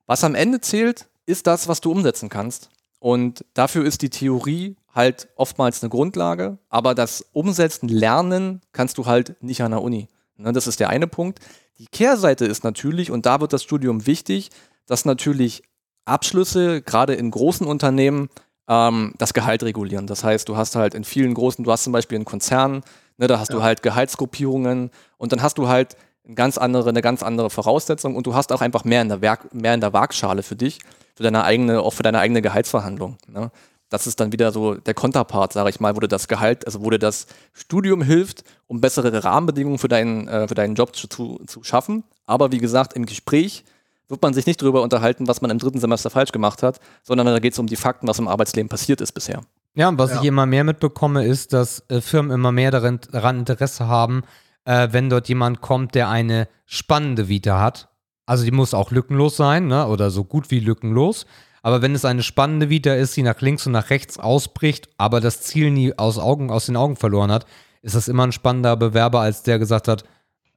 was 0.06 0.24
am 0.24 0.36
Ende 0.36 0.62
zählt, 0.62 1.08
ist 1.26 1.48
das, 1.48 1.68
was 1.68 1.82
du 1.82 1.92
umsetzen 1.92 2.30
kannst. 2.30 2.70
Und 3.00 3.46
dafür 3.54 3.86
ist 3.86 4.02
die 4.02 4.10
Theorie 4.10 4.76
halt 4.94 5.30
oftmals 5.36 5.82
eine 5.82 5.90
Grundlage, 5.90 6.58
aber 6.68 6.96
das 6.96 7.26
Umsetzen, 7.32 7.88
Lernen 7.88 8.62
kannst 8.74 8.98
du 8.98 9.06
halt 9.06 9.42
nicht 9.42 9.62
an 9.64 9.72
der 9.72 9.82
Uni. 9.82 10.10
Ne, 10.36 10.52
das 10.52 10.68
ist 10.68 10.80
der 10.80 10.90
eine 10.90 11.08
Punkt. 11.08 11.40
Die 11.78 11.88
Kehrseite 11.88 12.46
ist 12.46 12.64
natürlich, 12.64 13.12
und 13.12 13.26
da 13.26 13.40
wird 13.40 13.54
das 13.54 13.64
Studium 13.64 14.06
wichtig, 14.06 14.50
dass 14.86 15.06
natürlich 15.06 15.64
Abschlüsse, 16.10 16.82
gerade 16.82 17.14
in 17.14 17.32
großen 17.32 17.66
Unternehmen, 17.66 18.30
ähm, 18.68 19.14
das 19.18 19.34
Gehalt 19.34 19.64
regulieren. 19.64 20.08
Das 20.08 20.24
heißt, 20.24 20.48
du 20.50 20.58
hast 20.58 20.76
halt 20.76 20.94
in 20.94 21.04
vielen 21.04 21.34
großen, 21.34 21.64
du 21.64 21.72
hast 21.72 21.84
zum 21.84 21.94
Beispiel 21.94 22.18
in 22.18 22.26
Konzernen, 22.26 22.82
ne, 23.18 23.28
da 23.28 23.40
hast 23.40 23.54
du 23.54 23.58
Ja. 23.58 23.64
halt 23.64 23.82
Gehaltsgruppierungen 23.84 24.92
und 25.18 25.32
dann 25.32 25.42
hast 25.42 25.58
du 25.58 25.68
halt 25.68 25.96
eine 26.26 26.36
ganz 26.36 26.58
andere, 26.58 26.90
eine 26.90 27.02
ganz 27.02 27.24
andere 27.24 27.50
Voraussetzung 27.50 28.16
und 28.16 28.28
du 28.28 28.36
hast 28.36 28.52
auch 28.52 28.62
einfach 28.62 28.84
mehr 28.84 29.02
in 29.02 29.10
der, 29.10 29.22
Werk, 29.22 29.54
mehr 29.54 29.74
in 29.74 29.82
der 29.82 29.94
Waagschale 29.94 30.44
für 30.44 30.56
dich, 30.56 30.80
für 31.16 31.24
deine 31.24 31.44
eigene, 31.44 31.82
auch 31.82 31.94
für 31.94 32.04
deine 32.04 32.20
eigene 32.20 32.42
Gehaltsverhandlung. 32.42 33.18
Ne? 33.28 33.52
Das 33.90 34.06
ist 34.06 34.20
dann 34.20 34.32
wieder 34.32 34.52
so 34.52 34.76
der 34.76 34.94
Konterpart, 34.94 35.54
sage 35.54 35.72
ich 35.72 35.80
mal, 35.80 35.96
wo 35.96 36.00
dir 36.00 36.08
das 36.08 36.28
Gehalt, 36.28 36.68
also 36.68 36.84
wo 36.86 36.92
dir 36.92 37.00
das 37.00 37.26
Studium 37.54 38.04
hilft, 38.04 38.44
um 38.68 38.82
bessere 38.82 39.24
Rahmenbedingungen 39.24 39.80
für 39.80 39.88
deinen, 39.88 40.28
äh, 40.28 40.48
für 40.48 40.54
deinen 40.54 40.76
Job 40.76 40.96
zu, 40.96 41.08
zu 41.48 41.64
schaffen. 41.64 42.04
Aber 42.28 42.52
wie 42.52 42.60
gesagt, 42.60 42.94
im 42.94 43.08
Gespräch 43.08 43.64
wird 44.10 44.22
man 44.22 44.34
sich 44.34 44.46
nicht 44.46 44.62
darüber 44.62 44.82
unterhalten, 44.82 45.28
was 45.28 45.42
man 45.42 45.52
im 45.52 45.60
dritten 45.60 45.80
Semester 45.80 46.10
falsch 46.10 46.32
gemacht 46.32 46.64
hat, 46.64 46.80
sondern 47.04 47.28
da 47.28 47.40
geht 47.40 47.54
es 47.54 47.60
um 47.60 47.68
die 47.68 47.76
Fakten, 47.76 48.08
was 48.08 48.20
im 48.20 48.28
Arbeitsleben 48.28 48.68
passiert 48.70 49.02
ist 49.02 49.14
bisher. 49.14 49.42
Ja, 49.76 49.88
und 49.88 49.98
was 50.00 50.12
Ja. 50.12 50.20
ich 50.20 50.28
immer 50.28 50.46
mehr 50.46 50.64
mitbekomme, 50.64 51.26
ist, 51.26 51.54
dass 51.54 51.84
äh, 51.90 52.02
Firmen 52.02 52.32
immer 52.32 52.52
mehr 52.52 52.72
daran, 52.72 53.00
daran 53.12 53.40
Interesse 53.40 53.88
haben, 53.88 54.24
äh, 54.66 54.90
wenn 54.92 55.10
dort 55.10 55.30
jemand 55.30 55.62
kommt, 55.62 55.96
der 55.96 56.10
eine 56.10 56.48
spannende 56.66 57.30
Vita 57.30 57.60
hat. 57.60 57.88
Also 58.26 58.44
die 58.44 58.52
muss 58.52 58.74
auch 58.74 58.92
lückenlos 58.92 59.38
sein, 59.38 59.68
ne? 59.68 59.88
oder 59.88 60.10
so 60.12 60.24
gut 60.24 60.52
wie 60.52 60.60
lückenlos. 60.60 61.26
Aber 61.62 61.82
wenn 61.82 61.94
es 61.94 62.06
eine 62.06 62.24
spannende 62.24 62.70
Vita 62.70 62.94
ist, 62.94 63.16
die 63.18 63.24
nach 63.24 63.42
links 63.42 63.66
und 63.68 63.74
nach 63.74 63.90
rechts 63.90 64.18
ausbricht, 64.18 64.90
aber 64.98 65.20
das 65.20 65.42
Ziel 65.42 65.72
nie 65.72 65.98
aus, 65.98 66.18
Augen, 66.18 66.52
aus 66.52 66.68
den 66.68 66.78
Augen 66.78 66.96
verloren 66.96 67.32
hat, 67.32 67.46
ist 67.82 67.96
das 67.96 68.08
immer 68.08 68.26
ein 68.26 68.32
spannender 68.32 68.76
Bewerber, 68.76 69.22
als 69.22 69.44
der 69.44 69.60
gesagt 69.60 69.88
hat, 69.88 70.04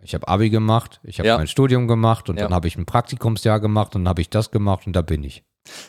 ich 0.02 0.14
habe 0.14 0.26
Abi 0.28 0.50
gemacht, 0.50 1.00
ich 1.04 1.18
habe 1.18 1.28
Ja. 1.28 1.38
mein 1.38 1.46
Studium 1.46 1.88
gemacht 1.88 2.28
und 2.28 2.36
Ja. 2.36 2.44
dann 2.44 2.54
habe 2.54 2.68
ich 2.68 2.76
ein 2.76 2.86
Praktikumsjahr 2.86 3.60
gemacht 3.60 3.94
und 3.94 4.02
dann 4.04 4.08
habe 4.08 4.20
ich 4.20 4.30
das 4.30 4.50
gemacht 4.50 4.86
und 4.86 4.94
da 4.94 5.02
bin 5.02 5.22
ich. 5.24 5.44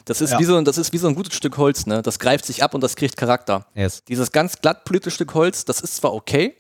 Das 0.05 0.21
ist, 0.21 0.31
Ja. 0.31 0.39
wie 0.39 0.43
so, 0.43 0.61
das 0.61 0.77
ist 0.77 0.93
wie 0.93 0.97
so 0.99 1.07
ein 1.07 1.15
gutes 1.15 1.33
Stück 1.35 1.57
Holz, 1.57 1.87
ne? 1.87 2.01
Das 2.03 2.19
greift 2.19 2.45
sich 2.45 2.63
ab 2.63 2.75
und 2.75 2.81
das 2.81 2.95
kriegt 2.95 3.17
Charakter. 3.17 3.65
Yes. 3.73 4.03
Dieses 4.05 4.31
ganz 4.31 4.61
glatt 4.61 4.85
polierte 4.85 5.09
Stück 5.11 5.33
Holz, 5.33 5.65
das 5.65 5.81
ist 5.81 5.95
zwar 5.95 6.13
okay, 6.13 6.55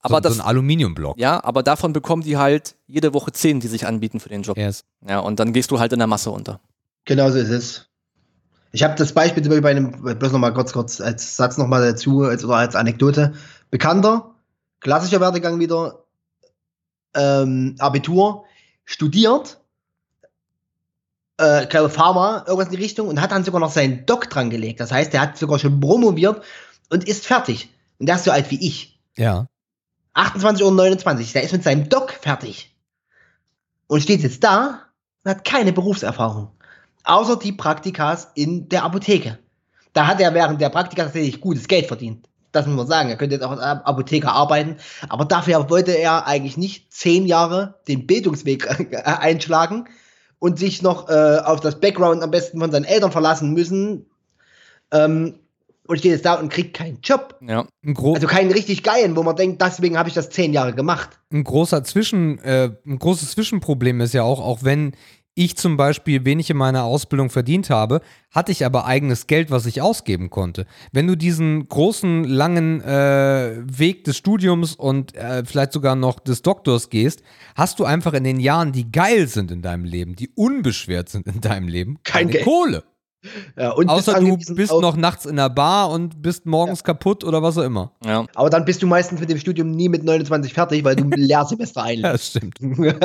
aber 0.00 0.16
so, 0.16 0.20
das, 0.20 0.34
so 0.36 0.42
ein 0.42 0.46
Aluminiumblock. 0.48 1.18
ja, 1.18 1.42
aber 1.42 1.62
davon 1.64 1.92
bekommen 1.92 2.22
die 2.22 2.36
halt 2.36 2.76
jede 2.86 3.14
Woche 3.14 3.32
zehn, 3.32 3.58
die 3.60 3.66
sich 3.68 3.86
anbieten 3.86 4.20
für 4.20 4.28
den 4.28 4.42
Job. 4.42 4.56
Yes. 4.56 4.84
Ja, 5.08 5.18
und 5.18 5.40
dann 5.40 5.52
gehst 5.52 5.70
du 5.72 5.80
halt 5.80 5.92
in 5.92 5.98
der 5.98 6.06
Masse 6.08 6.30
unter. 6.30 6.60
Genau 7.04 7.30
so 7.30 7.38
ist 7.38 7.50
es. 7.50 7.88
Ich 8.70 8.82
habe 8.84 8.94
das 8.94 9.12
Beispiel 9.12 9.42
zum 9.42 9.50
Beispiel 9.50 9.62
bei 9.62 9.70
einem, 9.72 9.90
bloß 10.18 10.32
nochmal 10.32 10.54
kurz, 10.54 10.72
kurz 10.72 11.00
als 11.00 11.36
Satz 11.36 11.58
nochmal 11.58 11.82
dazu, 11.84 12.22
als, 12.22 12.44
oder 12.44 12.56
als 12.56 12.74
Anekdote. 12.76 13.34
Bekannter, 13.70 14.30
klassischer 14.80 15.20
Werdegang 15.20 15.58
wieder, 15.60 16.01
ähm, 17.14 17.76
Abitur, 17.78 18.44
studiert, 18.84 19.60
äh, 21.38 21.66
glaube 21.66 21.90
Pharma, 21.90 22.44
irgendwas 22.46 22.66
in 22.66 22.76
die 22.76 22.82
Richtung 22.82 23.08
und 23.08 23.20
hat 23.20 23.32
dann 23.32 23.44
sogar 23.44 23.60
noch 23.60 23.70
seinen 23.70 24.06
Doc 24.06 24.30
dran 24.30 24.50
gelegt. 24.50 24.80
Das 24.80 24.92
heißt, 24.92 25.12
er 25.14 25.20
hat 25.20 25.38
sogar 25.38 25.58
schon 25.58 25.80
promoviert 25.80 26.42
und 26.90 27.08
ist 27.08 27.26
fertig. 27.26 27.70
Und 27.98 28.06
der 28.06 28.16
ist 28.16 28.24
so 28.24 28.30
alt 28.30 28.50
wie 28.50 28.66
ich. 28.66 29.00
Ja. 29.16 29.46
28 30.14 30.64
oder 30.64 30.76
29. 30.76 31.32
Der 31.32 31.42
ist 31.42 31.52
mit 31.52 31.64
seinem 31.64 31.88
Doc 31.88 32.12
fertig. 32.12 32.74
Und 33.86 34.02
steht 34.02 34.22
jetzt 34.22 34.44
da 34.44 34.82
und 35.24 35.30
hat 35.30 35.44
keine 35.44 35.72
Berufserfahrung. 35.72 36.50
Außer 37.04 37.36
die 37.36 37.52
Praktikas 37.52 38.28
in 38.34 38.68
der 38.68 38.84
Apotheke. 38.84 39.38
Da 39.92 40.06
hat 40.06 40.20
er 40.20 40.34
während 40.34 40.60
der 40.60 40.70
Praktika 40.70 41.04
tatsächlich 41.04 41.40
gutes 41.40 41.68
Geld 41.68 41.86
verdient. 41.86 42.28
Das 42.52 42.66
muss 42.66 42.76
man 42.76 42.86
sagen. 42.86 43.08
Er 43.08 43.16
könnte 43.16 43.34
jetzt 43.34 43.44
auch 43.44 43.50
als 43.50 43.60
Apotheker 43.60 44.32
arbeiten. 44.32 44.76
Aber 45.08 45.24
dafür 45.24 45.68
wollte 45.70 45.92
er 45.92 46.26
eigentlich 46.26 46.56
nicht 46.56 46.92
zehn 46.92 47.26
Jahre 47.26 47.80
den 47.88 48.06
Bildungsweg 48.06 48.68
einschlagen 49.04 49.88
und 50.38 50.58
sich 50.58 50.82
noch 50.82 51.08
äh, 51.08 51.38
auf 51.44 51.60
das 51.60 51.80
Background 51.80 52.22
am 52.22 52.30
besten 52.30 52.60
von 52.60 52.70
seinen 52.70 52.84
Eltern 52.84 53.12
verlassen 53.12 53.52
müssen. 53.52 54.06
Ähm, 54.92 55.38
und 55.86 55.98
steht 55.98 56.12
jetzt 56.12 56.24
da 56.24 56.34
und 56.34 56.48
kriegt 56.48 56.74
keinen 56.74 56.98
Job. 57.02 57.36
Ja. 57.40 57.66
Ein, 57.84 57.94
gro 57.94 58.14
Also 58.14 58.26
keinen 58.26 58.52
richtig 58.52 58.82
geilen, 58.82 59.16
wo 59.16 59.22
man 59.22 59.36
denkt, 59.36 59.60
deswegen 59.60 59.98
habe 59.98 60.08
ich 60.08 60.14
das 60.14 60.30
zehn 60.30 60.52
Jahre 60.52 60.74
gemacht. 60.74 61.18
ein 61.32 61.44
großer 61.44 61.82
Zwischen, 61.84 62.38
äh, 62.38 62.70
ein 62.86 62.98
großes 62.98 63.32
Zwischenproblem 63.32 64.00
ist 64.00 64.14
ja 64.14 64.22
auch, 64.22 64.40
auch 64.40 64.62
wenn 64.62 64.92
ich 65.34 65.56
zum 65.56 65.76
Beispiel 65.76 66.24
wenig 66.24 66.50
in 66.50 66.56
meiner 66.56 66.84
Ausbildung 66.84 67.30
verdient 67.30 67.70
habe, 67.70 68.00
hatte 68.30 68.52
ich 68.52 68.64
aber 68.66 68.84
eigenes 68.86 69.26
Geld, 69.26 69.50
was 69.50 69.66
ich 69.66 69.80
ausgeben 69.80 70.30
konnte. 70.30 70.66
Wenn 70.92 71.06
du 71.06 71.16
diesen 71.16 71.68
großen, 71.68 72.24
langen 72.24 72.82
äh, 72.82 73.56
Weg 73.64 74.04
des 74.04 74.16
Studiums 74.16 74.74
und 74.74 75.14
äh, 75.14 75.44
vielleicht 75.44 75.72
sogar 75.72 75.96
noch 75.96 76.20
des 76.20 76.42
Doktors 76.42 76.90
gehst, 76.90 77.22
hast 77.54 77.78
du 77.78 77.84
einfach 77.84 78.12
in 78.12 78.24
den 78.24 78.40
Jahren, 78.40 78.72
die 78.72 78.90
geil 78.90 79.26
sind 79.26 79.50
in 79.50 79.62
deinem 79.62 79.84
Leben, 79.84 80.16
die 80.16 80.28
unbeschwert 80.34 81.08
sind 81.08 81.26
in 81.26 81.40
deinem 81.40 81.68
Leben, 81.68 81.98
Kein 82.04 82.26
keine 82.26 82.32
Geld. 82.32 82.44
Kohle. 82.44 82.84
Ja, 83.56 83.70
und 83.70 83.86
bist 83.86 84.08
Außer 84.08 84.20
du 84.20 84.36
bist 84.54 84.72
noch 84.72 84.96
nachts 84.96 85.26
in 85.26 85.36
der 85.36 85.48
Bar 85.48 85.90
und 85.90 86.22
bist 86.22 86.44
morgens 86.46 86.82
kaputt 86.82 87.22
oder 87.22 87.42
was 87.42 87.56
auch 87.56 87.62
immer. 87.62 87.92
ja. 88.04 88.26
Aber 88.34 88.50
dann 88.50 88.64
bist 88.64 88.82
du 88.82 88.86
meistens 88.86 89.20
mit 89.20 89.30
dem 89.30 89.38
Studium 89.38 89.70
nie 89.70 89.88
mit 89.88 90.02
29 90.04 90.52
fertig, 90.52 90.84
weil 90.84 90.96
du 90.96 91.04
ein 91.10 91.10
Lehrsemester 91.12 91.82
Ja, 91.82 91.86
einlässt. 91.86 92.14
das 92.14 92.26
stimmt. 92.26 92.58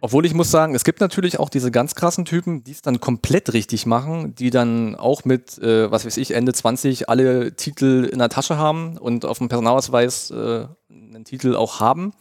Obwohl 0.00 0.24
ich 0.26 0.34
muss 0.34 0.50
sagen, 0.50 0.74
es 0.74 0.84
gibt 0.84 1.00
natürlich 1.00 1.38
auch 1.38 1.48
diese 1.48 1.70
ganz 1.70 1.94
krassen 1.94 2.24
Typen, 2.24 2.64
die 2.64 2.72
es 2.72 2.82
dann 2.82 3.00
komplett 3.00 3.52
richtig 3.52 3.86
machen, 3.86 4.34
die 4.34 4.50
dann 4.50 4.94
auch 4.96 5.24
mit, 5.24 5.58
äh, 5.58 5.90
was 5.90 6.04
weiß 6.06 6.16
ich, 6.16 6.32
Ende 6.32 6.52
20 6.52 7.08
alle 7.08 7.54
Titel 7.54 8.08
in 8.10 8.18
der 8.18 8.28
Tasche 8.28 8.56
haben 8.56 8.96
und 8.96 9.24
auf 9.24 9.38
dem 9.38 9.48
Personalausweis 9.48 10.30
äh, 10.30 10.66
einen 10.90 11.24
Titel 11.24 11.54
auch 11.54 11.80
haben. 11.80 12.12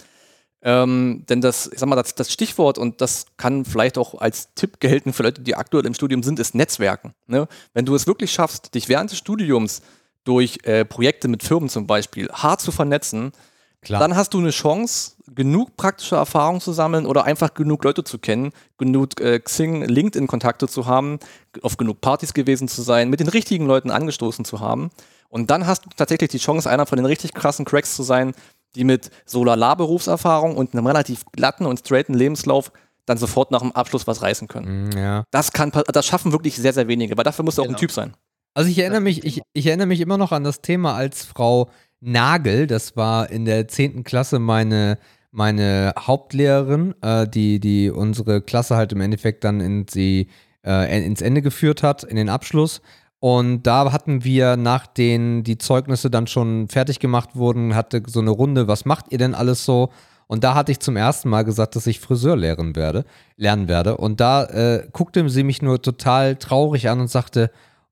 Ähm, 0.65 1.25
denn 1.27 1.41
das, 1.41 1.69
ich 1.71 1.79
sag 1.79 1.89
mal, 1.89 1.97
das, 1.97 2.15
das 2.15 2.31
Stichwort, 2.31 2.77
und 2.77 3.01
das 3.01 3.25
kann 3.35 3.65
vielleicht 3.65 3.97
auch 3.97 4.21
als 4.21 4.53
Tipp 4.55 4.79
gelten 4.79 5.11
für 5.11 5.23
Leute, 5.23 5.41
die 5.41 5.55
aktuell 5.55 5.85
im 5.85 5.93
Studium 5.93 6.23
sind, 6.23 6.39
ist 6.39 6.55
Netzwerken. 6.55 7.13
Ne? 7.27 7.47
Wenn 7.73 7.85
du 7.85 7.93
es 7.95 8.07
wirklich 8.07 8.31
schaffst, 8.31 8.73
dich 8.73 8.87
während 8.87 9.11
des 9.11 9.17
Studiums 9.17 9.81
durch 10.23 10.59
äh, 10.63 10.85
Projekte 10.85 11.27
mit 11.27 11.43
Firmen 11.43 11.67
zum 11.67 11.85
Beispiel 11.85 12.29
hart 12.31 12.61
zu 12.61 12.71
vernetzen, 12.71 13.33
Klar. 13.81 13.99
dann 13.99 14.15
hast 14.15 14.33
du 14.33 14.39
eine 14.39 14.51
Chance, 14.51 15.17
genug 15.27 15.75
praktische 15.75 16.15
Erfahrung 16.15 16.61
zu 16.61 16.71
sammeln 16.71 17.05
oder 17.05 17.25
einfach 17.25 17.53
genug 17.53 17.83
Leute 17.83 18.05
zu 18.05 18.17
kennen, 18.17 18.51
genug 18.77 19.19
äh, 19.19 19.39
Xing, 19.39 19.83
LinkedIn-Kontakte 19.83 20.69
zu 20.69 20.85
haben, 20.85 21.19
auf 21.61 21.75
genug 21.75 21.99
Partys 21.99 22.33
gewesen 22.33 22.69
zu 22.69 22.81
sein, 22.81 23.09
mit 23.09 23.19
den 23.19 23.27
richtigen 23.27 23.65
Leuten 23.65 23.91
angestoßen 23.91 24.45
zu 24.45 24.61
haben. 24.61 24.91
Und 25.27 25.49
dann 25.49 25.67
hast 25.67 25.85
du 25.85 25.89
tatsächlich 25.97 26.29
die 26.29 26.37
Chance, 26.37 26.69
einer 26.69 26.85
von 26.85 26.95
den 26.95 27.05
richtig 27.05 27.33
krassen 27.33 27.65
Cracks 27.65 27.95
zu 27.95 28.03
sein, 28.03 28.33
die 28.75 28.83
mit 28.83 29.09
so 29.25 29.43
lala 29.43 29.75
Berufserfahrung 29.75 30.55
und 30.57 30.73
einem 30.73 30.87
relativ 30.87 31.25
glatten 31.31 31.65
und 31.65 31.79
straighten 31.79 32.15
Lebenslauf 32.15 32.71
dann 33.05 33.17
sofort 33.17 33.51
nach 33.51 33.61
dem 33.61 33.71
Abschluss 33.73 34.07
was 34.07 34.21
reißen 34.21 34.47
können. 34.47 34.89
Mm, 34.89 34.97
ja. 34.97 35.23
Das 35.31 35.51
kann, 35.51 35.71
das 35.71 36.05
schaffen 36.05 36.31
wirklich 36.31 36.55
sehr, 36.55 36.73
sehr 36.73 36.87
wenige, 36.87 37.17
weil 37.17 37.23
dafür 37.23 37.43
musst 37.43 37.57
du 37.57 37.61
auch 37.61 37.65
ein 37.65 37.69
Genau. 37.69 37.79
Typ 37.79 37.91
sein. 37.91 38.13
Also 38.53 38.69
ich 38.69 38.77
erinnere 38.79 39.01
mich, 39.01 39.23
ich, 39.25 39.41
ich 39.53 39.65
erinnere 39.67 39.87
mich 39.87 39.99
immer 39.99 40.17
noch 40.17 40.31
an 40.31 40.43
das 40.43 40.61
Thema, 40.61 40.95
als 40.95 41.25
Frau 41.25 41.69
Nagel, 41.99 42.67
das 42.67 42.95
war 42.95 43.29
in 43.29 43.45
der 43.45 43.67
10. 43.67 44.03
Klasse 44.03 44.39
meine, 44.39 44.99
meine 45.31 45.93
Hauptlehrerin, 45.97 46.93
äh, 47.01 47.27
die, 47.27 47.59
die 47.59 47.89
unsere 47.89 48.41
Klasse 48.41 48.75
halt 48.75 48.91
im 48.91 49.01
Endeffekt 49.01 49.43
dann 49.43 49.59
in 49.59 49.85
die, 49.85 50.27
äh, 50.65 51.05
ins 51.05 51.21
Ende 51.21 51.41
geführt 51.41 51.81
hat, 51.83 52.03
in 52.03 52.15
den 52.15 52.29
Abschluss. 52.29 52.81
Und 53.23 53.63
da 53.63 53.93
hatten 53.93 54.25
wir, 54.25 54.57
nachdem 54.57 55.45
die 55.45 55.57
Zeugnisse 55.57 56.09
dann 56.09 56.27
schon 56.27 56.67
fertig 56.67 56.99
gemacht 56.99 57.37
wurden, 57.37 57.73
hatte 57.73 58.03
so 58.05 58.19
eine 58.19 58.31
Runde, 58.31 58.67
was 58.67 58.83
macht 58.83 59.13
ihr 59.13 59.17
denn 59.17 59.33
alles 59.33 59.63
so? 59.63 59.91
Und 60.27 60.43
da 60.43 60.55
hatte 60.55 60.73
ich 60.73 60.81
zum 60.81 60.97
ersten 60.97 61.29
Mal 61.29 61.43
gesagt, 61.43 61.77
dass 61.77 61.87
ich 61.87 62.01
Friseur 62.01 62.35
lernen 62.35 62.75
werde, 62.75 63.05
lernen 63.37 63.69
werde. 63.69 63.95
Und 63.95 64.19
da 64.19 64.43
äh, 64.43 64.89
guckte 64.91 65.29
sie 65.29 65.43
mich 65.43 65.61
nur 65.61 65.81
total 65.81 66.35
traurig 66.35 66.89
an 66.89 66.99
und 66.99 67.07
sagte, 67.07 67.49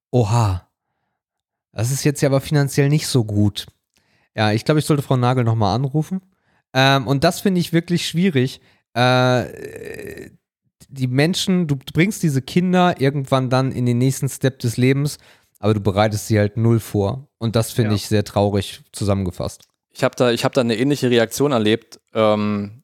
oha, 0.10 0.68
das 1.72 1.92
ist 1.92 2.04
jetzt 2.04 2.20
ja 2.20 2.28
aber 2.28 2.42
finanziell 2.42 2.90
nicht 2.90 3.08
so 3.08 3.24
gut. 3.24 3.68
Ja, 4.36 4.52
ich 4.52 4.66
glaube, 4.66 4.82
ich 4.82 4.86
sollte 4.86 5.02
Frau 5.02 5.16
Nagel 5.16 5.46
nochmal 5.46 5.74
anrufen. 5.74 6.20
Ähm, 6.74 7.08
und 7.08 7.24
das 7.24 7.40
finde 7.40 7.62
ich 7.62 7.72
wirklich 7.72 8.06
schwierig. 8.06 8.60
Äh, 8.98 10.32
die 10.90 11.08
Menschen, 11.08 11.68
du 11.68 11.78
bringst 11.94 12.24
diese 12.24 12.42
Kinder 12.42 13.00
irgendwann 13.00 13.50
dann 13.50 13.72
in 13.72 13.86
den 13.86 13.98
nächsten 13.98 14.30
Step 14.30 14.60
des 14.60 14.78
Lebens, 14.78 15.18
aber 15.60 15.74
du 15.74 15.80
bereitest 15.80 16.28
sie 16.28 16.40
halt 16.40 16.58
null 16.58 16.80
vor. 16.80 17.28
Und 17.38 17.56
das 17.56 17.72
finde 17.72 17.92
ja. 17.92 17.96
ich 17.96 18.08
sehr 18.08 18.24
traurig 18.24 18.82
zusammengefasst. 18.92 19.64
Ich 19.94 20.04
habe 20.04 20.16
da, 20.16 20.32
hab 20.32 20.54
da 20.54 20.62
eine 20.62 20.78
ähnliche 20.78 21.10
Reaktion 21.10 21.52
erlebt. 21.52 22.00
Ähm, 22.14 22.84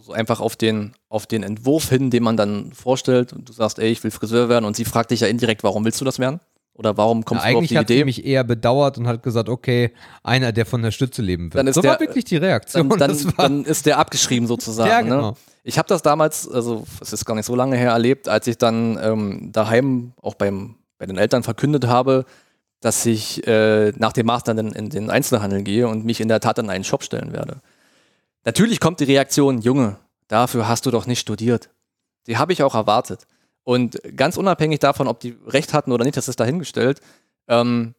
so 0.00 0.12
einfach 0.12 0.40
auf 0.40 0.54
den, 0.54 0.92
auf 1.08 1.26
den 1.26 1.42
Entwurf 1.42 1.88
hin, 1.88 2.10
den 2.10 2.22
man 2.22 2.36
dann 2.36 2.72
vorstellt. 2.72 3.32
Und 3.32 3.48
du 3.48 3.52
sagst, 3.52 3.78
ey, 3.78 3.90
ich 3.90 4.04
will 4.04 4.10
Friseur 4.10 4.48
werden. 4.48 4.64
Und 4.64 4.76
sie 4.76 4.84
fragt 4.84 5.10
dich 5.10 5.20
ja 5.20 5.26
indirekt, 5.26 5.64
warum 5.64 5.84
willst 5.84 6.00
du 6.00 6.04
das 6.04 6.18
werden? 6.18 6.40
Oder 6.74 6.96
warum 6.96 7.24
kommst 7.24 7.44
ja, 7.44 7.52
du 7.52 7.58
auf 7.58 7.66
die 7.66 7.74
Idee? 7.74 7.78
Eigentlich 7.78 7.98
hat 8.00 8.06
mich 8.06 8.24
eher 8.26 8.44
bedauert 8.44 8.98
und 8.98 9.08
hat 9.08 9.22
gesagt, 9.22 9.48
okay, 9.48 9.92
einer, 10.22 10.52
der 10.52 10.66
von 10.66 10.82
der 10.82 10.90
Stütze 10.90 11.22
leben 11.22 11.44
wird. 11.44 11.54
Dann 11.54 11.66
ist 11.66 11.74
so 11.74 11.80
der, 11.80 11.92
war 11.92 12.00
wirklich 12.00 12.24
die 12.24 12.36
Reaktion. 12.36 12.88
Dann, 12.90 12.98
dann, 12.98 13.34
dann 13.36 13.64
ist 13.64 13.86
der 13.86 13.98
abgeschrieben 13.98 14.46
sozusagen. 14.46 14.90
Ja, 14.90 15.02
ne? 15.02 15.08
genau. 15.08 15.30
Ne? 15.30 15.36
Ich 15.68 15.78
habe 15.78 15.88
das 15.88 16.00
damals, 16.00 16.48
also 16.48 16.86
es 17.00 17.12
ist 17.12 17.24
gar 17.24 17.34
nicht 17.34 17.44
so 17.44 17.56
lange 17.56 17.76
her, 17.76 17.90
erlebt, 17.90 18.28
als 18.28 18.46
ich 18.46 18.56
dann 18.56 18.96
ähm, 19.02 19.50
daheim 19.50 20.12
auch 20.22 20.34
beim, 20.34 20.76
bei 20.96 21.06
den 21.06 21.18
Eltern 21.18 21.42
verkündet 21.42 21.88
habe, 21.88 22.24
dass 22.78 23.04
ich 23.04 23.44
äh, 23.48 23.90
nach 23.96 24.12
dem 24.12 24.26
Master 24.26 24.56
in, 24.56 24.70
in 24.70 24.90
den 24.90 25.10
Einzelhandel 25.10 25.64
gehe 25.64 25.88
und 25.88 26.04
mich 26.04 26.20
in 26.20 26.28
der 26.28 26.38
Tat 26.38 26.60
in 26.60 26.70
einen 26.70 26.84
Shop 26.84 27.02
stellen 27.02 27.32
werde. 27.32 27.62
Natürlich 28.44 28.78
kommt 28.78 29.00
die 29.00 29.06
Reaktion, 29.06 29.60
Junge, 29.60 29.96
dafür 30.28 30.68
hast 30.68 30.86
du 30.86 30.92
doch 30.92 31.06
nicht 31.06 31.18
studiert. 31.18 31.68
Die 32.28 32.38
habe 32.38 32.52
ich 32.52 32.62
auch 32.62 32.76
erwartet. 32.76 33.26
Und 33.64 34.00
ganz 34.14 34.36
unabhängig 34.36 34.78
davon, 34.78 35.08
ob 35.08 35.18
die 35.18 35.36
recht 35.48 35.74
hatten 35.74 35.90
oder 35.90 36.04
nicht, 36.04 36.16
das 36.16 36.28
ist 36.28 36.38
dahingestellt, 36.38 37.00
ähm, 37.48 37.96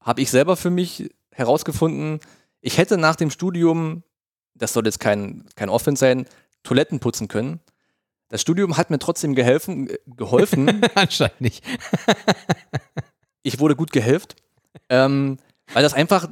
habe 0.00 0.22
ich 0.22 0.30
selber 0.30 0.56
für 0.56 0.70
mich 0.70 1.10
herausgefunden, 1.32 2.20
ich 2.62 2.78
hätte 2.78 2.96
nach 2.96 3.16
dem 3.16 3.30
Studium, 3.30 4.04
das 4.54 4.72
soll 4.72 4.86
jetzt 4.86 5.00
kein, 5.00 5.44
kein 5.54 5.68
Offense 5.68 6.00
sein, 6.00 6.24
Toiletten 6.62 7.00
putzen 7.00 7.28
können. 7.28 7.60
Das 8.28 8.40
Studium 8.40 8.76
hat 8.76 8.90
mir 8.90 8.98
trotzdem 8.98 9.34
geholfen. 9.34 9.90
Äh, 9.90 9.98
geholfen. 10.06 10.80
Anscheinend 10.94 11.40
nicht. 11.40 11.64
ich 13.42 13.58
wurde 13.58 13.76
gut 13.76 13.92
gehelft, 13.92 14.36
ähm, 14.88 15.38
weil 15.72 15.82
das 15.82 15.94
einfach 15.94 16.28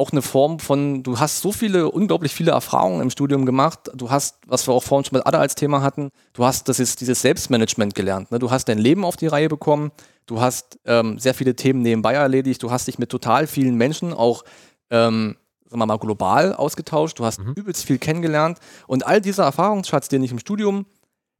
auch 0.00 0.12
eine 0.12 0.22
Form 0.22 0.58
von, 0.60 1.02
du 1.02 1.18
hast 1.18 1.42
so 1.42 1.52
viele, 1.52 1.90
unglaublich 1.90 2.32
viele 2.32 2.52
Erfahrungen 2.52 3.02
im 3.02 3.10
Studium 3.10 3.44
gemacht. 3.44 3.90
Du 3.94 4.10
hast, 4.10 4.38
was 4.46 4.66
wir 4.66 4.72
auch 4.72 4.82
vorhin 4.82 5.04
schon 5.04 5.18
mit 5.18 5.26
Ada 5.26 5.38
als 5.38 5.54
Thema 5.54 5.82
hatten, 5.82 6.10
du 6.32 6.44
hast 6.44 6.68
das 6.68 6.78
ist 6.80 7.00
dieses 7.00 7.20
Selbstmanagement 7.20 7.94
gelernt. 7.94 8.30
Ne? 8.30 8.38
Du 8.38 8.50
hast 8.50 8.66
dein 8.66 8.78
Leben 8.78 9.04
auf 9.04 9.16
die 9.16 9.26
Reihe 9.26 9.48
bekommen. 9.48 9.92
Du 10.26 10.40
hast 10.40 10.78
ähm, 10.86 11.18
sehr 11.18 11.34
viele 11.34 11.56
Themen 11.56 11.82
nebenbei 11.82 12.14
erledigt. 12.14 12.62
Du 12.62 12.70
hast 12.70 12.86
dich 12.86 12.98
mit 12.98 13.10
total 13.10 13.46
vielen 13.46 13.74
Menschen 13.74 14.12
auch, 14.14 14.44
ähm, 14.90 15.36
sagen 15.70 15.80
wir 15.80 15.86
mal, 15.86 15.98
global 15.98 16.52
ausgetauscht. 16.52 17.18
Du 17.18 17.24
hast 17.24 17.40
mhm. 17.40 17.54
übelst 17.54 17.84
viel 17.84 17.98
kennengelernt. 17.98 18.58
Und 18.88 19.06
all 19.06 19.20
dieser 19.20 19.44
Erfahrungsschatz, 19.44 20.08
den 20.08 20.22
ich 20.24 20.32
im 20.32 20.40
Studium 20.40 20.84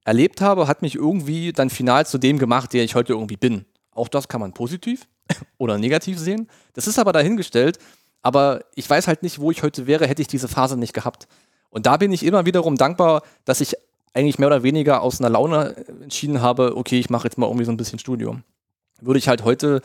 erlebt 0.05 0.41
habe, 0.41 0.69
hat 0.69 0.83
mich 0.83 0.95
irgendwie 0.95 1.53
dann 1.53 1.69
final 1.69 2.07
zu 2.07 2.17
dem 2.17 2.39
gemacht, 2.39 2.73
der 2.73 2.85
ich 2.85 2.95
heute 2.95 3.13
irgendwie 3.13 3.37
bin. 3.37 3.65
Auch 3.93 4.09
das 4.09 4.29
kann 4.29 4.41
man 4.41 4.53
positiv 4.53 5.09
oder 5.59 5.79
negativ 5.79 6.19
sehen. 6.19 6.49
Das 6.75 6.87
ist 6.87 6.99
aber 6.99 7.13
dahingestellt. 7.13 7.79
Aber 8.23 8.65
ich 8.77 8.89
weiß 8.89 9.09
halt 9.09 9.23
nicht, 9.23 9.41
wo 9.41 9.51
ich 9.51 9.63
heute 9.63 9.87
wäre, 9.87 10.07
hätte 10.07 10.23
ich 10.23 10.29
diese 10.29 10.47
Phase 10.47 10.77
nicht 10.77 10.95
gehabt. 10.95 11.27
Und 11.71 11.87
da 11.87 11.97
bin 11.97 12.13
ich 12.13 12.25
immer 12.25 12.47
wiederum 12.47 12.77
dankbar, 12.77 13.23
dass 13.45 13.61
ich 13.61 13.75
eigentlich 14.13 14.39
mehr 14.39 14.49
oder 14.49 14.63
weniger 14.63 15.03
aus 15.03 15.21
einer 15.21 15.31
Laune 15.31 15.77
entschieden 16.03 16.41
habe, 16.41 16.77
okay, 16.77 16.99
ich 16.99 17.11
mache 17.11 17.27
jetzt 17.27 17.39
mal 17.39 17.47
irgendwie 17.47 17.65
so 17.65 17.73
ein 17.73 17.77
bisschen 17.77 17.99
Studium. 17.99 18.45
Würde 19.01 19.19
ich 19.19 19.29
halt 19.29 19.45
heute 19.45 19.81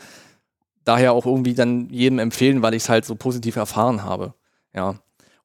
daher 0.86 1.12
auch 1.12 1.26
irgendwie 1.26 1.54
dann 1.54 1.90
jedem 1.90 2.18
empfehlen, 2.18 2.62
weil 2.62 2.74
ich 2.74 2.84
es 2.84 2.88
halt 2.88 3.04
so 3.04 3.14
positiv 3.14 3.56
erfahren 3.56 4.02
habe. 4.02 4.34
Ja. 4.74 4.96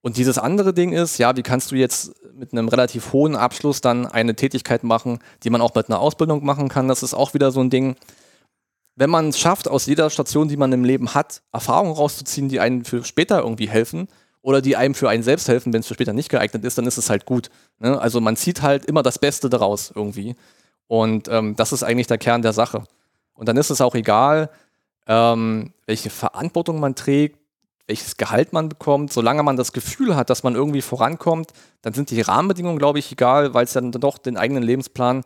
Und 0.02 0.18
dieses 0.18 0.38
andere 0.38 0.74
Ding 0.74 0.94
ist, 0.94 1.18
ja, 1.18 1.36
wie 1.36 1.44
kannst 1.44 1.72
du 1.72 1.76
jetzt 1.76 2.14
mit 2.34 2.54
einem 2.54 2.70
relativ 2.70 3.14
hohen 3.14 3.36
Abschluss 3.36 3.82
dann 3.82 4.08
eine 4.08 4.36
Tätigkeit 4.36 4.84
machen, 4.84 5.20
die 5.44 5.50
man 5.50 5.62
auch 5.62 5.76
mit 5.76 5.90
einer 5.90 6.00
Ausbildung 6.00 6.44
machen 6.46 6.70
kann? 6.70 6.88
Das 6.88 7.04
ist 7.04 7.14
auch 7.14 7.34
wieder 7.34 7.52
so 7.52 7.60
ein 7.60 7.70
Ding 7.70 7.96
wenn 8.96 9.10
man 9.10 9.30
es 9.30 9.40
schafft, 9.40 9.68
aus 9.68 9.86
jeder 9.86 10.10
Station, 10.10 10.48
die 10.48 10.58
man 10.58 10.72
im 10.74 10.84
Leben 10.84 11.14
hat, 11.14 11.42
Erfahrungen 11.52 11.94
rauszuziehen, 11.94 12.50
die 12.50 12.60
einem 12.60 12.86
für 12.86 13.04
später 13.04 13.40
irgendwie 13.40 13.70
helfen 13.70 14.08
oder 14.42 14.62
die 14.62 14.76
einem 14.76 14.96
für 14.96 15.10
einen 15.10 15.24
selbst 15.24 15.48
helfen, 15.48 15.74
wenn 15.74 15.82
es 15.82 15.88
für 15.88 15.94
später 15.94 16.14
nicht 16.14 16.30
geeignet 16.30 16.64
ist, 16.66 16.78
dann 16.78 16.86
ist 16.86 16.98
es 16.98 17.10
halt 17.10 17.26
gut. 17.26 17.50
Ne? 17.80 18.00
Also 18.00 18.22
man 18.22 18.36
zieht 18.36 18.62
halt 18.62 18.86
immer 18.86 19.04
das 19.04 19.20
Beste 19.20 19.50
daraus 19.50 19.92
irgendwie. 19.96 20.36
Und 20.88 21.28
ähm, 21.30 21.56
das 21.56 21.72
ist 21.72 21.84
eigentlich 21.84 22.08
der 22.08 22.18
Kern 22.18 22.42
der 22.42 22.54
Sache. 22.54 22.84
Und 23.34 23.48
dann 23.48 23.58
ist 23.58 23.70
es 23.70 23.82
auch 23.82 23.96
egal, 23.96 24.50
ähm, 25.08 25.74
welche 25.86 26.10
Verantwortung 26.10 26.80
man 26.80 26.96
trägt, 26.96 27.40
welches 27.88 28.18
Gehalt 28.18 28.54
man 28.54 28.70
bekommt. 28.70 29.12
Solange 29.12 29.44
man 29.44 29.58
das 29.58 29.74
Gefühl 29.74 30.16
hat, 30.16 30.30
dass 30.30 30.44
man 30.44 30.56
irgendwie 30.56 30.82
vorankommt, 30.82 31.52
dann 31.82 31.94
sind 31.94 32.10
die 32.10 32.22
Rahmenbedingungen, 32.22 32.80
glaube 32.80 33.00
ich, 33.00 33.12
egal, 33.12 33.54
weil 33.54 33.66
es 33.66 33.74
dann 33.74 33.92
doch 33.92 34.18
den 34.18 34.38
eigenen 34.38 34.64
Lebensplan 34.64 35.24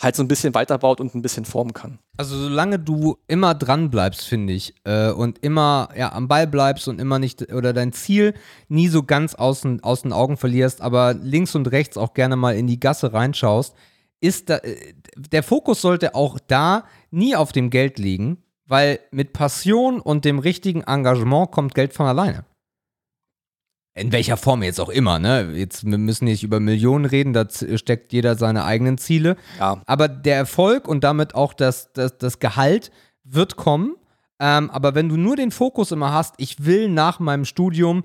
halt 0.00 0.14
so 0.14 0.22
ein 0.22 0.28
bisschen 0.28 0.54
weiterbaut 0.54 1.00
und 1.00 1.14
ein 1.14 1.22
bisschen 1.22 1.44
formen 1.44 1.72
kann. 1.72 1.98
Also 2.18 2.36
solange 2.36 2.78
du 2.78 3.16
immer 3.28 3.54
dran 3.54 3.90
bleibst, 3.90 4.26
finde 4.26 4.52
ich, 4.52 4.74
äh, 4.84 5.10
und 5.10 5.38
immer 5.38 5.88
ja, 5.96 6.12
am 6.12 6.28
Ball 6.28 6.46
bleibst 6.46 6.88
und 6.88 7.00
immer 7.00 7.18
nicht 7.18 7.52
oder 7.52 7.72
dein 7.72 7.92
Ziel 7.92 8.34
nie 8.68 8.88
so 8.88 9.02
ganz 9.02 9.34
aus 9.34 9.62
den, 9.62 9.82
Augen 9.82 10.36
verlierst, 10.36 10.82
aber 10.82 11.14
links 11.14 11.54
und 11.54 11.70
rechts 11.72 11.96
auch 11.96 12.12
gerne 12.12 12.36
mal 12.36 12.56
in 12.56 12.66
die 12.66 12.80
Gasse 12.80 13.12
reinschaust, 13.12 13.74
ist 14.20 14.50
da, 14.50 14.56
äh, 14.58 14.94
der 15.16 15.42
Fokus 15.42 15.80
sollte 15.80 16.14
auch 16.14 16.38
da 16.46 16.84
nie 17.10 17.34
auf 17.34 17.52
dem 17.52 17.70
Geld 17.70 17.98
liegen, 17.98 18.42
weil 18.66 19.00
mit 19.10 19.32
Passion 19.32 20.00
und 20.00 20.24
dem 20.24 20.38
richtigen 20.38 20.82
Engagement 20.82 21.50
kommt 21.50 21.74
Geld 21.74 21.92
von 21.92 22.06
alleine 22.06 22.44
in 23.96 24.12
welcher 24.12 24.36
Form 24.36 24.62
jetzt 24.62 24.78
auch 24.78 24.90
immer, 24.90 25.18
ne? 25.18 25.52
Jetzt 25.54 25.84
wir 25.86 25.96
müssen 25.96 26.26
nicht 26.26 26.42
über 26.42 26.60
Millionen 26.60 27.06
reden, 27.06 27.32
da 27.32 27.46
steckt 27.48 28.12
jeder 28.12 28.36
seine 28.36 28.64
eigenen 28.64 28.98
Ziele. 28.98 29.36
Ja. 29.58 29.80
Aber 29.86 30.08
der 30.08 30.36
Erfolg 30.36 30.86
und 30.86 31.02
damit 31.02 31.34
auch 31.34 31.54
das, 31.54 31.92
das, 31.94 32.18
das 32.18 32.38
Gehalt 32.38 32.90
wird 33.24 33.56
kommen. 33.56 33.96
Ähm, 34.38 34.70
aber 34.70 34.94
wenn 34.94 35.08
du 35.08 35.16
nur 35.16 35.34
den 35.34 35.50
Fokus 35.50 35.92
immer 35.92 36.12
hast, 36.12 36.34
ich 36.36 36.66
will 36.66 36.90
nach 36.90 37.20
meinem 37.20 37.46
Studium 37.46 38.04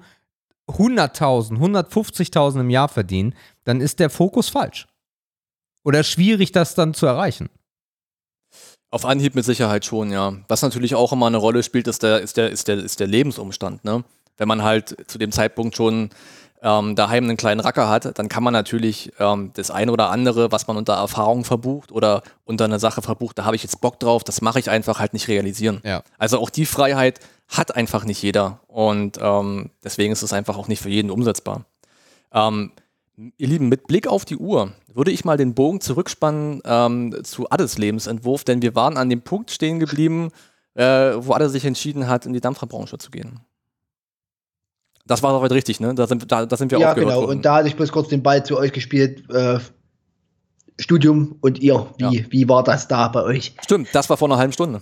100.000, 0.69 1.57
150.000 1.57 2.61
im 2.61 2.69
Jahr 2.69 2.87
verdienen, 2.87 3.35
dann 3.65 3.81
ist 3.81 3.99
der 3.99 4.09
Fokus 4.09 4.47
falsch. 4.47 4.87
Oder 5.83 6.03
schwierig, 6.03 6.53
das 6.53 6.73
dann 6.73 6.93
zu 6.93 7.05
erreichen. 7.05 7.49
Auf 8.91 9.05
Anhieb 9.05 9.35
mit 9.35 9.45
Sicherheit 9.45 9.85
schon, 9.85 10.11
ja. 10.11 10.33
Was 10.47 10.61
natürlich 10.61 10.95
auch 10.95 11.11
immer 11.11 11.27
eine 11.27 11.37
Rolle 11.37 11.63
spielt, 11.63 11.87
ist 11.87 12.03
der, 12.03 12.19
ist 12.19 12.37
der, 12.37 12.49
ist 12.49 12.67
der, 12.67 12.77
ist 12.77 12.99
der 12.99 13.07
Lebensumstand, 13.07 13.83
ne? 13.83 14.03
wenn 14.41 14.47
man 14.47 14.63
halt 14.63 14.97
zu 15.07 15.19
dem 15.19 15.31
Zeitpunkt 15.31 15.75
schon 15.75 16.09
ähm, 16.63 16.95
daheim 16.95 17.25
einen 17.25 17.37
kleinen 17.37 17.59
Racker 17.59 17.89
hat, 17.89 18.17
dann 18.17 18.27
kann 18.27 18.43
man 18.43 18.53
natürlich 18.53 19.11
ähm, 19.19 19.51
das 19.53 19.69
eine 19.69 19.91
oder 19.91 20.09
andere, 20.09 20.51
was 20.51 20.65
man 20.65 20.77
unter 20.77 20.93
Erfahrung 20.93 21.43
verbucht 21.43 21.91
oder 21.91 22.23
unter 22.43 22.65
einer 22.65 22.79
Sache 22.79 23.03
verbucht, 23.03 23.37
da 23.37 23.45
habe 23.45 23.55
ich 23.55 23.61
jetzt 23.61 23.81
Bock 23.81 23.99
drauf, 23.99 24.23
das 24.23 24.41
mache 24.41 24.59
ich 24.59 24.71
einfach 24.71 24.99
halt 24.99 25.13
nicht 25.13 25.27
realisieren. 25.27 25.79
Ja. 25.83 26.01
Also 26.17 26.39
auch 26.39 26.49
die 26.49 26.65
Freiheit 26.65 27.19
hat 27.47 27.75
einfach 27.75 28.03
nicht 28.03 28.21
jeder 28.23 28.59
und 28.67 29.19
ähm, 29.21 29.69
deswegen 29.83 30.11
ist 30.11 30.23
es 30.23 30.33
einfach 30.33 30.57
auch 30.57 30.67
nicht 30.67 30.81
für 30.81 30.89
jeden 30.89 31.11
umsetzbar. 31.11 31.65
Ähm, 32.33 32.71
ihr 33.37 33.47
Lieben, 33.47 33.69
mit 33.69 33.85
Blick 33.85 34.07
auf 34.07 34.25
die 34.25 34.37
Uhr 34.37 34.71
würde 34.95 35.11
ich 35.11 35.25
mal 35.25 35.37
den 35.37 35.53
Bogen 35.53 35.81
zurückspannen 35.81 36.61
ähm, 36.65 37.23
zu 37.23 37.49
Addes 37.49 37.77
Lebensentwurf, 37.77 38.43
denn 38.43 38.61
wir 38.61 38.75
waren 38.75 38.97
an 38.97 39.09
dem 39.09 39.21
Punkt 39.21 39.51
stehen 39.51 39.79
geblieben, 39.79 40.29
äh, 40.73 41.13
wo 41.17 41.33
Adde 41.33 41.49
sich 41.49 41.65
entschieden 41.65 42.07
hat, 42.07 42.25
in 42.25 42.33
die 42.33 42.41
Dampferbranche 42.41 42.97
zu 42.97 43.11
gehen. 43.11 43.39
Das 45.05 45.23
war 45.23 45.33
soweit 45.33 45.51
richtig, 45.51 45.79
ne? 45.79 45.93
Da 45.95 46.07
sind, 46.07 46.31
da, 46.31 46.45
da 46.45 46.55
sind 46.55 46.71
wir 46.71 46.79
Ja, 46.79 46.93
genau. 46.93 47.21
Worden. 47.21 47.37
Und 47.37 47.45
da 47.45 47.55
hatte 47.55 47.67
ich 47.67 47.75
bloß 47.75 47.91
kurz 47.91 48.09
den 48.09 48.23
Ball 48.23 48.45
zu 48.45 48.57
euch 48.57 48.71
gespielt. 48.71 49.29
Äh, 49.29 49.59
Studium 50.79 51.37
und 51.41 51.59
ihr, 51.59 51.87
wie, 51.97 52.17
ja. 52.19 52.25
wie 52.29 52.49
war 52.49 52.63
das 52.63 52.87
da 52.87 53.07
bei 53.07 53.23
euch? 53.23 53.55
Stimmt, 53.61 53.89
das 53.93 54.09
war 54.09 54.17
vor 54.17 54.29
einer 54.29 54.37
halben 54.37 54.53
Stunde. 54.53 54.81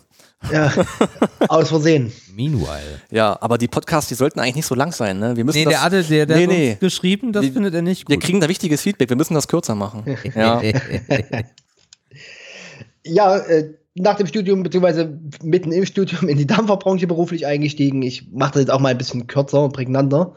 Ja, 0.52 0.72
aus 1.50 1.70
Versehen. 1.70 2.12
Meanwhile. 2.34 3.02
Ja, 3.12 3.38
aber 3.42 3.58
die 3.58 3.68
Podcasts, 3.68 4.08
die 4.08 4.16
sollten 4.16 4.40
eigentlich 4.40 4.56
nicht 4.56 4.66
so 4.66 4.76
lang 4.76 4.92
sein. 4.92 5.20
Ne? 5.20 5.36
Wir 5.36 5.44
müssen 5.44 5.58
nee, 5.58 5.66
das, 5.66 5.74
der 5.74 5.84
Adel, 5.84 6.04
der, 6.04 6.26
der 6.26 6.38
nee, 6.38 6.48
nee. 6.48 6.78
geschrieben, 6.80 7.34
das 7.34 7.44
wir, 7.44 7.54
findet 7.54 7.74
er 7.74 7.82
nicht 7.82 8.06
gut. 8.06 8.12
Wir 8.12 8.20
kriegen 8.20 8.40
da 8.40 8.48
wichtiges 8.48 8.82
Feedback, 8.82 9.10
wir 9.10 9.18
müssen 9.18 9.34
das 9.34 9.48
kürzer 9.48 9.76
machen. 9.76 10.04
ja, 10.36 10.62
ja 13.04 13.38
äh, 13.38 13.74
nach 13.96 14.16
dem 14.16 14.28
Studium, 14.28 14.64
beziehungsweise 14.64 15.20
mitten 15.44 15.72
im 15.72 15.86
Studium 15.86 16.30
in 16.30 16.38
die 16.38 16.48
Dampferbranche 16.48 17.08
beruflich 17.08 17.46
eingestiegen. 17.46 18.02
Ich 18.02 18.32
mache 18.32 18.54
das 18.54 18.62
jetzt 18.62 18.72
auch 18.72 18.80
mal 18.80 18.90
ein 18.90 18.98
bisschen 18.98 19.28
kürzer, 19.28 19.68
prägnanter. 19.70 20.36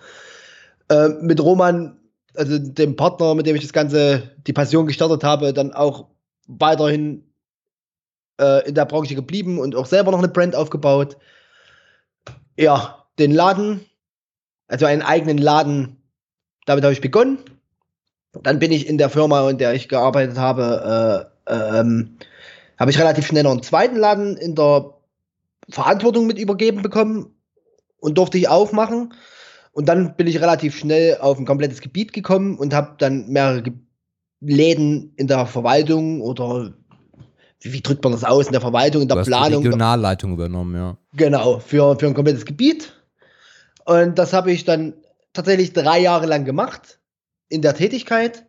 Äh, 0.88 1.10
mit 1.20 1.40
Roman 1.40 1.96
also 2.34 2.58
dem 2.58 2.96
Partner, 2.96 3.34
mit 3.34 3.46
dem 3.46 3.56
ich 3.56 3.62
das 3.62 3.72
Ganze, 3.72 4.30
die 4.46 4.52
Passion 4.52 4.86
gestartet 4.86 5.24
habe, 5.24 5.52
dann 5.52 5.72
auch 5.72 6.08
weiterhin 6.46 7.24
äh, 8.42 8.68
in 8.68 8.74
der 8.74 8.84
Branche 8.84 9.14
geblieben 9.14 9.58
und 9.58 9.76
auch 9.76 9.86
selber 9.86 10.10
noch 10.10 10.18
eine 10.18 10.28
Brand 10.28 10.56
aufgebaut. 10.56 11.16
Ja, 12.56 13.06
den 13.18 13.32
Laden, 13.32 13.80
also 14.66 14.86
einen 14.86 15.02
eigenen 15.02 15.38
Laden, 15.38 15.96
damit 16.66 16.84
habe 16.84 16.92
ich 16.92 17.00
begonnen. 17.00 17.38
Dann 18.42 18.58
bin 18.58 18.72
ich 18.72 18.86
in 18.86 18.98
der 18.98 19.10
Firma, 19.10 19.48
in 19.48 19.58
der 19.58 19.74
ich 19.74 19.88
gearbeitet 19.88 20.38
habe, 20.38 21.30
äh, 21.46 21.78
ähm, 21.78 22.16
habe 22.78 22.90
ich 22.90 22.98
relativ 22.98 23.26
schnell 23.26 23.42
noch 23.44 23.52
einen 23.52 23.62
zweiten 23.62 23.96
Laden 23.96 24.36
in 24.36 24.54
der 24.54 24.94
Verantwortung 25.68 26.26
mit 26.26 26.38
übergeben 26.38 26.82
bekommen 26.82 27.34
und 27.98 28.18
durfte 28.18 28.38
ich 28.38 28.48
aufmachen. 28.48 29.14
Und 29.72 29.88
dann 29.88 30.16
bin 30.16 30.26
ich 30.26 30.40
relativ 30.40 30.76
schnell 30.76 31.18
auf 31.18 31.38
ein 31.38 31.46
komplettes 31.46 31.80
Gebiet 31.80 32.12
gekommen 32.12 32.58
und 32.58 32.74
habe 32.74 32.96
dann 32.98 33.28
mehrere 33.28 33.62
Ge 33.62 33.72
Läden 34.44 35.12
in 35.14 35.28
der 35.28 35.46
Verwaltung 35.46 36.20
oder 36.20 36.74
wie, 37.62 37.80
drückt 37.80 38.02
man 38.04 38.12
das 38.12 38.24
aus 38.24 38.46
in 38.46 38.52
der 38.52 38.60
Verwaltung, 38.60 39.02
in 39.02 39.08
der 39.08 39.18
du 39.18 39.24
Planung. 39.24 39.62
Die 39.62 39.68
Regionalleitung 39.68 40.32
übernommen, 40.32 40.74
ja. 40.74 40.96
Genau, 41.14 41.58
für, 41.58 41.98
für 41.98 42.06
ein 42.06 42.14
komplettes 42.14 42.44
Gebiet. 42.44 42.92
Und 43.84 44.18
das 44.18 44.32
habe 44.32 44.52
ich 44.52 44.64
dann 44.64 44.94
tatsächlich 45.32 45.72
drei 45.72 46.00
Jahre 46.00 46.26
lang 46.26 46.44
gemacht 46.44 46.98
in 47.48 47.62
der 47.62 47.74
Tätigkeit. 47.74 48.46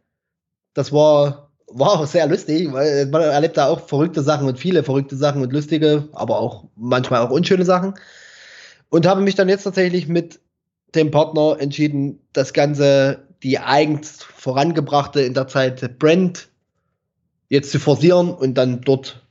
Das 0.73 0.91
war, 0.91 1.51
war 1.67 1.91
auch 1.91 2.07
sehr 2.07 2.27
lustig, 2.27 2.71
weil 2.71 3.05
man 3.07 3.21
erlebt 3.21 3.57
da 3.57 3.67
auch 3.67 3.87
verrückte 3.87 4.21
Sachen 4.21 4.47
und 4.47 4.59
viele 4.59 4.83
verrückte 4.83 5.15
Sachen 5.15 5.41
und 5.41 5.53
lustige, 5.53 6.07
aber 6.13 6.39
auch 6.39 6.65
manchmal 6.75 7.21
auch 7.21 7.31
unschöne 7.31 7.65
Sachen. 7.65 7.93
Und 8.89 9.07
habe 9.07 9.21
mich 9.21 9.35
dann 9.35 9.49
jetzt 9.49 9.63
tatsächlich 9.63 10.07
mit 10.07 10.39
dem 10.93 11.09
Partner 11.09 11.57
entschieden, 11.59 12.19
das 12.33 12.53
Ganze, 12.53 13.27
die 13.41 13.57
eigens 13.57 14.23
vorangebrachte 14.23 15.21
in 15.21 15.33
der 15.33 15.47
Zeit 15.47 15.97
Brand 15.97 16.49
jetzt 17.53 17.71
zu 17.71 17.79
forcieren 17.79 18.33
und 18.33 18.55
dann 18.55 18.81
dort 18.81 19.21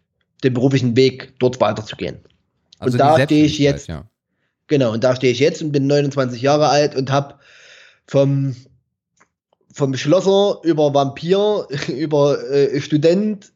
den 0.45 0.55
beruflichen 0.55 0.97
Weg 0.97 1.35
dort 1.41 1.61
weiterzugehen. 1.61 2.21
Also 2.79 2.95
und 2.95 2.99
da 3.01 3.21
stehe 3.21 3.45
ich 3.45 3.59
jetzt. 3.59 3.89
Ja. 3.89 4.05
Genau, 4.69 4.93
und 4.93 5.03
da 5.03 5.17
stehe 5.17 5.33
ich 5.33 5.41
jetzt 5.41 5.61
und 5.61 5.73
bin 5.73 5.89
29 5.89 6.41
Jahre 6.41 6.69
alt 6.69 6.95
und 6.95 7.11
habe 7.11 7.35
vom, 8.07 8.55
vom 9.73 9.97
Schlosser 9.97 10.61
über 10.63 10.95
Vampir, 10.95 11.67
über 11.89 12.41
äh, 12.49 12.81
Student, 12.81 13.53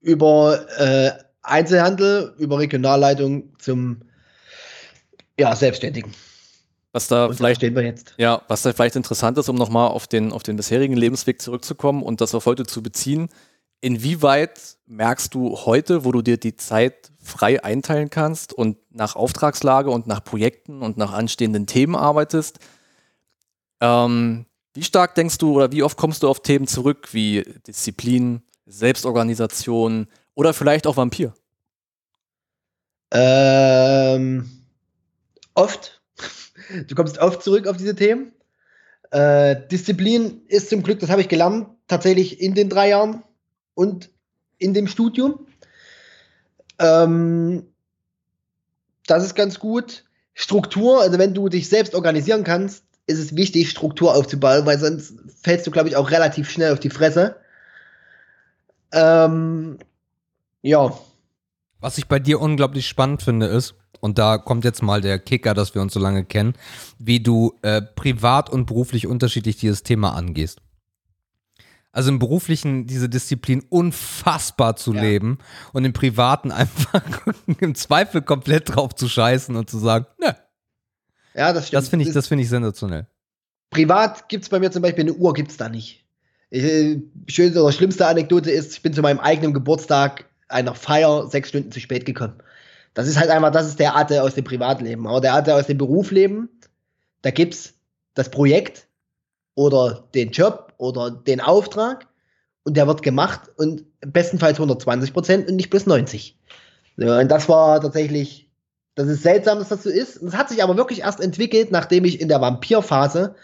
über 0.00 0.66
äh, 0.76 1.12
Einzelhandel, 1.42 2.34
über 2.38 2.58
Regionalleitung 2.58 3.52
zum 3.58 4.02
ja, 5.38 5.54
Selbstständigen. 5.54 6.12
Was 6.94 7.08
da 7.08 7.26
Und 7.26 7.34
vielleicht 7.34 7.56
stehen 7.56 7.74
wir 7.74 7.82
jetzt. 7.82 8.14
Ja, 8.18 8.42
was 8.46 8.62
da 8.62 8.72
vielleicht 8.72 8.94
interessant 8.94 9.36
ist, 9.36 9.48
um 9.48 9.56
nochmal 9.56 9.88
auf 9.88 10.06
den, 10.06 10.30
auf 10.32 10.44
den 10.44 10.54
bisherigen 10.54 10.96
Lebensweg 10.96 11.42
zurückzukommen 11.42 12.04
und 12.04 12.20
das 12.20 12.36
auf 12.36 12.46
heute 12.46 12.66
zu 12.66 12.84
beziehen. 12.84 13.30
Inwieweit 13.80 14.60
merkst 14.86 15.34
du 15.34 15.56
heute, 15.66 16.04
wo 16.04 16.12
du 16.12 16.22
dir 16.22 16.36
die 16.36 16.54
Zeit 16.56 17.10
frei 17.20 17.64
einteilen 17.64 18.10
kannst 18.10 18.52
und 18.52 18.76
nach 18.90 19.16
Auftragslage 19.16 19.90
und 19.90 20.06
nach 20.06 20.22
Projekten 20.22 20.82
und 20.82 20.96
nach 20.96 21.12
anstehenden 21.12 21.66
Themen 21.66 21.96
arbeitest, 21.96 22.60
ähm, 23.80 24.46
wie 24.72 24.84
stark 24.84 25.16
denkst 25.16 25.38
du 25.38 25.52
oder 25.52 25.72
wie 25.72 25.82
oft 25.82 25.96
kommst 25.96 26.22
du 26.22 26.28
auf 26.28 26.42
Themen 26.42 26.68
zurück 26.68 27.08
wie 27.10 27.42
Disziplin, 27.66 28.42
Selbstorganisation 28.66 30.06
oder 30.34 30.54
vielleicht 30.54 30.86
auch 30.86 30.96
Vampir? 30.96 31.34
Ähm, 33.10 34.48
oft. 35.54 36.03
Du 36.86 36.94
kommst 36.94 37.18
oft 37.18 37.42
zurück 37.42 37.66
auf 37.66 37.76
diese 37.76 37.94
Themen. 37.94 38.32
Äh, 39.10 39.56
Disziplin 39.70 40.42
ist 40.48 40.70
zum 40.70 40.82
Glück, 40.82 41.00
das 41.00 41.10
habe 41.10 41.20
ich 41.20 41.28
gelernt, 41.28 41.68
tatsächlich 41.86 42.40
in 42.40 42.54
den 42.54 42.68
drei 42.68 42.88
Jahren 42.88 43.22
und 43.74 44.10
in 44.58 44.74
dem 44.74 44.88
Studium. 44.88 45.46
Ähm, 46.78 47.66
das 49.06 49.24
ist 49.24 49.34
ganz 49.34 49.58
gut. 49.58 50.04
Struktur, 50.34 51.00
also 51.00 51.18
wenn 51.18 51.34
du 51.34 51.48
dich 51.48 51.68
selbst 51.68 51.94
organisieren 51.94 52.42
kannst, 52.42 52.84
ist 53.06 53.18
es 53.18 53.36
wichtig, 53.36 53.70
Struktur 53.70 54.14
aufzubauen, 54.14 54.66
weil 54.66 54.78
sonst 54.78 55.14
fällst 55.42 55.66
du, 55.66 55.70
glaube 55.70 55.88
ich, 55.88 55.96
auch 55.96 56.10
relativ 56.10 56.50
schnell 56.50 56.72
auf 56.72 56.80
die 56.80 56.90
Fresse. 56.90 57.36
Ähm, 58.92 59.78
ja. 60.62 60.98
Was 61.84 61.98
ich 61.98 62.08
bei 62.08 62.18
dir 62.18 62.40
unglaublich 62.40 62.88
spannend 62.88 63.22
finde, 63.22 63.44
ist, 63.44 63.74
und 64.00 64.16
da 64.16 64.38
kommt 64.38 64.64
jetzt 64.64 64.82
mal 64.82 65.02
der 65.02 65.18
Kicker, 65.18 65.52
dass 65.52 65.74
wir 65.74 65.82
uns 65.82 65.92
so 65.92 66.00
lange 66.00 66.24
kennen, 66.24 66.54
wie 66.98 67.20
du 67.20 67.52
äh, 67.60 67.82
privat 67.82 68.48
und 68.48 68.64
beruflich 68.64 69.06
unterschiedlich 69.06 69.58
dieses 69.58 69.82
Thema 69.82 70.14
angehst. 70.14 70.62
Also 71.92 72.08
im 72.08 72.18
Beruflichen 72.18 72.86
diese 72.86 73.10
Disziplin 73.10 73.66
unfassbar 73.68 74.76
zu 74.76 74.94
Ja. 74.94 75.02
leben 75.02 75.36
und 75.74 75.84
im 75.84 75.92
Privaten 75.92 76.52
einfach 76.52 77.02
im 77.60 77.74
Zweifel 77.74 78.22
komplett 78.22 78.74
drauf 78.74 78.94
zu 78.94 79.06
scheißen 79.06 79.54
und 79.54 79.68
zu 79.68 79.76
sagen, 79.78 80.06
ne, 80.18 80.34
Ja, 81.34 81.52
das 81.52 81.68
stimmt. 81.68 81.82
das 81.82 81.88
finde 81.90 82.06
ich, 82.06 82.14
das 82.14 82.26
finde 82.28 82.44
ich 82.44 82.48
sensationell. 82.48 83.06
Privat 83.68 84.30
gibt 84.30 84.44
es 84.44 84.48
bei 84.48 84.58
mir 84.58 84.70
zum 84.70 84.80
Beispiel 84.80 85.04
eine 85.04 85.12
Uhr, 85.12 85.34
gibt 85.34 85.50
es 85.50 85.58
da 85.58 85.68
nicht. 85.68 86.02
Ich, 86.48 86.64
äh, 86.64 87.02
schönste 87.26 87.62
oder 87.62 87.72
schlimmste 87.72 88.06
Anekdote 88.06 88.50
ist, 88.50 88.72
ich 88.72 88.80
bin 88.82 88.94
zu 88.94 89.02
meinem 89.02 89.20
eigenen 89.20 89.52
Geburtstag 89.52 90.30
einer 90.48 90.74
Feier 90.74 91.26
sechs 91.28 91.48
Stunden 91.48 91.72
zu 91.72 91.80
spät 91.80 92.06
gekommen. 92.06 92.42
Das 92.94 93.08
ist 93.08 93.18
halt 93.18 93.30
einfach, 93.30 93.50
das 93.50 93.66
ist 93.66 93.80
der 93.80 93.94
Arte 93.94 94.22
aus 94.22 94.34
dem 94.34 94.44
Privatleben. 94.44 95.06
Aber 95.06 95.20
der 95.20 95.34
Arte 95.34 95.54
aus 95.54 95.66
dem 95.66 95.78
Berufsleben, 95.78 96.48
da 97.22 97.30
gibt's 97.30 97.74
das 98.14 98.30
Projekt 98.30 98.86
oder 99.54 100.08
den 100.14 100.30
Job 100.30 100.72
oder 100.78 101.10
den 101.10 101.40
Auftrag 101.40 102.06
und 102.64 102.76
der 102.76 102.86
wird 102.86 103.02
gemacht 103.02 103.50
und 103.56 103.84
bestenfalls 104.00 104.58
120 104.58 105.12
Prozent 105.12 105.48
und 105.48 105.56
nicht 105.56 105.70
plus 105.70 105.86
90. 105.86 106.38
So, 106.96 107.12
und 107.12 107.28
das 107.28 107.48
war 107.48 107.80
tatsächlich, 107.80 108.50
das 108.94 109.08
ist 109.08 109.22
seltsam, 109.22 109.58
dass 109.58 109.68
das 109.68 109.82
so 109.82 109.90
ist. 109.90 110.22
Das 110.22 110.36
hat 110.36 110.48
sich 110.48 110.62
aber 110.62 110.76
wirklich 110.76 111.00
erst 111.00 111.20
entwickelt, 111.20 111.70
nachdem 111.72 112.04
ich 112.04 112.20
in 112.20 112.28
der 112.28 112.40
Vampirphase 112.40 113.34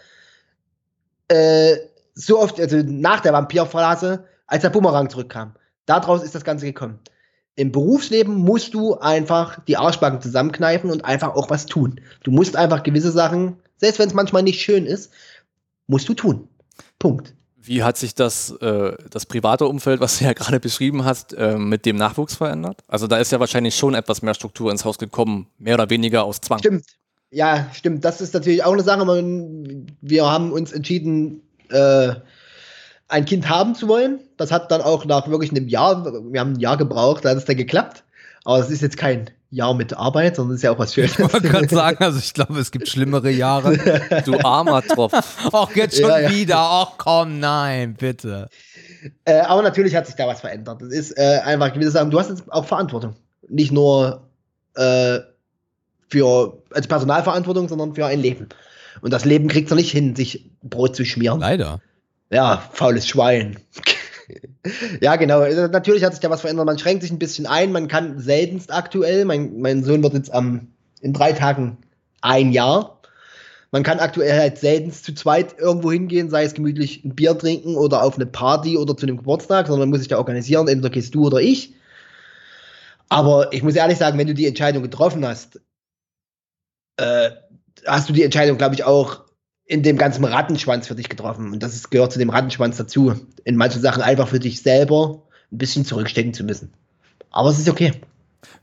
äh, 1.27 1.77
so 2.13 2.39
oft, 2.39 2.59
also 2.59 2.77
nach 2.85 3.19
der 3.19 3.33
Vampirphase, 3.33 4.25
als 4.47 4.61
der 4.61 4.69
Bumerang 4.69 5.09
zurückkam. 5.09 5.55
Daraus 5.85 6.23
ist 6.23 6.35
das 6.35 6.43
Ganze 6.43 6.65
gekommen. 6.65 6.99
Im 7.55 7.71
Berufsleben 7.71 8.35
musst 8.35 8.73
du 8.73 8.95
einfach 8.95 9.59
die 9.65 9.77
Arschbacken 9.77 10.21
zusammenkneifen 10.21 10.89
und 10.89 11.03
einfach 11.03 11.35
auch 11.35 11.49
was 11.49 11.65
tun. 11.65 11.99
Du 12.23 12.31
musst 12.31 12.55
einfach 12.55 12.83
gewisse 12.83 13.11
Sachen, 13.11 13.57
selbst 13.77 13.99
wenn 13.99 14.07
es 14.07 14.13
manchmal 14.13 14.43
nicht 14.43 14.61
schön 14.61 14.85
ist, 14.85 15.11
musst 15.87 16.07
du 16.07 16.13
tun. 16.13 16.47
Punkt. 16.97 17.33
Wie 17.63 17.83
hat 17.83 17.97
sich 17.97 18.15
das, 18.15 18.51
äh, 18.61 18.93
das 19.09 19.25
private 19.25 19.67
Umfeld, 19.67 19.99
was 19.99 20.17
du 20.17 20.25
ja 20.25 20.33
gerade 20.33 20.59
beschrieben 20.59 21.05
hast, 21.05 21.33
äh, 21.33 21.57
mit 21.57 21.85
dem 21.85 21.97
Nachwuchs 21.97 22.35
verändert? 22.35 22.81
Also 22.87 23.05
da 23.07 23.17
ist 23.17 23.31
ja 23.31 23.39
wahrscheinlich 23.39 23.75
schon 23.75 23.93
etwas 23.93 24.21
mehr 24.21 24.33
Struktur 24.33 24.71
ins 24.71 24.85
Haus 24.85 24.97
gekommen, 24.97 25.47
mehr 25.59 25.75
oder 25.75 25.89
weniger 25.89 26.23
aus 26.23 26.41
Zwang. 26.41 26.59
Stimmt. 26.59 26.85
Ja, 27.29 27.69
stimmt. 27.73 28.03
Das 28.03 28.19
ist 28.19 28.33
natürlich 28.33 28.63
auch 28.63 28.73
eine 28.73 28.83
Sache. 28.83 29.05
Man, 29.05 29.87
wir 30.01 30.25
haben 30.29 30.51
uns 30.51 30.71
entschieden, 30.71 31.41
äh, 31.69 32.15
ein 33.11 33.25
Kind 33.25 33.49
haben 33.49 33.75
zu 33.75 33.87
wollen. 33.87 34.19
Das 34.37 34.51
hat 34.51 34.71
dann 34.71 34.81
auch 34.81 35.05
nach 35.05 35.27
wirklich 35.27 35.51
einem 35.51 35.67
Jahr, 35.67 36.05
wir 36.05 36.39
haben 36.39 36.53
ein 36.53 36.59
Jahr 36.59 36.77
gebraucht, 36.77 37.25
da 37.25 37.29
hat 37.29 37.37
es 37.37 37.45
dann 37.45 37.57
geklappt. 37.57 38.03
Aber 38.43 38.59
es 38.59 38.69
ist 38.69 38.81
jetzt 38.81 38.97
kein 38.97 39.29
Jahr 39.51 39.73
mit 39.73 39.93
Arbeit, 39.93 40.37
sondern 40.37 40.55
es 40.55 40.59
ist 40.59 40.63
ja 40.63 40.71
auch 40.71 40.79
was 40.79 40.93
Schönes. 40.93 41.11
Ich 41.11 41.19
wollte 41.19 41.41
gerade 41.49 41.67
sagen, 41.67 42.03
also 42.03 42.17
ich 42.17 42.33
glaube, 42.33 42.57
es 42.59 42.71
gibt 42.71 42.87
schlimmere 42.87 43.29
Jahre. 43.29 43.77
Du 44.25 44.39
armer 44.39 44.81
Tropf. 44.81 45.13
Ach, 45.51 45.75
jetzt 45.75 45.97
schon 45.99 46.09
Ja, 46.09 46.19
ja. 46.19 46.31
wieder. 46.31 46.57
Ach 46.57 46.93
komm, 46.97 47.39
nein, 47.39 47.95
bitte. 47.95 48.49
Äh, 49.25 49.41
aber 49.41 49.61
natürlich 49.61 49.95
hat 49.95 50.07
sich 50.07 50.15
da 50.15 50.27
was 50.27 50.41
verändert. 50.41 50.81
Das 50.81 50.89
ist 50.89 51.17
äh, 51.17 51.39
einfach 51.43 51.73
gewisse 51.73 51.91
Sachen. 51.91 52.11
Du 52.11 52.19
hast 52.19 52.29
jetzt 52.29 52.51
auch 52.51 52.65
Verantwortung. 52.65 53.15
Nicht 53.49 53.71
nur 53.71 54.21
äh, 54.75 55.19
für 56.07 56.61
als 56.71 56.87
Personalverantwortung, 56.87 57.67
sondern 57.67 57.93
für 57.93 58.05
ein 58.05 58.19
Leben. 58.19 58.47
Und 59.01 59.11
das 59.11 59.25
Leben 59.25 59.49
kriegt 59.49 59.69
es 59.69 59.75
nicht 59.75 59.91
hin, 59.91 60.15
sich 60.15 60.49
Brot 60.63 60.95
zu 60.95 61.03
schmieren. 61.03 61.39
Leider. 61.39 61.81
Ja, 62.31 62.63
faules 62.71 63.07
Schwein. 63.07 63.59
ja, 65.01 65.17
genau. 65.17 65.41
Also, 65.41 65.67
Natürlich 65.67 66.03
hat 66.03 66.13
sich 66.13 66.21
da 66.21 66.29
was 66.29 66.41
verändert. 66.41 66.65
Man 66.65 66.79
schränkt 66.79 67.03
sich 67.03 67.11
ein 67.11 67.19
bisschen 67.19 67.45
ein. 67.45 67.71
Man 67.71 67.87
kann 67.87 68.19
seltenst 68.19 68.73
aktuell. 68.73 69.25
Mein, 69.25 69.59
mein 69.59 69.83
Sohn 69.83 70.01
wird 70.01 70.13
jetzt 70.13 70.33
am, 70.33 70.67
in 71.01 71.13
drei 71.13 71.33
Tagen 71.33 71.77
ein 72.21 72.51
Jahr. 72.53 73.01
Man 73.71 73.83
kann 73.83 73.99
aktuell 73.99 74.37
halt 74.37 74.57
seltenst 74.57 75.05
zu 75.05 75.13
zweit 75.13 75.57
irgendwo 75.57 75.91
hingehen, 75.91 76.29
sei 76.29 76.43
es 76.43 76.53
gemütlich 76.53 77.05
ein 77.05 77.15
Bier 77.15 77.37
trinken 77.37 77.75
oder 77.75 78.03
auf 78.03 78.15
eine 78.15 78.25
Party 78.25 78.77
oder 78.77 78.97
zu 78.97 79.05
einem 79.05 79.17
Geburtstag, 79.17 79.67
sondern 79.67 79.81
man 79.81 79.89
muss 79.89 79.99
sich 79.99 80.09
da 80.09 80.17
organisieren. 80.17 80.67
Entweder 80.67 80.89
gehst 80.89 81.15
du 81.15 81.25
oder 81.25 81.39
ich. 81.39 81.73
Aber 83.09 83.51
ich 83.51 83.63
muss 83.63 83.75
ehrlich 83.75 83.97
sagen, 83.97 84.17
wenn 84.17 84.27
du 84.27 84.33
die 84.33 84.47
Entscheidung 84.47 84.83
getroffen 84.83 85.25
hast, 85.25 85.59
äh, 86.97 87.31
hast 87.85 88.07
du 88.07 88.13
die 88.13 88.23
Entscheidung, 88.23 88.57
glaube 88.57 88.75
ich, 88.75 88.85
auch 88.85 89.25
in 89.65 89.83
dem 89.83 89.97
ganzen 89.97 90.25
Rattenschwanz 90.25 90.87
für 90.87 90.95
dich 90.95 91.09
getroffen. 91.09 91.53
Und 91.53 91.63
das 91.63 91.73
ist, 91.73 91.91
gehört 91.91 92.11
zu 92.11 92.19
dem 92.19 92.29
Rattenschwanz 92.29 92.77
dazu. 92.77 93.13
In 93.43 93.55
manchen 93.55 93.81
Sachen 93.81 94.01
einfach 94.01 94.27
für 94.27 94.39
dich 94.39 94.61
selber 94.61 95.23
ein 95.51 95.57
bisschen 95.57 95.85
zurückstecken 95.85 96.33
zu 96.33 96.43
müssen. 96.43 96.73
Aber 97.31 97.49
es 97.49 97.59
ist 97.59 97.69
okay. 97.69 97.93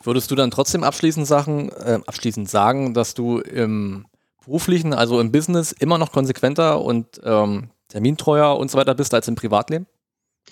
Würdest 0.02 0.30
du 0.30 0.34
dann 0.34 0.50
trotzdem 0.50 0.84
abschließend, 0.84 1.26
Sachen, 1.26 1.70
äh, 1.70 1.98
abschließend 2.06 2.48
sagen, 2.48 2.94
dass 2.94 3.14
du 3.14 3.38
im 3.38 4.06
beruflichen, 4.44 4.92
also 4.94 5.20
im 5.20 5.32
Business, 5.32 5.72
immer 5.72 5.98
noch 5.98 6.12
konsequenter 6.12 6.82
und 6.82 7.20
ähm, 7.24 7.70
termintreuer 7.88 8.56
und 8.58 8.70
so 8.70 8.78
weiter 8.78 8.94
bist 8.94 9.14
als 9.14 9.28
im 9.28 9.34
Privatleben? 9.34 9.86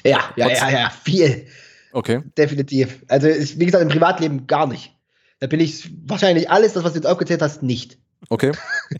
Ja, 0.04 0.20
ja, 0.36 0.48
ja, 0.48 0.70
ja, 0.70 0.90
viel. 0.90 1.46
Okay. 1.92 2.22
Definitiv. 2.36 3.04
Also, 3.08 3.28
ich, 3.28 3.58
wie 3.58 3.66
gesagt, 3.66 3.82
im 3.82 3.88
Privatleben 3.88 4.46
gar 4.46 4.66
nicht. 4.66 4.92
Da 5.40 5.46
bin 5.46 5.60
ich 5.60 5.90
wahrscheinlich 6.06 6.50
alles, 6.50 6.74
das, 6.74 6.84
was 6.84 6.92
du 6.92 6.98
jetzt 6.98 7.06
aufgezählt 7.06 7.42
hast, 7.42 7.62
nicht. 7.62 7.98
Okay. 8.28 8.52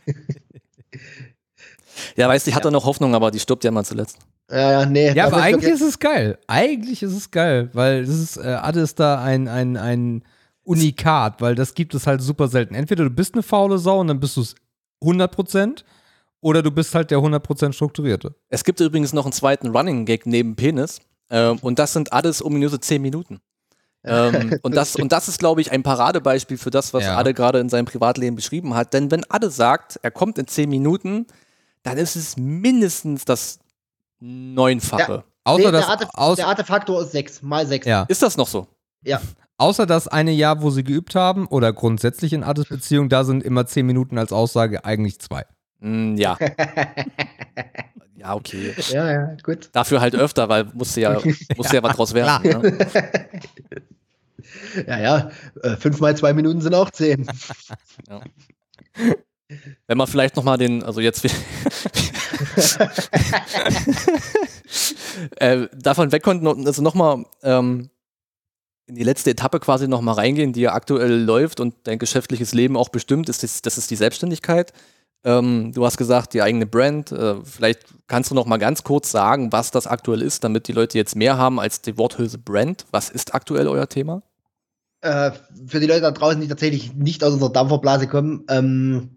ja, 2.16 2.28
weißt 2.28 2.46
du, 2.46 2.50
ich 2.50 2.56
hatte 2.56 2.70
noch 2.70 2.84
Hoffnung, 2.84 3.14
aber 3.14 3.30
die 3.30 3.40
stirbt 3.40 3.64
ja 3.64 3.70
mal 3.70 3.84
zuletzt. 3.84 4.18
Ja, 4.50 4.70
ja, 4.80 4.86
nee. 4.86 5.12
Ja, 5.12 5.26
aber 5.26 5.38
eigentlich 5.38 5.72
ist 5.72 5.80
es 5.82 5.98
geil. 5.98 6.38
Eigentlich 6.46 7.02
ist 7.02 7.14
es 7.14 7.30
geil, 7.30 7.70
weil 7.72 8.04
das 8.04 8.14
ist, 8.14 8.36
äh, 8.36 8.42
Ade 8.60 8.80
ist 8.80 9.00
da 9.00 9.22
ein, 9.22 9.48
ein, 9.48 9.76
ein 9.76 10.22
Unikat, 10.62 11.40
weil 11.40 11.54
das 11.54 11.74
gibt 11.74 11.94
es 11.94 12.06
halt 12.06 12.20
super 12.22 12.48
selten. 12.48 12.74
Entweder 12.74 13.04
du 13.04 13.10
bist 13.10 13.34
eine 13.34 13.42
faule 13.42 13.78
Sau 13.78 14.00
und 14.00 14.08
dann 14.08 14.20
bist 14.20 14.36
du 14.36 14.42
es 14.42 14.54
100% 15.02 15.84
oder 16.40 16.62
du 16.62 16.70
bist 16.70 16.94
halt 16.94 17.10
der 17.10 17.18
100% 17.18 17.72
Strukturierte. 17.72 18.34
Es 18.48 18.64
gibt 18.64 18.80
übrigens 18.80 19.12
noch 19.12 19.24
einen 19.24 19.32
zweiten 19.32 19.68
Running 19.68 20.04
Gag 20.04 20.26
neben 20.26 20.54
Penis. 20.56 21.00
Ähm, 21.30 21.58
und 21.60 21.78
das 21.78 21.92
sind 21.92 22.12
alles 22.12 22.44
ominöse 22.44 22.78
10 22.78 23.02
Minuten. 23.02 23.40
ähm, 24.04 24.58
und, 24.62 24.76
das, 24.76 24.94
und 24.96 25.10
das 25.10 25.26
ist, 25.28 25.38
glaube 25.38 25.60
ich, 25.60 25.72
ein 25.72 25.82
Paradebeispiel 25.82 26.56
für 26.58 26.70
das, 26.70 26.94
was 26.94 27.04
Ja. 27.04 27.16
Ade 27.16 27.34
gerade 27.34 27.58
in 27.58 27.68
seinem 27.68 27.86
Privatleben 27.86 28.36
beschrieben 28.36 28.74
hat. 28.74 28.92
Denn 28.94 29.10
wenn 29.10 29.24
Ade 29.28 29.50
sagt, 29.50 29.98
er 30.02 30.12
kommt 30.12 30.38
in 30.38 30.46
10 30.46 30.68
Minuten, 30.68 31.26
dann 31.86 31.98
ist 31.98 32.16
es 32.16 32.36
mindestens 32.36 33.24
das 33.24 33.60
Neunfache. 34.18 35.24
Außer 35.44 35.66
nee, 35.66 35.70
das, 35.70 35.86
der, 35.86 35.88
Arte, 35.88 36.08
aus, 36.14 36.36
der 36.36 36.48
Artefaktor 36.48 37.00
ist 37.02 37.12
6 37.12 37.42
mal 37.42 37.66
6. 37.66 37.86
ja. 37.86 38.04
Ist 38.08 38.22
das 38.22 38.36
noch 38.36 38.48
so? 38.48 38.66
Ja. 39.02 39.20
außer 39.58 39.86
das 39.86 40.08
eine 40.08 40.32
Jahr, 40.32 40.62
wo 40.62 40.70
sie 40.70 40.82
geübt 40.82 41.14
haben 41.14 41.46
oder 41.46 41.72
grundsätzlich 41.72 42.32
in 42.32 42.42
Ades 42.42 42.66
Beziehung, 42.66 43.08
da 43.08 43.22
sind 43.24 43.44
immer 43.44 43.66
10 43.66 43.86
Minuten 43.86 44.18
als 44.18 44.32
Aussage 44.32 44.84
eigentlich 44.84 45.20
zwei. 45.20 45.44
Mm, 45.78 46.16
ja. 46.16 46.36
ja, 48.16 48.34
okay. 48.34 48.74
ja, 48.90 49.12
ja, 49.12 49.36
gut. 49.42 49.70
Dafür 49.72 50.00
halt 50.00 50.16
öfter, 50.16 50.48
weil 50.48 50.64
musste 50.74 51.00
ja, 51.00 51.20
musste 51.56 51.76
ja, 51.76 51.82
was 51.82 51.96
draus 51.96 52.14
werden. 52.14 52.42
Ne? 52.42 52.78
Ja, 54.86 54.98
ja. 54.98 55.30
Äh, 55.62 55.76
5 55.76 56.00
mal 56.00 56.16
2 56.16 56.32
Minuten 56.32 56.60
sind 56.60 56.74
auch 56.74 56.90
10. 56.90 57.26
Wenn 59.86 59.98
man 59.98 60.06
vielleicht 60.06 60.36
noch 60.36 60.42
mal 60.42 60.56
den, 60.56 60.82
also 60.82 61.00
jetzt 61.00 61.24
äh, 65.36 65.68
davon 65.76 66.12
weg 66.12 66.22
konnten, 66.22 66.46
und 66.46 66.66
also 66.66 66.82
noch 66.82 66.94
mal 66.94 67.24
ähm, 67.42 67.90
in 68.86 68.94
die 68.94 69.04
letzte 69.04 69.30
Etappe 69.30 69.60
quasi 69.60 69.88
noch 69.88 70.00
mal 70.00 70.12
reingehen, 70.12 70.52
die 70.52 70.62
ja 70.62 70.74
aktuell 70.74 71.22
läuft 71.22 71.60
und 71.60 71.74
dein 71.84 71.98
geschäftliches 71.98 72.54
Leben 72.54 72.76
auch 72.76 72.88
bestimmt, 72.88 73.28
ist 73.28 73.42
das, 73.42 73.62
das 73.62 73.78
ist 73.78 73.90
die 73.90 73.96
Selbstständigkeit. 73.96 74.72
Ähm, 75.24 75.72
du 75.74 75.84
hast 75.84 75.96
gesagt, 75.96 76.34
die 76.34 76.42
eigene 76.42 76.66
Brand. 76.66 77.10
Äh, 77.10 77.36
vielleicht 77.42 77.80
kannst 78.06 78.30
du 78.30 78.34
noch 78.34 78.46
mal 78.46 78.58
ganz 78.58 78.84
kurz 78.84 79.10
sagen, 79.10 79.50
was 79.50 79.72
das 79.72 79.86
aktuell 79.86 80.22
ist, 80.22 80.44
damit 80.44 80.68
die 80.68 80.72
Leute 80.72 80.98
jetzt 80.98 81.16
mehr 81.16 81.36
haben 81.36 81.58
als 81.58 81.82
die 81.82 81.98
Worthülse 81.98 82.38
Brand. 82.38 82.86
Was 82.92 83.10
ist 83.10 83.34
aktuell 83.34 83.66
euer 83.66 83.88
Thema? 83.88 84.22
äh, 85.06 85.32
für 85.66 85.80
die 85.80 85.86
Leute 85.86 86.02
da 86.02 86.10
draußen, 86.10 86.40
die 86.40 86.48
tatsächlich 86.48 86.94
nicht 86.94 87.22
aus 87.22 87.34
unserer 87.34 87.52
Dampferblase 87.52 88.08
kommen, 88.08 88.44
ähm, 88.48 89.15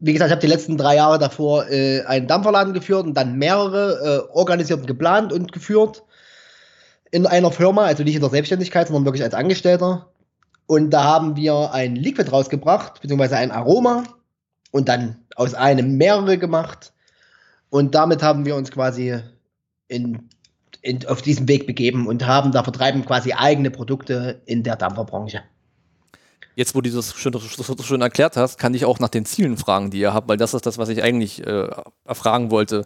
wie 0.00 0.12
gesagt, 0.12 0.28
ich 0.28 0.32
habe 0.32 0.40
die 0.40 0.52
letzten 0.52 0.76
drei 0.76 0.96
Jahre 0.96 1.18
davor 1.18 1.68
äh, 1.70 2.02
einen 2.02 2.26
Dampferladen 2.26 2.74
geführt 2.74 3.06
und 3.06 3.14
dann 3.14 3.36
mehrere 3.36 4.26
äh, 4.28 4.36
organisiert 4.36 4.80
und 4.80 4.86
geplant 4.86 5.32
und 5.32 5.52
geführt 5.52 6.02
in 7.10 7.26
einer 7.26 7.52
Firma, 7.52 7.84
also 7.84 8.02
nicht 8.02 8.16
in 8.16 8.20
der 8.20 8.30
Selbstständigkeit, 8.30 8.88
sondern 8.88 9.04
wirklich 9.04 9.22
als 9.22 9.34
Angestellter. 9.34 10.10
Und 10.66 10.90
da 10.90 11.04
haben 11.04 11.36
wir 11.36 11.72
ein 11.72 11.94
Liquid 11.94 12.30
rausgebracht, 12.30 13.00
beziehungsweise 13.00 13.36
ein 13.36 13.50
Aroma 13.50 14.04
und 14.72 14.88
dann 14.88 15.18
aus 15.36 15.54
einem 15.54 15.96
mehrere 15.96 16.38
gemacht. 16.38 16.92
Und 17.70 17.94
damit 17.94 18.22
haben 18.22 18.44
wir 18.44 18.56
uns 18.56 18.70
quasi 18.70 19.20
in, 19.88 20.28
in, 20.82 21.06
auf 21.06 21.22
diesen 21.22 21.46
Weg 21.48 21.66
begeben 21.66 22.06
und 22.06 22.26
haben 22.26 22.50
da 22.50 22.64
vertreiben 22.64 23.04
quasi 23.04 23.32
eigene 23.32 23.70
Produkte 23.70 24.42
in 24.46 24.62
der 24.62 24.76
Dampferbranche. 24.76 25.42
Jetzt, 26.56 26.74
wo 26.74 26.80
du 26.80 26.90
das 26.90 27.14
schön, 27.14 27.32
so 27.32 27.82
schön 27.82 28.00
erklärt 28.00 28.36
hast, 28.36 28.58
kann 28.58 28.74
ich 28.74 28.84
auch 28.84 29.00
nach 29.00 29.08
den 29.08 29.24
Zielen 29.24 29.56
fragen, 29.56 29.90
die 29.90 29.98
ihr 29.98 30.14
habt, 30.14 30.28
weil 30.28 30.36
das 30.36 30.54
ist 30.54 30.66
das, 30.66 30.78
was 30.78 30.88
ich 30.88 31.02
eigentlich 31.02 31.44
äh, 31.44 31.68
erfragen 32.04 32.50
wollte. 32.50 32.84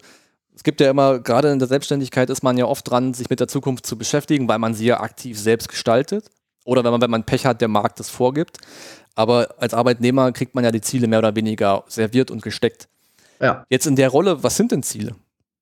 Es 0.55 0.63
gibt 0.63 0.81
ja 0.81 0.89
immer, 0.89 1.19
gerade 1.19 1.51
in 1.51 1.59
der 1.59 1.67
Selbstständigkeit 1.67 2.29
ist 2.29 2.43
man 2.43 2.57
ja 2.57 2.65
oft 2.65 2.89
dran, 2.89 3.13
sich 3.13 3.29
mit 3.29 3.39
der 3.39 3.47
Zukunft 3.47 3.85
zu 3.85 3.97
beschäftigen, 3.97 4.47
weil 4.47 4.59
man 4.59 4.73
sie 4.73 4.85
ja 4.85 4.99
aktiv 4.99 5.39
selbst 5.39 5.69
gestaltet. 5.69 6.29
Oder 6.65 6.83
wenn 6.83 6.91
man, 6.91 7.01
wenn 7.01 7.11
man 7.11 7.23
Pech 7.23 7.45
hat, 7.45 7.61
der 7.61 7.67
Markt 7.67 7.99
das 7.99 8.09
vorgibt. 8.09 8.57
Aber 9.15 9.55
als 9.57 9.73
Arbeitnehmer 9.73 10.31
kriegt 10.31 10.55
man 10.55 10.63
ja 10.63 10.71
die 10.71 10.81
Ziele 10.81 11.07
mehr 11.07 11.19
oder 11.19 11.35
weniger 11.35 11.83
serviert 11.87 12.31
und 12.31 12.41
gesteckt. 12.41 12.87
Ja. 13.39 13.65
Jetzt 13.69 13.87
in 13.87 13.95
der 13.95 14.09
Rolle, 14.09 14.43
was 14.43 14.57
sind 14.57 14.71
denn 14.71 14.83
Ziele? 14.83 15.15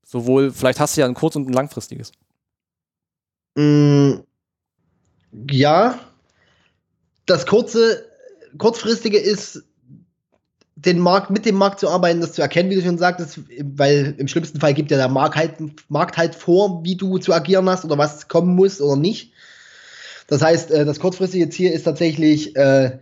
Sowohl, 0.03 0.51
vielleicht 0.51 0.79
hast 0.79 0.95
du 0.95 1.01
ja 1.01 1.07
ein 1.07 1.13
kurz- 1.13 1.35
und 1.35 1.47
ein 1.47 1.53
langfristiges. 1.53 2.11
Mm, 3.55 4.15
ja. 5.51 5.99
Das 7.27 7.45
kurze, 7.45 8.03
kurzfristige 8.57 9.19
ist, 9.19 9.63
den 10.75 10.99
Markt, 10.99 11.29
mit 11.29 11.45
dem 11.45 11.55
Markt 11.55 11.79
zu 11.79 11.89
arbeiten, 11.89 12.21
das 12.21 12.33
zu 12.33 12.41
erkennen, 12.41 12.69
wie 12.69 12.75
du 12.75 12.81
schon 12.81 12.97
sagtest, 12.97 13.39
weil 13.61 14.15
im 14.17 14.27
schlimmsten 14.27 14.59
Fall 14.59 14.73
gibt 14.73 14.91
ja 14.91 14.97
der 14.97 15.09
Markt 15.09 15.35
halt, 15.35 15.53
Markt 15.89 16.17
halt 16.17 16.33
vor, 16.33 16.83
wie 16.83 16.95
du 16.95 17.17
zu 17.19 17.33
agieren 17.33 17.69
hast 17.69 17.85
oder 17.85 17.97
was 17.97 18.27
kommen 18.27 18.55
muss 18.55 18.81
oder 18.81 18.95
nicht. 18.95 19.33
Das 20.27 20.41
heißt, 20.41 20.71
äh, 20.71 20.85
das 20.85 20.99
kurzfristige 20.99 21.49
Ziel 21.49 21.71
ist 21.71 21.83
tatsächlich, 21.83 22.55
äh, 22.55 22.99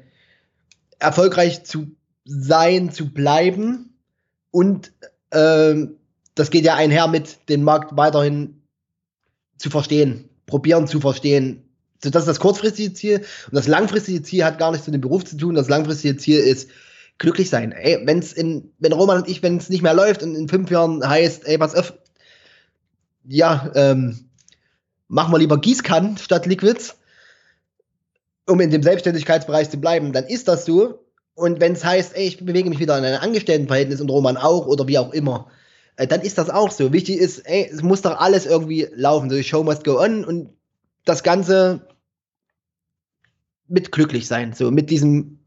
erfolgreich 0.99 1.63
zu 1.63 1.87
sein, 2.23 2.91
zu 2.91 3.13
bleiben 3.13 3.93
und 4.51 4.91
ähm, 5.31 5.97
das 6.33 6.49
geht 6.49 6.65
ja 6.65 6.75
einher 6.75 7.07
mit, 7.07 7.49
den 7.49 7.63
Markt 7.63 7.95
weiterhin 7.97 8.61
zu 9.57 9.69
verstehen, 9.69 10.29
probieren 10.45 10.87
zu 10.87 10.99
verstehen. 10.99 11.64
Das 12.01 12.23
ist 12.23 12.27
das 12.27 12.39
kurzfristige 12.39 12.93
Ziel. 12.93 13.17
Und 13.17 13.53
das 13.53 13.67
langfristige 13.67 14.21
Ziel 14.21 14.43
hat 14.43 14.59
gar 14.59 14.71
nichts 14.71 14.87
mit 14.87 14.93
dem 14.93 15.01
Beruf 15.01 15.25
zu 15.25 15.37
tun. 15.37 15.55
Das 15.55 15.69
langfristige 15.69 16.17
Ziel 16.17 16.39
ist 16.39 16.69
glücklich 17.17 17.49
sein. 17.49 17.71
Ey, 17.71 17.99
wenn's 18.05 18.33
in, 18.33 18.71
wenn 18.79 18.93
Roman 18.93 19.17
und 19.17 19.29
ich, 19.29 19.41
wenn 19.41 19.57
es 19.57 19.69
nicht 19.69 19.81
mehr 19.81 19.93
läuft 19.93 20.21
und 20.21 20.35
in 20.35 20.49
fünf 20.49 20.69
Jahren 20.69 21.07
heißt, 21.07 21.47
ey, 21.47 21.57
pass 21.57 21.75
auf, 21.75 21.93
ja, 23.27 23.71
ähm, 23.75 24.29
machen 25.07 25.31
wir 25.31 25.39
lieber 25.39 25.59
Gießkannen 25.59 26.17
statt 26.17 26.45
Liquids, 26.45 26.95
um 28.47 28.59
in 28.59 28.69
dem 28.69 28.83
Selbstständigkeitsbereich 28.83 29.69
zu 29.69 29.77
bleiben, 29.77 30.13
dann 30.13 30.25
ist 30.25 30.47
das 30.47 30.65
so. 30.65 31.05
Und 31.33 31.59
wenn 31.59 31.73
es 31.73 31.83
heißt, 31.83 32.15
ey, 32.15 32.27
ich 32.27 32.43
bewege 32.43 32.69
mich 32.69 32.79
wieder 32.79 32.97
in 32.97 33.03
ein 33.03 33.15
Angestelltenverhältnis 33.15 33.99
und 33.99 34.09
Roman 34.09 34.37
auch 34.37 34.67
oder 34.67 34.87
wie 34.87 34.97
auch 34.97 35.11
immer, 35.11 35.47
äh, 35.97 36.07
dann 36.07 36.21
ist 36.21 36.37
das 36.37 36.49
auch 36.49 36.71
so. 36.71 36.93
Wichtig 36.93 37.17
ist, 37.17 37.39
ey, 37.39 37.69
es 37.71 37.81
muss 37.81 38.01
doch 38.01 38.19
alles 38.19 38.45
irgendwie 38.45 38.87
laufen. 38.93 39.29
So, 39.29 39.35
die 39.35 39.43
Show 39.43 39.63
must 39.63 39.83
go 39.83 39.99
on 39.99 40.23
und 40.23 40.49
das 41.05 41.23
Ganze 41.23 41.87
mit 43.67 43.91
glücklich 43.91 44.27
sein. 44.27 44.53
So, 44.53 44.71
mit 44.71 44.89
diesem, 44.89 45.39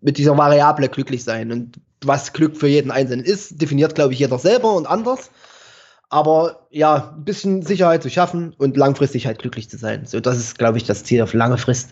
mit 0.00 0.18
dieser 0.18 0.36
Variable 0.36 0.88
glücklich 0.88 1.24
sein. 1.24 1.52
Und 1.52 1.80
was 2.04 2.32
Glück 2.32 2.56
für 2.56 2.68
jeden 2.68 2.90
Einzelnen 2.90 3.24
ist, 3.24 3.60
definiert, 3.60 3.94
glaube 3.94 4.12
ich, 4.12 4.18
jeder 4.18 4.38
selber 4.38 4.74
und 4.74 4.86
anders. 4.86 5.30
Aber 6.08 6.66
ja, 6.70 7.14
ein 7.16 7.24
bisschen 7.24 7.62
Sicherheit 7.62 8.02
zu 8.02 8.10
schaffen 8.10 8.54
und 8.58 8.76
langfristig 8.76 9.26
halt 9.26 9.38
glücklich 9.38 9.68
zu 9.68 9.78
sein. 9.78 10.06
So, 10.06 10.20
das 10.20 10.38
ist, 10.38 10.58
glaube 10.58 10.78
ich, 10.78 10.84
das 10.84 11.04
Ziel 11.04 11.22
auf 11.22 11.32
lange 11.32 11.58
Frist. 11.58 11.90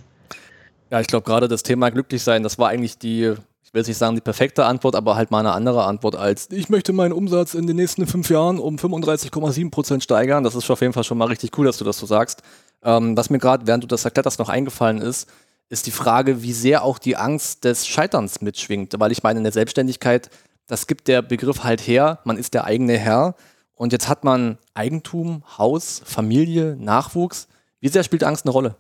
Ja, 0.91 1.01
ich 1.01 1.07
glaube 1.07 1.25
gerade 1.25 1.49
das 1.49 1.63
Thema 1.63 1.91
glücklich 1.91 2.23
sein, 2.23 2.43
das 2.43 2.59
war 2.59 2.69
eigentlich 2.69 2.99
die, 2.99 3.33
ich 3.65 3.73
will 3.73 3.83
nicht 3.83 3.97
sagen 3.97 4.15
die 4.15 4.21
perfekte 4.21 4.67
Antwort, 4.67 4.95
aber 4.95 5.17
halt 5.17 5.31
mal 5.31 5.39
eine 5.41 5.53
andere 5.53 5.85
Antwort 5.85 6.17
als 6.17 6.49
ich 6.51 6.69
möchte 6.69 6.93
meinen 6.93 7.13
Umsatz 7.13 7.55
in 7.55 7.67
den 7.67 7.77
nächsten 7.77 8.07
fünf 8.07 8.29
Jahren 8.29 8.59
um 8.59 8.77
35,7 8.77 9.71
Prozent 9.71 10.05
steigern. 10.05 10.45
Das 10.45 10.55
ist 10.55 10.71
auf 10.71 10.83
jeden 10.83 10.93
Fall 10.93 11.05
schon 11.05 11.17
mal 11.17 11.29
richtig 11.29 11.57
cool, 11.57 11.65
dass 11.65 11.79
du 11.79 11.85
das 11.85 11.97
so 11.97 12.05
sagst. 12.05 12.43
Ähm, 12.85 13.17
was 13.17 13.31
mir 13.31 13.39
gerade, 13.39 13.67
während 13.67 13.85
du 13.85 13.89
das 13.89 14.05
erklärt 14.05 14.27
hast, 14.27 14.39
noch 14.39 14.49
eingefallen 14.49 15.01
ist, 15.01 15.29
ist 15.69 15.87
die 15.87 15.93
Frage, 15.93 16.43
wie 16.43 16.53
sehr 16.53 16.85
auch 16.85 16.99
die 16.99 17.17
Angst 17.17 17.65
des 17.65 17.87
Scheiterns 17.87 18.41
mitschwingt. 18.41 18.95
Weil 18.99 19.13
ich 19.13 19.23
meine, 19.23 19.39
in 19.39 19.45
der 19.45 19.53
Selbstständigkeit, 19.53 20.31
das 20.67 20.87
gibt 20.87 21.09
der 21.09 21.23
Begriff 21.23 21.65
halt 21.65 21.81
her, 21.81 22.19
man 22.25 22.37
ist 22.37 22.55
der 22.55 22.65
eigene 22.65 22.99
Herr. 22.99 23.35
Und 23.75 23.93
jetzt 23.93 24.09
hat 24.09 24.23
man 24.23 24.59
Eigentum, 24.75 25.43
Haus, 25.59 26.03
Familie, 26.05 26.77
Nachwuchs. 26.79 27.49
Wie 27.81 27.89
sehr 27.89 28.05
spielt 28.05 28.23
Angst 28.23 28.45
eine 28.45 28.53
Rolle? 28.53 28.77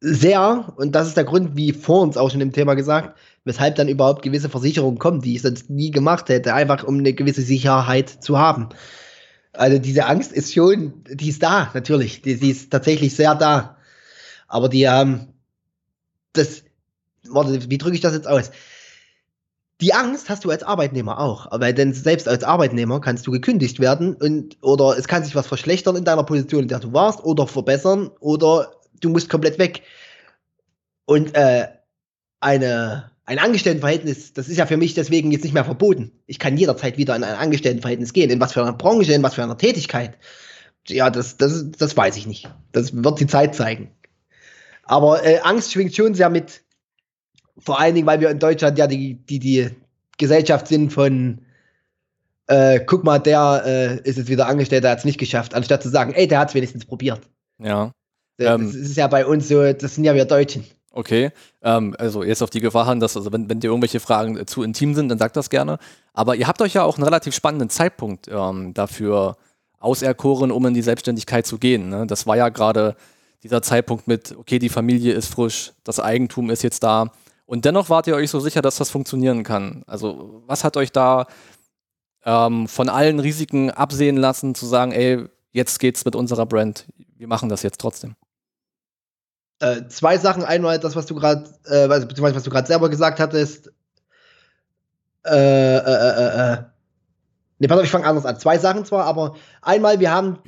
Sehr, 0.00 0.72
und 0.76 0.96
das 0.96 1.06
ist 1.06 1.16
der 1.16 1.22
Grund, 1.22 1.56
wie 1.56 1.72
vor 1.72 2.02
uns 2.02 2.16
auch 2.16 2.28
schon 2.28 2.40
im 2.40 2.52
Thema 2.52 2.74
gesagt, 2.74 3.16
weshalb 3.44 3.76
dann 3.76 3.88
überhaupt 3.88 4.22
gewisse 4.22 4.48
Versicherungen 4.48 4.98
kommen, 4.98 5.20
die 5.20 5.36
ich 5.36 5.42
sonst 5.42 5.70
nie 5.70 5.92
gemacht 5.92 6.28
hätte, 6.28 6.54
einfach 6.54 6.82
um 6.82 6.98
eine 6.98 7.12
gewisse 7.12 7.42
Sicherheit 7.42 8.08
zu 8.08 8.36
haben. 8.36 8.70
Also 9.52 9.78
diese 9.78 10.06
Angst 10.06 10.32
ist 10.32 10.54
schon, 10.54 11.04
die 11.10 11.28
ist 11.28 11.42
da, 11.42 11.70
natürlich. 11.74 12.22
Die, 12.22 12.38
die 12.38 12.50
ist 12.50 12.70
tatsächlich 12.70 13.14
sehr 13.14 13.34
da. 13.34 13.76
Aber 14.48 14.68
die, 14.68 14.84
ähm, 14.84 15.28
das, 16.32 16.62
warte, 17.28 17.70
wie 17.70 17.78
drücke 17.78 17.94
ich 17.94 18.00
das 18.00 18.14
jetzt 18.14 18.28
aus? 18.28 18.50
Die 19.80 19.94
Angst 19.94 20.28
hast 20.30 20.44
du 20.44 20.50
als 20.50 20.62
Arbeitnehmer 20.62 21.18
auch, 21.18 21.50
aber 21.50 21.72
denn 21.72 21.92
selbst 21.92 22.28
als 22.28 22.44
Arbeitnehmer 22.44 23.00
kannst 23.00 23.26
du 23.26 23.32
gekündigt 23.32 23.80
werden 23.80 24.14
und 24.14 24.56
oder 24.62 24.96
es 24.96 25.08
kann 25.08 25.24
sich 25.24 25.34
was 25.34 25.48
verschlechtern 25.48 25.96
in 25.96 26.04
deiner 26.04 26.22
Position, 26.22 26.62
in 26.62 26.68
der 26.68 26.78
du 26.78 26.92
warst, 26.92 27.24
oder 27.24 27.48
verbessern, 27.48 28.10
oder 28.20 28.76
du 29.00 29.08
musst 29.10 29.28
komplett 29.28 29.58
weg. 29.58 29.82
Und 31.04 31.34
äh, 31.34 31.66
eine 32.38 33.11
ein 33.32 33.38
Angestelltenverhältnis, 33.38 34.34
das 34.34 34.48
ist 34.48 34.58
ja 34.58 34.66
für 34.66 34.76
mich 34.76 34.92
deswegen 34.92 35.32
jetzt 35.32 35.42
nicht 35.42 35.54
mehr 35.54 35.64
verboten. 35.64 36.12
Ich 36.26 36.38
kann 36.38 36.58
jederzeit 36.58 36.98
wieder 36.98 37.16
in 37.16 37.24
ein 37.24 37.34
Angestelltenverhältnis 37.34 38.12
gehen. 38.12 38.30
In 38.30 38.40
was 38.40 38.52
für 38.52 38.60
einer 38.60 38.74
Branche, 38.74 39.14
in 39.14 39.22
was 39.22 39.34
für 39.34 39.42
einer 39.42 39.56
Tätigkeit. 39.56 40.18
Ja, 40.86 41.08
das, 41.08 41.38
das, 41.38 41.70
das 41.70 41.96
weiß 41.96 42.16
ich 42.18 42.26
nicht. 42.26 42.50
Das 42.72 42.94
wird 43.02 43.20
die 43.20 43.26
Zeit 43.26 43.54
zeigen. 43.54 43.90
Aber 44.84 45.24
äh, 45.24 45.38
Angst 45.38 45.72
schwingt 45.72 45.96
schon 45.96 46.14
sehr 46.14 46.28
mit. 46.28 46.60
Vor 47.56 47.80
allen 47.80 47.94
Dingen, 47.94 48.06
weil 48.06 48.20
wir 48.20 48.28
in 48.28 48.38
Deutschland 48.38 48.76
ja 48.78 48.86
die, 48.86 49.14
die, 49.14 49.38
die 49.38 49.70
Gesellschaft 50.18 50.68
sind 50.68 50.92
von, 50.92 51.40
äh, 52.48 52.80
guck 52.84 53.02
mal, 53.02 53.18
der 53.18 53.62
äh, 53.64 54.08
ist 54.08 54.18
jetzt 54.18 54.28
wieder 54.28 54.46
angestellt, 54.46 54.84
der 54.84 54.90
hat 54.90 54.98
es 54.98 55.04
nicht 55.06 55.18
geschafft, 55.18 55.54
anstatt 55.54 55.82
zu 55.82 55.88
sagen, 55.88 56.12
ey, 56.12 56.28
der 56.28 56.40
hat 56.40 56.48
es 56.48 56.54
wenigstens 56.54 56.84
probiert. 56.84 57.22
Ja. 57.58 57.92
Das, 58.36 58.60
Ähm. 58.60 58.66
das 58.66 58.74
ist 58.74 58.96
ja 58.96 59.06
bei 59.06 59.24
uns 59.24 59.48
so, 59.48 59.72
das 59.72 59.94
sind 59.94 60.04
ja 60.04 60.14
wir 60.14 60.26
Deutschen. 60.26 60.64
Okay, 60.94 61.30
ähm, 61.62 61.96
also 61.98 62.22
jetzt 62.22 62.42
auf 62.42 62.50
die 62.50 62.60
Gefahr 62.60 62.86
hin, 62.88 63.00
dass, 63.00 63.16
also 63.16 63.32
wenn, 63.32 63.48
wenn 63.48 63.60
dir 63.60 63.68
irgendwelche 63.68 63.98
Fragen 63.98 64.36
äh, 64.36 64.44
zu 64.44 64.62
intim 64.62 64.94
sind, 64.94 65.08
dann 65.08 65.18
sagt 65.18 65.36
das 65.36 65.48
gerne. 65.48 65.78
Aber 66.12 66.36
ihr 66.36 66.46
habt 66.46 66.60
euch 66.60 66.74
ja 66.74 66.84
auch 66.84 66.96
einen 66.96 67.04
relativ 67.04 67.34
spannenden 67.34 67.70
Zeitpunkt 67.70 68.28
ähm, 68.28 68.74
dafür 68.74 69.36
auserkoren, 69.78 70.52
um 70.52 70.66
in 70.66 70.74
die 70.74 70.82
Selbstständigkeit 70.82 71.46
zu 71.46 71.58
gehen. 71.58 71.88
Ne? 71.88 72.06
Das 72.06 72.26
war 72.26 72.36
ja 72.36 72.50
gerade 72.50 72.94
dieser 73.42 73.62
Zeitpunkt 73.62 74.06
mit, 74.06 74.36
okay, 74.38 74.58
die 74.58 74.68
Familie 74.68 75.14
ist 75.14 75.32
frisch, 75.32 75.72
das 75.82 75.98
Eigentum 75.98 76.50
ist 76.50 76.62
jetzt 76.62 76.82
da. 76.82 77.10
Und 77.46 77.64
dennoch 77.64 77.88
wart 77.88 78.06
ihr 78.06 78.14
euch 78.14 78.30
so 78.30 78.38
sicher, 78.38 78.62
dass 78.62 78.76
das 78.76 78.90
funktionieren 78.90 79.44
kann. 79.44 79.82
Also 79.86 80.42
was 80.46 80.62
hat 80.62 80.76
euch 80.76 80.92
da 80.92 81.26
ähm, 82.24 82.68
von 82.68 82.88
allen 82.90 83.18
Risiken 83.18 83.70
absehen 83.70 84.16
lassen, 84.16 84.54
zu 84.54 84.66
sagen, 84.66 84.92
ey, 84.92 85.24
jetzt 85.52 85.78
geht's 85.80 86.04
mit 86.04 86.14
unserer 86.14 86.46
Brand, 86.46 86.86
wir 87.16 87.26
machen 87.28 87.48
das 87.48 87.62
jetzt 87.62 87.80
trotzdem. 87.80 88.14
Äh, 89.62 89.86
zwei 89.88 90.18
Sachen. 90.18 90.42
Einmal 90.44 90.78
das, 90.80 90.96
was 90.96 91.06
du 91.06 91.14
gerade, 91.14 91.44
äh, 91.66 91.86
beziehungsweise 91.86 92.34
was 92.34 92.42
du 92.42 92.50
gerade 92.50 92.66
selber 92.66 92.88
gesagt 92.88 93.20
hattest. 93.20 93.70
Äh, 95.24 95.76
äh, 95.76 95.78
äh, 95.78 96.52
äh. 96.52 96.56
Ne, 97.60 97.68
pass 97.68 97.78
auf, 97.78 97.84
ich 97.84 97.90
fange 97.92 98.06
anders 98.06 98.26
an. 98.26 98.40
Zwei 98.40 98.58
Sachen 98.58 98.84
zwar, 98.84 99.04
aber 99.04 99.36
einmal, 99.60 100.00
wir 100.00 100.10
haben 100.10 100.38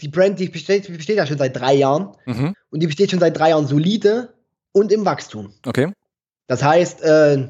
die 0.00 0.08
Brand, 0.08 0.40
die 0.40 0.48
besteht, 0.48 0.88
die 0.88 0.92
besteht 0.92 1.16
ja 1.16 1.24
schon 1.26 1.38
seit 1.38 1.54
drei 1.54 1.74
Jahren 1.74 2.08
Mhm. 2.26 2.54
und 2.70 2.80
die 2.82 2.88
besteht 2.88 3.12
schon 3.12 3.20
seit 3.20 3.38
drei 3.38 3.50
Jahren 3.50 3.68
solide 3.68 4.30
und 4.72 4.90
im 4.90 5.04
Wachstum. 5.04 5.52
Okay. 5.64 5.92
Das 6.48 6.64
heißt, 6.64 7.00
äh, 7.02 7.46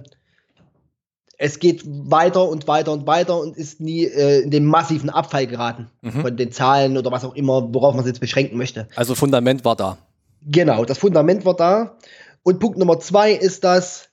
es 1.39 1.59
geht 1.59 1.83
weiter 1.87 2.47
und 2.47 2.69
weiter 2.69 2.93
und 2.93 3.07
weiter 3.07 3.41
und 3.41 3.57
ist 3.57 3.81
nie 3.81 4.05
äh, 4.05 4.43
in 4.43 4.51
den 4.51 4.67
massiven 4.67 5.09
Abfall 5.09 5.47
geraten 5.47 5.91
Mhm. 6.03 6.21
von 6.21 6.37
den 6.37 6.53
Zahlen 6.53 6.99
oder 6.99 7.11
was 7.11 7.25
auch 7.25 7.35
immer, 7.35 7.73
worauf 7.73 7.95
man 7.95 8.01
es 8.05 8.09
jetzt 8.09 8.21
beschränken 8.21 8.59
möchte. 8.59 8.89
Also 8.95 9.15
Fundament 9.15 9.65
war 9.65 9.75
da. 9.75 9.97
Genau, 10.45 10.85
das 10.85 10.99
Fundament 10.99 11.45
war 11.45 11.57
da. 11.57 11.99
Und 12.43 12.61
Punkt 12.61 12.79
Nummer 12.79 13.01
zwei 13.01 13.33
ist 13.33 13.65
das, 13.65 14.11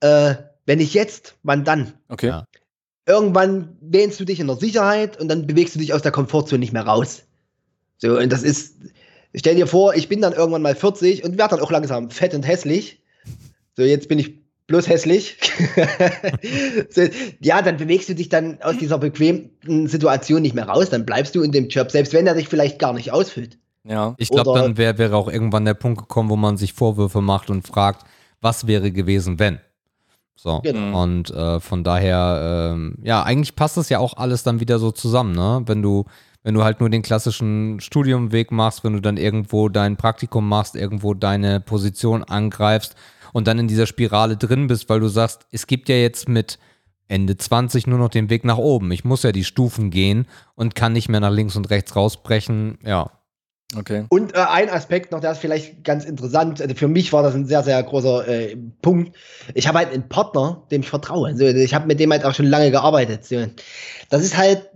äh, 0.00 0.34
wenn 0.64 0.78
nicht 0.78 0.94
jetzt, 0.94 1.36
wann 1.42 1.64
dann? 1.64 1.94
Okay. 2.08 2.28
Ja. 2.28 2.44
Irgendwann 3.06 3.76
wähnst 3.80 4.18
du 4.18 4.24
dich 4.24 4.40
in 4.40 4.48
der 4.48 4.56
Sicherheit 4.56 5.20
und 5.20 5.28
dann 5.28 5.46
bewegst 5.46 5.74
du 5.74 5.78
dich 5.78 5.94
aus 5.94 6.02
der 6.02 6.12
Komfortzone 6.12 6.58
nicht 6.58 6.72
mehr 6.72 6.86
raus. 6.86 7.22
So, 7.98 8.18
und 8.18 8.32
das 8.32 8.42
ist, 8.42 8.76
stell 9.34 9.54
dir 9.54 9.66
vor, 9.66 9.94
ich 9.94 10.08
bin 10.08 10.20
dann 10.20 10.32
irgendwann 10.32 10.62
mal 10.62 10.74
40 10.74 11.24
und 11.24 11.38
werde 11.38 11.56
dann 11.56 11.64
auch 11.64 11.70
langsam 11.70 12.10
fett 12.10 12.34
und 12.34 12.42
hässlich. 12.42 13.02
So, 13.76 13.82
jetzt 13.82 14.08
bin 14.08 14.18
ich 14.18 14.46
bloß 14.66 14.88
hässlich. 14.88 15.36
so, 16.90 17.02
ja, 17.40 17.62
dann 17.62 17.76
bewegst 17.76 18.08
du 18.08 18.14
dich 18.14 18.28
dann 18.28 18.60
aus 18.62 18.76
dieser 18.78 18.98
bequemen 18.98 19.86
Situation 19.86 20.42
nicht 20.42 20.54
mehr 20.54 20.68
raus, 20.68 20.90
dann 20.90 21.06
bleibst 21.06 21.34
du 21.34 21.42
in 21.42 21.52
dem 21.52 21.68
Job, 21.68 21.90
selbst 21.90 22.12
wenn 22.12 22.26
er 22.26 22.34
dich 22.34 22.48
vielleicht 22.48 22.78
gar 22.78 22.92
nicht 22.92 23.12
ausfüllt. 23.12 23.58
Ja. 23.88 24.14
Ich 24.18 24.30
glaube, 24.30 24.58
dann 24.58 24.76
wär, 24.76 24.98
wäre 24.98 25.16
auch 25.16 25.28
irgendwann 25.28 25.64
der 25.64 25.74
Punkt 25.74 26.00
gekommen, 26.00 26.28
wo 26.30 26.36
man 26.36 26.56
sich 26.56 26.72
Vorwürfe 26.72 27.20
macht 27.20 27.50
und 27.50 27.66
fragt, 27.66 28.04
was 28.40 28.66
wäre 28.66 28.92
gewesen, 28.92 29.38
wenn. 29.38 29.60
So. 30.34 30.60
Genau. 30.60 31.02
Und 31.02 31.30
äh, 31.30 31.60
von 31.60 31.82
daher, 31.82 32.72
ähm, 32.74 32.96
ja, 33.02 33.22
eigentlich 33.22 33.56
passt 33.56 33.76
das 33.76 33.88
ja 33.88 33.98
auch 33.98 34.16
alles 34.16 34.42
dann 34.42 34.60
wieder 34.60 34.78
so 34.78 34.90
zusammen, 34.90 35.32
ne? 35.32 35.62
Wenn 35.64 35.82
du, 35.82 36.04
wenn 36.42 36.54
du 36.54 36.62
halt 36.62 36.80
nur 36.80 36.90
den 36.90 37.02
klassischen 37.02 37.80
Studiumweg 37.80 38.52
machst, 38.52 38.84
wenn 38.84 38.92
du 38.92 39.00
dann 39.00 39.16
irgendwo 39.16 39.68
dein 39.68 39.96
Praktikum 39.96 40.48
machst, 40.48 40.76
irgendwo 40.76 41.14
deine 41.14 41.60
Position 41.60 42.22
angreifst 42.22 42.94
und 43.32 43.48
dann 43.48 43.58
in 43.58 43.66
dieser 43.66 43.86
Spirale 43.86 44.36
drin 44.36 44.66
bist, 44.66 44.88
weil 44.88 45.00
du 45.00 45.08
sagst, 45.08 45.46
es 45.50 45.66
gibt 45.66 45.88
ja 45.88 45.96
jetzt 45.96 46.28
mit 46.28 46.58
Ende 47.08 47.36
20 47.36 47.86
nur 47.86 47.98
noch 47.98 48.08
den 48.08 48.30
Weg 48.30 48.44
nach 48.44 48.58
oben. 48.58 48.90
Ich 48.92 49.04
muss 49.04 49.22
ja 49.22 49.32
die 49.32 49.44
Stufen 49.44 49.90
gehen 49.90 50.26
und 50.54 50.74
kann 50.74 50.92
nicht 50.92 51.08
mehr 51.08 51.20
nach 51.20 51.32
links 51.32 51.56
und 51.56 51.70
rechts 51.70 51.96
rausbrechen. 51.96 52.78
Ja, 52.84 53.10
Okay. 53.74 54.04
Und 54.10 54.34
äh, 54.34 54.38
ein 54.38 54.70
Aspekt 54.70 55.10
noch, 55.10 55.20
der 55.20 55.32
ist 55.32 55.38
vielleicht 55.38 55.82
ganz 55.82 56.04
interessant. 56.04 56.60
Also 56.60 56.74
für 56.74 56.86
mich 56.86 57.12
war 57.12 57.22
das 57.22 57.34
ein 57.34 57.46
sehr, 57.46 57.64
sehr 57.64 57.82
großer 57.82 58.28
äh, 58.28 58.56
Punkt. 58.80 59.16
Ich 59.54 59.66
habe 59.66 59.78
halt 59.78 59.92
einen 59.92 60.08
Partner, 60.08 60.62
dem 60.70 60.82
ich 60.82 60.88
vertraue. 60.88 61.28
Also 61.28 61.44
ich 61.44 61.74
habe 61.74 61.86
mit 61.86 61.98
dem 61.98 62.12
halt 62.12 62.24
auch 62.24 62.34
schon 62.34 62.46
lange 62.46 62.70
gearbeitet. 62.70 63.28
Das 64.08 64.22
ist 64.22 64.36
halt, 64.36 64.70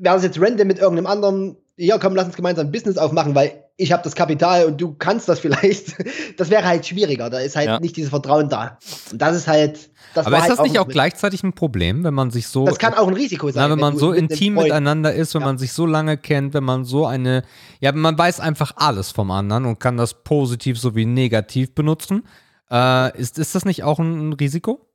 wäre 0.00 0.16
es 0.16 0.24
jetzt 0.24 0.40
random 0.40 0.66
mit 0.66 0.78
irgendeinem 0.78 1.06
anderen, 1.06 1.56
ja 1.76 1.96
komm, 1.98 2.16
lass 2.16 2.26
uns 2.26 2.36
gemeinsam 2.36 2.66
ein 2.66 2.72
Business 2.72 2.98
aufmachen, 2.98 3.36
weil 3.36 3.61
ich 3.76 3.90
habe 3.92 4.02
das 4.02 4.14
Kapital 4.14 4.66
und 4.66 4.80
du 4.80 4.94
kannst 4.94 5.28
das 5.28 5.40
vielleicht. 5.40 5.94
Das 6.38 6.50
wäre 6.50 6.64
halt 6.64 6.86
schwieriger. 6.86 7.28
Da 7.30 7.38
ist 7.40 7.56
halt 7.56 7.66
Ja. 7.68 7.78
nicht 7.80 7.96
dieses 7.96 8.10
Vertrauen 8.10 8.48
da. 8.48 8.78
Und 9.10 9.20
das 9.20 9.36
ist 9.36 9.46
halt. 9.48 9.90
Das 10.14 10.26
Aber 10.26 10.36
ist 10.36 10.42
halt 10.42 10.52
das 10.52 10.60
nicht 10.62 10.78
auch 10.78 10.86
mit- 10.86 10.94
gleich 10.94 11.12
ein 11.42 11.52
Problem, 11.52 12.04
wenn 12.04 12.14
man 12.14 12.30
sich 12.30 12.48
so. 12.48 12.64
Das 12.66 12.78
kann 12.78 12.94
auch 12.94 13.06
ein 13.08 13.14
Risiko 13.14 13.50
sein. 13.50 13.62
na, 13.64 13.70
wenn 13.70 13.78
man 13.80 13.94
du 13.94 13.98
so 13.98 14.12
intim 14.12 14.54
miteinander 14.54 15.14
ist, 15.14 15.34
wenn 15.34 15.40
Ja. 15.42 15.46
man 15.48 15.58
sich 15.58 15.72
so 15.72 15.86
lange 15.86 16.16
kennt, 16.18 16.52
wenn 16.54 16.64
man 16.64 16.84
so 16.84 17.06
eine, 17.06 17.42
ja, 17.80 17.92
man 17.92 18.16
weiß 18.18 18.40
einfach 18.40 18.72
alles 18.76 19.10
vom 19.10 19.30
anderen 19.30 19.64
und 19.66 19.78
kann 19.80 19.96
das 19.96 20.22
positiv 20.24 20.78
sowie 20.78 21.06
negativ 21.06 21.74
benutzen. 21.74 22.24
Äh, 22.70 23.16
ist, 23.18 23.38
ist 23.38 23.54
das 23.54 23.64
nicht 23.64 23.84
auch 23.84 23.98
ein, 23.98 24.32
Risiko? 24.34 24.86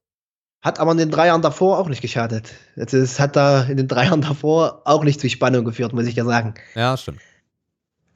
Hat 0.61 0.79
aber 0.79 0.91
in 0.91 0.97
den 0.97 1.11
drei 1.11 1.27
Jahren 1.27 1.41
davor 1.43 1.77
auch 1.79 1.87
nicht 1.89 2.01
geschadet. 2.01 2.51
Es 2.75 3.19
hat 3.19 3.35
da 3.35 3.63
in 3.63 3.77
den 3.77 3.87
drei 3.87 4.05
Jahren 4.05 4.21
davor 4.21 4.81
auch 4.85 5.03
nicht 5.03 5.21
zu 5.21 5.29
Spannung 5.29 5.65
geführt, 5.65 5.93
muss 5.93 6.07
ich 6.07 6.15
ja 6.15 6.25
sagen. 6.25 6.55
Ja, 6.75 6.97
stimmt. 6.97 7.19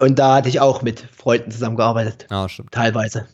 Und 0.02 0.18
da 0.18 0.36
hatte 0.36 0.50
ich 0.50 0.60
auch 0.60 0.82
mit 0.82 1.06
Freunden 1.16 1.52
zusammengearbeitet. 1.52 2.26
Ja, 2.32 2.50
stimmt. 2.50 2.72
Teilweise. 2.72 3.28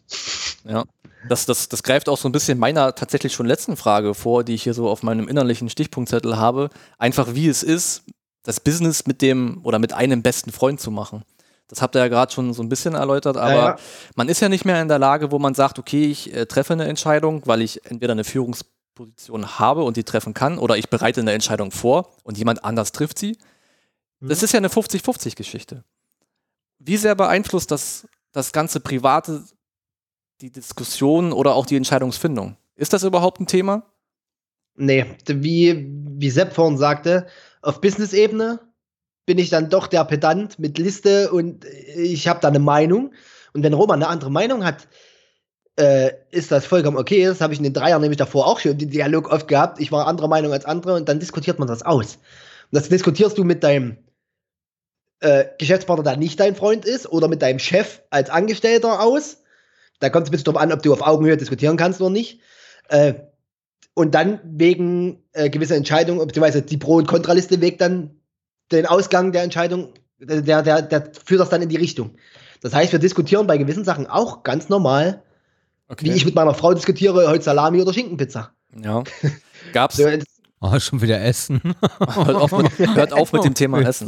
Ja. 0.66 0.84
Das, 1.30 1.46
das, 1.46 1.70
das 1.70 1.82
greift 1.82 2.10
auch 2.10 2.18
so 2.18 2.28
ein 2.28 2.32
bisschen 2.34 2.58
meiner 2.60 2.94
tatsächlich 2.94 3.34
schon 3.34 3.46
letzten 3.46 3.78
Frage 3.78 4.14
vor, 4.14 4.44
die 4.44 4.54
ich 4.54 4.64
hier 4.64 4.74
so 4.74 4.90
auf 4.90 5.02
meinem 5.02 5.28
innerlichen 5.28 5.70
Stichpunktzettel 5.70 6.38
habe. 6.38 6.70
Einfach 6.98 7.34
wie 7.36 7.48
es 7.48 7.64
ist, 7.64 8.04
das 8.44 8.60
Business 8.60 9.06
mit 9.08 9.22
dem 9.22 9.62
oder 9.64 9.80
mit 9.80 9.94
einem 9.94 10.22
besten 10.22 10.52
Freund 10.52 10.80
zu 10.82 10.92
machen. 10.92 11.24
Das 11.70 11.82
habt 11.82 11.96
ihr 11.96 12.00
ja 12.00 12.08
gerade 12.08 12.32
schon 12.32 12.54
so 12.54 12.62
ein 12.64 12.70
bisschen 12.70 12.96
erläutert, 12.96 13.36
aber 13.38 13.54
Ja, 13.54 13.68
ja. 13.70 13.76
man 14.16 14.30
ist 14.30 14.40
ja 14.42 14.48
nicht 14.50 14.64
mehr 14.66 14.82
in 14.82 14.88
der 14.90 15.00
Lage, 15.00 15.32
wo 15.32 15.40
man 15.40 15.54
sagt, 15.54 15.80
okay, 15.80 16.06
ich 16.06 16.34
äh, 16.34 16.46
treffe 16.46 16.74
eine 16.74 16.86
Entscheidung, 16.88 17.42
weil 17.46 17.62
ich 17.62 17.86
entweder 17.86 18.12
eine 18.14 18.24
Führungsposition 18.24 19.60
habe 19.60 19.84
und 19.84 19.98
die 19.98 20.04
treffen 20.06 20.34
kann, 20.34 20.60
oder 20.60 20.78
ich 20.78 20.90
bereite 20.90 21.20
eine 21.22 21.34
Entscheidung 21.34 21.72
vor 21.72 22.12
und 22.24 22.38
jemand 22.38 22.64
anders 22.64 22.92
trifft 22.94 23.20
sie. 23.20 23.38
Das 24.22 24.40
Mhm. 24.40 24.46
ist 24.46 24.52
ja 24.54 24.58
eine 24.60 24.70
50-50-Geschichte. 24.70 25.84
Wie 26.88 26.96
sehr 26.96 27.16
beeinflusst 27.16 27.70
das, 27.70 28.08
das 28.32 28.54
ganze 28.54 28.80
Private 28.80 29.44
die 30.40 30.52
Diskussion 30.52 31.34
oder 31.34 31.54
auch 31.56 31.66
die 31.66 31.76
Entscheidungsfindung? 31.76 32.56
Ist 32.76 32.94
das 32.94 33.04
überhaupt 33.04 33.42
ein 33.42 33.48
Thema? 33.48 33.84
Nee, 34.76 35.06
wie, 35.28 35.86
wie 35.90 36.30
Sepp 36.30 36.54
vorhin 36.54 36.78
sagte, 36.78 37.28
auf 37.62 37.82
Business-Ebene 37.82 38.62
bin 39.26 39.38
ich 39.38 39.50
dann 39.50 39.70
doch 39.70 39.88
der 39.88 40.06
Pedant 40.06 40.60
mit 40.60 40.78
Liste 40.78 41.30
und 41.30 41.66
ich 41.66 42.30
habe 42.30 42.40
da 42.40 42.48
eine 42.48 42.60
Meinung. 42.60 43.12
Und 43.52 43.64
wenn 43.64 43.74
Roman 43.74 44.02
eine 44.02 44.08
andere 44.08 44.32
Meinung 44.32 44.64
hat, 44.64 44.88
äh, 45.76 46.12
ist 46.32 46.54
das 46.54 46.66
vollkommen 46.66 46.96
okay. 46.96 47.26
Das 47.26 47.42
habe 47.42 47.52
ich 47.52 47.60
in 47.60 47.64
den 47.64 47.74
drei 47.74 47.90
Jahren 47.90 48.02
nämlich 48.02 48.18
davor 48.18 48.48
auch 48.48 48.62
schon 48.62 48.78
den 48.78 48.92
Dialog 48.92 49.30
oft 49.30 49.50
gehabt. 49.50 49.82
Ich 49.82 49.92
war 49.92 50.08
anderer 50.08 50.30
Meinung 50.30 50.54
als 50.54 50.64
andere 50.64 50.96
und 50.96 51.10
dann 51.10 51.20
diskutiert 51.20 51.60
man 51.60 51.68
das 51.68 51.84
aus. 51.84 52.16
Und 52.72 52.80
das 52.80 52.88
diskutierst 52.88 53.38
du 53.38 53.44
mit 53.44 53.62
deinem 53.62 53.98
äh, 55.20 55.46
Geschäftspartner, 55.58 56.04
der 56.04 56.18
nicht 56.18 56.40
dein 56.40 56.56
Freund 56.56 56.86
ist, 56.86 57.12
oder 57.12 57.28
mit 57.28 57.42
deinem 57.42 57.60
Chef 57.60 58.02
als 58.10 58.30
Angestellter 58.30 59.02
aus. 59.02 59.38
Da 60.00 60.10
kommt 60.10 60.26
es 60.26 60.30
ein 60.30 60.32
bisschen 60.32 60.46
drauf 60.46 60.62
an, 60.62 60.72
ob 60.72 60.84
du 60.84 60.94
auf 60.94 61.02
Augenhöhe 61.02 61.38
diskutieren 61.38 61.78
kannst 61.78 62.02
oder 62.02 62.10
nicht. 62.10 62.40
Äh, 62.90 63.16
und 63.94 64.14
dann 64.14 64.40
wegen 64.44 65.24
äh, 65.34 65.50
gewisser 65.50 65.76
Entscheidungen, 65.76 66.26
beziehungsweise 66.28 66.62
die 66.62 66.78
Pro- 66.78 66.98
und 66.98 67.08
Kontraliste 67.08 67.62
wegt 67.62 67.82
dann 67.82 68.12
den 68.72 68.86
Ausgang 68.86 69.32
der 69.32 69.44
Entscheidung, 69.44 69.94
der, 70.20 70.62
der, 70.62 70.82
der 70.82 71.12
führt 71.26 71.42
das 71.42 71.50
dann 71.50 71.62
in 71.62 71.70
die 71.70 71.78
Richtung. 71.78 72.16
Das 72.62 72.74
heißt, 72.74 72.92
wir 72.92 73.00
diskutieren 73.00 73.48
bei 73.48 73.58
gewissen 73.58 73.84
Sachen 73.84 74.08
auch 74.08 74.44
ganz 74.44 74.70
normal, 74.70 75.24
wie 76.00 76.12
ich 76.12 76.26
mit 76.26 76.36
meiner 76.36 76.54
Frau 76.54 76.74
diskutiere, 76.74 77.28
heute 77.28 77.44
Salami 77.44 77.82
oder 77.82 77.94
Schinkenpizza. 77.94 78.52
Ja. 78.84 79.04
Gab's, 79.74 79.98
So, 79.98 80.04
hört, 80.04 80.24
Oh, 80.60 80.80
schon 80.80 81.02
wieder 81.02 81.22
Essen. 81.22 81.62
auf 82.00 82.52
mit, 82.52 82.96
hört 82.96 83.14
auf 83.14 83.32
mit 83.32 83.44
dem 83.44 83.54
Thema 83.54 83.80
Essen. 83.82 84.08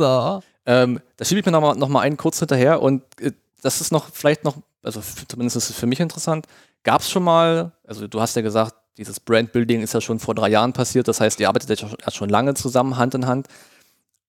Ähm, 0.69 0.99
da 1.17 1.25
schiebe 1.25 1.39
ich 1.39 1.45
mir 1.47 1.51
nochmal 1.51 1.75
noch 1.75 1.87
mal 1.87 2.01
einen 2.01 2.15
kurz 2.15 2.37
hinterher 2.37 2.79
und 2.79 3.01
äh, 3.19 3.31
das 3.63 3.81
ist 3.81 3.91
noch 3.91 4.13
vielleicht 4.13 4.43
noch, 4.43 4.57
also 4.83 5.01
zumindest 5.27 5.57
ist 5.57 5.71
es 5.71 5.75
für 5.75 5.87
mich 5.87 5.99
interessant. 5.99 6.45
Gab 6.83 7.01
es 7.01 7.09
schon 7.09 7.23
mal, 7.23 7.71
also 7.87 8.07
du 8.07 8.21
hast 8.21 8.35
ja 8.35 8.43
gesagt, 8.43 8.75
dieses 8.95 9.19
Brandbuilding 9.19 9.81
ist 9.81 9.95
ja 9.95 9.99
schon 9.99 10.19
vor 10.19 10.35
drei 10.35 10.49
Jahren 10.49 10.71
passiert, 10.71 11.07
das 11.07 11.21
heißt, 11.21 11.39
ihr 11.39 11.47
arbeitet 11.47 11.71
ja 11.71 11.75
schon, 11.75 11.97
ja 11.99 12.11
schon 12.11 12.29
lange 12.29 12.53
zusammen, 12.53 12.97
Hand 12.97 13.15
in 13.15 13.25
Hand. 13.25 13.47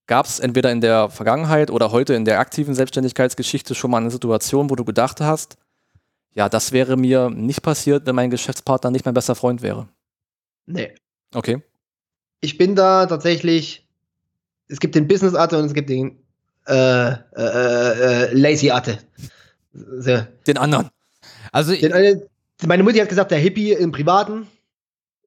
Gab 0.07 0.25
es 0.25 0.41
entweder 0.41 0.73
in 0.73 0.81
der 0.81 1.10
Vergangenheit 1.10 1.70
oder 1.70 1.93
heute 1.93 2.15
in 2.15 2.25
der 2.25 2.41
aktiven 2.41 2.75
Selbstständigkeitsgeschichte 2.75 3.75
schon 3.75 3.91
mal 3.91 3.99
eine 3.99 4.10
Situation, 4.10 4.70
wo 4.70 4.77
du 4.77 4.85
gedacht 4.86 5.20
hast, 5.20 5.59
Ja, 6.33 6.49
das 6.49 6.73
wäre 6.73 6.97
mir 6.97 7.28
nicht 7.28 7.62
passiert, 7.62 8.07
wenn 8.07 8.15
mein 8.15 8.31
Geschäftspartner 8.31 8.91
nicht 8.91 9.05
mein 9.05 9.15
bester 9.15 9.35
Freund 9.35 9.62
wäre. 9.62 9.89
Nee. 10.67 10.94
Okay. 11.35 11.62
Ich 12.41 12.57
bin 12.57 12.77
da 12.77 13.07
tatsächlich. 13.07 13.86
Es 14.69 14.81
gibt 14.81 14.94
den 14.94 15.09
Business 15.09 15.35
Atte 15.35 15.59
und 15.59 15.65
es 15.65 15.75
gibt 15.75 15.91
den 15.91 16.19
äh, 16.70 17.10
äh, 17.36 18.24
äh, 18.31 18.34
Lazy 18.34 18.70
Atte. 18.70 18.99
So. 19.73 20.18
Den 20.47 20.57
anderen. 20.57 20.89
Also 21.52 21.74
Den, 21.74 21.92
eine- 21.92 22.23
meine 22.66 22.82
Mutti 22.82 22.99
hat 22.99 23.08
gesagt, 23.08 23.31
der 23.31 23.39
Hippie 23.39 23.73
im 23.73 23.92
Privaten. 23.92 24.47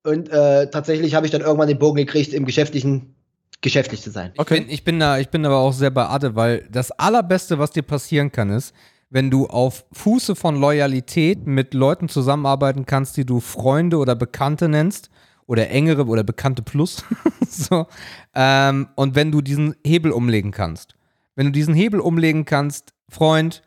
Und 0.04 0.30
äh, 0.30 0.70
tatsächlich 0.70 1.16
habe 1.16 1.26
ich 1.26 1.32
dann 1.32 1.42
irgendwann 1.42 1.68
den 1.68 1.80
Bogen 1.80 1.98
gekriegt, 1.98 2.34
im 2.34 2.46
Geschäftlichen 2.46 3.16
geschäftlich 3.62 4.02
zu 4.02 4.12
sein. 4.12 4.32
Ich 4.38 4.46
bin, 4.46 4.70
ich 4.70 4.84
bin 4.84 5.00
da, 5.00 5.18
ich 5.18 5.30
bin 5.30 5.46
aber 5.46 5.58
auch 5.58 5.72
sehr 5.72 5.90
bei 5.92 6.06
Adde, 6.06 6.36
weil 6.36 6.68
das 6.70 6.92
allerbeste, 6.92 7.58
was 7.60 7.72
dir 7.72 7.84
passieren 7.84 8.32
kann, 8.32 8.50
ist, 8.50 8.74
wenn 9.10 9.32
du 9.32 9.48
auf 9.48 9.86
Fuße 9.94 10.36
von 10.36 10.60
Loyalität 10.60 11.48
mit 11.48 11.74
Leuten 11.74 12.10
zusammenarbeiten 12.10 12.86
kannst, 12.86 13.16
die 13.16 13.26
du 13.26 13.40
Freunde 13.40 13.98
oder 13.98 14.16
Bekannte 14.16 14.68
nennst 14.68 15.10
oder 15.48 15.70
engere 15.70 16.06
oder 16.08 16.24
Bekannte 16.24 16.62
plus. 16.62 17.06
so. 17.50 17.88
ähm, 18.36 18.90
und 18.96 19.16
wenn 19.16 19.32
du 19.32 19.42
diesen 19.42 19.76
Hebel 19.86 20.12
umlegen 20.12 20.52
kannst. 20.52 20.96
Wenn 21.36 21.48
du 21.48 21.52
diesen 21.52 21.74
Hebel 21.74 22.00
umlegen 22.00 22.46
kannst, 22.46 22.94
Freund, 23.10 23.64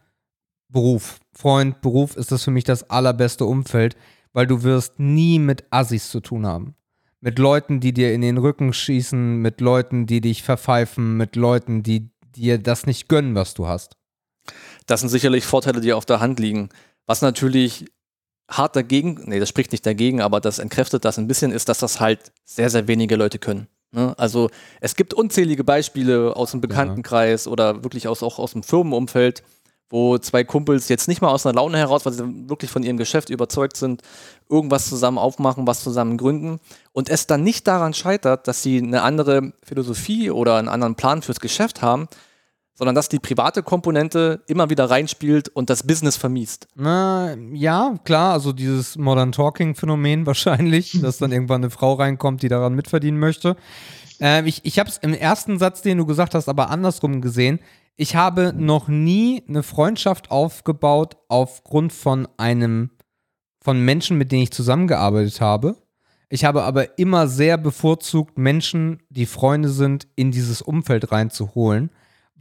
Beruf. 0.68 1.20
Freund, 1.32 1.80
Beruf 1.80 2.16
ist 2.16 2.32
das 2.32 2.44
für 2.44 2.50
mich 2.50 2.64
das 2.64 2.90
allerbeste 2.90 3.44
Umfeld, 3.44 3.96
weil 4.32 4.46
du 4.46 4.62
wirst 4.62 4.98
nie 4.98 5.38
mit 5.38 5.64
Assis 5.70 6.10
zu 6.10 6.20
tun 6.20 6.46
haben. 6.46 6.74
Mit 7.20 7.38
Leuten, 7.38 7.80
die 7.80 7.92
dir 7.92 8.12
in 8.12 8.20
den 8.20 8.38
Rücken 8.38 8.72
schießen, 8.72 9.36
mit 9.36 9.60
Leuten, 9.60 10.06
die 10.06 10.20
dich 10.20 10.42
verpfeifen, 10.42 11.16
mit 11.16 11.34
Leuten, 11.34 11.82
die 11.82 12.10
dir 12.36 12.58
das 12.58 12.86
nicht 12.86 13.08
gönnen, 13.08 13.34
was 13.34 13.54
du 13.54 13.66
hast. 13.66 13.96
Das 14.86 15.00
sind 15.00 15.08
sicherlich 15.08 15.44
Vorteile, 15.44 15.80
die 15.80 15.92
auf 15.92 16.04
der 16.04 16.20
Hand 16.20 16.38
liegen. 16.38 16.68
Was 17.06 17.22
natürlich 17.22 17.86
hart 18.48 18.76
dagegen, 18.76 19.22
nee, 19.24 19.40
das 19.40 19.48
spricht 19.48 19.72
nicht 19.72 19.86
dagegen, 19.86 20.20
aber 20.20 20.40
das 20.40 20.58
entkräftet 20.58 21.04
das 21.04 21.18
ein 21.18 21.26
bisschen, 21.26 21.50
ist, 21.50 21.68
dass 21.68 21.78
das 21.78 22.00
halt 22.00 22.32
sehr, 22.44 22.70
sehr 22.70 22.86
wenige 22.86 23.16
Leute 23.16 23.38
können. 23.38 23.66
Ne? 23.92 24.14
Also 24.18 24.50
es 24.80 24.96
gibt 24.96 25.14
unzählige 25.14 25.64
Beispiele 25.64 26.34
aus 26.36 26.50
dem 26.50 26.60
Bekanntenkreis 26.60 27.46
oder 27.46 27.82
wirklich 27.84 28.08
aus, 28.08 28.22
auch 28.22 28.38
aus 28.38 28.52
dem 28.52 28.62
Firmenumfeld, 28.62 29.42
wo 29.88 30.18
zwei 30.18 30.42
Kumpels 30.42 30.88
jetzt 30.88 31.06
nicht 31.06 31.22
mal 31.22 31.30
aus 31.30 31.46
einer 31.46 31.54
Laune 31.54 31.78
heraus, 31.78 32.04
weil 32.04 32.12
sie 32.12 32.48
wirklich 32.48 32.70
von 32.70 32.82
ihrem 32.82 32.96
Geschäft 32.96 33.30
überzeugt 33.30 33.76
sind, 33.76 34.02
irgendwas 34.48 34.88
zusammen 34.88 35.18
aufmachen, 35.18 35.66
was 35.66 35.82
zusammen 35.82 36.16
gründen 36.16 36.60
und 36.92 37.08
es 37.08 37.26
dann 37.26 37.44
nicht 37.44 37.66
daran 37.68 37.94
scheitert, 37.94 38.48
dass 38.48 38.62
sie 38.62 38.78
eine 38.78 39.02
andere 39.02 39.52
Philosophie 39.62 40.30
oder 40.30 40.56
einen 40.56 40.68
anderen 40.68 40.96
Plan 40.96 41.22
fürs 41.22 41.40
Geschäft 41.40 41.82
haben, 41.82 42.08
sondern 42.76 42.94
dass 42.94 43.08
die 43.08 43.18
private 43.18 43.62
Komponente 43.62 44.42
immer 44.46 44.70
wieder 44.70 44.88
reinspielt 44.88 45.48
und 45.48 45.70
das 45.70 45.82
Business 45.82 46.16
vermiest. 46.16 46.68
Na, 46.76 47.34
ja, 47.52 47.94
klar, 48.04 48.34
also 48.34 48.52
dieses 48.52 48.96
Modern 48.96 49.32
Talking-Phänomen 49.32 50.26
wahrscheinlich, 50.26 50.98
dass 51.02 51.18
dann 51.18 51.32
irgendwann 51.32 51.62
eine 51.62 51.70
Frau 51.70 51.94
reinkommt, 51.94 52.42
die 52.42 52.48
daran 52.48 52.74
mitverdienen 52.74 53.18
möchte. 53.18 53.56
Ähm, 54.20 54.46
ich 54.46 54.60
ich 54.64 54.78
habe 54.78 54.90
es 54.90 54.98
im 54.98 55.14
ersten 55.14 55.58
Satz, 55.58 55.82
den 55.82 55.98
du 55.98 56.06
gesagt 56.06 56.34
hast, 56.34 56.48
aber 56.48 56.70
andersrum 56.70 57.20
gesehen. 57.20 57.60
Ich 57.96 58.14
habe 58.14 58.52
noch 58.54 58.88
nie 58.88 59.42
eine 59.48 59.62
Freundschaft 59.62 60.30
aufgebaut 60.30 61.16
aufgrund 61.28 61.94
von 61.94 62.28
einem, 62.36 62.90
von 63.62 63.82
Menschen, 63.82 64.18
mit 64.18 64.32
denen 64.32 64.42
ich 64.42 64.52
zusammengearbeitet 64.52 65.40
habe. 65.40 65.76
Ich 66.28 66.44
habe 66.44 66.64
aber 66.64 66.98
immer 66.98 67.26
sehr 67.26 67.56
bevorzugt, 67.56 68.36
Menschen, 68.36 69.02
die 69.08 69.26
Freunde 69.26 69.70
sind, 69.70 70.08
in 70.14 70.30
dieses 70.30 70.60
Umfeld 70.60 71.10
reinzuholen, 71.10 71.90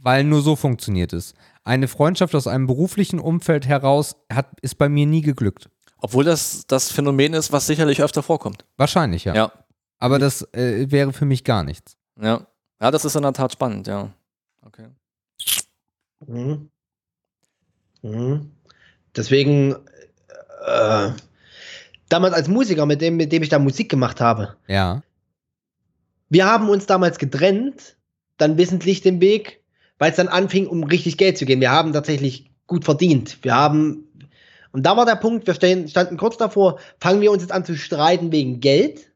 weil 0.06 0.22
nur 0.22 0.40
so 0.40 0.54
funktioniert 0.54 1.12
es. 1.12 1.34
Eine 1.64 1.88
Freundschaft 1.88 2.32
aus 2.36 2.46
einem 2.46 2.68
beruflichen 2.68 3.18
Umfeld 3.18 3.66
heraus 3.66 4.14
hat, 4.32 4.46
ist 4.62 4.76
bei 4.76 4.88
mir 4.88 5.04
nie 5.04 5.20
geglückt. 5.20 5.68
Obwohl 5.98 6.22
das 6.22 6.64
das 6.68 6.92
Phänomen 6.92 7.34
ist, 7.34 7.50
was 7.50 7.66
sicherlich 7.66 8.00
öfter 8.00 8.22
vorkommt. 8.22 8.64
Wahrscheinlich, 8.76 9.24
ja. 9.24 9.34
Ja. 9.34 9.52
Aber 9.98 10.20
das 10.20 10.42
äh, 10.54 10.88
wäre 10.92 11.12
für 11.12 11.24
mich 11.24 11.42
gar 11.42 11.64
nichts. 11.64 11.96
Ja. 12.22 12.46
Ja, 12.80 12.90
das 12.92 13.04
ist 13.04 13.16
in 13.16 13.22
der 13.22 13.32
Tat 13.32 13.50
spannend, 13.52 13.88
ja. 13.88 14.12
Okay. 14.64 14.86
Mhm. 16.24 16.70
Mhm. 18.02 18.52
Deswegen, 19.16 19.74
äh, 20.66 21.10
damals 22.08 22.34
als 22.34 22.46
Musiker, 22.46 22.86
mit 22.86 23.00
dem, 23.00 23.16
mit 23.16 23.32
dem 23.32 23.42
ich 23.42 23.48
da 23.48 23.58
Musik 23.58 23.90
gemacht 23.90 24.20
habe, 24.20 24.56
Ja. 24.68 25.02
wir 26.28 26.46
haben 26.46 26.68
uns 26.68 26.86
damals 26.86 27.18
getrennt, 27.18 27.96
dann 28.36 28.56
wissentlich 28.56 29.00
den 29.00 29.20
Weg, 29.20 29.64
weil 29.98 30.10
es 30.10 30.16
dann 30.16 30.28
anfing, 30.28 30.66
um 30.66 30.84
richtig 30.84 31.16
Geld 31.16 31.38
zu 31.38 31.46
gehen. 31.46 31.60
Wir 31.60 31.70
haben 31.70 31.92
tatsächlich 31.92 32.50
gut 32.66 32.84
verdient. 32.84 33.38
Wir 33.42 33.54
haben, 33.54 34.08
und 34.72 34.84
da 34.84 34.96
war 34.96 35.06
der 35.06 35.16
Punkt, 35.16 35.46
wir 35.46 35.54
stehen, 35.54 35.88
standen 35.88 36.16
kurz 36.16 36.36
davor, 36.36 36.78
fangen 37.00 37.20
wir 37.20 37.30
uns 37.32 37.42
jetzt 37.42 37.52
an 37.52 37.64
zu 37.64 37.76
streiten 37.76 38.32
wegen 38.32 38.60
Geld 38.60 39.10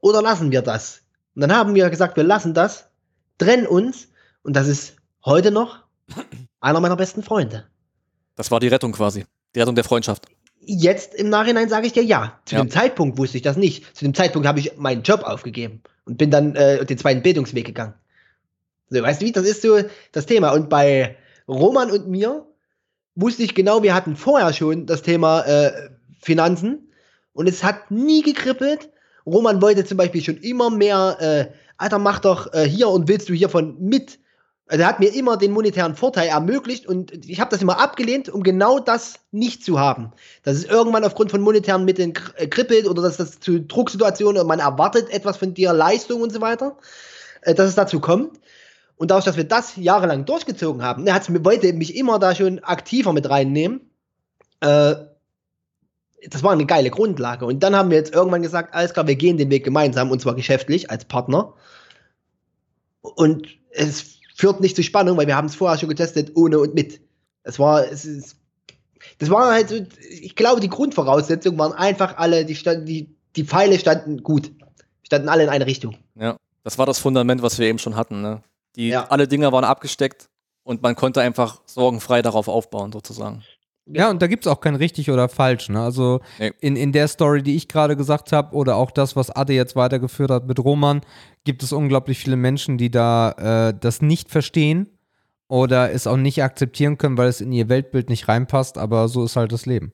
oder 0.00 0.22
lassen 0.22 0.50
wir 0.50 0.62
das? 0.62 1.02
Und 1.34 1.40
dann 1.42 1.52
haben 1.54 1.74
wir 1.74 1.88
gesagt, 1.90 2.16
wir 2.16 2.24
lassen 2.24 2.54
das, 2.54 2.88
trennen 3.38 3.66
uns 3.66 4.08
und 4.42 4.54
das 4.56 4.68
ist 4.68 4.96
heute 5.24 5.50
noch 5.50 5.78
einer 6.60 6.80
meiner 6.80 6.96
besten 6.96 7.22
Freunde. 7.22 7.66
Das 8.36 8.50
war 8.50 8.60
die 8.60 8.68
Rettung 8.68 8.92
quasi. 8.92 9.24
Die 9.54 9.60
Rettung 9.60 9.74
der 9.74 9.84
Freundschaft. 9.84 10.26
Jetzt 10.64 11.14
im 11.14 11.28
Nachhinein 11.28 11.68
sage 11.68 11.86
ich 11.86 11.92
dir 11.92 12.04
ja. 12.04 12.40
Zu 12.44 12.54
Ja. 12.54 12.62
dem 12.62 12.70
Zeitpunkt 12.70 13.18
wusste 13.18 13.36
ich 13.36 13.42
das 13.42 13.56
nicht. 13.56 13.96
Zu 13.96 14.04
dem 14.04 14.14
Zeitpunkt 14.14 14.46
habe 14.46 14.60
ich 14.60 14.76
meinen 14.76 15.02
Job 15.02 15.22
aufgegeben 15.24 15.82
und 16.04 16.18
bin 16.18 16.30
dann 16.30 16.54
äh, 16.54 16.84
den 16.84 16.98
zweiten 16.98 17.22
Bildungsweg 17.22 17.66
gegangen. 17.66 17.94
So, 18.92 19.02
weißt 19.02 19.22
du 19.22 19.26
wie? 19.26 19.32
Das 19.32 19.44
ist 19.44 19.62
so 19.62 19.80
das 20.12 20.26
Thema. 20.26 20.50
Und 20.50 20.68
bei 20.68 21.16
Roman 21.48 21.90
und 21.90 22.08
mir 22.08 22.46
wusste 23.14 23.42
ich 23.42 23.54
genau, 23.54 23.82
wir 23.82 23.94
hatten 23.94 24.16
vorher 24.16 24.52
schon 24.52 24.86
das 24.86 25.02
Thema 25.02 25.42
äh, 25.42 25.90
Finanzen 26.20 26.92
und 27.32 27.48
es 27.48 27.64
hat 27.64 27.90
nie 27.90 28.22
gekribbelt. 28.22 28.90
Roman 29.24 29.62
wollte 29.62 29.84
zum 29.84 29.96
Beispiel 29.96 30.22
schon 30.22 30.36
immer 30.38 30.70
mehr, 30.70 31.16
äh, 31.20 31.52
Alter, 31.78 31.98
mach 31.98 32.18
doch 32.18 32.52
äh, 32.52 32.68
hier 32.68 32.88
und 32.88 33.08
willst 33.08 33.28
du 33.28 33.34
hiervon 33.34 33.76
mit. 33.80 34.18
Also 34.66 34.82
er 34.82 34.88
hat 34.88 35.00
mir 35.00 35.14
immer 35.14 35.36
den 35.36 35.52
monetären 35.52 35.94
Vorteil 35.94 36.28
ermöglicht 36.28 36.86
und 36.86 37.26
ich 37.26 37.40
habe 37.40 37.50
das 37.50 37.62
immer 37.62 37.78
abgelehnt, 37.78 38.28
um 38.28 38.42
genau 38.42 38.78
das 38.78 39.20
nicht 39.30 39.64
zu 39.64 39.78
haben. 39.78 40.12
Dass 40.44 40.56
es 40.56 40.64
irgendwann 40.64 41.04
aufgrund 41.04 41.30
von 41.30 41.40
monetären 41.40 41.84
Mitteln 41.84 42.12
äh, 42.36 42.46
kribbelt 42.46 42.86
oder 42.86 43.02
dass 43.02 43.16
das 43.16 43.40
zu 43.40 43.60
Drucksituationen 43.60 44.40
und 44.40 44.48
man 44.48 44.60
erwartet 44.60 45.10
etwas 45.10 45.38
von 45.38 45.54
dir, 45.54 45.72
Leistung 45.72 46.20
und 46.20 46.32
so 46.32 46.40
weiter, 46.40 46.76
äh, 47.42 47.54
dass 47.54 47.70
es 47.70 47.74
dazu 47.74 48.00
kommt. 48.00 48.38
Und 49.02 49.10
dadurch, 49.10 49.24
dass 49.24 49.36
wir 49.36 49.42
das 49.42 49.74
jahrelang 49.74 50.26
durchgezogen 50.26 50.80
haben, 50.80 51.08
er 51.08 51.20
mir, 51.28 51.44
wollte 51.44 51.72
mich 51.72 51.96
immer 51.96 52.20
da 52.20 52.36
schon 52.36 52.60
aktiver 52.60 53.12
mit 53.12 53.28
reinnehmen. 53.28 53.80
Äh, 54.60 54.94
das 56.28 56.44
war 56.44 56.52
eine 56.52 56.66
geile 56.66 56.88
Grundlage. 56.88 57.44
Und 57.44 57.64
dann 57.64 57.74
haben 57.74 57.90
wir 57.90 57.96
jetzt 57.96 58.14
irgendwann 58.14 58.42
gesagt, 58.42 58.72
alles 58.72 58.94
klar, 58.94 59.08
wir 59.08 59.16
gehen 59.16 59.38
den 59.38 59.50
Weg 59.50 59.64
gemeinsam 59.64 60.12
und 60.12 60.22
zwar 60.22 60.36
geschäftlich 60.36 60.88
als 60.88 61.04
Partner. 61.04 61.54
Und 63.00 63.48
es 63.72 64.20
führt 64.36 64.60
nicht 64.60 64.76
zu 64.76 64.84
Spannung, 64.84 65.16
weil 65.16 65.26
wir 65.26 65.34
haben 65.34 65.48
es 65.48 65.56
vorher 65.56 65.80
schon 65.80 65.88
getestet, 65.88 66.36
ohne 66.36 66.60
und 66.60 66.76
mit. 66.76 67.00
Es 67.42 67.58
war, 67.58 67.84
es 67.84 68.04
ist, 68.04 68.36
das 69.18 69.30
war 69.30 69.50
halt 69.52 69.70
so, 69.70 69.84
ich 70.10 70.36
glaube, 70.36 70.60
die 70.60 70.68
Grundvoraussetzungen 70.68 71.58
waren 71.58 71.72
einfach 71.72 72.18
alle, 72.18 72.44
die, 72.44 72.54
stand, 72.54 72.88
die, 72.88 73.16
die 73.34 73.42
Pfeile 73.42 73.80
standen 73.80 74.22
gut. 74.22 74.52
Standen 75.02 75.28
alle 75.28 75.42
in 75.42 75.48
eine 75.48 75.66
Richtung. 75.66 75.96
Ja. 76.14 76.36
Das 76.62 76.78
war 76.78 76.86
das 76.86 77.00
Fundament, 77.00 77.42
was 77.42 77.58
wir 77.58 77.66
eben 77.66 77.80
schon 77.80 77.96
hatten. 77.96 78.22
Ne? 78.22 78.44
Die, 78.76 78.88
Ja. 78.88 79.06
Alle 79.08 79.28
Dinger 79.28 79.52
waren 79.52 79.64
abgesteckt 79.64 80.28
und 80.64 80.82
man 80.82 80.94
konnte 80.94 81.20
einfach 81.20 81.60
sorgenfrei 81.66 82.22
darauf 82.22 82.48
aufbauen, 82.48 82.92
sozusagen. 82.92 83.42
Ja, 83.86 84.10
und 84.10 84.22
da 84.22 84.28
gibt 84.28 84.46
es 84.46 84.52
auch 84.52 84.60
kein 84.60 84.76
richtig 84.76 85.10
oder 85.10 85.28
falsch. 85.28 85.68
Ne? 85.68 85.80
Also 85.82 86.20
Nee. 86.38 86.52
in, 86.60 86.76
in 86.76 86.92
der 86.92 87.08
Story, 87.08 87.42
die 87.42 87.56
ich 87.56 87.66
gerade 87.66 87.96
gesagt 87.96 88.30
habe, 88.30 88.54
oder 88.54 88.76
auch 88.76 88.92
das, 88.92 89.16
was 89.16 89.30
Ade 89.30 89.54
jetzt 89.54 89.74
weitergeführt 89.74 90.30
hat 90.30 90.46
mit 90.46 90.60
Roman, 90.60 91.00
gibt 91.44 91.64
es 91.64 91.72
unglaublich 91.72 92.18
viele 92.20 92.36
Menschen, 92.36 92.78
die 92.78 92.90
da 92.92 93.70
äh, 93.70 93.74
das 93.78 94.00
nicht 94.00 94.30
verstehen 94.30 94.86
oder 95.48 95.90
es 95.92 96.06
auch 96.06 96.16
nicht 96.16 96.42
akzeptieren 96.44 96.96
können, 96.96 97.18
weil 97.18 97.28
es 97.28 97.40
in 97.40 97.50
ihr 97.50 97.68
Weltbild 97.68 98.08
nicht 98.08 98.28
reinpasst. 98.28 98.78
Aber 98.78 99.08
so 99.08 99.24
ist 99.24 99.34
halt 99.34 99.50
das 99.50 99.66
Leben. 99.66 99.92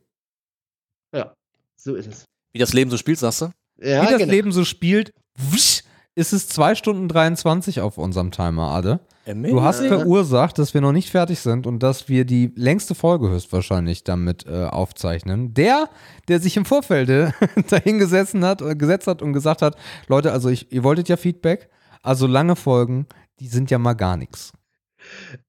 Ja, 1.14 1.32
so 1.76 1.94
ist 1.94 2.06
es. 2.08 2.24
Wie 2.52 2.58
das 2.58 2.74
Leben 2.74 2.90
so 2.90 2.98
spielt, 2.98 3.18
sagst 3.18 3.40
du? 3.40 3.46
Ja, 3.80 4.02
Wie 4.02 4.06
das 4.06 4.18
genau. 4.18 4.30
Leben 4.32 4.52
so 4.52 4.64
spielt, 4.64 5.14
wusch, 5.38 5.82
ist 6.18 6.32
es 6.32 6.48
2 6.48 6.74
Stunden 6.74 7.08
23 7.08 7.80
auf 7.80 7.96
unserem 7.96 8.30
Timer, 8.32 8.70
Ade. 8.72 9.00
Du 9.24 9.62
hast 9.62 9.82
Ja. 9.82 9.88
verursacht, 9.88 10.58
dass 10.58 10.72
wir 10.74 10.80
noch 10.80 10.92
nicht 10.92 11.10
fertig 11.10 11.38
sind 11.40 11.66
und 11.66 11.82
dass 11.82 12.08
wir 12.08 12.24
die 12.24 12.50
längste 12.56 12.94
Folge 12.94 13.28
höchstwahrscheinlich 13.30 14.02
damit 14.02 14.46
äh, 14.46 14.64
aufzeichnen. 14.64 15.54
Der, 15.54 15.88
der 16.28 16.40
sich 16.40 16.56
im 16.56 16.64
Vorfeld 16.64 17.08
dahingesessen 17.70 18.44
hat, 18.44 18.62
äh, 18.62 18.74
gesetzt 18.74 19.06
hat 19.06 19.22
und 19.22 19.32
gesagt 19.34 19.62
hat, 19.62 19.76
Leute, 20.08 20.32
also 20.32 20.48
ich, 20.48 20.72
ihr 20.72 20.82
wolltet 20.82 21.08
ja 21.08 21.16
Feedback, 21.16 21.68
also 22.02 22.26
lange 22.26 22.56
Folgen, 22.56 23.06
die 23.38 23.48
sind 23.48 23.70
ja 23.70 23.78
mal 23.78 23.94
gar 23.94 24.16
nichts. 24.16 24.52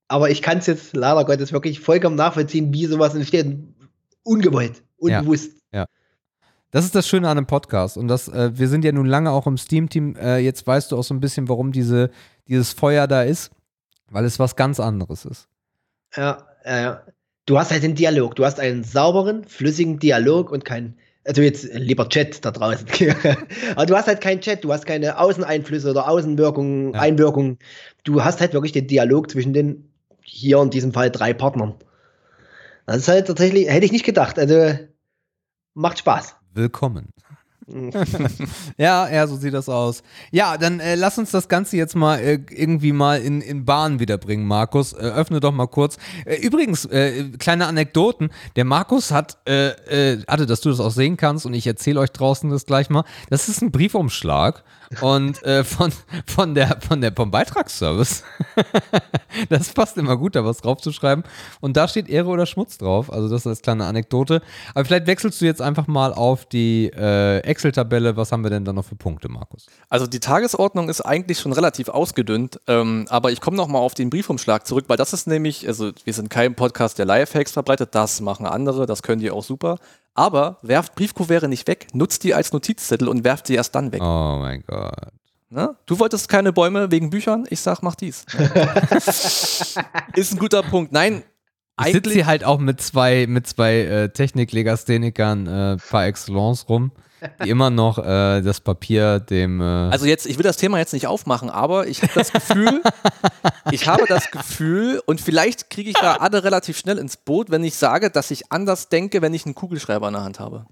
Aber 0.08 0.30
ich 0.30 0.42
kann 0.42 0.60
es 0.60 0.68
jetzt 0.68 0.96
leider 0.96 1.24
Gottes 1.26 1.52
wirklich 1.54 1.80
vollkommen 1.80 2.16
nachvollziehen, 2.16 2.74
wie 2.74 2.86
sowas 2.86 3.16
entsteht. 3.16 3.58
Ungewollt, 4.24 4.84
Ja. 5.02 5.20
unbewusst. 5.20 5.52
Das 6.72 6.86
ist 6.86 6.94
das 6.94 7.08
Schöne 7.08 7.28
an 7.28 7.38
einem 7.38 7.48
Podcast. 7.48 7.98
Und 7.98 8.08
das, 8.08 8.28
äh, 8.28 8.52
wir 8.54 8.68
sind 8.68 8.86
ja 8.86 8.92
nun 8.92 9.08
lange 9.08 9.32
auch 9.32 9.48
im 9.48 9.58
Steam-Team. 9.58 10.16
Äh, 10.16 10.38
jetzt 10.38 10.66
weißt 10.68 10.92
du 10.92 10.98
auch 10.98 11.04
so 11.04 11.14
ein 11.14 11.20
bisschen, 11.20 11.50
warum 11.50 11.72
diese, 11.72 12.12
dieses 12.48 12.74
Feuer 12.74 13.08
da 13.08 13.24
ist, 13.24 13.52
weil 14.10 14.26
es 14.26 14.38
was 14.38 14.56
ganz 14.56 14.80
anderes 14.80 15.26
ist. 15.26 15.48
Ja, 16.16 16.46
ja, 16.66 16.82
ja. 16.82 17.04
du 17.46 17.58
hast 17.58 17.72
halt 17.72 17.84
den 17.84 17.96
Dialog. 17.96 18.36
Du 18.36 18.46
hast 18.46 18.60
einen 18.60 18.84
sauberen, 18.84 19.46
flüssigen 19.46 19.98
Dialog 19.98 20.52
und 20.52 20.64
kein, 20.64 20.96
also 21.26 21.42
jetzt 21.42 21.66
lieber 21.74 22.08
Chat 22.08 22.46
da 22.46 22.52
draußen. 22.52 22.88
Aber 23.76 23.86
du 23.88 23.96
hast 23.96 24.08
halt 24.08 24.22
keinen 24.22 24.42
Chat, 24.42 24.64
du 24.64 24.72
hast 24.72 24.86
keine 24.86 25.18
Außeneinflüsse 25.18 25.90
oder 25.90 26.08
Außenwirkungen, 26.08 26.94
Ja. 26.94 27.00
Einwirkungen. 27.00 27.58
Du 28.04 28.24
hast 28.24 28.42
halt 28.42 28.54
wirklich 28.54 28.74
den 28.74 28.88
Dialog 28.88 29.32
zwischen 29.32 29.54
den, 29.54 29.92
hier 30.22 30.60
in 30.62 30.70
diesem 30.70 30.94
Fall, 30.94 31.10
drei 31.10 31.34
Partnern. 31.34 31.74
Das 32.86 32.98
ist 32.98 33.08
halt 33.08 33.28
tatsächlich, 33.28 33.70
hätte 33.70 33.86
ich 33.86 33.92
nicht 33.92 34.06
gedacht. 34.06 34.38
Also, 34.38 34.78
macht 35.74 36.00
Spaß. 36.00 36.39
Willkommen. 36.60 37.14
Ja, 38.78 39.10
ja, 39.10 39.28
so 39.28 39.36
sieht 39.36 39.54
das 39.54 39.70
aus. 39.70 40.04
Ja, 40.32 40.58
dann 40.58 40.80
äh, 40.80 40.96
lass 40.96 41.18
uns 41.18 41.32
das 41.32 41.48
Ganze 41.48 41.78
jetzt 41.78 41.96
mal 41.96 42.20
äh, 42.20 42.40
irgendwie 42.50 42.92
mal 42.92 43.22
in, 43.22 43.42
in 43.42 43.64
Bahn 43.64 44.00
wiederbringen, 44.00 44.46
Markus. 44.46 44.94
Äh, 44.94 44.98
öffne 44.98 45.40
doch 45.40 45.52
mal 45.54 45.68
kurz. 45.68 45.98
Äh, 46.26 46.36
übrigens, 46.38 46.86
äh, 46.86 47.30
kleine 47.38 47.68
Anekdoten. 47.68 48.30
Der 48.56 48.66
Markus 48.66 49.12
hat, 49.12 49.38
äh, 49.48 49.70
äh, 50.14 50.24
Ade, 50.28 50.46
dass 50.48 50.62
du 50.62 50.70
das 50.70 50.80
auch 50.80 50.92
sehen 50.92 51.16
kannst 51.16 51.46
und 51.46 51.54
ich 51.54 51.66
erzähle 51.66 52.00
euch 52.02 52.12
draußen 52.12 52.50
das 52.50 52.66
gleich 52.66 52.90
mal. 52.90 53.06
Das 53.30 53.48
ist 53.48 53.62
ein 53.62 53.72
Briefumschlag 53.72 54.64
und 55.02 55.44
äh, 55.44 55.64
von, 55.64 55.92
von 56.26 56.56
der, 56.56 56.80
von 56.82 57.02
der, 57.02 57.14
vom 57.14 57.30
Beitragsservice. 57.30 58.24
das 59.50 59.74
passt 59.74 59.98
immer 59.98 60.18
gut, 60.18 60.36
da 60.36 60.44
was 60.44 60.58
draufzuschreiben. 60.58 61.24
Und 61.62 61.78
da 61.78 61.88
steht 61.88 62.10
Ehre 62.10 62.28
oder 62.28 62.46
Schmutz 62.46 62.78
drauf. 62.78 63.12
Also 63.12 63.30
das 63.30 63.42
ist 63.42 63.48
als 63.48 63.62
kleine 63.62 63.86
Anekdote. 63.86 64.42
Aber 64.74 64.86
vielleicht 64.86 65.08
wechselst 65.08 65.40
du 65.42 65.46
jetzt 65.46 65.62
einfach 65.62 65.88
mal 65.88 66.14
auf 66.14 66.46
die 66.46 66.92
äh, 66.96 67.40
Excel-Tabelle. 67.40 68.18
Was 68.18 68.32
haben 68.32 68.44
wir 68.44 68.50
denn 68.50 68.66
da 68.66 68.74
noch 68.74 68.86
für 68.86 68.96
Punkte, 68.96 69.30
Markus? 69.30 69.68
Also 69.90 70.08
die 70.08 70.20
Tagesordnung 70.20 70.90
ist 70.90 71.02
eigentlich 71.02 71.40
schon 71.40 71.54
relativ 71.54 71.90
ausgedünnt, 71.90 72.60
ähm, 72.68 73.06
aber 73.10 73.32
ich 73.32 73.42
komme 73.42 73.58
nochmal 73.58 73.82
auf 73.82 73.94
den 73.94 74.10
Briefumschlag 74.10 74.66
zurück, 74.66 74.86
weil 74.88 74.98
das 74.98 75.14
ist 75.14 75.28
nämlich, 75.28 75.68
also 75.68 75.92
wir 76.04 76.14
sind 76.14 76.30
kein 76.30 76.56
Podcast, 76.56 76.98
der 76.98 77.06
Lifehacks 77.06 77.52
verbreitet, 77.52 77.94
das 77.94 78.22
machen 78.22 78.46
andere, 78.46 78.86
das 78.86 79.04
können 79.04 79.22
die 79.22 79.32
auch 79.32 79.44
super. 79.44 79.78
Aber 80.14 80.58
werft 80.62 80.96
Briefkuverte 80.96 81.48
nicht 81.48 81.68
weg, 81.68 81.88
nutzt 81.94 82.24
die 82.24 82.34
als 82.34 82.52
Notizzettel 82.52 83.08
und 83.08 83.24
werft 83.24 83.48
sie 83.48 83.56
erst 83.56 83.76
dann 83.76 83.92
weg. 83.92 84.02
Oh 84.02 84.38
mein 84.40 84.64
Gott. 84.66 84.94
Ne? 85.50 85.76
Du 85.86 86.00
wolltest 86.00 86.30
keine 86.30 86.54
Bäume 86.54 86.92
wegen 86.92 87.10
Büchern? 87.10 87.46
Ich 87.50 87.62
sag, 87.62 87.82
mach 87.82 87.96
dies. 87.96 88.26
ist 90.16 90.34
ein 90.34 90.38
guter 90.38 90.62
Punkt. 90.62 90.92
Nein, 90.92 91.24
Ich 91.86 91.94
sitze 91.94 92.12
hier 92.12 92.28
halt 92.28 92.44
auch 92.44 92.60
mit 92.60 92.82
zwei, 92.82 93.26
mit 93.28 93.48
zwei 93.48 93.80
äh, 93.80 94.10
Techniklegasthenikern 94.10 95.48
äh, 95.48 95.78
par 95.78 96.06
excellence 96.06 96.70
rum, 96.70 96.92
die 97.44 97.50
immer 97.50 97.70
noch 97.70 97.98
äh, 98.00 98.42
das 98.42 98.60
Papier 98.62 99.20
dem. 99.20 99.62
Äh, 99.62 99.64
Also 99.64 100.06
jetzt, 100.06 100.26
ich 100.26 100.38
will 100.38 100.44
das 100.44 100.58
Thema 100.58 100.78
jetzt 100.78 100.94
nicht 100.94 101.08
aufmachen, 101.08 101.50
aber 101.50 101.88
ich 101.88 102.02
habe 102.02 102.14
das 102.16 102.32
Gefühl, 102.32 102.82
ich 103.72 103.88
habe 103.88 104.06
das 104.08 104.32
Gefühl 104.32 105.02
und 105.06 105.22
vielleicht 105.22 105.70
kriege 105.70 105.90
ich 105.90 105.96
da 105.98 106.16
alle 106.16 106.44
relativ 106.44 106.78
schnell 106.78 106.98
ins 106.98 107.18
Boot, 107.18 107.50
wenn 107.52 107.64
ich 107.64 107.76
sage, 107.76 108.10
dass 108.10 108.32
ich 108.32 108.52
anders 108.52 108.90
denke, 108.90 109.22
wenn 109.22 109.34
ich 109.34 109.46
einen 109.46 109.56
Kugelschreiber 109.56 110.08
in 110.08 110.14
der 110.14 110.24
Hand 110.24 110.40
habe. 110.40 110.66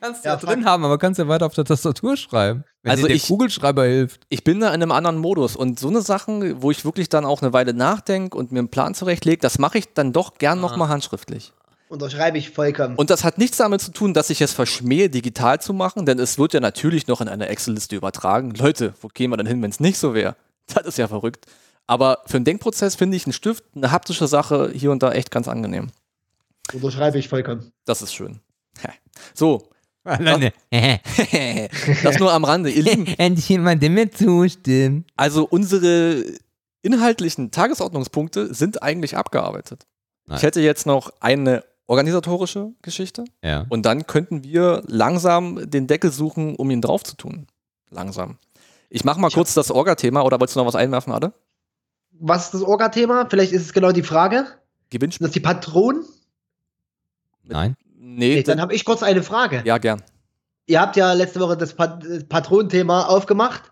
kannst 0.00 0.24
ja 0.24 0.32
ja 0.32 0.36
drin 0.38 0.64
haben, 0.64 0.84
aber 0.84 0.96
kannst 0.98 1.18
ja 1.18 1.28
weiter 1.28 1.46
auf 1.46 1.54
der 1.54 1.64
Tastatur 1.64 2.16
schreiben. 2.16 2.64
Wenn 2.82 2.92
Also 2.92 3.02
dir 3.02 3.08
der 3.08 3.16
ich- 3.16 3.26
Kugelschreiber 3.26 3.84
hilft. 3.84 4.22
Ich 4.30 4.44
bin 4.44 4.60
da 4.60 4.68
in 4.68 4.74
einem 4.82 4.92
anderen 4.92 5.18
Modus 5.18 5.56
und 5.56 5.78
so 5.78 5.88
eine 5.88 6.00
Sachen, 6.00 6.62
wo 6.62 6.70
ich 6.70 6.84
wirklich 6.86 7.08
dann 7.10 7.26
auch 7.26 7.42
eine 7.42 7.52
Weile 7.52 7.74
nachdenke 7.74 8.36
und 8.38 8.52
mir 8.52 8.60
einen 8.60 8.68
Plan 8.70 8.94
zurechtlege, 8.94 9.38
das 9.38 9.58
mache 9.58 9.76
ich 9.78 9.92
dann 9.92 10.12
doch 10.14 10.38
gern 10.38 10.60
nochmal 10.60 10.88
handschriftlich. 10.88 11.52
Unterschreibe 11.90 12.38
ich 12.38 12.50
vollkommen. 12.50 12.94
Und 12.94 13.10
das 13.10 13.24
hat 13.24 13.36
nichts 13.36 13.56
damit 13.56 13.80
zu 13.80 13.90
tun, 13.90 14.14
dass 14.14 14.30
ich 14.30 14.40
es 14.40 14.52
verschmähe, 14.52 15.10
digital 15.10 15.60
zu 15.60 15.72
machen, 15.72 16.06
denn 16.06 16.20
es 16.20 16.38
wird 16.38 16.54
ja 16.54 16.60
natürlich 16.60 17.08
noch 17.08 17.20
in 17.20 17.28
eine 17.28 17.48
Excel-Liste 17.48 17.96
übertragen. 17.96 18.52
Leute, 18.54 18.94
wo 19.00 19.08
gehen 19.08 19.30
wir 19.30 19.36
denn 19.36 19.46
hin, 19.46 19.60
wenn 19.60 19.70
es 19.70 19.80
nicht 19.80 19.98
so 19.98 20.14
wäre? 20.14 20.36
Das 20.72 20.86
ist 20.86 20.98
ja 20.98 21.08
verrückt. 21.08 21.46
Aber 21.88 22.22
für 22.26 22.36
einen 22.36 22.44
Denkprozess 22.44 22.94
finde 22.94 23.16
ich 23.16 23.26
einen 23.26 23.32
Stift, 23.32 23.64
eine 23.74 23.90
haptische 23.90 24.28
Sache 24.28 24.70
hier 24.72 24.92
und 24.92 25.02
da 25.02 25.10
echt 25.10 25.32
ganz 25.32 25.48
angenehm. 25.48 25.90
Unterschreibe 26.72 27.18
ich 27.18 27.28
vollkommen. 27.28 27.72
Das 27.86 28.02
ist 28.02 28.14
schön. 28.14 28.38
So, 29.34 29.68
Alleine. 30.04 30.52
das 32.04 32.20
nur 32.20 32.32
am 32.32 32.44
Rande. 32.44 32.70
Ihr 32.70 32.84
Lieben, 32.84 33.06
Endlich 33.18 33.48
jemand, 33.48 33.82
der 33.82 33.90
mir 33.90 34.12
zustimmt. 34.12 35.10
also 35.16 35.44
unsere 35.44 36.24
inhaltlichen 36.82 37.50
Tagesordnungspunkte 37.50 38.54
sind 38.54 38.80
eigentlich 38.80 39.16
abgearbeitet. 39.16 39.88
Nein. 40.26 40.36
Ich 40.36 40.44
hätte 40.44 40.60
jetzt 40.60 40.86
noch 40.86 41.12
eine 41.18 41.64
organisatorische 41.90 42.70
Geschichte 42.82 43.24
Ja. 43.42 43.66
und 43.68 43.84
dann 43.84 44.06
könnten 44.06 44.44
wir 44.44 44.82
langsam 44.86 45.68
den 45.68 45.86
Deckel 45.88 46.12
suchen, 46.12 46.54
um 46.56 46.70
ihn 46.70 46.80
drauf 46.80 47.02
zu 47.02 47.16
tun. 47.16 47.46
Langsam. 47.90 48.38
Ich 48.88 49.04
mache 49.04 49.20
mal 49.20 49.28
Ich 49.28 49.34
kurz 49.34 49.54
das 49.54 49.70
Orga-Thema 49.70 50.22
oder 50.24 50.38
wolltest 50.38 50.56
du 50.56 50.60
noch 50.60 50.66
was 50.66 50.76
einwerfen, 50.76 51.12
Ade? 51.12 51.32
Was 52.12 52.46
ist 52.46 52.54
das 52.54 52.62
Orga-Thema? 52.62 53.26
Vielleicht 53.28 53.52
ist 53.52 53.62
es 53.62 53.72
genau 53.72 53.90
die 53.92 54.02
Frage. 54.04 54.36
Sind 54.46 54.90
Gewinnspiel? 54.90 55.26
das 55.26 55.32
die 55.34 55.40
Patronen? 55.40 56.04
Nein. 57.42 57.76
Nee, 57.98 58.36
Nee, 58.36 58.42
dann 58.44 58.60
habe 58.60 58.72
ich 58.74 58.84
kurz 58.84 59.02
eine 59.02 59.22
Frage. 59.22 59.62
ja, 59.64 59.78
gern. 59.78 60.02
Ihr 60.66 60.80
habt 60.80 60.96
ja 60.96 61.12
letzte 61.12 61.40
Woche 61.40 61.56
das 61.56 61.74
Pat 61.74 62.04
Patronenthema 62.28 63.06
aufgemacht. 63.06 63.70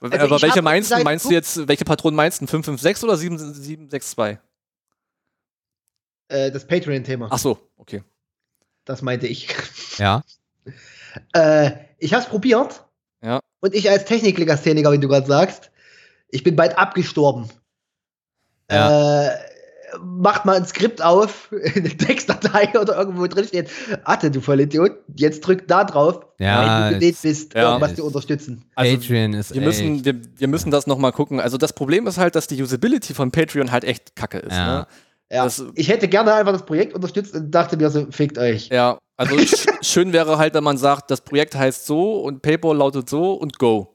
Aber 0.00 0.14
ich 0.14 0.42
welche 0.42 0.56
hab 0.56 0.62
meinst 0.64 0.90
Meinst 1.04 1.26
du 1.26 1.30
jetzt, 1.30 1.68
welche 1.68 1.84
Patronen 1.84 2.16
meinst 2.16 2.40
du? 2.40 2.46
556 2.46 3.04
oder 3.04 3.16
7762? 3.16 4.38
Äh, 6.28 6.50
das 6.50 6.66
Patreon-Thema. 6.66 7.28
Ach 7.30 7.38
so, 7.38 7.58
okay. 7.76 8.02
Das 8.84 9.02
meinte 9.02 9.26
ich. 9.26 9.48
Ja. 9.98 10.22
Äh, 11.32 11.72
ich 11.98 12.12
habe 12.12 12.22
es 12.22 12.28
probiert. 12.28 12.84
Ja. 13.22 13.40
Und 13.60 13.74
ich 13.74 13.90
als 13.90 14.04
Techniklegastheniker, 14.04 14.92
wie 14.92 14.98
du 14.98 15.08
gerade 15.08 15.26
sagst, 15.26 15.70
ich 16.28 16.44
bin 16.44 16.54
bald 16.54 16.78
abgestorben. 16.78 17.48
Äh, 18.68 19.30
macht 20.02 20.44
mal 20.44 20.56
ein 20.56 20.66
Skript 20.66 21.02
auf, 21.02 21.50
eine 21.74 21.88
Textdatei 21.88 22.78
oder 22.78 22.96
irgendwo 22.98 23.26
drin 23.26 23.46
steht, 23.46 23.70
Atte, 24.04 24.30
du 24.30 24.40
Vollidiot, 24.40 24.92
jetzt 25.16 25.40
drück 25.40 25.66
da 25.66 25.84
drauf, 25.84 26.20
Ja, 26.38 26.60
wenn 26.60 26.92
du 26.92 26.98
genäht 27.00 27.22
bist, 27.22 27.54
ja. 27.54 27.68
irgendwas 27.68 27.96
zu 27.96 28.04
unterstützen. 28.04 28.64
Also, 28.74 28.96
Patreon 28.96 29.32
ist 29.34 29.54
Wir 29.54 29.62
müssen, 29.62 30.04
wir, 30.04 30.20
wir 30.36 30.48
müssen 30.48 30.70
das 30.70 30.86
nochmal 30.86 31.12
gucken. 31.12 31.40
Also 31.40 31.56
das 31.56 31.72
Problem 31.72 32.06
ist 32.06 32.18
halt, 32.18 32.34
dass 32.34 32.46
die 32.46 32.62
Usability 32.62 33.14
von 33.14 33.30
Patreon 33.30 33.72
halt 33.72 33.84
echt 33.84 34.14
kacke 34.14 34.38
ist. 34.38 34.52
Ja. 34.52 34.80
Ne? 34.80 34.86
Ja. 35.30 35.44
Das- 35.44 35.64
ich 35.74 35.88
hätte 35.88 36.08
gerne 36.08 36.32
einfach 36.34 36.52
das 36.52 36.64
Projekt 36.64 36.94
unterstützt 36.94 37.34
und 37.34 37.50
dachte 37.50 37.76
mir 37.76 37.90
so, 37.90 38.06
fickt 38.10 38.38
euch. 38.38 38.68
Ja, 38.68 38.98
also 39.16 39.36
sch 39.38 39.66
schön 39.82 40.12
wäre 40.12 40.38
halt, 40.38 40.54
wenn 40.54 40.64
man 40.64 40.78
sagt, 40.78 41.10
das 41.10 41.20
Projekt 41.20 41.54
heißt 41.54 41.86
so 41.86 42.20
und 42.22 42.40
PayPal 42.42 42.76
lautet 42.76 43.08
so 43.10 43.32
und 43.34 43.58
go. 43.58 43.94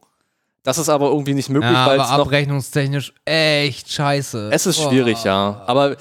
Das 0.63 0.77
ist 0.77 0.87
aber 0.89 1.07
irgendwie 1.07 1.33
nicht 1.33 1.49
möglich, 1.49 1.71
ja, 1.73 1.85
weil 1.87 1.99
aber 1.99 2.03
es 2.11 2.17
noch. 2.17 2.25
abrechnungstechnisch 2.25 3.13
echt 3.25 3.91
scheiße. 3.91 4.49
Es 4.53 4.65
ist 4.65 4.77
Boah. 4.81 4.89
schwierig, 4.89 5.23
ja. 5.25 5.61
Aber 5.65 5.97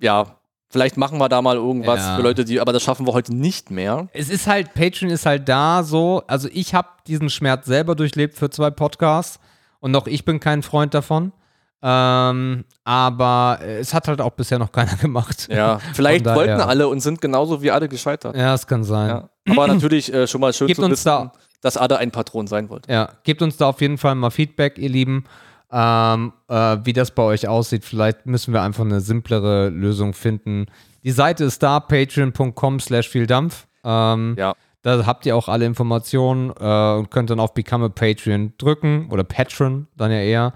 ja, 0.00 0.36
vielleicht 0.70 0.96
machen 0.96 1.18
wir 1.18 1.28
da 1.28 1.42
mal 1.42 1.56
irgendwas 1.56 1.98
Ja. 2.00 2.16
für 2.16 2.22
Leute, 2.22 2.44
die. 2.44 2.60
Aber 2.60 2.72
das 2.72 2.82
schaffen 2.84 3.06
wir 3.06 3.12
heute 3.14 3.34
nicht 3.34 3.70
mehr. 3.72 4.08
Es 4.12 4.28
ist 4.28 4.46
halt, 4.46 4.74
Patreon 4.74 5.10
ist 5.10 5.26
halt 5.26 5.48
da 5.48 5.82
so, 5.82 6.22
also 6.28 6.48
ich 6.52 6.74
habe 6.74 6.88
diesen 7.08 7.28
Schmerz 7.30 7.66
selber 7.66 7.96
durchlebt 7.96 8.36
für 8.36 8.50
zwei 8.50 8.70
Podcasts 8.70 9.40
und 9.80 9.96
auch 9.96 10.06
ich 10.06 10.24
bin 10.24 10.38
kein 10.38 10.62
Freund 10.62 10.94
davon. 10.94 11.32
Ähm, 11.80 12.64
aber 12.84 13.58
es 13.62 13.94
hat 13.94 14.08
halt 14.08 14.20
auch 14.20 14.32
bisher 14.32 14.58
noch 14.58 14.72
keiner 14.72 14.96
gemacht. 14.96 15.48
Ja, 15.50 15.78
vielleicht 15.94 16.26
daher- 16.26 16.36
wollten 16.36 16.60
alle 16.60 16.88
und 16.88 17.00
sind 17.00 17.20
genauso 17.20 17.62
wie 17.62 17.70
alle 17.70 17.88
gescheitert. 17.88 18.36
Ja, 18.36 18.54
es 18.54 18.66
kann 18.66 18.84
sein. 18.84 19.08
Ja. 19.08 19.28
Aber 19.50 19.66
natürlich 19.74 20.12
äh, 20.12 20.26
schon 20.26 20.40
mal 20.40 20.52
schön 20.52 20.66
Gebt 20.66 20.76
zu 20.78 20.82
uns 20.84 20.92
wissen, 20.92 21.04
da- 21.06 21.32
dass 21.60 21.76
Ade 21.76 21.98
ein 21.98 22.10
Patron 22.10 22.46
sein 22.46 22.68
wollte. 22.68 22.92
Ja, 22.92 23.08
gebt 23.24 23.42
uns 23.42 23.56
da 23.56 23.68
auf 23.68 23.80
jeden 23.80 23.98
Fall 23.98 24.14
mal 24.14 24.30
Feedback, 24.30 24.78
ihr 24.78 24.88
Lieben, 24.90 25.24
ähm, 25.70 26.32
äh, 26.48 26.78
wie 26.84 26.92
das 26.92 27.10
bei 27.12 27.22
euch 27.22 27.46
aussieht. 27.48 27.84
Vielleicht 27.84 28.26
müssen 28.26 28.52
wir 28.54 28.62
einfach 28.62 28.84
eine 28.84 29.00
simplere 29.00 29.68
Lösung 29.68 30.14
finden. 30.14 30.66
Die 31.04 31.10
Seite 31.10 31.44
ist 31.44 31.62
da, 31.62 31.80
patreon.com 31.80 32.80
slash 32.80 33.08
viel 33.08 33.26
Dampf. 33.26 33.66
Ähm, 33.84 34.34
Ja. 34.38 34.54
Da 34.82 35.04
habt 35.06 35.26
ihr 35.26 35.36
auch 35.36 35.48
alle 35.48 35.66
Informationen 35.66 36.50
äh, 36.58 36.92
und 36.98 37.10
könnt 37.10 37.30
dann 37.30 37.40
auf 37.40 37.52
Become 37.52 37.86
a 37.86 37.88
Patreon 37.88 38.52
drücken 38.58 39.08
oder 39.10 39.24
Patron 39.24 39.88
dann 39.96 40.12
ja 40.12 40.18
eher. 40.20 40.54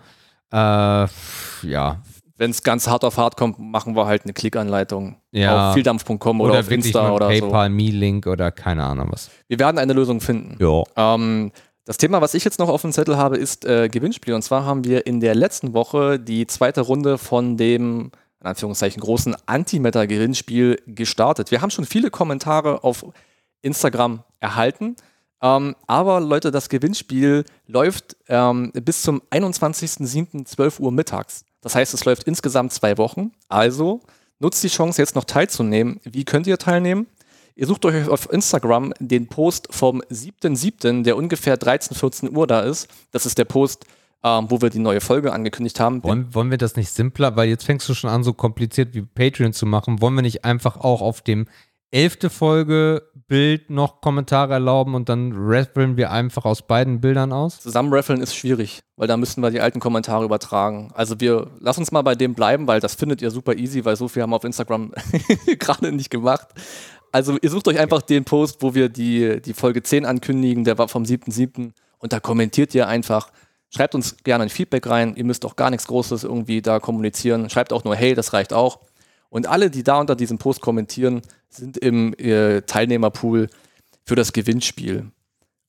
Äh, 0.52 1.06
ja, 1.66 2.02
Wenn 2.36 2.50
es 2.50 2.62
ganz 2.62 2.88
hart 2.88 3.04
auf 3.04 3.16
hart 3.18 3.36
kommt, 3.36 3.58
machen 3.58 3.94
wir 3.96 4.06
halt 4.06 4.24
eine 4.24 4.32
Klickanleitung 4.32 5.16
Ja. 5.30 5.68
auf 5.68 5.74
vieldampf.com 5.74 6.40
oder, 6.40 6.50
oder, 6.52 6.60
auf 6.60 6.70
Insta 6.70 7.10
oder 7.12 7.26
so. 7.26 7.40
PayPal, 7.40 7.70
Me-Link 7.70 8.26
oder 8.26 8.50
keine 8.50 8.84
Ahnung 8.84 9.08
was. 9.10 9.30
Wir 9.48 9.58
werden 9.58 9.78
eine 9.78 9.92
Lösung 9.92 10.20
finden. 10.20 10.56
Ja. 10.58 10.82
Ähm, 10.96 11.52
das 11.84 11.96
Thema, 11.96 12.20
was 12.20 12.34
ich 12.34 12.44
jetzt 12.44 12.58
noch 12.58 12.68
auf 12.68 12.82
dem 12.82 12.92
Zettel 12.92 13.16
habe, 13.16 13.36
ist 13.36 13.64
äh, 13.64 13.88
Gewinnspiel. 13.88 14.34
Und 14.34 14.42
zwar 14.42 14.64
haben 14.64 14.84
wir 14.84 15.06
in 15.06 15.20
der 15.20 15.34
letzten 15.34 15.72
Woche 15.72 16.18
die 16.20 16.46
zweite 16.46 16.80
Runde 16.82 17.18
von 17.18 17.56
dem, 17.56 18.12
in 18.40 18.46
Anführungszeichen, 18.46 19.00
großen 19.00 19.36
Antimatter-Gewinnspiel 19.46 20.80
gestartet. 20.86 21.50
Wir 21.50 21.60
haben 21.62 21.70
schon 21.70 21.84
viele 21.84 22.10
Kommentare 22.10 22.84
auf 22.84 23.04
Instagram 23.62 24.22
erhalten. 24.40 24.96
Ähm, 25.42 25.74
aber 25.86 26.20
Leute, 26.20 26.50
das 26.50 26.68
Gewinnspiel 26.68 27.44
läuft 27.66 28.16
ähm, 28.28 28.72
bis 28.72 29.02
zum 29.02 29.20
21.07.12 29.30 30.80
Uhr 30.80 30.92
mittags. 30.92 31.44
Das 31.60 31.74
heißt, 31.74 31.94
es 31.94 32.04
läuft 32.04 32.24
insgesamt 32.24 32.72
zwei 32.72 32.96
Wochen. 32.96 33.32
Also 33.48 34.00
nutzt 34.38 34.62
die 34.62 34.68
Chance, 34.68 35.02
jetzt 35.02 35.14
noch 35.14 35.24
teilzunehmen. 35.24 36.00
Wie 36.04 36.24
könnt 36.24 36.46
ihr 36.46 36.58
teilnehmen? 36.58 37.06
Ihr 37.54 37.66
sucht 37.66 37.84
euch 37.84 38.08
auf 38.08 38.32
Instagram 38.32 38.94
den 38.98 39.26
Post 39.26 39.68
vom 39.70 40.00
7.7., 40.02 41.02
der 41.02 41.16
ungefähr 41.16 41.56
13, 41.56 41.96
14 41.96 42.34
Uhr 42.34 42.46
da 42.46 42.60
ist. 42.60 42.88
Das 43.10 43.26
ist 43.26 43.36
der 43.36 43.44
Post 43.44 43.84
ähm, 44.24 44.46
wo 44.48 44.60
wir 44.60 44.70
die 44.70 44.78
neue 44.78 45.00
Folge 45.00 45.32
angekündigt 45.32 45.80
haben. 45.80 46.02
Wollen, 46.04 46.32
wollen 46.34 46.50
wir 46.50 46.58
das 46.58 46.76
nicht 46.76 46.90
simpler, 46.90 47.36
weil 47.36 47.48
jetzt 47.48 47.64
fängst 47.64 47.88
du 47.88 47.94
schon 47.94 48.10
an, 48.10 48.22
so 48.22 48.32
kompliziert 48.32 48.94
wie 48.94 49.02
Patreon 49.02 49.52
zu 49.52 49.66
machen. 49.66 50.00
Wollen 50.00 50.14
wir 50.14 50.22
nicht 50.22 50.44
einfach 50.44 50.76
auch 50.76 51.00
auf 51.00 51.22
dem 51.22 51.48
elfte 51.92 52.30
Folge 52.30 53.02
Bild 53.28 53.70
noch 53.70 54.00
Kommentare 54.00 54.54
erlauben 54.54 54.94
und 54.94 55.08
dann 55.08 55.32
raffeln 55.34 55.96
wir 55.96 56.10
einfach 56.10 56.44
aus 56.44 56.62
beiden 56.62 57.00
Bildern 57.00 57.32
aus? 57.32 57.60
Zusammenraffeln 57.60 58.20
ist 58.20 58.34
schwierig, 58.34 58.80
weil 58.96 59.06
da 59.06 59.16
müssen 59.16 59.42
wir 59.42 59.50
die 59.50 59.60
alten 59.60 59.78
Kommentare 59.78 60.24
übertragen. 60.24 60.90
Also 60.94 61.20
wir 61.20 61.50
lass 61.60 61.78
uns 61.78 61.92
mal 61.92 62.02
bei 62.02 62.14
dem 62.14 62.34
bleiben, 62.34 62.66
weil 62.66 62.80
das 62.80 62.94
findet 62.94 63.22
ihr 63.22 63.30
super 63.30 63.54
easy, 63.54 63.84
weil 63.84 63.96
so 63.96 64.08
viel 64.08 64.22
haben 64.22 64.30
wir 64.30 64.36
auf 64.36 64.44
Instagram 64.44 64.92
gerade 65.58 65.92
nicht 65.92 66.10
gemacht. 66.10 66.48
Also 67.12 67.36
ihr 67.40 67.50
sucht 67.50 67.68
euch 67.68 67.78
einfach 67.78 68.02
den 68.02 68.24
Post, 68.24 68.62
wo 68.62 68.74
wir 68.74 68.88
die, 68.88 69.40
die 69.42 69.54
Folge 69.54 69.82
10 69.82 70.06
ankündigen, 70.06 70.64
der 70.64 70.78
war 70.78 70.88
vom 70.88 71.04
7.7. 71.04 71.72
und 71.98 72.12
da 72.12 72.20
kommentiert 72.20 72.74
ihr 72.74 72.88
einfach. 72.88 73.30
Schreibt 73.74 73.94
uns 73.94 74.16
gerne 74.24 74.44
ein 74.44 74.50
Feedback 74.50 74.86
rein. 74.86 75.14
Ihr 75.16 75.24
müsst 75.24 75.46
auch 75.46 75.56
gar 75.56 75.70
nichts 75.70 75.86
Großes 75.86 76.24
irgendwie 76.24 76.60
da 76.60 76.78
kommunizieren. 76.78 77.48
Schreibt 77.48 77.72
auch 77.72 77.84
nur, 77.84 77.96
hey, 77.96 78.14
das 78.14 78.34
reicht 78.34 78.52
auch. 78.52 78.80
Und 79.32 79.46
alle, 79.46 79.70
die 79.70 79.82
da 79.82 79.98
unter 79.98 80.14
diesem 80.14 80.36
Post 80.36 80.60
kommentieren, 80.60 81.22
sind 81.48 81.78
im 81.78 82.12
äh, 82.18 82.60
Teilnehmerpool 82.60 83.48
für 84.04 84.14
das 84.14 84.34
Gewinnspiel. 84.34 85.10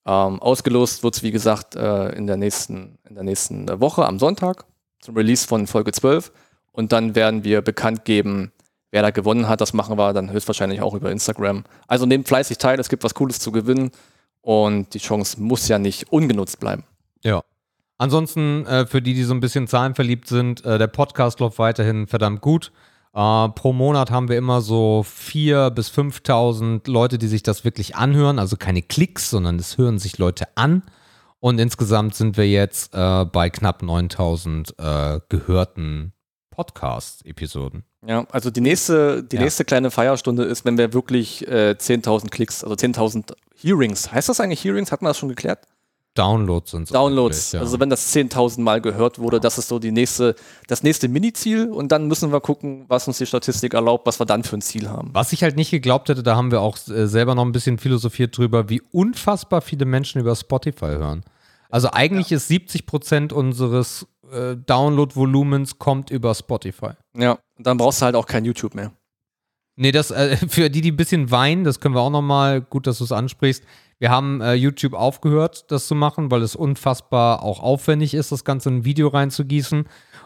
Ähm, 0.05 0.41
ausgelost 0.41 1.01
wird 1.01 1.15
es, 1.15 1.23
wie 1.23 1.31
gesagt, 1.31 1.77
äh, 1.77 2.09
in, 2.09 2.27
der 2.27 2.35
nächsten, 2.35 2.97
in 3.07 3.15
der 3.15 3.23
nächsten 3.23 3.69
Woche 3.79 4.05
am 4.05 4.19
Sonntag 4.19 4.65
zum 4.99 5.15
Release 5.15 5.47
von 5.47 5.65
Folge 5.65 5.93
12. 5.93 6.33
Und 6.73 6.91
dann 6.91 7.15
werden 7.15 7.45
wir 7.45 7.61
bekannt 7.61 8.03
geben, 8.03 8.51
wer 8.91 9.01
da 9.01 9.11
gewonnen 9.11 9.47
hat. 9.47 9.61
Das 9.61 9.71
machen 9.71 9.97
wir 9.97 10.11
dann 10.11 10.29
höchstwahrscheinlich 10.29 10.81
auch 10.81 10.93
über 10.93 11.09
Instagram. 11.09 11.63
Also 11.87 12.05
nehmt 12.05 12.27
fleißig 12.27 12.57
teil, 12.57 12.81
es 12.81 12.89
gibt 12.89 13.05
was 13.05 13.13
Cooles 13.13 13.39
zu 13.39 13.53
gewinnen. 13.53 13.91
Und 14.41 14.93
die 14.93 14.99
Chance 14.99 15.41
muss 15.41 15.69
ja 15.69 15.79
nicht 15.79 16.11
ungenutzt 16.11 16.59
bleiben. 16.59 16.83
Ja. 17.23 17.43
Ansonsten, 17.97 18.65
äh, 18.65 18.85
für 18.85 19.01
die, 19.01 19.13
die 19.13 19.23
so 19.23 19.33
ein 19.33 19.39
bisschen 19.39 19.69
zahlenverliebt 19.69 20.27
sind, 20.27 20.65
äh, 20.65 20.77
der 20.77 20.87
Podcast 20.87 21.39
läuft 21.39 21.59
weiterhin 21.59 22.07
verdammt 22.07 22.41
gut. 22.41 22.73
Uh, 23.15 23.49
pro 23.49 23.73
Monat 23.73 24.09
haben 24.09 24.27
wir 24.27 24.37
immer 24.37 24.61
so 24.61 25.05
4.000 25.07 25.69
bis 25.69 25.91
5.000 25.91 26.89
Leute, 26.89 27.19
die 27.19 27.27
sich 27.27 27.43
das 27.43 27.63
wirklich 27.63 27.95
anhören. 27.95 28.39
Also 28.39 28.57
keine 28.57 28.81
Klicks, 28.81 29.29
sondern 29.29 29.59
es 29.59 29.77
hören 29.77 29.99
sich 29.99 30.17
Leute 30.17 30.47
an. 30.55 30.81
Und 31.39 31.59
insgesamt 31.59 32.15
sind 32.15 32.37
wir 32.37 32.49
jetzt 32.49 32.95
uh, 32.95 33.25
bei 33.25 33.51
knapp 33.51 33.83
9.000 33.83 35.17
uh, 35.17 35.19
gehörten 35.29 36.13
Podcast-Episoden. 36.49 37.83
Ja, 38.07 38.25
also 38.31 38.49
die 38.49 38.61
nächste, 38.61 39.23
die 39.23 39.35
ja. 39.35 39.43
nächste 39.43 39.63
kleine 39.63 39.91
Feierstunde 39.91 40.43
ist, 40.43 40.65
wenn 40.65 40.77
wir 40.77 40.93
wirklich 40.93 41.47
10.000 41.47 42.29
Klicks, 42.29 42.63
also 42.63 42.75
10.000 42.75 43.33
Hearings. 43.55 44.11
Heißt 44.11 44.29
das 44.29 44.39
eigentlich 44.39 44.63
Hearings? 44.63 44.91
Hat 44.91 45.01
man 45.01 45.09
das 45.09 45.17
schon 45.17 45.29
geklärt? 45.29 45.65
Downloads 46.15 46.71
sind 46.71 46.87
so. 46.87 46.93
Downloads. 46.93 47.53
Ja. 47.53 47.61
Also 47.61 47.79
wenn 47.79 47.89
das 47.89 48.13
10.000 48.13 48.61
Mal 48.61 48.81
gehört 48.81 49.19
wurde, 49.19 49.39
das 49.39 49.57
ist 49.57 49.67
so 49.67 49.79
die 49.79 49.91
nächste, 49.91 50.35
das 50.67 50.83
nächste 50.83 51.07
Mini-Ziel 51.07 51.69
und 51.69 51.91
dann 51.91 52.07
müssen 52.07 52.31
wir 52.31 52.39
gucken, 52.39 52.85
was 52.87 53.07
uns 53.07 53.17
die 53.17 53.25
Statistik 53.25 53.73
erlaubt, 53.73 54.05
was 54.05 54.19
wir 54.19 54.25
dann 54.25 54.43
für 54.43 54.57
ein 54.57 54.61
Ziel 54.61 54.89
haben. 54.89 55.09
Was 55.13 55.33
ich 55.33 55.43
halt 55.43 55.55
nicht 55.55 55.71
geglaubt 55.71 56.09
hätte, 56.09 56.21
da 56.21 56.35
haben 56.35 56.51
wir 56.51 56.61
auch 56.61 56.77
äh, 56.87 57.07
selber 57.07 57.35
noch 57.35 57.45
ein 57.45 57.51
bisschen 57.51 57.77
philosophiert 57.77 58.37
drüber, 58.37 58.69
wie 58.69 58.81
unfassbar 58.91 59.61
viele 59.61 59.85
Menschen 59.85 60.21
über 60.21 60.35
Spotify 60.35 60.85
hören. 60.85 61.23
Also 61.69 61.89
eigentlich 61.91 62.29
ja. 62.29 62.37
ist 62.37 62.47
70 62.49 62.85
Prozent 62.85 63.33
unseres 63.33 64.05
äh, 64.31 64.55
Download-Volumens 64.55 65.79
kommt 65.79 66.11
über 66.11 66.35
Spotify. 66.35 66.91
Ja, 67.17 67.39
und 67.57 67.67
dann 67.67 67.77
brauchst 67.77 68.01
du 68.01 68.05
halt 68.05 68.15
auch 68.15 68.27
kein 68.27 68.45
YouTube 68.45 68.75
mehr. 68.75 68.91
Nee, 69.75 69.91
das 69.91 70.11
äh, 70.11 70.37
für 70.47 70.69
die, 70.69 70.81
die 70.81 70.91
ein 70.91 70.97
bisschen 70.97 71.31
weinen, 71.31 71.63
das 71.63 71.79
können 71.79 71.95
wir 71.95 72.01
auch 72.01 72.09
nochmal, 72.09 72.61
gut, 72.61 72.87
dass 72.87 72.99
du 72.99 73.03
es 73.03 73.11
ansprichst. 73.11 73.63
Wir 74.03 74.09
haben 74.09 74.41
äh, 74.41 74.55
YouTube 74.55 74.95
aufgehört, 74.95 75.71
das 75.71 75.87
zu 75.87 75.95
machen, 75.95 76.29
weil 76.29 76.41
es 76.41 76.57
unfassbar 76.57 77.41
auch 77.41 77.61
aufwendig 77.61 78.13
ist, 78.13 78.33
das 78.33 78.43
Ganze 78.43 78.67
in 78.67 78.79
ein 78.79 78.83
Video 78.83 79.07
reinzugießen. 79.07 79.85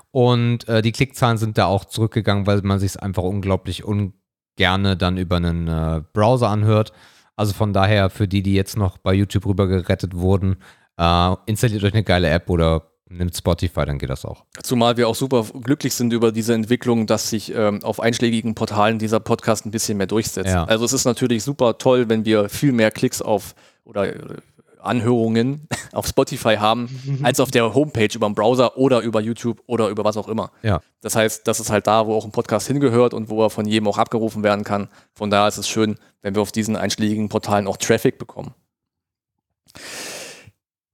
Und 0.10 0.68
äh, 0.68 0.82
die 0.82 0.92
Klickzahlen 0.92 1.38
sind 1.38 1.60
da 1.60 1.68
auch 1.68 1.86
zurückgegangen, 1.86 2.48
weil 2.48 2.60
man 2.64 2.80
sich 2.80 2.94
es 2.94 2.98
einfach 2.98 3.22
unglaublich 3.22 3.84
ungerne 3.84 4.98
dann 4.98 5.18
über 5.18 5.36
einen 5.36 5.68
äh, 5.68 6.02
Browser 6.12 6.50
anhört. 6.50 6.92
Also 7.36 7.54
von 7.54 7.72
daher, 7.72 8.10
für 8.10 8.28
die, 8.28 8.42
die 8.42 8.56
jetzt 8.56 8.78
noch 8.78 8.98
bei 8.98 9.14
YouTube 9.14 9.46
rüber 9.46 9.68
gerettet 9.68 10.16
wurden, 10.16 10.56
äh, 10.98 11.36
installiert 11.46 11.84
euch 11.84 11.94
eine 11.94 12.04
geile 12.04 12.32
App 12.32 12.50
oder 12.50 12.82
nimmt 13.10 13.36
Spotify, 13.36 13.86
dann 13.86 14.00
geht 14.00 14.10
das 14.10 14.26
auch. 14.26 14.44
Zumal 14.64 14.98
wir 14.98 15.08
auch 15.08 15.16
super 15.16 15.46
glücklich 15.62 15.94
sind 15.94 16.14
über 16.14 16.32
diese 16.32 16.54
Entwicklung, 16.54 17.08
dass 17.08 17.30
sich 17.30 17.54
ähm, 17.54 17.84
auf 17.84 18.00
einschlägigen 18.00 18.56
Portalen 18.56 19.00
dieser 19.00 19.20
Podcast 19.20 19.66
ein 19.66 19.72
bisschen 19.72 19.98
mehr 19.98 20.08
durchsetzt. 20.08 20.50
Ja. 20.50 20.66
Also 20.66 20.86
es 20.86 20.94
ist 20.94 21.06
natürlich 21.06 21.44
super 21.44 21.78
toll, 21.78 22.10
wenn 22.10 22.26
wir 22.26 22.50
viel 22.50 22.72
mehr 22.72 22.92
Klicks 22.92 23.22
auf 23.22 23.56
oder 23.84 24.14
äh, 24.14 24.38
Anhörungen 24.80 25.68
auf 25.94 26.08
Spotify 26.08 26.56
haben, 26.56 27.20
als 27.24 27.40
auf 27.40 27.52
der 27.52 27.74
Homepage 27.74 28.10
über 28.14 28.28
den 28.28 28.36
Browser 28.36 28.78
oder 28.78 29.02
über 29.02 29.22
YouTube 29.22 29.62
oder 29.68 29.90
über 29.90 30.04
was 30.04 30.18
auch 30.18 30.28
immer. 30.28 30.52
Ja. 30.64 30.82
Das 31.02 31.16
heißt, 31.16 31.48
das 31.48 31.60
ist 31.60 31.70
halt 31.70 31.88
da, 31.88 32.08
wo 32.08 32.16
auch 32.16 32.26
ein 32.26 32.32
Podcast 32.32 32.68
hingehört 32.68 33.14
und 33.14 33.30
wo 33.30 33.44
er 33.44 33.50
von 33.50 33.66
jedem 33.66 33.88
auch 33.88 33.98
abgerufen 33.98 34.44
werden 34.44 34.64
kann. 34.64 34.90
Von 35.14 35.30
daher 35.30 35.48
ist 35.48 35.58
es 35.58 35.68
schön, 35.68 35.98
wenn 36.22 36.36
wir 36.36 36.42
auf 36.42 36.52
diesen 36.52 36.76
einschlägigen 36.76 37.30
Portalen 37.30 37.68
auch 37.68 37.78
Traffic 37.78 38.18
bekommen. 38.18 38.54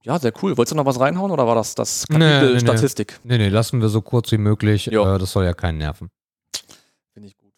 Ja, 0.04 0.18
sehr 0.18 0.32
cool. 0.42 0.56
Wolltest 0.56 0.72
du 0.72 0.76
noch 0.76 0.84
was 0.84 1.00
reinhauen 1.00 1.30
oder 1.30 1.46
war 1.46 1.54
das 1.54 1.74
das 1.74 2.06
Kapitel 2.06 2.48
nee, 2.48 2.52
nee, 2.54 2.60
Statistik? 2.60 3.18
Nee, 3.24 3.38
nee, 3.38 3.48
lassen 3.48 3.80
wir 3.80 3.88
so 3.88 4.02
kurz 4.02 4.30
wie 4.32 4.38
möglich. 4.38 4.92
Äh, 4.92 5.18
das 5.18 5.32
soll 5.32 5.44
ja 5.44 5.54
keinen 5.54 5.78
nerven. 5.78 6.10
Finde 7.14 7.28
ich 7.28 7.36
gut. 7.38 7.52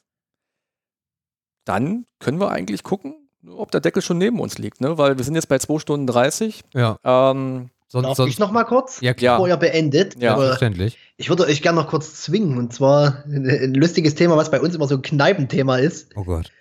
Dann 1.64 2.06
können 2.20 2.38
wir 2.38 2.52
eigentlich 2.52 2.84
gucken, 2.84 3.28
ob 3.48 3.72
der 3.72 3.80
Deckel 3.80 4.00
schon 4.00 4.18
neben 4.18 4.38
uns 4.38 4.58
liegt, 4.58 4.80
ne? 4.80 4.96
Weil 4.96 5.16
wir 5.16 5.24
sind 5.24 5.34
jetzt 5.34 5.48
bei 5.48 5.58
2 5.58 5.80
Stunden 5.80 6.06
30. 6.06 6.62
Ja. 6.72 6.98
Ähm, 7.02 7.70
sonst, 7.88 8.06
Darf 8.06 8.16
sonst, 8.16 8.30
ich 8.30 8.38
noch 8.38 8.52
mal 8.52 8.64
kurz, 8.64 9.00
ja, 9.00 9.12
klar. 9.12 9.38
bevor 9.38 9.48
ihr 9.48 9.56
beendet? 9.56 10.14
Ja, 10.22 10.36
verständlich. 10.36 10.98
Ich 11.16 11.28
würde 11.28 11.46
euch 11.46 11.62
gerne 11.62 11.80
noch 11.80 11.88
kurz 11.88 12.22
zwingen. 12.22 12.58
Und 12.58 12.72
zwar 12.72 13.24
ein 13.26 13.74
lustiges 13.74 14.14
Thema, 14.14 14.36
was 14.36 14.52
bei 14.52 14.60
uns 14.60 14.76
immer 14.76 14.86
so 14.86 14.94
ein 14.94 15.02
Kneipenthema 15.02 15.78
ist. 15.78 16.12
Oh 16.14 16.22
Gott. 16.22 16.52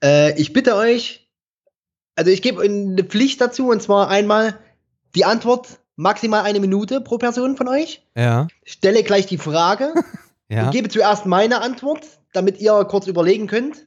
Äh, 0.00 0.40
ich 0.40 0.52
bitte 0.52 0.76
euch, 0.76 1.28
also 2.14 2.30
ich 2.30 2.40
gebe 2.40 2.62
eine 2.62 3.02
Pflicht 3.02 3.40
dazu, 3.40 3.70
und 3.70 3.82
zwar 3.82 4.08
einmal 4.08 4.60
die 5.14 5.24
Antwort 5.24 5.80
maximal 5.96 6.44
eine 6.44 6.60
Minute 6.60 7.00
pro 7.00 7.18
Person 7.18 7.56
von 7.56 7.68
euch. 7.68 8.06
Ja. 8.14 8.46
Stelle 8.64 9.02
gleich 9.02 9.26
die 9.26 9.38
Frage. 9.38 9.94
ja. 10.48 10.66
Und 10.66 10.70
gebe 10.70 10.88
zuerst 10.88 11.26
meine 11.26 11.60
Antwort, 11.60 12.06
damit 12.32 12.60
ihr 12.60 12.84
kurz 12.84 13.06
überlegen 13.06 13.46
könnt. 13.46 13.86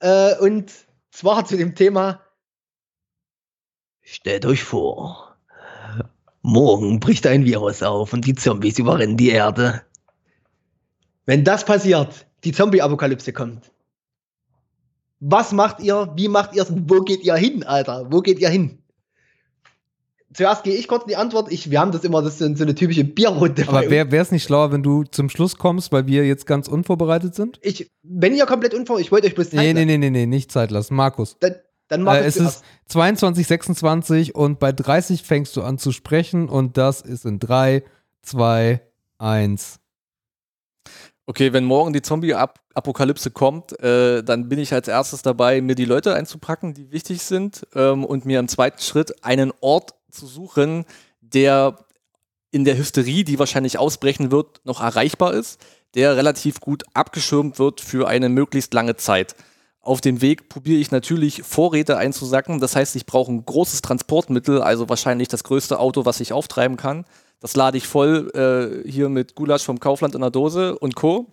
Äh, 0.00 0.36
und 0.38 0.70
zwar 1.10 1.44
zu 1.46 1.56
dem 1.56 1.74
Thema. 1.74 2.20
Stellt 4.02 4.44
euch 4.44 4.64
vor, 4.64 5.36
morgen 6.42 6.98
bricht 6.98 7.26
ein 7.26 7.44
Virus 7.44 7.82
auf 7.82 8.12
und 8.12 8.26
die 8.26 8.34
Zombies 8.34 8.78
überrennen 8.78 9.16
die 9.16 9.30
Erde. 9.30 9.82
Wenn 11.24 11.44
das 11.44 11.64
passiert, 11.64 12.26
die 12.42 12.52
Zombie-Apokalypse 12.52 13.32
kommt. 13.32 13.70
Was 15.20 15.52
macht 15.52 15.80
ihr? 15.80 16.12
Wie 16.16 16.26
macht 16.26 16.52
ihr 16.54 16.62
es? 16.62 16.72
Wo 16.74 17.00
geht 17.02 17.22
ihr 17.22 17.36
hin, 17.36 17.62
Alter? 17.62 18.10
Wo 18.10 18.20
geht 18.20 18.40
ihr 18.40 18.48
hin? 18.48 18.81
Zuerst 20.34 20.64
gehe 20.64 20.74
ich 20.74 20.88
kurz 20.88 21.04
die 21.06 21.16
Antwort. 21.16 21.50
Ich, 21.50 21.70
wir 21.70 21.80
haben 21.80 21.92
das 21.92 22.04
immer, 22.04 22.22
das 22.22 22.40
ist 22.40 22.58
so 22.58 22.64
eine 22.64 22.74
typische 22.74 23.04
Bierrunde. 23.04 23.64
Aber 23.68 23.88
wäre 23.90 24.16
es 24.16 24.30
nicht 24.30 24.44
schlauer, 24.44 24.72
wenn 24.72 24.82
du 24.82 25.04
zum 25.04 25.28
Schluss 25.28 25.56
kommst, 25.56 25.92
weil 25.92 26.06
wir 26.06 26.26
jetzt 26.26 26.46
ganz 26.46 26.68
unvorbereitet 26.68 27.34
sind? 27.34 27.58
Ich, 27.62 27.90
wenn 28.02 28.34
ihr 28.34 28.46
komplett 28.46 28.74
unvorbereitet, 28.74 29.06
ich 29.06 29.12
wollte 29.12 29.26
euch 29.26 29.34
bloß 29.34 29.50
Zeit 29.50 29.60
nee, 29.60 29.72
nee, 29.72 29.84
nee, 29.84 29.98
nee, 29.98 30.10
nee, 30.10 30.26
nicht 30.26 30.50
Zeit 30.50 30.70
lassen. 30.70 30.94
Markus. 30.94 31.36
Dann, 31.40 31.56
dann 31.88 32.02
mach 32.02 32.14
äh, 32.14 32.24
es 32.24 32.36
ist 32.36 32.62
22, 32.86 33.46
26 33.46 34.34
und 34.34 34.58
bei 34.58 34.72
30 34.72 35.22
fängst 35.22 35.56
du 35.56 35.62
an 35.62 35.78
zu 35.78 35.92
sprechen 35.92 36.48
und 36.48 36.76
das 36.76 37.00
ist 37.00 37.24
in 37.24 37.38
3, 37.38 37.82
2, 38.22 38.80
1. 39.18 39.78
Okay, 41.24 41.52
wenn 41.52 41.64
morgen 41.64 41.92
die 41.92 42.02
Zombie-Apokalypse 42.02 43.30
kommt, 43.30 43.78
äh, 43.80 44.24
dann 44.24 44.48
bin 44.48 44.58
ich 44.58 44.72
als 44.72 44.88
erstes 44.88 45.22
dabei, 45.22 45.60
mir 45.60 45.76
die 45.76 45.84
Leute 45.84 46.14
einzupacken, 46.14 46.74
die 46.74 46.90
wichtig 46.90 47.22
sind 47.22 47.64
ähm, 47.76 48.04
und 48.04 48.26
mir 48.26 48.40
im 48.40 48.48
zweiten 48.48 48.80
Schritt 48.80 49.24
einen 49.24 49.52
Ort 49.60 49.94
zu 50.12 50.26
suchen, 50.26 50.84
der 51.20 51.78
in 52.50 52.64
der 52.64 52.76
Hysterie, 52.76 53.24
die 53.24 53.38
wahrscheinlich 53.38 53.78
ausbrechen 53.78 54.30
wird, 54.30 54.60
noch 54.64 54.80
erreichbar 54.80 55.34
ist, 55.34 55.60
der 55.94 56.16
relativ 56.16 56.60
gut 56.60 56.84
abgeschirmt 56.94 57.58
wird 57.58 57.80
für 57.80 58.08
eine 58.08 58.28
möglichst 58.28 58.72
lange 58.74 58.96
Zeit. 58.96 59.34
Auf 59.80 60.00
dem 60.00 60.20
Weg 60.20 60.48
probiere 60.48 60.78
ich 60.78 60.90
natürlich 60.92 61.42
Vorräte 61.42 61.96
einzusacken. 61.96 62.60
Das 62.60 62.76
heißt, 62.76 62.94
ich 62.94 63.04
brauche 63.04 63.32
ein 63.32 63.44
großes 63.44 63.82
Transportmittel, 63.82 64.62
also 64.62 64.88
wahrscheinlich 64.88 65.28
das 65.28 65.42
größte 65.42 65.80
Auto, 65.80 66.04
was 66.04 66.20
ich 66.20 66.32
auftreiben 66.32 66.76
kann. 66.76 67.04
Das 67.40 67.56
lade 67.56 67.78
ich 67.78 67.88
voll 67.88 68.30
äh, 68.34 68.88
hier 68.88 69.08
mit 69.08 69.34
Gulasch 69.34 69.64
vom 69.64 69.80
Kaufland 69.80 70.14
in 70.14 70.20
der 70.20 70.30
Dose 70.30 70.78
und 70.78 70.94
Co. 70.94 71.26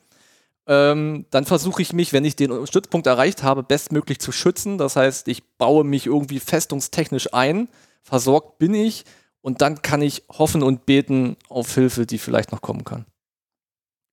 Ähm, 0.66 1.25
dann 1.30 1.45
versuche 1.45 1.82
ich 1.83 1.93
mich, 1.93 2.11
wenn 2.11 2.25
ich 2.25 2.35
den 2.35 2.66
Stützpunkt 2.66 3.06
erreicht 3.06 3.43
habe, 3.43 3.61
bestmöglich 3.61 4.19
zu 4.19 4.32
schützen. 4.32 4.80
Das 4.80 4.95
heißt, 4.95 5.27
ich 5.27 5.43
baue 5.58 5.83
mich 5.83 6.08
irgendwie 6.08 6.40
festungstechnisch 6.40 7.33
ein 7.33 7.67
versorgt 8.01 8.57
bin 8.57 8.73
ich 8.73 9.05
und 9.41 9.61
dann 9.61 9.81
kann 9.81 10.01
ich 10.01 10.23
hoffen 10.29 10.63
und 10.63 10.85
beten 10.85 11.37
auf 11.47 11.73
Hilfe, 11.73 12.05
die 12.05 12.17
vielleicht 12.17 12.51
noch 12.51 12.61
kommen 12.61 12.83
kann. 12.83 13.05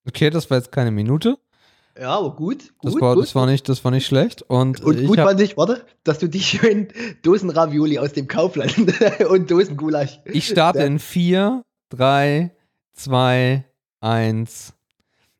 Okay, 0.07 0.29
das 0.29 0.49
war 0.49 0.57
jetzt 0.57 0.71
keine 0.71 0.91
Minute. 0.91 1.37
Ja, 1.99 2.17
aber 2.17 2.35
gut. 2.35 2.73
gut, 2.77 2.93
das, 2.93 3.01
war, 3.01 3.15
gut. 3.15 3.23
das 3.23 3.35
war 3.35 3.45
nicht, 3.47 3.67
das 3.67 3.83
war 3.83 3.91
nicht 3.91 4.05
schlecht. 4.05 4.43
Und, 4.43 4.81
und 4.81 5.05
gut 5.05 5.17
fand 5.17 5.41
ich, 5.41 5.57
warte, 5.57 5.85
dass 6.03 6.19
du 6.19 6.29
dich 6.29 6.45
schön 6.45 6.89
Dosen 7.23 7.49
Ravioli 7.49 7.97
aus 7.97 8.13
dem 8.13 8.27
Kaufland 8.27 8.75
und 9.29 9.49
Dosen 9.49 9.77
Gulasch. 9.77 10.19
Ich 10.25 10.47
starte 10.47 10.83
in 10.83 10.99
4, 10.99 11.63
drei, 11.89 12.51
zwei, 12.93 13.65
eins. 13.99 14.73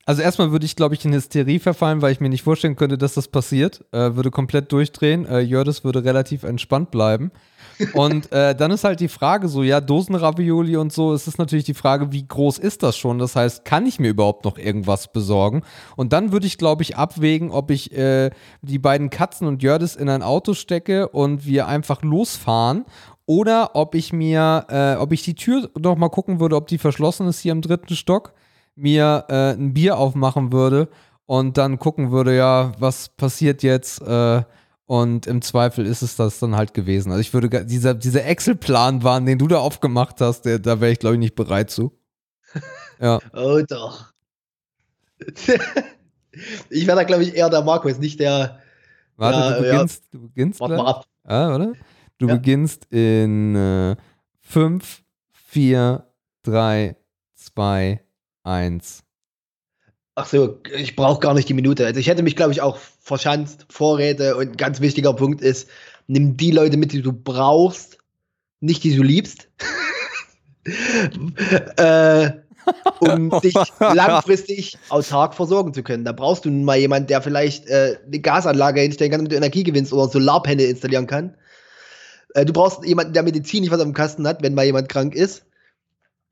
Also 0.06 0.22
erstmal 0.22 0.51
würde 0.51 0.66
ich, 0.66 0.76
glaube 0.76 0.95
ich, 0.95 1.03
in 1.03 1.14
Hysterie 1.14 1.59
verfallen, 1.59 2.01
weil 2.01 2.14
ich 2.14 2.22
mir 2.22 2.30
nicht 2.30 2.43
vorstellen 2.43 2.77
könnte, 2.77 2.98
dass 2.98 3.14
das 3.14 3.27
passiert. 3.27 3.84
Äh, 3.92 4.16
würde 4.16 4.32
komplett 4.32 4.72
durchdrehen. 4.72 5.26
Äh, 5.26 5.42
Jördis 5.42 5.84
würde 5.84 6.06
relativ 6.06 6.43
entspannt 6.43 6.92
bleiben. 6.92 7.32
Und 7.94 8.32
äh, 8.32 8.56
dann 8.56 8.72
ist 8.72 8.84
halt 8.84 9.00
die 9.00 9.08
Frage 9.08 9.48
so, 9.48 9.64
ja, 9.64 9.82
Dosenravioli 9.82 10.78
und 10.78 10.92
so, 10.92 11.14
es 11.14 11.28
ist 11.28 11.38
natürlich 11.38 11.66
die 11.66 11.74
Frage, 11.74 12.12
wie 12.12 12.28
groß 12.28 12.58
ist 12.58 12.84
das 12.84 12.98
schon? 12.98 13.20
Das 13.20 13.36
heißt, 13.36 13.66
kann 13.66 13.86
ich 13.86 14.00
mir 14.00 14.10
überhaupt 14.10 14.46
noch 14.46 14.58
irgendwas 14.58 15.12
besorgen? 15.12 15.64
Und 15.96 16.14
dann 16.14 16.32
würde 16.32 16.48
ich, 16.48 16.58
glaube 16.58 16.84
ich, 16.84 16.98
abwägen, 16.98 17.52
ob 17.52 17.72
ich 17.72 17.96
äh, 17.96 18.32
die 18.62 18.80
beiden 18.80 19.10
Katzen 19.10 19.48
und 19.48 19.64
Jördis 19.64 19.96
in 19.96 20.10
ein 20.10 20.24
Auto 20.24 20.54
stecke 20.54 21.10
und 21.10 21.46
wir 21.46 21.68
einfach 21.68 22.02
losfahren 22.02 22.86
oder 23.26 23.76
ob 23.76 23.94
ich 23.94 24.14
mir, 24.14 24.66
äh, 24.70 24.96
ob 24.96 25.12
ich 25.12 25.22
die 25.22 25.36
Tür 25.36 25.70
noch 25.78 25.98
mal 25.98 26.10
gucken 26.10 26.40
würde, 26.40 26.56
ob 26.56 26.68
die 26.68 26.78
verschlossen 26.78 27.28
ist 27.28 27.42
hier 27.42 27.52
im 27.52 27.62
dritten 27.62 27.96
Stock 27.96 28.34
mir 28.76 29.26
äh, 29.30 29.52
ein 29.54 29.74
Bier 29.74 29.98
aufmachen 29.98 30.52
würde 30.52 30.88
und 31.26 31.58
dann 31.58 31.78
gucken 31.78 32.12
würde, 32.12 32.36
ja, 32.36 32.72
was 32.80 33.10
passiert 33.10 33.64
jetzt? 33.64 34.02
Äh, 34.02 34.44
und 34.88 35.28
im 35.28 35.42
Zweifel 35.42 35.86
ist 35.86 36.02
es 36.02 36.16
das 36.16 36.40
dann 36.40 36.56
halt 36.56 36.74
gewesen. 36.74 37.12
Also 37.12 37.22
ich 37.22 37.34
würde, 37.34 37.66
dieser, 37.66 37.94
dieser 37.94 38.26
Excel-Plan 38.26 39.04
waren, 39.04 39.26
den 39.26 39.38
du 39.38 39.48
da 39.48 39.60
aufgemacht 39.60 40.22
hast, 40.22 40.44
der, 40.44 40.60
da 40.60 40.82
wäre 40.82 40.94
ich, 40.94 41.00
glaube 41.00 41.16
ich, 41.16 41.20
nicht 41.20 41.36
bereit 41.36 41.70
zu. 41.70 41.92
Ja. 43.00 43.20
Oh 43.32 43.62
doch. 43.62 44.12
ich 46.72 46.88
wäre 46.88 46.98
da, 46.98 47.04
glaube 47.04 47.22
ich, 47.22 47.36
eher 47.36 47.48
der 47.48 47.62
Markus, 47.62 48.00
nicht 48.00 48.20
der. 48.20 48.60
Warte, 49.18 49.38
ja, 49.38 49.52
du 49.52 49.62
beginnst, 49.62 50.04
ja. 50.04 50.10
du 50.12 50.28
beginnst. 50.28 50.60
Warte 50.60 50.78
mal 50.78 50.88
ab. 50.88 51.06
Ah, 51.24 51.54
oder? 51.54 51.74
Du 52.18 52.28
ja. 52.28 52.34
beginnst 52.34 52.86
in 52.90 53.96
5, 54.42 55.04
4, 55.32 56.08
3, 56.42 56.96
2, 57.36 58.02
eins. 58.42 59.04
Ach 60.16 60.26
so, 60.26 60.60
ich 60.76 60.96
brauche 60.96 61.20
gar 61.20 61.36
nicht 61.36 61.48
die 61.48 61.54
Minute. 61.54 61.86
Also 61.86 62.00
ich 62.00 62.08
hätte 62.08 62.24
mich, 62.24 62.36
glaube 62.36 62.52
ich, 62.52 62.62
auch 62.62 62.80
verschanzt, 63.08 63.66
Vorräte 63.69 64.36
und 64.36 64.50
ein 64.50 64.58
ganz 64.58 64.82
wichtiger 64.82 65.14
Punkt 65.14 65.42
ist, 65.42 65.69
nimm 66.08 66.36
die 66.36 66.52
Leute 66.52 66.76
mit, 66.76 66.92
die 66.92 67.02
du 67.02 67.14
brauchst, 67.14 67.98
nicht 68.60 68.84
die 68.84 68.95
du 68.95 69.02
liebst. 69.02 69.48
äh, 71.77 72.32
um 73.00 73.30
dich 73.42 73.56
langfristig 73.80 74.77
autark 74.90 75.34
versorgen 75.36 75.74
zu 75.74 75.84
können. 75.84 76.03
Da 76.03 76.11
brauchst 76.11 76.44
du 76.44 76.52
mal 76.52 76.77
jemanden, 76.77 77.08
der 77.08 77.22
vielleicht 77.22 77.68
äh, 77.68 77.98
eine 78.06 78.19
Gasanlage 78.19 78.82
hinstellen 78.82 79.11
kann, 79.11 79.19
damit 79.22 79.32
du 79.32 79.38
Energie 79.38 79.64
gewinnst 79.64 79.94
oder 79.94 80.10
Solarpanel 80.10 80.69
installieren 80.69 81.08
kann. 81.08 81.36
Äh, 82.34 82.44
du 82.44 82.52
brauchst 82.52 82.86
jemanden, 82.86 83.14
der 83.14 83.24
medizinisch 83.24 83.72
was 83.72 83.80
am 83.80 83.94
Kasten 83.94 84.27
hat, 84.27 84.44
wenn 84.44 84.53
mal 84.53 84.66
jemand 84.66 84.90
krank 84.90 85.16
ist. 85.16 85.45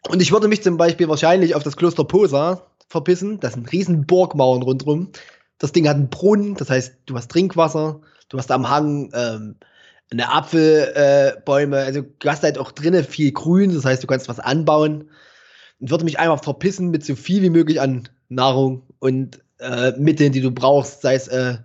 Und 0.09 0.21
ich 0.21 0.33
würde 0.33 0.49
mich 0.49 0.61
zum 0.61 0.75
Beispiel 0.75 1.07
wahrscheinlich 1.07 1.55
auf 1.55 1.63
das 1.63 1.77
Kloster 1.77 2.03
Posa 2.03 2.69
verpissen. 2.89 3.39
Das 3.39 3.53
sind 3.53 3.71
riesen 3.71 4.05
Burgmauern 4.05 4.61
rundherum. 4.61 5.11
Das 5.58 5.72
Ding 5.72 5.88
hat 5.88 5.95
einen 5.95 6.09
Brunnen, 6.09 6.56
das 6.56 6.69
heißt, 6.69 6.95
du 7.06 7.16
hast 7.16 7.32
Trinkwasser, 7.32 8.01
du 8.30 8.38
hast 8.38 8.51
am 8.51 8.69
Hang 8.69 9.11
ähm, 9.14 9.56
eine 10.11 10.32
Apfelbäume, 10.32 11.77
äh, 11.77 11.84
also 11.84 12.01
du 12.01 12.30
hast 12.30 12.43
halt 12.43 12.58
auch 12.58 12.72
drinnen 12.72 13.03
viel 13.03 13.32
Grün, 13.32 13.74
das 13.74 13.85
heißt, 13.85 14.03
du 14.03 14.08
kannst 14.08 14.30
was 14.30 14.40
anbauen. 14.40 15.09
Und 15.80 15.90
würde 15.90 16.06
mich 16.06 16.19
einfach 16.19 16.43
verpissen 16.43 16.90
mit 16.90 17.06
so 17.06 17.16
viel 17.16 17.42
wie 17.42 17.50
möglich 17.50 17.82
an 17.82 18.08
Nahrung 18.30 18.84
und 19.00 19.42
äh, 19.59 19.92
Mitteln, 19.98 20.32
die 20.32 20.42
du 20.42 20.51
brauchst, 20.51 21.01
sei 21.01 21.16
es 21.16 21.27
äh, 21.27 21.58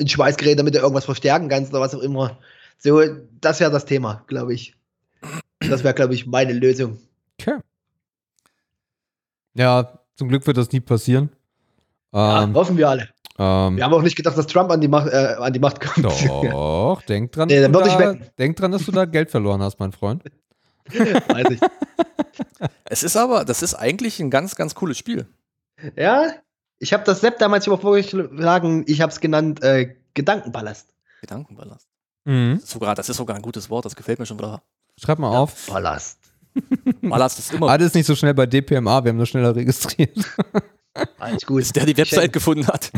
ein 0.00 0.08
Schweißgerät, 0.08 0.58
damit 0.58 0.74
du 0.74 0.78
irgendwas 0.78 1.04
verstärken 1.04 1.48
kannst 1.48 1.72
oder 1.72 1.80
was 1.80 1.94
auch 1.94 2.00
immer. 2.00 2.38
So, 2.78 3.02
das 3.40 3.60
wäre 3.60 3.70
das 3.70 3.84
Thema, 3.84 4.24
glaube 4.28 4.54
ich. 4.54 4.76
Das 5.60 5.82
wäre, 5.82 5.94
glaube 5.94 6.14
ich, 6.14 6.26
meine 6.26 6.52
Lösung. 6.52 6.98
Okay. 7.40 7.58
Ja, 9.54 10.00
zum 10.14 10.28
Glück 10.28 10.46
wird 10.46 10.56
das 10.56 10.70
nie 10.70 10.80
passieren. 10.80 11.30
Ähm, 12.12 12.20
ja, 12.20 12.50
hoffen 12.54 12.76
wir 12.76 12.88
alle. 12.88 13.08
Ähm, 13.38 13.76
wir 13.76 13.84
haben 13.84 13.94
auch 13.94 14.02
nicht 14.02 14.16
gedacht, 14.16 14.36
dass 14.36 14.46
Trump 14.46 14.70
an 14.70 14.80
die 14.80 14.88
Macht, 14.88 15.08
äh, 15.08 15.36
an 15.38 15.52
die 15.52 15.60
Macht 15.60 15.80
kommt. 15.80 16.04
Doch, 16.04 17.02
denk 17.02 17.32
dran, 17.32 17.48
nee, 17.48 17.60
dann 17.60 17.72
da, 17.72 18.14
denk 18.38 18.56
dran, 18.56 18.72
dass 18.72 18.84
du 18.84 18.92
da 18.92 19.04
Geld 19.04 19.30
verloren 19.30 19.62
hast, 19.62 19.78
mein 19.78 19.92
Freund. 19.92 20.24
Weiß 20.88 21.50
ich. 21.50 21.60
Es 22.90 23.02
ist 23.02 23.16
aber, 23.16 23.44
das 23.44 23.62
ist 23.62 23.74
eigentlich 23.74 24.18
ein 24.18 24.30
ganz, 24.30 24.56
ganz 24.56 24.74
cooles 24.74 24.96
Spiel. 24.96 25.26
Ja, 25.96 26.32
ich 26.78 26.92
habe 26.92 27.04
das 27.04 27.20
Sepp 27.20 27.38
damals 27.38 27.66
über 27.66 27.78
vorgeschlagen, 27.78 28.84
ich 28.86 29.00
habe 29.00 29.12
es 29.12 29.20
genannt 29.20 29.62
äh, 29.62 29.94
Gedankenpalast. 30.14 30.88
Gedankenpalast. 31.20 31.86
Mhm. 32.24 32.60
Sogar, 32.64 32.94
das 32.94 33.08
ist 33.08 33.18
sogar 33.18 33.36
ein 33.36 33.42
gutes 33.42 33.68
Wort, 33.68 33.84
das 33.84 33.94
gefällt 33.94 34.18
mir 34.18 34.26
schon 34.26 34.38
wieder. 34.38 34.62
Schreib 34.96 35.18
mal 35.18 35.32
ja, 35.32 35.40
auf. 35.40 35.66
Palast. 35.66 36.18
Ballast 37.02 37.38
ist 37.38 37.52
immer. 37.52 37.68
Alles 37.68 37.94
nicht 37.94 38.06
so 38.06 38.14
schnell 38.14 38.34
bei 38.34 38.46
DPMA, 38.46 39.04
wir 39.04 39.10
haben 39.10 39.16
nur 39.16 39.26
schneller 39.26 39.54
registriert. 39.54 40.16
Alles 41.18 41.46
gut. 41.46 41.58
Bis 41.58 41.72
der 41.72 41.86
die 41.86 41.96
Website 41.96 42.22
Schön. 42.24 42.32
gefunden 42.32 42.66
hat. 42.66 42.90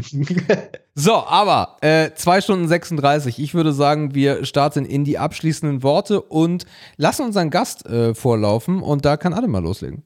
so, 0.94 1.14
aber 1.14 1.76
äh, 1.80 2.10
2 2.14 2.40
Stunden 2.40 2.68
36. 2.68 3.38
Ich 3.38 3.54
würde 3.54 3.72
sagen, 3.72 4.14
wir 4.14 4.44
starten 4.44 4.84
in 4.84 5.04
die 5.04 5.18
abschließenden 5.18 5.82
Worte 5.82 6.20
und 6.20 6.64
lassen 6.96 7.24
unseren 7.24 7.50
Gast 7.50 7.86
äh, 7.86 8.14
vorlaufen 8.14 8.82
und 8.82 9.04
da 9.04 9.16
kann 9.16 9.32
Adam 9.32 9.50
mal 9.50 9.62
loslegen. 9.62 10.02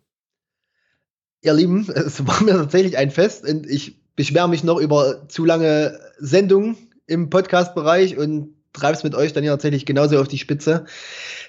Ihr 1.43 1.55
Lieben, 1.55 1.89
es 1.95 2.27
war 2.27 2.43
mir 2.43 2.53
tatsächlich 2.53 2.97
ein 2.99 3.11
Fest 3.11 3.49
und 3.49 3.69
ich 3.69 4.01
beschwere 4.17 4.49
mich 4.49 4.65
noch 4.65 4.79
über 4.79 5.29
zu 5.29 5.45
lange 5.45 5.99
Sendungen 6.19 6.77
im 7.07 7.31
Podcast-Bereich 7.31 8.17
und 8.17 8.55
treibe 8.73 8.97
es 8.97 9.05
mit 9.05 9.15
euch 9.15 9.33
dann 9.33 9.45
ja 9.45 9.53
tatsächlich 9.53 9.87
genauso 9.87 10.21
auf 10.21 10.29
die 10.29 10.39
Spitze. 10.39 10.87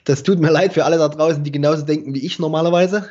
Das 0.05 0.23
tut 0.23 0.39
mir 0.39 0.51
leid 0.51 0.73
für 0.73 0.85
alle 0.85 0.97
da 0.97 1.07
draußen, 1.09 1.43
die 1.43 1.51
genauso 1.51 1.83
denken 1.83 2.13
wie 2.13 2.25
ich 2.25 2.39
normalerweise. 2.39 3.09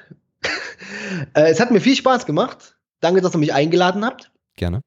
Äh, 1.34 1.50
es 1.50 1.60
hat 1.60 1.70
mir 1.70 1.80
viel 1.80 1.96
Spaß 1.96 2.26
gemacht. 2.26 2.76
Danke, 3.00 3.20
dass 3.20 3.34
ihr 3.34 3.38
mich 3.38 3.54
eingeladen 3.54 4.04
habt. 4.04 4.30
Gerne. 4.56 4.80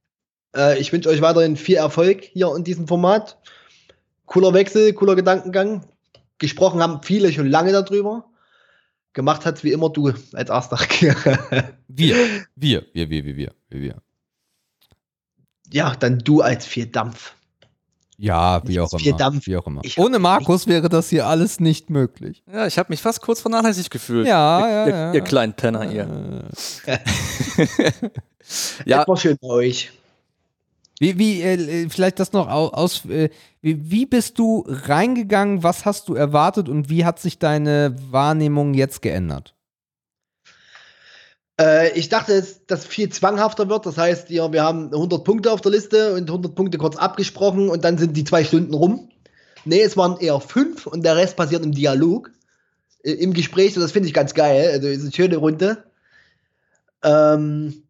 Äh, 0.56 0.80
ich 0.80 0.92
wünsche 0.92 1.10
euch 1.10 1.22
weiterhin 1.22 1.56
viel 1.56 1.76
Erfolg 1.76 2.24
hier 2.24 2.54
in 2.56 2.64
diesem 2.64 2.88
Format. 2.88 3.38
Cooler 4.26 4.54
Wechsel, 4.54 4.94
cooler 4.94 5.16
Gedankengang. 5.16 5.86
Gesprochen 6.38 6.82
haben 6.82 7.04
viele 7.04 7.32
schon 7.32 7.48
lange 7.48 7.72
darüber. 7.72 8.26
Gemacht 9.14 9.46
hat 9.46 9.64
wie 9.64 9.72
immer 9.72 9.90
du 9.90 10.14
als 10.34 10.50
erster. 10.50 10.78
wir, 11.88 12.16
wir, 12.56 12.86
wir, 12.94 13.10
wir, 13.10 13.26
wir, 13.26 13.36
wir, 13.36 13.54
wir. 13.70 14.02
Ja, 15.72 15.96
dann 15.96 16.20
du 16.20 16.42
als 16.42 16.66
viel 16.66 16.88
Dampf. 16.88 17.36
Ja, 18.22 18.62
wie 18.66 18.82
auch, 18.82 18.92
immer, 18.92 19.02
wie 19.46 19.56
auch 19.56 19.66
immer. 19.66 19.82
Ohne 19.96 20.20
Markus 20.20 20.68
wäre 20.68 20.90
das 20.90 21.08
hier 21.08 21.26
alles 21.26 21.62
nicht 21.62 21.90
möglich. 21.90 22.44
Ja, 22.52 22.68
ich 22.68 22.78
habe 22.78 22.92
mich 22.92 23.02
fast 23.02 23.22
kurz 23.22 23.40
vernachlässigt 23.40 23.90
gefühlt. 23.90 24.28
Ja, 24.28 24.60
ihr, 24.60 24.70
ja, 24.70 24.86
ihr, 24.86 24.92
ja. 24.92 25.14
ihr 25.14 25.22
kleinen 25.22 25.54
Penner 25.54 25.90
hier. 25.90 26.50
ja. 28.86 28.98
Das 28.98 29.08
war 29.08 29.16
schön 29.16 29.38
bei 29.42 29.48
euch. 29.48 29.94
Wie, 31.00 31.18
wie 31.18 31.42
äh, 31.42 31.88
vielleicht 31.88 32.20
das 32.20 32.34
noch 32.34 32.50
aus, 32.50 33.06
äh, 33.06 33.30
wie, 33.62 33.90
wie 33.90 34.06
bist 34.06 34.38
du 34.38 34.66
reingegangen, 34.68 35.64
was 35.64 35.86
hast 35.86 36.10
du 36.10 36.16
erwartet 36.16 36.68
und 36.68 36.90
wie 36.90 37.06
hat 37.06 37.20
sich 37.20 37.40
deine 37.40 37.96
Wahrnehmung 38.12 38.74
jetzt 38.74 39.02
geändert? 39.02 39.56
Äh, 41.60 41.92
ich 41.98 42.10
dachte, 42.10 42.40
dass 42.40 42.66
das 42.66 42.86
viel 42.86 43.10
zwanghafter 43.10 43.70
wird. 43.70 43.86
Das 43.86 43.98
heißt, 43.98 44.30
ja, 44.30 44.52
wir 44.52 44.64
haben 44.64 44.94
100 44.94 45.24
Punkte 45.24 45.52
auf 45.52 45.62
der 45.62 45.72
Liste 45.72 46.14
und 46.14 46.30
100 46.30 46.56
Punkte 46.56 46.78
kurz 46.78 46.96
abgesprochen 46.96 47.70
und 47.70 47.84
dann 47.84 47.98
sind 47.98 48.16
die 48.16 48.24
zwei 48.24 48.44
Stunden 48.44 48.74
rum. 48.74 49.10
Nee, 49.66 49.82
es 49.82 49.98
waren 49.98 50.18
eher 50.20 50.40
fünf 50.40 50.88
und 50.88 51.04
der 51.04 51.18
Rest 51.18 51.36
passiert 51.36 51.66
im 51.66 51.74
Dialog, 51.74 52.32
äh, 53.04 53.12
im 53.12 53.34
Gespräch. 53.34 53.76
Und 53.76 53.84
das 53.84 53.92
finde 53.92 54.08
ich 54.08 54.14
ganz 54.14 54.34
geil. 54.34 54.70
Also 54.72 54.88
ist 54.88 55.02
eine 55.02 55.12
schöne 55.12 55.36
Runde. 55.36 55.84
Ähm, 57.04 57.84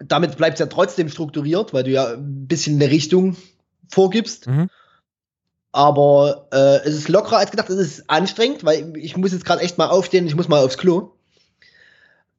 damit 0.00 0.36
bleibt 0.36 0.54
es 0.54 0.60
ja 0.60 0.66
trotzdem 0.66 1.08
strukturiert, 1.08 1.72
weil 1.72 1.84
du 1.84 1.90
ja 1.90 2.14
ein 2.14 2.48
bisschen 2.48 2.80
eine 2.80 2.90
Richtung 2.90 3.36
vorgibst. 3.88 4.48
Mhm. 4.48 4.68
Aber 5.70 6.48
äh, 6.52 6.86
es 6.86 6.94
ist 6.94 7.08
lockerer 7.08 7.38
als 7.38 7.52
gedacht. 7.52 7.70
Es 7.70 7.78
ist 7.78 8.10
anstrengend, 8.10 8.64
weil 8.64 8.96
ich 8.96 9.16
muss 9.16 9.32
jetzt 9.32 9.44
gerade 9.44 9.62
echt 9.62 9.78
mal 9.78 9.88
aufstehen. 9.88 10.26
Ich 10.26 10.34
muss 10.34 10.48
mal 10.48 10.62
aufs 10.62 10.76
Klo. 10.76 11.12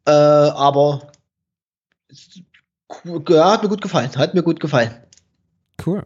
Äh, 0.06 0.11
aber 0.11 1.11
ja, 3.30 3.51
hat 3.51 3.64
mir 3.64 3.69
gut 3.69 3.82
gefallen. 3.82 4.09
Hat 4.15 4.33
mir 4.33 4.43
gut 4.43 4.59
gefallen. 4.59 4.93
Cool. 5.85 6.03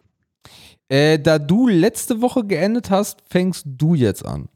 Äh, 0.89 1.19
da 1.19 1.37
du 1.37 1.67
letzte 1.67 2.21
Woche 2.21 2.45
geendet 2.45 2.89
hast, 2.89 3.21
fängst 3.27 3.65
du 3.65 3.93
jetzt 3.93 4.25
an. 4.25 4.47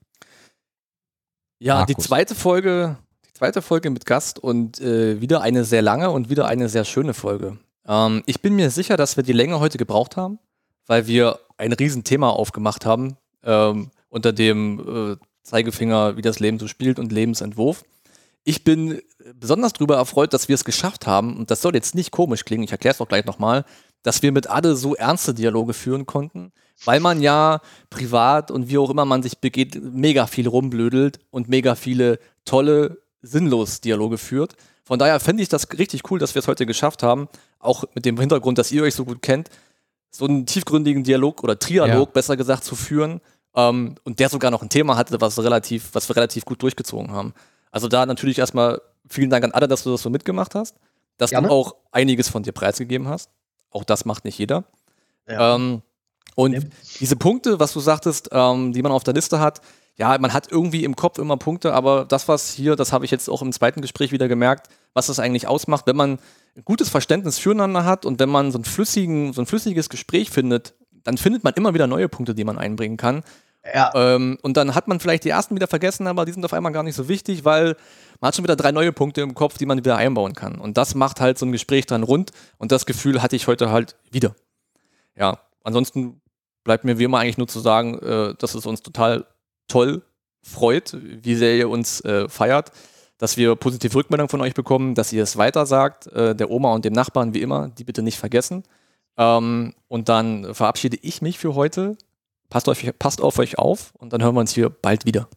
Ja, 1.59 1.75
Markus. 1.75 1.95
die 1.95 2.01
zweite 2.01 2.35
Folge, 2.35 2.97
die 3.25 3.33
zweite 3.33 3.61
Folge 3.61 3.89
mit 3.89 4.05
Gast 4.05 4.39
und 4.39 4.79
äh, 4.79 5.19
wieder 5.21 5.41
eine 5.41 5.65
sehr 5.65 5.81
lange 5.81 6.09
und 6.09 6.29
wieder 6.29 6.47
eine 6.47 6.69
sehr 6.69 6.85
schöne 6.85 7.13
Folge. 7.13 7.57
Ähm, 7.85 8.23
ich 8.25 8.41
bin 8.41 8.55
mir 8.55 8.71
sicher, 8.71 8.97
dass 8.97 9.17
wir 9.17 9.23
die 9.23 9.33
Länge 9.33 9.59
heute 9.59 9.77
gebraucht 9.77 10.15
haben, 10.17 10.39
weil 10.87 11.07
wir 11.07 11.39
ein 11.57 11.73
Riesenthema 11.73 12.29
aufgemacht 12.29 12.85
haben 12.85 13.17
ähm, 13.43 13.91
unter 14.09 14.33
dem 14.33 14.79
äh, 14.79 15.25
Zeigefinger, 15.43 16.17
wie 16.17 16.21
das 16.21 16.39
Leben 16.39 16.59
so 16.59 16.67
spielt 16.67 16.97
und 16.97 17.11
Lebensentwurf. 17.11 17.83
Ich 18.43 18.63
bin 18.63 19.01
besonders 19.35 19.73
darüber 19.73 19.97
erfreut, 19.97 20.33
dass 20.33 20.47
wir 20.47 20.55
es 20.55 20.65
geschafft 20.65 21.05
haben, 21.05 21.37
und 21.37 21.51
das 21.51 21.61
soll 21.61 21.75
jetzt 21.75 21.93
nicht 21.95 22.11
komisch 22.11 22.43
klingen, 22.43 22.63
ich 22.63 22.71
erkläre 22.71 22.95
es 22.95 23.01
auch 23.01 23.07
gleich 23.07 23.25
nochmal, 23.25 23.65
dass 24.03 24.23
wir 24.23 24.31
mit 24.31 24.49
Ade 24.49 24.75
so 24.75 24.95
ernste 24.95 25.33
Dialoge 25.33 25.73
führen 25.73 26.07
konnten, 26.07 26.51
weil 26.85 26.99
man 26.99 27.21
ja 27.21 27.61
privat 27.91 28.49
und 28.49 28.67
wie 28.67 28.79
auch 28.79 28.89
immer 28.89 29.05
man 29.05 29.21
sich 29.21 29.37
begeht, 29.37 29.79
mega 29.81 30.25
viel 30.25 30.47
rumblödelt 30.47 31.19
und 31.29 31.49
mega 31.49 31.75
viele 31.75 32.19
tolle 32.43 32.97
sinnlos 33.21 33.81
Dialoge 33.81 34.17
führt. 34.17 34.55
Von 34.83 34.97
daher 34.97 35.19
fände 35.19 35.43
ich 35.43 35.49
das 35.49 35.67
richtig 35.77 36.09
cool, 36.09 36.17
dass 36.17 36.33
wir 36.33 36.39
es 36.39 36.47
heute 36.47 36.65
geschafft 36.65 37.03
haben, 37.03 37.29
auch 37.59 37.83
mit 37.93 38.05
dem 38.05 38.19
Hintergrund, 38.19 38.57
dass 38.57 38.71
ihr 38.71 38.81
euch 38.81 38.95
so 38.95 39.05
gut 39.05 39.21
kennt, 39.21 39.49
so 40.09 40.25
einen 40.25 40.47
tiefgründigen 40.47 41.03
Dialog 41.03 41.43
oder 41.43 41.59
Trialog, 41.59 42.09
Ja. 42.09 42.11
besser 42.11 42.35
gesagt, 42.35 42.63
zu 42.63 42.75
führen. 42.75 43.21
Ähm, 43.55 43.95
und 44.03 44.19
der 44.19 44.29
sogar 44.29 44.49
noch 44.49 44.61
ein 44.63 44.69
Thema 44.69 44.97
hatte, 44.97 45.21
was 45.21 45.37
relativ, 45.37 45.89
was 45.93 46.09
wir 46.09 46.15
relativ 46.15 46.45
gut 46.45 46.63
durchgezogen 46.63 47.11
haben. 47.11 47.33
Also 47.71 47.87
da 47.87 48.05
natürlich 48.05 48.37
erstmal 48.39 48.81
vielen 49.07 49.29
Dank 49.29 49.43
an 49.43 49.51
alle, 49.51 49.67
dass 49.67 49.83
du 49.83 49.91
das 49.91 50.01
so 50.01 50.09
mitgemacht 50.09 50.55
hast, 50.55 50.75
dass 51.17 51.31
Gerne. 51.31 51.47
du 51.47 51.53
auch 51.53 51.75
einiges 51.91 52.29
von 52.29 52.43
dir 52.43 52.51
preisgegeben 52.51 53.07
hast. 53.07 53.29
Auch 53.69 53.83
das 53.83 54.05
macht 54.05 54.25
nicht 54.25 54.37
jeder. 54.37 54.65
Ja. 55.27 55.55
Ähm, 55.55 55.81
und 56.35 56.53
Ja. 56.53 56.59
diese 56.99 57.15
Punkte, 57.15 57.59
was 57.59 57.73
du 57.73 57.79
sagtest, 57.79 58.29
ähm, 58.31 58.73
die 58.73 58.81
man 58.81 58.91
auf 58.91 59.03
der 59.03 59.13
Liste 59.13 59.39
hat, 59.39 59.61
ja, 59.97 60.17
man 60.17 60.33
hat 60.33 60.51
irgendwie 60.51 60.83
im 60.83 60.95
Kopf 60.95 61.19
immer 61.19 61.37
Punkte, 61.37 61.73
aber 61.73 62.05
das, 62.05 62.27
was 62.27 62.51
hier, 62.53 62.75
das 62.75 62.91
habe 62.93 63.05
ich 63.05 63.11
jetzt 63.11 63.29
auch 63.29 63.41
im 63.41 63.51
zweiten 63.51 63.81
Gespräch 63.81 64.11
wieder 64.11 64.27
gemerkt, 64.27 64.67
was 64.93 65.07
das 65.07 65.19
eigentlich 65.19 65.47
ausmacht, 65.47 65.85
wenn 65.85 65.95
man 65.95 66.17
ein 66.55 66.63
gutes 66.65 66.89
Verständnis 66.89 67.37
füreinander 67.39 67.85
hat 67.85 68.05
und 68.05 68.19
wenn 68.19 68.29
man 68.29 68.51
so, 68.51 68.59
so 68.63 69.41
ein 69.41 69.45
flüssiges 69.45 69.89
Gespräch 69.89 70.31
findet, 70.31 70.73
dann 71.03 71.17
findet 71.17 71.43
man 71.43 71.53
immer 71.53 71.73
wieder 71.73 71.87
neue 71.87 72.09
Punkte, 72.09 72.33
die 72.35 72.43
man 72.43 72.57
einbringen 72.57 72.97
kann. 72.97 73.23
Ja. 73.63 73.91
Ähm, 73.93 74.37
und 74.41 74.57
dann 74.57 74.73
hat 74.73 74.87
man 74.87 74.99
vielleicht 74.99 75.23
die 75.23 75.29
ersten 75.29 75.55
wieder 75.55 75.67
vergessen, 75.67 76.07
aber 76.07 76.25
die 76.25 76.31
sind 76.31 76.43
auf 76.43 76.53
einmal 76.53 76.71
gar 76.71 76.83
nicht 76.83 76.95
so 76.95 77.07
wichtig, 77.07 77.45
weil 77.45 77.75
man 78.19 78.29
hat 78.29 78.35
schon 78.35 78.43
wieder 78.43 78.55
drei 78.55 78.71
neue 78.71 78.91
Punkte 78.91 79.21
im 79.21 79.35
Kopf, 79.35 79.57
die 79.57 79.65
man 79.65 79.77
wieder 79.77 79.97
einbauen 79.97 80.33
kann. 80.33 80.55
Und 80.55 80.77
das 80.77 80.95
macht 80.95 81.21
halt 81.21 81.37
so 81.37 81.45
ein 81.45 81.51
Gespräch 81.51 81.85
dann 81.85 82.03
rund. 82.03 82.31
Und 82.57 82.71
das 82.71 82.85
Gefühl 82.85 83.21
hatte 83.21 83.35
ich 83.35 83.47
heute 83.47 83.69
halt 83.69 83.95
wieder. 84.09 84.35
Ja, 85.15 85.39
ansonsten 85.63 86.21
bleibt 86.63 86.83
mir 86.83 86.97
wie 86.97 87.03
immer 87.03 87.19
eigentlich 87.19 87.37
nur 87.37 87.47
zu 87.47 87.59
sagen, 87.59 87.99
äh, 87.99 88.33
dass 88.37 88.55
es 88.55 88.65
uns 88.65 88.81
total 88.81 89.25
toll 89.67 90.01
freut, 90.43 90.97
wie 90.99 91.35
sehr 91.35 91.55
ihr 91.55 91.69
uns 91.69 92.01
äh, 92.01 92.27
feiert, 92.27 92.71
dass 93.17 93.37
wir 93.37 93.55
positive 93.55 93.95
Rückmeldungen 93.95 94.29
von 94.29 94.41
euch 94.41 94.55
bekommen, 94.55 94.95
dass 94.95 95.13
ihr 95.13 95.23
es 95.23 95.37
weiter 95.37 95.67
sagt, 95.67 96.07
äh, 96.07 96.35
der 96.35 96.49
Oma 96.49 96.73
und 96.73 96.85
dem 96.85 96.93
Nachbarn 96.93 97.33
wie 97.35 97.41
immer, 97.41 97.69
die 97.69 97.83
bitte 97.83 98.01
nicht 98.01 98.17
vergessen. 98.17 98.63
Ähm, 99.17 99.73
und 99.87 100.09
dann 100.09 100.55
verabschiede 100.55 100.97
ich 101.01 101.21
mich 101.21 101.37
für 101.37 101.53
heute. 101.53 101.97
Passt, 102.51 102.67
euch, 102.67 102.91
passt 102.99 103.21
auf 103.21 103.39
euch 103.39 103.57
auf 103.57 103.93
und 103.97 104.13
dann 104.13 104.21
hören 104.21 104.35
wir 104.35 104.41
uns 104.41 104.53
hier 104.53 104.69
bald 104.69 105.05
wieder. 105.05 105.27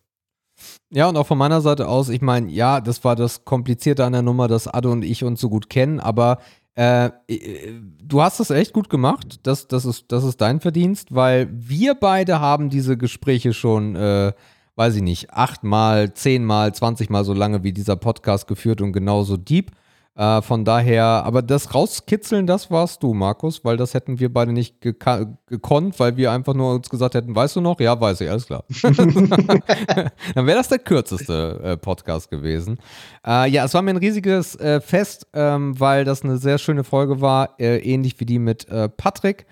Ja, 0.90 1.08
und 1.08 1.16
auch 1.16 1.26
von 1.26 1.38
meiner 1.38 1.60
Seite 1.60 1.88
aus, 1.88 2.08
ich 2.08 2.20
meine, 2.20 2.50
ja, 2.50 2.80
das 2.80 3.04
war 3.04 3.16
das 3.16 3.44
Komplizierte 3.44 4.04
an 4.04 4.12
der 4.12 4.22
Nummer, 4.22 4.48
dass 4.48 4.68
Adde 4.68 4.90
und 4.90 5.04
ich 5.04 5.24
uns 5.24 5.40
so 5.40 5.48
gut 5.48 5.70
kennen, 5.70 6.00
aber 6.00 6.38
äh, 6.76 7.06
äh, 7.28 7.80
du 8.02 8.20
hast 8.20 8.40
es 8.40 8.50
echt 8.50 8.72
gut 8.72 8.90
gemacht. 8.90 9.38
Das, 9.44 9.68
das, 9.68 9.84
ist, 9.84 10.06
das 10.08 10.24
ist 10.24 10.40
dein 10.40 10.60
Verdienst, 10.60 11.14
weil 11.14 11.48
wir 11.52 11.94
beide 11.94 12.40
haben 12.40 12.68
diese 12.68 12.96
Gespräche 12.96 13.52
schon, 13.52 13.94
äh, 13.94 14.32
weiß 14.74 14.96
ich 14.96 15.02
nicht, 15.02 15.32
achtmal, 15.32 16.14
zehnmal, 16.14 16.74
zwanzigmal 16.74 17.24
so 17.24 17.32
lange 17.32 17.62
wie 17.62 17.72
dieser 17.72 17.96
Podcast 17.96 18.48
geführt 18.48 18.80
und 18.80 18.92
genauso 18.92 19.36
deep. 19.36 19.70
Äh, 20.16 20.42
von 20.42 20.64
daher, 20.64 21.04
aber 21.04 21.42
das 21.42 21.74
rauskitzeln, 21.74 22.46
das 22.46 22.70
warst 22.70 23.02
du, 23.02 23.14
Markus, 23.14 23.64
weil 23.64 23.76
das 23.76 23.94
hätten 23.94 24.20
wir 24.20 24.32
beide 24.32 24.52
nicht 24.52 24.80
gekonnt, 24.80 25.98
weil 25.98 26.16
wir 26.16 26.30
einfach 26.30 26.54
nur 26.54 26.74
uns 26.74 26.88
gesagt 26.88 27.16
hätten, 27.16 27.34
weißt 27.34 27.56
du 27.56 27.60
noch? 27.60 27.80
Ja, 27.80 28.00
weiß 28.00 28.20
ich, 28.20 28.30
alles 28.30 28.46
klar. 28.46 28.62
Dann 28.82 30.46
wäre 30.46 30.58
das 30.58 30.68
der 30.68 30.78
kürzeste 30.78 31.60
äh, 31.64 31.76
Podcast 31.76 32.30
gewesen. 32.30 32.78
Äh, 33.26 33.50
ja, 33.50 33.64
es 33.64 33.74
war 33.74 33.82
mir 33.82 33.90
ein 33.90 33.96
riesiges 33.96 34.54
äh, 34.54 34.80
Fest, 34.80 35.26
ähm, 35.32 35.78
weil 35.80 36.04
das 36.04 36.22
eine 36.22 36.36
sehr 36.36 36.58
schöne 36.58 36.84
Folge 36.84 37.20
war, 37.20 37.58
äh, 37.58 37.78
ähnlich 37.78 38.20
wie 38.20 38.26
die 38.26 38.38
mit 38.38 38.68
äh, 38.68 38.88
Patrick. 38.88 39.46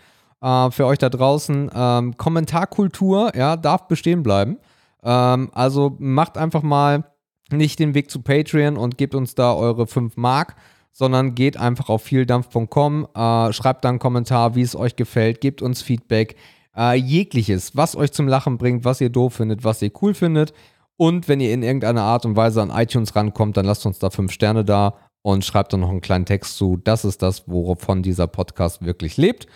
Für 0.44 0.86
euch 0.86 0.99
da 0.99 1.08
draußen, 1.08 1.70
ähm, 1.73 2.16
Kommentarkultur, 2.16 3.31
ja, 3.36 3.57
darf 3.57 3.86
bestehen 3.86 4.24
bleiben. 4.24 4.58
Ähm, 5.05 5.50
also 5.55 5.94
macht 6.00 6.36
einfach 6.36 6.62
mal 6.62 7.05
nicht 7.52 7.78
den 7.78 7.94
Weg 7.94 8.10
zu 8.10 8.22
Patreon 8.22 8.76
und 8.76 8.98
gebt 8.98 9.14
uns 9.14 9.34
da 9.34 9.55
eure 9.55 9.86
5 9.86 10.16
Mark, 10.16 10.56
sondern 10.92 11.34
geht 11.34 11.56
einfach 11.56 11.89
auf 11.89 12.02
vieldampf.com, 12.02 13.08
äh, 13.14 13.52
schreibt 13.52 13.84
da 13.84 13.89
einen 13.89 13.98
Kommentar, 13.98 14.55
wie 14.55 14.62
es 14.62 14.76
euch 14.76 14.97
gefällt, 14.97 15.40
gebt 15.40 15.62
uns 15.62 15.82
Feedback, 15.82 16.36
äh, 16.76 16.94
jegliches, 16.94 17.76
was 17.76 17.97
euch 17.97 18.12
zum 18.12 18.28
Lachen 18.28 18.58
bringt, 18.58 18.84
was 18.84 19.00
ihr 19.00 19.10
doof 19.10 19.34
findet, 19.34 19.64
was 19.64 19.82
ihr 19.82 19.90
cool 20.02 20.14
findet. 20.14 20.52
Und 20.97 21.28
wenn 21.28 21.40
ihr 21.40 21.52
in 21.52 21.62
irgendeiner 21.62 22.02
Art 22.02 22.24
und 22.26 22.36
Weise 22.36 22.62
an 22.62 22.70
iTunes 22.70 23.16
rankommt, 23.16 23.56
dann 23.56 23.66
lasst 23.66 23.86
uns 23.86 23.98
da 23.98 24.10
5 24.10 24.31
Sterne 24.31 24.64
da 24.64 24.94
und 25.22 25.44
schreibt 25.44 25.72
dann 25.72 25.81
noch 25.81 25.90
einen 25.90 26.00
kleinen 26.00 26.26
Text 26.26 26.56
zu. 26.56 26.76
Das 26.76 27.05
ist 27.05 27.22
das, 27.22 27.48
wovon 27.48 28.02
dieser 28.02 28.26
Podcast 28.26 28.84
wirklich 28.84 29.16
lebt. 29.16 29.47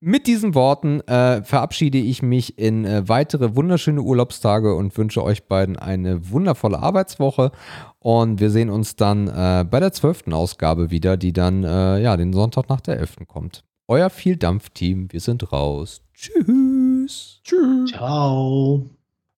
Mit 0.00 0.28
diesen 0.28 0.54
Worten 0.54 1.00
äh, 1.08 1.42
verabschiede 1.42 1.98
ich 1.98 2.22
mich 2.22 2.56
in 2.56 2.84
äh, 2.84 3.08
weitere 3.08 3.56
wunderschöne 3.56 4.00
Urlaubstage 4.00 4.76
und 4.76 4.96
wünsche 4.96 5.24
euch 5.24 5.48
beiden 5.48 5.76
eine 5.76 6.30
wundervolle 6.30 6.78
Arbeitswoche. 6.78 7.50
Und 7.98 8.38
wir 8.38 8.50
sehen 8.50 8.70
uns 8.70 8.94
dann 8.94 9.26
äh, 9.26 9.64
bei 9.68 9.80
der 9.80 9.92
zwölften 9.92 10.32
Ausgabe 10.32 10.92
wieder, 10.92 11.16
die 11.16 11.32
dann 11.32 11.64
äh, 11.64 12.00
ja 12.00 12.16
den 12.16 12.32
Sonntag 12.32 12.68
nach 12.68 12.80
der 12.80 12.98
11. 12.98 13.26
kommt. 13.26 13.64
Euer 13.88 14.08
Vieldampf-Team, 14.08 15.08
wir 15.10 15.20
sind 15.20 15.50
raus. 15.52 16.02
Tschüss. 16.14 17.40
Tschüss. 17.42 17.90
Ciao. 17.90 18.97